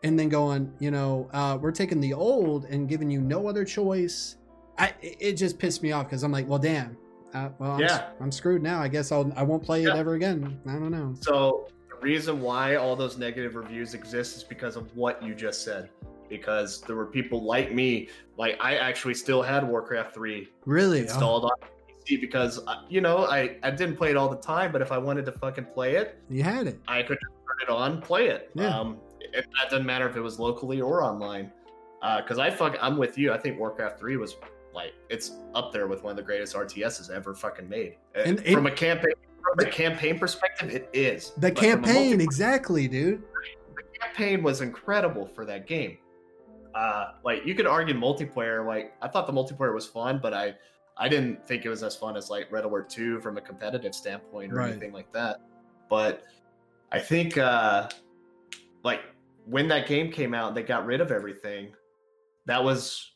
and 0.04 0.18
then 0.18 0.30
going, 0.30 0.74
you 0.80 0.90
know, 0.90 1.30
uh, 1.32 1.58
we're 1.62 1.72
taking 1.72 2.00
the 2.02 2.14
old 2.14 2.66
and 2.66 2.90
giving 2.90 3.12
you 3.12 3.22
no 3.22 3.48
other 3.48 3.64
choice. 3.64 4.38
I 4.80 4.94
it 5.02 5.34
just 5.34 5.60
pissed 5.60 5.84
me 5.84 5.92
off 5.92 6.06
because 6.08 6.24
I'm 6.24 6.32
like, 6.32 6.48
well, 6.50 6.58
damn. 6.60 6.98
Uh, 7.34 7.50
well, 7.60 7.72
I'm, 7.74 7.80
Yeah. 7.82 8.10
I'm 8.20 8.32
screwed 8.32 8.64
now. 8.64 8.82
I 8.82 8.88
guess 8.88 9.12
I'll 9.12 9.32
I 9.36 9.44
won't 9.44 9.62
play 9.64 9.84
it 9.84 9.90
ever 9.96 10.16
again. 10.16 10.60
I 10.66 10.74
don't 10.74 10.92
know. 10.92 11.14
So 11.22 11.68
reason 12.02 12.42
why 12.42 12.76
all 12.76 12.96
those 12.96 13.18
negative 13.18 13.56
reviews 13.56 13.94
exist 13.94 14.38
is 14.38 14.44
because 14.44 14.76
of 14.76 14.96
what 14.96 15.22
you 15.24 15.34
just 15.36 15.64
said. 15.64 15.90
Because 16.30 16.82
there 16.82 16.96
were 16.96 17.06
people 17.06 17.44
like 17.44 17.74
me, 17.74 18.10
like 18.38 18.58
I 18.62 18.78
actually 18.78 19.14
still 19.16 19.42
had 19.42 19.68
Warcraft 19.68 20.14
3 20.14 20.48
Really? 20.66 21.00
Oh, 21.00 21.04
installed 21.04 21.46
on 21.46 21.52
PC 22.08 22.22
because 22.22 22.60
uh, 22.68 22.84
you 22.90 23.02
know 23.02 23.26
I 23.26 23.58
I 23.64 23.72
didn't 23.72 23.98
play 23.98 24.12
it 24.12 24.18
all 24.18 24.30
the 24.30 24.38
time, 24.38 24.72
but 24.72 24.82
if 24.82 24.92
I 24.94 24.98
wanted 24.98 25.26
to 25.26 25.32
fucking 25.34 25.66
play 25.66 25.96
it, 25.98 26.20
you 26.30 26.42
had 26.44 26.68
it. 26.68 26.80
I 26.88 27.04
could 27.04 27.20
turn 27.20 27.58
it 27.62 27.70
on, 27.70 28.02
play 28.02 28.28
it. 28.28 28.50
Yeah. 28.56 28.80
Um, 28.80 28.98
it, 29.20 29.46
that 29.60 29.70
doesn't 29.70 29.86
matter 29.86 30.08
if 30.10 30.16
it 30.16 30.22
was 30.22 30.40
locally 30.40 30.80
or 30.82 31.04
online. 31.04 31.52
Because 32.18 32.40
I 32.40 32.50
fuck, 32.50 32.78
I'm 32.82 32.98
with 32.98 33.18
you. 33.18 33.32
I 33.32 33.38
think 33.38 33.60
Warcraft 33.60 34.00
3 34.00 34.16
was 34.18 34.38
like 34.74 34.94
it's 35.10 35.34
up 35.54 35.72
there 35.74 35.88
with 35.88 36.02
one 36.02 36.12
of 36.12 36.18
the 36.18 36.24
greatest 36.24 36.56
RTSs 36.56 37.12
ever 37.12 37.34
fucking 37.36 37.68
made. 37.68 37.98
Uh, 38.16 38.20
And 38.26 38.40
it- 38.40 38.54
from 38.54 38.68
a 38.68 38.72
campaign, 38.72 39.14
from 39.44 39.60
a 39.68 39.70
campaign 39.70 40.18
perspective, 40.20 40.70
it 40.70 40.90
is. 40.94 41.32
The 41.38 41.50
But 41.50 41.56
campaign, 41.56 42.10
multi- 42.12 42.24
exactly, 42.24 42.88
dude. 42.88 43.24
the 43.76 43.84
campaign 44.00 44.44
was 44.44 44.62
incredible 44.62 45.26
for 45.28 45.46
that 45.46 45.68
game. 45.68 45.98
Uh, 46.74 47.12
like 47.24 47.46
you 47.46 47.54
could 47.56 47.66
argue 47.68 47.94
multiplayer. 47.94 48.66
Like 48.66 48.94
I 49.02 49.08
thought 49.08 49.28
the 49.28 49.34
multiplayer 49.34 49.74
was 49.74 49.86
fun, 49.88 50.20
but 50.22 50.34
I 50.34 50.56
I 50.98 51.10
didn't 51.10 51.46
think 51.48 51.66
it 51.66 51.70
was 51.70 51.84
as 51.84 51.96
fun 51.96 52.16
as 52.16 52.30
like 52.30 52.52
Red 52.52 52.64
Alert 52.64 52.90
Two 52.90 53.20
from 53.20 53.38
a 53.38 53.42
competitive 53.42 53.94
standpoint 53.94 54.54
or 54.54 54.58
Right. 54.58 54.72
anything 54.72 54.94
like 54.94 55.12
that. 55.14 55.42
But 55.90 56.24
I 56.92 57.00
think 57.00 57.38
uh, 57.38 57.90
like 58.84 59.02
when 59.46 59.68
that 59.70 59.88
game 59.88 60.12
came 60.12 60.34
out, 60.34 60.56
they 60.56 60.64
got 60.64 60.86
rid 60.86 61.02
of 61.02 61.12
everything. 61.12 61.74
That 62.46 62.64
was 62.64 63.12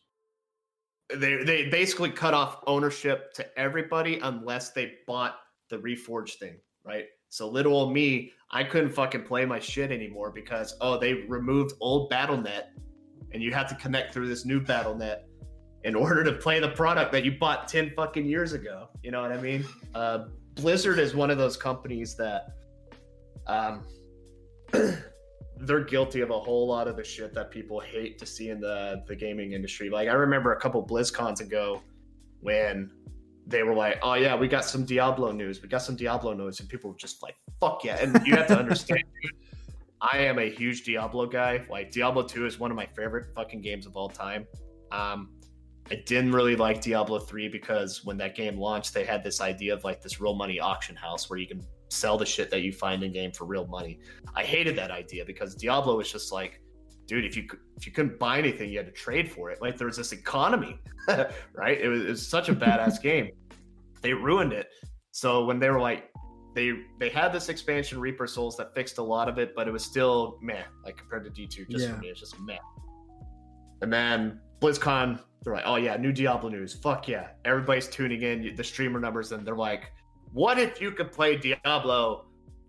they 1.15 1.43
they 1.43 1.69
basically 1.69 2.09
cut 2.09 2.33
off 2.33 2.59
ownership 2.67 3.31
to 3.35 3.59
everybody 3.59 4.19
unless 4.21 4.71
they 4.71 4.95
bought 5.07 5.35
the 5.69 5.77
reforge 5.77 6.35
thing, 6.35 6.57
right? 6.83 7.05
So 7.29 7.49
little 7.49 7.73
old 7.73 7.93
me, 7.93 8.31
I 8.51 8.63
couldn't 8.63 8.91
fucking 8.91 9.23
play 9.23 9.45
my 9.45 9.59
shit 9.59 9.91
anymore 9.91 10.31
because 10.31 10.75
oh 10.81 10.97
they 10.97 11.13
removed 11.13 11.73
old 11.79 12.09
Battle.net, 12.09 12.71
and 13.33 13.43
you 13.43 13.51
have 13.53 13.67
to 13.69 13.75
connect 13.75 14.13
through 14.13 14.27
this 14.27 14.45
new 14.45 14.59
Battle.net 14.59 15.27
in 15.83 15.95
order 15.95 16.23
to 16.23 16.33
play 16.33 16.59
the 16.59 16.69
product 16.69 17.11
that 17.11 17.23
you 17.23 17.37
bought 17.37 17.67
ten 17.67 17.91
fucking 17.95 18.25
years 18.25 18.53
ago. 18.53 18.89
You 19.03 19.11
know 19.11 19.21
what 19.21 19.31
I 19.31 19.41
mean? 19.41 19.65
Uh, 19.93 20.25
Blizzard 20.55 20.99
is 20.99 21.13
one 21.13 21.29
of 21.29 21.37
those 21.37 21.57
companies 21.57 22.15
that, 22.15 22.47
um, 23.47 23.83
they're 25.57 25.83
guilty 25.83 26.21
of 26.21 26.29
a 26.29 26.39
whole 26.39 26.67
lot 26.67 26.87
of 26.87 26.95
the 26.95 27.03
shit 27.03 27.33
that 27.33 27.51
people 27.51 27.79
hate 27.79 28.17
to 28.19 28.25
see 28.25 28.49
in 28.49 28.59
the 28.59 29.03
the 29.07 29.15
gaming 29.15 29.53
industry. 29.53 29.89
Like 29.89 30.09
I 30.09 30.13
remember 30.13 30.53
a 30.53 30.59
couple 30.59 30.85
BlizzCons 30.85 31.41
ago 31.41 31.81
when 32.41 32.91
they 33.47 33.63
were 33.63 33.73
like, 33.73 33.99
"Oh 34.01 34.13
yeah, 34.15 34.35
we 34.35 34.47
got 34.47 34.65
some 34.65 34.85
Diablo 34.85 35.31
news. 35.31 35.61
We 35.61 35.67
got 35.67 35.81
some 35.81 35.95
Diablo 35.95 36.33
news," 36.33 36.59
and 36.59 36.69
people 36.69 36.91
were 36.91 36.97
just 36.97 37.21
like, 37.21 37.35
"Fuck 37.59 37.83
yeah!" 37.83 37.97
And 38.01 38.25
you 38.25 38.35
have 38.35 38.47
to 38.47 38.57
understand, 38.57 39.03
I 40.01 40.19
am 40.19 40.39
a 40.39 40.49
huge 40.49 40.83
Diablo 40.83 41.25
guy. 41.25 41.65
Like 41.69 41.91
Diablo 41.91 42.23
Two 42.23 42.45
is 42.45 42.59
one 42.59 42.71
of 42.71 42.77
my 42.77 42.85
favorite 42.85 43.33
fucking 43.35 43.61
games 43.61 43.85
of 43.85 43.95
all 43.95 44.09
time. 44.09 44.47
Um, 44.91 45.29
I 45.91 46.01
didn't 46.05 46.31
really 46.31 46.55
like 46.55 46.81
Diablo 46.81 47.19
3 47.19 47.47
because 47.47 48.03
when 48.03 48.17
that 48.17 48.35
game 48.35 48.57
launched, 48.57 48.93
they 48.93 49.05
had 49.05 49.23
this 49.23 49.39
idea 49.39 49.71
of 49.71 49.83
like 49.83 50.01
this 50.01 50.19
real 50.19 50.33
money 50.33 50.59
auction 50.59 50.95
house 50.95 51.29
where 51.29 51.37
you 51.37 51.47
can 51.47 51.61
sell 51.89 52.17
the 52.17 52.25
shit 52.25 52.49
that 52.49 52.61
you 52.61 52.73
find 52.73 53.03
in 53.03 53.11
game 53.11 53.31
for 53.31 53.45
real 53.45 53.67
money. 53.67 53.99
I 54.35 54.43
hated 54.43 54.75
that 54.77 54.89
idea 54.89 55.25
because 55.25 55.53
Diablo 55.53 55.97
was 55.97 56.11
just 56.11 56.31
like, 56.31 56.59
dude, 57.07 57.25
if 57.25 57.35
you 57.37 57.47
if 57.77 57.85
you 57.85 57.91
couldn't 57.91 58.17
buy 58.19 58.37
anything, 58.39 58.69
you 58.69 58.77
had 58.77 58.85
to 58.87 58.91
trade 58.91 59.31
for 59.31 59.49
it. 59.51 59.61
Like 59.61 59.77
there 59.77 59.87
was 59.87 59.97
this 59.97 60.11
economy, 60.11 60.79
right? 61.53 61.79
It 61.79 61.87
was, 61.87 62.01
it 62.01 62.09
was 62.09 62.27
such 62.27 62.49
a 62.49 62.55
badass 62.55 63.01
game. 63.09 63.29
They 64.01 64.13
ruined 64.13 64.53
it. 64.53 64.67
So 65.11 65.45
when 65.45 65.59
they 65.59 65.69
were 65.69 65.79
like, 65.79 66.09
they 66.55 66.71
they 66.99 67.09
had 67.09 67.33
this 67.33 67.49
expansion 67.49 67.99
Reaper 67.99 68.27
Souls 68.27 68.55
that 68.57 68.73
fixed 68.73 68.97
a 68.97 69.03
lot 69.03 69.27
of 69.27 69.37
it, 69.39 69.53
but 69.55 69.67
it 69.67 69.71
was 69.71 69.83
still 69.83 70.37
meh, 70.41 70.63
like 70.83 70.97
compared 70.97 71.23
to 71.25 71.29
D2. 71.41 71.69
Just 71.69 71.85
Yeah. 71.87 71.95
for 71.95 72.01
me, 72.01 72.07
it's 72.09 72.19
just 72.19 72.39
meh. 72.39 72.57
And 73.81 73.91
then 73.91 74.39
BlizzCon, 74.61 75.19
they're 75.43 75.53
like, 75.53 75.63
oh 75.65 75.75
yeah, 75.75 75.97
new 75.97 76.11
Diablo 76.11 76.49
news. 76.49 76.73
Fuck 76.73 77.07
yeah. 77.07 77.27
Everybody's 77.43 77.87
tuning 77.87 78.21
in, 78.21 78.55
the 78.55 78.63
streamer 78.63 78.99
numbers, 78.99 79.31
and 79.31 79.45
they're 79.45 79.55
like, 79.55 79.91
what 80.31 80.57
if 80.57 80.81
you 80.81 80.91
could 80.91 81.11
play 81.11 81.35
Diablo 81.35 82.25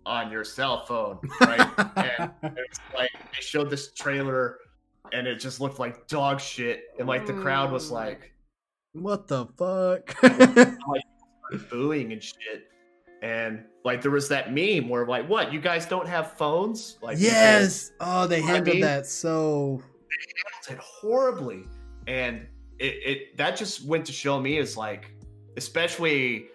on 0.07 0.31
your 0.31 0.43
cell 0.43 0.85
phone, 0.85 1.19
right? 1.41 1.69
and 2.41 2.57
it's 2.57 2.79
like 2.95 3.11
they 3.13 3.41
showed 3.41 3.69
this 3.69 3.91
trailer, 3.91 4.57
and 5.11 5.27
it 5.27 5.35
just 5.35 5.61
looked 5.61 5.79
like 5.79 6.07
dog 6.07 6.39
shit, 6.39 6.85
and 6.97 7.07
like 7.07 7.25
the 7.25 7.33
crowd 7.33 7.71
was 7.71 7.89
mm. 7.89 7.93
like 7.93 8.33
what 9.01 9.27
the 9.27 9.45
fuck? 9.57 10.15
booing 11.69 12.13
and 12.13 12.23
shit. 12.23 12.69
And 13.21 13.63
like 13.83 14.01
there 14.01 14.11
was 14.11 14.29
that 14.29 14.53
meme 14.53 14.89
where 14.89 15.05
like, 15.05 15.27
what? 15.27 15.51
You 15.51 15.59
guys 15.59 15.85
don't 15.85 16.07
have 16.07 16.33
phones? 16.33 16.97
Like 17.01 17.17
yes. 17.19 17.91
Oh, 17.99 18.27
they 18.27 18.41
what 18.41 18.49
I 18.49 18.53
handled 18.53 18.75
mean? 18.75 18.81
that 18.81 19.07
so. 19.07 19.81
handled 20.67 20.69
it 20.69 20.77
horribly, 20.77 21.63
and 22.07 22.45
it, 22.79 22.85
it 23.05 23.37
that 23.37 23.55
just 23.55 23.85
went 23.85 24.05
to 24.05 24.11
show 24.11 24.39
me 24.39 24.57
is 24.57 24.77
like, 24.77 25.11
especially 25.55 26.47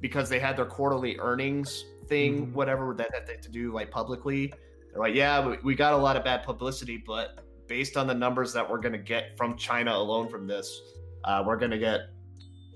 because 0.00 0.28
they 0.28 0.38
had 0.38 0.56
their 0.56 0.66
quarterly 0.66 1.18
earnings 1.18 1.84
thing, 2.04 2.46
Mhm. 2.48 2.52
whatever 2.52 2.94
that, 2.94 3.10
that 3.12 3.26
they 3.26 3.32
had 3.34 3.42
to 3.42 3.50
do 3.50 3.72
like 3.72 3.90
publicly. 3.90 4.52
They're 4.92 5.00
like, 5.02 5.14
yeah, 5.14 5.46
we, 5.46 5.58
we 5.64 5.74
got 5.74 5.92
a 5.92 5.96
lot 5.96 6.16
of 6.16 6.24
bad 6.24 6.44
publicity, 6.44 7.02
but 7.06 7.40
based 7.66 7.96
on 7.96 8.06
the 8.06 8.14
numbers 8.14 8.52
that 8.52 8.68
we're 8.68 8.78
gonna 8.78 8.98
get 8.98 9.36
from 9.36 9.56
China 9.56 9.92
alone 9.92 10.28
from 10.28 10.46
this, 10.46 10.80
uh, 11.24 11.42
we're 11.46 11.56
gonna 11.56 11.78
get 11.78 12.00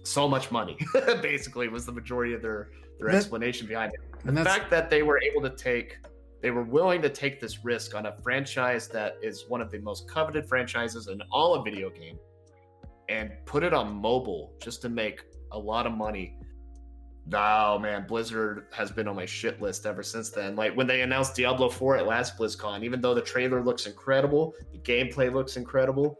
so 0.02 0.26
much 0.28 0.50
money. 0.50 0.76
basically, 1.22 1.68
was 1.68 1.84
the 1.86 1.92
majority 1.92 2.32
of 2.34 2.42
their 2.42 2.70
their 2.98 3.08
That- 3.08 3.16
explanation 3.16 3.66
behind 3.68 3.92
it 3.94 4.00
And 4.26 4.36
the 4.36 4.44
fact 4.44 4.70
that 4.70 4.90
they 4.90 5.02
were 5.04 5.20
able 5.22 5.40
to 5.42 5.50
take 5.50 5.98
they 6.40 6.50
were 6.52 6.62
willing 6.64 7.02
to 7.02 7.08
take 7.08 7.40
this 7.40 7.64
risk 7.64 7.94
on 7.96 8.06
a 8.06 8.16
franchise 8.22 8.86
that 8.88 9.16
is 9.22 9.44
one 9.48 9.60
of 9.60 9.70
the 9.72 9.78
most 9.80 10.08
coveted 10.08 10.46
franchises 10.46 11.08
in 11.08 11.20
all 11.32 11.54
of 11.54 11.64
video 11.64 11.90
game 11.90 12.16
and 13.08 13.32
put 13.44 13.62
it 13.64 13.72
on 13.74 13.92
mobile 13.92 14.52
just 14.62 14.80
to 14.82 14.88
make 14.88 15.22
a 15.52 15.58
lot 15.58 15.84
of 15.86 15.92
money 15.92 16.36
Oh 17.32 17.78
man, 17.78 18.06
Blizzard 18.06 18.66
has 18.72 18.90
been 18.90 19.06
on 19.08 19.16
my 19.16 19.26
shit 19.26 19.60
list 19.60 19.84
ever 19.86 20.02
since 20.02 20.30
then. 20.30 20.56
Like 20.56 20.74
when 20.76 20.86
they 20.86 21.02
announced 21.02 21.34
Diablo 21.34 21.68
4 21.68 21.98
at 21.98 22.06
last 22.06 22.38
BlizzCon, 22.38 22.82
even 22.84 23.00
though 23.00 23.14
the 23.14 23.20
trailer 23.20 23.62
looks 23.62 23.86
incredible, 23.86 24.54
the 24.72 24.78
gameplay 24.78 25.32
looks 25.32 25.56
incredible, 25.56 26.18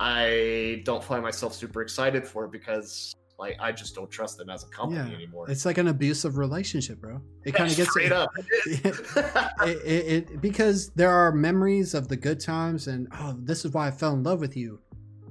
I 0.00 0.82
don't 0.84 1.02
find 1.02 1.22
myself 1.22 1.54
super 1.54 1.80
excited 1.82 2.26
for 2.26 2.44
it 2.44 2.52
because 2.52 3.14
like 3.38 3.56
I 3.60 3.72
just 3.72 3.94
don't 3.94 4.10
trust 4.10 4.38
them 4.38 4.50
as 4.50 4.64
a 4.64 4.68
company 4.68 5.10
Yeah, 5.10 5.16
anymore. 5.16 5.50
it's 5.50 5.64
like 5.64 5.78
an 5.78 5.88
abusive 5.88 6.36
relationship, 6.36 7.00
bro. 7.00 7.20
It 7.44 7.52
kind 7.54 7.70
of 7.70 7.76
gets 7.76 7.90
straight 7.90 8.12
up. 8.12 8.30
it, 8.66 9.64
it, 9.66 9.86
it 10.30 10.40
because 10.40 10.90
there 10.90 11.10
are 11.10 11.32
memories 11.32 11.94
of 11.94 12.08
the 12.08 12.16
good 12.16 12.38
times 12.40 12.86
and 12.86 13.08
oh 13.20 13.34
this 13.40 13.64
is 13.64 13.72
why 13.72 13.86
i 13.86 13.90
fell 13.90 14.12
in 14.12 14.22
love 14.22 14.40
with 14.40 14.56
you 14.56 14.78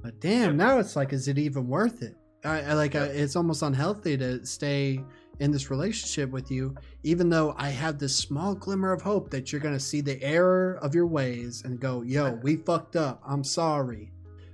but 0.02 0.20
damn 0.20 0.56
now 0.56 0.78
it's 0.78 0.96
like 0.96 1.12
is 1.12 1.28
it 1.28 1.38
even 1.38 1.66
worth 1.68 2.02
it 2.02 2.14
i, 2.44 2.60
I 2.62 2.72
like 2.74 2.94
I, 2.94 3.04
it's 3.04 3.36
almost 3.36 3.62
unhealthy 3.62 4.16
to 4.18 4.44
stay 4.46 5.00
in 5.40 5.50
this 5.50 5.68
relationship 5.70 6.30
with 6.30 6.50
you 6.50 6.74
even 7.02 7.28
though 7.28 7.54
i 7.58 7.68
have 7.68 7.98
this 7.98 8.16
small 8.16 8.54
glimmer 8.54 8.92
of 8.92 9.02
hope 9.02 9.30
that 9.30 9.50
you're 9.52 9.60
gonna 9.60 9.80
see 9.80 10.00
the 10.00 10.22
error 10.22 10.78
of 10.82 10.94
your 10.94 11.06
ways 11.06 11.62
and 11.64 11.80
go 11.80 12.02
yo 12.02 12.32
we 12.42 12.56
fucked 12.56 12.96
up. 12.96 13.20
I'm 13.26 13.42
sorry. 13.44 14.10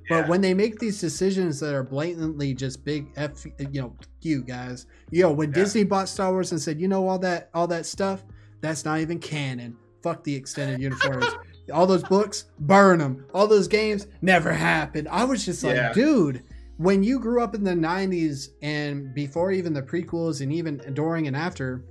But 0.08 0.26
when 0.26 0.40
they 0.40 0.54
make 0.54 0.80
these 0.80 1.00
decisions 1.00 1.60
that 1.60 1.72
are 1.72 1.84
blatantly 1.84 2.52
just 2.54 2.84
big 2.84 3.12
f 3.16 3.44
you 3.58 3.80
know 3.80 3.94
you 4.22 4.42
guys 4.42 4.86
yo 5.10 5.30
when 5.30 5.50
Yeah. 5.50 5.54
disney 5.54 5.84
bought 5.84 6.08
star 6.08 6.32
wars 6.32 6.50
and 6.50 6.60
said 6.60 6.80
you 6.80 6.88
know 6.88 7.06
all 7.06 7.18
that 7.20 7.48
all 7.54 7.68
that 7.68 7.86
stuff 7.86 8.24
that's 8.60 8.84
not 8.84 8.98
even 9.00 9.18
canon. 9.20 9.76
Fuck 10.02 10.24
the 10.24 10.34
extended 10.34 10.80
universe. 10.80 11.26
All 11.72 11.86
those 11.86 12.02
books 12.02 12.46
burn 12.58 12.98
them 12.98 13.26
all 13.32 13.46
those 13.46 13.68
games 13.68 14.08
never 14.22 14.52
happened. 14.52 15.06
I 15.08 15.22
was 15.22 15.44
just 15.44 15.62
like 15.62 15.76
Yeah. 15.76 15.92
dude 15.92 16.42
when 16.80 17.02
you 17.02 17.20
grew 17.20 17.42
up 17.42 17.54
in 17.54 17.62
the 17.62 17.72
90s 17.74 18.48
and 18.62 19.12
before 19.12 19.52
even 19.52 19.74
the 19.74 19.82
prequels 19.82 20.40
and 20.40 20.50
even 20.50 20.78
during 20.94 21.26
and 21.26 21.36
after 21.36 21.84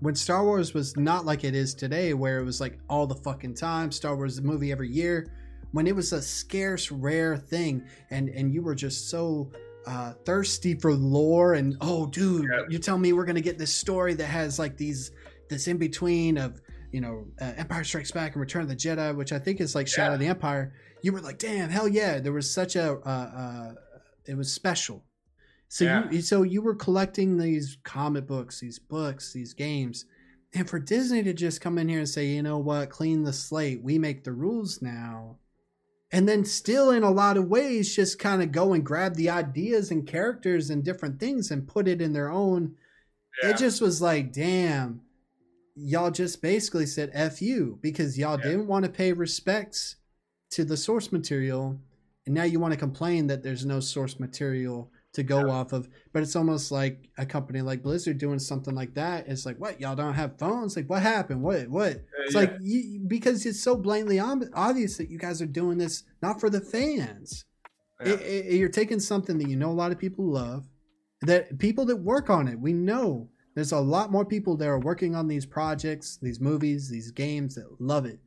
when 0.00 0.14
Star 0.14 0.44
Wars 0.44 0.74
was 0.74 0.94
not 0.98 1.24
like 1.24 1.44
it 1.44 1.54
is 1.54 1.72
today, 1.74 2.12
where 2.12 2.38
it 2.40 2.44
was 2.44 2.60
like 2.60 2.78
all 2.90 3.06
the 3.06 3.14
fucking 3.14 3.54
time, 3.54 3.90
Star 3.90 4.14
Wars 4.14 4.36
a 4.36 4.42
movie 4.42 4.70
every 4.70 4.90
year, 4.90 5.32
when 5.70 5.86
it 5.86 5.96
was 5.96 6.12
a 6.12 6.20
scarce, 6.20 6.90
rare 6.90 7.36
thing, 7.38 7.82
and 8.10 8.28
and 8.28 8.52
you 8.52 8.60
were 8.62 8.74
just 8.74 9.08
so 9.08 9.50
uh, 9.86 10.12
thirsty 10.26 10.74
for 10.74 10.92
lore, 10.92 11.54
and 11.54 11.76
oh, 11.80 12.06
dude, 12.06 12.44
Yeah. 12.52 12.64
you 12.68 12.78
tell 12.80 12.98
me 12.98 13.12
we're 13.14 13.24
gonna 13.24 13.40
get 13.40 13.56
this 13.58 13.72
story 13.72 14.12
that 14.14 14.26
has 14.26 14.58
like 14.58 14.76
these 14.76 15.12
this 15.48 15.68
in 15.68 15.78
between 15.78 16.36
of 16.36 16.60
you 16.90 17.00
know 17.00 17.24
uh, 17.40 17.52
Empire 17.56 17.84
Strikes 17.84 18.10
Back 18.10 18.32
and 18.32 18.40
Return 18.40 18.62
of 18.62 18.68
the 18.68 18.76
Jedi, 18.76 19.16
which 19.16 19.32
I 19.32 19.38
think 19.38 19.60
is 19.60 19.74
like 19.74 19.86
Shadow 19.88 20.10
Yeah. 20.10 20.14
of 20.14 20.20
the 20.20 20.26
Empire. 20.26 20.74
You 21.02 21.12
were 21.12 21.20
like, 21.20 21.38
damn, 21.38 21.70
hell 21.70 21.86
yeah! 21.88 22.18
There 22.18 22.32
was 22.32 22.50
such 22.50 22.74
a 22.76 22.92
uh, 22.94 23.08
uh, 23.08 23.74
it 24.26 24.36
was 24.36 24.52
special. 24.52 25.04
So 25.68 25.84
Yeah. 25.84 26.10
you 26.10 26.20
so 26.22 26.42
you 26.42 26.62
were 26.62 26.74
collecting 26.74 27.36
these 27.38 27.78
comic 27.82 28.26
books, 28.26 28.60
these 28.60 28.78
books, 28.78 29.32
these 29.32 29.54
games, 29.54 30.04
and 30.54 30.68
for 30.68 30.78
Disney 30.78 31.22
to 31.22 31.32
just 31.32 31.60
come 31.60 31.78
in 31.78 31.88
here 31.88 31.98
and 32.00 32.08
say, 32.08 32.26
you 32.26 32.42
know 32.42 32.58
what, 32.58 32.90
clean 32.90 33.22
the 33.24 33.32
slate, 33.32 33.82
we 33.82 33.98
make 33.98 34.22
the 34.24 34.32
rules 34.32 34.82
now, 34.82 35.38
and 36.10 36.28
then 36.28 36.44
still 36.44 36.90
in 36.90 37.02
a 37.02 37.10
lot 37.10 37.38
of 37.38 37.48
ways 37.48 37.96
just 37.96 38.18
kind 38.18 38.42
of 38.42 38.52
go 38.52 38.74
and 38.74 38.84
grab 38.84 39.14
the 39.14 39.30
ideas 39.30 39.90
and 39.90 40.06
characters 40.06 40.68
and 40.68 40.84
different 40.84 41.18
things 41.18 41.50
and 41.50 41.66
put 41.66 41.88
it 41.88 42.02
in 42.02 42.12
their 42.12 42.30
own. 42.30 42.76
Yeah. 43.42 43.50
It 43.50 43.56
just 43.56 43.80
was 43.80 44.02
like, 44.02 44.30
damn, 44.30 45.00
y'all 45.74 46.10
just 46.10 46.42
basically 46.42 46.84
said 46.84 47.08
F 47.14 47.40
you 47.40 47.78
because 47.80 48.18
y'all 48.18 48.38
Yeah. 48.38 48.44
didn't 48.50 48.66
want 48.66 48.84
to 48.84 48.90
pay 48.90 49.14
respects 49.14 49.96
to 50.50 50.66
the 50.66 50.76
source 50.76 51.10
material. 51.10 51.80
And 52.26 52.34
now 52.34 52.44
you 52.44 52.60
want 52.60 52.72
to 52.72 52.78
complain 52.78 53.26
that 53.28 53.42
there's 53.42 53.64
no 53.66 53.80
source 53.80 54.20
material 54.20 54.90
to 55.14 55.22
go 55.22 55.46
Yeah. 55.46 55.52
off 55.52 55.72
of. 55.72 55.88
But 56.12 56.22
it's 56.22 56.36
almost 56.36 56.70
like 56.72 57.08
a 57.18 57.26
company 57.26 57.60
like 57.62 57.82
Blizzard 57.82 58.18
doing 58.18 58.38
something 58.38 58.74
like 58.74 58.94
that. 58.94 59.26
It's 59.28 59.44
like, 59.44 59.58
what? 59.58 59.80
Y'all 59.80 59.96
don't 59.96 60.14
have 60.14 60.38
phones? 60.38 60.76
Like, 60.76 60.88
what 60.88 61.02
happened? 61.02 61.42
What? 61.42 61.68
What? 61.68 62.04
It's 62.24 62.34
yeah. 62.34 62.40
like, 62.40 62.54
you, 62.60 63.00
because 63.06 63.44
it's 63.44 63.60
so 63.60 63.76
blatantly 63.76 64.18
obvious 64.20 64.96
that 64.96 65.10
you 65.10 65.18
guys 65.18 65.42
are 65.42 65.46
doing 65.46 65.78
this 65.78 66.04
not 66.22 66.40
for 66.40 66.48
the 66.48 66.60
fans. 66.60 67.44
Yeah. 68.04 68.12
It- 68.14 68.20
it- 68.52 68.56
you're 68.58 68.68
taking 68.68 69.00
something 69.00 69.38
that 69.38 69.48
you 69.48 69.56
know 69.56 69.70
a 69.70 69.74
lot 69.74 69.92
of 69.92 69.98
people 69.98 70.24
love, 70.24 70.66
that 71.22 71.58
people 71.58 71.84
that 71.86 71.96
work 71.96 72.30
on 72.30 72.48
it, 72.48 72.58
we 72.58 72.72
know 72.72 73.28
there's 73.54 73.72
a 73.72 73.80
lot 73.80 74.10
more 74.10 74.24
people 74.24 74.56
that 74.56 74.66
are 74.68 74.80
working 74.80 75.14
on 75.14 75.28
these 75.28 75.44
projects, 75.44 76.16
these 76.22 76.40
movies, 76.40 76.88
these 76.88 77.10
games 77.10 77.54
that 77.56 77.66
love 77.80 78.06
it. 78.06 78.18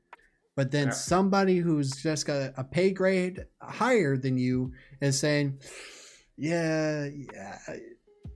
But 0.56 0.72
then 0.72 0.88
Yeah. 0.88 0.94
somebody 0.94 1.58
who's 1.58 1.92
just 1.92 2.26
got 2.26 2.54
a 2.56 2.64
pay 2.64 2.92
grade 2.92 3.46
higher 3.62 4.16
than 4.18 4.38
you 4.38 4.72
is 5.02 5.20
saying, 5.20 5.60
"Yeah, 6.38 7.06
yeah, 7.06 7.58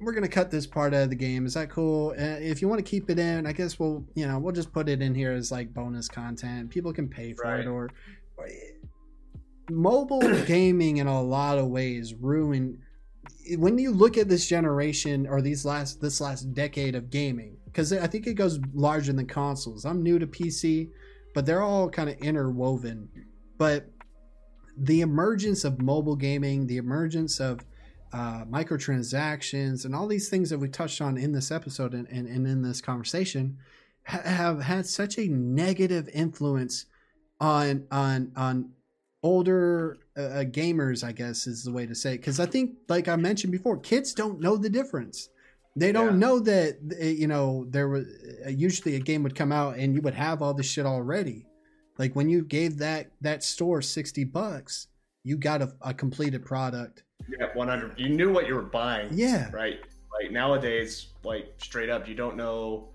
we're 0.01 0.11
gonna 0.13 0.27
cut 0.27 0.51
this 0.51 0.67
part 0.67 0.93
out 0.93 1.03
of 1.03 1.09
the 1.09 1.15
game. 1.15 1.45
Is 1.45 1.53
that 1.53 1.69
cool? 1.69 2.09
Uh, 2.11 2.37
if 2.41 2.61
you 2.61 2.67
want 2.67 2.79
to 2.83 2.89
keep 2.89 3.09
it 3.09 3.19
in, 3.19 3.45
I 3.45 3.53
guess 3.53 3.79
we'll, 3.79 4.05
you 4.15 4.27
know, 4.27 4.37
we'll 4.39 4.53
just 4.53 4.71
put 4.73 4.89
it 4.89 5.01
in 5.01 5.15
here 5.15 5.31
as 5.31 5.51
like 5.51 5.73
bonus 5.73 6.07
content. 6.09 6.69
People 6.69 6.91
can 6.93 7.07
pay 7.07 7.33
for 7.33 7.43
Right. 7.43 7.61
it, 7.61 7.67
or, 7.67 7.89
or 8.37 8.47
mobile 9.69 10.19
gaming 10.45 10.97
in 10.97 11.07
a 11.07 11.21
lot 11.21 11.57
of 11.57 11.67
ways 11.67 12.13
ruin 12.15 12.79
when 13.57 13.77
you 13.77 13.91
look 13.91 14.17
at 14.17 14.27
this 14.27 14.47
generation 14.47 15.27
or 15.27 15.41
these 15.41 15.63
last 15.65 16.01
this 16.01 16.19
last 16.19 16.53
decade 16.53 16.95
of 16.95 17.09
gaming 17.09 17.55
because 17.65 17.93
i 17.93 18.07
think 18.07 18.25
it 18.25 18.33
goes 18.33 18.59
larger 18.73 19.13
than 19.13 19.25
consoles 19.27 19.85
i'm 19.85 20.01
new 20.01 20.17
to 20.17 20.25
pc 20.25 20.89
but 21.33 21.45
they're 21.45 21.61
all 21.61 21.89
kind 21.89 22.09
of 22.09 22.17
interwoven. 22.17 23.09
But 23.57 23.89
the 24.79 25.01
emergence 25.01 25.65
of 25.65 25.81
mobile 25.81 26.15
gaming 26.15 26.65
the 26.67 26.77
emergence 26.77 27.39
of 27.39 27.59
uh, 28.13 28.45
microtransactions 28.45 29.85
and 29.85 29.93
all 29.93 30.07
these 30.07 30.29
things 30.29 30.49
that 30.49 30.57
we 30.57 30.67
touched 30.67 31.01
on 31.01 31.17
in 31.17 31.31
this 31.31 31.51
episode 31.51 31.93
and, 31.93 32.07
and, 32.07 32.27
and 32.27 32.47
in 32.47 32.61
this 32.63 32.81
conversation 32.81 33.57
ha- 34.05 34.21
have 34.23 34.61
had 34.61 34.85
such 34.85 35.17
a 35.19 35.27
negative 35.27 36.09
influence 36.13 36.85
on 37.39 37.85
on 37.91 38.31
on 38.35 38.71
older 39.21 39.97
uh, 40.17 40.21
uh, 40.21 40.43
gamers 40.45 41.03
i 41.03 41.11
guess 41.11 41.45
is 41.45 41.63
the 41.63 41.71
way 41.71 41.85
to 41.85 41.93
say 41.93 42.13
it. 42.13 42.17
Because 42.17 42.39
i 42.39 42.45
think 42.45 42.77
like 42.87 43.07
i 43.07 43.15
mentioned 43.15 43.51
before 43.51 43.77
kids 43.77 44.13
don't 44.13 44.39
know 44.39 44.55
the 44.55 44.69
difference 44.69 45.29
they 45.79 45.91
don't 45.91 46.13
Yeah. 46.19 46.27
know 46.27 46.39
that 46.39 46.77
uh, 47.01 47.05
you 47.05 47.27
know 47.27 47.65
there 47.69 47.87
was 47.89 48.05
uh, 48.45 48.49
usually 48.49 48.95
a 48.95 48.99
game 48.99 49.23
would 49.23 49.35
come 49.35 49.51
out 49.51 49.77
and 49.77 49.93
you 49.95 50.01
would 50.01 50.13
have 50.13 50.41
all 50.41 50.53
this 50.53 50.65
shit 50.69 50.85
already 50.85 51.45
like 51.97 52.15
when 52.15 52.29
you 52.29 52.43
gave 52.43 52.77
that 52.79 53.11
that 53.21 53.43
store 53.43 53.81
60 53.81 54.23
bucks 54.25 54.87
you 55.23 55.37
got 55.37 55.61
a, 55.61 55.73
a 55.81 55.93
completed 55.93 56.45
product 56.45 57.03
Yeah, 57.39 57.47
100. 57.53 57.99
You 57.99 58.09
knew 58.09 58.31
what 58.31 58.47
you 58.47 58.55
were 58.55 58.63
buying. 58.81 59.09
yeah 59.11 59.49
Right. 59.51 59.79
Like 60.21 60.31
nowadays, 60.31 61.13
like 61.23 61.53
straight 61.57 61.89
up, 61.89 62.07
you 62.07 62.15
don't 62.15 62.35
know 62.35 62.89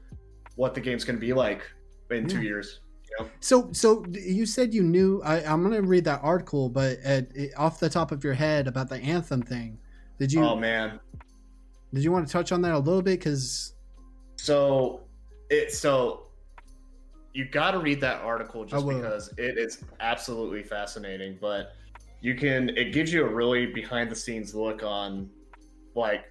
what 0.57 0.75
the 0.75 0.81
game's 0.81 1.05
going 1.05 1.17
to 1.17 1.21
be 1.21 1.33
like 1.33 1.63
in 2.11 2.27
two 2.27 2.39
Yeah. 2.39 2.43
years. 2.43 2.81
So, 3.39 3.69
so 3.73 4.05
you 4.11 4.45
said 4.45 4.75
you 4.75 4.83
knew. 4.83 5.23
I, 5.23 5.37
I'm 5.45 5.63
gonna 5.63 5.81
read 5.83 6.05
that 6.07 6.21
article, 6.25 6.69
but 6.69 6.99
uh 7.07 7.23
off 7.57 7.79
the 7.79 7.89
top 7.89 8.11
of 8.11 8.25
your 8.25 8.35
head 8.35 8.67
about 8.67 8.89
the 8.89 8.97
anthem 8.97 9.41
thing, 9.43 9.79
did 10.19 10.33
you 10.33 10.43
Oh 10.43 10.57
man. 10.57 10.99
Did 11.95 12.03
you 12.03 12.11
want 12.11 12.27
to 12.27 12.33
touch 12.33 12.51
on 12.51 12.61
that 12.63 12.73
a 12.73 12.79
little 12.79 13.03
bit? 13.03 13.21
Because 13.21 13.75
So 14.37 15.03
it 15.49 15.73
so 15.73 16.27
you 17.33 17.45
got 17.47 17.71
to 17.73 17.79
read 17.79 18.01
that 18.01 18.21
article 18.23 18.65
just 18.65 18.87
because 18.87 19.33
it 19.39 19.57
is 19.59 19.85
absolutely 20.01 20.63
fascinating. 20.63 21.39
But 21.41 21.73
you 22.21 22.35
can 22.35 22.71
it 22.71 22.93
gives 22.93 23.13
you 23.13 23.25
a 23.25 23.29
really 23.29 23.67
behind 23.67 24.11
the 24.11 24.17
scenes 24.17 24.55
look 24.55 24.83
on 24.83 25.31
like 25.95 26.25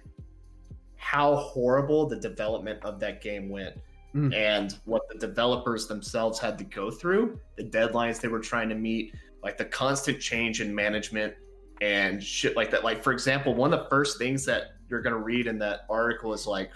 how 0.96 1.36
horrible 1.36 2.06
the 2.08 2.16
development 2.16 2.78
of 2.84 3.00
that 3.00 3.22
game 3.22 3.48
went. 3.48 3.76
Mm. 4.14 4.32
and 4.32 4.78
what 4.84 5.02
the 5.08 5.18
developers 5.18 5.88
themselves 5.88 6.38
had 6.38 6.56
to 6.58 6.62
go 6.62 6.88
through, 6.88 7.36
the 7.56 7.64
deadlines 7.64 8.20
they 8.20 8.28
were 8.28 8.38
trying 8.38 8.68
to 8.68 8.76
meet, 8.76 9.12
like 9.42 9.58
the 9.58 9.64
constant 9.64 10.20
change 10.20 10.60
in 10.60 10.72
management 10.72 11.34
and 11.80 12.22
shit 12.22 12.54
like 12.54 12.70
that. 12.70 12.84
Like, 12.84 13.02
for 13.02 13.12
example, 13.12 13.54
one 13.54 13.74
of 13.74 13.80
the 13.80 13.88
first 13.88 14.16
things 14.16 14.44
that 14.44 14.73
you're 14.94 15.02
going 15.02 15.12
to 15.12 15.22
read 15.22 15.48
in 15.48 15.58
that 15.58 15.80
article 15.90 16.32
is 16.32 16.46
like, 16.46 16.70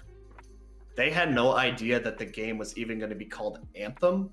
they 0.97 1.09
had 1.09 1.33
no 1.33 1.53
idea 1.55 2.01
that 2.01 2.19
the 2.19 2.25
game 2.27 2.59
was 2.59 2.77
even 2.77 2.99
going 2.99 3.11
to 3.11 3.17
be 3.17 3.25
called 3.25 3.61
Anthem. 3.77 4.31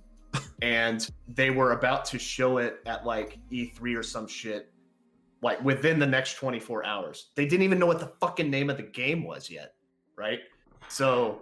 and 0.63 1.07
they 1.27 1.51
were 1.51 1.73
about 1.73 2.03
to 2.05 2.17
show 2.17 2.57
it 2.57 2.79
at 2.87 3.05
like 3.05 3.37
E3 3.51 3.95
or 3.95 4.01
some 4.01 4.27
shit, 4.27 4.73
like 5.43 5.63
within 5.63 5.99
the 5.99 6.07
next 6.07 6.33
24 6.33 6.83
hours. 6.83 7.27
They 7.35 7.45
didn't 7.45 7.61
even 7.61 7.77
know 7.77 7.85
what 7.85 7.99
the 7.99 8.11
fucking 8.19 8.49
name 8.49 8.71
of 8.71 8.77
the 8.77 8.83
game 8.83 9.23
was 9.23 9.51
yet, 9.51 9.75
right? 10.17 10.39
So 10.87 11.41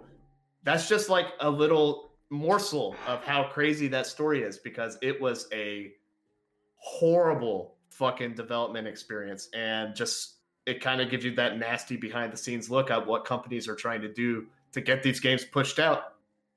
that's 0.64 0.86
just 0.86 1.08
like 1.08 1.28
a 1.40 1.48
little 1.48 2.10
morsel 2.28 2.94
of 3.06 3.24
how 3.24 3.44
crazy 3.44 3.88
that 3.88 4.06
story 4.06 4.42
is 4.42 4.58
because 4.58 4.98
it 5.00 5.18
was 5.18 5.48
a 5.50 5.92
horrible 6.76 7.76
fucking 7.88 8.34
development 8.34 8.86
experience 8.86 9.48
and 9.54 9.96
just 9.96 10.40
it 10.66 10.80
kind 10.80 11.00
of 11.00 11.10
gives 11.10 11.24
you 11.24 11.34
that 11.34 11.58
nasty 11.58 11.96
behind 11.96 12.32
the 12.32 12.36
scenes 12.36 12.70
look 12.70 12.90
at 12.90 13.06
what 13.06 13.24
companies 13.24 13.68
are 13.68 13.74
trying 13.74 14.00
to 14.00 14.12
do 14.12 14.46
to 14.72 14.80
get 14.80 15.02
these 15.02 15.20
games 15.20 15.44
pushed 15.44 15.78
out 15.78 16.14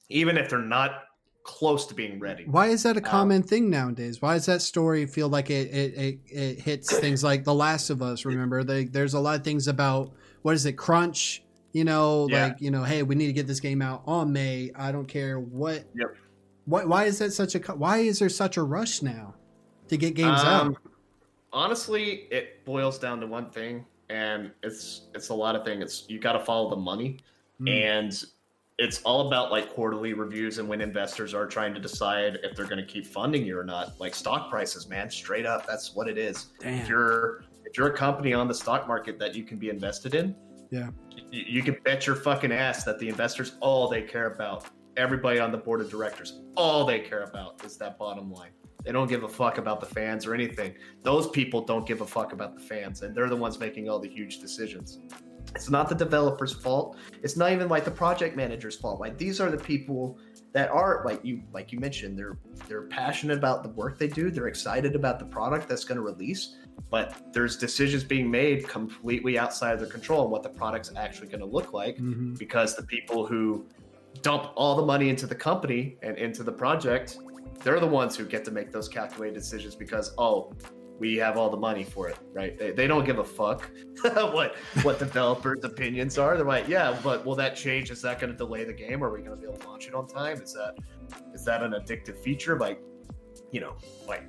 even 0.09 0.37
if 0.37 0.49
they're 0.49 0.59
not 0.59 1.03
close 1.43 1.85
to 1.85 1.93
being 1.93 2.19
ready 2.19 2.45
Why 2.45 2.67
is 2.67 2.83
that 2.83 2.95
a 2.97 2.99
Um, 2.99 3.05
common 3.05 3.43
thing 3.43 3.69
nowadays? 3.69 4.21
Why 4.21 4.33
does 4.33 4.45
that 4.47 4.61
story 4.61 5.05
feel 5.05 5.29
like 5.29 5.49
it 5.49 5.73
it, 5.73 5.93
it, 5.97 6.19
it 6.29 6.59
hits 6.61 6.97
things 6.99 7.23
like 7.23 7.43
The 7.45 7.53
Last 7.53 7.89
of 7.89 8.01
Us? 8.01 8.25
Remember, 8.25 8.63
they, 8.65 8.83
there's 8.83 9.13
a 9.13 9.19
lot 9.19 9.37
of 9.39 9.45
things 9.45 9.69
about 9.69 10.11
what 10.41 10.55
is 10.55 10.65
it, 10.65 10.73
crunch? 10.73 11.43
You 11.71 11.85
know, 11.85 12.27
Yeah. 12.29 12.47
like 12.47 12.59
you 12.59 12.69
know, 12.69 12.83
hey, 12.83 13.01
we 13.03 13.15
need 13.15 13.27
to 13.27 13.33
get 13.33 13.47
this 13.47 13.61
game 13.61 13.81
out 13.81 14.03
on 14.05 14.33
May. 14.33 14.71
I 14.75 14.91
don't 14.91 15.07
care 15.07 15.39
what. 15.39 15.85
Yep. 15.95 16.15
Why, 16.65 16.83
why 16.83 17.03
is 17.05 17.19
that 17.19 17.31
such 17.31 17.55
a? 17.55 17.59
Why 17.59 17.99
is 17.99 18.19
there 18.19 18.27
such 18.29 18.57
a 18.57 18.63
rush 18.63 19.01
now 19.01 19.35
to 19.87 19.95
get 19.95 20.15
games 20.15 20.41
Um, 20.41 20.47
out? 20.75 20.77
honestly 21.53 22.27
it 22.29 22.65
boils 22.65 22.99
down 22.99 23.21
to 23.21 23.25
one 23.27 23.49
thing 23.49 23.85
and 24.09 24.51
it's 24.63 25.07
it's 25.13 25.29
a 25.29 25.33
lot 25.33 25.55
of 25.55 25.65
things 25.65 25.83
it's 25.83 26.05
you 26.09 26.19
got 26.19 26.33
to 26.33 26.39
follow 26.39 26.69
the 26.69 26.75
money. 26.75 27.19
Mm. 27.61 27.69
and 27.97 28.23
it's 28.77 29.01
all 29.01 29.27
about 29.27 29.49
like 29.49 29.73
quarterly 29.73 30.13
reviews 30.13 30.59
and 30.59 30.69
when 30.69 30.81
investors 30.81 31.33
are 31.33 31.47
trying 31.47 31.73
to 31.73 31.79
decide 31.79 32.37
if 32.43 32.55
they're 32.55 32.67
going 32.67 32.77
to 32.77 32.85
keep 32.85 33.07
funding 33.07 33.43
you 33.43 33.57
or 33.57 33.63
not. 33.63 33.99
Like 33.99 34.13
stock 34.13 34.51
prices 34.51 34.87
man 34.87 35.09
straight 35.09 35.45
up 35.47 35.65
that's 35.65 35.95
what 35.95 36.07
it 36.07 36.17
is. 36.19 36.47
If 36.61 36.87
you're 36.87 37.43
if 37.65 37.75
you're 37.77 37.87
a 37.87 37.97
company 37.97 38.33
on 38.33 38.47
the 38.47 38.53
stock 38.53 38.87
market 38.87 39.17
that 39.19 39.33
you 39.35 39.43
can 39.43 39.57
be 39.57 39.69
invested 39.69 40.13
in 40.15 40.35
Yeah. 40.69 40.89
you, 41.31 41.43
you 41.47 41.63
can 41.63 41.77
bet 41.83 42.05
your 42.05 42.15
fucking 42.15 42.51
ass 42.51 42.83
that 42.83 42.99
the 42.99 43.09
investors 43.09 43.57
all 43.59 43.87
they 43.89 44.03
care 44.03 44.27
about 44.27 44.67
everybody 44.95 45.39
on 45.39 45.51
the 45.51 45.57
board 45.57 45.81
of 45.81 45.89
directors 45.89 46.41
all 46.55 46.85
they 46.85 46.99
care 46.99 47.23
about 47.23 47.63
is 47.65 47.77
that 47.77 47.97
bottom 47.97 48.31
line 48.31 48.51
they 48.87 48.93
don't 48.93 49.09
give 49.09 49.23
a 49.23 49.27
fuck 49.27 49.57
about 49.57 49.81
the 49.81 49.85
fans 49.85 50.25
or 50.25 50.33
anything. 50.33 50.73
Those 51.03 51.29
people 51.29 51.59
don't 51.59 51.85
give 51.85 51.99
a 51.99 52.07
fuck 52.07 52.31
about 52.31 52.55
the 52.55 52.61
fans 52.61 53.01
and 53.01 53.13
they're 53.13 53.27
the 53.27 53.35
ones 53.35 53.59
making 53.59 53.89
all 53.89 53.99
the 53.99 54.07
huge 54.07 54.39
decisions. 54.39 54.99
It's 55.53 55.69
not 55.69 55.89
the 55.89 55.95
developer's 55.95 56.53
fault. 56.53 56.95
It's 57.21 57.35
not 57.35 57.51
even 57.51 57.67
like 57.67 57.83
the 57.83 57.91
project 57.91 58.37
manager's 58.37 58.77
fault. 58.77 59.01
Like 59.01 59.17
these 59.17 59.41
are 59.41 59.51
the 59.51 59.57
people 59.57 60.17
that 60.53 60.69
are 60.69 61.01
like 61.05 61.19
you 61.25 61.43
like 61.51 61.73
you 61.73 61.79
mentioned 61.81 62.17
they're 62.17 62.37
they're 62.69 62.83
passionate 62.87 63.37
about 63.37 63.61
the 63.61 63.69
work 63.69 63.99
they 63.99 64.07
do. 64.07 64.31
They're 64.31 64.47
excited 64.47 64.95
about 64.95 65.19
the 65.19 65.25
product 65.25 65.67
that's 65.67 65.83
going 65.83 65.97
to 65.97 66.01
release 66.01 66.55
but 66.89 67.33
there's 67.33 67.57
decisions 67.57 68.05
being 68.05 68.31
made 68.31 68.65
completely 68.69 69.37
outside 69.37 69.73
of 69.73 69.79
their 69.79 69.89
control 69.89 70.23
on 70.23 70.31
what 70.31 70.43
the 70.43 70.49
product's 70.49 70.93
actually 70.95 71.27
going 71.27 71.41
to 71.41 71.45
look 71.45 71.73
like 71.73 71.97
Mhm. 71.97 72.37
because 72.37 72.75
the 72.77 72.83
people 72.83 73.25
who 73.25 73.65
dump 74.21 74.51
all 74.55 74.75
the 74.75 74.85
money 74.85 75.09
into 75.09 75.27
the 75.27 75.35
company 75.35 75.97
and 76.01 76.17
into 76.17 76.43
the 76.43 76.51
project 76.51 77.17
they're 77.63 77.79
the 77.79 77.87
ones 77.87 78.15
who 78.15 78.25
get 78.25 78.45
to 78.45 78.51
make 78.51 78.71
those 78.71 78.87
calculated 78.87 79.33
decisions 79.33 79.75
because 79.75 80.13
oh 80.17 80.53
we 80.99 81.15
have 81.15 81.37
all 81.37 81.49
the 81.49 81.57
money 81.57 81.83
for 81.83 82.07
it 82.09 82.17
right 82.33 82.57
they, 82.57 82.71
they 82.71 82.87
don't 82.87 83.05
give 83.05 83.19
a 83.19 83.23
fuck 83.23 83.69
what 84.01 84.55
what 84.83 84.97
developers 84.99 85.63
opinions 85.63 86.17
are 86.17 86.35
they're 86.37 86.45
like 86.45 86.67
yeah 86.67 86.97
but 87.03 87.25
will 87.25 87.35
that 87.35 87.55
change 87.55 87.91
is 87.91 88.01
that 88.01 88.19
going 88.19 88.31
to 88.31 88.37
delay 88.37 88.63
the 88.63 88.73
game 88.73 89.03
are 89.03 89.11
we 89.11 89.19
going 89.21 89.35
to 89.35 89.37
be 89.41 89.47
able 89.47 89.57
to 89.57 89.67
launch 89.67 89.87
it 89.87 89.93
on 89.93 90.07
time 90.07 90.41
is 90.41 90.53
that 90.53 90.75
is 91.33 91.45
that 91.45 91.61
an 91.63 91.71
addictive 91.71 92.17
feature 92.17 92.57
like 92.59 92.79
you 93.51 93.59
know 93.61 93.75
like 94.07 94.23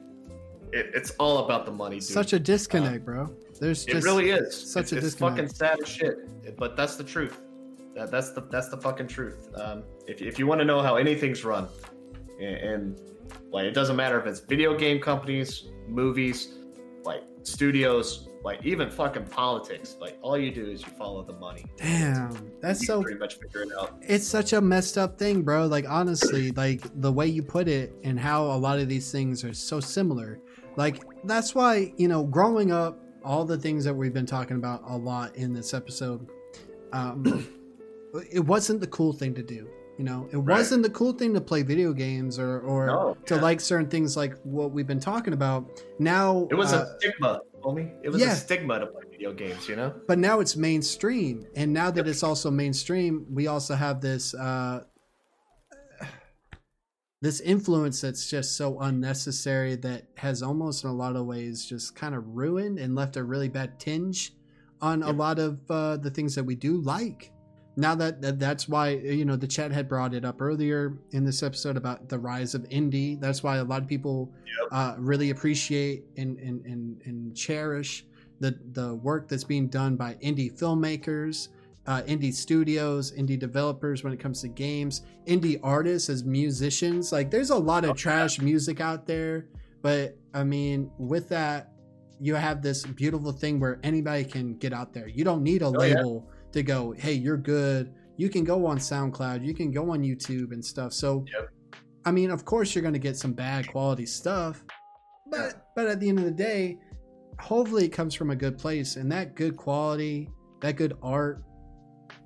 it, 0.72 0.90
it's 0.94 1.10
all 1.12 1.44
about 1.44 1.64
the 1.64 1.72
money 1.72 1.96
dude. 1.96 2.05
Such 2.05 2.32
a 2.32 2.38
disconnect, 2.38 3.05
bro. 3.05 3.34
There's 3.60 3.86
It 3.86 3.92
just 3.92 4.06
really 4.06 4.30
is. 4.30 4.72
such 4.72 4.84
it's, 4.84 4.92
a 4.92 4.96
it's 4.96 5.05
disconnect. 5.06 5.36
fucking 5.36 5.55
sad 5.55 5.80
as 5.82 5.88
shit. 5.88 6.56
But 6.56 6.76
that's 6.76 6.96
the 6.96 7.05
truth. 7.05 7.40
That, 7.94 8.10
that's 8.10 8.32
the 8.32 8.42
that's 8.42 8.68
the 8.68 8.76
fucking 8.76 9.09
truth. 9.09 9.48
Um, 9.55 9.84
if 10.06 10.20
if 10.22 10.38
you 10.38 10.46
want 10.46 10.60
to 10.60 10.64
know 10.64 10.82
how 10.82 10.96
anything's 10.96 11.44
run, 11.44 11.68
and, 12.40 12.56
and 12.56 13.00
like 13.50 13.64
it 13.64 13.74
doesn't 13.74 13.96
matter 13.96 14.20
if 14.20 14.26
it's 14.26 14.40
video 14.40 14.76
game 14.76 15.00
companies, 15.00 15.64
movies, 15.86 16.55
like 17.05 17.22
studios, 17.42 18.28
like 18.44 18.64
even 18.64 18.90
fucking 18.90 19.24
politics. 19.24 19.96
Like 20.00 20.18
all 20.22 20.38
you 20.38 20.50
do 20.50 20.66
is 20.66 20.82
you 20.82 20.88
follow 20.92 21.22
the 21.22 21.34
money. 21.34 21.64
damn. 21.76 22.52
That's 22.60 22.80
you 22.80 22.86
so 22.86 23.02
pretty 23.02 23.18
much 23.18 23.34
figure 23.34 23.62
it 23.62 23.72
out. 23.78 23.98
it's 24.02 24.26
such 24.26 24.52
a 24.52 24.60
messed 24.60 24.98
up 24.98 25.18
thing, 25.18 25.42
bro. 25.42 25.66
Like 25.66 25.88
honestly, 25.88 26.50
like 26.56 26.82
the 27.00 27.12
way 27.12 27.26
you 27.26 27.42
put 27.42 27.68
it 27.68 27.92
and 28.05 28.18
how 28.18 28.44
a 28.44 28.59
lot 28.59 28.78
of 28.78 28.88
these 28.88 29.10
things 29.10 29.44
are 29.44 29.55
so 29.55 29.80
similar. 29.80 30.40
Like 30.76 31.02
that's 31.24 31.55
why, 31.55 31.92
you 31.96 32.09
know, 32.09 32.24
growing 32.24 32.72
up, 32.72 32.98
all 33.24 33.44
the 33.44 33.59
things 33.59 33.84
that 33.84 33.94
we've 33.94 34.14
been 34.14 34.26
talking 34.26 34.56
about 34.56 34.82
a 34.86 34.96
lot 34.96 35.34
in 35.36 35.52
this 35.52 35.74
episode, 35.74 36.28
um, 36.92 37.46
it 38.32 38.40
wasn't 38.40 38.80
the 38.80 38.86
cool 38.86 39.12
thing 39.12 39.34
to 39.34 39.42
do. 39.42 39.68
You 39.98 40.04
know, 40.04 40.28
it 40.30 40.36
Right. 40.36 40.58
wasn't 40.58 40.84
the 40.84 40.90
cool 40.90 41.12
thing 41.12 41.34
to 41.34 41.40
play 41.40 41.62
video 41.62 41.92
games 41.92 42.38
or 42.38 42.60
or 42.60 42.86
No, 42.86 43.16
to 43.26 43.34
yeah. 43.34 43.40
like 43.40 43.60
certain 43.60 43.88
things 43.88 44.16
like 44.16 44.38
what 44.44 44.70
we've 44.70 44.86
been 44.86 45.00
talking 45.00 45.32
about. 45.32 45.66
Now 45.98 46.46
It 46.50 46.54
was 46.54 46.72
uh, 46.72 46.86
a 46.86 46.98
stigma, 47.00 47.40
homie. 47.62 47.92
It 48.04 48.10
was 48.10 48.20
yeah. 48.20 48.32
a 48.32 48.36
stigma 48.36 48.78
to 48.78 48.86
play 48.86 49.02
video 49.10 49.32
games. 49.32 49.68
You 49.68 49.74
know. 49.76 49.92
but 50.06 50.18
now 50.18 50.38
it's 50.38 50.54
mainstream 50.56 51.44
and 51.56 51.72
now 51.72 51.90
that 51.90 52.06
it's 52.06 52.22
also 52.22 52.48
mainstream 52.50 53.26
we 53.28 53.48
also 53.48 53.74
have 53.74 54.00
this 54.00 54.34
uh 54.34 54.84
this 57.20 57.40
influence 57.40 58.00
that's 58.00 58.30
just 58.30 58.56
so 58.56 58.78
unnecessary 58.78 59.74
that 59.74 60.04
has 60.16 60.40
almost 60.42 60.84
in 60.84 60.90
a 60.90 60.92
lot 60.92 61.16
of 61.16 61.26
ways 61.26 61.64
just 61.66 61.96
kind 61.96 62.14
of 62.14 62.22
ruined 62.28 62.78
and 62.78 62.94
left 62.94 63.16
a 63.16 63.24
really 63.24 63.48
bad 63.48 63.80
tinge 63.80 64.32
on 64.80 65.02
a 65.02 65.10
lot 65.10 65.40
of 65.40 65.58
uh, 65.68 65.96
the 65.96 66.10
things 66.10 66.36
that 66.36 66.44
we 66.44 66.54
do 66.54 66.80
like 66.82 67.32
now 67.78 67.94
that, 67.94 68.20
that 68.20 68.38
that's 68.38 68.68
why 68.68 68.90
you 68.90 69.24
know 69.24 69.36
the 69.36 69.46
chat 69.46 69.70
had 69.70 69.88
brought 69.88 70.12
it 70.12 70.24
up 70.24 70.42
earlier 70.42 70.98
in 71.12 71.24
this 71.24 71.42
episode 71.42 71.76
about 71.76 72.09
the 72.09 72.18
rise 72.18 72.55
of 72.55 72.62
indie 72.68 73.18
that's 73.20 73.42
why 73.42 73.56
a 73.56 73.64
lot 73.64 73.82
of 73.82 73.88
people 73.88 74.32
uh, 74.72 74.94
really 74.98 75.30
appreciate 75.30 76.05
and, 76.16 76.38
and, 76.38 76.64
and, 76.66 77.00
and 77.05 77.36
cherish 77.36 78.05
the, 78.40 78.59
the 78.72 78.94
work 78.94 79.28
that's 79.28 79.44
being 79.44 79.68
done 79.68 79.96
by 79.96 80.14
indie 80.14 80.52
filmmakers, 80.56 81.48
uh, 81.86 82.02
indie 82.02 82.32
studios, 82.32 83.12
indie 83.12 83.38
developers 83.38 84.05
when 84.05 84.12
it 84.12 84.20
comes 84.20 84.40
to 84.42 84.48
games, 84.48 85.02
indie 85.26 85.59
artists 85.62 86.09
as 86.09 86.24
musicians. 86.24 87.12
Like, 87.12 87.30
there's 87.30 87.50
a 87.50 87.56
lot 87.56 87.84
of 87.84 87.96
trash 87.96 88.40
music 88.40 88.80
out 88.80 89.06
there, 89.06 89.46
but 89.82 90.16
I 90.34 90.44
mean, 90.44 90.90
with 90.98 91.28
that, 91.30 91.72
you 92.20 92.34
have 92.34 92.62
this 92.62 92.84
beautiful 92.84 93.32
thing 93.32 93.60
where 93.60 93.78
anybody 93.82 94.24
can 94.24 94.56
get 94.56 94.72
out 94.72 94.92
there. 94.92 95.06
You 95.09 95.24
don't 95.24 95.42
need 95.42 95.62
a 95.62 95.66
Oh, 95.66 95.72
yeah. 95.82 96.38
To 96.52 96.62
go, 96.62 96.92
hey, 96.92 97.12
you're 97.12 97.36
good. 97.36 97.92
You 98.16 98.28
can 98.28 98.42
go 98.44 98.66
on 98.66 98.78
SoundCloud, 98.78 99.44
you 99.44 99.54
can 99.54 99.70
go 99.70 99.90
on 99.90 100.00
YouTube 100.02 100.52
and 100.52 100.64
stuff. 100.64 100.92
So, 100.92 101.24
Yep. 101.32 101.50
I 102.04 102.10
mean, 102.10 102.30
of 102.30 102.44
course, 102.44 102.74
you're 102.74 102.82
going 102.82 102.94
to 102.94 102.98
get 103.00 103.16
some 103.16 103.32
bad 103.32 103.68
quality 103.68 104.06
stuff, 104.06 104.64
but 105.30 105.66
but 105.76 105.86
at 105.86 106.00
the 106.00 106.08
end 106.08 106.18
of 106.18 106.24
the 106.24 106.30
day, 106.30 106.78
hopefully, 107.38 107.84
it 107.84 107.90
comes 107.90 108.14
from 108.14 108.30
a 108.30 108.36
good 108.36 108.56
place, 108.58 108.96
and 108.96 109.10
that 109.12 109.34
good 109.36 109.56
quality, 109.56 110.28
that 110.62 110.76
good 110.76 110.94
art, 111.02 111.42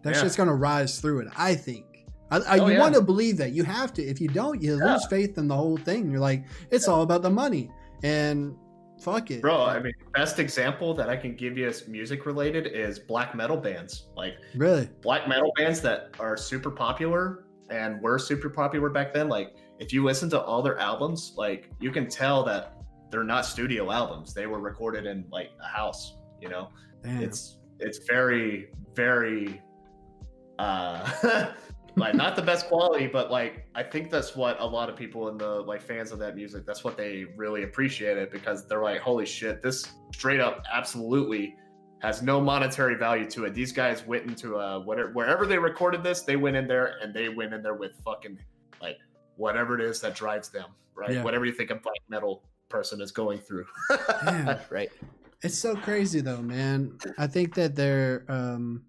that's 0.02 0.18
Yeah. 0.18 0.22
just 0.24 0.36
going 0.36 0.48
to 0.48 0.54
rise 0.54 1.00
through 1.00 1.20
it. 1.20 1.28
I 1.36 1.54
think. 1.54 1.84
I, 2.30 2.36
I, 2.38 2.58
Oh, 2.60 2.66
you 2.68 2.74
yeah. 2.74 2.80
want 2.80 2.94
to 2.94 3.02
believe 3.02 3.36
that. 3.38 3.52
You 3.52 3.64
have 3.64 3.92
to. 3.94 4.02
If 4.02 4.20
you 4.20 4.28
don't, 4.28 4.62
you 4.62 4.78
Yeah. 4.78 4.92
lose 4.94 5.04
faith 5.06 5.36
in 5.36 5.48
the 5.48 5.56
whole 5.56 5.76
thing. 5.76 6.10
You're 6.10 6.20
like, 6.20 6.46
it's 6.70 6.86
all 6.88 7.02
about 7.02 7.22
the 7.22 7.30
money, 7.30 7.70
and 8.02 8.54
fuck 9.02 9.30
it, 9.30 9.42
Bro, 9.42 9.64
I 9.64 9.80
mean, 9.80 9.92
best 10.14 10.38
example 10.38 10.94
that 10.94 11.08
I 11.08 11.16
can 11.16 11.34
give 11.34 11.58
you 11.58 11.66
as 11.66 11.88
music 11.88 12.26
related 12.26 12.66
is 12.66 12.98
black 12.98 13.34
metal 13.34 13.56
bands. 13.56 14.08
Like 14.16 14.34
really, 14.54 14.88
black 15.00 15.28
metal 15.28 15.52
bands 15.56 15.80
that 15.82 16.14
are 16.18 16.36
super 16.36 16.70
popular 16.70 17.44
and 17.70 18.00
were 18.00 18.18
super 18.18 18.48
popular 18.48 18.88
back 18.88 19.12
then. 19.12 19.28
Like 19.28 19.56
if 19.78 19.92
you 19.92 20.04
listen 20.04 20.30
to 20.30 20.40
all 20.40 20.62
their 20.62 20.78
albums, 20.78 21.34
like 21.36 21.70
you 21.80 21.90
can 21.90 22.08
tell 22.08 22.44
that 22.44 22.76
they're 23.10 23.24
not 23.24 23.44
studio 23.44 23.90
albums. 23.90 24.32
They 24.32 24.46
were 24.46 24.60
recorded 24.60 25.06
in 25.06 25.24
like 25.30 25.50
a 25.60 25.66
house, 25.66 26.14
you 26.40 26.48
know? 26.48 26.70
Damn. 27.02 27.22
It's 27.22 27.58
it's 27.80 27.98
very, 28.06 28.68
very 28.94 29.60
uh 30.58 31.52
like 31.96 32.14
not 32.14 32.36
the 32.36 32.42
best 32.42 32.66
quality, 32.68 33.06
but 33.06 33.30
like 33.30 33.61
I 33.74 33.82
think 33.82 34.10
that's 34.10 34.36
what 34.36 34.60
a 34.60 34.66
lot 34.66 34.90
of 34.90 34.96
people 34.96 35.28
in 35.28 35.38
the 35.38 35.62
like 35.62 35.80
fans 35.80 36.12
of 36.12 36.18
that 36.18 36.36
music, 36.36 36.66
that's 36.66 36.84
what 36.84 36.96
they 36.96 37.24
really 37.36 37.62
appreciate 37.62 38.18
it 38.18 38.30
because 38.30 38.66
they're 38.66 38.82
like, 38.82 39.00
holy 39.00 39.24
shit, 39.24 39.62
this 39.62 39.86
straight 40.12 40.40
up 40.40 40.62
absolutely 40.70 41.56
has 42.00 42.20
no 42.20 42.40
monetary 42.40 42.96
value 42.96 43.28
to 43.30 43.44
it. 43.44 43.54
These 43.54 43.72
guys 43.72 44.06
went 44.06 44.24
into 44.24 44.58
uh 44.58 44.80
whatever 44.80 45.10
wherever 45.12 45.46
they 45.46 45.58
recorded 45.58 46.02
this, 46.02 46.22
they 46.22 46.36
went 46.36 46.56
in 46.56 46.66
there 46.66 46.96
and 47.02 47.14
they 47.14 47.28
went 47.30 47.54
in 47.54 47.62
there 47.62 47.74
with 47.74 47.92
fucking 48.04 48.38
like 48.82 48.98
whatever 49.36 49.78
it 49.78 49.84
is 49.84 50.00
that 50.00 50.14
drives 50.14 50.50
them, 50.50 50.66
right? 50.94 51.12
Yeah. 51.12 51.22
Whatever 51.22 51.46
you 51.46 51.52
think 51.52 51.70
a 51.70 51.76
black 51.76 52.00
metal 52.08 52.42
person 52.68 53.00
is 53.00 53.10
going 53.10 53.38
through. 53.38 53.66
Yeah. 53.90 54.58
right. 54.70 54.90
It's 55.42 55.58
so 55.58 55.74
crazy 55.74 56.20
though, 56.20 56.42
man. 56.42 56.98
I 57.18 57.26
think 57.26 57.54
that 57.54 57.74
there 57.74 58.24
um 58.28 58.82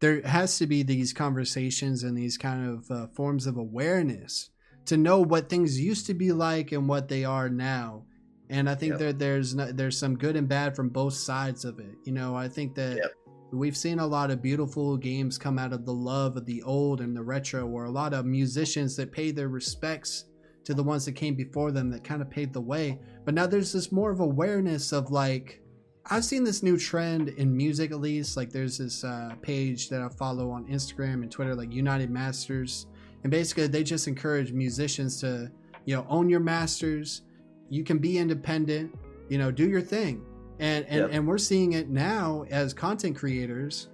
there 0.00 0.22
has 0.22 0.58
to 0.58 0.66
be 0.66 0.82
these 0.82 1.12
conversations 1.12 2.02
and 2.02 2.16
these 2.16 2.38
kind 2.38 2.68
of 2.68 2.90
uh, 2.90 3.06
forms 3.08 3.46
of 3.46 3.56
awareness 3.56 4.50
to 4.86 4.96
know 4.96 5.20
what 5.20 5.48
things 5.48 5.78
used 5.80 6.06
to 6.06 6.14
be 6.14 6.32
like 6.32 6.72
and 6.72 6.88
what 6.88 7.08
they 7.08 7.24
are 7.24 7.48
now. 7.48 8.04
And 8.48 8.68
I 8.68 8.74
think 8.74 8.92
Yep. 8.92 8.98
that 9.00 9.18
there's 9.18 9.54
no, 9.54 9.70
there's 9.70 9.98
some 9.98 10.16
good 10.16 10.36
and 10.36 10.48
bad 10.48 10.74
from 10.74 10.88
both 10.88 11.14
sides 11.14 11.64
of 11.64 11.78
it. 11.78 11.94
You 12.04 12.12
know, 12.12 12.34
I 12.34 12.48
think 12.48 12.74
that 12.74 12.96
Yep. 12.96 13.12
we've 13.52 13.76
seen 13.76 13.98
a 13.98 14.06
lot 14.06 14.30
of 14.30 14.42
beautiful 14.42 14.96
games 14.96 15.38
come 15.38 15.58
out 15.58 15.72
of 15.72 15.84
the 15.84 15.92
love 15.94 16.36
of 16.36 16.46
the 16.46 16.62
old 16.62 17.00
and 17.00 17.14
the 17.14 17.22
retro, 17.22 17.66
or 17.68 17.84
a 17.84 17.90
lot 17.90 18.14
of 18.14 18.24
musicians 18.24 18.96
that 18.96 19.12
pay 19.12 19.30
their 19.30 19.48
respects 19.48 20.24
to 20.64 20.74
the 20.74 20.82
ones 20.82 21.04
that 21.04 21.12
came 21.12 21.34
before 21.34 21.72
them 21.72 21.90
that 21.90 22.04
kind 22.04 22.22
of 22.22 22.30
paved 22.30 22.52
the 22.54 22.60
way. 22.60 22.98
But 23.24 23.34
now 23.34 23.46
there's 23.46 23.72
this 23.72 23.92
more 23.92 24.10
of 24.10 24.20
awareness 24.20 24.92
of 24.92 25.10
like 25.10 25.59
I've 26.06 26.24
seen 26.24 26.44
this 26.44 26.62
new 26.62 26.76
trend 26.78 27.28
in 27.30 27.56
music 27.56 27.90
at 27.92 28.00
least. 28.00 28.36
Like 28.36 28.50
there's 28.50 28.78
this 28.78 29.04
uh, 29.04 29.34
page 29.42 29.88
that 29.90 30.00
I 30.00 30.08
follow 30.08 30.50
on 30.50 30.66
Instagram 30.66 31.22
and 31.22 31.30
Twitter, 31.30 31.54
like 31.54 31.72
United 31.72 32.10
Masters, 32.10 32.86
and 33.22 33.30
basically 33.30 33.66
they 33.66 33.82
just 33.82 34.08
encourage 34.08 34.52
musicians 34.52 35.20
to, 35.20 35.50
you 35.84 35.94
know, 35.96 36.06
own 36.08 36.28
your 36.28 36.40
masters. 36.40 37.22
You 37.68 37.84
can 37.84 37.98
be 37.98 38.18
independent, 38.18 38.96
you 39.28 39.38
know, 39.38 39.50
do 39.50 39.68
your 39.68 39.82
thing, 39.82 40.22
and 40.58 40.84
and, 40.86 41.00
Yep. 41.02 41.10
and 41.12 41.28
we're 41.28 41.38
seeing 41.38 41.74
it 41.74 41.88
now 41.90 42.44
as 42.50 42.72
content 42.74 43.16
creators. 43.16 43.88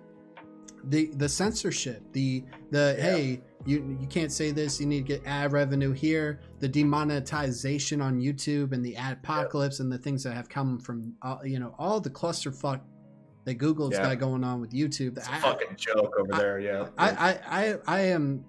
The 0.84 1.06
the 1.16 1.28
censorship, 1.28 2.02
the 2.12 2.44
the 2.70 2.94
Yeah. 2.96 3.02
hey, 3.04 3.40
you 3.66 3.96
you 4.00 4.06
can't 4.06 4.30
say 4.32 4.50
this. 4.52 4.80
You 4.80 4.86
need 4.86 5.06
to 5.06 5.14
get 5.14 5.26
ad 5.26 5.52
revenue 5.52 5.92
here. 5.92 6.40
The 6.60 6.68
demonetization 6.68 8.00
on 8.00 8.20
YouTube 8.20 8.72
and 8.72 8.84
the 8.84 8.96
ad 8.96 9.18
apocalypse 9.22 9.80
and 9.80 9.90
the 9.90 9.98
things 9.98 10.22
that 10.24 10.34
have 10.34 10.48
come 10.48 10.78
from 10.78 11.14
uh, 11.22 11.38
you 11.44 11.58
know 11.58 11.74
all 11.78 12.00
the 12.00 12.10
clusterfuck 12.10 12.80
that 13.44 13.54
Google's 13.54 13.92
Yeah. 13.92 14.02
got 14.02 14.18
going 14.18 14.42
on 14.44 14.60
with 14.60 14.70
YouTube. 14.72 15.16
It's 15.18 15.28
a 15.28 15.34
I- 15.34 15.38
fucking 15.40 15.76
joke 15.76 16.14
over 16.18 16.34
I- 16.34 16.38
there, 16.38 16.58
yeah. 16.60 16.88
I, 16.98 17.10
I, 17.10 17.38
I, 17.64 17.74
I 17.86 18.00
am. 18.00 18.44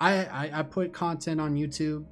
I, 0.00 0.24
I, 0.26 0.50
I 0.60 0.62
put 0.62 0.92
content 0.92 1.40
on 1.40 1.54
YouTube. 1.54 2.04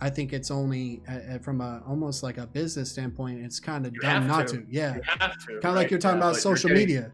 I 0.00 0.10
think 0.10 0.32
it's 0.32 0.50
only 0.50 1.02
uh, 1.08 1.12
uh, 1.34 1.38
from 1.38 1.60
a 1.60 1.82
almost 1.86 2.22
like 2.22 2.38
a 2.38 2.46
business 2.46 2.90
standpoint. 2.90 3.44
It's 3.44 3.60
kind 3.60 3.86
of 3.86 3.94
dumb 4.00 4.26
not 4.26 4.48
to. 4.48 4.58
to. 4.58 4.66
Yeah, 4.70 4.96
you 4.96 5.02
have 5.06 5.38
to. 5.46 5.46
kind 5.60 5.64
of 5.66 5.74
like 5.76 5.90
you're 5.90 6.00
talking 6.00 6.18
Yeah, 6.20 6.28
about 6.30 6.36
social 6.40 6.68
getting- 6.68 6.82
media. 6.86 7.12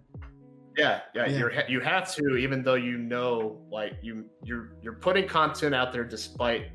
Yeah, 0.76 1.00
yeah, 1.14 1.26
Yeah. 1.26 1.38
you're 1.38 1.52
you 1.68 1.80
have 1.80 2.12
to, 2.14 2.36
even 2.36 2.62
though 2.62 2.74
you 2.74 2.98
know, 2.98 3.60
like 3.70 3.94
you 4.02 4.24
you're 4.44 4.72
you're 4.82 4.94
putting 4.94 5.28
content 5.28 5.74
out 5.74 5.92
there 5.92 6.04
despite 6.04 6.70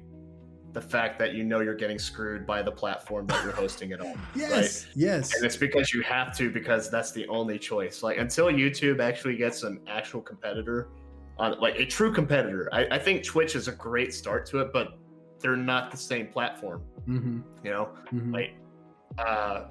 the 0.73 0.81
fact 0.81 1.17
that 1.17 1.33
you 1.33 1.43
know 1.43 1.61
you're 1.61 1.73
getting 1.75 1.97
screwed 1.97 2.45
by 2.45 2.61
the 2.61 2.71
platform 2.71 3.25
that 3.27 3.43
you're 3.43 3.55
hosting 3.55 3.91
it 3.91 4.01
on. 4.01 4.19
Yes, 4.35 4.87
yes, 4.95 5.33
And 5.35 5.43
it's 5.43 5.57
because 5.57 5.91
you 5.91 6.01
have 6.03 6.35
to, 6.37 6.51
because 6.51 6.91
that's 6.91 7.11
the 7.11 7.27
only 7.27 7.57
choice. 7.57 8.03
Like 8.03 8.17
until 8.19 8.47
YouTube 8.47 8.99
actually 8.99 9.37
gets 9.37 9.63
an 9.63 9.79
actual 9.87 10.21
competitor, 10.21 10.89
on 11.39 11.59
like 11.59 11.79
a 11.79 11.85
true 11.85 12.13
competitor. 12.13 12.69
I, 12.71 12.85
I 12.91 12.99
think 12.99 13.23
Twitch 13.23 13.55
is 13.55 13.67
a 13.67 13.71
great 13.71 14.13
start 14.13 14.45
to 14.47 14.59
it, 14.59 14.71
but 14.73 14.99
they're 15.39 15.55
not 15.55 15.91
the 15.91 15.97
same 15.97 16.27
platform. 16.27 16.81
hmm 17.05 17.39
You 17.63 17.71
know, 17.71 17.85
hmm 18.09 18.33
like 18.33 18.55
uh, 19.17 19.65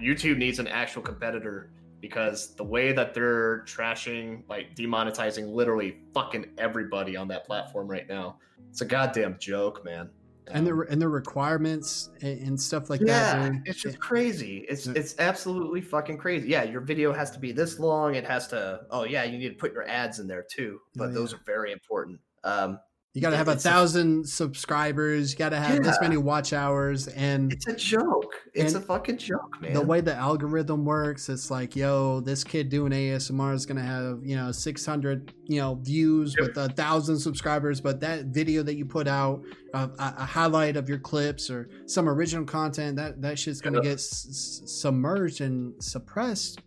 YouTube 0.00 0.36
needs 0.38 0.58
an 0.58 0.66
actual 0.66 1.02
competitor 1.02 1.71
because 2.02 2.54
the 2.56 2.64
way 2.64 2.92
that 2.92 3.14
they're 3.14 3.60
trashing, 3.64 4.42
like 4.50 4.76
demonetizing 4.76 5.50
literally 5.54 5.96
fucking 6.12 6.44
everybody 6.58 7.16
on 7.16 7.28
that 7.28 7.46
platform 7.46 7.88
right 7.88 8.06
now, 8.08 8.36
it's 8.68 8.82
a 8.82 8.84
goddamn 8.84 9.36
joke, 9.38 9.82
man. 9.84 10.10
and 10.48 10.66
the 10.66 10.72
Um, 10.72 10.84
and 10.90 11.00
the 11.00 11.08
requirements 11.08 12.10
and, 12.20 12.60
stuff 12.60 12.90
like 12.90 13.00
that. 13.00 13.06
yeah, 13.06 13.58
it's 13.64 13.80
just 13.80 13.98
crazy. 14.00 14.66
It's 14.68 14.86
it's 14.88 15.14
absolutely 15.20 15.80
fucking 15.80 16.18
crazy. 16.18 16.48
Yeah, 16.48 16.64
your 16.64 16.80
video 16.80 17.12
has 17.12 17.30
to 17.30 17.38
be 17.38 17.52
this 17.52 17.78
long. 17.78 18.16
It 18.16 18.24
has 18.26 18.48
to. 18.48 18.80
Oh 18.90 19.04
yeah, 19.04 19.22
you 19.24 19.38
need 19.38 19.50
to 19.50 19.54
put 19.54 19.72
your 19.72 19.88
ads 19.88 20.18
in 20.18 20.26
there 20.26 20.44
too. 20.50 20.80
But 20.96 21.10
Oh, 21.10 21.12
those 21.12 21.32
are 21.32 21.40
very 21.46 21.72
important. 21.72 22.18
Um, 22.44 22.78
you 23.14 23.20
got 23.20 23.30
to 23.30 23.36
have 23.36 23.48
a 23.48 23.52
it's 23.52 23.64
a- 23.64 23.68
thousand 23.68 24.26
subscribers. 24.26 25.32
You 25.32 25.38
got 25.38 25.50
to 25.50 25.58
have 25.60 25.82
this 25.82 25.98
many 26.00 26.16
watch 26.16 26.52
hours, 26.54 27.08
and 27.08 27.52
it's 27.52 27.66
a 27.66 27.76
joke. 27.76 28.34
It's 28.54 28.72
a 28.74 28.80
fucking 28.80 29.18
joke, 29.18 29.60
man. 29.60 29.74
the 29.74 29.82
way 29.82 30.00
the 30.00 30.14
algorithm 30.14 30.84
works, 30.84 31.28
it's 31.28 31.50
like, 31.50 31.76
yo, 31.76 32.20
this 32.20 32.42
kid 32.44 32.68
doing 32.70 32.92
ASMR 32.92 33.54
is 33.54 33.66
gonna 33.66 33.82
have, 33.82 34.20
you 34.22 34.36
know, 34.36 34.50
600, 34.52 35.32
you 35.46 35.60
know, 35.60 35.74
views 35.82 36.34
Yep. 36.38 36.48
with 36.48 36.56
a 36.58 36.68
thousand 36.74 37.18
subscribers, 37.18 37.80
but 37.80 38.00
that 38.00 38.26
video 38.26 38.62
that 38.62 38.74
you 38.76 38.84
put 38.86 39.06
out, 39.08 39.42
uh, 39.74 39.88
a, 39.98 40.14
a 40.18 40.24
highlight 40.24 40.76
of 40.76 40.88
your 40.88 40.98
clips 40.98 41.50
or 41.50 41.68
some 41.86 42.08
original 42.08 42.44
content, 42.44 42.96
that 42.96 43.20
that 43.22 43.38
shit's 43.38 43.60
gonna 43.60 43.76
Yep. 43.78 43.84
get 43.84 43.94
s- 43.94 44.62
submerged 44.66 45.40
and 45.42 45.74
suppressed 45.82 46.60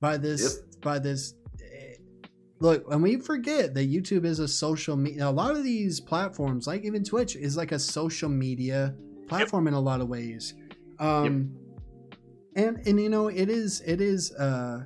by 0.00 0.16
this 0.18 0.60
by 0.82 0.98
this. 0.98 1.34
Look, 2.58 2.90
and 2.90 3.02
we 3.02 3.16
forget 3.16 3.74
that 3.74 3.90
YouTube 3.90 4.24
is 4.24 4.38
a 4.38 4.48
social 4.48 4.96
media. 4.96 5.28
A 5.28 5.30
lot 5.30 5.56
of 5.56 5.62
these 5.62 6.00
platforms, 6.00 6.66
like 6.66 6.84
even 6.84 7.04
Twitch, 7.04 7.36
is 7.36 7.56
like 7.56 7.72
a 7.72 7.78
social 7.78 8.30
media 8.30 8.94
platform 9.28 9.68
in 9.68 9.74
a 9.74 9.80
lot 9.80 10.00
of 10.00 10.08
ways. 10.08 10.54
Um, 10.98 11.54
and 12.54 12.78
and 12.86 12.98
you 12.98 13.10
know 13.10 13.28
it 13.28 13.50
is 13.50 13.82
it 13.86 14.00
is 14.00 14.32
uh 14.32 14.82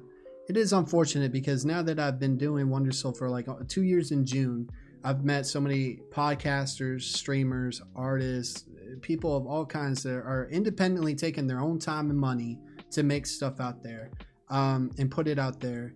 it 0.48 0.56
is 0.56 0.72
unfortunate 0.72 1.30
because 1.30 1.64
now 1.64 1.80
that 1.82 2.00
I've 2.00 2.18
been 2.18 2.36
doing 2.36 2.68
Wonder 2.68 2.90
Soul 2.90 3.12
for 3.12 3.30
like 3.30 3.46
uh, 3.46 3.54
two 3.68 3.84
years 3.84 4.10
in 4.10 4.26
June, 4.26 4.68
I've 5.04 5.24
met 5.24 5.46
so 5.46 5.60
many 5.60 6.00
podcasters, 6.10 7.02
streamers, 7.02 7.80
artists, 7.94 8.64
people 9.00 9.36
of 9.36 9.46
all 9.46 9.64
kinds 9.64 10.02
that 10.02 10.10
are 10.10 10.48
independently 10.50 11.14
taking 11.14 11.46
their 11.46 11.60
own 11.60 11.78
time 11.78 12.10
and 12.10 12.18
money 12.18 12.58
to 12.90 13.04
make 13.04 13.26
stuff 13.26 13.60
out 13.60 13.84
there 13.84 14.10
um, 14.48 14.90
and 14.98 15.08
put 15.08 15.28
it 15.28 15.38
out 15.38 15.60
there. 15.60 15.94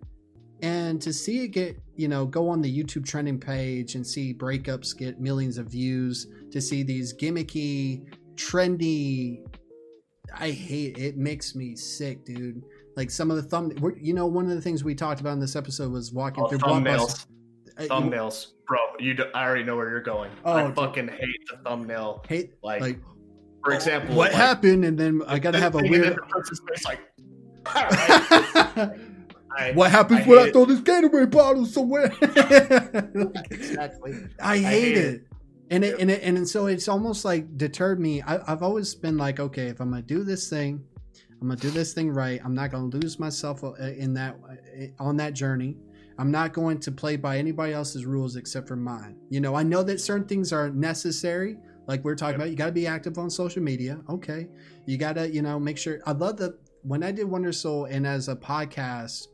And 0.62 1.00
to 1.02 1.12
see 1.12 1.44
it 1.44 1.48
get, 1.48 1.78
you 1.96 2.08
know, 2.08 2.24
go 2.24 2.48
on 2.48 2.62
the 2.62 2.82
YouTube 2.82 3.04
trending 3.04 3.38
page 3.38 3.96
and 3.96 4.06
see 4.06 4.32
breakups 4.32 4.96
get 4.96 5.20
millions 5.20 5.58
of 5.58 5.66
views, 5.66 6.26
to 6.52 6.60
see 6.60 6.82
these 6.82 7.12
gimmicky, 7.12 8.06
trendy 8.36 9.44
I 10.38 10.50
hate 10.50 10.98
it. 10.98 11.16
Makes 11.16 11.54
me 11.54 11.76
sick, 11.76 12.24
dude. 12.24 12.62
Like 12.96 13.10
some 13.10 13.30
of 13.30 13.36
the 13.36 13.42
thumb, 13.42 13.72
you 14.00 14.14
know, 14.14 14.26
one 14.26 14.44
of 14.44 14.50
the 14.54 14.60
things 14.60 14.84
we 14.84 14.94
talked 14.94 15.20
about 15.20 15.32
in 15.32 15.40
this 15.40 15.56
episode 15.56 15.92
was 15.92 16.12
walking 16.12 16.44
Oh, 16.44 16.48
through 16.48 16.58
thumbnails. 16.58 17.26
Uh, 17.76 17.82
thumbnails, 17.82 18.48
bro. 18.66 18.78
You, 19.00 19.14
do, 19.14 19.24
I 19.34 19.44
already 19.44 19.64
know 19.64 19.76
where 19.76 19.90
you're 19.90 20.00
going. 20.00 20.30
Oh, 20.44 20.52
I 20.52 20.66
dude. 20.66 20.76
fucking 20.76 21.08
hate 21.08 21.20
the 21.50 21.58
thumbnail. 21.68 22.24
hate 22.28 22.52
Like, 22.62 22.80
like 22.80 23.00
for 23.64 23.72
example, 23.72 24.14
what 24.14 24.30
like, 24.30 24.40
happened, 24.40 24.84
and 24.84 24.96
then 24.98 25.22
I 25.26 25.38
gotta 25.38 25.58
have 25.58 25.74
a 25.74 25.78
weird. 25.78 26.06
in 26.06 26.14
the 26.14 26.22
person's 26.28 26.60
face, 26.68 26.84
like, 26.84 27.00
I- 29.56 29.72
what 29.72 29.90
happens 29.90 30.20
I 30.20 30.28
when 30.28 30.38
I 30.38 30.42
hate 30.42 30.48
it. 30.48 30.52
throw 30.52 30.64
this 30.64 30.80
Gatorade 30.80 31.30
bottle 31.30 31.66
somewhere? 31.66 32.12
exactly. 33.50 34.14
I 34.40 34.58
hate, 34.58 34.64
hate 34.64 34.96
it. 34.96 35.14
it. 35.14 35.22
And 35.70 35.84
it, 35.84 35.98
and 35.98 36.10
it, 36.10 36.22
and 36.22 36.48
so 36.48 36.66
it's 36.66 36.88
almost 36.88 37.24
like 37.24 37.56
deterred 37.56 37.98
me. 38.00 38.20
I, 38.22 38.38
I've 38.52 38.62
always 38.62 38.94
been 38.94 39.16
like, 39.16 39.40
okay, 39.40 39.66
if 39.68 39.80
I'm 39.80 39.90
gonna 39.90 40.02
do 40.02 40.22
this 40.22 40.48
thing, 40.50 40.84
I'm 41.40 41.48
gonna 41.48 41.58
do 41.60 41.70
this 41.70 41.94
thing 41.94 42.10
right. 42.10 42.40
I'm 42.44 42.54
not 42.54 42.70
gonna 42.70 42.86
lose 42.86 43.18
myself 43.18 43.64
uh, 43.64 43.72
in 43.80 44.12
that 44.14 44.36
uh, 44.46 45.02
on 45.02 45.16
that 45.16 45.32
journey. 45.32 45.76
I'm 46.18 46.30
not 46.30 46.52
going 46.52 46.78
to 46.80 46.92
play 46.92 47.16
by 47.16 47.38
anybody 47.38 47.72
else's 47.72 48.06
rules 48.06 48.36
except 48.36 48.68
for 48.68 48.76
mine. 48.76 49.16
You 49.30 49.40
know, 49.40 49.56
I 49.56 49.64
know 49.64 49.82
that 49.82 50.00
certain 50.00 50.28
things 50.28 50.52
are 50.52 50.70
necessary. 50.70 51.56
Like 51.88 52.04
we're 52.04 52.14
talking 52.14 52.34
Yep. 52.34 52.40
about, 52.40 52.50
you 52.50 52.56
got 52.56 52.66
to 52.66 52.72
be 52.72 52.86
active 52.86 53.18
on 53.18 53.28
social 53.30 53.62
media. 53.62 54.00
Okay, 54.08 54.46
you 54.86 54.96
got 54.96 55.14
to, 55.14 55.28
you 55.28 55.42
know, 55.42 55.58
make 55.58 55.76
sure. 55.78 56.00
I 56.06 56.12
love 56.12 56.36
the 56.36 56.56
when 56.82 57.02
I 57.02 57.10
did 57.10 57.24
Wonder 57.24 57.52
Soul 57.52 57.86
and 57.86 58.06
as 58.06 58.28
a 58.28 58.36
podcast, 58.36 59.26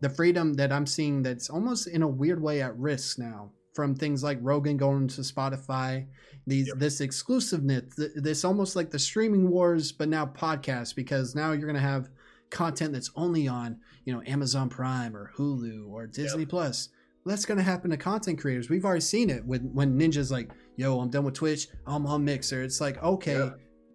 the 0.00 0.08
freedom 0.10 0.54
that 0.54 0.72
I'm 0.72 0.86
seeing 0.86 1.22
that's 1.22 1.50
almost 1.50 1.86
in 1.88 2.02
a 2.02 2.08
weird 2.08 2.40
way 2.42 2.62
at 2.62 2.76
risk 2.78 3.18
now 3.18 3.50
from 3.74 3.94
things 3.94 4.22
like 4.22 4.38
Rogan 4.42 4.76
going 4.76 5.06
to 5.08 5.20
Spotify, 5.20 6.06
these 6.46 6.68
Yep. 6.68 6.78
this 6.78 7.00
exclusiveness, 7.00 7.94
th- 7.96 8.10
this 8.16 8.44
almost 8.44 8.74
like 8.76 8.90
the 8.90 8.98
streaming 8.98 9.48
wars, 9.50 9.92
but 9.92 10.08
now 10.08 10.26
podcasts 10.26 10.94
because 10.94 11.34
now 11.34 11.52
you're 11.52 11.66
gonna 11.66 11.78
have 11.80 12.08
content 12.50 12.92
that's 12.92 13.10
only 13.14 13.46
on 13.46 13.78
you 14.04 14.12
know 14.12 14.22
Amazon 14.26 14.68
Prime 14.68 15.14
or 15.16 15.30
Hulu 15.36 15.88
or 15.88 16.06
Disney 16.06 16.46
Plus. 16.46 16.88
Well, 17.24 17.34
that's 17.34 17.44
gonna 17.44 17.62
happen 17.62 17.90
to 17.90 17.96
content 17.96 18.40
creators. 18.40 18.70
We've 18.70 18.84
already 18.84 19.02
seen 19.02 19.30
it 19.30 19.44
when 19.44 19.72
when 19.74 19.98
Ninja's 19.98 20.30
like, 20.30 20.50
"Yo, 20.76 20.98
I'm 21.00 21.10
done 21.10 21.24
with 21.24 21.34
Twitch. 21.34 21.68
I'm 21.86 22.06
on 22.06 22.24
Mixer." 22.24 22.62
It's 22.62 22.80
like, 22.80 23.02
okay, 23.02 23.36
Yeah. 23.38 23.50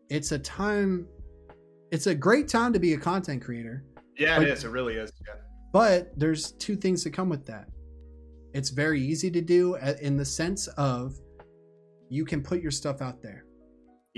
it's 0.09 0.31
a 0.31 0.39
time. 0.39 1.07
It's 1.91 2.07
a 2.07 2.15
great 2.15 2.47
time 2.47 2.73
to 2.73 2.79
be 2.79 2.93
a 2.93 2.97
content 2.97 3.41
creator. 3.43 3.83
Yeah, 4.17 4.37
Like- 4.37 4.47
it 4.47 4.53
is. 4.53 4.63
It 4.63 4.69
really 4.69 4.95
is. 4.95 5.11
Yeah. 5.27 5.33
But 5.73 6.17
there's 6.17 6.51
two 6.53 6.75
things 6.77 7.03
that 7.03 7.11
come 7.11 7.27
with 7.29 7.45
that. 7.47 7.67
It's 8.53 8.69
very 8.69 9.01
easy 9.01 9.29
to 9.31 9.41
do 9.41 9.75
in 9.75 10.15
the 10.15 10.23
sense 10.23 10.67
of 10.77 11.15
you 12.09 12.23
can 12.23 12.41
put 12.43 12.61
your 12.61 12.71
stuff 12.71 13.01
out 13.01 13.21
there 13.21 13.43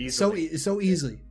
so 0.09 0.35
Easily. 0.35 0.41
e- 0.53 0.57
so 0.57 0.81
easily. 0.81 1.21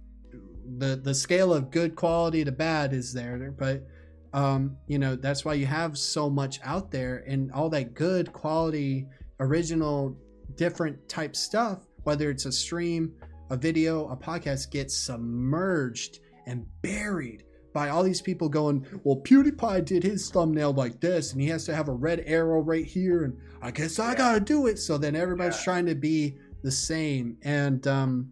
The 0.78 0.97
the 0.97 1.15
scale 1.15 1.53
of 1.53 1.70
good 1.70 1.94
quality 1.94 2.43
to 2.43 2.51
bad 2.51 2.94
is 2.94 3.12
there, 3.12 3.55
but 3.57 3.86
um, 4.33 4.77
you 4.89 4.99
know, 4.99 5.15
that's 5.15 5.44
why 5.44 5.55
you 5.55 5.67
have 5.67 5.97
so 5.99 6.28
much 6.31 6.59
out 6.65 6.91
there 6.91 7.23
and 7.28 7.53
all 7.53 7.69
that 7.70 7.94
good 7.94 8.33
quality, 8.33 9.07
original, 9.39 10.17
different 10.57 11.07
type 11.09 11.36
stuff, 11.36 11.81
whether 12.05 12.31
it's 12.31 12.47
a 12.47 12.51
stream, 12.51 13.12
a 13.51 13.57
video, 13.57 14.09
a 14.09 14.17
podcast, 14.17 14.70
gets 14.73 14.97
submerged 14.97 16.19
and 16.47 16.67
buried 16.83 17.44
by 17.75 17.91
all 17.91 18.03
these 18.03 18.23
people 18.23 18.49
going, 18.49 18.86
well, 19.03 19.17
PewDiePie 19.17 19.85
did 19.85 20.03
his 20.03 20.31
thumbnail 20.31 20.73
like 20.73 21.01
this, 21.01 21.33
and 21.33 21.43
he 21.43 21.49
has 21.49 21.65
to 21.67 21.75
have 21.75 21.89
a 21.89 21.93
red 21.93 22.23
arrow 22.25 22.61
right 22.61 22.86
here, 22.86 23.25
and 23.25 23.36
I 23.61 23.70
guess 23.73 23.99
I 23.99 24.12
Yeah. 24.12 24.19
gotta 24.19 24.41
do 24.41 24.69
it. 24.69 24.78
So 24.78 24.97
then 24.97 25.15
everybody's 25.15 25.59
Yeah. 25.59 25.65
trying 25.65 25.86
to 25.86 25.94
be 25.97 26.39
the 26.62 26.70
same, 26.70 27.36
and 27.43 27.86
um, 27.86 28.31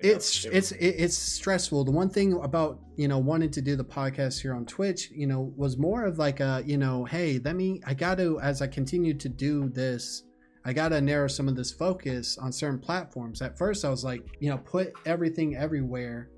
it's 0.00 0.44
it's 0.46 0.72
it- 0.72 0.96
it's 0.98 1.16
stressful. 1.16 1.84
The 1.84 1.90
one 1.92 2.10
thing 2.10 2.34
about 2.34 2.80
you 2.96 3.08
know 3.08 3.18
wanting 3.18 3.50
to 3.52 3.62
do 3.62 3.76
the 3.76 3.84
podcast 3.84 4.40
here 4.42 4.52
on 4.54 4.66
Twitch, 4.66 5.10
you 5.14 5.26
know, 5.26 5.52
was 5.56 5.78
more 5.78 6.04
of 6.04 6.18
like 6.18 6.40
a 6.40 6.62
you 6.66 6.76
know, 6.76 7.04
hey, 7.04 7.40
let 7.44 7.56
me. 7.56 7.80
I 7.86 7.94
got 7.94 8.18
to 8.18 8.38
as 8.40 8.60
I 8.62 8.66
continue 8.66 9.14
to 9.14 9.28
do 9.28 9.68
this, 9.68 10.24
I 10.64 10.72
got 10.72 10.88
to 10.90 11.00
narrow 11.00 11.28
some 11.28 11.48
of 11.48 11.56
this 11.56 11.70
focus 11.72 12.36
on 12.38 12.52
certain 12.52 12.78
platforms. 12.80 13.40
At 13.42 13.56
first, 13.56 13.84
I 13.84 13.90
was 13.90 14.04
like, 14.04 14.24
you 14.40 14.50
know, 14.50 14.58
put 14.58 14.92
everything 15.06 15.56
everywhere, 15.56 16.30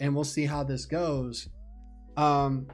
and 0.00 0.14
we'll 0.14 0.24
see 0.24 0.46
how 0.46 0.64
this 0.64 0.86
goes. 0.86 1.48
Um, 2.16 2.66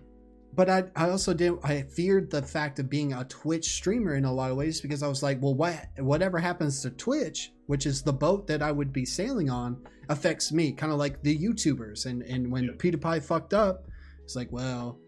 but 0.55 0.71
I, 0.71 0.85
I 0.97 1.11
also 1.11 1.35
did 1.35 1.53
I 1.63 1.83
feared 1.83 2.31
the 2.31 2.41
fact 2.41 2.79
of 2.79 2.89
being 2.89 3.13
a 3.13 3.25
Twitch 3.25 3.67
streamer 3.75 4.15
in 4.15 4.25
a 4.25 4.33
lot 4.33 4.51
of 4.51 4.57
ways 4.57 4.81
because 4.81 5.03
I 5.03 5.09
was 5.09 5.23
like, 5.23 5.41
well, 5.43 5.55
what 5.55 5.77
whatever 5.99 6.39
happens 6.39 6.81
to 6.83 6.91
Twitch, 6.91 7.53
which 7.67 7.85
is 7.85 8.03
the 8.03 8.13
boat 8.13 8.47
that 8.47 8.63
I 8.63 8.73
would 8.73 8.93
be 8.93 9.05
sailing 9.05 9.51
on, 9.51 9.85
affects 10.09 10.53
me, 10.53 10.73
kind 10.73 10.93
of 10.93 10.99
like 10.99 11.23
the 11.23 11.37
YouTubers. 11.39 12.07
And 12.07 12.23
and 12.23 12.51
when 12.51 12.65
Yeah. 12.65 12.71
PewDiePie 12.79 13.23
fucked 13.23 13.53
up, 13.53 13.87
it's 14.25 14.35
like, 14.35 14.51
well, 14.51 14.99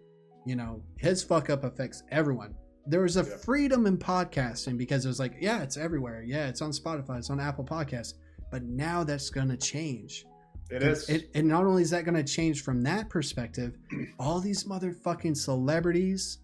you 0.44 0.54
know, 0.54 0.82
his 0.98 1.22
fuck 1.22 1.48
up 1.48 1.64
affects 1.64 2.02
everyone. 2.10 2.54
There 2.86 3.00
was 3.00 3.16
a 3.16 3.24
Yeah. 3.24 3.36
freedom 3.38 3.86
in 3.86 3.96
podcasting 3.96 4.76
because 4.76 5.04
it 5.06 5.08
was 5.08 5.18
like, 5.18 5.36
yeah, 5.40 5.62
it's 5.62 5.78
everywhere. 5.78 6.22
Yeah, 6.22 6.48
it's 6.48 6.60
on 6.60 6.72
Spotify, 6.72 7.18
it's 7.18 7.30
on 7.30 7.40
Apple 7.40 7.64
Podcasts. 7.64 8.14
But 8.50 8.64
now 8.64 9.02
that's 9.02 9.30
gonna 9.30 9.56
change. 9.56 10.26
It 10.70 10.82
is. 10.82 11.08
It, 11.08 11.30
and 11.34 11.48
not 11.48 11.64
only 11.64 11.82
is 11.82 11.90
that 11.90 12.04
going 12.04 12.14
to 12.16 12.24
change 12.24 12.62
from 12.62 12.82
that 12.82 13.08
perspective, 13.08 13.76
all 14.18 14.40
these 14.40 14.64
motherfucking 14.64 15.36
celebrities, 15.36 16.38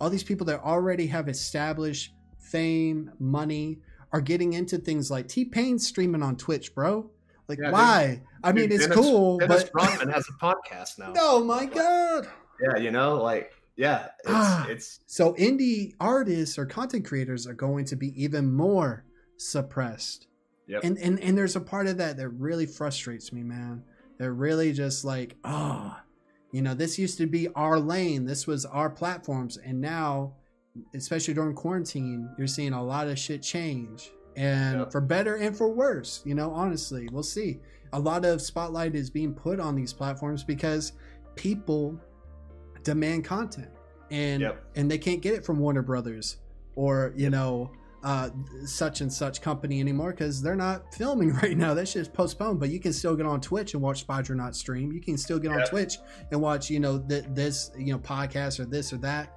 all 0.00 0.10
these 0.10 0.22
people 0.24 0.46
that 0.46 0.60
already 0.60 1.06
have 1.08 1.28
established 1.28 2.12
fame, 2.38 3.10
money, 3.18 3.78
are 4.12 4.20
getting 4.20 4.54
into 4.54 4.76
things 4.78 5.10
like 5.10 5.28
T 5.28 5.44
Pain 5.44 5.78
streaming 5.78 6.22
on 6.22 6.36
Twitch, 6.36 6.74
bro. 6.74 7.10
Like, 7.48 7.58
Yeah, 7.58 7.66
dude. 7.66 7.72
why? 7.72 8.22
I 8.44 8.52
mean, 8.52 8.64
Dude, 8.68 8.72
it's 8.80 8.86
Dennis- 8.88 8.96
cool, 9.06 9.38
Dennis 9.38 9.64
but 9.64 9.70
Rodman 9.74 10.08
has 10.10 10.26
a 10.28 10.32
podcast 10.44 10.98
now. 10.98 11.12
oh 11.16 11.44
my 11.44 11.66
god. 11.66 12.28
Yeah, 12.62 12.76
you 12.78 12.90
know, 12.90 13.22
like 13.22 13.52
yeah, 13.76 14.08
it's 14.20 14.28
Ah. 14.28 14.66
it's 14.68 15.00
So 15.06 15.34
indie 15.34 15.94
artists 16.00 16.58
or 16.58 16.66
content 16.66 17.04
creators 17.06 17.46
are 17.46 17.54
going 17.54 17.84
to 17.86 17.96
be 17.96 18.08
even 18.22 18.52
more 18.52 19.04
suppressed. 19.36 20.26
Yep. 20.70 20.84
And 20.84 20.98
and 20.98 21.20
and 21.20 21.36
there's 21.36 21.56
a 21.56 21.60
part 21.60 21.86
of 21.88 21.96
that 21.98 22.16
that 22.16 22.28
really 22.30 22.66
frustrates 22.66 23.32
me, 23.32 23.42
man. 23.42 23.82
They're 24.18 24.32
really 24.32 24.72
just 24.72 25.04
like, 25.04 25.36
oh, 25.44 25.96
you 26.52 26.62
know, 26.62 26.74
this 26.74 26.98
used 26.98 27.18
to 27.18 27.26
be 27.26 27.48
our 27.54 27.78
lane. 27.80 28.24
This 28.24 28.46
was 28.46 28.64
our 28.66 28.88
platforms, 28.88 29.56
and 29.56 29.80
now, 29.80 30.34
especially 30.94 31.34
during 31.34 31.54
quarantine, 31.54 32.28
you're 32.38 32.46
seeing 32.46 32.72
a 32.72 32.82
lot 32.84 33.08
of 33.08 33.18
shit 33.18 33.42
change, 33.42 34.10
and 34.36 34.78
Yep. 34.80 34.92
for 34.92 35.00
better 35.00 35.36
and 35.36 35.56
for 35.56 35.68
worse. 35.72 36.22
You 36.24 36.34
know, 36.34 36.50
honestly, 36.52 37.08
we'll 37.12 37.22
see. 37.22 37.60
A 37.92 37.98
lot 37.98 38.24
of 38.24 38.40
spotlight 38.40 38.94
is 38.94 39.10
being 39.10 39.34
put 39.34 39.58
on 39.58 39.74
these 39.74 39.92
platforms 39.92 40.44
because 40.44 40.92
people 41.34 41.98
demand 42.84 43.24
content, 43.24 43.70
and 44.10 44.42
Yep. 44.42 44.64
and 44.76 44.90
they 44.90 44.98
can't 44.98 45.20
get 45.22 45.34
it 45.34 45.44
from 45.44 45.58
Warner 45.58 45.82
Brothers 45.82 46.36
or 46.76 47.12
you 47.16 47.30
know 47.30 47.72
uh, 48.02 48.30
such 48.64 49.00
and 49.02 49.12
such 49.12 49.42
company 49.42 49.78
anymore 49.80 50.10
because 50.12 50.40
they're 50.40 50.56
not 50.56 50.94
filming 50.94 51.32
right 51.42 51.56
now. 51.56 51.74
That 51.74 51.86
shit's 51.88 52.08
postponed. 52.08 52.58
But 52.60 52.70
you 52.70 52.80
can 52.80 52.92
still 52.92 53.14
get 53.16 53.26
on 53.26 53.40
Twitch 53.40 53.74
and 53.74 53.82
watch 53.82 54.06
Spidronaut 54.06 54.54
stream. 54.54 54.90
You 54.92 55.00
can 55.00 55.18
still 55.18 55.38
get 55.38 55.52
on 55.52 55.66
Twitch 55.66 55.98
and 56.30 56.40
watch 56.40 56.70
you 56.70 56.80
know 56.80 56.98
th- 56.98 57.24
this 57.30 57.70
you 57.78 57.92
know 57.92 57.98
podcast 57.98 58.58
or 58.60 58.64
this 58.64 58.92
or 58.92 58.96
that, 58.98 59.32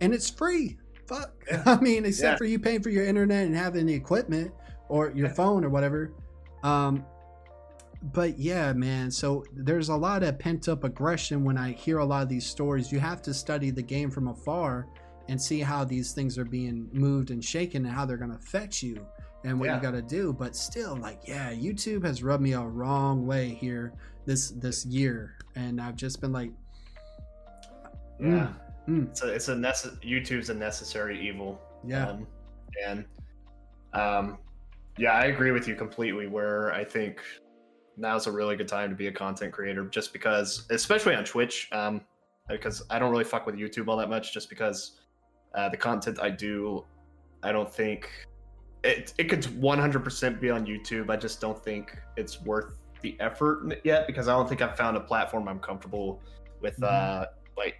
and 0.00 0.12
it's 0.12 0.28
free. 0.30 0.76
Fuck. 1.08 1.32
Yeah. 1.50 1.62
I 1.66 1.80
mean, 1.80 2.04
except 2.04 2.34
Yeah. 2.34 2.36
for 2.38 2.44
you 2.44 2.58
paying 2.58 2.82
for 2.82 2.90
your 2.90 3.04
internet 3.04 3.46
and 3.46 3.56
having 3.56 3.86
the 3.86 3.94
equipment 3.94 4.52
or 4.88 5.10
your 5.14 5.28
phone 5.30 5.64
or 5.64 5.68
whatever. 5.68 6.12
Um, 6.62 7.04
but 8.12 8.38
yeah, 8.38 8.72
man. 8.72 9.10
So 9.10 9.44
there's 9.54 9.88
a 9.88 9.96
lot 9.96 10.22
of 10.22 10.38
pent 10.38 10.68
up 10.68 10.84
aggression 10.84 11.44
when 11.44 11.56
I 11.56 11.72
hear 11.72 11.98
a 11.98 12.04
lot 12.04 12.22
of 12.22 12.28
these 12.28 12.46
stories. 12.46 12.90
You 12.92 13.00
have 13.00 13.22
to 13.22 13.32
study 13.34 13.70
the 13.70 13.82
game 13.82 14.10
from 14.10 14.28
afar 14.28 14.86
and 15.32 15.40
see 15.40 15.60
how 15.60 15.82
these 15.82 16.12
things 16.12 16.36
are 16.36 16.44
being 16.44 16.90
moved 16.92 17.30
and 17.30 17.42
shaken 17.42 17.86
and 17.86 17.94
how 17.94 18.04
they're 18.04 18.18
going 18.18 18.30
to 18.30 18.36
affect 18.36 18.82
you 18.82 19.04
and 19.44 19.58
what 19.58 19.64
Yeah. 19.66 19.76
you 19.76 19.82
got 19.82 19.92
to 19.92 20.02
do. 20.02 20.30
But 20.34 20.54
still, 20.54 20.94
like, 20.96 21.20
yeah, 21.26 21.50
YouTube 21.52 22.04
has 22.04 22.22
rubbed 22.22 22.42
me 22.42 22.52
a 22.52 22.60
wrong 22.60 23.26
way 23.26 23.48
here 23.48 23.94
this 24.26 24.50
this 24.50 24.84
year, 24.84 25.36
and 25.56 25.80
I've 25.80 25.96
just 25.96 26.20
been 26.20 26.32
like, 26.32 26.50
yeah. 28.20 28.52
mm. 28.86 29.08
It's 29.08 29.22
a 29.22 29.32
it's 29.32 29.48
a 29.48 29.54
necess- 29.54 29.98
YouTube's 30.02 30.50
a 30.50 30.54
necessary 30.54 31.18
evil. 31.26 31.60
yeah, 31.82 32.08
Um, 32.10 32.26
and 32.86 33.04
um, 33.94 34.38
yeah, 34.98 35.12
I 35.14 35.24
agree 35.26 35.50
with 35.50 35.66
you 35.66 35.74
completely. 35.74 36.26
Where 36.26 36.72
I 36.74 36.84
think 36.84 37.20
now's 37.96 38.26
a 38.26 38.32
really 38.32 38.54
good 38.56 38.68
time 38.68 38.90
to 38.90 38.96
be 38.96 39.06
a 39.06 39.12
content 39.12 39.52
creator, 39.54 39.86
just 39.86 40.12
because, 40.12 40.66
especially 40.70 41.14
on 41.14 41.24
Twitch, 41.24 41.68
um, 41.72 42.02
because 42.50 42.82
I 42.90 42.98
don't 42.98 43.10
really 43.10 43.24
fuck 43.24 43.46
with 43.46 43.56
YouTube 43.56 43.88
all 43.88 43.96
that 43.96 44.10
much, 44.10 44.32
just 44.34 44.48
because 44.50 44.98
uh, 45.54 45.68
the 45.68 45.76
content 45.76 46.18
I 46.20 46.30
do, 46.30 46.84
I 47.42 47.52
don't 47.52 47.72
think 47.72 48.08
it 48.84 49.14
it 49.18 49.24
could 49.28 49.42
100% 49.42 50.40
be 50.40 50.50
on 50.50 50.66
YouTube. 50.66 51.10
I 51.10 51.16
just 51.16 51.40
don't 51.40 51.62
think 51.62 51.96
it's 52.16 52.40
worth 52.42 52.78
the 53.00 53.16
effort 53.20 53.80
yet 53.84 54.06
because 54.06 54.28
I 54.28 54.32
don't 54.32 54.48
think 54.48 54.62
I've 54.62 54.76
found 54.76 54.96
a 54.96 55.00
platform 55.00 55.48
I'm 55.48 55.58
comfortable 55.60 56.20
with. 56.60 56.78
Mhm. 56.78 56.84
Uh, 56.88 57.26
like 57.56 57.76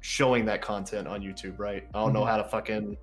showing 0.00 0.44
that 0.46 0.60
content 0.60 1.08
on 1.08 1.22
YouTube, 1.22 1.58
right? 1.58 1.86
I 1.94 2.00
don't 2.00 2.12
know 2.12 2.22
Mhm. 2.22 2.28
how 2.28 2.36
to 2.38 2.44
fucking 2.44 2.96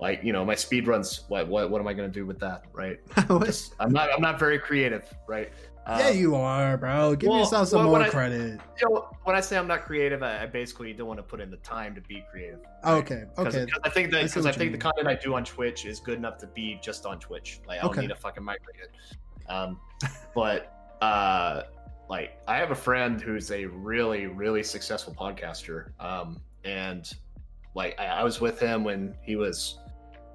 like 0.00 0.22
you 0.24 0.32
know 0.32 0.44
my 0.44 0.54
speed 0.54 0.86
runs. 0.86 1.24
What 1.28 1.48
what 1.48 1.70
what 1.70 1.80
am 1.80 1.86
I 1.86 1.92
gonna 1.92 2.08
do 2.08 2.24
with 2.24 2.38
that, 2.40 2.64
right? 2.72 2.98
Just, 3.44 3.74
I'm 3.80 3.92
not 3.92 4.10
I'm 4.12 4.22
not 4.22 4.38
very 4.38 4.58
creative, 4.58 5.12
right? 5.28 5.52
Yeah, 5.98 6.08
Um, 6.08 6.16
you 6.16 6.34
are, 6.36 6.76
bro. 6.76 7.16
Give 7.16 7.28
well, 7.30 7.40
yourself 7.40 7.68
some 7.68 7.80
well, 7.80 7.88
more 7.90 8.02
I- 8.02 8.08
credit. 8.08 8.60
you 8.80 8.88
know, 8.88 9.08
when 9.24 9.34
I 9.36 9.40
say 9.40 9.56
I'm 9.56 9.66
not 9.66 9.82
creative, 9.82 10.22
I, 10.22 10.42
I 10.44 10.46
basically 10.46 10.92
don't 10.92 11.06
want 11.08 11.18
to 11.18 11.22
put 11.22 11.40
in 11.40 11.50
the 11.50 11.56
time 11.58 11.94
to 11.94 12.00
be 12.00 12.24
creative. 12.30 12.60
Right? 12.84 12.94
okay, 12.98 13.24
okay. 13.38 13.66
I 13.84 13.88
think 13.88 14.10
that 14.12 14.22
because 14.24 14.46
I 14.46 14.52
think 14.52 14.72
the 14.72 14.78
content 14.78 15.08
I 15.08 15.14
do 15.14 15.34
on 15.34 15.44
Twitch 15.44 15.84
is 15.86 16.00
good 16.00 16.18
enough 16.18 16.38
to 16.38 16.46
be 16.46 16.78
just 16.82 17.06
on 17.06 17.18
Twitch. 17.18 17.60
Like 17.66 17.78
I 17.78 17.82
don't 17.82 17.90
Okay. 17.90 18.02
need 18.02 18.08
to 18.08 18.14
fucking 18.14 18.44
microphone. 18.44 18.86
Um, 19.48 19.80
but 20.34 20.72
uh, 21.02 21.62
like 22.08 22.38
I 22.46 22.56
have 22.56 22.70
a 22.70 22.74
friend 22.76 23.20
who's 23.20 23.50
a 23.50 23.64
really 23.66 24.26
really 24.26 24.62
successful 24.62 25.14
podcaster. 25.14 25.90
Um, 26.00 26.40
and 26.64 27.10
like 27.74 27.98
I, 27.98 28.06
I 28.06 28.24
was 28.24 28.40
with 28.40 28.60
him 28.60 28.84
when 28.84 29.14
he 29.22 29.36
was 29.36 29.78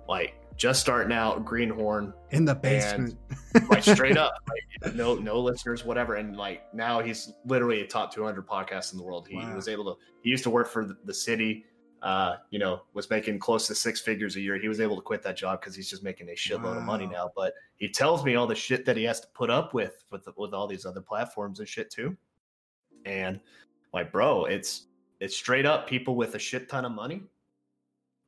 like 0.07 0.35
just 0.57 0.79
starting 0.79 1.11
out 1.11 1.43
Greenhorn 1.43 2.13
In 2.31 2.45
the 2.45 2.55
basement. 2.55 3.17
like 3.69 3.83
straight 3.83 4.17
up 4.17 4.33
like 4.83 4.95
no 4.95 5.15
no 5.15 5.39
listeners 5.39 5.83
whatever 5.83 6.15
and 6.15 6.37
like 6.37 6.73
now 6.73 7.01
he's 7.01 7.33
literally 7.45 7.81
a 7.81 7.87
top 7.87 8.13
200 8.13 8.47
podcast 8.47 8.93
in 8.93 8.97
the 8.97 9.03
world 9.03 9.27
he 9.27 9.35
Wow. 9.37 9.53
was 9.55 9.67
able 9.67 9.83
to 9.93 9.99
he 10.21 10.29
used 10.29 10.43
to 10.43 10.49
work 10.49 10.67
for 10.69 10.85
the, 10.85 10.95
the 11.05 11.13
city 11.13 11.65
uh 12.01 12.35
you 12.51 12.59
know 12.59 12.81
was 12.93 13.09
making 13.09 13.37
close 13.39 13.67
to 13.67 13.75
six 13.75 13.99
figures 13.99 14.35
a 14.37 14.39
year 14.41 14.57
he 14.57 14.67
was 14.69 14.79
able 14.79 14.95
to 14.95 15.01
quit 15.01 15.21
that 15.23 15.35
job 15.35 15.59
because 15.59 15.75
he's 15.75 15.89
just 15.89 16.03
making 16.03 16.29
a 16.29 16.33
shitload 16.33 16.77
of 16.77 16.83
money 16.83 17.05
now 17.07 17.29
but 17.35 17.53
he 17.77 17.89
tells 17.89 18.23
me 18.23 18.35
all 18.35 18.47
the 18.47 18.55
shit 18.55 18.85
that 18.85 18.95
he 18.95 19.03
has 19.03 19.19
to 19.19 19.27
put 19.33 19.49
up 19.49 19.73
with 19.73 20.03
with 20.11 20.27
with 20.37 20.53
all 20.53 20.67
these 20.67 20.85
other 20.85 21.01
platforms 21.01 21.59
and 21.59 21.67
shit 21.67 21.89
too 21.89 22.15
and 23.05 23.39
like 23.93 24.11
bro 24.11 24.45
it's 24.45 24.87
it's 25.19 25.35
straight 25.35 25.65
up 25.65 25.87
people 25.87 26.15
with 26.15 26.35
a 26.35 26.39
shit 26.39 26.67
ton 26.69 26.85
of 26.85 26.91
money 26.91 27.23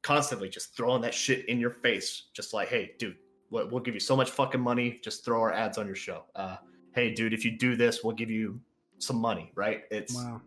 constantly 0.07 0.47
just 0.47 0.73
throwing 0.73 1.01
that 1.01 1.13
shit 1.13 1.43
in 1.49 1.59
your 1.59 1.69
face. 1.69 2.29
Just 2.33 2.53
like 2.53 2.69
hey 2.69 2.93
dude 2.97 3.17
we'll, 3.49 3.67
we'll 3.67 3.81
give 3.81 3.93
you 3.93 3.99
so 3.99 4.15
much 4.15 4.29
fucking 4.31 4.61
money. 4.61 5.01
Just 5.03 5.25
throw 5.25 5.41
our 5.41 5.51
ads 5.51 5.77
on 5.77 5.85
your 5.85 5.97
show. 5.97 6.23
Uh 6.33 6.55
hey 6.93 7.13
dude 7.13 7.33
if 7.33 7.43
you 7.43 7.51
do 7.57 7.75
this 7.75 8.03
we'll 8.03 8.15
give 8.15 8.31
you 8.31 8.57
some 8.99 9.17
money 9.17 9.51
right? 9.55 9.81
It's 9.91 10.15
wow. 10.15 10.41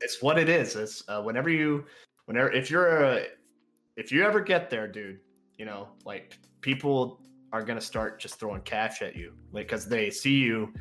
it's 0.00 0.20
what 0.20 0.36
it 0.36 0.48
is. 0.48 0.74
It's 0.74 1.04
uh, 1.06 1.22
whenever 1.22 1.48
you 1.48 1.84
whenever 2.24 2.50
if 2.50 2.72
you're 2.72 3.04
a 3.04 3.26
if 3.96 4.10
you 4.10 4.24
ever 4.24 4.40
get 4.40 4.68
there 4.68 4.88
dude 4.88 5.20
you 5.58 5.64
know 5.64 5.90
like 6.04 6.36
people 6.60 7.22
are 7.52 7.62
gonna 7.62 7.80
start 7.80 8.18
just 8.18 8.40
throwing 8.40 8.62
cash 8.62 9.00
at 9.00 9.14
you. 9.14 9.32
Like 9.52 9.68
because 9.68 9.88
they 9.88 10.10
see 10.10 10.38
you 10.38 10.74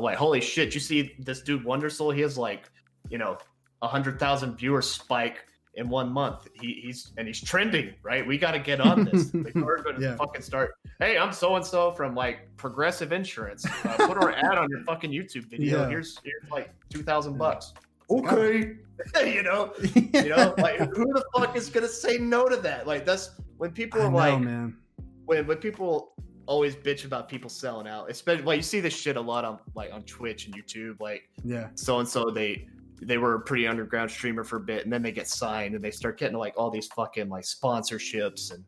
like 0.00 0.16
holy 0.16 0.40
shit 0.40 0.72
you 0.72 0.80
see 0.80 1.14
this 1.18 1.42
dude 1.42 1.62
wondersoul 1.64 2.14
he 2.14 2.22
has 2.22 2.38
like 2.38 2.70
you 3.10 3.18
know 3.18 3.36
a 3.82 3.86
hundred 3.86 4.18
thousand 4.18 4.56
viewers 4.56 4.90
spike 4.90 5.44
in 5.76 5.88
one 5.88 6.10
month 6.12 6.46
he, 6.60 6.80
he's 6.84 7.12
and 7.18 7.26
he's 7.26 7.40
trending 7.40 7.92
right 8.02 8.26
we 8.26 8.38
got 8.38 8.52
to 8.52 8.58
get 8.58 8.80
on 8.80 9.04
this 9.04 9.34
like, 9.34 9.54
we're 9.54 9.82
gonna 9.82 9.98
Yeah. 10.00 10.16
fucking 10.16 10.42
start 10.42 10.74
hey 11.00 11.18
i'm 11.18 11.32
so 11.32 11.56
and 11.56 11.64
so 11.66 11.90
from 11.92 12.14
like 12.14 12.48
progressive 12.56 13.12
insurance 13.12 13.66
uh, 13.84 14.06
put 14.06 14.16
our 14.16 14.32
ad 14.32 14.56
on 14.58 14.68
your 14.70 14.82
fucking 14.84 15.10
youtube 15.10 15.50
video 15.50 15.80
Yeah. 15.82 15.88
here's 15.88 16.18
here's 16.24 16.48
like 16.50 16.72
2000 16.90 17.36
bucks 17.36 17.72
okay, 18.10 18.74
you 19.24 19.42
know, 19.42 19.72
you 19.94 20.28
know, 20.28 20.54
like 20.58 20.76
who 20.78 21.06
the 21.14 21.24
fuck 21.34 21.56
is 21.56 21.70
gonna 21.70 21.88
say 21.88 22.18
no 22.18 22.46
to 22.48 22.56
that? 22.56 22.86
Like 22.86 23.06
that's 23.06 23.30
when 23.56 23.70
people 23.72 24.02
are 24.02 24.10
know, 24.10 24.16
like, 24.16 24.40
man. 24.40 24.76
when 25.24 25.46
when 25.46 25.56
people 25.56 26.12
always 26.46 26.76
bitch 26.76 27.06
about 27.06 27.30
people 27.30 27.48
selling 27.48 27.88
out, 27.88 28.10
especially 28.10 28.44
like 28.44 28.56
you 28.58 28.62
see 28.62 28.80
this 28.80 28.94
shit 28.94 29.16
a 29.16 29.20
lot 29.20 29.46
on 29.46 29.58
like 29.74 29.90
on 29.90 30.02
Twitch 30.02 30.44
and 30.46 30.54
YouTube, 30.54 31.00
like 31.00 31.22
Yeah. 31.44 31.68
so 31.76 31.98
and 31.98 32.06
so 32.06 32.30
they 32.30 32.68
they 33.00 33.18
were 33.18 33.34
a 33.34 33.40
pretty 33.40 33.66
underground 33.66 34.10
streamer 34.10 34.44
for 34.44 34.56
a 34.56 34.60
bit 34.60 34.84
and 34.84 34.92
then 34.92 35.02
they 35.02 35.12
get 35.12 35.28
signed 35.28 35.74
and 35.74 35.84
they 35.84 35.90
start 35.90 36.18
getting 36.18 36.36
like 36.36 36.54
all 36.56 36.70
these 36.70 36.86
fucking 36.88 37.28
like 37.28 37.44
sponsorships 37.44 38.52
and 38.52 38.64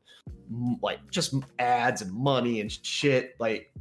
like 0.82 0.98
just 1.10 1.34
ads 1.58 2.02
and 2.02 2.12
money 2.12 2.60
and 2.60 2.70
shit 2.70 3.34
like 3.38 3.72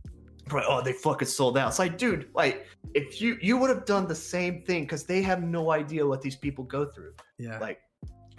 oh 0.67 0.81
they 0.81 0.93
fucking 0.93 1.27
sold 1.27 1.57
out. 1.57 1.69
It's 1.69 1.79
like 1.79 1.97
dude 1.97 2.29
like 2.33 2.67
if 2.93 3.19
you 3.19 3.37
you 3.41 3.57
would 3.57 3.69
have 3.69 3.85
done 3.85 4.07
the 4.07 4.15
same 4.15 4.61
thing 4.61 4.83
because 4.83 5.03
they 5.03 5.21
have 5.23 5.43
no 5.43 5.71
idea 5.71 6.05
what 6.05 6.21
these 6.21 6.35
people 6.35 6.63
go 6.63 6.85
through. 6.85 7.13
Yeah. 7.37 7.57
like 7.59 7.79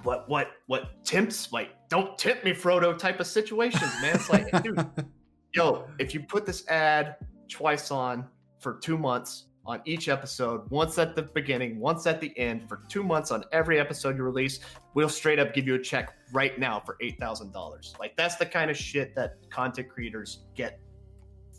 what 0.02 0.28
what 0.28 0.52
what 0.66 1.04
tempts 1.04 1.52
like 1.52 1.70
don't 1.88 2.16
tempt 2.16 2.44
me 2.44 2.52
frodo 2.52 2.96
type 2.96 3.20
of 3.20 3.26
situations 3.26 3.90
man. 4.00 4.14
It's 4.14 4.30
like 4.30 4.62
dude 4.62 4.86
yo, 5.56 5.88
if 5.98 6.14
you 6.14 6.20
put 6.20 6.46
this 6.46 6.68
ad 6.68 7.16
twice 7.48 7.90
on 7.90 8.26
for 8.60 8.74
two 8.74 8.98
months 8.98 9.45
on 9.66 9.80
each 9.84 10.08
episode, 10.08 10.70
once 10.70 10.96
at 10.98 11.16
the 11.16 11.22
beginning, 11.22 11.78
once 11.80 12.06
at 12.06 12.20
the 12.20 12.36
end, 12.38 12.68
for 12.68 12.82
two 12.88 13.02
months 13.02 13.30
on 13.30 13.44
every 13.52 13.80
episode 13.80 14.16
you 14.16 14.22
release, 14.22 14.60
we'll 14.94 15.08
straight 15.08 15.38
up 15.38 15.52
give 15.54 15.66
you 15.66 15.74
a 15.74 15.78
check 15.78 16.14
right 16.32 16.58
now 16.58 16.80
for 16.80 16.96
eight 17.00 17.18
thousand 17.18 17.52
dollars. 17.52 17.94
Like 17.98 18.16
that's 18.16 18.36
the 18.36 18.46
kind 18.46 18.70
of 18.70 18.76
shit 18.76 19.14
that 19.16 19.36
content 19.50 19.88
creators 19.88 20.44
get 20.54 20.78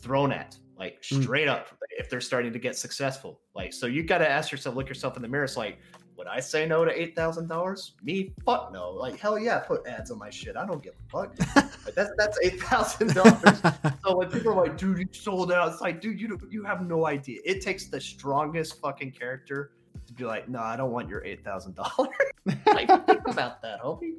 thrown 0.00 0.32
at, 0.32 0.56
like 0.78 1.02
Mm. 1.02 1.22
straight 1.22 1.48
up 1.48 1.68
if 1.90 2.08
they're 2.08 2.20
starting 2.20 2.52
to 2.52 2.58
get 2.58 2.76
successful. 2.76 3.40
Like 3.54 3.72
so, 3.72 3.86
you 3.86 4.02
got 4.04 4.18
to 4.18 4.28
ask 4.28 4.50
yourself, 4.50 4.74
look 4.76 4.88
yourself 4.88 5.16
in 5.16 5.22
the 5.22 5.28
mirror. 5.28 5.44
It's 5.44 5.56
like. 5.56 5.78
Would 6.18 6.26
I 6.26 6.40
say 6.40 6.66
no 6.66 6.84
to 6.84 6.90
eight 7.00 7.14
thousand 7.14 7.46
dollars? 7.48 7.94
Me, 8.02 8.32
fuck 8.44 8.72
no. 8.72 8.90
Like 8.90 9.18
hell 9.20 9.38
yeah, 9.38 9.60
put 9.60 9.86
ads 9.86 10.10
on 10.10 10.18
my 10.18 10.30
shit. 10.30 10.56
I 10.56 10.66
don't 10.66 10.82
give 10.82 10.94
a 10.94 11.10
fuck. 11.10 11.36
Like, 11.86 11.94
that's 11.94 12.10
that's 12.18 12.38
eight 12.42 12.60
thousand 12.60 13.14
dollars. 13.14 13.62
So 14.04 14.14
when 14.16 14.30
people 14.30 14.52
are 14.52 14.66
like, 14.66 14.76
"Dude, 14.76 14.98
you 14.98 15.06
sold 15.12 15.50
out," 15.50 15.72
it's 15.72 15.80
like, 15.80 16.02
"Dude, 16.02 16.20
you 16.20 16.38
you 16.50 16.62
have 16.64 16.86
no 16.86 17.06
idea." 17.06 17.40
It 17.46 17.62
takes 17.62 17.86
the 17.86 17.98
strongest 17.98 18.78
fucking 18.80 19.12
character 19.12 19.70
to 20.06 20.12
be 20.12 20.24
like, 20.24 20.50
"No, 20.50 20.58
I 20.58 20.76
don't 20.76 20.90
want 20.90 21.08
your 21.08 21.24
eight 21.24 21.42
thousand 21.44 21.76
dollars." 21.76 22.10
Like, 22.66 22.88
think 23.06 23.26
about 23.28 23.62
that, 23.62 23.80
homie. 23.80 24.14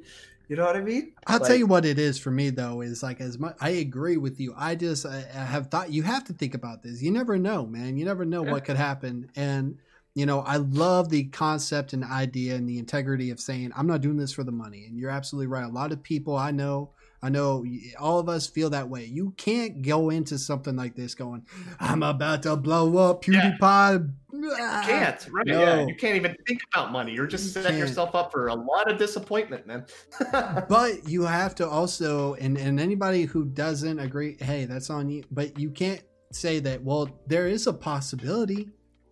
You 0.48 0.56
know 0.56 0.64
what 0.64 0.74
I 0.74 0.80
mean? 0.80 1.12
I'll 1.28 1.38
tell 1.38 1.54
you 1.54 1.66
what 1.66 1.84
it 1.84 1.98
is 2.00 2.18
for 2.18 2.32
me 2.32 2.50
though 2.50 2.80
is 2.80 3.04
like 3.04 3.20
as 3.20 3.38
much 3.38 3.56
I 3.60 3.70
agree 3.70 4.16
with 4.16 4.40
you. 4.40 4.52
I 4.56 4.74
just 4.74 5.06
I, 5.06 5.24
I 5.32 5.44
have 5.44 5.68
thought 5.68 5.92
you 5.92 6.02
have 6.02 6.24
to 6.24 6.32
think 6.32 6.54
about 6.54 6.82
this. 6.82 7.00
You 7.02 7.12
never 7.12 7.38
know, 7.38 7.66
man. 7.66 7.96
You 7.96 8.04
never 8.04 8.24
know 8.24 8.44
Yeah. 8.44 8.50
what 8.50 8.64
could 8.64 8.76
happen. 8.76 9.30
And 9.36 9.78
you 10.20 10.26
know, 10.26 10.40
I 10.40 10.58
love 10.58 11.08
the 11.08 11.24
concept 11.24 11.94
and 11.94 12.04
idea 12.04 12.54
and 12.54 12.68
the 12.68 12.78
integrity 12.78 13.30
of 13.30 13.40
saying 13.40 13.72
I'm 13.74 13.86
not 13.86 14.02
doing 14.02 14.18
this 14.18 14.32
for 14.32 14.44
the 14.44 14.52
money. 14.52 14.84
And 14.84 14.98
you're 14.98 15.08
absolutely 15.08 15.46
right. 15.46 15.64
A 15.64 15.68
lot 15.68 15.92
of 15.92 16.02
people 16.02 16.36
I 16.36 16.50
know, 16.50 16.90
I 17.22 17.30
know 17.30 17.64
all 17.98 18.18
of 18.18 18.28
us 18.28 18.46
feel 18.46 18.68
that 18.68 18.86
way. 18.86 19.06
You 19.06 19.32
can't 19.38 19.80
go 19.80 20.10
into 20.10 20.36
something 20.36 20.76
like 20.76 20.94
this 20.94 21.14
going, 21.14 21.46
I'm 21.80 22.02
about 22.02 22.42
to 22.42 22.54
blow 22.56 22.98
up 22.98 23.26
Yeah. 23.26 23.52
PewDiePie. 23.58 24.12
You 24.34 24.56
ah. 24.60 24.82
can't, 24.84 25.26
right? 25.32 25.46
No. 25.46 25.58
Yeah, 25.58 25.86
you 25.86 25.94
can't 25.94 26.16
even 26.16 26.36
think 26.46 26.60
about 26.74 26.92
money. 26.92 27.14
You're 27.14 27.26
just 27.26 27.44
You 27.44 27.62
setting 27.62 27.78
can't. 27.78 27.88
yourself 27.88 28.14
up 28.14 28.30
for 28.30 28.48
a 28.48 28.54
lot 28.54 28.92
of 28.92 28.98
disappointment, 28.98 29.66
man. 29.66 29.86
but 30.68 31.08
you 31.08 31.22
have 31.22 31.54
to 31.54 31.66
also 31.66 32.34
and 32.34 32.58
and 32.58 32.78
anybody 32.78 33.22
who 33.22 33.46
doesn't 33.46 33.98
agree 33.98 34.36
hey 34.38 34.66
that's 34.66 34.90
on 34.90 35.08
you 35.08 35.24
but 35.30 35.58
you 35.58 35.70
can't 35.70 36.02
say 36.30 36.58
that 36.60 36.82
well 36.84 37.08
there 37.26 37.48
is 37.48 37.66
a 37.66 37.72
possibility 37.72 38.68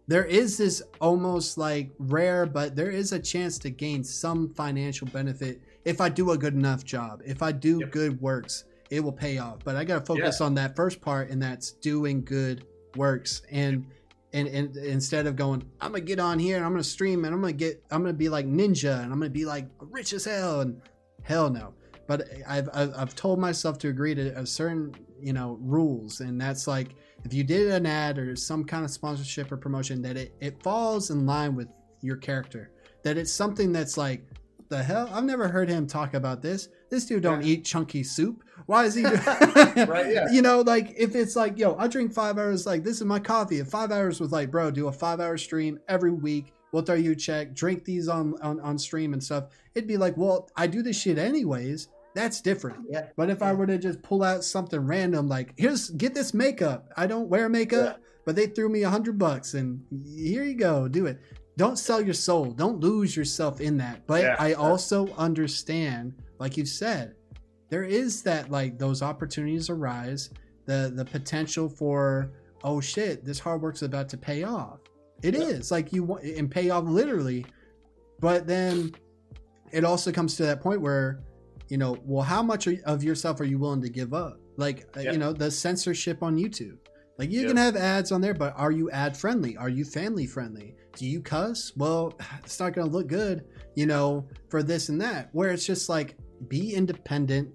there 0.08 0.24
is 0.24 0.56
this 0.56 0.82
almost 1.00 1.56
like 1.58 1.90
rare 1.98 2.46
but 2.46 2.74
there 2.74 2.90
is 2.90 3.12
a 3.12 3.18
chance 3.18 3.58
to 3.58 3.70
gain 3.70 4.02
some 4.02 4.52
financial 4.54 5.06
benefit 5.08 5.60
if 5.84 6.00
i 6.00 6.08
do 6.08 6.32
a 6.32 6.38
good 6.38 6.54
enough 6.54 6.82
job. 6.84 7.22
If 7.24 7.42
i 7.42 7.52
do 7.52 7.80
Yep. 7.80 7.90
good 7.92 8.20
works 8.20 8.64
it 8.90 9.00
will 9.00 9.12
pay 9.12 9.36
off. 9.38 9.58
But 9.64 9.76
i 9.76 9.84
gotta 9.84 10.04
focus 10.04 10.40
on 10.40 10.54
that 10.54 10.74
first 10.74 11.00
part 11.00 11.30
and 11.30 11.40
that's 11.42 11.72
doing 11.72 12.24
good 12.24 12.64
works. 12.96 13.42
And 13.50 13.86
and, 14.32 14.48
and 14.48 14.76
instead 14.76 15.26
of 15.26 15.36
going 15.36 15.62
i'm 15.80 15.92
gonna 15.92 16.04
get 16.04 16.18
on 16.20 16.38
here 16.38 16.56
and 16.56 16.64
i'm 16.64 16.72
gonna 16.72 16.84
stream 16.84 17.24
and 17.24 17.34
i'm 17.34 17.40
gonna 17.40 17.52
get 17.52 17.82
i'm 17.90 18.02
gonna 18.02 18.12
be 18.12 18.28
like 18.28 18.46
ninja 18.46 19.02
and 19.02 19.12
i'm 19.12 19.18
gonna 19.18 19.30
be 19.30 19.44
like 19.46 19.66
rich 19.80 20.12
as 20.12 20.24
hell 20.24 20.60
and 20.62 20.80
hell 21.22 21.48
no. 21.50 21.74
But 22.06 22.28
I've, 22.46 22.68
I've 22.72 22.94
i've 22.96 23.14
told 23.14 23.38
myself 23.38 23.78
to 23.80 23.88
agree 23.88 24.14
to 24.14 24.38
a 24.38 24.46
certain 24.46 24.94
you 25.20 25.32
know 25.32 25.58
rules 25.60 26.20
and 26.20 26.40
that's 26.40 26.66
like 26.66 26.94
if 27.24 27.34
you 27.34 27.44
did 27.44 27.68
an 27.70 27.86
ad 27.86 28.18
or 28.18 28.36
some 28.36 28.64
kind 28.64 28.84
of 28.84 28.90
sponsorship 28.90 29.50
or 29.52 29.56
promotion 29.56 30.02
that 30.02 30.16
it, 30.16 30.34
it 30.40 30.62
falls 30.62 31.10
in 31.10 31.26
line 31.26 31.54
with 31.54 31.68
your 32.00 32.16
character. 32.16 32.70
That 33.02 33.16
it's 33.18 33.32
something 33.32 33.72
that's 33.72 33.96
like 33.96 34.24
the 34.68 34.82
hell? 34.82 35.08
I've 35.12 35.24
never 35.24 35.48
heard 35.48 35.68
him 35.68 35.86
talk 35.86 36.14
about 36.14 36.42
this. 36.42 36.68
This 36.90 37.06
dude 37.06 37.22
don't 37.22 37.42
Yeah. 37.42 37.54
eat 37.54 37.64
chunky 37.64 38.02
soup. 38.02 38.44
Why 38.66 38.84
is 38.84 38.94
he 38.94 39.02
Right, 39.04 40.12
yeah. 40.12 40.26
you 40.32 40.42
know 40.42 40.60
like 40.60 40.94
if 40.96 41.14
it's 41.14 41.36
like 41.36 41.58
yo 41.58 41.74
i 41.78 41.86
drink 41.88 42.12
five 42.12 42.36
hours 42.38 42.66
like 42.66 42.84
this 42.84 42.96
is 42.96 43.04
my 43.04 43.18
coffee. 43.18 43.58
If 43.60 43.68
five 43.68 43.90
hours 43.92 44.20
was 44.20 44.30
like 44.32 44.50
bro 44.50 44.70
do 44.70 44.88
a 44.88 44.92
five 44.92 45.20
hour 45.20 45.36
stream 45.38 45.78
every 45.88 46.10
week. 46.12 46.52
We'll 46.72 46.82
throw 46.82 46.96
you 46.96 47.12
a 47.12 47.16
check 47.16 47.54
drink 47.54 47.84
these 47.84 48.08
on, 48.08 48.34
on 48.42 48.60
on 48.60 48.78
stream 48.78 49.12
and 49.14 49.22
stuff. 49.24 49.44
It'd 49.74 49.88
be 49.88 49.96
like 49.96 50.16
well 50.16 50.48
i 50.56 50.66
do 50.66 50.82
this 50.82 51.00
shit 51.00 51.18
anyways 51.18 51.88
that's 52.14 52.40
different. 52.40 52.78
Yeah. 52.90 53.06
but 53.16 53.30
if 53.30 53.42
i 53.42 53.52
were 53.52 53.66
to 53.66 53.78
just 53.78 54.02
pull 54.02 54.22
out 54.22 54.42
something 54.44 54.80
random 54.80 55.28
like 55.28 55.52
here's 55.56 55.90
get 55.90 56.14
this 56.14 56.34
makeup. 56.34 56.88
I 56.96 57.06
don't 57.06 57.28
wear 57.28 57.48
makeup. 57.48 58.00
But 58.24 58.36
they 58.36 58.46
threw 58.46 58.68
me 58.68 58.82
a 58.82 58.90
hundred 58.90 59.18
bucks 59.18 59.54
and 59.54 59.80
here 60.04 60.44
you 60.44 60.54
go 60.54 60.86
do 60.88 61.06
it. 61.06 61.18
Don't 61.56 61.78
sell 61.78 62.00
your 62.00 62.12
soul. 62.14 62.52
Don't 62.52 62.78
lose 62.80 63.16
yourself 63.16 63.60
in 63.60 63.76
that. 63.78 64.06
But 64.06 64.22
Yeah. 64.22 64.36
i 64.38 64.52
also 64.54 65.08
understand 65.16 66.14
like 66.38 66.56
you 66.56 66.66
said 66.66 67.14
there 67.70 67.84
is 67.84 68.22
that 68.22 68.50
like 68.50 68.78
those 68.78 69.02
opportunities 69.02 69.70
arise 69.70 70.30
the 70.66 70.92
the 70.94 71.04
potential 71.04 71.68
for 71.68 72.30
oh 72.64 72.80
shit 72.80 73.24
this 73.24 73.38
hard 73.38 73.62
work's 73.62 73.82
about 73.82 74.08
to 74.10 74.16
pay 74.18 74.42
off. 74.44 74.80
It 75.22 75.34
is 75.34 75.70
Yeah. 75.70 75.74
like 75.76 75.92
you 75.92 76.02
want 76.04 76.24
and 76.24 76.50
pay 76.50 76.70
off 76.70 76.84
literally. 76.84 77.46
But 78.20 78.46
then 78.46 78.92
it 79.72 79.84
also 79.84 80.10
comes 80.12 80.36
to 80.36 80.42
that 80.44 80.60
point 80.60 80.80
where 80.80 81.20
you 81.68 81.76
know 81.78 81.96
well 82.04 82.22
how 82.22 82.42
much 82.42 82.66
of 82.66 83.02
yourself 83.04 83.40
are 83.40 83.44
you 83.44 83.58
willing 83.58 83.82
to 83.82 83.88
give 83.88 84.14
up? 84.14 84.38
Like 84.56 84.86
uh, 84.96 85.00
Yeah. 85.00 85.12
you 85.12 85.18
know 85.18 85.32
the 85.32 85.50
censorship 85.50 86.22
on 86.22 86.36
youtube. 86.36 86.78
Like 87.18 87.30
you 87.30 87.42
Yeah. 87.42 87.48
can 87.48 87.56
have 87.56 87.76
ads 87.76 88.12
on 88.12 88.20
there 88.20 88.34
but 88.34 88.54
are 88.56 88.70
you 88.72 88.90
ad 88.90 89.16
friendly 89.16 89.56
are 89.56 89.68
you 89.68 89.84
family 89.84 90.26
friendly 90.26 90.74
do 90.96 91.06
you 91.06 91.20
cuss? 91.20 91.72
Well 91.76 92.18
it's 92.44 92.58
not 92.60 92.72
going 92.74 92.86
to 92.88 92.92
look 92.92 93.06
good 93.08 93.44
you 93.74 93.86
know 93.86 94.26
for 94.48 94.62
this 94.62 94.88
and 94.88 95.00
that. 95.00 95.28
Where 95.32 95.50
it's 95.50 95.66
just 95.66 95.88
like 95.88 96.16
be 96.48 96.74
independent 96.74 97.50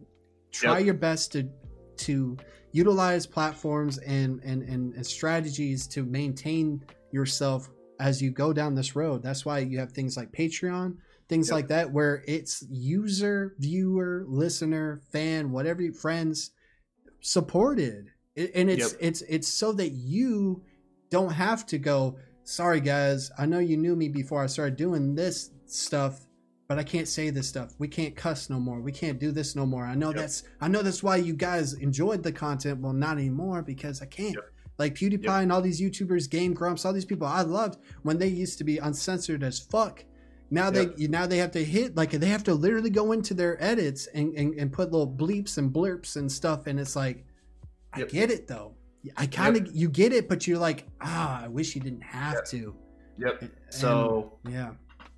try 0.52 0.78
Yep. 0.78 0.86
your 0.86 0.94
best 0.96 1.32
to 1.34 1.50
to 1.98 2.38
utilize 2.72 3.26
platforms 3.26 3.98
and, 4.00 4.42
and 4.44 4.64
and 4.64 4.94
and 4.96 5.06
strategies 5.06 5.88
to 5.88 6.04
maintain 6.06 6.84
yourself 7.12 7.70
as 8.00 8.22
you 8.22 8.32
go 8.32 8.52
down 8.52 8.74
this 8.76 8.96
road. 8.96 9.22
That's 9.24 9.46
why 9.46 9.60
you 9.60 9.78
have 9.80 9.92
things 9.92 10.18
like 10.18 10.32
patreon 10.32 10.98
things 11.30 11.48
Yep. 11.50 11.54
like 11.56 11.68
that 11.70 11.92
where 11.92 12.24
it's 12.28 12.64
user 12.70 13.56
viewer 13.60 14.26
listener 14.28 15.02
fan 15.12 15.52
whatever 15.52 15.82
you, 15.82 15.94
friends 15.94 16.52
supported 17.22 18.08
and 18.36 18.70
it's 18.70 18.92
Yep. 18.94 19.00
it's 19.02 19.22
it's 19.24 19.48
so 19.48 19.72
that 19.74 19.90
you 19.92 20.64
don't 21.10 21.32
have 21.32 21.66
to 21.68 21.78
go 21.78 22.18
sorry 22.44 22.82
guys 22.82 23.32
i 23.38 23.46
know 23.46 23.60
you 23.60 23.78
knew 23.78 23.96
me 23.96 24.10
before 24.10 24.44
i 24.44 24.48
started 24.48 24.76
doing 24.76 25.16
this 25.16 25.52
stuff 25.66 26.20
but 26.68 26.78
i 26.78 26.84
can't 26.84 27.08
say 27.08 27.30
this 27.30 27.48
stuff 27.48 27.74
we 27.80 27.88
can't 27.88 28.16
cuss 28.16 28.50
no 28.50 28.60
more 28.60 28.82
we 28.82 28.92
can't 28.92 29.20
do 29.20 29.32
this 29.32 29.56
no 29.56 29.66
more 29.66 29.86
i 29.86 29.96
know 29.96 30.08
Yep. 30.10 30.16
that's 30.18 30.44
i 30.60 30.68
know 30.68 30.82
that's 30.82 31.02
why 31.04 31.16
you 31.16 31.34
guys 31.34 31.74
enjoyed 31.76 32.24
the 32.24 32.32
content 32.32 32.82
well 32.82 32.94
not 32.94 33.18
anymore 33.18 33.62
because 33.62 34.02
i 34.02 34.06
can't 34.06 34.36
Yep. 34.36 34.44
like 34.80 34.96
pewdiepie 34.96 35.24
Yep. 35.24 35.44
and 35.44 35.52
all 35.52 35.62
these 35.62 35.80
youtubers 35.82 36.30
game 36.30 36.54
grumps 36.54 36.84
all 36.84 36.92
these 36.94 37.06
people 37.06 37.28
i 37.28 37.42
loved 37.42 37.80
when 38.02 38.18
they 38.18 38.28
used 38.28 38.58
to 38.58 38.64
be 38.66 38.78
uncensored 38.80 39.44
as 39.44 39.60
fuck 39.60 40.04
now 40.54 40.70
Yep. 40.72 40.96
they 40.98 41.08
now 41.08 41.26
they 41.26 41.38
have 41.38 41.52
to 41.52 41.64
hit 41.64 41.96
like 41.96 42.12
they 42.12 42.28
have 42.28 42.44
to 42.46 42.54
literally 42.54 42.90
go 42.90 43.12
into 43.12 43.34
their 43.34 43.62
edits 43.64 44.08
and, 44.08 44.34
and, 44.38 44.54
and 44.60 44.72
put 44.72 44.92
little 44.92 45.08
bleeps 45.12 45.58
and 45.58 45.74
blurps 45.74 46.16
and 46.16 46.32
stuff 46.32 46.68
and 46.68 46.80
it's 46.80 46.96
like 46.96 47.26
i 47.94 48.00
Yep. 48.00 48.10
get 48.10 48.32
it 48.32 48.48
though 48.48 48.76
i 49.18 49.26
kind 49.26 49.58
of 49.58 49.76
you 49.76 49.90
get 49.90 50.14
it 50.14 50.30
but 50.30 50.46
you're 50.48 50.60
like 50.60 50.86
ah 51.02 51.44
i 51.44 51.48
wish 51.48 51.76
you 51.76 51.82
didn't 51.82 52.04
have 52.04 52.36
Yep. 52.36 52.46
to 52.46 52.76
Yep. 53.18 53.42
And- 53.42 53.52
So 53.70 54.38
yeah 54.48 54.72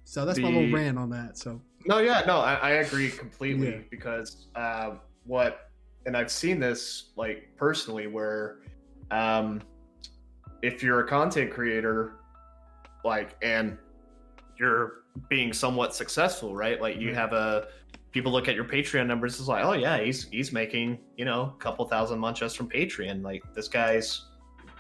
so 0.06 0.26
that's 0.26 0.40
my 0.40 0.50
little 0.50 0.72
rant 0.72 0.98
on 0.98 1.10
that 1.12 1.38
so 1.38 1.62
No, 1.88 2.00
yeah, 2.00 2.24
no, 2.26 2.38
I, 2.40 2.54
I 2.56 2.70
agree 2.86 3.10
completely 3.10 3.70
Yeah. 3.72 3.80
because 3.92 4.48
um, 4.56 5.00
what, 5.26 5.70
and 6.08 6.16
I've 6.18 6.32
seen 6.32 6.60
this 6.60 7.12
like 7.16 7.50
personally 7.58 8.08
where, 8.08 8.60
um, 9.12 9.62
if 10.64 10.82
you're 10.84 11.00
a 11.02 11.08
content 11.08 11.52
creator, 11.52 12.14
like, 13.04 13.36
and 13.44 13.78
you're 14.60 15.05
being 15.30 15.54
somewhat 15.54 15.96
successful, 15.96 16.56
right? 16.56 16.82
Like, 16.82 16.98
you 16.98 17.08
Right. 17.10 17.16
have 17.18 17.34
a 17.34 17.68
people 18.12 18.32
look 18.32 18.48
at 18.48 18.56
your 18.56 18.64
Patreon 18.66 19.08
numbers, 19.08 19.38
it's 19.40 19.48
like, 19.50 19.66
oh 19.66 19.74
yeah, 19.74 19.98
he's 20.00 20.28
he's 20.30 20.52
making 20.54 21.00
you 21.18 21.26
know 21.26 21.54
a 21.56 21.60
couple 21.60 21.86
thousand 21.86 22.20
months 22.20 22.40
just 22.40 22.56
from 22.58 22.70
Patreon. 22.70 23.24
Like, 23.24 23.44
this 23.54 23.68
guy's 23.68 24.26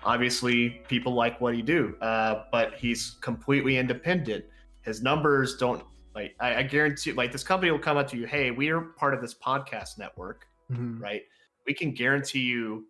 obviously 0.03 0.69
people 0.87 1.13
like 1.13 1.41
what 1.41 1.53
he 1.55 1.61
do, 1.61 1.95
uh, 2.01 2.43
but 2.51 2.73
he's 2.75 3.17
completely 3.21 3.77
independent 3.77 4.45
his 4.81 5.01
numbers 5.01 5.57
don't 5.57 5.83
like. 6.13 6.35
I, 6.39 6.57
I 6.57 6.63
guarantee, 6.63 7.11
like 7.11 7.31
this 7.31 7.43
company 7.43 7.71
will 7.71 7.79
come 7.79 7.97
up 7.97 8.07
to 8.11 8.17
you, 8.17 8.27
hey, 8.27 8.51
we 8.51 8.69
are 8.69 8.79
part 8.81 9.15
of 9.15 9.21
this 9.21 9.33
podcast 9.33 9.97
network, 9.97 10.45
Mhm. 10.71 11.01
right? 11.01 11.23
We 11.65 11.73
can 11.73 11.91
guarantee 11.91 12.41
you 12.41 12.85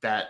that 0.00 0.28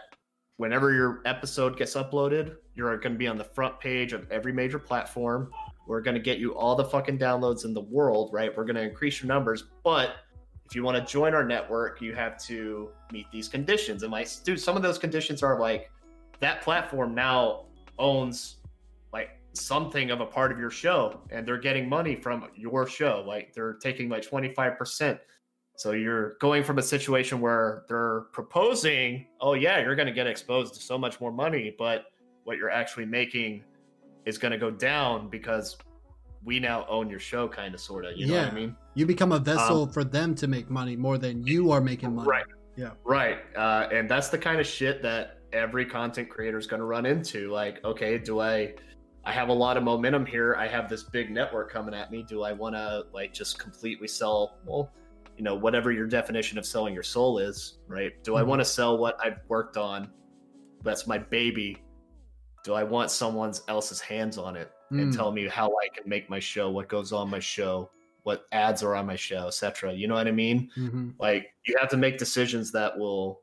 whenever 0.56 0.92
your 0.92 1.22
episode 1.24 1.76
gets 1.76 1.94
uploaded, 1.94 2.56
you're 2.74 2.96
going 2.96 3.12
to 3.12 3.18
be 3.18 3.28
on 3.28 3.38
the 3.38 3.44
front 3.44 3.78
page 3.78 4.12
of 4.12 4.28
every 4.32 4.52
major 4.52 4.80
platform. 4.80 5.52
We're 5.88 6.02
going 6.02 6.14
to 6.14 6.20
get 6.20 6.38
you 6.38 6.54
all 6.54 6.76
the 6.76 6.84
fucking 6.84 7.18
downloads 7.18 7.64
in 7.64 7.72
the 7.72 7.80
world, 7.80 8.30
right? 8.32 8.54
We're 8.54 8.64
going 8.64 8.76
to 8.76 8.82
increase 8.82 9.22
your 9.22 9.28
numbers, 9.28 9.64
but 9.82 10.16
if 10.66 10.76
you 10.76 10.82
want 10.82 10.98
to 10.98 11.10
join 11.10 11.34
our 11.34 11.44
network, 11.44 12.02
you 12.02 12.14
have 12.14 12.38
to 12.44 12.90
meet 13.10 13.24
these 13.32 13.48
conditions. 13.48 14.02
And 14.02 14.12
like, 14.12 14.28
dude, 14.44 14.60
some 14.60 14.76
of 14.76 14.82
those 14.82 14.98
conditions 14.98 15.42
are 15.42 15.58
like 15.58 15.90
that 16.40 16.60
platform 16.60 17.14
now 17.14 17.64
owns 17.98 18.58
like 19.14 19.30
something 19.54 20.10
of 20.10 20.20
a 20.20 20.26
part 20.26 20.52
of 20.52 20.58
your 20.58 20.70
show, 20.70 21.22
and 21.30 21.48
they're 21.48 21.56
getting 21.56 21.88
money 21.88 22.14
from 22.14 22.48
your 22.54 22.86
show. 22.86 23.24
Like 23.26 23.54
they're 23.54 23.74
taking 23.74 24.10
like 24.10 24.22
twenty 24.22 24.52
five 24.52 24.76
percent. 24.76 25.18
So 25.76 25.92
you're 25.92 26.34
going 26.38 26.64
from 26.64 26.76
a 26.78 26.82
situation 26.82 27.40
where 27.40 27.84
they're 27.88 28.26
proposing, 28.32 29.26
oh 29.40 29.54
yeah, 29.54 29.80
you're 29.80 29.96
going 29.96 30.08
to 30.08 30.12
get 30.12 30.26
exposed 30.26 30.74
to 30.74 30.80
so 30.80 30.98
much 30.98 31.18
more 31.18 31.32
money, 31.32 31.74
but 31.78 32.06
what 32.44 32.58
you're 32.58 32.68
actually 32.68 33.06
making 33.06 33.64
is 34.26 34.38
going 34.38 34.52
to 34.52 34.58
go 34.58 34.70
down 34.70 35.28
because 35.28 35.76
we 36.44 36.60
now 36.60 36.86
own 36.88 37.10
your 37.10 37.18
show, 37.18 37.48
kind 37.48 37.74
of, 37.74 37.80
sort 37.80 38.04
of. 38.04 38.16
You 38.16 38.26
know 38.26 38.34
what 38.34 38.42
Yeah. 38.44 38.48
I 38.50 38.54
mean? 38.54 38.76
You 38.94 39.06
become 39.06 39.32
a 39.32 39.38
vessel 39.38 39.86
for 39.86 40.04
them 40.04 40.34
to 40.36 40.46
make 40.46 40.70
money 40.70 40.96
more 40.96 41.18
than 41.18 41.44
you 41.46 41.70
are 41.72 41.80
making 41.80 42.14
money. 42.14 42.28
Right. 42.28 42.44
Yeah. 42.76 42.90
Right. 43.04 43.38
Uh, 43.56 43.88
and 43.92 44.08
that's 44.08 44.28
the 44.28 44.38
kind 44.38 44.60
of 44.60 44.66
shit 44.66 45.02
that 45.02 45.40
every 45.52 45.84
content 45.84 46.28
creator 46.28 46.58
is 46.58 46.66
going 46.66 46.80
to 46.80 46.86
run 46.86 47.06
into. 47.06 47.50
Like, 47.50 47.84
okay, 47.84 48.18
do 48.18 48.40
I? 48.40 48.74
I 49.24 49.32
have 49.32 49.48
a 49.48 49.52
lot 49.52 49.76
of 49.76 49.82
momentum 49.82 50.24
here. 50.24 50.54
I 50.56 50.66
have 50.68 50.88
this 50.88 51.02
big 51.02 51.30
network 51.30 51.70
coming 51.72 51.92
at 51.92 52.10
me. 52.10 52.22
Do 52.22 52.42
I 52.42 52.52
want 52.52 52.74
to 52.76 53.04
like 53.12 53.34
just 53.34 53.58
completely 53.58 54.08
sell? 54.08 54.58
Well, 54.64 54.90
you 55.36 55.44
know, 55.44 55.54
whatever 55.54 55.92
your 55.92 56.06
definition 56.06 56.56
of 56.56 56.64
selling 56.64 56.94
your 56.94 57.02
soul 57.02 57.38
is, 57.38 57.78
right? 57.88 58.12
Do 58.24 58.36
I 58.36 58.42
Mhm. 58.42 58.46
want 58.46 58.60
to 58.60 58.64
sell 58.64 58.96
what 58.96 59.18
I've 59.22 59.38
worked 59.48 59.76
on? 59.76 60.10
That's 60.82 61.06
my 61.06 61.18
baby. 61.18 61.76
Do 62.68 62.74
I 62.74 62.82
want 62.84 63.10
someone 63.10 63.54
else's 63.68 63.98
hands 63.98 64.36
on 64.36 64.54
it 64.54 64.70
and 64.90 65.10
Mm. 65.10 65.16
tell 65.16 65.32
me 65.32 65.48
how 65.48 65.68
I 65.68 65.88
can 65.88 66.06
make 66.06 66.28
my 66.28 66.38
show, 66.38 66.68
what 66.68 66.86
goes 66.86 67.14
on 67.14 67.30
my 67.30 67.38
show, 67.38 67.90
what 68.24 68.44
ads 68.52 68.82
are 68.82 68.94
on 68.94 69.06
my 69.06 69.16
show, 69.16 69.46
etc. 69.46 69.94
You 69.94 70.06
know 70.06 70.12
what 70.16 70.28
I 70.28 70.32
mean? 70.32 70.70
Mhm. 70.76 71.14
like 71.18 71.54
you 71.64 71.74
have 71.80 71.88
to 71.88 71.96
make 71.96 72.18
decisions 72.18 72.70
that 72.72 72.98
will 72.98 73.40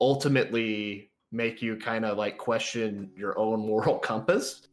ultimately 0.00 1.10
make 1.32 1.60
you 1.60 1.76
kind 1.76 2.04
of 2.04 2.16
like 2.16 2.38
question 2.38 3.10
your 3.16 3.36
own 3.36 3.58
moral 3.58 3.98
compass 4.10 4.68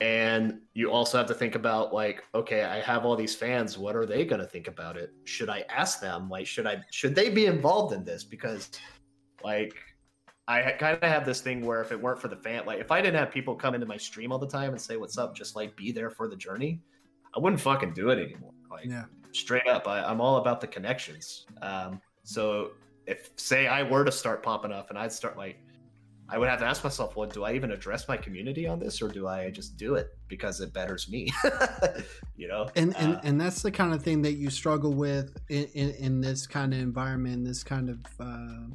and 0.00 0.60
you 0.74 0.90
also 0.90 1.16
have 1.16 1.28
to 1.28 1.34
think 1.34 1.54
about 1.54 1.94
like 1.94 2.24
okay 2.34 2.64
i 2.64 2.80
have 2.80 3.04
all 3.06 3.14
these 3.14 3.36
fans 3.36 3.78
what 3.78 3.94
are 3.94 4.04
they 4.04 4.24
going 4.24 4.40
to 4.40 4.46
think 4.46 4.66
about 4.66 4.96
it 4.96 5.12
should 5.22 5.48
i 5.48 5.64
ask 5.68 6.00
them 6.00 6.28
like 6.28 6.46
should 6.48 6.66
i 6.66 6.82
should 6.90 7.14
they 7.14 7.30
be 7.30 7.46
involved 7.46 7.94
in 7.94 8.02
this 8.04 8.24
because 8.24 8.70
like 9.44 9.72
i 10.46 10.72
kind 10.72 10.98
of 11.00 11.08
have 11.08 11.24
this 11.24 11.40
thing 11.40 11.64
where 11.64 11.80
if 11.80 11.90
it 11.92 12.00
weren't 12.00 12.20
for 12.20 12.28
the 12.28 12.36
fan 12.36 12.64
like 12.66 12.78
if 12.78 12.90
i 12.90 13.00
didn't 13.00 13.18
have 13.18 13.30
people 13.30 13.54
come 13.54 13.74
into 13.74 13.86
my 13.86 13.96
stream 13.96 14.30
all 14.32 14.38
the 14.38 14.46
time 14.46 14.70
and 14.70 14.80
say 14.80 14.96
what's 14.96 15.16
up? 15.18 15.34
just 15.34 15.56
like 15.56 15.74
be 15.76 15.90
there 15.92 16.10
for 16.10 16.28
the 16.28 16.36
journey 16.36 16.80
i 17.34 17.38
wouldn't 17.38 17.60
fucking 17.60 17.92
do 17.92 18.10
it 18.10 18.18
anymore. 18.18 18.52
Like 18.70 18.86
Yeah. 18.86 19.04
straight 19.32 19.66
up 19.66 19.88
I, 19.88 20.02
i'm 20.04 20.20
all 20.20 20.36
about 20.36 20.60
the 20.60 20.66
connections. 20.66 21.46
Um, 21.62 22.00
so 22.22 22.72
if 23.06 23.30
say 23.36 23.66
i 23.66 23.82
were 23.82 24.04
to 24.04 24.12
start 24.12 24.42
popping 24.42 24.72
up 24.72 24.90
and 24.90 24.98
i'd 24.98 25.12
start 25.12 25.36
like 25.36 25.58
i 26.30 26.38
would 26.38 26.48
have 26.48 26.58
to 26.58 26.64
ask 26.64 26.82
myself 26.82 27.16
well 27.16 27.28
do 27.28 27.44
i 27.44 27.52
even 27.52 27.70
address 27.70 28.08
my 28.08 28.16
community 28.16 28.66
on 28.66 28.78
this 28.78 29.02
or 29.02 29.08
do 29.08 29.28
i 29.28 29.50
just 29.50 29.76
do 29.76 29.94
it 29.96 30.08
because 30.28 30.60
it 30.60 30.72
betters 30.72 31.08
me? 31.10 31.30
You 32.36 32.48
know? 32.48 32.68
And 32.74 32.96
and, 32.96 33.14
Uh, 33.14 33.20
and 33.22 33.40
that's 33.40 33.62
the 33.62 33.70
kind 33.70 33.94
of 33.94 34.02
thing 34.02 34.22
that 34.22 34.32
you 34.34 34.50
struggle 34.50 34.92
with 34.92 35.36
in, 35.48 35.66
in, 35.74 35.90
in 35.92 36.20
this 36.20 36.46
kind 36.48 36.74
of 36.74 36.80
environment, 36.80 37.44
this 37.44 37.62
kind 37.62 37.88
of 37.88 38.00
uh, 38.18 38.74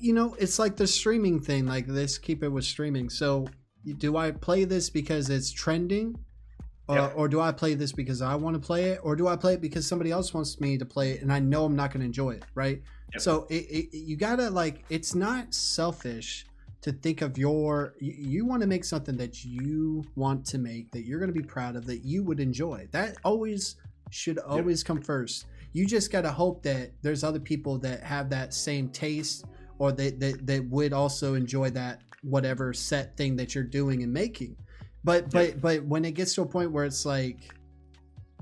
you 0.00 0.12
know, 0.12 0.34
it's 0.38 0.58
like 0.58 0.76
the 0.76 0.86
streaming 0.86 1.40
thing. 1.40 1.66
Like 1.66 1.86
let's 1.88 2.18
keep 2.18 2.42
it 2.42 2.48
with 2.48 2.64
streaming. 2.64 3.10
So, 3.10 3.46
do 3.98 4.16
I 4.16 4.30
play 4.30 4.64
this 4.64 4.90
because 4.90 5.30
it's 5.30 5.50
trending, 5.50 6.18
or, 6.88 7.12
or 7.12 7.28
do 7.28 7.40
I 7.40 7.52
play 7.52 7.74
this 7.74 7.92
because 7.92 8.22
I 8.22 8.34
want 8.34 8.54
to 8.54 8.60
play 8.60 8.90
it, 8.90 9.00
or 9.02 9.16
do 9.16 9.28
I 9.28 9.36
play 9.36 9.54
it 9.54 9.60
because 9.60 9.86
somebody 9.86 10.10
else 10.10 10.34
wants 10.34 10.60
me 10.60 10.78
to 10.78 10.84
play 10.84 11.12
it 11.12 11.22
and 11.22 11.32
I 11.32 11.38
know 11.38 11.64
I'm 11.64 11.76
not 11.76 11.90
going 11.92 12.00
to 12.00 12.06
enjoy 12.06 12.30
it, 12.30 12.44
right? 12.54 12.82
Yep. 13.12 13.22
So 13.22 13.46
it, 13.50 13.64
it, 13.70 13.96
you 13.96 14.16
gotta 14.16 14.50
like, 14.50 14.84
it's 14.90 15.14
not 15.14 15.54
selfish 15.54 16.46
to 16.80 16.92
think 16.92 17.22
of 17.22 17.36
your 17.36 17.94
you, 17.98 18.14
you 18.16 18.44
want 18.46 18.62
to 18.62 18.68
make 18.68 18.84
something 18.84 19.16
that 19.16 19.44
you 19.44 20.04
want 20.16 20.44
to 20.46 20.58
make 20.58 20.90
that 20.92 21.04
you're 21.04 21.18
going 21.18 21.32
to 21.32 21.38
be 21.38 21.46
proud 21.46 21.76
of 21.76 21.86
that 21.86 22.04
you 22.04 22.22
would 22.22 22.40
enjoy 22.40 22.86
that 22.92 23.16
always 23.24 23.76
should 24.10 24.38
always 24.38 24.82
come 24.82 25.00
first 25.00 25.46
you 25.72 25.86
just 25.86 26.10
got 26.10 26.22
to 26.22 26.30
hope 26.30 26.62
that 26.62 26.92
there's 27.02 27.24
other 27.24 27.40
people 27.40 27.78
that 27.78 28.02
have 28.02 28.30
that 28.30 28.54
same 28.54 28.88
taste 28.88 29.44
or 29.78 29.92
they, 29.92 30.10
that 30.10 30.46
that 30.46 30.68
would 30.68 30.92
also 30.92 31.34
enjoy 31.34 31.70
that 31.70 32.00
whatever 32.22 32.72
set 32.72 33.16
thing 33.16 33.36
that 33.36 33.54
you're 33.54 33.64
doing 33.64 34.02
and 34.02 34.12
making. 34.12 34.56
But 35.04 35.30
but 35.30 35.60
but 35.60 35.84
when 35.84 36.04
it 36.04 36.12
gets 36.12 36.34
to 36.34 36.42
a 36.42 36.46
point 36.46 36.72
where 36.72 36.84
it's 36.84 37.06
like 37.06 37.54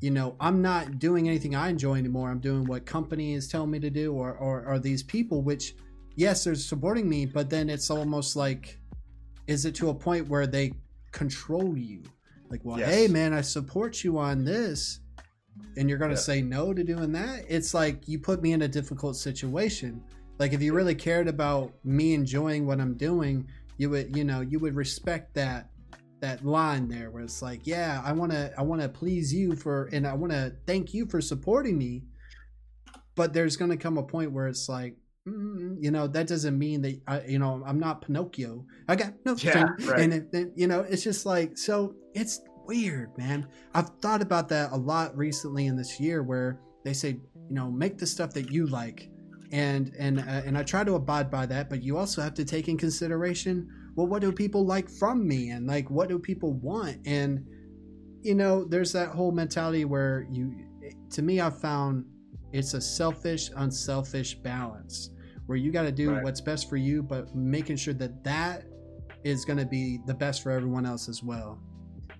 you 0.02 0.10
know 0.10 0.36
i'm 0.40 0.60
not 0.60 0.98
doing 0.98 1.26
anything 1.26 1.54
i 1.54 1.68
enjoy 1.68 1.94
anymore. 1.94 2.30
I'm 2.30 2.38
doing 2.38 2.64
what 2.64 2.84
company 2.84 3.32
is 3.34 3.48
telling 3.48 3.70
me 3.70 3.78
to 3.80 3.88
do 3.90 4.12
or 4.12 4.34
or, 4.34 4.64
or 4.66 4.78
these 4.78 5.02
people 5.02 5.40
which 5.42 5.74
yes 6.16 6.44
they're 6.44 6.54
supporting 6.54 7.08
me 7.08 7.24
but 7.24 7.48
then 7.48 7.70
it's 7.70 7.90
almost 7.90 8.36
like 8.36 8.78
is 9.46 9.64
it 9.64 9.74
to 9.76 9.88
a 9.90 9.94
point 9.94 10.28
where 10.28 10.46
they 10.46 10.72
control 11.12 11.76
you? 11.78 12.02
Like 12.50 12.60
well 12.62 12.78
Yes. 12.78 12.94
hey 12.94 13.08
man 13.08 13.32
i 13.32 13.40
support 13.40 14.04
you 14.04 14.18
on 14.18 14.44
this 14.44 15.00
and 15.78 15.88
you're 15.88 15.98
going 15.98 16.10
to 16.10 16.16
Yeah. 16.16 16.20
say 16.20 16.42
no 16.42 16.74
to 16.74 16.84
doing 16.84 17.12
that? 17.12 17.44
It's 17.48 17.72
like 17.72 18.06
you 18.06 18.18
put 18.18 18.42
me 18.42 18.52
in 18.52 18.62
a 18.62 18.68
difficult 18.68 19.16
situation 19.16 20.02
like 20.38 20.52
if 20.52 20.60
you 20.62 20.72
really 20.74 20.94
cared 20.94 21.28
about 21.28 21.72
me 21.84 22.14
enjoying 22.14 22.66
what 22.66 22.80
i'm 22.80 22.94
doing 22.94 23.46
you 23.78 23.90
would 23.90 24.16
you 24.16 24.24
know 24.24 24.40
you 24.40 24.58
would 24.58 24.74
respect 24.74 25.34
that 25.34 25.70
that 26.20 26.44
line 26.44 26.88
there 26.88 27.10
where 27.10 27.22
it's 27.22 27.42
like 27.42 27.66
yeah 27.66 28.00
i 28.04 28.12
want 28.12 28.32
to 28.32 28.52
i 28.58 28.62
want 28.62 28.80
to 28.80 28.88
please 28.88 29.32
you 29.34 29.54
for 29.54 29.88
and 29.92 30.06
i 30.06 30.14
want 30.14 30.32
to 30.32 30.52
thank 30.66 30.94
you 30.94 31.06
for 31.06 31.20
supporting 31.20 31.76
me. 31.78 32.02
But 33.14 33.32
there's 33.32 33.56
going 33.56 33.70
to 33.70 33.76
come 33.78 33.96
a 33.98 34.02
point 34.02 34.30
where 34.32 34.46
it's 34.46 34.68
like 34.68 34.94
mm, 35.26 35.76
you 35.80 35.90
know 35.90 36.06
that 36.06 36.26
doesn't 36.26 36.58
mean 36.58 36.82
that 36.82 37.00
I, 37.06 37.20
you 37.22 37.38
know 37.38 37.62
i'm 37.66 37.78
not 37.78 38.02
pinocchio. 38.02 38.64
I 38.88 38.96
got 38.96 39.14
no 39.24 39.34
Yeah, 39.38 39.68
right. 39.86 40.00
and 40.00 40.12
it, 40.14 40.28
it- 40.32 40.52
you 40.54 40.66
know 40.66 40.80
it's 40.80 41.02
just 41.02 41.24
like 41.26 41.56
so 41.56 41.94
it's 42.14 42.40
weird 42.66 43.16
man. 43.16 43.46
I've 43.74 43.88
thought 44.02 44.20
about 44.22 44.48
that 44.50 44.72
a 44.72 44.76
lot 44.76 45.16
recently 45.16 45.66
in 45.66 45.76
this 45.76 45.98
year 46.00 46.22
where 46.22 46.60
they 46.84 46.92
say 46.92 47.10
you 47.10 47.54
know 47.54 47.70
make 47.70 47.96
the 47.98 48.06
stuff 48.06 48.32
that 48.34 48.50
you 48.50 48.66
like 48.66 49.08
and 49.52 49.92
and 49.98 50.18
uh, 50.20 50.42
and 50.44 50.56
i 50.58 50.62
try 50.62 50.82
to 50.84 50.94
abide 50.94 51.30
by 51.30 51.46
that 51.46 51.68
but 51.70 51.82
you 51.82 51.96
also 51.96 52.20
have 52.20 52.34
to 52.34 52.44
take 52.44 52.68
in 52.68 52.76
consideration 52.76 53.68
well 53.94 54.06
what 54.06 54.20
do 54.20 54.32
people 54.32 54.64
like 54.64 54.88
from 54.88 55.26
me 55.26 55.50
and 55.50 55.66
like 55.66 55.88
what 55.90 56.08
do 56.08 56.18
people 56.18 56.52
want 56.54 56.96
and 57.06 57.44
you 58.22 58.34
know 58.34 58.64
there's 58.64 58.92
that 58.92 59.08
whole 59.08 59.32
mentality 59.32 59.84
where 59.84 60.26
you 60.30 60.54
to 61.10 61.22
me 61.22 61.40
i've 61.40 61.60
found 61.60 62.04
it's 62.52 62.74
a 62.74 62.80
selfish 62.80 63.50
unselfish 63.56 64.34
balance 64.36 65.10
where 65.46 65.56
you 65.58 65.70
got 65.70 65.82
to 65.82 65.92
do 65.92 66.10
Right. 66.12 66.24
what's 66.24 66.40
best 66.40 66.68
for 66.68 66.76
you 66.76 67.02
but 67.02 67.34
making 67.34 67.76
sure 67.76 67.94
that 67.94 68.24
that 68.24 68.64
is 69.24 69.44
going 69.44 69.58
to 69.58 69.66
be 69.66 70.00
the 70.06 70.14
best 70.14 70.42
for 70.42 70.50
everyone 70.50 70.86
else 70.86 71.08
as 71.08 71.22
well 71.22 71.60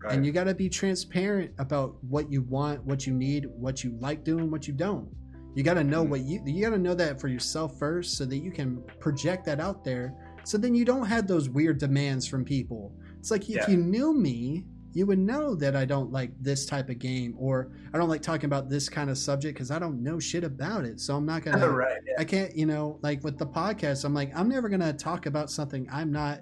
right. 0.02 0.14
and 0.14 0.24
you 0.24 0.32
got 0.32 0.44
to 0.44 0.54
be 0.54 0.68
transparent 0.68 1.52
about 1.58 1.96
what 2.04 2.30
you 2.30 2.42
want 2.42 2.84
what 2.84 3.06
you 3.06 3.12
need 3.14 3.46
what 3.46 3.82
you 3.82 3.96
like 4.00 4.22
doing 4.24 4.50
what 4.50 4.66
you 4.68 4.72
don't 4.72 5.08
you 5.56 5.62
got 5.64 5.74
to 5.74 5.82
know 5.84 6.04
Mhm. 6.04 6.08
what 6.10 6.20
you 6.20 6.40
you 6.46 6.62
got 6.62 6.70
to 6.70 6.78
know 6.78 6.94
that 6.94 7.20
for 7.20 7.28
yourself 7.28 7.78
first 7.78 8.16
so 8.16 8.24
that 8.26 8.36
you 8.38 8.52
can 8.52 8.82
project 9.00 9.44
that 9.46 9.58
out 9.58 9.82
there 9.84 10.14
so 10.44 10.56
then 10.58 10.74
you 10.74 10.84
don't 10.84 11.06
have 11.06 11.26
those 11.26 11.48
weird 11.48 11.78
demands 11.78 12.26
from 12.26 12.44
people 12.44 12.92
it's 13.18 13.30
like 13.32 13.48
if 13.50 13.66
you 13.68 13.76
knew 13.78 14.14
me 14.14 14.66
you 14.92 15.04
would 15.06 15.18
know 15.18 15.54
that 15.54 15.74
i 15.74 15.84
don't 15.84 16.10
like 16.12 16.30
this 16.40 16.64
type 16.66 16.88
of 16.90 16.98
game 16.98 17.34
or 17.38 17.70
i 17.92 17.98
don't 17.98 18.08
like 18.08 18.22
talking 18.22 18.44
about 18.46 18.68
this 18.70 18.88
kind 18.88 19.10
of 19.10 19.18
subject 19.18 19.54
because 19.54 19.70
i 19.70 19.78
don't 19.78 20.02
know 20.02 20.18
shit 20.20 20.44
about 20.44 20.84
it 20.84 21.00
so 21.00 21.16
i'm 21.16 21.26
not 21.26 21.42
gonna 21.42 21.68
right 21.84 21.98
yeah. 22.06 22.14
I 22.18 22.24
can't, 22.24 22.54
you 22.56 22.64
know, 22.66 22.98
like 23.02 23.22
with 23.24 23.36
the 23.36 23.46
podcast, 23.46 24.04
I'm 24.06 24.14
like, 24.14 24.30
I'm 24.34 24.48
never 24.48 24.68
gonna 24.70 24.92
talk 24.94 25.26
about 25.26 25.50
something 25.50 25.86
I'm 25.92 26.10
not 26.10 26.40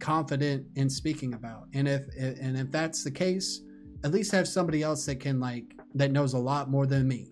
confident 0.00 0.66
in 0.74 0.90
speaking 0.90 1.32
about. 1.34 1.66
And 1.72 1.88
if 1.88 2.02
and 2.18 2.56
if 2.58 2.70
that's 2.70 3.02
the 3.04 3.10
case, 3.10 3.62
at 4.04 4.12
least 4.12 4.32
have 4.32 4.46
somebody 4.46 4.82
else 4.82 5.06
that 5.06 5.16
can 5.20 5.40
like 5.40 5.64
that 5.94 6.10
knows 6.12 6.34
a 6.34 6.38
lot 6.38 6.68
more 6.70 6.86
than 6.86 7.08
me. 7.08 7.28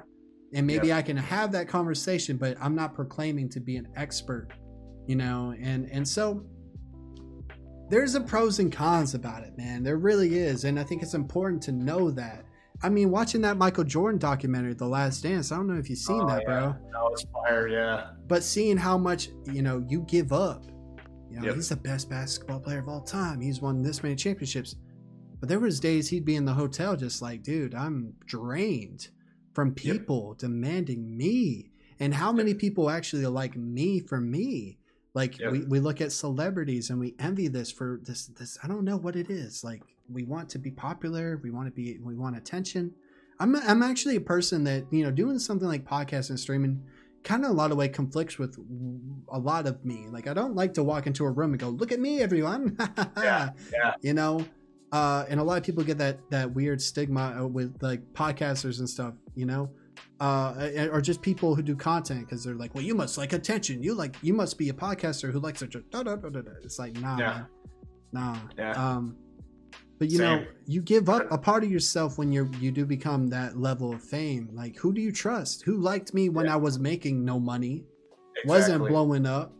And 0.54 0.66
maybe 0.66 0.92
I 0.92 1.02
can 1.02 1.16
have 1.16 1.52
that 1.52 1.68
conversation, 1.68 2.36
but 2.36 2.56
I'm 2.60 2.74
not 2.74 2.94
proclaiming 2.94 3.48
to 3.50 3.60
be 3.60 3.76
an 3.76 3.88
expert, 3.96 4.48
you 5.06 5.16
know, 5.16 5.54
and 5.60 5.88
and 5.90 6.06
so 6.06 6.44
there's 7.88 8.14
a 8.14 8.20
pros 8.20 8.58
and 8.58 8.72
cons 8.72 9.14
about 9.14 9.42
it, 9.44 9.56
man. 9.56 9.82
There 9.82 9.96
really 9.96 10.38
is. 10.38 10.64
And 10.64 10.78
I 10.78 10.82
think 10.84 11.02
it's 11.02 11.14
important 11.14 11.62
to 11.64 11.72
know 11.72 12.10
that. 12.12 12.44
I 12.82 12.88
mean, 12.88 13.10
watching 13.10 13.40
that 13.42 13.56
Michael 13.56 13.84
Jordan 13.84 14.18
documentary, 14.18 14.74
The 14.74 14.86
Last 14.86 15.22
Dance, 15.22 15.50
I 15.52 15.56
don't 15.56 15.66
know 15.68 15.78
if 15.78 15.88
you've 15.88 15.98
seen 15.98 16.20
Oh, 16.20 16.26
that, 16.28 16.42
yeah. 16.46 16.72
bro 16.72 16.74
No, 16.92 17.08
it's 17.08 17.24
fire 17.32 17.68
yeah 17.68 18.08
but 18.28 18.42
seeing 18.42 18.76
how 18.76 18.98
much 18.98 19.28
you 19.52 19.62
know 19.62 19.84
you 19.88 20.02
give 20.02 20.32
up 20.32 20.66
you 21.30 21.38
know 21.40 21.46
Yep. 21.46 21.54
he's 21.54 21.68
the 21.68 21.76
best 21.76 22.10
basketball 22.10 22.58
player 22.60 22.80
of 22.80 22.88
all 22.88 23.00
time 23.00 23.40
he's 23.40 23.60
won 23.62 23.80
this 23.82 24.02
many 24.02 24.14
championships 24.16 24.74
But 25.40 25.48
there 25.48 25.60
was 25.60 25.78
days 25.80 26.08
he'd 26.08 26.24
be 26.24 26.34
in 26.36 26.44
the 26.44 26.52
hotel 26.52 26.96
just 26.96 27.22
like, 27.22 27.42
dude, 27.42 27.74
I'm 27.74 28.12
drained 28.26 29.08
from 29.56 29.72
people 29.72 30.34
demanding 30.34 31.16
me. 31.16 31.70
And 31.98 32.12
how 32.12 32.30
many 32.30 32.52
people 32.52 32.90
actually 32.90 33.24
like 33.24 33.56
me 33.56 34.00
for 34.00 34.20
me? 34.20 34.76
Like 35.14 35.38
Yep. 35.38 35.50
we, 35.52 35.60
we 35.64 35.80
look 35.80 36.02
at 36.02 36.12
celebrities 36.12 36.90
and 36.90 37.00
we 37.00 37.14
envy 37.18 37.48
this 37.48 37.72
for 37.72 37.98
this 38.04 38.26
this 38.26 38.58
I 38.62 38.68
don't 38.68 38.84
know 38.84 38.98
what 38.98 39.16
it 39.16 39.30
is. 39.30 39.64
Like 39.64 39.82
we 40.12 40.24
want 40.24 40.50
to 40.50 40.58
be 40.58 40.70
popular, 40.70 41.40
we 41.42 41.50
want 41.50 41.68
to 41.68 41.72
be 41.72 41.98
we 42.02 42.14
want 42.14 42.36
attention. 42.36 42.92
I'm 43.40 43.56
I'm 43.56 43.82
actually 43.82 44.16
a 44.16 44.20
person 44.20 44.64
that, 44.64 44.84
you 44.90 45.02
know, 45.04 45.10
doing 45.10 45.38
something 45.38 45.66
like 45.66 45.84
podcast 45.86 46.28
and 46.28 46.38
streaming 46.38 46.82
kind 47.22 47.42
of 47.44 47.50
a 47.50 47.54
lot 47.54 47.72
of 47.72 47.78
way 47.78 47.88
conflicts 47.88 48.38
with 48.38 48.58
a 49.32 49.38
lot 49.38 49.66
of 49.66 49.82
me. 49.86 50.06
Like 50.10 50.26
I 50.28 50.34
don't 50.34 50.54
like 50.54 50.74
to 50.74 50.84
walk 50.84 51.06
into 51.06 51.24
a 51.24 51.30
room 51.30 51.52
and 51.52 51.58
go, 51.58 51.70
"Look 51.70 51.92
at 51.92 51.98
me, 51.98 52.20
everyone." 52.20 52.76
Yeah, 53.16 53.50
yeah. 53.72 53.94
You 54.02 54.12
know, 54.12 54.44
uh, 54.92 55.24
and 55.28 55.40
a 55.40 55.42
lot 55.42 55.58
of 55.58 55.64
people 55.64 55.82
get 55.84 55.98
that 55.98 56.18
that 56.30 56.52
weird 56.52 56.80
stigma 56.80 57.36
uh, 57.40 57.46
with 57.46 57.76
like 57.82 58.00
podcasters 58.12 58.78
and 58.78 58.88
stuff. 58.88 59.14
You 59.34 59.46
know, 59.46 59.70
uh, 60.20 60.68
or 60.92 61.00
just 61.00 61.20
people 61.22 61.54
who 61.54 61.62
do 61.62 61.76
content 61.76 62.20
because 62.20 62.44
they're 62.44 62.54
like, 62.54 62.74
"Well, 62.74 62.84
you 62.84 62.94
must 62.94 63.18
like 63.18 63.32
attention. 63.32 63.82
You 63.82 63.94
like 63.94 64.16
you 64.22 64.32
must 64.34 64.58
be 64.58 64.68
a 64.68 64.72
podcaster 64.72 65.30
who 65.32 65.40
likes 65.40 65.62
it." 65.62 65.70
Da, 65.90 66.02
da, 66.02 66.16
da, 66.16 66.28
da, 66.28 66.40
da. 66.40 66.50
It's 66.62 66.78
like, 66.78 66.98
nah, 67.00 67.18
Yeah. 67.18 67.44
nah. 68.12 68.36
Yeah. 68.56 68.72
Um, 68.72 69.16
but 69.98 70.10
you 70.10 70.18
know, 70.18 70.44
you 70.66 70.82
give 70.82 71.08
up 71.08 71.26
a 71.30 71.38
part 71.38 71.64
of 71.64 71.70
yourself 71.70 72.18
when 72.18 72.30
you're 72.30 72.48
you 72.60 72.70
do 72.70 72.84
become 72.86 73.28
that 73.28 73.58
level 73.58 73.92
of 73.92 74.02
fame. 74.02 74.50
Like, 74.52 74.76
who 74.76 74.92
do 74.92 75.00
you 75.00 75.10
trust? 75.10 75.62
Who 75.62 75.78
liked 75.78 76.12
me 76.14 76.28
when 76.28 76.46
Yeah. 76.46 76.54
I 76.54 76.56
was 76.56 76.78
making 76.78 77.24
no 77.24 77.40
money, 77.40 77.84
wasn't 78.44 78.86
blowing 78.86 79.26
up, 79.26 79.52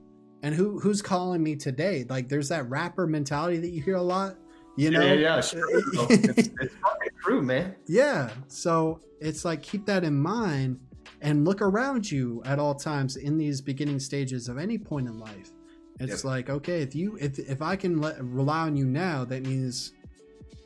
and 0.43 0.55
who 0.55 0.79
who's 0.79 1.01
calling 1.03 1.43
me 1.43 1.57
today? 1.57 2.05
Like, 2.09 2.29
there's 2.29 2.49
that 2.51 2.69
rapper 2.69 3.07
mentality 3.07 3.57
that 3.59 3.71
you 3.71 3.81
hear 3.83 3.97
a 3.97 4.03
lot. 4.03 4.37
You 4.77 4.91
know, 4.91 5.01
yeah, 5.13 5.37
yeah, 5.37 5.41
true. 5.41 5.83
it's, 6.11 6.39
it's 6.39 6.75
fucking 6.75 7.11
true, 7.23 7.43
man. 7.43 7.75
yeah. 7.87 8.31
So 8.49 9.01
it's 9.21 9.45
like 9.45 9.63
keep 9.63 9.87
that 9.87 10.05
in 10.05 10.15
mind 10.19 10.79
and 11.23 11.45
look 11.47 11.63
around 11.63 12.11
you 12.11 12.43
at 12.45 12.59
all 12.59 12.75
times 12.75 13.17
in 13.17 13.39
these 13.39 13.61
beginning 13.63 13.99
stages 14.01 14.49
of 14.49 14.59
any 14.59 14.77
point 14.77 15.07
in 15.09 15.19
life. 15.19 15.51
It's 15.99 16.23
Yep. 16.23 16.25
like 16.25 16.51
okay, 16.51 16.83
if 16.83 16.95
you 16.95 17.17
if 17.21 17.39
if 17.39 17.63
I 17.63 17.75
can 17.75 18.01
let, 18.03 18.23
rely 18.23 18.61
on 18.61 18.77
you 18.77 18.85
now, 18.85 19.25
that 19.25 19.43
means 19.47 19.93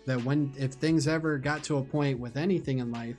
that 0.06 0.22
when 0.24 0.52
if 0.58 0.72
things 0.72 1.06
ever 1.06 1.38
got 1.38 1.62
to 1.64 1.78
a 1.78 1.82
point 1.82 2.18
with 2.18 2.36
anything 2.36 2.78
in 2.80 2.90
life, 2.90 3.16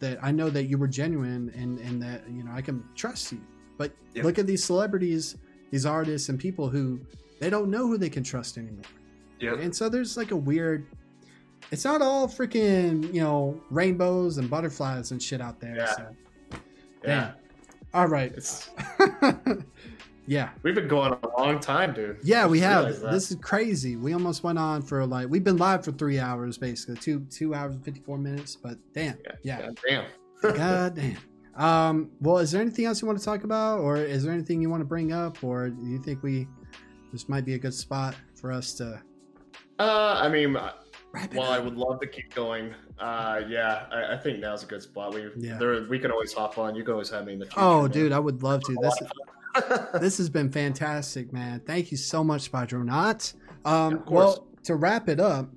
that 0.00 0.18
I 0.22 0.32
know 0.32 0.50
that 0.50 0.64
you 0.64 0.76
were 0.76 0.88
genuine 0.88 1.50
and 1.56 1.78
and 1.78 2.02
that 2.02 2.28
you 2.28 2.44
know 2.44 2.52
I 2.52 2.60
can 2.60 2.84
trust 2.94 3.32
you. 3.32 3.40
But 3.78 3.92
Yep. 4.14 4.24
look 4.26 4.38
at 4.38 4.46
these 4.46 4.62
celebrities, 4.62 5.36
these 5.70 5.86
artists 5.86 6.28
and 6.28 6.38
people 6.38 6.68
who 6.68 7.00
they 7.38 7.48
don't 7.48 7.70
know 7.70 7.86
who 7.86 7.96
they 7.96 8.10
can 8.10 8.22
trust 8.22 8.58
anymore. 8.58 8.84
And 9.40 9.74
so 9.74 9.88
there's 9.88 10.16
like 10.16 10.30
a 10.30 10.36
weird. 10.36 10.86
It's 11.70 11.84
not 11.84 12.02
all 12.02 12.26
freaking 12.26 13.12
you 13.12 13.20
know 13.20 13.60
rainbows 13.70 14.38
and 14.38 14.48
butterflies 14.48 15.10
and 15.10 15.22
shit 15.22 15.40
out 15.40 15.60
there. 15.60 15.76
Yeah. 15.76 15.96
So. 15.96 16.08
Yeah. 17.04 17.32
All 17.94 18.06
right. 18.06 18.32
Yeah. 20.26 20.50
we've 20.62 20.76
been 20.76 20.86
going 20.86 21.12
a 21.12 21.40
long 21.40 21.58
time, 21.58 21.92
dude. 21.92 22.18
Yeah, 22.22 22.46
we 22.46 22.60
have. 22.60 23.00
This 23.00 23.32
is 23.32 23.36
crazy. 23.40 23.96
We 23.96 24.12
almost 24.12 24.44
went 24.44 24.60
on 24.60 24.80
for 24.80 25.04
like 25.04 25.28
we've 25.28 25.42
been 25.42 25.56
live 25.56 25.84
for 25.84 25.90
three 25.90 26.20
hours 26.20 26.56
basically, 26.56 26.96
two 26.96 27.26
two 27.30 27.52
hours 27.52 27.74
and 27.74 27.84
fifty 27.84 28.00
four 28.00 28.16
minutes. 28.16 28.54
But 28.54 28.78
damn, 28.94 29.18
yeah, 29.42 29.60
God 29.60 29.80
damn. 29.88 30.04
god 30.56 30.94
damn. 30.94 31.16
Um, 31.56 32.10
well, 32.20 32.38
is 32.38 32.52
there 32.52 32.60
anything 32.60 32.84
else 32.84 33.02
you 33.02 33.08
want 33.08 33.18
to 33.18 33.24
talk 33.24 33.42
about, 33.42 33.80
or 33.80 33.96
is 33.96 34.22
there 34.22 34.32
anything 34.32 34.62
you 34.62 34.70
want 34.70 34.82
to 34.82 34.86
bring 34.86 35.12
up, 35.12 35.42
or 35.42 35.68
do 35.68 35.84
you 35.84 35.98
think 35.98 36.22
we 36.22 36.46
this 37.12 37.28
might 37.28 37.44
be 37.44 37.54
a 37.54 37.58
good 37.58 37.74
spot 37.74 38.14
for 38.36 38.52
us 38.52 38.72
to 38.74 39.02
Uh, 39.80 40.20
I 40.22 40.28
mean, 40.28 40.52
wrap 40.54 41.32
it 41.32 41.34
Well, 41.38 41.50
I 41.50 41.58
would 41.58 41.76
love 41.76 42.00
to 42.00 42.06
keep 42.06 42.34
going. 42.34 42.74
Uh, 42.98 43.40
yeah, 43.48 43.86
I, 43.90 44.14
I 44.14 44.16
think 44.18 44.40
now's 44.40 44.62
a 44.62 44.66
good 44.66 44.82
spot. 44.82 45.14
We 45.14 45.30
Yeah. 45.38 45.56
there, 45.58 45.82
we 45.88 45.98
can 45.98 46.10
always 46.10 46.32
hop 46.32 46.58
on. 46.58 46.74
You 46.74 46.84
can 46.84 46.92
always 46.92 47.10
have 47.10 47.24
me 47.26 47.32
in 47.32 47.38
the 47.38 47.46
future. 47.46 47.60
Oh, 47.60 47.82
man. 47.82 47.90
dude, 47.90 48.12
I 48.12 48.18
would 48.18 48.42
love 48.42 48.62
to. 48.64 48.74
This 48.80 49.00
lot 49.00 49.02
of 49.02 49.90
fun. 49.92 50.00
this 50.02 50.18
has 50.18 50.28
been 50.28 50.50
fantastic, 50.52 51.32
man. 51.32 51.60
Thank 51.66 51.90
you 51.90 51.96
so 51.96 52.22
much, 52.22 52.50
Spidronaut. 52.50 53.32
Um, 53.64 54.00
course. 54.00 54.08
well, 54.10 54.46
to 54.64 54.74
wrap 54.76 55.08
it 55.08 55.18
up, 55.18 55.48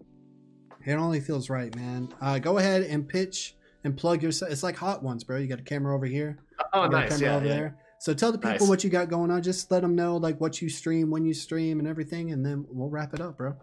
it 0.85 0.93
only 0.93 1.19
feels 1.19 1.49
right, 1.49 1.75
man. 1.75 2.09
Uh, 2.21 2.39
go 2.39 2.57
ahead 2.57 2.83
and 2.83 3.07
pitch 3.07 3.55
and 3.83 3.95
plug 3.97 4.23
yourself. 4.23 4.51
It's 4.51 4.63
like 4.63 4.77
hot 4.77 5.03
ones, 5.03 5.23
bro. 5.23 5.37
You 5.37 5.47
got 5.47 5.59
a 5.59 5.63
camera 5.63 5.93
over 5.93 6.05
here. 6.05 6.39
oh, 6.73 6.85
you 6.85 6.89
got 6.91 7.03
a 7.03 7.09
nice. 7.09 7.19
camera 7.19 7.25
Yeah, 7.27 7.35
over 7.35 7.45
yeah. 7.45 7.53
there. 7.55 7.77
So 7.99 8.13
tell 8.13 8.31
the 8.33 8.37
people 8.37 8.51
Nice. 8.59 8.67
what 8.69 8.83
you 8.83 8.89
got 8.89 9.09
going 9.09 9.31
on. 9.31 9.41
Just 9.43 9.69
let 9.71 9.81
them 9.81 9.95
know 9.95 10.17
like 10.17 10.39
what 10.41 10.61
you 10.61 10.69
stream, 10.69 11.09
when 11.09 11.23
you 11.25 11.33
stream, 11.33 11.79
and 11.79 11.87
everything, 11.87 12.31
and 12.31 12.45
then 12.45 12.65
we'll 12.69 12.89
wrap 12.89 13.13
it 13.13 13.21
up, 13.21 13.37
bro. 13.37 13.55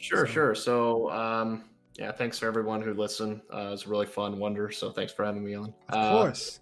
Sure, 0.00 0.26
So- 0.26 0.32
sure. 0.32 0.54
So, 0.54 1.10
um, 1.10 1.64
yeah, 1.96 2.12
thanks 2.12 2.38
for 2.38 2.46
everyone 2.46 2.80
who 2.82 2.94
listened. 2.94 3.40
Uh, 3.52 3.58
it 3.58 3.70
was 3.70 3.86
a 3.86 3.88
really 3.88 4.06
fun 4.06 4.38
wonder. 4.38 4.70
So, 4.70 4.90
thanks 4.90 5.12
for 5.12 5.24
having 5.24 5.44
me 5.44 5.54
on. 5.54 5.74
Of 5.88 5.94
Uh, 5.98 6.10
course. 6.22 6.60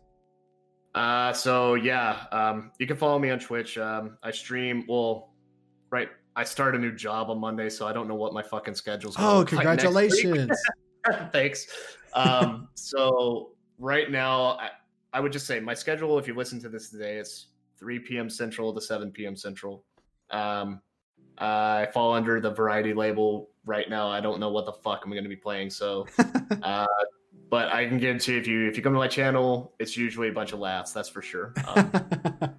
Uh, 0.95 1.33
so 1.33 1.75
yeah, 1.75 2.25
um, 2.33 2.73
you 2.79 2.87
can 2.87 2.97
follow 2.97 3.19
me 3.19 3.31
on 3.31 3.39
Twitch. 3.39 3.79
Um, 3.79 4.19
I 4.23 4.31
stream. 4.33 4.85
Well, 4.89 5.33
right. 5.91 6.09
I 6.35 6.45
start 6.45 6.75
a 6.75 6.79
new 6.79 6.93
job 6.93 7.31
on 7.31 7.39
Monday, 7.39 7.69
so 7.69 7.87
I 7.87 7.93
don't 7.93 8.09
know 8.09 8.15
what 8.15 8.33
my 8.33 8.43
fucking 8.43 8.75
schedule's. 8.75 9.15
Oh, 9.19 9.39
like 9.41 9.49
congratulations! 9.49 10.57
Thanks. 11.33 11.69
Um, 12.15 12.69
so 12.75 13.53
right 13.79 14.11
now, 14.11 14.59
I, 14.59 14.71
I 15.13 15.21
would 15.21 15.33
just 15.33 15.47
say 15.47 15.61
my 15.61 15.75
schedule. 15.75 16.19
If 16.19 16.27
you 16.27 16.35
listen 16.35 16.61
to 16.63 16.69
this 16.69 16.91
today, 16.91 17.19
it's 17.19 17.49
3 17.79 17.99
p.m. 18.01 18.31
Central 18.31 18.73
to 18.75 18.81
7 18.81 19.11
p.m. 19.13 19.37
Central. 19.37 19.85
Um, 20.31 20.81
I 21.39 21.89
fall 21.93 22.15
under 22.15 22.41
the 22.41 22.51
variety 22.51 22.93
label 22.93 23.51
right 23.65 23.89
now. 23.89 24.09
I 24.09 24.21
don't 24.21 24.41
know 24.41 24.51
what 24.51 24.67
the 24.67 24.73
fuck 24.73 25.05
I'm 25.05 25.11
going 25.11 25.23
to 25.23 25.29
be 25.29 25.37
playing. 25.37 25.71
So, 25.71 26.07
uh, 26.63 26.87
but 27.51 27.73
I 27.73 27.87
can 27.87 27.99
guarantee 27.99 28.37
if 28.37 28.47
you 28.47 28.69
if 28.69 28.77
you 28.77 28.83
come 28.83 28.93
to 28.93 28.99
my 28.99 29.09
channel, 29.09 29.73
it's 29.79 29.97
usually 29.97 30.29
a 30.29 30.33
bunch 30.33 30.53
of 30.53 30.59
laughs. 30.59 30.93
That's 30.93 31.09
for 31.09 31.23
sure. 31.23 31.55
Um, 31.67 31.91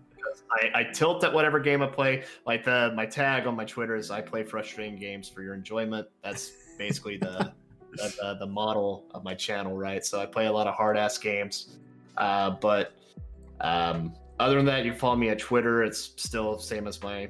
I, 0.52 0.72
I 0.74 0.84
tilt 0.84 1.24
at 1.24 1.32
whatever 1.32 1.60
game 1.60 1.82
I 1.82 1.88
play. 1.88 2.24
Like 2.46 2.64
the 2.64 2.92
my 2.96 3.06
tag 3.06 3.48
on 3.48 3.56
my 3.56 3.66
Twitter 3.66 3.96
is 3.96 4.10
I 4.12 4.22
play 4.22 4.44
frustrating 4.44 4.98
games 4.98 5.30
for 5.30 5.42
your 5.42 5.54
enjoyment. 5.54 6.08
That's 6.24 6.52
basically 6.78 7.18
the 7.18 7.54
the, 7.92 8.16
the, 8.22 8.38
the 8.40 8.48
model 8.48 9.06
of 9.14 9.24
my 9.24 9.34
channel, 9.34 9.76
right? 9.76 10.06
So 10.06 10.20
I 10.22 10.26
play 10.26 10.46
a 10.46 10.52
lot 10.52 10.68
of 10.68 10.76
hard 10.76 10.98
ass 10.98 11.18
games. 11.18 11.78
Uh, 12.18 12.52
but 12.52 12.94
um, 13.62 14.14
other 14.40 14.56
than 14.56 14.66
that, 14.66 14.86
you 14.86 14.94
follow 14.94 15.16
me 15.16 15.30
at 15.30 15.40
Twitter. 15.40 15.84
It's 15.84 16.14
still 16.18 16.60
same 16.60 16.88
as 16.88 17.02
my 17.02 17.30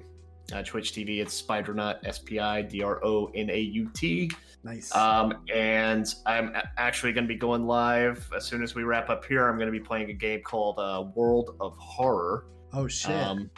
uh, 0.53 0.63
Twitch 0.63 0.93
TV. 0.93 1.21
It's 1.21 1.41
Spidronaut, 1.41 1.99
S 2.05 2.19
P 2.19 2.39
I 2.39 2.61
D 2.61 2.81
R 2.83 3.03
O 3.03 3.29
N 3.35 3.49
A 3.49 3.59
U 3.59 3.89
T. 3.93 4.31
nice. 4.63 4.93
Um, 4.95 5.43
and 5.53 6.13
I'm 6.25 6.53
actually 6.77 7.13
going 7.13 7.25
to 7.25 7.27
be 7.27 7.39
going 7.39 7.65
live 7.65 8.29
as 8.35 8.45
soon 8.45 8.63
as 8.63 8.75
we 8.75 8.83
wrap 8.83 9.09
up 9.09 9.25
here. 9.25 9.47
I'm 9.47 9.57
going 9.57 9.71
to 9.71 9.77
be 9.77 9.83
playing 9.83 10.09
a 10.09 10.13
game 10.13 10.41
called 10.41 10.79
uh, 10.79 11.05
World 11.15 11.55
of 11.59 11.77
Horror. 11.77 12.45
oh 12.73 12.87
shit. 12.87 13.11
Um, 13.11 13.49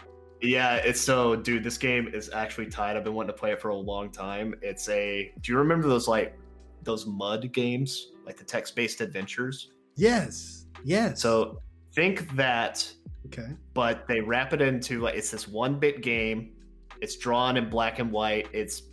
yeah, 0.42 0.78
it's 0.78 1.00
so, 1.00 1.36
dude. 1.36 1.64
This 1.64 1.78
game 1.78 2.10
is 2.14 2.32
actually 2.34 2.66
tied. 2.68 2.98
I've 2.98 3.04
been 3.04 3.14
wanting 3.14 3.34
to 3.34 3.40
play 3.40 3.52
it 3.52 3.62
for 3.62 3.70
a 3.70 3.76
long 3.76 4.10
time. 4.10 4.56
It's 4.62 4.90
a. 4.90 5.32
Do 5.42 5.52
you 5.52 5.58
remember 5.58 5.88
those 5.88 6.08
like 6.08 6.38
those 6.84 7.06
mud 7.06 7.52
games, 7.54 8.12
like 8.26 8.38
the 8.38 8.44
text-based 8.44 9.02
adventures? 9.02 9.72
yes. 9.96 10.66
Yes. 10.84 11.22
So 11.22 11.62
think 11.94 12.36
that, 12.36 12.92
okay. 13.28 13.50
but 13.74 14.08
they 14.08 14.20
wrap 14.20 14.52
it 14.54 14.62
into 14.62 15.02
like 15.02 15.16
it's 15.16 15.30
this 15.30 15.48
one-bit 15.48 16.02
game. 16.02 16.54
It's 17.02 17.18
drawn 17.18 17.58
in 17.58 17.70
black 17.70 18.00
and 18.00 18.12
white. 18.12 18.48
It's 18.54 18.84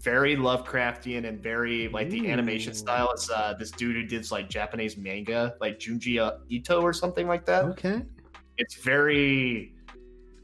very 0.00 0.36
Lovecraftian 0.36 1.26
and 1.26 1.42
very 1.42 1.88
like 1.88 2.10
the 2.10 2.30
animation 2.30 2.74
style. 2.74 3.10
It's 3.12 3.30
uh, 3.30 3.54
this 3.58 3.70
dude 3.70 3.96
who 3.96 4.02
did 4.04 4.30
like 4.30 4.48
Japanese 4.50 4.96
manga, 4.96 5.54
like 5.60 5.78
Junji 5.78 6.18
Ito 6.48 6.80
or 6.82 6.92
something 6.92 7.26
like 7.28 7.44
that. 7.46 7.64
Okay. 7.66 8.02
it's 8.58 8.74
very 8.76 9.72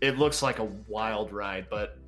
it 0.00 0.18
looks 0.18 0.42
like 0.42 0.58
a 0.60 0.64
wild 0.88 1.32
ride 1.32 1.66
but 1.70 1.98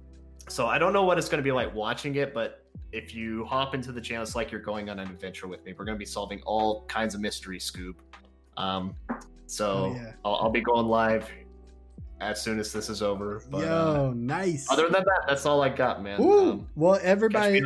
so 0.49 0.67
i 0.67 0.79
don't 0.79 0.93
know 0.93 1.03
what 1.05 1.19
it's 1.19 1.29
going 1.29 1.39
to 1.39 1.43
be 1.45 1.51
like 1.53 1.75
watching 1.75 2.15
it 2.17 2.33
but 2.35 2.65
if 2.93 3.15
you 3.15 3.45
hop 3.47 3.75
into 3.75 3.91
the 3.91 4.01
channel 4.01 4.23
it's 4.23 4.37
like 4.37 4.51
you're 4.53 4.61
going 4.61 4.89
on 4.91 4.99
an 4.99 5.09
adventure 5.09 5.49
with 5.49 5.65
me 5.65 5.73
we're 5.77 5.85
going 5.85 5.97
to 5.97 5.99
be 5.99 6.05
solving 6.05 6.41
all 6.43 6.85
kinds 6.87 7.15
of 7.15 7.21
mystery 7.21 7.59
scoop 7.59 8.01
um 8.57 8.95
so 9.47 9.67
Oh, 9.67 9.95
yeah. 9.95 10.13
I'll, 10.25 10.37
I'll 10.43 10.51
be 10.51 10.61
going 10.61 10.87
live 10.87 11.29
as 12.21 12.41
soon 12.41 12.59
as 12.59 12.73
this 12.73 12.89
is 12.89 13.03
over 13.03 13.43
but 13.51 13.59
uh, 13.59 13.61
Yo, 13.63 14.13
nice. 14.17 14.67
other 14.71 14.85
than 14.85 14.93
that 15.05 15.25
that's 15.29 15.45
all 15.45 15.63
i 15.63 15.69
got 15.69 16.03
man 16.03 16.19
Woo. 16.21 16.51
Um, 16.53 16.69
well, 16.75 16.99
everybody, 17.03 17.61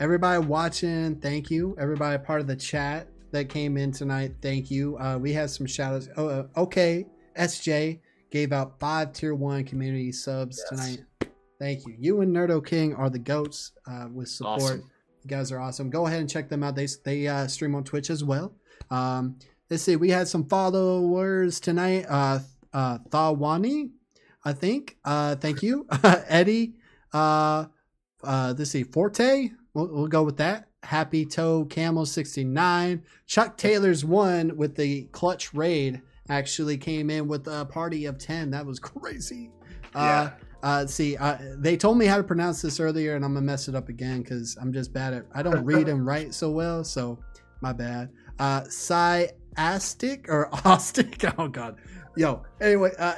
everybody 0.00 0.44
watching, 0.46 1.16
thank 1.16 1.50
you. 1.50 1.76
Everybody 1.78 2.18
part 2.22 2.40
of 2.40 2.46
the 2.46 2.56
chat 2.56 3.08
that 3.32 3.48
came 3.48 3.76
in 3.76 3.92
tonight, 3.92 4.32
thank 4.40 4.70
you. 4.70 4.96
Uh, 4.98 5.18
we 5.18 5.32
had 5.32 5.50
some 5.50 5.66
shout 5.66 5.92
outs. 5.94 6.08
Oh, 6.16 6.28
uh, 6.28 6.46
okay. 6.56 7.06
SJ 7.36 8.00
gave 8.30 8.52
out 8.52 8.78
five 8.80 9.12
tier 9.12 9.34
one 9.34 9.64
community 9.64 10.12
subs 10.12 10.58
Yes. 10.58 10.68
tonight. 10.70 11.04
Thank 11.58 11.86
you. 11.86 11.94
You 11.98 12.20
and 12.22 12.34
Nerdo 12.34 12.64
King 12.64 12.94
are 12.94 13.10
the 13.10 13.18
goats 13.18 13.72
uh, 13.86 14.06
with 14.12 14.28
support. 14.28 14.60
Awesome. 14.62 14.90
You 15.24 15.28
guys 15.28 15.52
are 15.52 15.58
awesome. 15.60 15.90
Go 15.90 16.06
ahead 16.06 16.20
and 16.20 16.30
check 16.30 16.48
them 16.48 16.62
out. 16.62 16.74
They 16.76 16.86
they 17.04 17.26
uh, 17.26 17.46
stream 17.48 17.74
on 17.74 17.84
Twitch 17.84 18.08
as 18.10 18.22
well. 18.24 18.54
Um, 18.90 19.36
let's 19.68 19.82
see. 19.82 19.96
We 19.96 20.10
had 20.10 20.28
some 20.28 20.44
followers 20.48 21.60
tonight. 21.60 22.06
Uh, 22.72 22.76
uh, 22.76 22.98
Thawani, 23.10 23.90
I 24.44 24.52
think. 24.52 24.96
Uh, 25.04 25.36
thank 25.36 25.62
you, 25.62 25.86
Eddie. 26.02 26.74
Uh, 27.12 27.66
uh, 28.22 28.54
let's 28.56 28.70
see. 28.70 28.84
Forte. 28.84 29.50
We'll, 29.74 29.88
we'll 29.88 30.06
go 30.08 30.22
with 30.22 30.38
that. 30.38 30.68
Happy 30.82 31.26
Toe 31.26 31.64
Camel 31.64 32.06
69. 32.06 33.02
Chuck 33.26 33.56
Taylor's 33.56 34.04
one 34.04 34.56
with 34.56 34.76
the 34.76 35.04
clutch 35.12 35.52
raid 35.52 36.02
actually 36.28 36.76
came 36.76 37.10
in 37.10 37.26
with 37.26 37.46
a 37.48 37.64
party 37.64 38.06
of 38.06 38.18
10. 38.18 38.50
That 38.50 38.66
was 38.66 38.78
crazy. 38.80 39.50
Uh, 39.94 40.30
uh, 40.62 40.86
see, 40.86 41.16
uh, 41.16 41.38
they 41.56 41.76
told 41.76 41.98
me 41.98 42.06
how 42.06 42.16
to 42.16 42.22
pronounce 42.24 42.62
this 42.62 42.80
earlier, 42.80 43.16
and 43.16 43.24
I'm 43.24 43.34
gonna 43.34 43.46
mess 43.46 43.68
it 43.68 43.74
up 43.74 43.88
again 43.88 44.22
because 44.22 44.56
I'm 44.60 44.72
just 44.72 44.92
bad 44.92 45.14
at. 45.14 45.26
I 45.32 45.42
don't 45.42 45.64
read 45.64 45.88
and 45.88 46.04
write 46.04 46.34
so 46.34 46.50
well, 46.50 46.84
so 46.84 47.18
my 47.60 47.72
bad. 47.72 48.10
Uh, 48.38 48.64
or 50.28 50.48
Ostic? 50.66 51.24
Oh 51.38 51.48
God, 51.48 51.76
yo. 52.16 52.42
Anyway, 52.60 52.92
uh, 52.98 53.14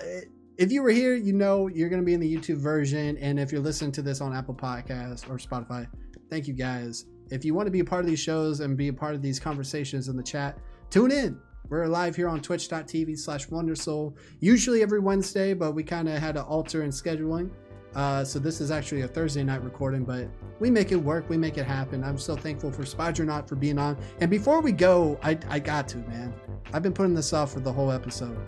if 0.59 0.71
you 0.71 0.83
were 0.83 0.91
here, 0.91 1.15
you 1.15 1.33
know 1.33 1.69
you're 1.69 1.89
gonna 1.89 2.03
be 2.03 2.15
in 2.15 2.21
the 2.21 2.37
YouTube 2.37 2.59
version, 2.59 3.17
and 3.19 3.39
if 3.39 3.51
you're 3.53 3.61
listening 3.61 3.93
to 3.93 4.03
this 4.03 4.21
on 4.21 4.35
Apple 4.35 4.55
Podcasts 4.55 5.29
or 5.29 5.39
Spotify, 5.39 5.87
thank 6.29 6.47
you 6.47 6.55
guys. 6.55 7.07
If 7.31 7.45
you 7.45 7.55
want 7.55 7.67
to 7.67 7.71
be 7.71 7.81
a 7.81 7.85
part 7.85 8.01
of 8.01 8.07
these 8.07 8.21
shows 8.21 8.61
and 8.61 8.77
be 8.77 8.89
a 8.89 8.93
part 8.93 9.15
of 9.15 9.23
these 9.23 9.39
conversations 9.39 10.09
in 10.09 10.17
the 10.17 10.23
chat, 10.23 10.59
tune 10.91 11.13
in. 11.13 11.41
We're 11.69 11.87
live 11.87 12.17
here 12.17 12.29
on 12.29 12.41
twitch.tv 12.41 13.17
slash 13.17 13.47
wondersoul, 13.47 14.17
usually 14.41 14.83
every 14.83 14.99
Wednesday, 14.99 15.55
but 15.55 15.73
we 15.73 15.85
kind 15.85 16.09
of 16.09 16.19
had 16.19 16.35
to 16.35 16.43
alter 16.43 16.83
in 16.83 16.91
scheduling. 16.91 17.51
Uh, 17.95 18.25
so 18.25 18.39
this 18.39 18.61
is 18.61 18.71
actually 18.71 19.03
a 19.03 19.09
Thursday 19.09 19.45
night 19.45 19.63
recording, 19.63 20.05
but 20.05 20.29
we 20.59 20.71
make 20.71 20.91
it 20.91 20.97
work. 20.97 21.29
We 21.29 21.37
make 21.37 21.59
it 21.59 21.67
happen. 21.67 22.03
I'm 22.03 22.19
so 22.19 22.37
thankful 22.37 22.73
for 22.73 22.83
Spidronaut 22.83 23.49
for 23.49 23.55
being 23.55 23.79
on. 23.79 23.97
And 24.21 24.31
before 24.31 24.61
we 24.61 24.73
go, 24.73 25.19
I, 25.23 25.39
I 25.49 25.59
got 25.61 25.89
to, 25.89 25.99
man. 25.99 26.35
I've 26.73 26.83
been 26.83 26.93
putting 26.93 27.15
this 27.15 27.33
off 27.33 27.53
for 27.53 27.61
the 27.61 27.73
whole 27.73 27.91
episode. 27.91 28.39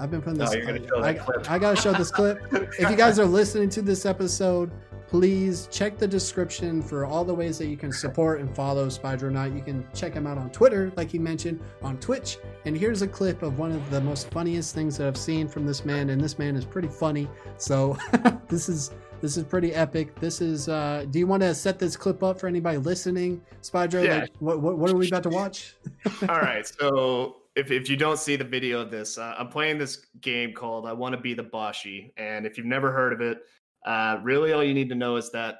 I've 0.00 0.10
been 0.10 0.22
putting 0.22 0.38
this. 0.38 0.50
No, 0.50 0.56
you're 0.56 0.66
gonna 0.66 0.88
show 0.88 1.02
I, 1.02 1.14
clip. 1.14 1.50
I 1.50 1.58
gotta 1.58 1.80
show 1.80 1.92
this 1.92 2.10
clip. 2.10 2.38
if 2.52 2.90
you 2.90 2.96
guys 2.96 3.18
are 3.18 3.24
listening 3.26 3.68
to 3.70 3.82
this 3.82 4.06
episode, 4.06 4.70
please 5.12 5.68
check 5.70 5.98
the 5.98 6.08
description 6.08 6.80
for 6.82 7.04
all 7.04 7.22
the 7.22 7.34
ways 7.34 7.58
that 7.58 7.66
you 7.66 7.76
can 7.76 7.92
support 7.92 8.40
and 8.40 8.56
follow 8.56 8.86
Spidronaut. 8.86 9.54
You 9.54 9.62
can 9.62 9.86
check 9.94 10.14
him 10.14 10.26
out 10.26 10.38
on 10.38 10.50
Twitter, 10.50 10.90
like 10.96 11.10
he 11.10 11.18
mentioned, 11.18 11.60
on 11.82 11.98
Twitch. 11.98 12.38
And 12.64 12.74
here's 12.74 13.02
a 13.02 13.06
clip 13.06 13.42
of 13.42 13.58
one 13.58 13.72
of 13.72 13.90
the 13.90 14.00
most 14.00 14.30
funniest 14.30 14.74
things 14.74 14.96
that 14.96 15.06
I've 15.06 15.18
seen 15.18 15.48
from 15.48 15.66
this 15.66 15.84
man, 15.84 16.08
and 16.08 16.18
this 16.20 16.38
man 16.38 16.56
is 16.56 16.64
pretty 16.64 16.88
funny. 16.88 17.28
So 17.58 17.98
this 18.48 18.70
is 18.70 18.92
this 19.20 19.36
is 19.36 19.44
pretty 19.44 19.74
epic. 19.74 20.18
This 20.18 20.40
is. 20.40 20.68
uh 20.68 21.04
Do 21.10 21.18
you 21.18 21.26
want 21.26 21.42
to 21.42 21.54
set 21.54 21.78
this 21.78 21.94
clip 21.96 22.22
up 22.22 22.40
for 22.40 22.48
anybody 22.48 22.78
listening, 22.78 23.40
Spider? 23.60 24.02
Yeah. 24.02 24.20
Like, 24.20 24.30
what, 24.40 24.60
what 24.60 24.78
what 24.78 24.90
are 24.90 24.96
we 24.96 25.08
about 25.08 25.22
to 25.24 25.28
watch? 25.28 25.76
All 26.22 26.40
right, 26.40 26.66
so 26.66 27.41
if, 27.54 27.70
if 27.70 27.88
you 27.88 27.96
don't 27.96 28.18
see 28.18 28.36
the 28.36 28.44
video 28.44 28.80
of 28.80 28.90
this, 28.90 29.18
uh, 29.18 29.34
I'm 29.38 29.48
playing 29.48 29.78
this 29.78 30.06
game 30.20 30.52
called 30.52 30.86
I 30.86 30.92
Want 30.92 31.14
to 31.14 31.20
Be 31.20 31.34
the 31.34 31.44
Boshy. 31.44 32.12
And 32.16 32.46
if 32.46 32.56
you've 32.56 32.66
never 32.66 32.90
heard 32.90 33.12
of 33.12 33.20
it, 33.20 33.38
uh, 33.84 34.18
really 34.22 34.52
all 34.52 34.64
you 34.64 34.74
need 34.74 34.88
to 34.88 34.94
know 34.94 35.16
is 35.16 35.30
that 35.32 35.56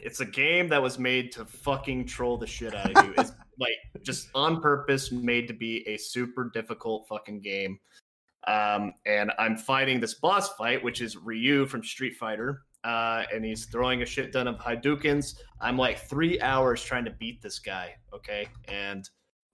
it's 0.00 0.20
a 0.20 0.24
game 0.24 0.68
that 0.68 0.82
was 0.82 0.98
made 0.98 1.30
to 1.32 1.44
fucking 1.44 2.06
troll 2.06 2.36
the 2.36 2.46
shit 2.46 2.74
out 2.74 2.96
of 2.96 3.04
you. 3.04 3.14
It's 3.18 3.32
like 3.58 4.02
just 4.02 4.28
on 4.34 4.60
purpose 4.60 5.12
made 5.12 5.46
to 5.48 5.54
be 5.54 5.86
a 5.88 5.96
super 5.96 6.50
difficult 6.52 7.06
fucking 7.08 7.40
game. 7.40 7.78
Um, 8.48 8.94
and 9.06 9.30
I'm 9.38 9.56
fighting 9.56 10.00
this 10.00 10.14
boss 10.14 10.54
fight, 10.54 10.82
which 10.82 11.00
is 11.00 11.16
Ryu 11.16 11.66
from 11.66 11.84
Street 11.84 12.16
Fighter. 12.16 12.62
Uh, 12.82 13.22
and 13.32 13.44
he's 13.44 13.66
throwing 13.66 14.02
a 14.02 14.06
shit 14.06 14.32
ton 14.32 14.48
of 14.48 14.56
Hadoukens. 14.56 15.36
I'm 15.60 15.76
like 15.76 15.98
three 15.98 16.40
hours 16.40 16.82
trying 16.82 17.04
to 17.04 17.12
beat 17.12 17.40
this 17.40 17.60
guy. 17.60 17.94
Okay. 18.12 18.48
And 18.66 19.08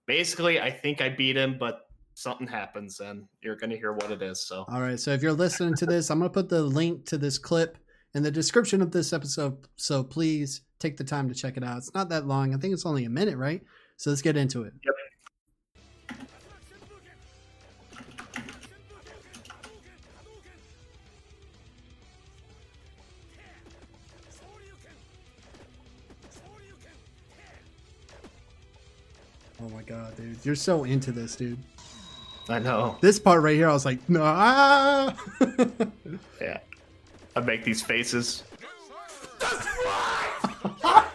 basically, 0.09 0.59
I 0.59 0.71
think 0.71 1.01
I 1.01 1.09
beat 1.09 1.37
him, 1.37 1.55
but 1.59 1.85
something 2.15 2.47
happens 2.47 2.99
and 2.99 3.25
you're 3.41 3.55
going 3.55 3.69
to 3.69 3.77
hear 3.77 3.93
what 3.93 4.11
it 4.11 4.23
is. 4.23 4.41
So, 4.41 4.65
All 4.67 4.81
right. 4.81 4.99
So 4.99 5.11
if 5.11 5.21
you're 5.21 5.31
listening 5.31 5.75
to 5.75 5.85
this, 5.85 6.09
I'm 6.09 6.17
gonna 6.17 6.31
put 6.31 6.49
the 6.49 6.63
link 6.63 7.05
to 7.05 7.17
this 7.17 7.37
clip 7.37 7.77
in 8.15 8.23
the 8.23 8.31
description 8.31 8.81
of 8.81 8.91
this 8.91 9.13
episode. 9.13 9.55
So 9.77 10.03
please 10.03 10.61
take 10.79 10.97
the 10.97 11.03
time 11.03 11.29
to 11.29 11.35
check 11.35 11.57
it 11.57 11.63
out. 11.63 11.77
It's 11.77 11.93
not 11.93 12.09
that 12.09 12.25
long. 12.25 12.55
I 12.55 12.57
think 12.57 12.73
it's 12.73 12.87
only 12.87 13.05
a 13.05 13.09
minute, 13.09 13.37
right? 13.37 13.61
So 13.97 14.09
let's 14.09 14.23
get 14.23 14.35
into 14.35 14.63
it. 14.63 14.73
Oh 29.69 29.75
my 29.75 29.83
god, 29.83 30.15
dude. 30.17 30.37
You're 30.43 30.55
so 30.55 30.83
into 30.83 31.11
this, 31.11 31.35
dude. 31.35 31.59
I 32.47 32.59
know. 32.59 32.97
This 33.01 33.19
part 33.19 33.43
right 33.43 33.55
here, 33.55 33.69
I 33.69 33.73
was 33.73 33.85
like, 33.85 34.09
no. 34.09 34.23
Ah! 34.23 35.15
Yeah. 36.41 36.59
I 37.35 37.41
make 37.41 37.63
these 37.63 37.81
faces. 37.81 38.43
I 39.41 41.05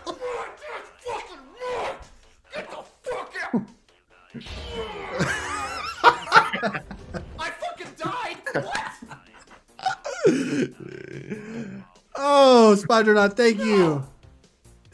fucking 7.58 7.94
died. 7.98 8.36
What? 8.52 8.92
oh, 12.16 12.76
Spidronaut, 12.78 13.36
thank 13.36 13.58
you. 13.58 14.06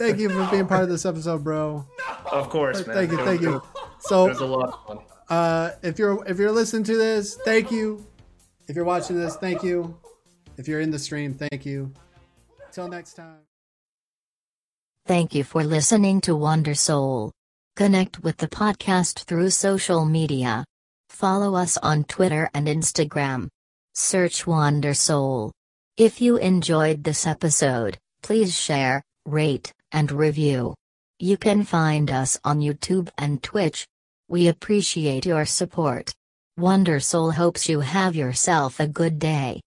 Thank 0.01 0.19
you 0.19 0.31
for 0.31 0.51
being 0.51 0.67
part 0.67 0.83
of 0.83 0.89
this 0.89 1.05
episode, 1.05 1.45
bro. 1.45 1.85
Of 2.33 2.49
course, 2.49 2.87
man. 2.87 2.97
Thank 2.97 3.11
you, 3.13 3.21
It 3.21 3.25
thank 3.25 3.41
was- 3.43 3.49
you. 3.51 3.57
It 3.57 3.63
So, 4.01 4.29
was 4.29 4.39
a 4.41 4.47
lot 4.47 4.69
of 4.73 4.87
fun. 4.87 4.99
uh, 5.29 5.71
if 5.83 5.99
you're 5.99 6.25
if 6.27 6.39
you're 6.39 6.53
listening 6.53 6.85
to 6.85 6.97
this, 6.97 7.37
thank 7.45 7.71
you. 7.71 8.07
If 8.67 8.77
you're 8.77 8.87
watching 8.87 9.17
this, 9.21 9.37
thank 9.37 9.63
you. 9.63 9.99
If 10.57 10.69
you're 10.69 10.81
in 10.81 10.91
the 10.91 10.99
stream, 10.99 11.35
thank 11.35 11.67
you. 11.67 11.93
Till 12.73 12.89
next 12.89 13.13
time. 13.15 13.41
Thank 15.07 15.35
you 15.35 15.45
for 15.45 15.65
listening 15.65 16.21
to 16.23 16.35
Wonder 16.37 16.75
Soul. 16.75 17.33
Connect 17.77 18.23
with 18.23 18.39
the 18.39 18.49
podcast 18.49 19.25
through 19.25 19.51
social 19.51 20.05
media. 20.05 20.65
Follow 21.09 21.57
us 21.57 21.77
on 21.79 22.05
Twitter 22.05 22.49
and 22.55 22.67
Instagram. 22.69 23.49
Search 23.95 24.47
Wonder 24.47 24.95
Soul. 24.95 25.53
If 25.97 26.21
you 26.21 26.37
enjoyed 26.37 27.05
this 27.05 27.27
episode, 27.27 27.99
please 28.23 28.57
share, 28.57 29.03
rate, 29.27 29.73
and 29.93 30.13
review. 30.13 30.75
You 31.19 31.37
can 31.37 31.65
find 31.65 32.11
us 32.11 32.39
on 32.45 32.61
YouTube 32.61 33.09
and 33.19 33.43
Twitch. 33.43 33.87
We 34.29 34.49
appreciate 34.49 35.27
your 35.27 35.45
support. 35.45 36.15
Wonder 36.57 37.01
Soul 37.01 37.33
hopes 37.33 37.69
you 37.69 37.81
have 37.81 38.15
yourself 38.15 38.79
a 38.79 38.87
good 38.87 39.19
day. 39.19 39.59